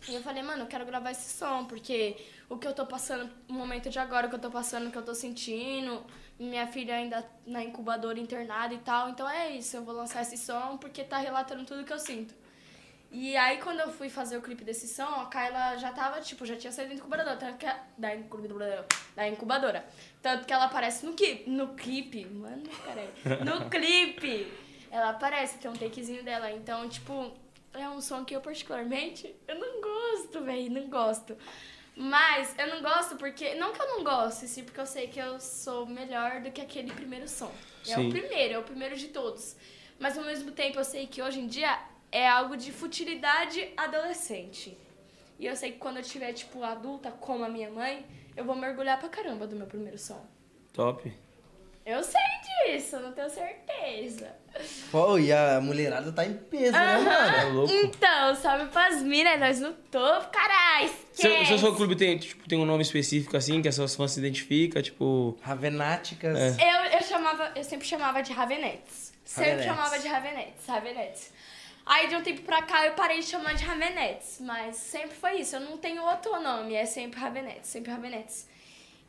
E 0.08 0.14
eu 0.14 0.22
falei, 0.22 0.42
mano, 0.42 0.64
eu 0.64 0.66
quero 0.66 0.84
gravar 0.84 1.12
esse 1.12 1.32
som, 1.38 1.64
porque 1.64 2.16
o 2.48 2.58
que 2.58 2.66
eu 2.66 2.74
tô 2.74 2.84
passando, 2.84 3.30
o 3.48 3.52
momento 3.52 3.88
de 3.88 3.98
agora, 4.00 4.26
o 4.26 4.30
que 4.30 4.34
eu 4.34 4.40
tô 4.40 4.50
passando, 4.50 4.88
o 4.88 4.90
que 4.90 4.98
eu 4.98 5.04
tô 5.04 5.14
sentindo, 5.14 6.04
minha 6.38 6.66
filha 6.66 6.96
ainda 6.96 7.24
na 7.46 7.62
incubadora 7.62 8.18
internada 8.18 8.74
e 8.74 8.78
tal. 8.78 9.10
Então 9.10 9.28
é 9.30 9.50
isso, 9.50 9.76
eu 9.76 9.84
vou 9.84 9.94
lançar 9.94 10.22
esse 10.22 10.36
som 10.36 10.76
porque 10.76 11.04
tá 11.04 11.18
relatando 11.18 11.64
tudo 11.64 11.84
que 11.84 11.92
eu 11.92 11.98
sinto. 12.00 12.34
E 13.12 13.36
aí, 13.36 13.58
quando 13.58 13.78
eu 13.80 13.92
fui 13.92 14.08
fazer 14.08 14.38
o 14.38 14.42
clipe 14.42 14.64
desse 14.64 14.88
som, 14.88 15.04
a 15.04 15.26
Kyla 15.26 15.76
já 15.76 15.92
tava, 15.92 16.18
tipo, 16.22 16.46
já 16.46 16.56
tinha 16.56 16.72
saído 16.72 16.94
da 16.94 16.98
incubadora, 16.98 17.36
tanto 17.36 17.58
que 17.58 17.66
a- 17.66 17.78
da 17.96 18.14
incubadora, 18.16 18.86
da 19.14 19.28
incubadora. 19.28 19.84
Tanto 20.22 20.46
que 20.46 20.52
ela 20.52 20.64
aparece 20.64 21.04
no 21.04 21.12
clipe, 21.12 21.48
no 21.48 21.74
clipe, 21.74 22.24
mano, 22.24 22.62
peraí, 22.82 23.10
no 23.44 23.68
clipe, 23.70 24.50
ela 24.90 25.10
aparece, 25.10 25.58
tem 25.58 25.70
um 25.70 25.74
takezinho 25.76 26.24
dela, 26.24 26.50
então, 26.52 26.88
tipo, 26.88 27.30
é 27.74 27.88
um 27.88 28.00
som 28.00 28.24
que 28.24 28.34
eu 28.34 28.40
particularmente, 28.40 29.34
eu 29.46 29.58
não 29.58 29.80
gosto, 29.80 30.42
velho, 30.42 30.70
não 30.70 30.88
gosto. 30.88 31.36
Mas 31.94 32.54
eu 32.58 32.66
não 32.68 32.82
gosto 32.82 33.16
porque. 33.16 33.54
Não 33.54 33.72
que 33.72 33.80
eu 33.80 33.86
não 33.86 34.04
goste, 34.04 34.48
sim, 34.48 34.64
porque 34.64 34.80
eu 34.80 34.86
sei 34.86 35.08
que 35.08 35.18
eu 35.18 35.38
sou 35.38 35.86
melhor 35.86 36.40
do 36.40 36.50
que 36.50 36.60
aquele 36.60 36.92
primeiro 36.92 37.28
som. 37.28 37.52
É 37.86 37.94
Sim. 37.94 38.08
o 38.08 38.10
primeiro, 38.10 38.54
é 38.54 38.58
o 38.58 38.62
primeiro 38.62 38.96
de 38.96 39.08
todos. 39.08 39.56
Mas 39.98 40.16
ao 40.16 40.24
mesmo 40.24 40.52
tempo 40.52 40.78
eu 40.78 40.84
sei 40.84 41.06
que 41.06 41.20
hoje 41.20 41.40
em 41.40 41.46
dia 41.46 41.78
é 42.10 42.26
algo 42.26 42.56
de 42.56 42.72
futilidade 42.72 43.72
adolescente. 43.76 44.76
E 45.38 45.46
eu 45.46 45.54
sei 45.56 45.72
que 45.72 45.78
quando 45.78 45.98
eu 45.98 46.02
tiver, 46.02 46.32
tipo, 46.32 46.62
adulta, 46.62 47.10
como 47.10 47.44
a 47.44 47.48
minha 47.48 47.70
mãe, 47.70 48.06
eu 48.36 48.44
vou 48.44 48.54
mergulhar 48.54 48.98
pra 48.98 49.08
caramba 49.08 49.46
do 49.46 49.56
meu 49.56 49.66
primeiro 49.66 49.98
som. 49.98 50.24
Top. 50.72 51.12
Eu 51.84 52.02
sei 52.02 52.20
disso, 52.66 52.98
não 53.00 53.12
tenho 53.12 53.30
certeza. 53.30 54.34
Pô, 54.90 55.18
e 55.18 55.32
a 55.32 55.60
mulherada 55.60 56.12
tá 56.12 56.26
em 56.26 56.34
peso, 56.34 56.72
né, 56.72 56.94
Aham. 56.94 57.04
mano? 57.04 57.36
É 57.36 57.44
louco. 57.44 57.72
Então, 57.72 58.34
salve 58.34 58.66
pras 58.66 59.02
minas, 59.02 59.40
nós 59.40 59.60
no 59.60 59.72
topo, 59.72 60.30
caralho. 60.30 60.90
Seu, 61.12 61.46
seu, 61.46 61.58
seu 61.58 61.74
clube 61.74 61.96
tem, 61.96 62.18
tipo, 62.18 62.48
tem 62.48 62.58
um 62.58 62.64
nome 62.66 62.82
específico 62.82 63.36
assim, 63.36 63.62
que 63.62 63.68
as 63.68 63.74
suas 63.74 63.94
fãs 63.94 64.12
se 64.12 64.20
identificam, 64.20 64.82
tipo. 64.82 65.38
Ravenáticas. 65.42 66.36
É. 66.36 66.56
Eu, 66.60 66.98
eu 66.98 67.02
chamava, 67.02 67.52
eu 67.56 67.64
sempre 67.64 67.86
chamava 67.86 68.22
de 68.22 68.32
Ravenetes. 68.32 69.12
Sempre 69.24 69.64
chamava 69.64 69.98
de 69.98 70.08
Ravenetes, 70.08 70.66
Ravenetes. 70.66 71.32
Aí 71.84 72.08
de 72.08 72.14
um 72.14 72.22
tempo 72.22 72.42
pra 72.42 72.62
cá 72.62 72.86
eu 72.86 72.92
parei 72.92 73.18
de 73.20 73.26
chamar 73.26 73.54
de 73.54 73.64
Ravenetes, 73.64 74.38
mas 74.40 74.76
sempre 74.76 75.16
foi 75.16 75.40
isso. 75.40 75.56
Eu 75.56 75.60
não 75.60 75.78
tenho 75.78 76.02
outro 76.02 76.40
nome, 76.40 76.74
é 76.74 76.84
sempre 76.86 77.18
Ravenetes, 77.18 77.70
sempre 77.70 77.90
Ravenetes. 77.90 78.46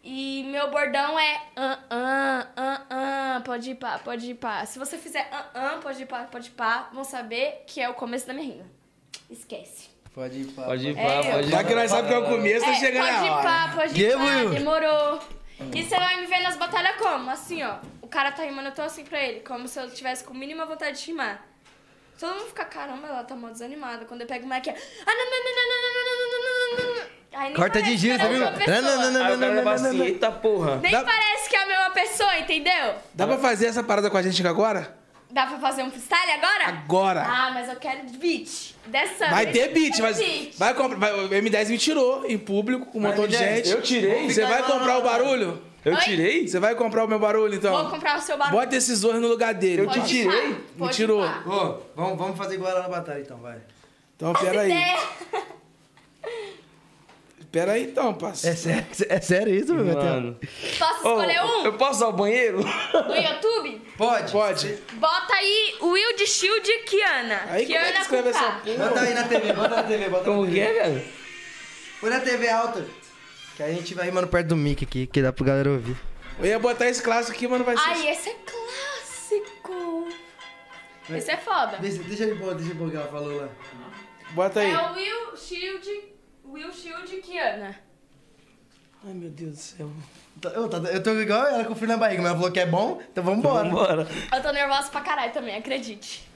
E 0.06 0.44
meu 0.52 0.70
bordão 0.70 1.18
é 1.18 1.42
ah, 1.56 1.80
ah, 1.90 2.48
ah, 2.58 2.82
ah, 2.90 3.42
pode 3.46 3.72
ir 3.72 3.76
pá, 3.76 3.98
pode 4.00 4.32
ir 4.32 4.36
pá. 4.36 4.66
Se 4.66 4.78
você 4.78 4.98
fizer 4.98 5.28
ah, 5.32 5.46
ah, 5.54 5.80
pode 5.82 6.02
ir 6.04 6.06
pá, 6.06 6.24
pode 6.30 6.48
ir 6.50 6.52
pá, 6.52 6.90
vão 6.92 7.06
saber 7.06 7.64
que 7.66 7.80
é 7.80 7.88
o 7.88 7.94
começo 7.94 8.28
da 8.28 8.34
minha 8.34 8.46
rima. 8.54 8.66
Esquece. 9.30 9.90
Pode 10.14 10.42
ir 10.42 10.46
pra... 10.48 10.66
Pode 10.66 10.90
ir 10.90 10.98
É 10.98 11.04
pá, 11.22 11.28
eu. 11.28 11.34
pode 11.36 11.48
ir 11.48 11.52
Já 11.52 11.64
que 11.64 11.76
nós 11.76 11.90
sabemos 11.90 12.10
que 12.10 12.14
é 12.16 12.20
o 12.20 12.30
começo, 12.38 12.66
tá 12.66 12.72
É, 12.72 12.76
chegando 12.76 13.08
pode 13.08 13.26
ir 13.26 13.30
a 13.30 13.34
hora. 13.34 13.44
pá, 13.44 13.72
pode 13.76 13.94
Que, 13.94 14.02
ir 14.02 14.18
pá, 14.18 14.50
demorou. 14.54 15.20
E 15.74 15.84
você 15.84 15.96
vai 15.96 16.20
me 16.20 16.28
ver 16.28 16.40
nas 16.42 16.58
batalhas 16.58 16.96
como? 16.98 17.30
Assim, 17.30 17.64
ó. 17.64 17.78
O 18.02 18.08
cara 18.08 18.32
tá 18.34 18.44
rimando, 18.44 18.68
eu 18.68 18.74
tô 18.76 18.82
assim 18.82 19.06
pra 19.06 19.22
ele. 19.22 19.40
Como 19.40 19.68
se 19.68 19.80
eu 19.80 19.90
tivesse 19.90 20.24
com 20.26 20.34
mínima 20.34 20.66
vontade 20.66 21.00
de 21.00 21.06
rimar. 21.08 21.48
Todo 22.20 22.34
mundo 22.36 22.48
fica, 22.48 22.66
caramba, 22.66 23.08
ela 23.08 23.24
tá 23.24 23.36
mó 23.36 23.50
desanimada. 23.50 24.06
Quando 24.06 24.22
eu 24.22 24.28
pego 24.28 24.46
o 24.46 24.50
mic, 24.50 24.70
é... 24.70 24.74
Ah, 24.74 25.16
não, 25.16 25.26
não, 25.32 25.44
não, 25.44 25.56
não, 25.56 25.82
não, 25.82 25.94
não, 25.94 26.04
não, 26.04 26.32
não, 26.32 26.33
não, 27.34 27.40
não, 27.40 27.40
não. 27.40 27.40
Aí 27.40 27.48
nem 27.50 27.54
Corta 27.56 27.82
de 27.82 27.98
giro, 27.98 28.20
que 28.20 28.26
é 28.26 28.30
viu? 28.30 28.40
Não, 28.40 28.52
não, 28.52 29.12
não, 29.12 29.26
Aí 29.26 29.36
o 29.36 29.40
cara 29.40 29.54
leva 29.54 29.72
assim, 29.74 30.02
eita 30.02 30.32
porra. 30.32 30.76
Nem 30.78 30.92
Dá- 30.92 31.04
parece 31.04 31.50
que 31.50 31.56
é 31.56 31.64
a 31.64 31.68
mesma 31.68 31.90
pessoa, 31.92 32.38
entendeu? 32.40 32.94
Dá 33.14 33.26
pra 33.28 33.38
fazer 33.38 33.66
essa 33.68 33.84
parada 33.84 34.10
com 34.10 34.18
a 34.18 34.22
gente 34.22 34.46
agora? 34.48 34.96
Dá 35.32 35.48
pra 35.48 35.58
fazer 35.58 35.82
um 35.82 35.90
freestyle 35.90 36.32
agora? 36.32 36.68
Agora. 36.68 37.24
Ah, 37.28 37.52
mas 37.52 37.68
eu 37.68 37.76
quero 37.78 38.02
beat. 38.20 38.76
Dessa 38.86 39.30
Vai 39.30 39.46
vez 39.48 39.58
ter 39.58 39.70
eu 39.70 39.74
beat, 39.74 39.92
quero 39.96 40.04
mas 40.04 40.18
beat. 40.18 40.58
vai 40.60 40.74
comprar. 40.76 40.98
vai- 41.00 41.12
O 41.14 41.30
M10 41.30 41.70
me 41.70 41.78
tirou 41.80 42.24
em 42.28 42.38
público 42.38 42.86
com 42.86 43.00
um 43.00 43.02
montão 43.02 43.28
de 43.28 43.36
M10, 43.36 43.56
gente. 43.56 43.70
eu 43.72 43.82
tirei? 43.82 44.30
Você 44.30 44.46
vai 44.46 44.62
comprar 44.62 45.00
o 45.00 45.02
barulho? 45.02 45.60
Eu 45.84 45.94
Oi? 45.96 46.00
tirei? 46.02 46.48
Você 46.48 46.60
vai 46.60 46.76
comprar 46.76 47.04
o 47.04 47.08
meu 47.08 47.18
barulho, 47.20 47.56
então? 47.56 47.76
Vou 47.76 47.90
comprar 47.92 48.18
o 48.18 48.22
seu 48.22 48.38
barulho. 48.38 48.58
Bota 48.58 48.76
esses 48.76 49.02
dois 49.02 49.20
no 49.20 49.28
lugar 49.28 49.54
dele. 49.56 49.82
Eu 49.82 49.88
te 49.88 50.00
Pode 50.00 50.08
tirei? 50.08 50.42
pá, 50.42 50.48
Me 50.48 50.56
pode 50.78 50.96
tirou. 50.96 51.22
pá. 51.22 51.44
Ô, 51.46 51.78
vamos, 51.96 52.18
vamos 52.18 52.38
fazer 52.38 52.54
igual 52.56 52.72
ela 52.72 52.84
na 52.84 52.90
batalha, 52.90 53.20
então, 53.20 53.38
vai. 53.40 53.58
Então, 54.16 54.32
pera 54.34 54.62
aí. 54.62 54.72
É. 54.72 54.96
Pera 57.54 57.74
aí, 57.74 57.84
então, 57.84 58.10
É 58.10 58.14
parceiro. 58.14 58.58
sério, 58.58 58.86
é 59.10 59.22
sério 59.22 59.54
isso, 59.54 59.76
meu 59.76 59.86
Deus? 59.86 59.96
Mano. 60.04 60.40
Posso 60.80 61.08
Ô, 61.08 61.12
escolher 61.22 61.44
um? 61.46 61.66
Eu 61.66 61.74
posso 61.74 61.92
usar 61.92 62.08
o 62.08 62.14
banheiro? 62.14 62.58
Do 62.64 63.16
YouTube? 63.16 63.80
Pode? 63.96 64.32
Pode. 64.32 64.80
Bota 64.94 65.34
aí 65.36 65.76
Will 65.80 66.16
de 66.16 66.26
Shield 66.26 66.68
e 66.68 66.80
Kiana. 66.80 67.42
Aí 67.50 67.66
como 67.68 67.78
é 67.78 67.84
que 67.84 67.92
Kiana 67.92 68.00
escreve 68.02 68.24
com 68.24 68.30
essa 68.30 68.52
K. 68.54 68.60
porra? 68.62 68.90
Bota 68.90 69.00
aí 69.02 69.14
na 69.14 69.24
TV, 69.28 69.54
bota 69.54 69.76
na 69.76 69.84
TV, 69.84 70.10
bota 70.10 70.24
Como 70.26 70.42
na 70.42 70.48
que 70.48 70.54
TV. 70.56 70.66
é, 70.66 70.84
velho? 70.84 71.06
Põe 72.02 72.10
na 72.10 72.20
TV 72.22 72.50
alta. 72.50 72.86
Que 73.56 73.62
aí 73.62 73.72
a 73.72 73.76
gente 73.76 73.94
vai 73.94 74.06
rimando 74.06 74.28
perto 74.28 74.48
do 74.48 74.56
mic 74.58 74.84
aqui, 74.84 75.06
que 75.06 75.22
dá 75.22 75.32
pro 75.32 75.46
galera 75.46 75.70
ouvir. 75.70 75.96
Eu 76.40 76.46
ia 76.48 76.58
botar 76.58 76.88
esse 76.90 77.04
clássico 77.04 77.38
aqui, 77.38 77.48
mas 77.48 77.60
não 77.60 77.66
vai 77.68 77.78
ser. 77.78 77.84
Ai, 77.86 78.10
esse 78.10 78.30
é 78.30 78.36
clássico. 78.46 80.08
Esse 81.08 81.32
é 81.32 81.38
foda. 81.38 81.78
Deixa, 81.80 82.02
deixa 82.02 82.24
ele 82.24 82.36
pôr, 82.36 82.56
deixa 82.56 82.72
ele 82.72 82.80
pôr 82.80 82.88
o 82.88 82.90
que 82.92 82.98
ela 82.98 83.08
falou 83.10 83.38
lá. 83.38 83.50
Bota 84.32 84.60
aí. 84.62 84.72
É 84.72 84.78
o 84.90 84.94
Will 84.96 85.38
Shield, 85.38 85.88
Will 86.54 86.72
Shield 86.72 87.14
e 87.16 87.22
Kiana. 87.22 87.76
Ai, 89.06 89.14
meu 89.14 89.30
Deus 89.30 89.52
do 89.52 89.58
céu. 89.58 89.90
Tá- 90.40 90.50
Eu, 90.50 90.70
tá- 90.70 90.78
eu 90.90 91.02
tô 91.04 91.12
igual 91.20 91.46
ela 91.48 91.66
com 91.66 91.74
o 91.74 91.76
frio 91.76 91.88
na 91.90 91.98
barriga, 91.98 92.22
mas 92.22 92.30
ela 92.32 92.40
falou 92.40 92.52
que 92.52 92.60
é 92.60 92.66
bom, 92.66 93.02
então 93.12 93.24
vambora. 93.24 93.70
Bora. 93.70 94.08
Eu 94.34 94.42
tô 94.42 94.52
nervosa 94.52 94.90
pra 94.90 95.02
caralho 95.02 95.34
também, 95.34 95.56
acredite. 95.58 96.28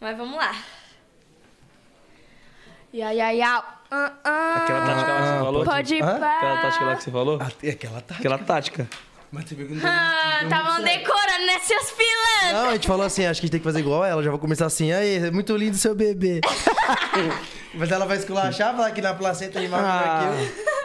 Mas 0.00 0.16
vamos 0.16 0.36
lá. 0.36 0.52
Ia, 2.92 3.14
ia, 3.14 3.34
ia. 3.34 3.64
Ah, 3.90 4.12
ah. 4.24 4.54
Aquela 4.64 4.86
tática 4.86 5.12
lá 5.12 5.20
que 5.20 5.26
você 5.28 5.38
falou? 5.44 5.64
Pode 5.64 5.94
ir 5.94 6.00
pá. 6.02 6.36
Aquela 6.36 6.56
tática 6.62 6.84
lá 6.84 6.96
que 6.96 7.02
você 7.04 7.10
falou? 7.10 7.38
Aquela 7.40 8.00
tá. 8.00 8.14
Aquela 8.16 8.38
tática. 8.38 8.88
Mas 9.32 9.44
você 9.48 9.54
viu 9.54 9.66
que 9.66 9.74
não 9.74 9.80
deu 9.80 9.90
Ah, 9.90 10.38
não 10.42 10.48
deu 10.48 10.58
tava 10.58 10.72
muito 10.74 10.86
certo. 10.88 10.98
decorando, 10.98 11.46
né, 11.46 11.58
seus 11.60 11.90
pilantras? 11.90 12.52
Não, 12.52 12.68
a 12.68 12.72
gente 12.72 12.86
falou 12.86 13.06
assim, 13.06 13.26
acho 13.26 13.40
que 13.40 13.44
a 13.44 13.46
gente 13.46 13.50
tem 13.52 13.60
que 13.60 13.64
fazer 13.64 13.80
igual 13.80 14.04
ela. 14.04 14.22
Já 14.22 14.30
vou 14.30 14.38
começar 14.38 14.66
assim, 14.66 14.92
aí, 14.92 15.16
é 15.26 15.30
muito 15.30 15.56
lindo 15.56 15.76
seu 15.76 15.94
bebê. 15.94 16.40
Mas 17.74 17.90
ela 17.90 18.06
vai 18.06 18.16
esculachar, 18.16 18.74
falar 18.74 18.90
que 18.92 19.02
na 19.02 19.12
placenta 19.14 19.58
rimar 19.60 19.80
Ah. 19.84 20.18
que 20.20 20.26
eu. 20.60 20.76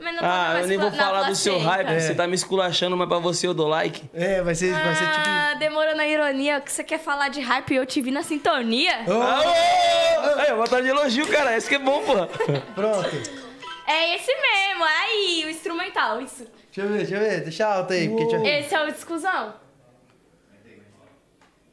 Mas 0.00 0.14
não 0.14 0.20
tô 0.20 0.26
Ah, 0.26 0.48
mais 0.52 0.62
eu 0.62 0.68
nem 0.68 0.78
vou 0.78 0.90
na 0.90 0.96
falar 0.96 1.22
do 1.24 1.34
seu 1.34 1.60
placenta. 1.60 1.88
hype. 1.88 2.00
Você 2.00 2.14
tá 2.14 2.26
me 2.26 2.34
esculachando, 2.34 2.96
mas 2.96 3.08
pra 3.08 3.18
você 3.18 3.46
eu 3.48 3.52
dou 3.54 3.66
like. 3.68 4.02
É, 4.14 4.40
vai 4.42 4.54
ser, 4.54 4.72
vai 4.72 4.94
ser 4.94 5.06
tipo... 5.10 5.24
Ah, 5.28 5.54
demorou 5.58 5.94
na 5.96 6.06
ironia. 6.06 6.60
que 6.60 6.70
você 6.72 6.84
quer 6.84 6.98
falar 7.00 7.28
de 7.28 7.40
hype 7.40 7.72
e 7.72 7.76
eu 7.76 7.84
te 7.84 8.00
vi 8.00 8.10
na 8.12 8.22
sintonia? 8.22 8.92
Aô! 9.08 10.38
Aí, 10.40 10.54
botar 10.54 10.80
de 10.80 10.88
elogio, 10.88 11.26
cara. 11.26 11.56
Esse 11.56 11.68
que 11.68 11.74
é 11.74 11.78
bom, 11.80 12.00
porra. 12.04 12.28
Pronto. 12.76 13.08
É 13.86 14.14
esse 14.14 14.30
mesmo, 14.34 14.84
aí, 14.84 15.42
o 15.46 15.50
instrumental, 15.50 16.20
isso. 16.20 16.46
Deixa 16.72 16.80
eu 16.82 16.88
ver, 16.88 16.98
deixa 16.98 17.14
eu 17.14 17.20
ver. 17.20 17.40
Deixa 17.42 17.66
alto 17.66 17.92
aí. 17.92 18.08
Porque 18.08 18.26
tinha... 18.26 18.60
Esse 18.60 18.74
é 18.74 18.84
o 18.84 18.92
discussão. 18.92 19.54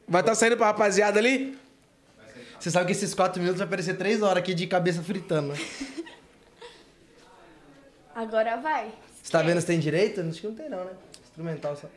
Vai 0.08 0.22
estar 0.22 0.34
saindo 0.34 0.56
pra 0.56 0.66
rapaziada 0.66 1.18
ali? 1.18 1.58
Você 2.58 2.70
sabe 2.70 2.86
que 2.86 2.92
esses 2.92 3.12
4 3.12 3.40
minutos 3.40 3.58
vai 3.58 3.68
parecer 3.68 3.94
3 3.94 4.22
horas 4.22 4.38
aqui 4.38 4.54
de 4.54 4.66
cabeça 4.66 5.02
fritando, 5.02 5.52
né? 5.52 5.58
Agora 8.14 8.56
vai. 8.56 8.92
Você 9.22 9.30
tá 9.30 9.42
vendo 9.42 9.60
se 9.60 9.66
tem 9.66 9.78
direito? 9.78 10.20
Acho 10.20 10.40
que 10.40 10.46
não 10.46 10.54
tem 10.54 10.70
não, 10.70 10.84
né? 10.84 10.92
Instrumental 11.22 11.76
só. 11.76 11.88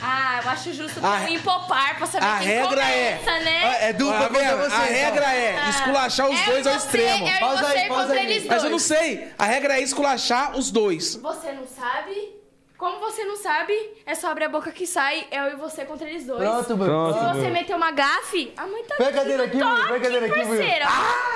Ah, 0.00 0.40
eu 0.42 0.50
acho 0.50 0.72
justo 0.72 1.04
A- 1.04 1.10
um 1.20 1.28
empopar 1.28 1.96
pra 1.98 2.06
saber 2.06 2.24
a 2.26 2.38
quem 2.38 2.46
regra 2.48 2.68
começa, 2.82 3.40
né? 3.40 3.60
Ah, 3.64 3.76
é 3.84 3.92
dupla 3.92 4.28
vendo? 4.30 4.56
você. 4.58 4.74
A 4.74 4.84
regra 4.84 5.34
é 5.34 5.68
esculachar 5.68 6.28
os 6.30 6.40
É 6.40 6.44
dois 6.46 6.66
ao 6.66 6.74
extremo. 6.76 7.28
Eu 7.28 7.38
Pausa 7.40 7.60
e 7.62 7.66
você 7.66 7.78
aí, 7.78 7.88
pausa 7.88 8.02
contra 8.06 8.20
aí. 8.20 8.32
eles 8.32 8.46
Mas 8.46 8.56
eu 8.56 8.62
não 8.64 8.70
dois. 8.70 8.82
sei. 8.82 9.28
A 9.38 9.44
regra 9.44 9.74
é 9.78 9.82
esculachar 9.82 10.56
os 10.56 10.70
dois. 10.70 11.16
Você 11.16 11.52
não 11.52 11.66
sabe? 11.66 12.40
Como 12.78 12.98
você 12.98 13.24
não 13.24 13.36
sabe, 13.36 13.72
é 14.04 14.14
só 14.14 14.30
abrir 14.32 14.46
a 14.46 14.48
boca 14.48 14.72
que 14.72 14.86
sai, 14.88 15.24
eu 15.30 15.52
e 15.52 15.56
você 15.56 15.84
contra 15.84 16.08
eles 16.08 16.26
dois. 16.26 16.40
Pronto. 16.40 16.76
Pronto. 16.76 17.18
Se 17.18 17.24
você 17.40 17.50
meter 17.50 17.76
uma 17.76 17.92
gafe, 17.92 18.52
a 18.56 18.66
mãe 18.66 18.82
tá 18.84 18.96
Põe 18.96 19.06
a 19.06 19.12
cadeira 19.12 19.44
aqui, 19.44 19.56
Will. 19.56 19.86
Põe 19.86 19.96
a 19.98 20.00
cadeira 20.00 20.26
aqui, 20.26 20.38
Will. 20.40 20.48
parceira. 20.48 20.86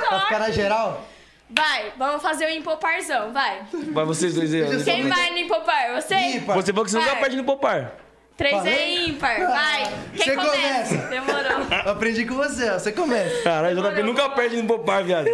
Pra 0.09 0.21
ficar 0.23 0.39
na 0.41 0.51
geral? 0.51 1.07
Vai, 1.49 1.93
vamos 1.97 2.21
fazer 2.21 2.47
o 2.47 2.51
empoparzão, 2.51 3.33
vai. 3.33 3.63
Vai 3.93 4.05
vocês 4.05 4.35
dois 4.35 4.53
aí. 4.53 4.83
Quem 4.83 5.07
vai 5.09 5.31
no 5.31 5.39
empopar? 5.39 5.95
Você? 5.95 6.41
Você 6.41 6.41
falou 6.73 6.85
que 6.85 6.91
você 6.91 6.99
nunca 6.99 7.11
Vai. 7.13 7.21
perde 7.21 7.37
no 7.37 7.45
popar. 7.45 7.93
Três 8.37 8.55
é 8.55 8.59
Falei? 8.59 9.07
ímpar, 9.09 9.39
vai. 9.49 9.93
Quem 10.15 10.25
Você 10.27 10.35
começa? 10.35 10.55
começa. 10.57 10.97
Demorou. 11.09 11.67
Eu 11.87 11.93
aprendi 11.93 12.25
com 12.27 12.35
você, 12.35 12.69
ó. 12.71 12.79
Você 12.79 12.93
começa. 12.93 13.43
Caralho, 13.43 13.81
o 13.81 13.91
JP 13.91 14.03
nunca 14.03 14.29
perde 14.31 14.57
no 14.61 14.67
popar, 14.69 15.03
viado. 15.05 15.27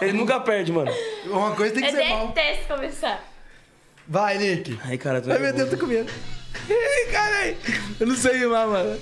Ele 0.00 0.12
nunca 0.14 0.40
perde, 0.40 0.72
mano. 0.72 0.90
Uma 1.26 1.54
coisa 1.54 1.74
tem 1.74 1.82
que 1.84 1.90
Eu 1.90 1.96
ser 1.96 2.08
bom. 2.08 2.26
detesto 2.28 2.74
começar. 2.74 3.22
Vai, 4.08 4.38
Nick. 4.38 4.78
Ai, 4.86 4.96
cara, 4.96 5.20
tu 5.20 5.30
Ai, 5.30 5.38
meu 5.38 5.52
Deus, 5.52 5.68
tô 5.68 5.76
com 5.76 5.86
medo. 5.86 6.10
Ih, 6.68 7.12
Caralho. 7.12 7.56
Eu 8.00 8.06
não 8.06 8.16
sei 8.16 8.38
rimar, 8.38 8.66
mano. 8.66 8.98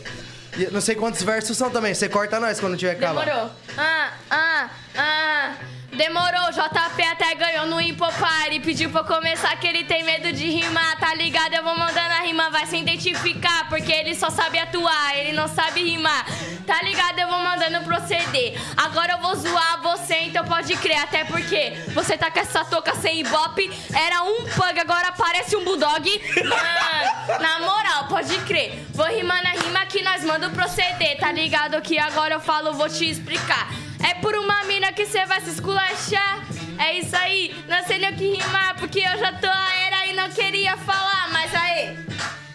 E 0.57 0.65
eu 0.65 0.73
não 0.73 0.81
sei 0.81 0.97
quantos 0.97 1.23
versos 1.23 1.57
são 1.57 1.71
também. 1.71 1.95
Você 1.95 2.09
corta 2.09 2.41
nós 2.41 2.59
quando 2.59 2.77
tiver 2.77 2.97
calado. 2.97 3.25
Demorou. 3.25 3.51
Ah, 3.77 4.13
ah, 4.31 4.71
ah. 4.97 5.55
Demorou, 5.91 6.53
JP 6.53 7.03
até 7.03 7.35
ganhou 7.35 7.67
no 7.67 7.81
Impopar 7.81 8.53
e 8.53 8.61
pediu 8.61 8.91
pra 8.91 9.03
começar 9.05 9.57
que 9.57 9.67
ele 9.67 9.85
tem 9.85 10.05
medo 10.05 10.31
de 10.33 10.47
rimar, 10.47 10.99
tá 10.99 11.15
ligado? 11.15 11.55
Eu 11.55 11.65
vou 11.65 11.77
mandando 11.77 12.13
a 12.13 12.21
rima, 12.21 12.51
vai 12.51 12.67
se 12.67 12.77
identificar, 12.77 13.69
porque 13.71 13.91
ele 13.91 14.15
só 14.15 14.29
sabe 14.29 14.59
atuar, 14.59 15.17
ele 15.17 15.33
não 15.33 15.49
sabe 15.49 15.83
rimar, 15.83 16.27
tá 16.67 16.83
ligado? 16.83 17.19
Eu 17.19 17.29
vou 17.29 17.39
mandando 17.39 17.81
proceder. 17.85 18.61
Agora 18.77 19.15
eu 19.15 19.19
vou 19.19 19.35
zoar 19.35 19.81
você, 19.81 20.17
então 20.25 20.45
pode 20.45 20.77
crer, 20.77 20.99
até 20.99 21.25
porque 21.25 21.73
você 21.95 22.19
tá 22.19 22.31
com 22.31 22.39
essa 22.39 22.65
touca 22.67 22.95
sem 22.95 23.21
ibope, 23.21 23.71
era 23.95 24.23
um 24.23 24.45
pug, 24.45 24.79
agora 24.79 25.13
parece 25.13 25.57
um 25.57 25.65
bulldog. 25.65 26.23
Mano, 26.37 27.41
na 27.41 27.61
moral, 27.61 28.05
pode 28.09 28.37
crer. 28.41 28.85
Vou 28.91 29.07
rimando 29.07 29.47
a 29.47 29.63
rima 29.63 29.87
que 29.87 30.03
nós 30.03 30.23
manda 30.23 30.51
proceder, 30.51 31.19
tá 31.19 31.33
ligado? 31.33 31.81
Que 31.81 31.99
agora 31.99 32.35
eu 32.35 32.41
falo, 32.41 32.75
vou 32.75 32.91
te 32.91 33.09
explicar. 33.09 33.88
É 34.03 34.15
por 34.15 34.35
uma 34.35 34.65
mina 34.65 34.93
que 34.93 35.07
cê 35.07 35.25
vai 35.27 35.41
se 35.41 35.51
esculachar. 35.51 36.47
É 36.79 36.99
isso 36.99 37.17
aí, 37.17 37.55
não 37.69 37.85
sei 37.85 37.99
nem 37.99 38.11
o 38.11 38.17
que 38.17 38.35
rimar, 38.35 38.77
porque 38.77 39.01
eu 39.01 39.19
já 39.19 39.33
tô 39.33 39.49
a 39.49 39.75
era 39.77 40.07
e 40.07 40.15
não 40.15 40.31
queria 40.31 40.77
falar, 40.77 41.29
mas 41.33 41.55
aí. 41.55 41.99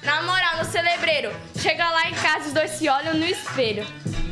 Na 0.04 0.22
moral, 0.22 0.58
no 0.58 0.66
celebreiro, 0.66 1.32
chega 1.58 1.90
lá 1.90 2.10
em 2.10 2.14
casa, 2.14 2.48
os 2.48 2.54
dois 2.54 2.72
se 2.72 2.90
olham 2.90 3.14
no 3.14 3.26
espelho. 3.26 3.86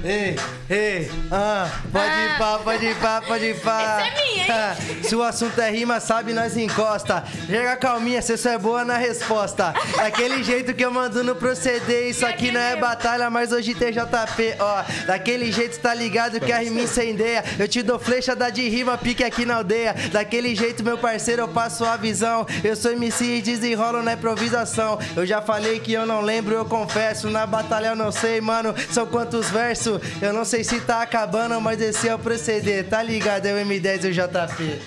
Ei, 0.03 0.35
ei, 0.67 1.11
ah, 1.31 1.69
pode 1.91 2.09
ir 2.09 2.37
pá, 2.39 2.59
pode 2.63 2.85
ir 2.87 2.95
pá, 2.95 3.21
pode 3.21 3.45
ir 3.45 3.59
pá. 3.59 4.01
Essa 4.01 4.07
é 4.07 4.23
minha, 4.25 4.45
hein? 4.45 4.51
Ah, 4.51 4.75
Se 5.03 5.15
o 5.15 5.21
assunto 5.21 5.61
é 5.61 5.69
rima, 5.69 5.99
sabe, 5.99 6.33
nós 6.33 6.57
encosta. 6.57 7.23
Chega 7.45 7.75
calminha, 7.75 8.19
cê 8.19 8.35
só 8.35 8.49
é 8.49 8.57
boa 8.57 8.83
na 8.83 8.97
resposta. 8.97 9.71
Daquele 9.95 10.43
jeito 10.43 10.73
que 10.73 10.83
eu 10.83 10.91
mando 10.91 11.23
no 11.23 11.35
proceder. 11.35 12.09
Isso 12.09 12.25
aqui 12.25 12.51
não 12.51 12.59
é 12.59 12.75
batalha, 12.75 13.29
mas 13.29 13.51
hoje 13.51 13.75
tem 13.75 13.91
JP, 13.91 14.55
ó. 14.59 14.83
Daquele 15.05 15.51
jeito, 15.51 15.79
tá 15.79 15.93
ligado 15.93 16.39
que 16.39 16.51
a 16.51 16.57
rima 16.57 16.81
incendeia. 16.81 17.43
Eu 17.59 17.67
te 17.67 17.83
dou 17.83 17.99
flecha, 17.99 18.35
dá 18.35 18.49
de 18.49 18.67
rima, 18.67 18.97
pique 18.97 19.23
aqui 19.23 19.45
na 19.45 19.57
aldeia. 19.57 19.93
Daquele 20.11 20.55
jeito, 20.55 20.83
meu 20.83 20.97
parceiro, 20.97 21.43
eu 21.43 21.47
passo 21.47 21.85
a 21.85 21.95
visão. 21.95 22.43
Eu 22.63 22.75
sou 22.75 22.91
MC 22.91 23.37
e 23.37 23.41
desenrolo 23.43 24.01
na 24.01 24.13
improvisação. 24.13 24.97
Eu 25.15 25.27
já 25.27 25.43
falei 25.43 25.79
que 25.79 25.93
eu 25.93 26.07
não 26.07 26.21
lembro, 26.21 26.55
eu 26.55 26.65
confesso. 26.65 27.29
Na 27.29 27.45
batalha 27.45 27.87
eu 27.89 27.95
não 27.95 28.11
sei, 28.11 28.41
mano, 28.41 28.73
são 28.91 29.05
quantos 29.05 29.47
versos. 29.51 29.90
Eu 30.21 30.33
não 30.33 30.45
sei 30.45 30.63
se 30.63 30.79
tá 30.81 31.01
acabando, 31.01 31.59
mas 31.59 31.81
esse 31.81 32.07
é 32.07 32.13
o 32.15 32.19
proceder. 32.19 32.87
Tá 32.87 33.01
ligado? 33.01 33.45
É 33.45 33.53
o 33.53 33.57
M10 33.65 34.03
e 34.05 34.07
o 34.09 34.13
JP. 34.13 34.81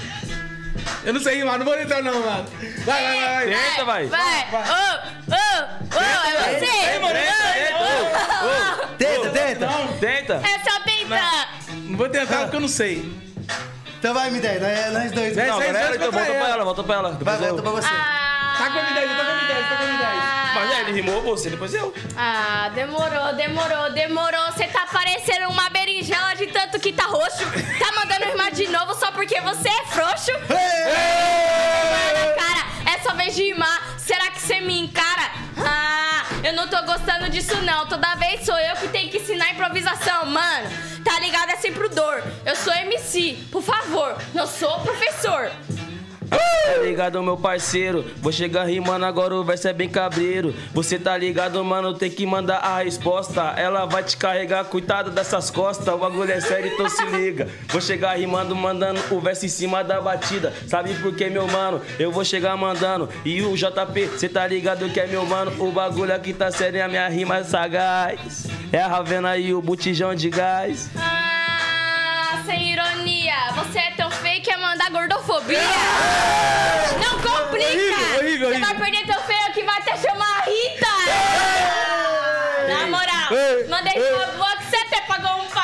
Eu 1.04 1.12
não 1.14 1.20
sei 1.20 1.36
rimar, 1.36 1.58
não 1.58 1.64
vou 1.64 1.78
entrar 1.80 2.02
não, 2.02 2.20
mano. 2.20 2.46
Vai, 2.84 3.02
vai, 3.02 3.20
vai. 3.20 3.46
vai. 3.46 3.54
Tenta, 3.70 3.84
vai. 3.84 4.06
Vai! 4.06 4.46
Ô, 4.52 4.56
ô, 5.32 5.96
ô, 5.96 6.02
é 6.02 6.58
você! 6.58 6.98
mano, 6.98 7.14
Tenta, 8.98 9.30
tenta. 9.30 9.68
Tenta. 10.00 10.34
É 10.34 10.70
só 10.70 10.80
tentar! 10.80 11.48
Não 11.84 11.96
vou 11.96 12.08
tentar 12.08 12.42
porque 12.42 12.56
eu 12.56 12.60
não 12.60 12.68
sei. 12.68 13.12
Então 13.98 14.12
vai, 14.14 14.30
M10, 14.30 14.60
nós, 14.60 14.92
nós 14.92 15.12
dois. 15.12 15.34
Vem, 15.34 15.46
Não, 15.46 15.54
agora 15.60 15.78
anos 15.78 15.96
então, 15.96 16.12
volta 16.12 16.32
pra 16.32 16.48
ela. 16.48 16.64
volta 16.64 16.82
pra 16.82 16.94
ela. 16.94 17.18
Vai, 17.20 17.36
volta 17.38 17.62
pra 17.62 17.70
você. 17.70 17.88
Tá 17.88 18.70
com 18.70 18.78
a 18.78 18.82
M10, 18.82 19.16
tá 19.16 19.24
com 19.24 19.30
a 19.30 19.34
M10, 19.34 19.68
tá 19.68 19.76
com 19.76 19.82
a 19.82 19.86
M10. 19.86 20.33
Mas 20.54 20.70
é, 20.70 20.80
ele 20.80 20.92
rimou 20.92 21.22
você, 21.22 21.50
depois 21.50 21.74
eu. 21.74 21.92
Ah, 22.16 22.70
demorou, 22.74 23.34
demorou, 23.34 23.90
demorou. 23.92 24.52
Você 24.52 24.66
tá 24.68 24.86
parecendo 24.92 25.48
uma 25.48 25.68
berinjela 25.70 26.34
de 26.34 26.46
tanto 26.46 26.78
que 26.78 26.92
tá 26.92 27.04
roxo. 27.04 27.44
Tá 27.78 27.92
mandando 27.94 28.24
rimar 28.26 28.52
de 28.52 28.68
novo 28.68 28.94
só 28.94 29.10
porque 29.12 29.40
você 29.40 29.68
é 29.68 29.84
frouxo? 29.86 30.32
Mano, 30.32 32.34
cara, 32.36 32.94
é 32.94 32.98
sua 33.02 33.14
vez 33.14 33.34
de 33.34 33.42
rimar. 33.42 33.94
Será 33.98 34.30
que 34.30 34.40
você 34.40 34.60
me 34.60 34.80
encara? 34.80 35.30
Ah, 35.58 36.24
eu 36.42 36.52
não 36.52 36.68
tô 36.68 36.80
gostando 36.82 37.28
disso 37.30 37.56
não. 37.62 37.86
Toda 37.86 38.14
vez 38.16 38.44
sou 38.44 38.58
eu 38.58 38.76
que 38.76 38.88
tenho 38.88 39.10
que 39.10 39.18
ensinar 39.18 39.52
improvisação, 39.52 40.26
mano. 40.26 40.68
Tá 41.04 41.18
ligado? 41.20 41.50
É 41.50 41.56
sempre 41.56 41.86
o 41.86 41.88
dor. 41.88 42.22
Eu 42.44 42.56
sou 42.56 42.72
MC, 42.72 43.38
por 43.50 43.62
favor. 43.62 44.16
Não 44.32 44.46
sou 44.46 44.78
professor. 44.80 45.50
Tá 46.38 46.80
ligado, 46.82 47.22
meu 47.22 47.36
parceiro? 47.36 48.04
Vou 48.16 48.32
chegar 48.32 48.64
rimando 48.64 49.04
agora, 49.04 49.34
o 49.34 49.44
verso 49.44 49.68
é 49.68 49.72
bem 49.72 49.88
cabreiro. 49.88 50.54
Você 50.72 50.98
tá 50.98 51.16
ligado, 51.16 51.62
mano? 51.64 51.94
Tem 51.94 52.10
que 52.10 52.26
mandar 52.26 52.56
a 52.56 52.82
resposta. 52.82 53.54
Ela 53.56 53.84
vai 53.84 54.02
te 54.02 54.16
carregar, 54.16 54.64
cuidado 54.64 55.10
dessas 55.10 55.50
costas. 55.50 55.94
O 55.94 55.98
bagulho 55.98 56.32
é 56.32 56.40
sério, 56.40 56.72
então 56.72 56.88
se 56.88 57.04
liga. 57.06 57.48
Vou 57.68 57.80
chegar 57.80 58.18
rimando, 58.18 58.56
mandando 58.56 59.00
o 59.10 59.20
verso 59.20 59.44
em 59.46 59.48
cima 59.48 59.84
da 59.84 60.00
batida. 60.00 60.52
Sabe 60.66 60.94
por 60.94 61.14
quê, 61.14 61.28
meu 61.28 61.46
mano? 61.46 61.80
Eu 61.98 62.10
vou 62.10 62.24
chegar 62.24 62.56
mandando. 62.56 63.08
E 63.24 63.42
o 63.42 63.54
JP, 63.54 64.18
cê 64.18 64.28
tá 64.28 64.46
ligado 64.46 64.88
que 64.88 65.00
é 65.00 65.06
meu 65.06 65.24
mano? 65.26 65.52
O 65.62 65.70
bagulho 65.70 66.14
aqui 66.14 66.32
tá 66.32 66.50
sério 66.50 66.78
e 66.78 66.82
a 66.82 66.88
minha 66.88 67.08
rima 67.08 67.38
é 67.38 67.44
sagaz. 67.44 68.46
É 68.72 68.80
a 68.80 68.88
Ravena 68.88 69.36
e 69.36 69.54
o 69.54 69.62
botijão 69.62 70.14
de 70.14 70.30
gás. 70.30 70.90
Ah, 70.96 72.42
sem 72.44 72.72
ironia. 72.72 73.52
Você 73.54 73.78
é 73.78 73.90
tão 73.96 74.03
gordofobia. 75.44 75.60
Não 76.98 77.20
complica. 77.20 78.18
Horrível, 78.18 78.48
Você 78.50 78.58
vai 78.60 78.74
perder 78.74 79.06
teu 79.06 79.20
feio 79.20 79.52
que 79.52 79.62
vai 79.62 79.78
até 79.78 79.96
chamar 79.96 80.38
a 80.38 80.44
Rita. 80.44 80.86
Na 82.68 82.86
moral, 82.86 83.32
Ei, 83.32 83.68
mandei 83.68 83.92
sua 83.92 84.26
boa 84.26 84.56
que 84.56 84.64
você 84.64 84.76
até 84.76 85.00
pagou 85.02 85.42
um 85.42 85.46
pau. 85.48 85.63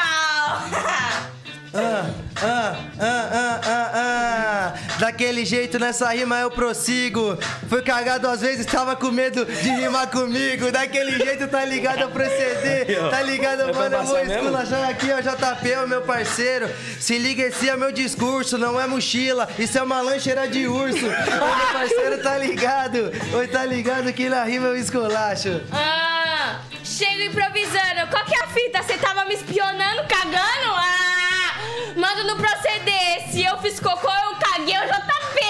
Daquele 5.00 5.46
jeito 5.46 5.78
nessa 5.78 6.10
rima 6.10 6.38
eu 6.40 6.50
prossigo. 6.50 7.38
Fui 7.70 7.80
cagado 7.80 8.28
às 8.28 8.42
vezes, 8.42 8.66
tava 8.66 8.94
com 8.94 9.10
medo 9.10 9.46
de 9.46 9.70
rimar 9.70 10.08
comigo. 10.08 10.70
Daquele 10.70 11.16
jeito 11.16 11.48
tá 11.48 11.64
ligado 11.64 12.04
a 12.04 12.08
proceder. 12.08 13.08
Tá 13.08 13.22
ligado, 13.22 13.74
mano? 13.74 13.96
Eu 13.96 14.04
vou 14.04 14.18
esculachar 14.18 14.90
aqui, 14.90 15.10
ó, 15.10 15.20
JP, 15.20 15.76
o 15.84 15.88
meu 15.88 16.02
parceiro. 16.02 16.68
Se 17.00 17.16
liga, 17.16 17.44
esse 17.44 17.66
é 17.66 17.74
meu 17.78 17.90
discurso, 17.90 18.58
não 18.58 18.78
é 18.78 18.86
mochila. 18.86 19.48
Isso 19.58 19.78
é 19.78 19.82
uma 19.82 20.02
lancheira 20.02 20.46
de 20.46 20.68
urso. 20.68 21.06
Ô, 21.06 21.56
meu 21.56 21.66
parceiro, 21.72 22.22
tá 22.22 22.36
ligado? 22.36 23.10
Oi, 23.34 23.48
tá 23.48 23.64
ligado 23.64 24.12
que 24.12 24.28
na 24.28 24.44
rima 24.44 24.66
eu 24.66 24.76
esculacho. 24.76 25.62
Ah, 25.72 26.60
chego 26.84 27.22
improvisando. 27.22 28.06
Qual 28.10 28.22
que 28.26 28.34
é 28.34 28.44
a 28.44 28.48
fita? 28.48 28.82
Você 28.82 28.98
tava 28.98 29.24
me 29.24 29.34
espionando, 29.34 30.06
cagando? 30.06 30.74
Ah, 30.74 31.58
mando 31.96 32.24
no 32.24 32.36
proceder. 32.36 33.30
Se 33.32 33.42
eu 33.42 33.56
fiz 33.62 33.80
cocô, 33.80 34.08
eu 34.08 34.30
caguei 34.60 34.76
o 34.76 34.82
JP. 34.82 35.40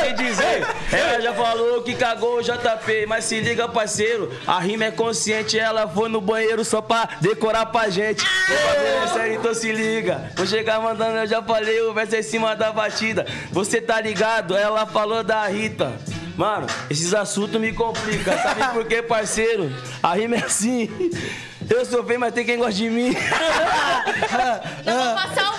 Sem 0.00 0.14
dizer, 0.16 0.66
ela 0.92 1.20
já 1.20 1.32
falou 1.32 1.82
que 1.82 1.94
cagou 1.94 2.38
o 2.38 2.42
JP, 2.42 3.06
mas 3.06 3.24
se 3.24 3.40
liga, 3.40 3.68
parceiro, 3.68 4.32
a 4.46 4.58
rima 4.58 4.86
é 4.86 4.90
consciente, 4.90 5.58
ela 5.58 5.86
foi 5.88 6.08
no 6.08 6.20
banheiro 6.20 6.64
só 6.64 6.82
pra 6.82 7.08
decorar 7.20 7.66
pra 7.66 7.88
gente. 7.88 8.24
Bagulho 8.24 9.04
é 9.04 9.06
sério, 9.08 9.34
então 9.36 9.54
se 9.54 9.72
liga. 9.72 10.30
Vou 10.36 10.46
chegar 10.46 10.80
mandando, 10.80 11.18
eu 11.18 11.26
já 11.26 11.42
falei, 11.42 11.80
o 11.82 11.94
verso 11.94 12.16
é 12.16 12.20
em 12.20 12.22
cima 12.22 12.56
da 12.56 12.72
batida. 12.72 13.26
Você 13.50 13.80
tá 13.80 14.00
ligado? 14.00 14.56
Ela 14.56 14.86
falou 14.86 15.22
da 15.22 15.46
Rita. 15.46 15.92
Mano, 16.36 16.66
esses 16.90 17.14
assuntos 17.14 17.60
me 17.60 17.72
complicam, 17.72 18.36
sabe 18.42 18.64
por 18.74 18.84
quê, 18.86 19.00
parceiro? 19.00 19.72
A 20.02 20.14
rima 20.14 20.34
é 20.34 20.44
assim. 20.44 20.90
Eu 21.70 21.84
sou 21.84 22.04
feio, 22.04 22.18
mas 22.20 22.34
tem 22.34 22.44
quem 22.44 22.58
gosta 22.58 22.74
de 22.74 22.90
mim. 22.90 23.14
Não 24.84 25.04
vou 25.04 25.14
passar 25.14 25.53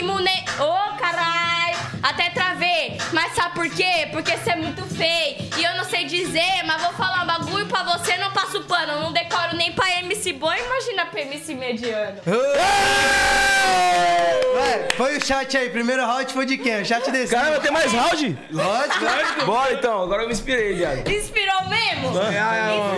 o 0.00 0.18
nem. 0.20 0.44
Ô, 0.58 0.96
caralho! 0.96 1.76
Até 2.02 2.30
travei. 2.30 2.98
Mas 3.12 3.34
sabe 3.34 3.54
por 3.54 3.68
quê? 3.68 4.08
Porque 4.10 4.36
você 4.36 4.50
é 4.52 4.56
muito 4.56 4.82
feio. 4.86 5.50
E 5.56 5.64
eu 5.64 5.76
não 5.76 5.84
sei 5.84 6.04
dizer, 6.04 6.62
mas 6.64 6.82
vou 6.82 6.92
falar 6.94 7.22
um 7.22 7.26
bagulho 7.26 7.66
pra 7.66 7.82
você, 7.82 8.16
não 8.16 8.30
passo 8.32 8.62
pano. 8.62 9.00
Não 9.00 9.12
decoro 9.12 9.54
nem 9.56 9.72
pra 9.72 9.88
MC 10.00 10.32
bom, 10.32 10.52
imagina 10.52 11.06
pra 11.06 11.20
MC 11.20 11.54
mediano. 11.54 12.20
Vai, 14.54 14.88
foi 14.96 15.16
o 15.16 15.24
chat 15.24 15.56
aí. 15.56 15.70
Primeiro 15.70 16.04
round 16.04 16.32
foi 16.32 16.46
de 16.46 16.58
quem? 16.58 16.80
O 16.80 16.84
chat 16.84 17.10
desse. 17.10 17.34
Caramba, 17.34 17.60
tem 17.60 17.70
mais 17.70 17.92
round? 17.92 18.38
Lógico, 18.50 19.04
lógico. 19.04 19.44
Bora 19.46 19.72
então, 19.74 20.02
agora 20.02 20.22
eu 20.22 20.26
me 20.26 20.32
inspirei, 20.32 20.74
viado. 20.74 21.08
Inspirou 21.08 21.68
mesmo? 21.68 22.10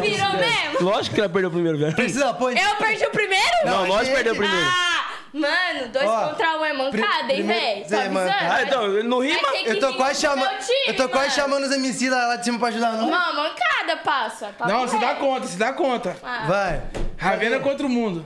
Inspirou 0.02 0.32
mesmo? 0.32 0.80
Lógico 0.80 1.14
que 1.14 1.20
ela 1.20 1.28
perdeu 1.28 1.50
primeiro, 1.50 1.78
velho. 1.78 1.94
Precisa, 1.94 2.32
põe. 2.34 2.58
Eu 2.58 2.76
perdi 2.76 3.04
o 3.04 3.10
primeiro? 3.10 3.56
Não, 3.64 3.86
nós 3.86 4.08
perdeu 4.08 4.34
primeiro. 4.34 4.66
Ah, 4.66 5.13
mano, 5.34 5.88
dois 5.88 6.06
Ó, 6.08 6.28
contra 6.28 6.58
um 6.58 6.64
é 6.64 6.72
mancada, 6.72 7.32
hein, 7.32 7.82
avisando. 7.82 8.10
mancada. 8.12 8.54
Ah, 8.54 8.62
então, 8.62 8.88
não 9.04 9.18
rima? 9.20 9.40
Vai 9.42 9.52
ter 9.52 9.64
que 9.64 9.70
Eu 9.70 9.80
tô 9.80 9.88
vir 9.88 9.96
quase 9.96 10.20
chamando. 10.20 10.50
meu 10.50 10.58
time, 10.60 10.86
Eu 10.86 10.96
tô 10.96 11.08
quase 11.08 11.26
mano. 11.28 11.40
chamando 11.42 11.64
os 11.64 11.72
MC 11.72 12.08
lá, 12.10 12.26
lá 12.28 12.36
de 12.36 12.44
cima 12.44 12.58
pra 12.58 12.68
ajudar, 12.68 12.92
não? 12.92 13.10
Não, 13.10 13.34
mancada 13.34 13.96
passa. 14.04 14.46
Papo 14.56 14.70
Não, 14.70 14.86
você 14.86 14.98
dá 14.98 15.08
reto. 15.08 15.20
conta, 15.20 15.46
você 15.46 15.56
dá 15.58 15.72
conta. 15.72 16.16
Ah. 16.22 16.44
Vai. 16.46 16.82
Ravena 17.18 17.58
contra 17.60 17.86
o 17.86 17.90
mundo. 17.90 18.24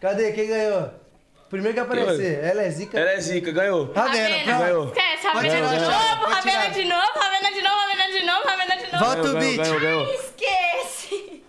Cadê? 0.00 0.32
Quem 0.32 0.48
ganhou? 0.48 0.90
Primeiro 1.50 1.74
que 1.74 1.80
aparecer. 1.80 2.42
Ela 2.44 2.62
é 2.62 2.70
zica. 2.70 2.98
Ela 2.98 3.10
é 3.10 3.20
zica, 3.20 3.50
ganhou. 3.50 3.92
Ravena, 3.92 4.28
Ravena. 4.28 4.44
pronto. 4.44 4.60
Ganhou. 4.60 4.86
Esquece, 4.86 5.26
Ravena 5.26 5.54
de 5.56 5.60
novo, 5.60 5.74
tirar. 5.74 6.20
Ravena 6.30 6.70
de 6.70 6.84
novo, 6.84 7.18
Ravena 7.18 7.50
de 7.52 7.62
novo, 7.62 7.76
Ravena 7.76 8.06
de 8.12 8.22
novo, 8.26 8.46
Ravena 8.46 8.76
de 8.76 8.92
novo. 8.92 9.04
Volta 9.04 9.20
o 9.20 9.24
Ganhou, 9.24 9.40
beat. 9.40 9.56
ganhou, 9.56 9.80
ganhou. 9.80 10.14
Esquece. 10.14 11.42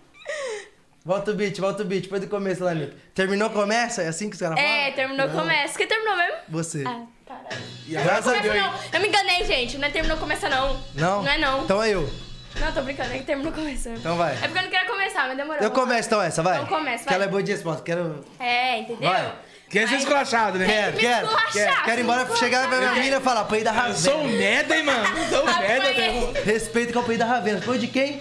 Volta 1.04 1.32
o 1.32 1.34
beat, 1.34 1.58
volta 1.58 1.82
o 1.82 1.86
beat. 1.86 2.04
Depois 2.04 2.20
do 2.22 2.28
começo 2.28 2.62
lá, 2.62 2.72
Nick. 2.74 2.94
Terminou, 3.14 3.50
começa? 3.50 4.02
É 4.02 4.08
assim 4.08 4.28
que 4.28 4.34
os 4.36 4.40
caras 4.40 4.56
falam? 4.58 4.72
É, 4.72 4.90
terminou, 4.92 5.28
começa. 5.30 5.76
Quem 5.76 5.86
terminou 5.86 6.16
mesmo? 6.16 6.36
Você. 6.48 6.84
Ah, 6.86 7.02
caralho. 7.26 7.62
Graças 7.88 8.28
a 8.28 8.34
Começa 8.36 8.42
Deus. 8.42 8.54
não. 8.56 8.74
Eu 8.92 9.00
me 9.00 9.08
enganei, 9.08 9.44
gente. 9.44 9.78
Não 9.78 9.88
é 9.88 9.90
terminou, 9.90 10.16
começa 10.16 10.48
não. 10.48 10.80
Não? 10.94 11.22
Não 11.22 11.32
é 11.32 11.38
não. 11.38 11.64
Então 11.64 11.82
é 11.82 11.90
eu. 11.90 12.08
Não, 12.60 12.70
tô 12.72 12.82
brincando. 12.82 13.12
É 13.14 13.18
que 13.18 13.24
terminou, 13.24 13.52
começando. 13.52 13.96
Então 13.98 14.16
vai. 14.16 14.34
É 14.34 14.36
porque 14.46 14.58
eu 14.58 14.62
não 14.62 14.70
queria 14.70 14.86
começar, 14.86 15.26
mas 15.26 15.36
demorou. 15.36 15.60
Eu 15.62 15.70
começo 15.72 16.08
então 16.08 16.22
essa, 16.22 16.42
vai. 16.42 16.56
Então 16.56 16.66
começa, 16.68 16.98
Que 17.02 17.08
vai. 17.10 17.14
ela 17.16 17.24
é 17.24 17.28
boa 17.28 17.42
de 17.42 17.50
resposta. 17.52 17.82
Quero. 17.82 18.24
É, 18.38 18.78
entendeu? 18.78 19.10
Vai. 19.10 19.34
Quer 19.70 19.80
ser 19.88 19.94
Vai. 19.94 19.98
esculachado, 20.02 20.58
né? 20.58 20.66
Quero, 20.66 20.96
quero. 20.98 21.28
Quero, 21.50 21.82
quero 21.84 22.00
ir 22.00 22.04
embora, 22.04 22.36
chegar 22.36 22.68
pra 22.68 22.76
minha 22.78 22.92
mina 22.92 23.16
e 23.16 23.20
falar, 23.20 23.44
põe 23.46 23.62
da 23.64 23.88
Eu 23.88 23.94
sou 23.94 24.18
um 24.18 24.22
Ravena. 24.24 24.38
merda, 24.38 24.76
hein, 24.76 24.82
mano? 24.84 25.18
Eu 25.18 25.24
sou 25.30 25.42
um 25.42 25.58
merda, 25.60 25.92
meu 25.94 26.04
irmão. 26.04 26.32
Respeito 26.44 26.92
com 26.92 26.98
o 27.00 27.02
põe 27.02 27.16
da 27.16 27.24
Ravena. 27.24 27.60
Põe 27.64 27.78
de 27.78 27.86
quem? 27.88 28.20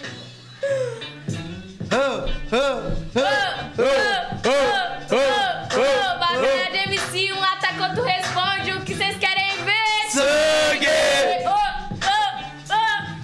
Bagulho 6.20 6.72
de 6.72 6.78
MC, 6.88 7.34
um 7.34 7.40
lata 7.40 7.68
quando 7.78 8.02
responde 8.02 8.72
o 8.72 8.82
que 8.82 8.96
vocês 8.96 9.18
querem 9.18 9.58
ver. 9.66 10.10
Sangue! 10.10 11.61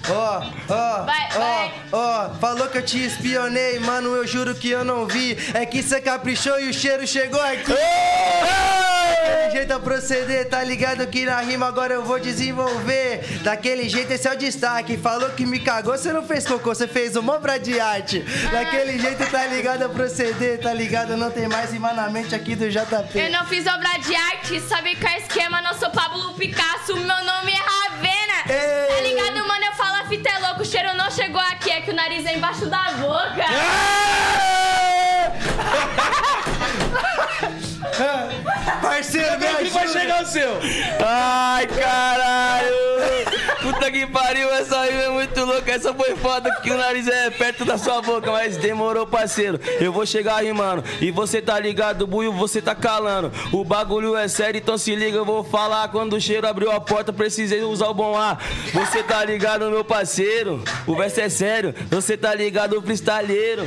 Ó, 0.10 0.42
ó, 0.70 1.06
ó, 1.36 1.72
ó, 1.92 2.30
falou 2.40 2.68
que 2.70 2.78
eu 2.78 2.82
te 2.86 3.04
espionei, 3.06 3.78
mano, 3.80 4.16
eu 4.16 4.26
juro 4.26 4.56
que 4.56 4.70
eu 4.70 4.84
não 4.86 5.06
vi. 5.06 5.38
É 5.54 5.66
que 5.66 5.84
cê 5.84 6.00
caprichou 6.00 6.60
e 6.60 6.70
o 6.70 6.74
cheiro 6.74 7.06
chegou 7.06 7.42
aqui. 7.42 7.74
Daquele 7.74 9.52
jeito 9.52 9.74
a 9.74 9.80
proceder, 9.80 10.48
tá 10.50 10.64
ligado 10.64 11.06
que 11.08 11.26
na 11.26 11.42
rima 11.42 11.68
agora 11.68 11.94
eu 11.94 12.04
vou 12.04 12.20
desenvolver. 12.20 13.40
Daquele 13.44 13.90
jeito 13.90 14.12
esse 14.12 14.28
é 14.28 14.34
o 14.34 14.38
destaque. 14.38 14.98
Falou 14.98 15.30
que 15.32 15.46
me 15.46 15.60
cagou, 15.60 15.98
você 15.98 16.14
não 16.14 16.24
fez 16.26 16.46
cocô, 16.46 16.74
você 16.74 16.88
fez 16.88 17.16
uma 17.16 17.34
obra 17.34 17.58
de 17.60 17.80
arte. 17.80 18.20
Daquele 18.52 19.00
jeito 19.00 19.30
tá 19.30 19.46
ligado 19.48 19.84
a 19.84 19.90
proceder, 19.90 20.60
tá 20.62 20.74
ligado? 20.74 21.18
Não 21.18 21.30
tem 21.32 21.48
mais 21.48 21.72
rima 21.72 21.92
na 21.94 22.10
mente 22.10 22.34
aqui 22.34 22.56
do 22.56 22.70
JP. 22.70 23.18
Eu 23.20 23.30
não 23.32 23.46
fiz 23.46 23.66
obra 23.68 23.98
de 24.00 24.16
arte, 24.16 24.62
sabe 24.62 24.96
qual 24.96 25.12
é 25.12 25.18
o 25.18 25.20
esquema? 25.20 25.62
Não 25.62 25.74
sou 25.74 25.90
Pablo 25.90 26.34
Picasso, 26.36 26.96
meu 26.96 27.06
nome 27.26 27.52
é 27.52 27.58
Ravena. 27.58 28.28
Ei. 28.50 28.96
Tá 28.96 29.02
ligado, 29.02 29.48
mano? 29.48 29.66
Eu 29.66 29.74
falo 29.74 29.97
fita 30.08 30.30
é 30.30 30.40
louco, 30.40 30.62
o 30.62 30.66
cheiro 30.66 30.96
não 30.96 31.12
chegou 31.12 31.42
aqui, 31.42 31.70
é 31.70 31.82
que 31.82 31.92
o 31.92 31.94
nariz 31.94 32.26
é 32.26 32.36
embaixo 32.36 32.66
da 32.68 32.92
boca. 32.94 33.46
Parceiro, 38.82 39.40
me 39.40 39.46
Quando 39.46 39.58
que 39.58 39.70
vai 39.70 39.88
chegar 39.88 40.24
o 40.24 40.26
seu? 40.26 40.60
Ai, 41.06 41.68
caralho! 41.68 43.27
Puta 43.68 43.92
que 43.92 44.08
pariu, 44.08 44.50
essa 44.54 44.86
rima 44.86 45.02
é 45.02 45.10
muito 45.10 45.44
louca. 45.44 45.70
Essa 45.74 45.94
foi 45.94 46.16
foda, 46.16 46.50
que 46.64 46.72
o 46.72 46.78
nariz 46.78 47.06
é 47.06 47.30
perto 47.30 47.66
da 47.66 47.78
sua 47.78 48.02
boca, 48.02 48.32
mas 48.32 48.56
demorou, 48.56 49.06
parceiro. 49.06 49.60
Eu 49.82 49.92
vou 49.92 50.06
chegar 50.06 50.42
rimando. 50.42 50.86
E 51.02 51.12
você 51.12 51.42
tá 51.42 51.60
ligado, 51.60 52.08
buio, 52.08 52.32
você 52.32 52.62
tá 52.62 52.74
calando. 52.74 53.30
O 53.52 53.66
bagulho 53.66 54.16
é 54.16 54.30
sério, 54.30 54.58
então 54.58 54.78
se 54.78 54.96
liga, 54.96 55.18
eu 55.18 55.26
vou 55.26 55.44
falar. 55.44 55.90
Quando 55.90 56.14
o 56.14 56.22
cheiro 56.22 56.48
abriu 56.48 56.72
a 56.72 56.80
porta, 56.80 57.12
precisei 57.12 57.62
usar 57.62 57.90
o 57.90 57.94
bom 57.94 58.18
ar. 58.18 58.42
Você 58.74 59.04
tá 59.04 59.26
ligado, 59.26 59.70
meu 59.70 59.84
parceiro? 59.84 60.64
O 60.86 60.96
verso 60.96 61.20
é 61.20 61.28
sério, 61.28 61.76
você 61.90 62.16
tá 62.16 62.34
ligado, 62.34 62.82
freestyleiro. 62.82 63.66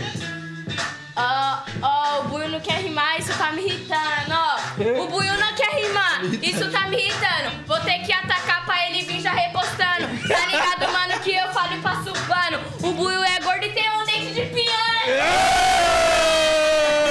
Ó, 1.20 1.58
ó, 1.82 2.20
o 2.20 2.24
Buio 2.28 2.48
não 2.48 2.60
quer 2.60 2.80
rimar, 2.80 3.18
isso 3.18 3.36
tá 3.36 3.52
me 3.52 3.66
irritando, 3.66 4.30
ó. 4.30 5.02
O 5.02 5.08
Buio 5.08 5.36
não 5.36 5.54
quer 5.54 5.70
rimar, 5.74 6.24
isso 6.42 6.70
tá 6.70 6.88
me 6.88 6.96
irritando. 6.96 7.66
Vou 7.66 7.78
ter 7.80 7.98
que 7.98 8.10
atacar 8.12 8.64
pra 8.64 8.86
ele 8.88 9.02
vir 9.02 9.20
já 9.20 9.32
repostando. 9.32 10.08
Tá 10.26 10.46
ligado, 10.46 10.90
mano, 10.90 11.20
que 11.20 11.34
eu 11.34 11.48
falo 11.52 11.74
e 11.74 11.80
passo 11.80 12.12
pano. 12.26 12.58
O 12.82 12.92
Buio 12.92 13.22
é 13.22 13.38
gordo 13.40 13.66
e 13.66 13.70
tem 13.70 13.90
um 13.90 14.04
dente 14.06 14.32
de 14.32 14.46
piano. 14.46 14.70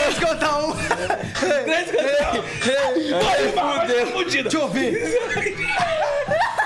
Deixa 0.06 0.22
eu 0.22 0.28
contar 0.28 0.58
um. 0.58 0.74
Vai, 3.20 3.50
fudeu. 3.52 4.42
Deixa 4.42 4.58
eu 4.58 4.62
ouvir. 4.64 4.98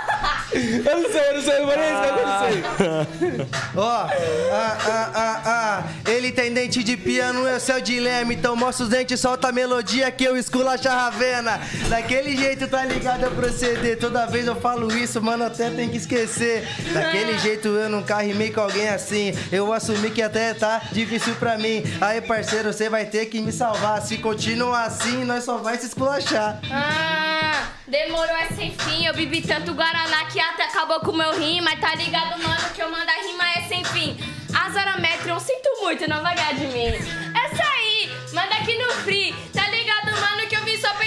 Eu 0.53 1.01
não 1.01 1.11
sei, 1.11 1.29
eu 1.29 1.33
não 1.33 1.41
sei, 1.41 1.57
eu 1.57 1.65
não 1.65 1.73
sei, 1.73 2.09
eu 2.09 2.25
não 2.25 3.05
sei. 3.07 3.47
Ó, 3.75 3.89
ah, 3.89 4.77
ah, 4.85 5.11
ah, 5.13 5.41
ah. 5.45 5.83
Ele 6.09 6.31
tem 6.31 6.53
dente 6.53 6.83
de 6.83 6.95
piano, 6.95 7.47
é 7.47 7.57
o 7.57 7.81
dilema. 7.81 8.33
Então 8.33 8.55
mostra 8.55 8.83
os 8.83 8.89
dentes, 8.89 9.19
solta 9.19 9.49
a 9.49 9.51
melodia 9.51 10.11
que 10.11 10.23
eu 10.23 10.37
esculacho 10.37 10.87
a 10.87 10.93
Ravena. 10.93 11.59
Daquele 11.89 12.37
jeito, 12.37 12.67
tá 12.67 12.85
ligado 12.85 13.25
a 13.25 13.31
proceder. 13.31 13.97
Toda 13.97 14.25
vez 14.25 14.45
eu 14.45 14.55
falo 14.55 14.91
isso, 14.95 15.21
mano, 15.21 15.45
até 15.45 15.69
tem 15.69 15.89
que 15.89 15.97
esquecer. 15.97 16.67
Daquele 16.93 17.37
jeito 17.39 17.67
eu 17.67 17.89
nunca 17.89 18.17
rimei 18.17 18.51
com 18.51 18.61
alguém 18.61 18.89
assim. 18.89 19.33
Eu 19.51 19.71
assumi 19.73 20.11
que 20.11 20.21
até 20.21 20.53
tá 20.53 20.81
difícil 20.91 21.35
pra 21.35 21.57
mim. 21.57 21.83
Aí, 21.99 22.21
parceiro, 22.21 22.71
você 22.71 22.89
vai 22.89 23.05
ter 23.05 23.25
que 23.27 23.41
me 23.41 23.51
salvar. 23.51 24.01
Se 24.01 24.17
continuar 24.17 24.85
assim, 24.85 25.23
nós 25.23 25.43
só 25.43 25.57
vai 25.57 25.77
se 25.77 25.87
esculachar. 25.87 26.59
Ah, 26.71 27.69
demorou 27.87 28.35
é 28.35 28.47
sem 28.55 28.71
fim. 28.77 29.05
Eu 29.05 29.13
bebi 29.13 29.41
tanto 29.41 29.73
Guaraná 29.73 30.25
que 30.25 30.39
acabou 30.49 30.99
com 30.99 31.11
o 31.11 31.17
meu 31.17 31.37
rim. 31.37 31.61
Mas 31.61 31.79
tá 31.79 31.95
ligado, 31.95 32.41
mano, 32.41 32.69
que 32.73 32.81
eu 32.81 32.89
mando 32.89 33.09
a 33.09 33.27
rima 33.27 33.43
é 33.55 33.61
sem 33.67 33.83
fim. 33.85 34.17
Azara 34.53 34.97
Metron, 34.99 35.39
sinto 35.39 35.69
muito, 35.81 36.07
não 36.07 36.21
vai 36.21 36.35
ganhar 36.35 36.53
de 36.53 36.67
mim. 36.67 36.85
Essa 36.85 37.63
aí, 37.63 38.09
manda 38.33 38.55
aqui 38.55 38.77
no 38.77 38.91
free. 39.03 39.33
Tá 39.53 39.67
ligado, 39.69 40.11
mano, 40.19 40.47
que 40.47 40.55
eu 40.55 40.63
vim 40.63 40.77
só 40.77 40.93
pra 40.93 41.05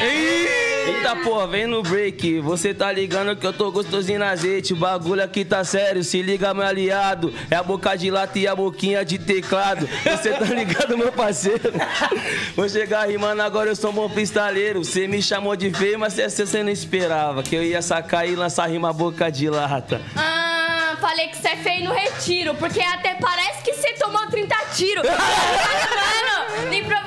Eita 0.00 1.16
porra, 1.16 1.46
vem 1.46 1.66
no 1.66 1.82
break. 1.82 2.40
Você 2.40 2.74
tá 2.74 2.90
ligando 2.90 3.36
que 3.36 3.46
eu 3.46 3.52
tô 3.52 3.70
gostosinho 3.70 4.18
no 4.18 4.24
azeite. 4.24 4.72
O 4.72 4.76
bagulho 4.76 5.22
aqui 5.22 5.44
tá 5.44 5.62
sério, 5.64 6.02
se 6.02 6.20
liga, 6.22 6.52
meu 6.52 6.64
aliado. 6.64 7.32
É 7.50 7.56
a 7.56 7.62
boca 7.62 7.96
de 7.96 8.10
lata 8.10 8.38
e 8.38 8.46
a 8.46 8.54
boquinha 8.54 9.04
de 9.04 9.18
teclado. 9.18 9.88
Você 10.04 10.30
tá 10.30 10.44
ligado, 10.54 10.96
meu 10.96 11.12
parceiro? 11.12 11.72
Vou 12.56 12.68
chegar 12.68 13.08
rimando 13.08 13.42
agora, 13.42 13.70
eu 13.70 13.76
sou 13.76 13.90
um 13.90 13.94
bom 13.94 14.10
pistaleiro. 14.10 14.84
Você 14.84 15.06
me 15.06 15.22
chamou 15.22 15.56
de 15.56 15.70
feio, 15.70 15.98
mas 15.98 16.14
você, 16.14 16.62
não 16.62 16.70
esperava 16.70 17.42
que 17.42 17.54
eu 17.54 17.62
ia 17.62 17.82
sacar 17.82 18.28
e 18.28 18.34
lançar 18.34 18.68
rima 18.68 18.92
boca 18.92 19.30
de 19.30 19.48
lata. 19.48 20.00
Ah, 20.16 20.96
falei 21.00 21.28
que 21.28 21.36
você 21.36 21.48
é 21.48 21.56
feio 21.56 21.84
no 21.84 21.94
retiro, 21.94 22.54
porque 22.54 22.80
até 22.80 23.14
parece 23.14 23.62
que 23.62 23.72
você 23.72 23.92
tomou 23.94 24.26
30 24.26 24.56
tiros. 24.74 25.04
Mano, 25.08 26.66
no 26.66 26.74
improvisado, 26.74 26.97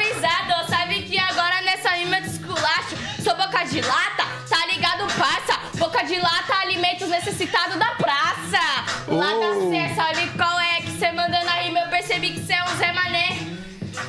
boca 3.62 3.66
de 3.66 3.82
lata, 3.82 4.24
tá 4.50 4.66
ligado, 4.66 5.06
passa. 5.14 5.60
Boca 5.78 6.04
de 6.04 6.20
lata, 6.20 6.56
alimentos 6.62 7.10
necessitados 7.10 7.78
da 7.78 7.92
praça. 7.92 8.60
Lata 9.08 9.70
cê, 9.70 9.94
sabe 9.94 10.28
qual 10.36 10.60
é 10.60 10.82
que 10.82 10.92
você 10.92 11.12
mandando 11.12 11.48
a 11.48 11.54
rima, 11.54 11.80
eu 11.80 11.88
percebi 11.90 12.32
que 12.32 12.40
você 12.40 12.54
é 12.54 12.64
um 12.64 12.78
Zé 12.78 12.92
Mané. 12.92 13.38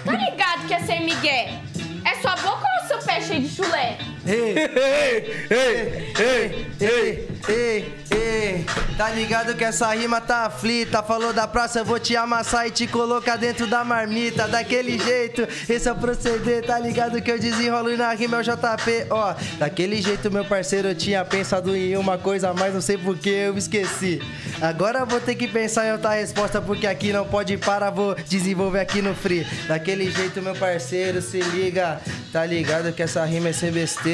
Tá 0.04 0.12
ligado 0.12 0.66
que 0.66 0.74
é 0.74 0.80
sem 0.80 1.04
migué? 1.04 1.60
É 2.04 2.14
sua 2.20 2.34
boca 2.36 2.64
ou 2.80 2.88
seu 2.88 2.98
pé 3.00 3.20
cheio 3.20 3.42
de 3.42 3.54
chulé? 3.54 3.98
Ei, 4.24 4.54
Ei, 4.56 5.48
ei, 5.50 6.12
ei, 6.16 6.66
ei, 6.80 7.28
ei, 7.48 7.94
ei. 8.10 8.66
Tá 8.96 9.10
ligado 9.10 9.54
que 9.56 9.64
essa 9.64 9.92
rima 9.92 10.20
tá 10.20 10.44
aflita. 10.46 11.02
Falou 11.02 11.32
da 11.32 11.48
praça, 11.48 11.80
eu 11.80 11.84
vou 11.84 11.98
te 11.98 12.14
amassar 12.14 12.68
e 12.68 12.70
te 12.70 12.86
colocar 12.86 13.36
dentro 13.36 13.66
da 13.66 13.82
marmita. 13.82 14.46
Daquele 14.46 14.96
jeito, 14.96 15.42
esse 15.68 15.88
é 15.88 15.92
o 15.92 15.96
proceder. 15.96 16.64
Tá 16.64 16.78
ligado 16.78 17.20
que 17.20 17.30
eu 17.32 17.38
desenrolo 17.38 17.90
e 17.90 17.96
na 17.96 18.12
rima 18.12 18.36
é 18.36 18.40
o 18.40 18.42
JP. 18.44 19.06
Ó, 19.10 19.34
daquele 19.58 20.00
jeito, 20.00 20.30
meu 20.30 20.44
parceiro, 20.44 20.88
eu 20.88 20.94
tinha 20.94 21.24
pensado 21.24 21.74
em 21.74 21.96
uma 21.96 22.16
coisa 22.16 22.50
a 22.50 22.54
mais, 22.54 22.74
não 22.74 22.80
sei 22.80 22.96
por 22.96 23.18
que 23.18 23.30
eu 23.30 23.58
esqueci. 23.58 24.22
Agora 24.60 25.04
vou 25.04 25.20
ter 25.20 25.34
que 25.34 25.48
pensar 25.48 25.88
em 25.88 25.92
outra 25.92 26.10
resposta, 26.10 26.60
porque 26.62 26.86
aqui 26.86 27.12
não 27.12 27.26
pode 27.26 27.56
parar, 27.56 27.90
vou 27.90 28.14
desenvolver 28.14 28.80
aqui 28.80 29.02
no 29.02 29.16
free. 29.16 29.44
Daquele 29.66 30.08
jeito, 30.12 30.40
meu 30.40 30.54
parceiro, 30.54 31.20
se 31.20 31.40
liga. 31.40 32.00
Tá 32.32 32.46
ligado 32.46 32.92
que 32.92 33.02
essa 33.02 33.24
rima 33.24 33.48
é 33.48 33.52
sem 33.52 33.72
besteira. 33.72 34.11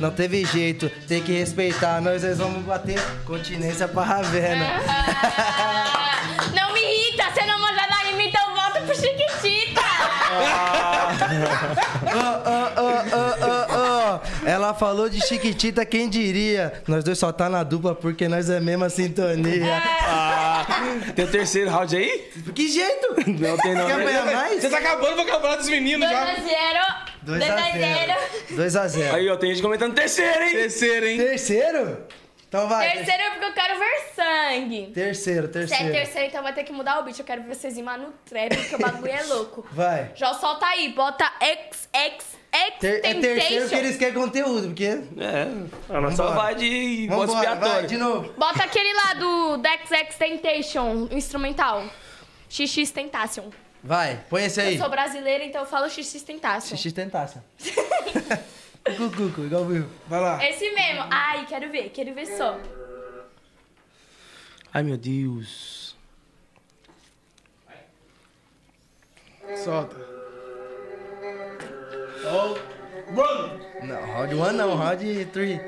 Não 0.00 0.10
teve 0.10 0.44
jeito, 0.44 0.90
tem 1.06 1.22
que 1.22 1.32
respeitar. 1.32 2.00
Nós, 2.00 2.22
vamos 2.36 2.64
bater 2.64 3.00
continência 3.24 3.86
pra 3.86 4.02
Ravena. 4.02 4.66
Não 6.54 6.72
me 6.72 6.80
irrita, 6.80 7.24
você 7.32 7.44
não 7.46 7.58
manja 7.60 7.86
da 7.88 7.96
rima, 8.08 8.22
então 8.22 8.54
volta 8.54 8.80
pro 8.80 8.94
Chiquitita. 8.94 9.80
Ô, 12.06 12.18
ô, 12.18 12.56
ô, 12.82 12.88
ô, 12.88 13.24
ô, 13.46 13.65
Ela 14.44 14.74
falou 14.74 15.08
de 15.08 15.20
Chiquitita, 15.26 15.84
quem 15.84 16.08
diria? 16.08 16.82
Nós 16.86 17.04
dois 17.04 17.18
só 17.18 17.32
tá 17.32 17.48
na 17.48 17.62
dupla 17.62 17.94
porque 17.94 18.28
nós 18.28 18.48
é 18.50 18.58
a 18.58 18.60
mesma 18.60 18.88
sintonia. 18.88 19.82
Ah, 20.02 20.66
tem 21.14 21.24
o 21.24 21.30
terceiro 21.30 21.70
round 21.70 21.96
aí? 21.96 22.30
Que 22.54 22.68
jeito? 22.68 23.08
Não 23.26 23.56
tem 23.56 23.74
não. 23.74 23.86
Quer 23.86 23.96
né? 23.98 24.02
apanhar 24.02 24.26
mais? 24.26 24.60
Você 24.60 24.68
tá 24.70 24.78
acabando 24.78 25.16
com 25.16 25.22
o 25.22 25.26
campeonato 25.26 25.58
dos 25.58 25.68
meninos 25.70 26.08
2 26.08 26.10
já. 26.10 26.22
a 26.22 26.34
0. 26.34 26.46
2 27.22 27.42
a 27.42 27.56
0. 27.56 28.20
2 28.50 28.76
a 28.76 28.88
0. 28.88 29.16
Aí, 29.16 29.28
ó, 29.28 29.36
tem 29.36 29.50
gente 29.50 29.62
comentando 29.62 29.94
terceiro, 29.94 30.42
hein? 30.42 30.52
Terceiro, 30.52 31.06
hein? 31.06 31.18
Terceiro? 31.18 31.98
Então 32.48 32.68
vai. 32.68 32.92
Terceiro 32.92 33.22
é 33.22 33.30
porque 33.30 33.44
eu 33.44 33.52
quero 33.52 33.78
ver 33.78 34.00
sangue. 34.14 34.90
Terceiro, 34.94 35.42
Se 35.52 35.58
é 35.58 35.60
terceiro. 35.66 35.92
terceiro, 35.92 36.28
então 36.28 36.42
vai 36.42 36.52
ter 36.54 36.64
que 36.64 36.72
mudar 36.72 37.00
o 37.00 37.02
beat. 37.02 37.18
Eu 37.18 37.24
quero 37.24 37.42
ver 37.42 37.54
vocês 37.54 37.76
rimar 37.76 37.98
no 37.98 38.12
trap, 38.24 38.56
porque 38.56 38.74
o 38.76 38.78
bagulho 38.78 39.12
é 39.12 39.22
louco. 39.24 39.66
Vai. 39.72 40.12
Já 40.14 40.32
solta 40.34 40.64
aí, 40.66 40.90
bota 40.90 41.24
X, 41.40 41.88
X, 41.92 42.12
X, 42.14 42.35
Ter- 42.80 43.00
é 43.04 43.14
terceiro 43.14 43.68
que 43.68 43.74
eles 43.74 43.96
querem 43.96 44.14
conteúdo, 44.14 44.68
porque. 44.68 44.84
É, 44.84 45.94
a 45.94 46.00
nossa 46.00 46.16
Vambora. 46.24 46.34
vai 46.34 46.54
de 46.54 47.06
voz 47.08 47.30
expiatória. 47.32 47.88
de 47.88 47.96
novo. 47.96 48.32
Bota 48.34 48.64
aquele 48.64 48.92
lá 48.92 49.14
do 49.14 49.56
Dex 49.58 49.90
X 49.90 50.16
Temptation, 50.16 51.08
instrumental. 51.10 51.84
XX 52.48 52.90
Tentation. 52.90 53.50
Vai, 53.82 54.20
põe 54.28 54.44
esse 54.44 54.60
aí. 54.60 54.74
Eu 54.74 54.80
sou 54.80 54.90
brasileira, 54.90 55.44
então 55.44 55.62
eu 55.62 55.66
falo 55.66 55.88
XX 55.88 56.22
Tentation. 56.22 56.76
Xixi 56.76 56.92
tentaça. 56.92 57.44
Cucu, 58.96 59.44
igual 59.44 59.62
o 59.62 59.66
Will. 59.66 59.88
Vai 60.06 60.20
lá. 60.20 60.44
Esse 60.48 60.70
mesmo. 60.70 61.04
Ai, 61.10 61.46
quero 61.46 61.70
ver, 61.70 61.90
quero 61.90 62.14
ver 62.14 62.26
só. 62.26 62.58
Ai, 64.72 64.82
meu 64.82 64.96
Deus. 64.96 65.96
Solta. 69.64 70.15
Não, 73.82 74.00
round 74.12 74.34
1 74.34 74.52
não, 74.52 74.76
round 74.76 75.24
3. 75.26 75.60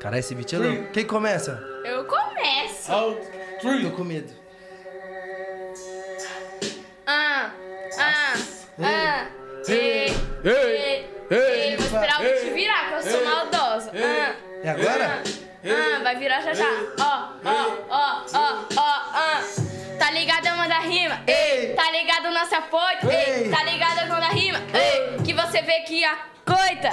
Cara, 0.00 0.18
esse 0.18 0.34
beat 0.34 0.52
é 0.54 0.58
louco. 0.58 0.84
Quem 0.92 1.06
começa? 1.06 1.62
Eu 1.84 2.04
começo. 2.04 2.90
Tô 3.60 3.90
com 3.96 4.04
medo. 4.04 4.32
Ah, 7.06 7.50
ah, 7.98 8.34
ah. 8.82 9.26
Ei, 9.68 10.06
Ei, 10.44 11.06
ei. 11.30 11.76
Vou 11.76 11.86
esperar 11.86 12.20
o 12.20 12.24
ei, 12.24 12.40
beat 12.40 12.54
virar, 12.54 12.88
que 12.88 12.94
eu 12.94 13.12
sou 13.12 13.24
maldosa. 13.24 13.92
Ah. 13.94 14.34
É 14.62 14.70
agora? 14.70 15.22
Ah, 15.22 15.49
ah, 15.64 16.00
vai 16.02 16.16
virar 16.16 16.40
já 16.40 16.54
já. 16.54 16.64
Ó, 16.98 17.28
ó, 17.44 17.76
ó, 17.88 18.24
ó, 18.34 18.64
ó, 18.76 19.00
ah. 19.14 19.40
Tá 19.98 20.10
ligado 20.12 20.46
a 20.72 20.80
rima? 20.80 21.20
Ei. 21.26 21.74
Tá 21.74 21.90
ligado 21.90 22.28
o 22.28 22.30
nosso 22.32 22.54
apoio? 22.54 23.10
Ei. 23.10 23.50
Tá 23.50 23.62
ligado 23.64 24.06
quando 24.08 24.22
a 24.22 24.28
rima? 24.28 24.58
Ei. 24.72 25.22
Que 25.22 25.34
você 25.34 25.60
vê 25.60 25.80
que 25.80 26.02
a 26.04 26.16
coita. 26.54 26.90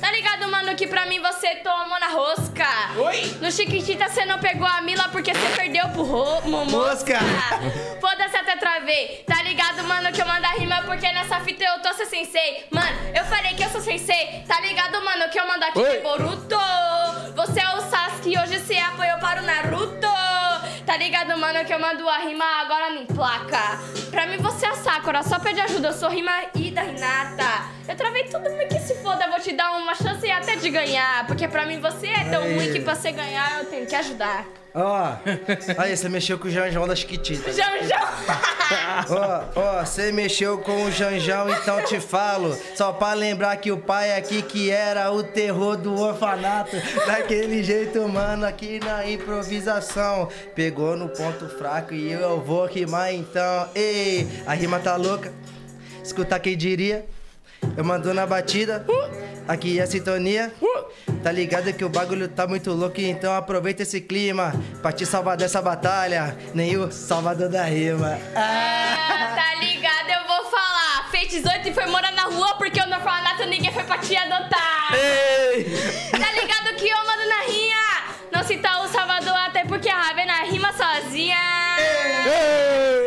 Tá 0.00 0.10
ligado, 0.12 0.46
mano, 0.50 0.74
que 0.76 0.86
pra 0.86 1.06
mim 1.06 1.18
você 1.20 1.56
tomou 1.56 1.98
na 1.98 2.08
rosca. 2.08 2.66
Oi? 2.98 3.38
No 3.40 3.50
Chiquitita 3.50 4.08
você 4.08 4.24
não 4.26 4.38
pegou 4.38 4.66
a 4.66 4.82
Mila 4.82 5.08
porque 5.08 5.32
você 5.32 5.48
perdeu 5.56 5.88
pro 5.88 6.02
ro 6.02 6.42
mo- 6.48 6.64
Mosca. 6.66 7.18
Foda-se 8.00 8.36
até 8.36 8.56
travei. 8.56 9.24
Tá 9.26 9.42
ligado, 9.42 9.82
mano, 9.84 10.12
que 10.12 10.20
eu 10.20 10.26
mando 10.26 10.46
a 10.46 10.50
rima 10.50 10.82
porque 10.82 11.10
nessa 11.10 11.40
fita 11.40 11.64
eu 11.64 11.80
tô 11.80 11.92
ser 11.94 12.06
sensei. 12.06 12.66
Mano, 12.70 12.86
eu 13.16 13.24
falei 13.24 13.54
que 13.54 13.64
eu 13.64 13.70
sou 13.70 13.80
sensei. 13.80 14.44
Tá 14.46 14.60
ligado, 14.60 15.02
mano, 15.02 15.28
que 15.30 15.40
eu 15.40 15.46
mando 15.46 15.64
aqui 15.64 15.78
Oi. 15.78 16.00
Boruto. 16.00 16.56
Você 17.34 17.60
é 17.60 17.68
o 17.76 17.80
Sasuke 17.80 18.30
e 18.34 18.38
hoje 18.38 18.58
você 18.60 18.76
apoiou 18.76 19.18
para 19.18 19.40
o 19.40 19.44
Naruto. 19.44 20.13
Tá 20.94 20.98
ligado, 20.98 21.36
mano, 21.36 21.64
que 21.64 21.74
eu 21.74 21.80
mando 21.80 22.08
a 22.08 22.18
rima 22.18 22.44
agora 22.60 22.94
em 22.94 23.04
placa. 23.04 23.80
Pra 24.12 24.28
mim 24.28 24.36
você 24.36 24.64
é 24.64 24.68
a 24.68 24.74
Sakura, 24.76 25.24
só 25.24 25.40
pede 25.40 25.60
ajuda. 25.60 25.88
Eu 25.88 25.92
sou 25.92 26.08
rima 26.08 26.30
e 26.54 26.70
da 26.70 26.82
Renata. 26.82 27.64
Eu 27.88 27.96
travei 27.96 28.22
tudo, 28.22 28.44
mas 28.56 28.68
que 28.68 28.78
se 28.78 29.02
foda, 29.02 29.26
vou 29.28 29.40
te 29.40 29.52
dar 29.54 29.72
uma 29.72 29.92
chance 29.96 30.30
até 30.30 30.54
de 30.54 30.70
ganhar. 30.70 31.26
Porque 31.26 31.48
pra 31.48 31.66
mim 31.66 31.80
você 31.80 32.06
é 32.06 32.30
tão 32.30 32.44
Aí. 32.44 32.54
ruim 32.54 32.72
que 32.72 32.78
pra 32.78 32.94
você 32.94 33.10
ganhar 33.10 33.58
eu 33.58 33.64
tenho 33.64 33.88
que 33.88 33.96
ajudar. 33.96 34.46
Ó, 34.74 35.16
aí 35.78 35.96
você 35.96 36.08
mexeu 36.08 36.36
com 36.36 36.48
o 36.48 36.50
Janjão 36.50 36.88
da 36.88 36.96
Chiquitita. 36.96 37.52
Janjão! 37.52 37.96
Ó, 39.08 39.60
ó, 39.60 39.84
você 39.84 40.10
mexeu 40.10 40.58
com 40.58 40.86
o 40.86 40.90
Janjão, 40.90 41.48
então 41.48 41.80
te 41.84 42.00
falo. 42.00 42.58
Só 42.74 42.92
pra 42.92 43.12
lembrar 43.12 43.56
que 43.58 43.70
o 43.70 43.78
pai 43.78 44.16
aqui 44.16 44.42
que 44.42 44.72
era 44.72 45.12
o 45.12 45.22
terror 45.22 45.76
do 45.76 45.94
orfanato. 45.94 46.76
Daquele 47.06 47.62
jeito, 47.62 48.08
mano, 48.08 48.44
aqui 48.44 48.80
na 48.80 49.08
improvisação. 49.08 50.28
Pegou 50.56 50.96
no 50.96 51.08
ponto 51.08 51.48
fraco 51.48 51.94
e 51.94 52.10
eu 52.10 52.40
vou 52.40 52.66
rimar 52.66 53.14
então. 53.14 53.68
Ei, 53.76 54.26
a 54.44 54.54
rima 54.54 54.80
tá 54.80 54.96
louca. 54.96 55.32
Escutar 56.02 56.40
quem 56.40 56.56
diria. 56.56 57.06
Eu 57.76 57.84
mando 57.84 58.12
na 58.12 58.26
batida. 58.26 58.84
Aqui 59.46 59.78
é 59.78 59.82
a 59.82 59.86
sintonia. 59.86 60.52
Tá 61.22 61.30
ligado 61.30 61.72
que 61.72 61.84
o 61.84 61.88
bagulho 61.88 62.28
tá 62.28 62.46
muito 62.46 62.72
louco, 62.72 63.00
então 63.00 63.34
aproveita 63.34 63.82
esse 63.82 64.00
clima 64.00 64.52
pra 64.80 64.92
te 64.92 65.04
salvar 65.04 65.36
dessa 65.36 65.60
batalha. 65.60 66.36
Nem 66.54 66.76
o 66.76 66.90
salvador 66.90 67.48
da 67.48 67.64
rima. 67.64 68.18
Ah, 68.34 69.34
tá 69.34 69.54
ligado, 69.60 70.08
eu 70.10 70.26
vou 70.26 70.50
falar. 70.50 71.10
Fez 71.10 71.28
18 71.28 71.68
e 71.68 71.74
foi 71.74 71.86
morar 71.86 72.12
na 72.12 72.24
rua 72.24 72.54
porque 72.56 72.80
eu 72.80 72.86
no 72.86 72.96
orfanato 72.96 73.44
ninguém 73.46 73.72
foi 73.72 73.84
pra 73.84 73.98
te 73.98 74.16
adotar. 74.16 74.88
Tá 74.90 76.32
ligado 76.40 76.76
que 76.76 76.88
eu 76.88 77.06
mando 77.06 77.28
na 77.28 77.42
rinha. 77.46 77.84
Não 78.32 78.42
citar 78.42 78.82
o 78.82 78.88
Salvador 78.88 79.36
até 79.36 79.64
porque 79.64 79.88
a 79.88 79.96
Ravena 79.96 80.44
rima 80.44 80.72
sozinha. 80.72 81.63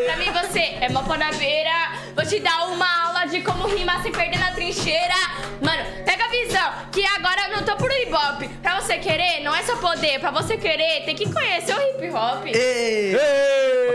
Pra 0.06 0.16
mim 0.18 0.32
você 0.32 0.78
é 0.80 0.88
uma 0.90 1.02
beira. 1.38 1.72
Vou 2.16 2.26
te 2.26 2.40
dar 2.40 2.68
uma 2.68 3.08
aula 3.08 3.26
de 3.26 3.42
como 3.42 3.68
rimar 3.68 4.02
sem 4.04 4.12
perder 4.12 4.40
na 4.40 4.52
trincheira. 4.52 5.14
Mano, 5.62 5.84
pega 6.06 6.26
a 6.26 6.30
visão 6.30 6.72
que 6.92 7.06
agora 7.06 7.50
eu 7.50 7.58
não 7.58 7.64
tô 7.66 7.76
pro 7.76 7.92
hip 7.92 8.14
hop. 8.14 8.44
Pra 8.62 8.80
você 8.80 8.98
querer, 8.98 9.42
não 9.42 9.56
é 9.56 9.64
só 9.64 9.76
poder. 9.78 10.20
Pra 10.20 10.32
você 10.32 10.58
querer, 10.58 11.04
tem 11.06 11.16
que 11.16 11.32
conhecer 11.32 11.76
o 11.76 11.82
hip 11.82 12.10
hop. 12.14 12.46
Ei! 12.46 13.16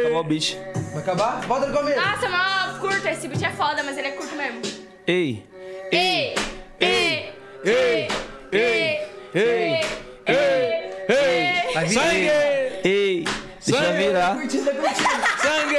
Acabou 0.00 0.20
o 0.20 0.24
beat. 0.24 0.56
Vai 0.92 1.02
acabar? 1.02 1.40
Volta 1.42 1.66
no 1.66 1.76
começo. 1.76 2.00
Nossa, 2.00 2.28
mas 2.28 2.78
curto. 2.78 3.06
Esse 3.08 3.28
beat 3.28 3.42
é 3.42 3.50
foda, 3.50 3.82
mas 3.82 3.96
ele 3.96 4.08
é 4.08 4.12
curto 4.12 4.34
mesmo. 4.34 4.60
Ei, 5.06 5.44
Ei, 5.90 6.34
ei, 6.80 7.28
ei, 7.64 8.08
ei, 8.52 9.00
ei, 9.34 9.80
ei, 10.26 11.06
ei. 11.08 11.74
Vai 11.74 11.84
vir. 11.86 11.94
Sangue! 11.94 12.30
Ei, 12.84 13.24
deixa 13.66 13.84
eu 13.84 13.96
virar. 13.96 14.36
Sangue! 15.38 15.76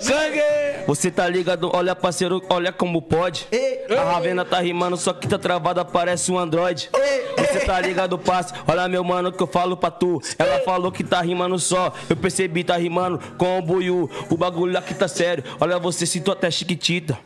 Sangue! 0.00 0.42
Você 0.86 1.10
tá 1.10 1.28
ligado? 1.28 1.70
Olha, 1.72 1.94
parceiro, 1.94 2.42
olha 2.50 2.72
como 2.72 3.00
pode. 3.00 3.46
Ei, 3.52 3.86
A 3.96 4.02
Ravena 4.12 4.44
tá 4.44 4.60
rimando, 4.60 4.96
só 4.96 5.12
que 5.12 5.28
tá 5.28 5.38
travada, 5.38 5.84
parece 5.84 6.30
um 6.30 6.38
Android. 6.38 6.90
Você 7.38 7.60
tá 7.60 7.80
ligado, 7.80 8.18
passe? 8.18 8.52
Olha, 8.66 8.88
meu 8.88 9.02
mano, 9.04 9.32
que 9.32 9.42
eu 9.42 9.46
falo 9.46 9.76
pra 9.76 9.90
tu. 9.90 10.20
Ela 10.38 10.60
falou 10.64 10.90
que 10.90 11.04
tá 11.04 11.20
rimando 11.20 11.58
só. 11.58 11.94
Eu 12.10 12.16
percebi, 12.16 12.64
tá 12.64 12.76
rimando 12.76 13.20
com 13.38 13.58
o 13.58 13.62
buiú. 13.62 14.10
O 14.28 14.36
bagulho 14.36 14.76
aqui 14.76 14.92
tá 14.92 15.08
sério. 15.08 15.44
Olha, 15.60 15.78
você 15.78 16.04
citou 16.04 16.32
até 16.32 16.50
Chiquitita. 16.50 17.18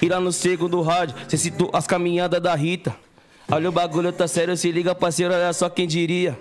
E 0.00 0.08
lá 0.08 0.18
no 0.18 0.32
segundo 0.32 0.80
rádio, 0.80 1.14
você 1.28 1.36
citou 1.36 1.68
as 1.72 1.86
caminhadas 1.86 2.40
da 2.40 2.54
Rita. 2.54 2.94
Olha, 3.50 3.68
o 3.68 3.72
bagulho 3.72 4.12
tá 4.12 4.26
sério, 4.28 4.56
se 4.56 4.70
liga, 4.70 4.94
parceiro, 4.94 5.34
olha 5.34 5.52
só 5.52 5.68
quem 5.68 5.86
diria. 5.86 6.38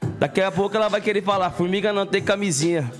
Daqui 0.00 0.40
a 0.40 0.50
pouco 0.50 0.76
ela 0.76 0.88
vai 0.88 1.00
querer 1.00 1.22
falar, 1.22 1.50
formiga 1.50 1.92
não 1.92 2.06
tem 2.06 2.22
camisinha. 2.22 2.90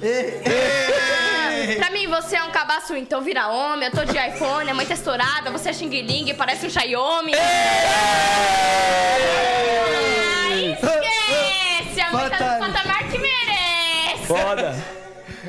Pra 1.77 1.91
mim, 1.91 2.07
você 2.07 2.37
é 2.37 2.43
um 2.45 2.51
cabaço, 2.51 2.95
então 2.95 3.21
vira 3.23 3.49
homem. 3.49 3.89
Eu 3.89 3.93
tô 3.93 4.05
de 4.05 4.17
iPhone, 4.17 4.71
é 4.71 4.73
muito 4.73 4.93
estourada. 4.93 5.51
Você 5.51 5.71
é 5.71 5.73
xing-ling, 5.73 6.33
parece 6.35 6.67
um 6.67 6.71
Xiaomi. 6.71 7.33
Ai, 10.51 10.73
esquece! 10.73 12.01
A 12.01 12.11
muita 12.11 12.37
Fatal. 12.37 12.59
patamar 12.61 13.09
que 13.11 13.19
merece. 13.19 14.27
Foda! 14.27 14.75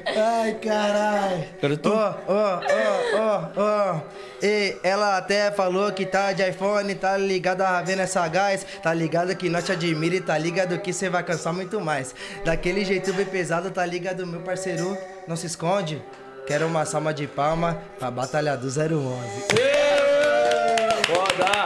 Ai, 0.06 0.54
caralho. 0.56 1.46
Ó, 1.86 2.14
ó, 2.28 2.62
ó, 3.18 3.50
ó, 3.56 3.62
ó. 3.62 4.02
E 4.42 4.78
ela 4.84 5.18
até 5.18 5.52
falou 5.52 5.92
que 5.92 6.06
tá 6.06 6.32
de 6.32 6.48
iPhone, 6.48 6.94
tá 6.96 7.18
ligada 7.18 7.68
a 7.68 7.72
Ravena 7.72 8.08
Sagaz, 8.08 8.66
tá 8.82 8.94
ligado 8.94 9.36
que 9.36 9.50
nós 9.50 9.66
te 9.66 9.72
admira 9.74 10.16
e 10.16 10.22
tá 10.22 10.38
ligado 10.38 10.78
que 10.80 10.94
você 10.94 11.10
vai 11.10 11.24
cansar 11.24 11.54
muito 11.54 11.80
mais. 11.82 12.16
Daquele 12.46 12.86
jeito 12.86 13.12
bem 13.14 13.26
pesado, 13.26 13.70
tá 13.72 13.86
ligado, 13.86 14.26
meu 14.26 14.40
parceiro, 14.42 14.98
não 15.28 15.36
se 15.36 15.48
esconde. 15.48 16.02
Quero 16.48 16.66
uma 16.68 16.86
salva 16.86 17.14
de 17.14 17.28
palma 17.28 17.82
pra 18.00 18.10
Batalha 18.10 18.56
do 18.58 18.68
011. 18.68 18.80
Foda! 21.06 21.66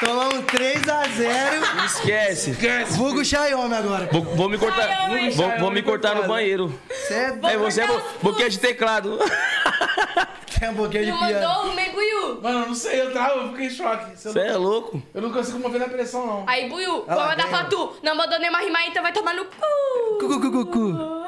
Tomamos 0.00 0.44
3x0. 0.44 1.86
Esquece! 1.86 2.52
Vulgo 2.90 3.24
Xiaomi 3.24 3.74
agora. 3.74 4.08
Vou, 4.12 4.22
vou 4.22 4.48
me 4.48 4.58
cortar. 4.58 4.86
Xiaomi. 4.88 5.30
Vou, 5.30 5.50
vou 5.58 5.70
me 5.70 5.82
cortar 5.82 6.14
no 6.16 6.26
banheiro. 6.26 6.78
Você 6.90 7.14
é 7.14 7.38
É, 7.52 7.56
você 7.56 7.80
é 7.82 7.86
bo- 7.86 8.02
boquinha 8.22 8.50
de 8.50 8.58
teclado. 8.58 9.18
tem 10.58 10.68
um 10.70 10.74
pouquinho 10.74 11.04
de 11.06 11.12
piano. 11.12 11.48
mandou 11.48 11.70
o 11.70 11.74
Meguiu. 11.74 12.40
Mano, 12.42 12.60
eu 12.60 12.66
não 12.68 12.74
sei, 12.74 13.00
eu 13.00 13.12
tava, 13.12 13.34
eu 13.40 13.48
fiquei 13.50 13.66
em 13.66 13.70
choque. 13.70 14.16
Você 14.16 14.38
é 14.38 14.56
louco? 14.56 15.02
Eu 15.14 15.22
não 15.22 15.32
consigo 15.32 15.58
mover 15.58 15.80
na 15.80 15.88
pressão, 15.88 16.26
não. 16.26 16.44
Aí, 16.46 16.68
Buiu, 16.68 17.04
Ah, 17.08 17.14
vou 17.14 17.24
mandar 17.24 17.42
vem. 17.44 17.50
pra 17.52 17.64
tu. 17.64 17.96
Não 18.02 18.14
mandou 18.16 18.38
nenhuma 18.38 18.58
rima, 18.60 18.82
então 18.86 19.02
vai 19.02 19.12
tomar 19.12 19.34
no 19.34 19.44
cu. 19.44 20.18
Cucu, 20.20 20.40
cucu, 20.40 20.66
cucu. 20.66 21.26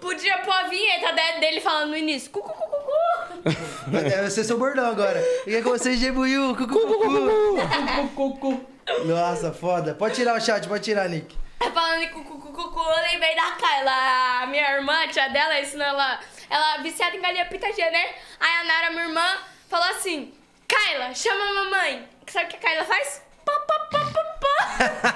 Podia 0.00 0.38
pôr 0.38 0.52
a 0.54 0.62
vinheta 0.64 1.12
de- 1.12 1.40
dele 1.40 1.60
falando 1.60 1.90
no 1.90 1.96
início. 1.96 2.30
Cu, 2.30 2.40
cu, 2.40 2.52
cu, 2.52 2.66
cu, 2.66 2.76
cu. 2.76 3.90
Deve 3.90 4.30
ser 4.30 4.44
seu 4.44 4.58
bordão 4.58 4.86
agora. 4.86 5.22
E 5.46 5.54
é 5.56 5.62
com 5.62 5.70
vocês, 5.70 5.98
Jebuiu. 5.98 6.54
Cucu, 6.56 6.78
cucu. 6.78 8.10
Cocô. 8.14 8.60
Nossa, 9.04 9.52
foda. 9.52 9.94
Pode 9.94 10.14
tirar 10.14 10.36
o 10.36 10.40
chat, 10.40 10.66
pode 10.68 10.84
tirar, 10.84 11.08
Nick. 11.08 11.36
Falando 11.74 12.02
em 12.02 12.08
cu, 12.10 12.22
cu, 12.22 12.38
cu, 12.38 12.52
cu, 12.52 12.70
cu, 12.70 12.80
eu 12.80 13.12
lembrei 13.12 13.34
da 13.34 13.50
Kyla. 13.52 14.42
A 14.42 14.46
minha 14.46 14.76
irmã, 14.76 14.92
a 15.04 15.08
tia 15.08 15.28
dela, 15.28 15.60
ensinou 15.60 15.86
ela. 15.86 16.20
Ela 16.50 16.76
é 16.76 16.82
viciada 16.82 17.16
em 17.16 17.20
galinha 17.20 17.46
pitadinha, 17.46 17.90
né? 17.90 18.14
Aí 18.40 18.50
a 18.60 18.64
Nara, 18.64 18.90
minha 18.90 19.04
irmã, 19.04 19.38
falou 19.68 19.86
assim: 19.90 20.32
Kyla, 20.68 21.14
chama 21.14 21.44
a 21.44 21.54
mamãe. 21.64 22.08
Sabe 22.26 22.46
o 22.46 22.48
que 22.48 22.56
a 22.56 22.58
Kyla 22.70 22.84
faz? 22.84 23.22
Pá, 23.44 23.52
pá, 23.60 23.78
pá, 23.90 24.00
pá, 24.12 24.24
pá. 24.40 25.14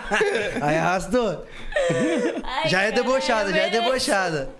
Aí 0.66 0.76
arrastou. 0.76 1.46
Ai, 2.44 2.68
Já 2.68 2.82
é 2.82 2.92
debochada, 2.92 3.50
já 3.52 3.62
é 3.62 3.70
debochada. 3.70 4.50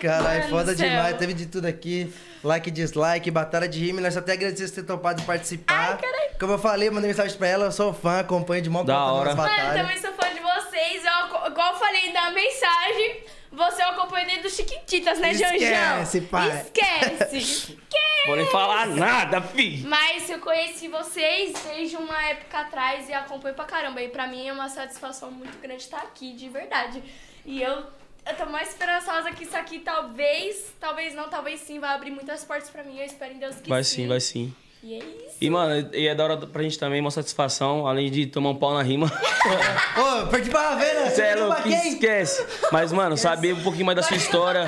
Caralho, 0.00 0.48
foda 0.50 0.74
demais. 0.74 1.16
Teve 1.16 1.32
de 1.32 1.46
tudo 1.46 1.66
aqui. 1.66 2.12
Like, 2.44 2.70
dislike, 2.70 3.30
batalha 3.30 3.66
de 3.66 3.78
rima. 3.84 4.00
Nós 4.00 4.16
até 4.16 4.32
agradecemos 4.34 4.70
por 4.72 4.80
ter 4.82 4.86
topado 4.86 5.22
participar. 5.22 5.92
Ai, 5.92 5.96
caralho. 5.98 6.30
Como 6.38 6.52
eu 6.52 6.58
falei, 6.58 6.90
mandei 6.90 7.08
mensagem 7.10 7.36
pra 7.38 7.48
ela. 7.48 7.64
Eu 7.66 7.72
sou 7.72 7.92
fã, 7.94 8.20
acompanho 8.20 8.62
de 8.62 8.68
mão 8.70 8.84
Da 8.84 9.04
hora. 9.06 9.34
Mano, 9.34 9.48
eu 9.50 9.56
batalhas. 9.56 9.80
também 9.82 10.00
sou 10.00 10.12
fã 10.12 10.28
de 10.34 10.40
vocês. 10.40 11.02
Eu, 11.04 11.50
igual 11.50 11.72
eu 11.72 11.78
falei 11.78 12.12
na 12.12 12.30
mensagem, 12.30 13.24
você 13.56 13.82
eu 13.82 13.88
acompanho 13.88 14.26
desde 14.26 14.46
os 14.46 14.54
Chiquititas, 14.54 15.18
né, 15.18 15.32
Janjão? 15.34 15.56
Esquece, 15.56 16.20
pai. 16.22 16.62
Esquece. 16.62 17.36
Esquece. 17.38 17.78
Vou 18.26 18.36
nem 18.36 18.46
falar 18.50 18.86
nada, 18.88 19.40
fi. 19.40 19.82
Mas 19.86 20.28
eu 20.28 20.40
conheci 20.40 20.88
vocês 20.88 21.52
desde 21.64 21.96
uma 21.96 22.22
época 22.26 22.58
atrás 22.60 23.08
e 23.08 23.12
acompanho 23.12 23.54
pra 23.54 23.64
caramba. 23.64 24.02
E 24.02 24.08
pra 24.08 24.26
mim 24.26 24.46
é 24.48 24.52
uma 24.52 24.68
satisfação 24.68 25.30
muito 25.30 25.56
grande 25.58 25.82
estar 25.82 26.02
aqui, 26.02 26.32
de 26.34 26.48
verdade. 26.48 27.02
E 27.44 27.62
eu, 27.62 27.84
eu 28.26 28.36
tô 28.36 28.46
mais 28.46 28.68
esperançosa 28.70 29.30
que 29.30 29.44
isso 29.44 29.56
aqui 29.56 29.78
talvez, 29.78 30.74
talvez 30.80 31.14
não, 31.14 31.28
talvez 31.28 31.60
sim, 31.60 31.78
vai 31.78 31.94
abrir 31.94 32.10
muitas 32.10 32.44
portas 32.44 32.68
pra 32.68 32.82
mim. 32.82 32.98
Eu 32.98 33.04
espero 33.06 33.32
em 33.32 33.38
Deus 33.38 33.56
que 33.56 33.68
Vai 33.68 33.84
sim. 33.84 33.94
sim, 34.02 34.08
vai 34.08 34.20
sim. 34.20 34.54
E 34.86 34.94
é 34.94 34.98
isso. 34.98 35.36
E, 35.40 35.50
mano, 35.50 35.90
e 35.92 36.06
é 36.06 36.14
da 36.14 36.22
hora 36.22 36.36
pra 36.36 36.62
gente 36.62 36.78
também, 36.78 37.00
uma 37.00 37.10
satisfação, 37.10 37.88
além 37.88 38.08
de 38.08 38.24
tomar 38.26 38.50
um 38.50 38.54
pau 38.54 38.72
na 38.72 38.82
rima. 38.82 39.06
Ô, 39.98 40.26
perdi 40.28 40.48
pra 40.48 40.70
Ravena. 40.70 41.10
Você 41.10 41.22
é 41.22 41.26
perdeu 41.26 41.46
pra 41.48 41.56
louco, 41.56 41.68
quem? 41.68 41.92
esquece. 41.92 42.46
Mas, 42.70 42.92
mano, 42.92 43.16
saber 43.16 43.52
um 43.52 43.62
pouquinho 43.62 43.84
mais 43.84 43.96
da 43.96 44.02
sua 44.02 44.16
história. 44.16 44.64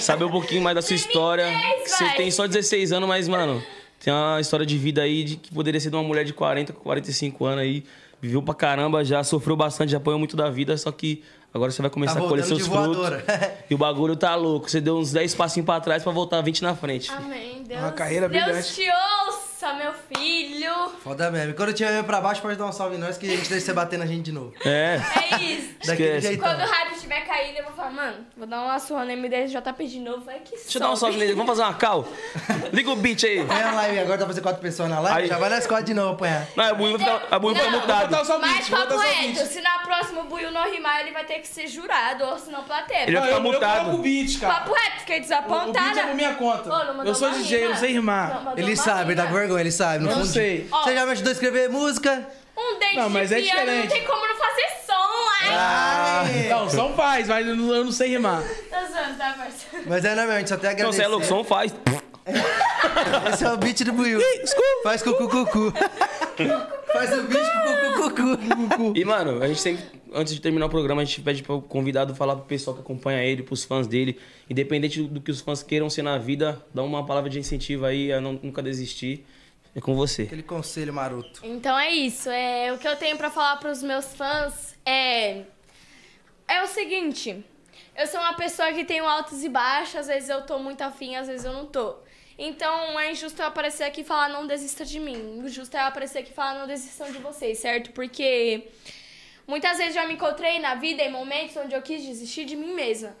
Saber 0.00 0.24
um 0.24 0.30
pouquinho 0.30 0.62
mais 0.62 0.76
da 0.76 0.82
sua 0.82 0.94
história. 0.94 1.44
2010, 1.44 1.90
Você 1.90 2.08
tem 2.16 2.30
só 2.30 2.46
16 2.46 2.92
anos, 2.92 3.08
mas, 3.08 3.26
mano, 3.26 3.60
tem 3.98 4.12
uma 4.12 4.40
história 4.40 4.64
de 4.64 4.78
vida 4.78 5.02
aí 5.02 5.24
de 5.24 5.36
que 5.36 5.52
poderia 5.52 5.80
ser 5.80 5.90
de 5.90 5.96
uma 5.96 6.04
mulher 6.04 6.24
de 6.24 6.32
40, 6.32 6.72
45 6.72 7.44
anos 7.44 7.60
aí. 7.62 7.84
Viveu 8.22 8.42
pra 8.42 8.54
caramba, 8.54 9.04
já 9.04 9.24
sofreu 9.24 9.56
bastante, 9.56 9.90
já 9.90 9.96
apanhou 9.98 10.18
muito 10.18 10.36
da 10.36 10.48
vida, 10.50 10.76
só 10.76 10.92
que 10.92 11.24
Agora 11.52 11.70
você 11.72 11.82
vai 11.82 11.90
começar 11.90 12.20
Tá 12.20 12.24
a 12.24 12.28
colher 12.28 12.44
seus 12.44 12.66
frutos. 12.66 13.08
e 13.68 13.74
o 13.74 13.78
bagulho 13.78 14.14
tá 14.16 14.34
louco. 14.36 14.70
Você 14.70 14.80
deu 14.80 14.98
uns 14.98 15.10
10 15.12 15.34
passinhos 15.34 15.66
pra 15.66 15.80
trás 15.80 16.02
pra 16.02 16.12
voltar 16.12 16.40
20 16.42 16.62
na 16.62 16.74
frente. 16.76 17.10
Amém. 17.10 17.62
Deus, 17.66 17.80
Uma 17.80 17.92
carreira 17.92 18.28
Deus 18.28 18.44
brilhante. 18.44 18.74
te 18.74 18.82
ouça, 18.82 19.40
meu 19.74 19.92
filho. 20.12 20.72
Foda 21.02 21.30
mesmo. 21.30 21.50
E 21.50 21.54
quando 21.54 21.72
tiver 21.72 21.92
meio 21.92 22.04
pra 22.04 22.20
baixo, 22.20 22.40
pode 22.42 22.56
dar 22.56 22.66
um 22.66 22.72
salve 22.72 22.96
em 22.96 22.98
nós 22.98 23.16
que 23.16 23.26
a 23.26 23.36
gente 23.36 23.48
deixa 23.48 23.66
você 23.66 23.72
bater 23.72 23.98
na 23.98 24.06
gente 24.06 24.22
de 24.22 24.32
novo. 24.32 24.52
É. 24.64 25.00
É 25.32 25.42
isso. 25.42 25.74
Daquele 25.86 26.08
Esquece. 26.16 26.26
jeitão. 26.28 26.48
Quando 26.48 26.60
o 26.60 26.70
hype 26.70 26.92
estiver 26.94 27.20
caindo, 27.26 27.56
eu 27.58 27.64
vou 27.64 27.72
falar, 27.72 27.90
mano, 27.90 28.16
vou 28.36 28.46
dar 28.46 28.60
uma 28.62 28.78
surra 28.78 29.04
no 29.04 29.12
MDJP 29.16 29.86
de 29.86 30.00
novo. 30.00 30.24
Vai 30.24 30.40
que 30.40 30.50
Deixa 30.56 30.78
eu 30.78 30.82
dar 30.82 30.90
um 30.90 30.96
salve 30.96 31.16
nele. 31.18 31.32
Vamos 31.32 31.46
fazer 31.46 31.62
uma 31.62 31.74
cal? 31.74 32.06
Liga 32.72 32.90
o 32.90 32.96
beat 32.96 33.24
aí. 33.24 33.38
É 33.38 33.62
a 33.62 33.72
live 33.72 33.98
agora, 34.00 34.18
tá 34.18 34.26
fazendo 34.26 34.42
quatro 34.42 34.60
pessoas 34.60 34.88
na 34.88 35.00
live, 35.00 35.22
Aí. 35.22 35.28
já 35.28 35.38
vai 35.38 35.50
nas 35.50 35.66
quatro 35.66 35.86
de 35.86 35.94
novo 35.94 36.12
apanhar. 36.14 36.46
Não, 36.56 36.64
a 36.64 36.74
Buiu 36.74 36.98
vai 36.98 37.06
ficar, 37.06 37.26
a 37.34 37.38
Buiu 37.38 37.54
vai 37.54 37.70
Não, 37.70 37.80
mutado. 37.80 38.10
Mas 38.40 38.68
papo 38.68 38.98
beat. 38.98 39.36
se 39.46 39.60
na 39.60 39.78
próxima 39.80 40.20
o 40.22 40.24
Buiu 40.24 40.50
não 40.50 40.70
rimar, 40.70 41.00
ele 41.00 41.12
vai 41.12 41.24
ter 41.24 41.38
que 41.40 41.48
ser 41.48 41.66
jurado, 41.66 42.24
ou 42.24 42.38
se 42.38 42.50
não 42.50 42.62
plateia. 42.64 43.04
Ele 43.04 43.12
vai 43.12 43.22
ficar 43.22 43.32
eu, 43.36 43.44
eu 43.44 43.52
mutado. 43.52 43.78
coloco 43.80 43.96
o 43.96 44.02
beat, 44.02 44.40
cara. 44.40 44.54
Papo 44.54 44.72
reto, 44.74 44.98
fiquei 45.00 45.16
O, 45.16 45.18
o 45.18 45.20
beat 45.20 45.22
desapontada. 45.22 46.00
é 46.00 46.06
por 46.06 46.14
minha 46.14 46.34
conta. 46.34 46.70
Eu 47.04 47.14
sou 47.14 47.30
DJ, 47.30 47.66
eu 47.66 47.76
sei 47.76 47.92
rimar. 47.92 48.52
Ele 48.56 48.76
sabe, 48.76 49.12
ele 49.12 49.16
tá 49.16 49.22
rima. 49.26 49.32
Ele 49.58 49.70
sabe. 49.70 50.04
No 50.04 50.10
não 50.10 50.16
fundo. 50.18 50.26
sei. 50.26 50.66
Ó. 50.70 50.82
Você 50.84 50.94
já 50.94 51.04
me 51.06 51.12
ajudou 51.12 51.30
a 51.30 51.32
escrever 51.32 51.68
música? 51.68 52.26
Um 52.56 52.78
dente 52.78 52.96
Não, 52.96 53.08
mas 53.08 53.28
de 53.30 53.36
é 53.36 53.40
piano 53.40 53.60
diferente. 53.60 53.82
não 53.88 53.90
tem 53.90 54.04
como 54.04 54.26
não 54.26 54.36
fazer 54.36 54.66
som, 54.86 55.28
ai. 55.42 55.48
Ai. 55.50 56.48
Não, 56.48 56.68
som 56.68 56.92
faz, 56.94 57.26
mas 57.28 57.46
eu 57.46 57.56
não, 57.56 57.74
eu 57.74 57.84
não 57.84 57.92
sei 57.92 58.08
rimar. 58.10 58.42
Tá 58.68 58.84
zoando, 58.86 59.16
tá? 59.16 59.48
Mas 59.86 60.04
é, 60.04 60.14
não, 60.14 60.24
meu, 60.24 60.32
a 60.34 60.38
gente 60.38 60.48
só 60.48 60.56
tem 60.58 60.70
a 60.70 60.74
Não, 60.74 60.92
você 60.92 61.02
é 61.02 61.08
louco, 61.08 61.24
som 61.24 61.42
faz. 61.42 61.74
Esse 63.32 63.44
é 63.44 63.52
o 63.52 63.56
beat 63.56 63.82
do 63.82 63.92
Buiu. 63.92 64.20
Faz 64.82 65.02
cucu 65.02 65.26
cucu. 65.28 65.72
Faz 66.92 67.12
o 67.18 67.22
beat 67.24 67.46
cucu 67.96 68.10
cucu. 68.14 68.92
E, 68.94 69.04
mano, 69.04 69.42
a 69.42 69.48
gente 69.48 69.60
sempre, 69.60 69.82
antes 70.12 70.34
de 70.34 70.40
terminar 70.40 70.66
o 70.66 70.68
programa, 70.68 71.02
a 71.02 71.04
gente 71.04 71.20
pede 71.22 71.42
pro 71.42 71.60
convidado 71.62 72.14
falar 72.14 72.36
pro 72.36 72.44
pessoal 72.44 72.74
que 72.76 72.82
acompanha 72.82 73.22
ele, 73.24 73.42
pros 73.42 73.64
fãs 73.64 73.86
dele, 73.86 74.18
independente 74.48 75.02
do 75.02 75.20
que 75.20 75.30
os 75.30 75.40
fãs 75.40 75.62
queiram 75.62 75.88
ser 75.88 76.02
na 76.02 76.18
vida, 76.18 76.60
dá 76.74 76.82
uma 76.82 77.04
palavra 77.06 77.30
de 77.30 77.38
incentivo 77.38 77.84
aí 77.86 78.12
a 78.12 78.20
não, 78.20 78.34
nunca 78.42 78.62
desistir. 78.62 79.24
É 79.74 79.80
com 79.80 79.94
você. 79.94 80.22
Aquele 80.22 80.42
conselho 80.42 80.92
maroto. 80.92 81.40
Então 81.44 81.78
é 81.78 81.90
isso. 81.90 82.28
É, 82.28 82.72
o 82.72 82.78
que 82.78 82.88
eu 82.88 82.96
tenho 82.96 83.16
pra 83.16 83.30
falar 83.30 83.56
pros 83.56 83.82
meus 83.82 84.14
fãs 84.14 84.76
é. 84.84 85.44
É 86.48 86.62
o 86.62 86.66
seguinte. 86.66 87.44
Eu 87.96 88.06
sou 88.06 88.18
uma 88.20 88.34
pessoa 88.34 88.72
que 88.72 88.84
tem 88.84 89.00
altos 89.00 89.44
e 89.44 89.48
baixos, 89.48 89.96
às 89.96 90.06
vezes 90.06 90.28
eu 90.28 90.42
tô 90.42 90.58
muito 90.58 90.80
afim, 90.82 91.16
às 91.16 91.26
vezes 91.26 91.44
eu 91.44 91.52
não 91.52 91.66
tô. 91.66 91.96
Então 92.38 92.98
é 92.98 93.12
injusto 93.12 93.42
eu 93.42 93.46
aparecer 93.46 93.84
aqui 93.84 94.00
e 94.00 94.04
falar 94.04 94.28
não 94.30 94.46
desista 94.46 94.84
de 94.84 94.98
mim. 94.98 95.42
O 95.44 95.48
justo 95.48 95.76
é 95.76 95.82
eu 95.82 95.86
aparecer 95.86 96.20
aqui 96.20 96.30
e 96.30 96.34
falar 96.34 96.58
não 96.58 96.66
desistam 96.66 97.12
de 97.12 97.18
vocês, 97.18 97.58
certo? 97.58 97.92
Porque 97.92 98.68
muitas 99.46 99.76
vezes 99.76 99.94
já 99.94 100.06
me 100.06 100.14
encontrei 100.14 100.58
na 100.58 100.74
vida 100.76 101.02
em 101.02 101.10
momentos 101.10 101.54
onde 101.56 101.74
eu 101.74 101.82
quis 101.82 102.02
desistir 102.02 102.46
de 102.46 102.56
mim 102.56 102.72
mesma. 102.74 103.14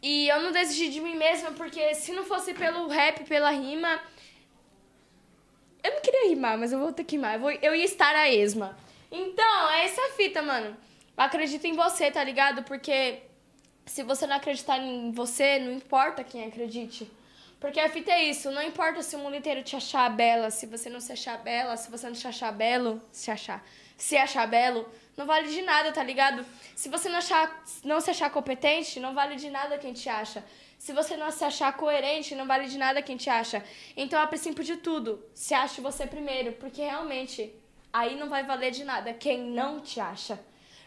E 0.00 0.28
eu 0.28 0.40
não 0.40 0.52
desisti 0.52 0.88
de 0.90 1.00
mim 1.00 1.16
mesma 1.16 1.50
porque 1.52 1.94
se 1.94 2.12
não 2.12 2.24
fosse 2.24 2.54
pelo 2.54 2.86
rap, 2.86 3.24
pela 3.24 3.50
rima, 3.50 4.00
eu 5.82 5.94
não 5.94 6.00
queria 6.00 6.28
rimar, 6.28 6.58
mas 6.58 6.72
eu 6.72 6.78
vou 6.78 6.92
ter 6.92 7.04
que 7.04 7.16
rimar. 7.16 7.34
Eu, 7.34 7.40
vou, 7.40 7.50
eu 7.50 7.74
ia 7.74 7.84
estar 7.84 8.14
a 8.14 8.28
esma. 8.30 8.76
Então, 9.10 9.70
é 9.70 9.84
essa 9.84 10.02
fita, 10.16 10.42
mano. 10.42 10.76
Acredito 11.16 11.64
em 11.64 11.74
você, 11.74 12.10
tá 12.10 12.22
ligado? 12.22 12.62
Porque 12.62 13.22
se 13.86 14.02
você 14.02 14.26
não 14.26 14.36
acreditar 14.36 14.78
em 14.78 15.10
você, 15.10 15.58
não 15.58 15.72
importa 15.72 16.22
quem 16.22 16.44
acredite. 16.44 17.10
Porque 17.58 17.80
a 17.80 17.88
fita 17.88 18.12
é 18.12 18.24
isso, 18.24 18.52
não 18.52 18.62
importa 18.62 19.02
se 19.02 19.16
o 19.16 19.18
mundo 19.18 19.34
inteiro 19.34 19.64
te 19.64 19.74
achar 19.74 20.08
bela, 20.10 20.48
se 20.48 20.64
você 20.64 20.88
não 20.88 21.00
se 21.00 21.12
achar 21.12 21.38
bela, 21.38 21.76
se 21.76 21.90
você 21.90 22.06
não 22.06 22.14
se 22.14 22.26
achar 22.26 22.52
belo, 22.52 23.02
se 23.10 23.32
achar, 23.32 23.66
se 23.96 24.16
achar 24.16 24.46
belo, 24.46 24.88
não 25.16 25.26
vale 25.26 25.48
de 25.48 25.60
nada, 25.62 25.90
tá 25.90 26.04
ligado? 26.04 26.46
Se 26.76 26.88
você 26.88 27.08
não, 27.08 27.18
achar, 27.18 27.64
não 27.82 28.00
se 28.00 28.10
achar 28.10 28.30
competente, 28.30 29.00
não 29.00 29.12
vale 29.12 29.34
de 29.34 29.50
nada 29.50 29.76
quem 29.76 29.92
te 29.92 30.08
acha. 30.08 30.44
Se 30.78 30.92
você 30.92 31.16
não 31.16 31.30
se 31.30 31.44
achar 31.44 31.76
coerente, 31.76 32.36
não 32.36 32.46
vale 32.46 32.68
de 32.68 32.78
nada 32.78 33.02
quem 33.02 33.16
te 33.16 33.28
acha. 33.28 33.64
Então, 33.96 34.20
a 34.20 34.26
princípio 34.26 34.62
de 34.62 34.76
tudo, 34.76 35.22
se 35.34 35.52
ache 35.52 35.80
você 35.80 36.06
primeiro, 36.06 36.52
porque 36.52 36.80
realmente 36.80 37.52
aí 37.92 38.16
não 38.16 38.28
vai 38.28 38.44
valer 38.44 38.70
de 38.70 38.84
nada 38.84 39.12
quem 39.12 39.40
não 39.50 39.80
te 39.80 39.98
acha. 39.98 40.38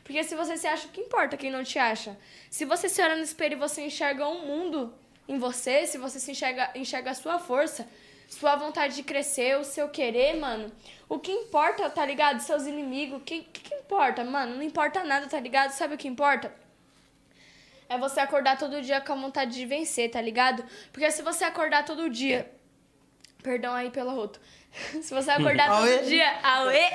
Porque 0.04 0.24
se 0.24 0.34
você 0.34 0.58
se 0.58 0.66
acha, 0.66 0.88
o 0.88 0.92
que 0.92 1.02
importa 1.02 1.38
quem 1.38 1.52
não 1.52 1.64
te 1.64 1.78
acha? 1.78 2.18
Se 2.50 2.64
você 2.66 2.88
se 2.88 3.02
olha 3.02 3.16
no 3.16 3.24
espelho 3.24 3.54
e 3.54 3.60
você 3.60 3.82
enxerga 3.82 4.28
um 4.28 4.46
mundo 4.46 4.94
em 5.28 5.38
você, 5.38 5.86
se 5.86 5.98
você 5.98 6.20
se 6.20 6.32
enxerga, 6.32 6.72
enxerga 6.74 7.12
a 7.12 7.14
sua 7.14 7.38
força, 7.38 7.88
sua 8.30 8.56
vontade 8.56 8.96
de 8.96 9.04
crescer, 9.04 9.58
o 9.58 9.64
seu 9.64 9.90
querer, 9.90 10.38
mano, 10.38 10.72
o 11.08 11.20
que 11.20 11.32
importa, 11.32 11.90
tá 11.90 12.06
ligado? 12.06 12.40
Seus 12.40 12.66
inimigos, 12.66 13.20
o 13.20 13.24
que, 13.24 13.42
que, 13.42 13.62
que 13.62 13.76
importa, 13.76 14.24
mano? 14.24 14.56
Não 14.56 14.64
importa 14.64 15.04
nada, 15.04 15.28
tá 15.28 15.40
ligado? 15.40 15.72
Sabe 15.72 15.96
o 15.96 15.98
que 15.98 16.08
importa? 16.08 16.61
É 17.92 17.98
você 17.98 18.22
acordar 18.22 18.58
todo 18.58 18.82
dia 18.82 19.02
com 19.02 19.12
a 19.12 19.16
vontade 19.18 19.54
de 19.54 19.66
vencer, 19.66 20.10
tá 20.10 20.22
ligado? 20.22 20.64
Porque 20.94 21.12
se 21.12 21.22
você 21.22 21.44
acordar 21.44 21.84
todo 21.84 22.10
dia. 22.10 22.50
Perdão 23.44 23.74
aí 23.74 23.90
pelo 23.90 24.12
roto. 24.12 24.40
Se 25.04 25.14
você 25.14 25.32
acordar 25.32 25.68
todo 25.68 26.06
dia. 26.06 26.40
Auê! 26.42 26.86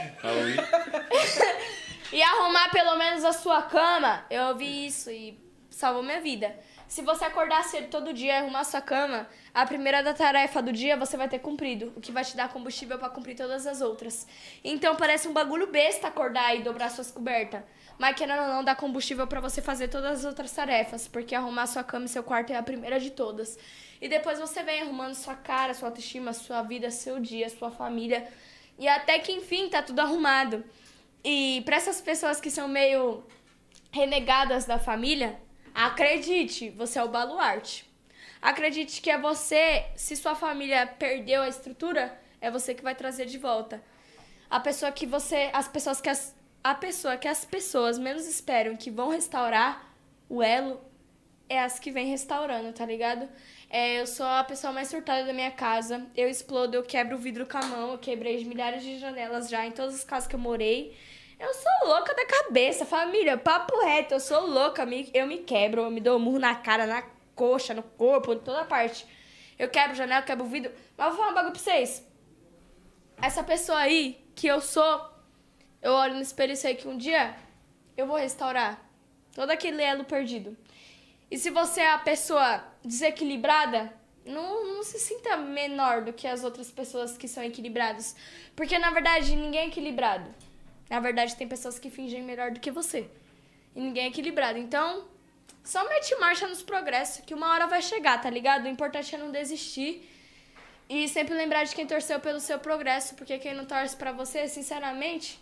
e 2.10 2.22
arrumar 2.22 2.70
pelo 2.70 2.96
menos 2.96 3.24
a 3.26 3.32
sua 3.34 3.60
cama, 3.62 4.24
eu 4.30 4.44
ouvi 4.44 4.86
isso 4.86 5.10
e 5.10 5.38
salvou 5.68 6.02
minha 6.02 6.20
vida. 6.22 6.56
Se 6.88 7.02
você 7.02 7.26
acordar 7.26 7.62
cedo 7.64 7.88
todo 7.88 8.14
dia 8.14 8.32
e 8.32 8.36
arrumar 8.38 8.60
a 8.60 8.64
sua 8.64 8.80
cama, 8.80 9.28
a 9.52 9.66
primeira 9.66 10.02
da 10.02 10.14
tarefa 10.14 10.62
do 10.62 10.72
dia 10.72 10.96
você 10.96 11.16
vai 11.16 11.28
ter 11.28 11.40
cumprido, 11.40 11.92
o 11.96 12.00
que 12.00 12.12
vai 12.12 12.24
te 12.24 12.34
dar 12.36 12.48
combustível 12.48 12.98
pra 12.98 13.10
cumprir 13.10 13.36
todas 13.36 13.66
as 13.66 13.82
outras. 13.82 14.26
Então 14.64 14.96
parece 14.96 15.28
um 15.28 15.32
bagulho 15.32 15.66
besta 15.66 16.08
acordar 16.08 16.56
e 16.56 16.62
dobrar 16.62 16.90
suas 16.90 17.10
cobertas. 17.10 17.62
Mas 17.98 18.16
querendo 18.16 18.42
ou 18.42 18.48
não, 18.48 18.64
dá 18.64 18.74
combustível 18.74 19.26
pra 19.26 19.40
você 19.40 19.62
fazer 19.62 19.88
todas 19.88 20.20
as 20.20 20.24
outras 20.24 20.52
tarefas, 20.52 21.08
porque 21.08 21.34
arrumar 21.34 21.66
sua 21.66 21.82
cama 21.82 22.04
e 22.04 22.08
seu 22.08 22.22
quarto 22.22 22.52
é 22.52 22.56
a 22.56 22.62
primeira 22.62 23.00
de 23.00 23.10
todas. 23.10 23.58
E 24.00 24.08
depois 24.08 24.38
você 24.38 24.62
vem 24.62 24.82
arrumando 24.82 25.14
sua 25.14 25.34
cara, 25.34 25.72
sua 25.72 25.88
autoestima, 25.88 26.32
sua 26.32 26.62
vida, 26.62 26.90
seu 26.90 27.18
dia, 27.18 27.48
sua 27.48 27.70
família. 27.70 28.28
E 28.78 28.86
até 28.86 29.18
que 29.18 29.32
enfim 29.32 29.68
tá 29.68 29.82
tudo 29.82 30.00
arrumado. 30.00 30.62
E 31.24 31.62
pra 31.64 31.76
essas 31.76 32.00
pessoas 32.00 32.40
que 32.40 32.50
são 32.50 32.68
meio 32.68 33.24
renegadas 33.90 34.66
da 34.66 34.78
família, 34.78 35.40
acredite, 35.74 36.68
você 36.70 36.98
é 36.98 37.02
o 37.02 37.08
baluarte. 37.08 37.90
Acredite 38.42 39.00
que 39.00 39.10
é 39.10 39.18
você, 39.18 39.86
se 39.96 40.14
sua 40.14 40.34
família 40.34 40.86
perdeu 40.86 41.42
a 41.42 41.48
estrutura, 41.48 42.20
é 42.40 42.50
você 42.50 42.74
que 42.74 42.82
vai 42.82 42.94
trazer 42.94 43.24
de 43.24 43.38
volta. 43.38 43.82
A 44.50 44.60
pessoa 44.60 44.92
que 44.92 45.06
você, 45.06 45.50
as 45.52 45.66
pessoas 45.66 46.00
que 46.00 46.10
as, 46.10 46.35
a 46.70 46.74
pessoa 46.74 47.16
que 47.16 47.28
as 47.28 47.44
pessoas 47.44 47.98
menos 47.98 48.26
esperam 48.26 48.76
que 48.76 48.90
vão 48.90 49.08
restaurar 49.10 49.72
o 50.28 50.42
elo 50.42 50.80
é 51.48 51.60
as 51.60 51.78
que 51.78 51.90
vem 51.92 52.06
restaurando, 52.08 52.72
tá 52.72 52.84
ligado? 52.84 53.28
É, 53.70 54.00
eu 54.00 54.06
sou 54.06 54.26
a 54.26 54.42
pessoa 54.42 54.72
mais 54.72 54.88
surtada 54.88 55.24
da 55.24 55.32
minha 55.32 55.50
casa. 55.50 56.06
Eu 56.16 56.28
explodo, 56.28 56.76
eu 56.76 56.82
quebro 56.82 57.16
o 57.16 57.18
vidro 57.18 57.46
com 57.46 57.58
a 57.58 57.62
mão. 57.66 57.92
Eu 57.92 57.98
quebrei 57.98 58.44
milhares 58.44 58.82
de 58.82 58.98
janelas 58.98 59.48
já 59.48 59.64
em 59.64 59.70
todas 59.70 59.94
as 59.94 60.04
casas 60.04 60.26
que 60.28 60.34
eu 60.34 60.40
morei. 60.40 60.96
Eu 61.38 61.52
sou 61.54 61.88
louca 61.88 62.14
da 62.14 62.26
cabeça, 62.26 62.84
família. 62.84 63.36
Papo 63.36 63.78
reto, 63.84 64.14
eu 64.14 64.20
sou 64.20 64.46
louca. 64.46 64.84
me- 64.86 65.10
Eu 65.14 65.26
me 65.26 65.38
quebro, 65.38 65.82
eu 65.82 65.90
me 65.90 66.00
dou 66.00 66.16
um 66.16 66.20
murro 66.20 66.38
na 66.40 66.54
cara, 66.56 66.86
na 66.86 67.02
coxa, 67.34 67.74
no 67.74 67.82
corpo, 67.82 68.32
em 68.32 68.38
toda 68.38 68.64
parte. 68.64 69.06
Eu 69.58 69.68
quebro 69.68 69.94
janela, 69.94 70.22
eu 70.22 70.26
quebro 70.26 70.46
vidro. 70.46 70.72
Mas 70.96 71.08
vou 71.08 71.16
falar 71.18 71.30
um 71.30 71.34
bagulho 71.34 71.52
pra 71.52 71.62
vocês. 71.62 72.04
Essa 73.22 73.42
pessoa 73.44 73.78
aí, 73.78 74.18
que 74.34 74.46
eu 74.46 74.60
sou, 74.60 75.00
eu 75.82 75.92
olho 75.92 76.14
no 76.14 76.22
espelho 76.22 76.52
e 76.52 76.56
sei 76.56 76.74
que 76.74 76.88
um 76.88 76.96
dia 76.96 77.34
eu 77.96 78.06
vou 78.06 78.16
restaurar 78.16 78.80
todo 79.34 79.50
aquele 79.50 79.82
elo 79.82 80.04
perdido. 80.04 80.56
E 81.30 81.38
se 81.38 81.50
você 81.50 81.80
é 81.80 81.92
a 81.92 81.98
pessoa 81.98 82.64
desequilibrada, 82.84 83.92
não, 84.24 84.74
não 84.74 84.82
se 84.82 84.98
sinta 84.98 85.36
menor 85.36 86.02
do 86.02 86.12
que 86.12 86.26
as 86.26 86.44
outras 86.44 86.70
pessoas 86.70 87.16
que 87.16 87.28
são 87.28 87.42
equilibradas. 87.42 88.16
Porque 88.54 88.78
na 88.78 88.90
verdade 88.90 89.34
ninguém 89.34 89.62
é 89.62 89.66
equilibrado. 89.66 90.28
Na 90.88 91.00
verdade 91.00 91.36
tem 91.36 91.48
pessoas 91.48 91.78
que 91.78 91.90
fingem 91.90 92.22
melhor 92.22 92.50
do 92.50 92.60
que 92.60 92.70
você. 92.70 93.08
E 93.74 93.80
ninguém 93.80 94.04
é 94.04 94.08
equilibrado. 94.08 94.58
Então, 94.58 95.04
só 95.62 95.86
mete 95.88 96.14
marcha 96.16 96.46
nos 96.46 96.62
progressos, 96.62 97.24
que 97.24 97.34
uma 97.34 97.52
hora 97.52 97.66
vai 97.66 97.82
chegar, 97.82 98.20
tá 98.20 98.30
ligado? 98.30 98.64
O 98.64 98.68
importante 98.68 99.14
é 99.14 99.18
não 99.18 99.30
desistir. 99.30 100.08
E 100.88 101.08
sempre 101.08 101.34
lembrar 101.34 101.64
de 101.64 101.74
quem 101.74 101.86
torceu 101.86 102.20
pelo 102.20 102.38
seu 102.38 102.58
progresso, 102.60 103.16
porque 103.16 103.38
quem 103.38 103.52
não 103.52 103.64
torce 103.64 103.96
pra 103.96 104.12
você, 104.12 104.46
sinceramente, 104.46 105.40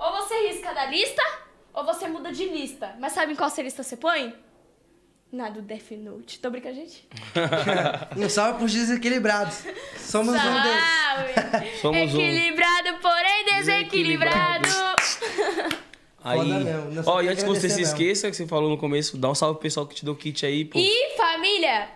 ou 0.00 0.12
você 0.12 0.48
risca 0.48 0.72
da 0.72 0.86
lista, 0.86 1.22
ou 1.74 1.84
você 1.84 2.08
muda 2.08 2.32
de 2.32 2.46
lista. 2.46 2.96
Mas 2.98 3.12
sabe 3.12 3.34
em 3.34 3.36
qual 3.36 3.52
lista 3.58 3.82
você 3.82 3.96
põe? 3.96 4.34
Na 5.30 5.48
do 5.48 5.62
Death 5.62 5.92
Note. 5.92 6.40
Tô 6.40 6.50
brincando, 6.50 6.74
gente? 6.76 7.06
Um 8.16 8.28
salve 8.28 8.58
pros 8.58 8.72
desequilibrados. 8.72 9.62
Somos 9.96 10.34
um 10.34 10.62
deles. 10.62 10.82
Salve! 10.82 11.76
Somos 11.80 12.14
um. 12.14 12.20
Equilibrado, 12.20 12.98
porém 13.00 13.44
desequilibrado. 13.44 14.68
Aí, 16.22 16.38
só 17.04 17.12
ó, 17.12 17.20
e 17.20 17.24
tem 17.24 17.32
antes 17.32 17.44
que 17.44 17.48
você 17.48 17.68
se 17.68 17.76
mesmo. 17.76 17.82
esqueça, 17.82 18.30
que 18.30 18.36
você 18.36 18.46
falou 18.46 18.68
no 18.68 18.76
começo, 18.76 19.16
dá 19.16 19.30
um 19.30 19.34
salve 19.34 19.54
pro 19.54 19.62
pessoal 19.62 19.86
que 19.86 19.94
te 19.94 20.04
deu 20.04 20.16
kit 20.16 20.44
aí, 20.44 20.64
pô. 20.64 20.78
E 20.78 21.16
família, 21.16 21.88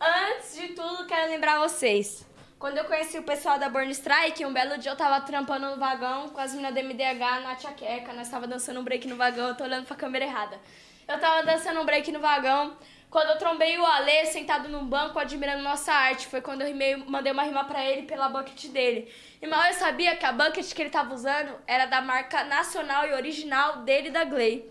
antes 0.00 0.56
de 0.56 0.68
tudo, 0.68 1.06
quero 1.06 1.30
lembrar 1.30 1.60
vocês. 1.60 2.26
Quando 2.58 2.78
eu 2.78 2.84
conheci 2.84 3.18
o 3.18 3.22
pessoal 3.22 3.58
da 3.58 3.68
Burn 3.68 3.90
Strike, 3.90 4.44
um 4.46 4.52
belo 4.52 4.78
dia 4.78 4.92
eu 4.92 4.96
tava 4.96 5.20
trampando 5.20 5.68
no 5.70 5.76
vagão 5.76 6.28
com 6.28 6.40
as 6.40 6.52
meninas 6.52 6.74
da 6.74 6.82
MDH 6.82 7.42
na 7.42 7.56
tchaqueca. 7.56 8.12
Nós 8.12 8.28
tava 8.28 8.46
dançando 8.46 8.80
um 8.80 8.84
break 8.84 9.06
no 9.06 9.16
vagão, 9.16 9.48
eu 9.48 9.54
tô 9.54 9.64
olhando 9.64 9.86
pra 9.86 9.96
câmera 9.96 10.24
errada. 10.24 10.58
Eu 11.06 11.18
tava 11.18 11.42
dançando 11.42 11.80
um 11.80 11.84
break 11.84 12.10
no 12.10 12.20
vagão. 12.20 12.76
Quando 13.10 13.30
eu 13.30 13.38
trombei 13.38 13.78
o 13.78 13.84
Ale 13.84 14.26
sentado 14.26 14.68
num 14.68 14.84
banco 14.86 15.18
admirando 15.18 15.62
nossa 15.62 15.92
arte, 15.92 16.26
foi 16.26 16.40
quando 16.40 16.62
eu 16.62 16.68
rimei, 16.68 16.96
mandei 16.96 17.32
uma 17.32 17.42
rima 17.42 17.64
pra 17.64 17.84
ele 17.84 18.02
pela 18.02 18.28
bucket 18.28 18.66
dele. 18.68 19.12
E 19.42 19.46
mal 19.46 19.64
eu 19.66 19.74
sabia 19.74 20.16
que 20.16 20.24
a 20.24 20.32
bucket 20.32 20.72
que 20.72 20.82
ele 20.82 20.90
tava 20.90 21.12
usando 21.12 21.54
era 21.66 21.86
da 21.86 22.00
marca 22.00 22.44
nacional 22.44 23.06
e 23.06 23.12
original 23.12 23.78
dele 23.78 24.10
da 24.10 24.24
Glay. 24.24 24.68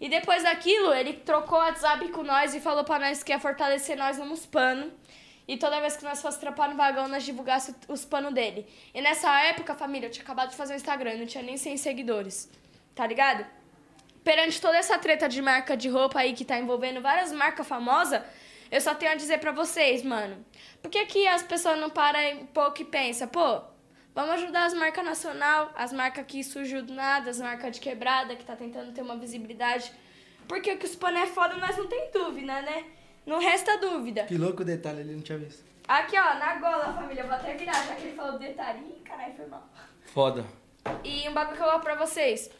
E 0.00 0.08
depois 0.08 0.42
daquilo, 0.42 0.92
ele 0.92 1.12
trocou 1.12 1.58
o 1.58 1.62
WhatsApp 1.62 2.08
com 2.08 2.22
nós 2.22 2.54
e 2.54 2.60
falou 2.60 2.82
pra 2.82 2.98
nós 2.98 3.22
que 3.22 3.32
ia 3.32 3.38
fortalecer 3.38 3.96
nós 3.96 4.18
nos 4.18 4.44
panos. 4.46 4.90
E 5.50 5.56
toda 5.56 5.80
vez 5.80 5.96
que 5.96 6.04
nós 6.04 6.22
fosse 6.22 6.38
trapar 6.38 6.68
no 6.68 6.76
vagão, 6.76 7.08
nós 7.08 7.24
divulgasse 7.24 7.74
os 7.88 8.04
panos 8.04 8.32
dele. 8.32 8.64
E 8.94 9.00
nessa 9.00 9.28
época, 9.40 9.74
família, 9.74 10.06
eu 10.06 10.10
tinha 10.12 10.22
acabado 10.22 10.50
de 10.50 10.54
fazer 10.54 10.74
um 10.74 10.76
Instagram, 10.76 11.16
não 11.16 11.26
tinha 11.26 11.42
nem 11.42 11.56
100 11.56 11.76
seguidores. 11.76 12.48
Tá 12.94 13.04
ligado? 13.04 13.44
Perante 14.22 14.60
toda 14.60 14.76
essa 14.76 14.96
treta 14.96 15.28
de 15.28 15.42
marca 15.42 15.76
de 15.76 15.88
roupa 15.88 16.20
aí 16.20 16.34
que 16.34 16.44
tá 16.44 16.56
envolvendo 16.56 17.00
várias 17.00 17.32
marcas 17.32 17.66
famosas, 17.66 18.22
eu 18.70 18.80
só 18.80 18.94
tenho 18.94 19.10
a 19.10 19.16
dizer 19.16 19.38
pra 19.38 19.50
vocês, 19.50 20.04
mano. 20.04 20.46
Por 20.80 20.88
que, 20.88 21.04
que 21.06 21.26
as 21.26 21.42
pessoas 21.42 21.80
não 21.80 21.90
param 21.90 22.20
um 22.42 22.46
pouco 22.46 22.82
e 22.82 22.84
pensam, 22.84 23.26
pô, 23.26 23.60
vamos 24.14 24.34
ajudar 24.34 24.66
as 24.66 24.74
marcas 24.74 25.04
nacional, 25.04 25.72
as 25.74 25.92
marcas 25.92 26.24
que 26.28 26.44
surgiu 26.44 26.80
do 26.80 26.94
nada, 26.94 27.28
as 27.28 27.40
marcas 27.40 27.72
de 27.72 27.80
quebrada, 27.80 28.36
que 28.36 28.44
tá 28.44 28.54
tentando 28.54 28.92
ter 28.92 29.02
uma 29.02 29.16
visibilidade. 29.16 29.90
Porque 30.46 30.72
o 30.72 30.78
que 30.78 30.86
os 30.86 30.94
panos 30.94 31.22
é 31.22 31.26
foda, 31.26 31.56
nós 31.56 31.76
não 31.76 31.88
tem 31.88 32.08
dúvida, 32.12 32.62
né? 32.62 32.84
Não 33.26 33.38
resta 33.38 33.78
dúvida. 33.78 34.24
Que 34.24 34.36
louco 34.36 34.62
o 34.62 34.64
detalhe, 34.64 35.00
ele 35.00 35.14
não 35.14 35.22
tinha 35.22 35.38
visto. 35.38 35.64
Aqui, 35.86 36.16
ó, 36.16 36.34
na 36.38 36.54
gola, 36.56 36.92
família, 36.94 37.24
vou 37.24 37.34
até 37.34 37.54
virar, 37.54 37.84
já 37.86 37.94
que 37.94 38.02
ele 38.02 38.16
falou 38.16 38.38
detalhe. 38.38 38.80
Ih, 38.80 39.00
caralho, 39.00 39.34
foi 39.34 39.46
mal. 39.46 39.68
Foda. 40.06 40.44
E 41.04 41.28
um 41.28 41.32
bagulho 41.32 41.56
que 41.56 41.62
eu 41.62 41.70
vou 41.70 41.80
pra 41.80 41.94
vocês. 41.94 42.50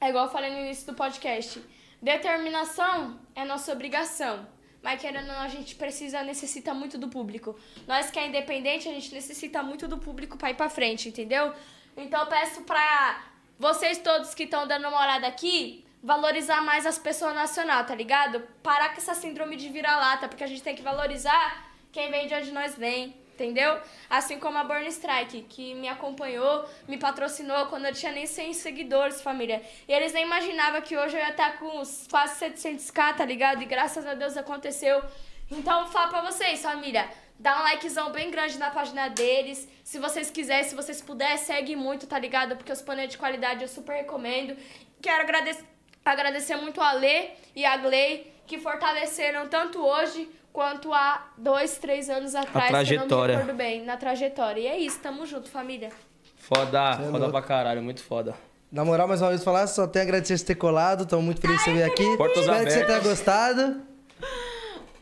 É 0.00 0.10
igual 0.10 0.26
eu 0.26 0.30
falei 0.30 0.50
no 0.50 0.60
início 0.60 0.86
do 0.86 0.94
podcast. 0.94 1.62
Determinação 2.02 3.18
é 3.34 3.44
nossa 3.44 3.72
obrigação. 3.72 4.46
Mas 4.82 5.00
querendo 5.00 5.28
ou 5.28 5.32
não, 5.32 5.40
a 5.40 5.48
gente 5.48 5.74
precisa, 5.74 6.22
necessita 6.22 6.72
muito 6.74 6.98
do 6.98 7.08
público. 7.08 7.58
Nós 7.88 8.10
que 8.10 8.18
é 8.18 8.28
independente, 8.28 8.88
a 8.88 8.92
gente 8.92 9.12
necessita 9.12 9.62
muito 9.62 9.88
do 9.88 9.98
público 9.98 10.36
pra 10.36 10.50
ir 10.50 10.54
pra 10.54 10.68
frente, 10.68 11.08
entendeu? 11.08 11.52
Então 11.96 12.20
eu 12.20 12.26
peço 12.26 12.60
pra 12.62 13.24
vocês 13.58 13.98
todos 13.98 14.34
que 14.34 14.42
estão 14.42 14.66
dando 14.66 14.86
uma 14.86 15.00
olhada 15.00 15.26
aqui, 15.26 15.85
valorizar 16.06 16.62
mais 16.62 16.86
as 16.86 17.00
pessoas 17.00 17.34
nacional, 17.34 17.84
tá 17.84 17.92
ligado? 17.92 18.40
Parar 18.62 18.90
com 18.90 18.98
essa 18.98 19.12
síndrome 19.12 19.56
de 19.56 19.68
vira-lata, 19.68 20.28
porque 20.28 20.44
a 20.44 20.46
gente 20.46 20.62
tem 20.62 20.76
que 20.76 20.80
valorizar 20.80 21.68
quem 21.90 22.12
vem 22.12 22.28
de 22.28 22.34
onde 22.34 22.52
nós 22.52 22.76
vem, 22.76 23.12
entendeu? 23.34 23.76
Assim 24.08 24.38
como 24.38 24.56
a 24.56 24.62
Burn 24.62 24.86
Strike, 24.86 25.42
que 25.48 25.74
me 25.74 25.88
acompanhou, 25.88 26.64
me 26.86 26.96
patrocinou 26.96 27.66
quando 27.66 27.86
eu 27.86 27.92
tinha 27.92 28.12
nem 28.12 28.24
100 28.24 28.54
seguidores, 28.54 29.20
família. 29.20 29.60
E 29.88 29.92
eles 29.92 30.12
nem 30.12 30.24
imaginavam 30.24 30.80
que 30.80 30.96
hoje 30.96 31.16
eu 31.16 31.20
ia 31.20 31.30
estar 31.30 31.58
com 31.58 31.82
quase 32.08 32.44
700k, 32.44 33.16
tá 33.16 33.24
ligado? 33.24 33.60
E 33.62 33.66
graças 33.66 34.06
a 34.06 34.14
Deus 34.14 34.36
aconteceu. 34.36 35.02
Então, 35.50 35.88
falar 35.88 36.06
pra 36.06 36.20
vocês, 36.20 36.62
família. 36.62 37.10
Dá 37.36 37.58
um 37.58 37.62
likezão 37.64 38.12
bem 38.12 38.30
grande 38.30 38.58
na 38.58 38.70
página 38.70 39.08
deles. 39.08 39.68
Se 39.82 39.98
vocês 39.98 40.30
quiserem, 40.30 40.62
se 40.62 40.76
vocês 40.76 41.02
puderem, 41.02 41.36
segue 41.36 41.74
muito, 41.74 42.06
tá 42.06 42.16
ligado? 42.16 42.56
Porque 42.56 42.70
os 42.70 42.80
pôneis 42.80 43.10
de 43.10 43.18
qualidade 43.18 43.62
eu 43.62 43.68
super 43.68 43.96
recomendo. 43.96 44.56
Quero 45.02 45.22
agradecer, 45.22 45.64
agradecer 46.12 46.56
muito 46.56 46.80
a 46.80 46.92
Lê 46.92 47.28
e 47.54 47.64
a 47.64 47.76
Gley, 47.76 48.32
que 48.46 48.58
fortaleceram 48.58 49.48
tanto 49.48 49.84
hoje 49.84 50.28
quanto 50.52 50.92
há 50.92 51.28
dois, 51.36 51.78
três 51.78 52.08
anos 52.08 52.34
atrás. 52.34 52.68
trajetória. 52.68 53.06
Que 53.06 53.12
eu 53.12 53.18
não 53.18 53.26
me 53.26 53.32
recordo 53.32 53.56
bem, 53.56 53.84
na 53.84 53.96
trajetória. 53.96 54.60
E 54.60 54.66
é 54.66 54.78
isso, 54.78 54.98
tamo 55.00 55.26
junto, 55.26 55.50
família. 55.50 55.90
Foda, 56.38 56.98
é 57.02 57.10
foda 57.10 57.28
pra 57.28 57.42
caralho, 57.42 57.82
muito 57.82 58.02
foda. 58.02 58.34
Na 58.70 58.84
moral, 58.84 59.06
mais 59.06 59.20
uma 59.22 59.30
vez 59.30 59.42
falar, 59.44 59.66
só 59.66 59.86
tenho 59.86 60.04
a 60.04 60.08
agradecer 60.08 60.38
por 60.38 60.44
ter 60.46 60.54
colado. 60.54 61.06
Tô 61.06 61.20
muito 61.20 61.40
feliz 61.40 61.58
de 61.58 61.64
você 61.64 61.72
vir 61.72 61.82
aqui. 61.82 62.16
Portas 62.16 62.38
Espero 62.38 62.64
que 62.64 62.70
você 62.70 62.84
tenha 62.84 63.00
gostado. 63.00 63.82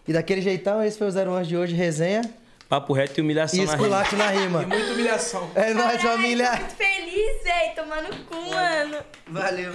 E 0.07 0.13
daquele 0.13 0.41
jeitão, 0.43 0.83
esse 0.83 0.99
foi 0.99 1.09
o 1.09 1.11
01 1.39 1.43
de 1.43 1.57
hoje, 1.57 1.75
resenha. 1.75 2.23
Papo 2.69 2.93
reto 2.93 3.19
e 3.19 3.23
humilhação 3.23 3.61
E 3.63 3.67
na 3.67 3.75
rima. 3.77 4.05
na 4.17 4.31
rima. 4.31 4.63
E 4.63 4.67
muita 4.67 4.93
humilhação. 4.93 5.51
É 5.55 5.73
nóis, 5.73 6.03
família. 6.03 6.51
Muito 6.57 6.75
feliz, 6.75 7.43
véi, 7.43 7.71
tomando 7.75 8.25
cu, 8.27 8.35
mano. 8.51 8.97
Valeu. 9.29 9.73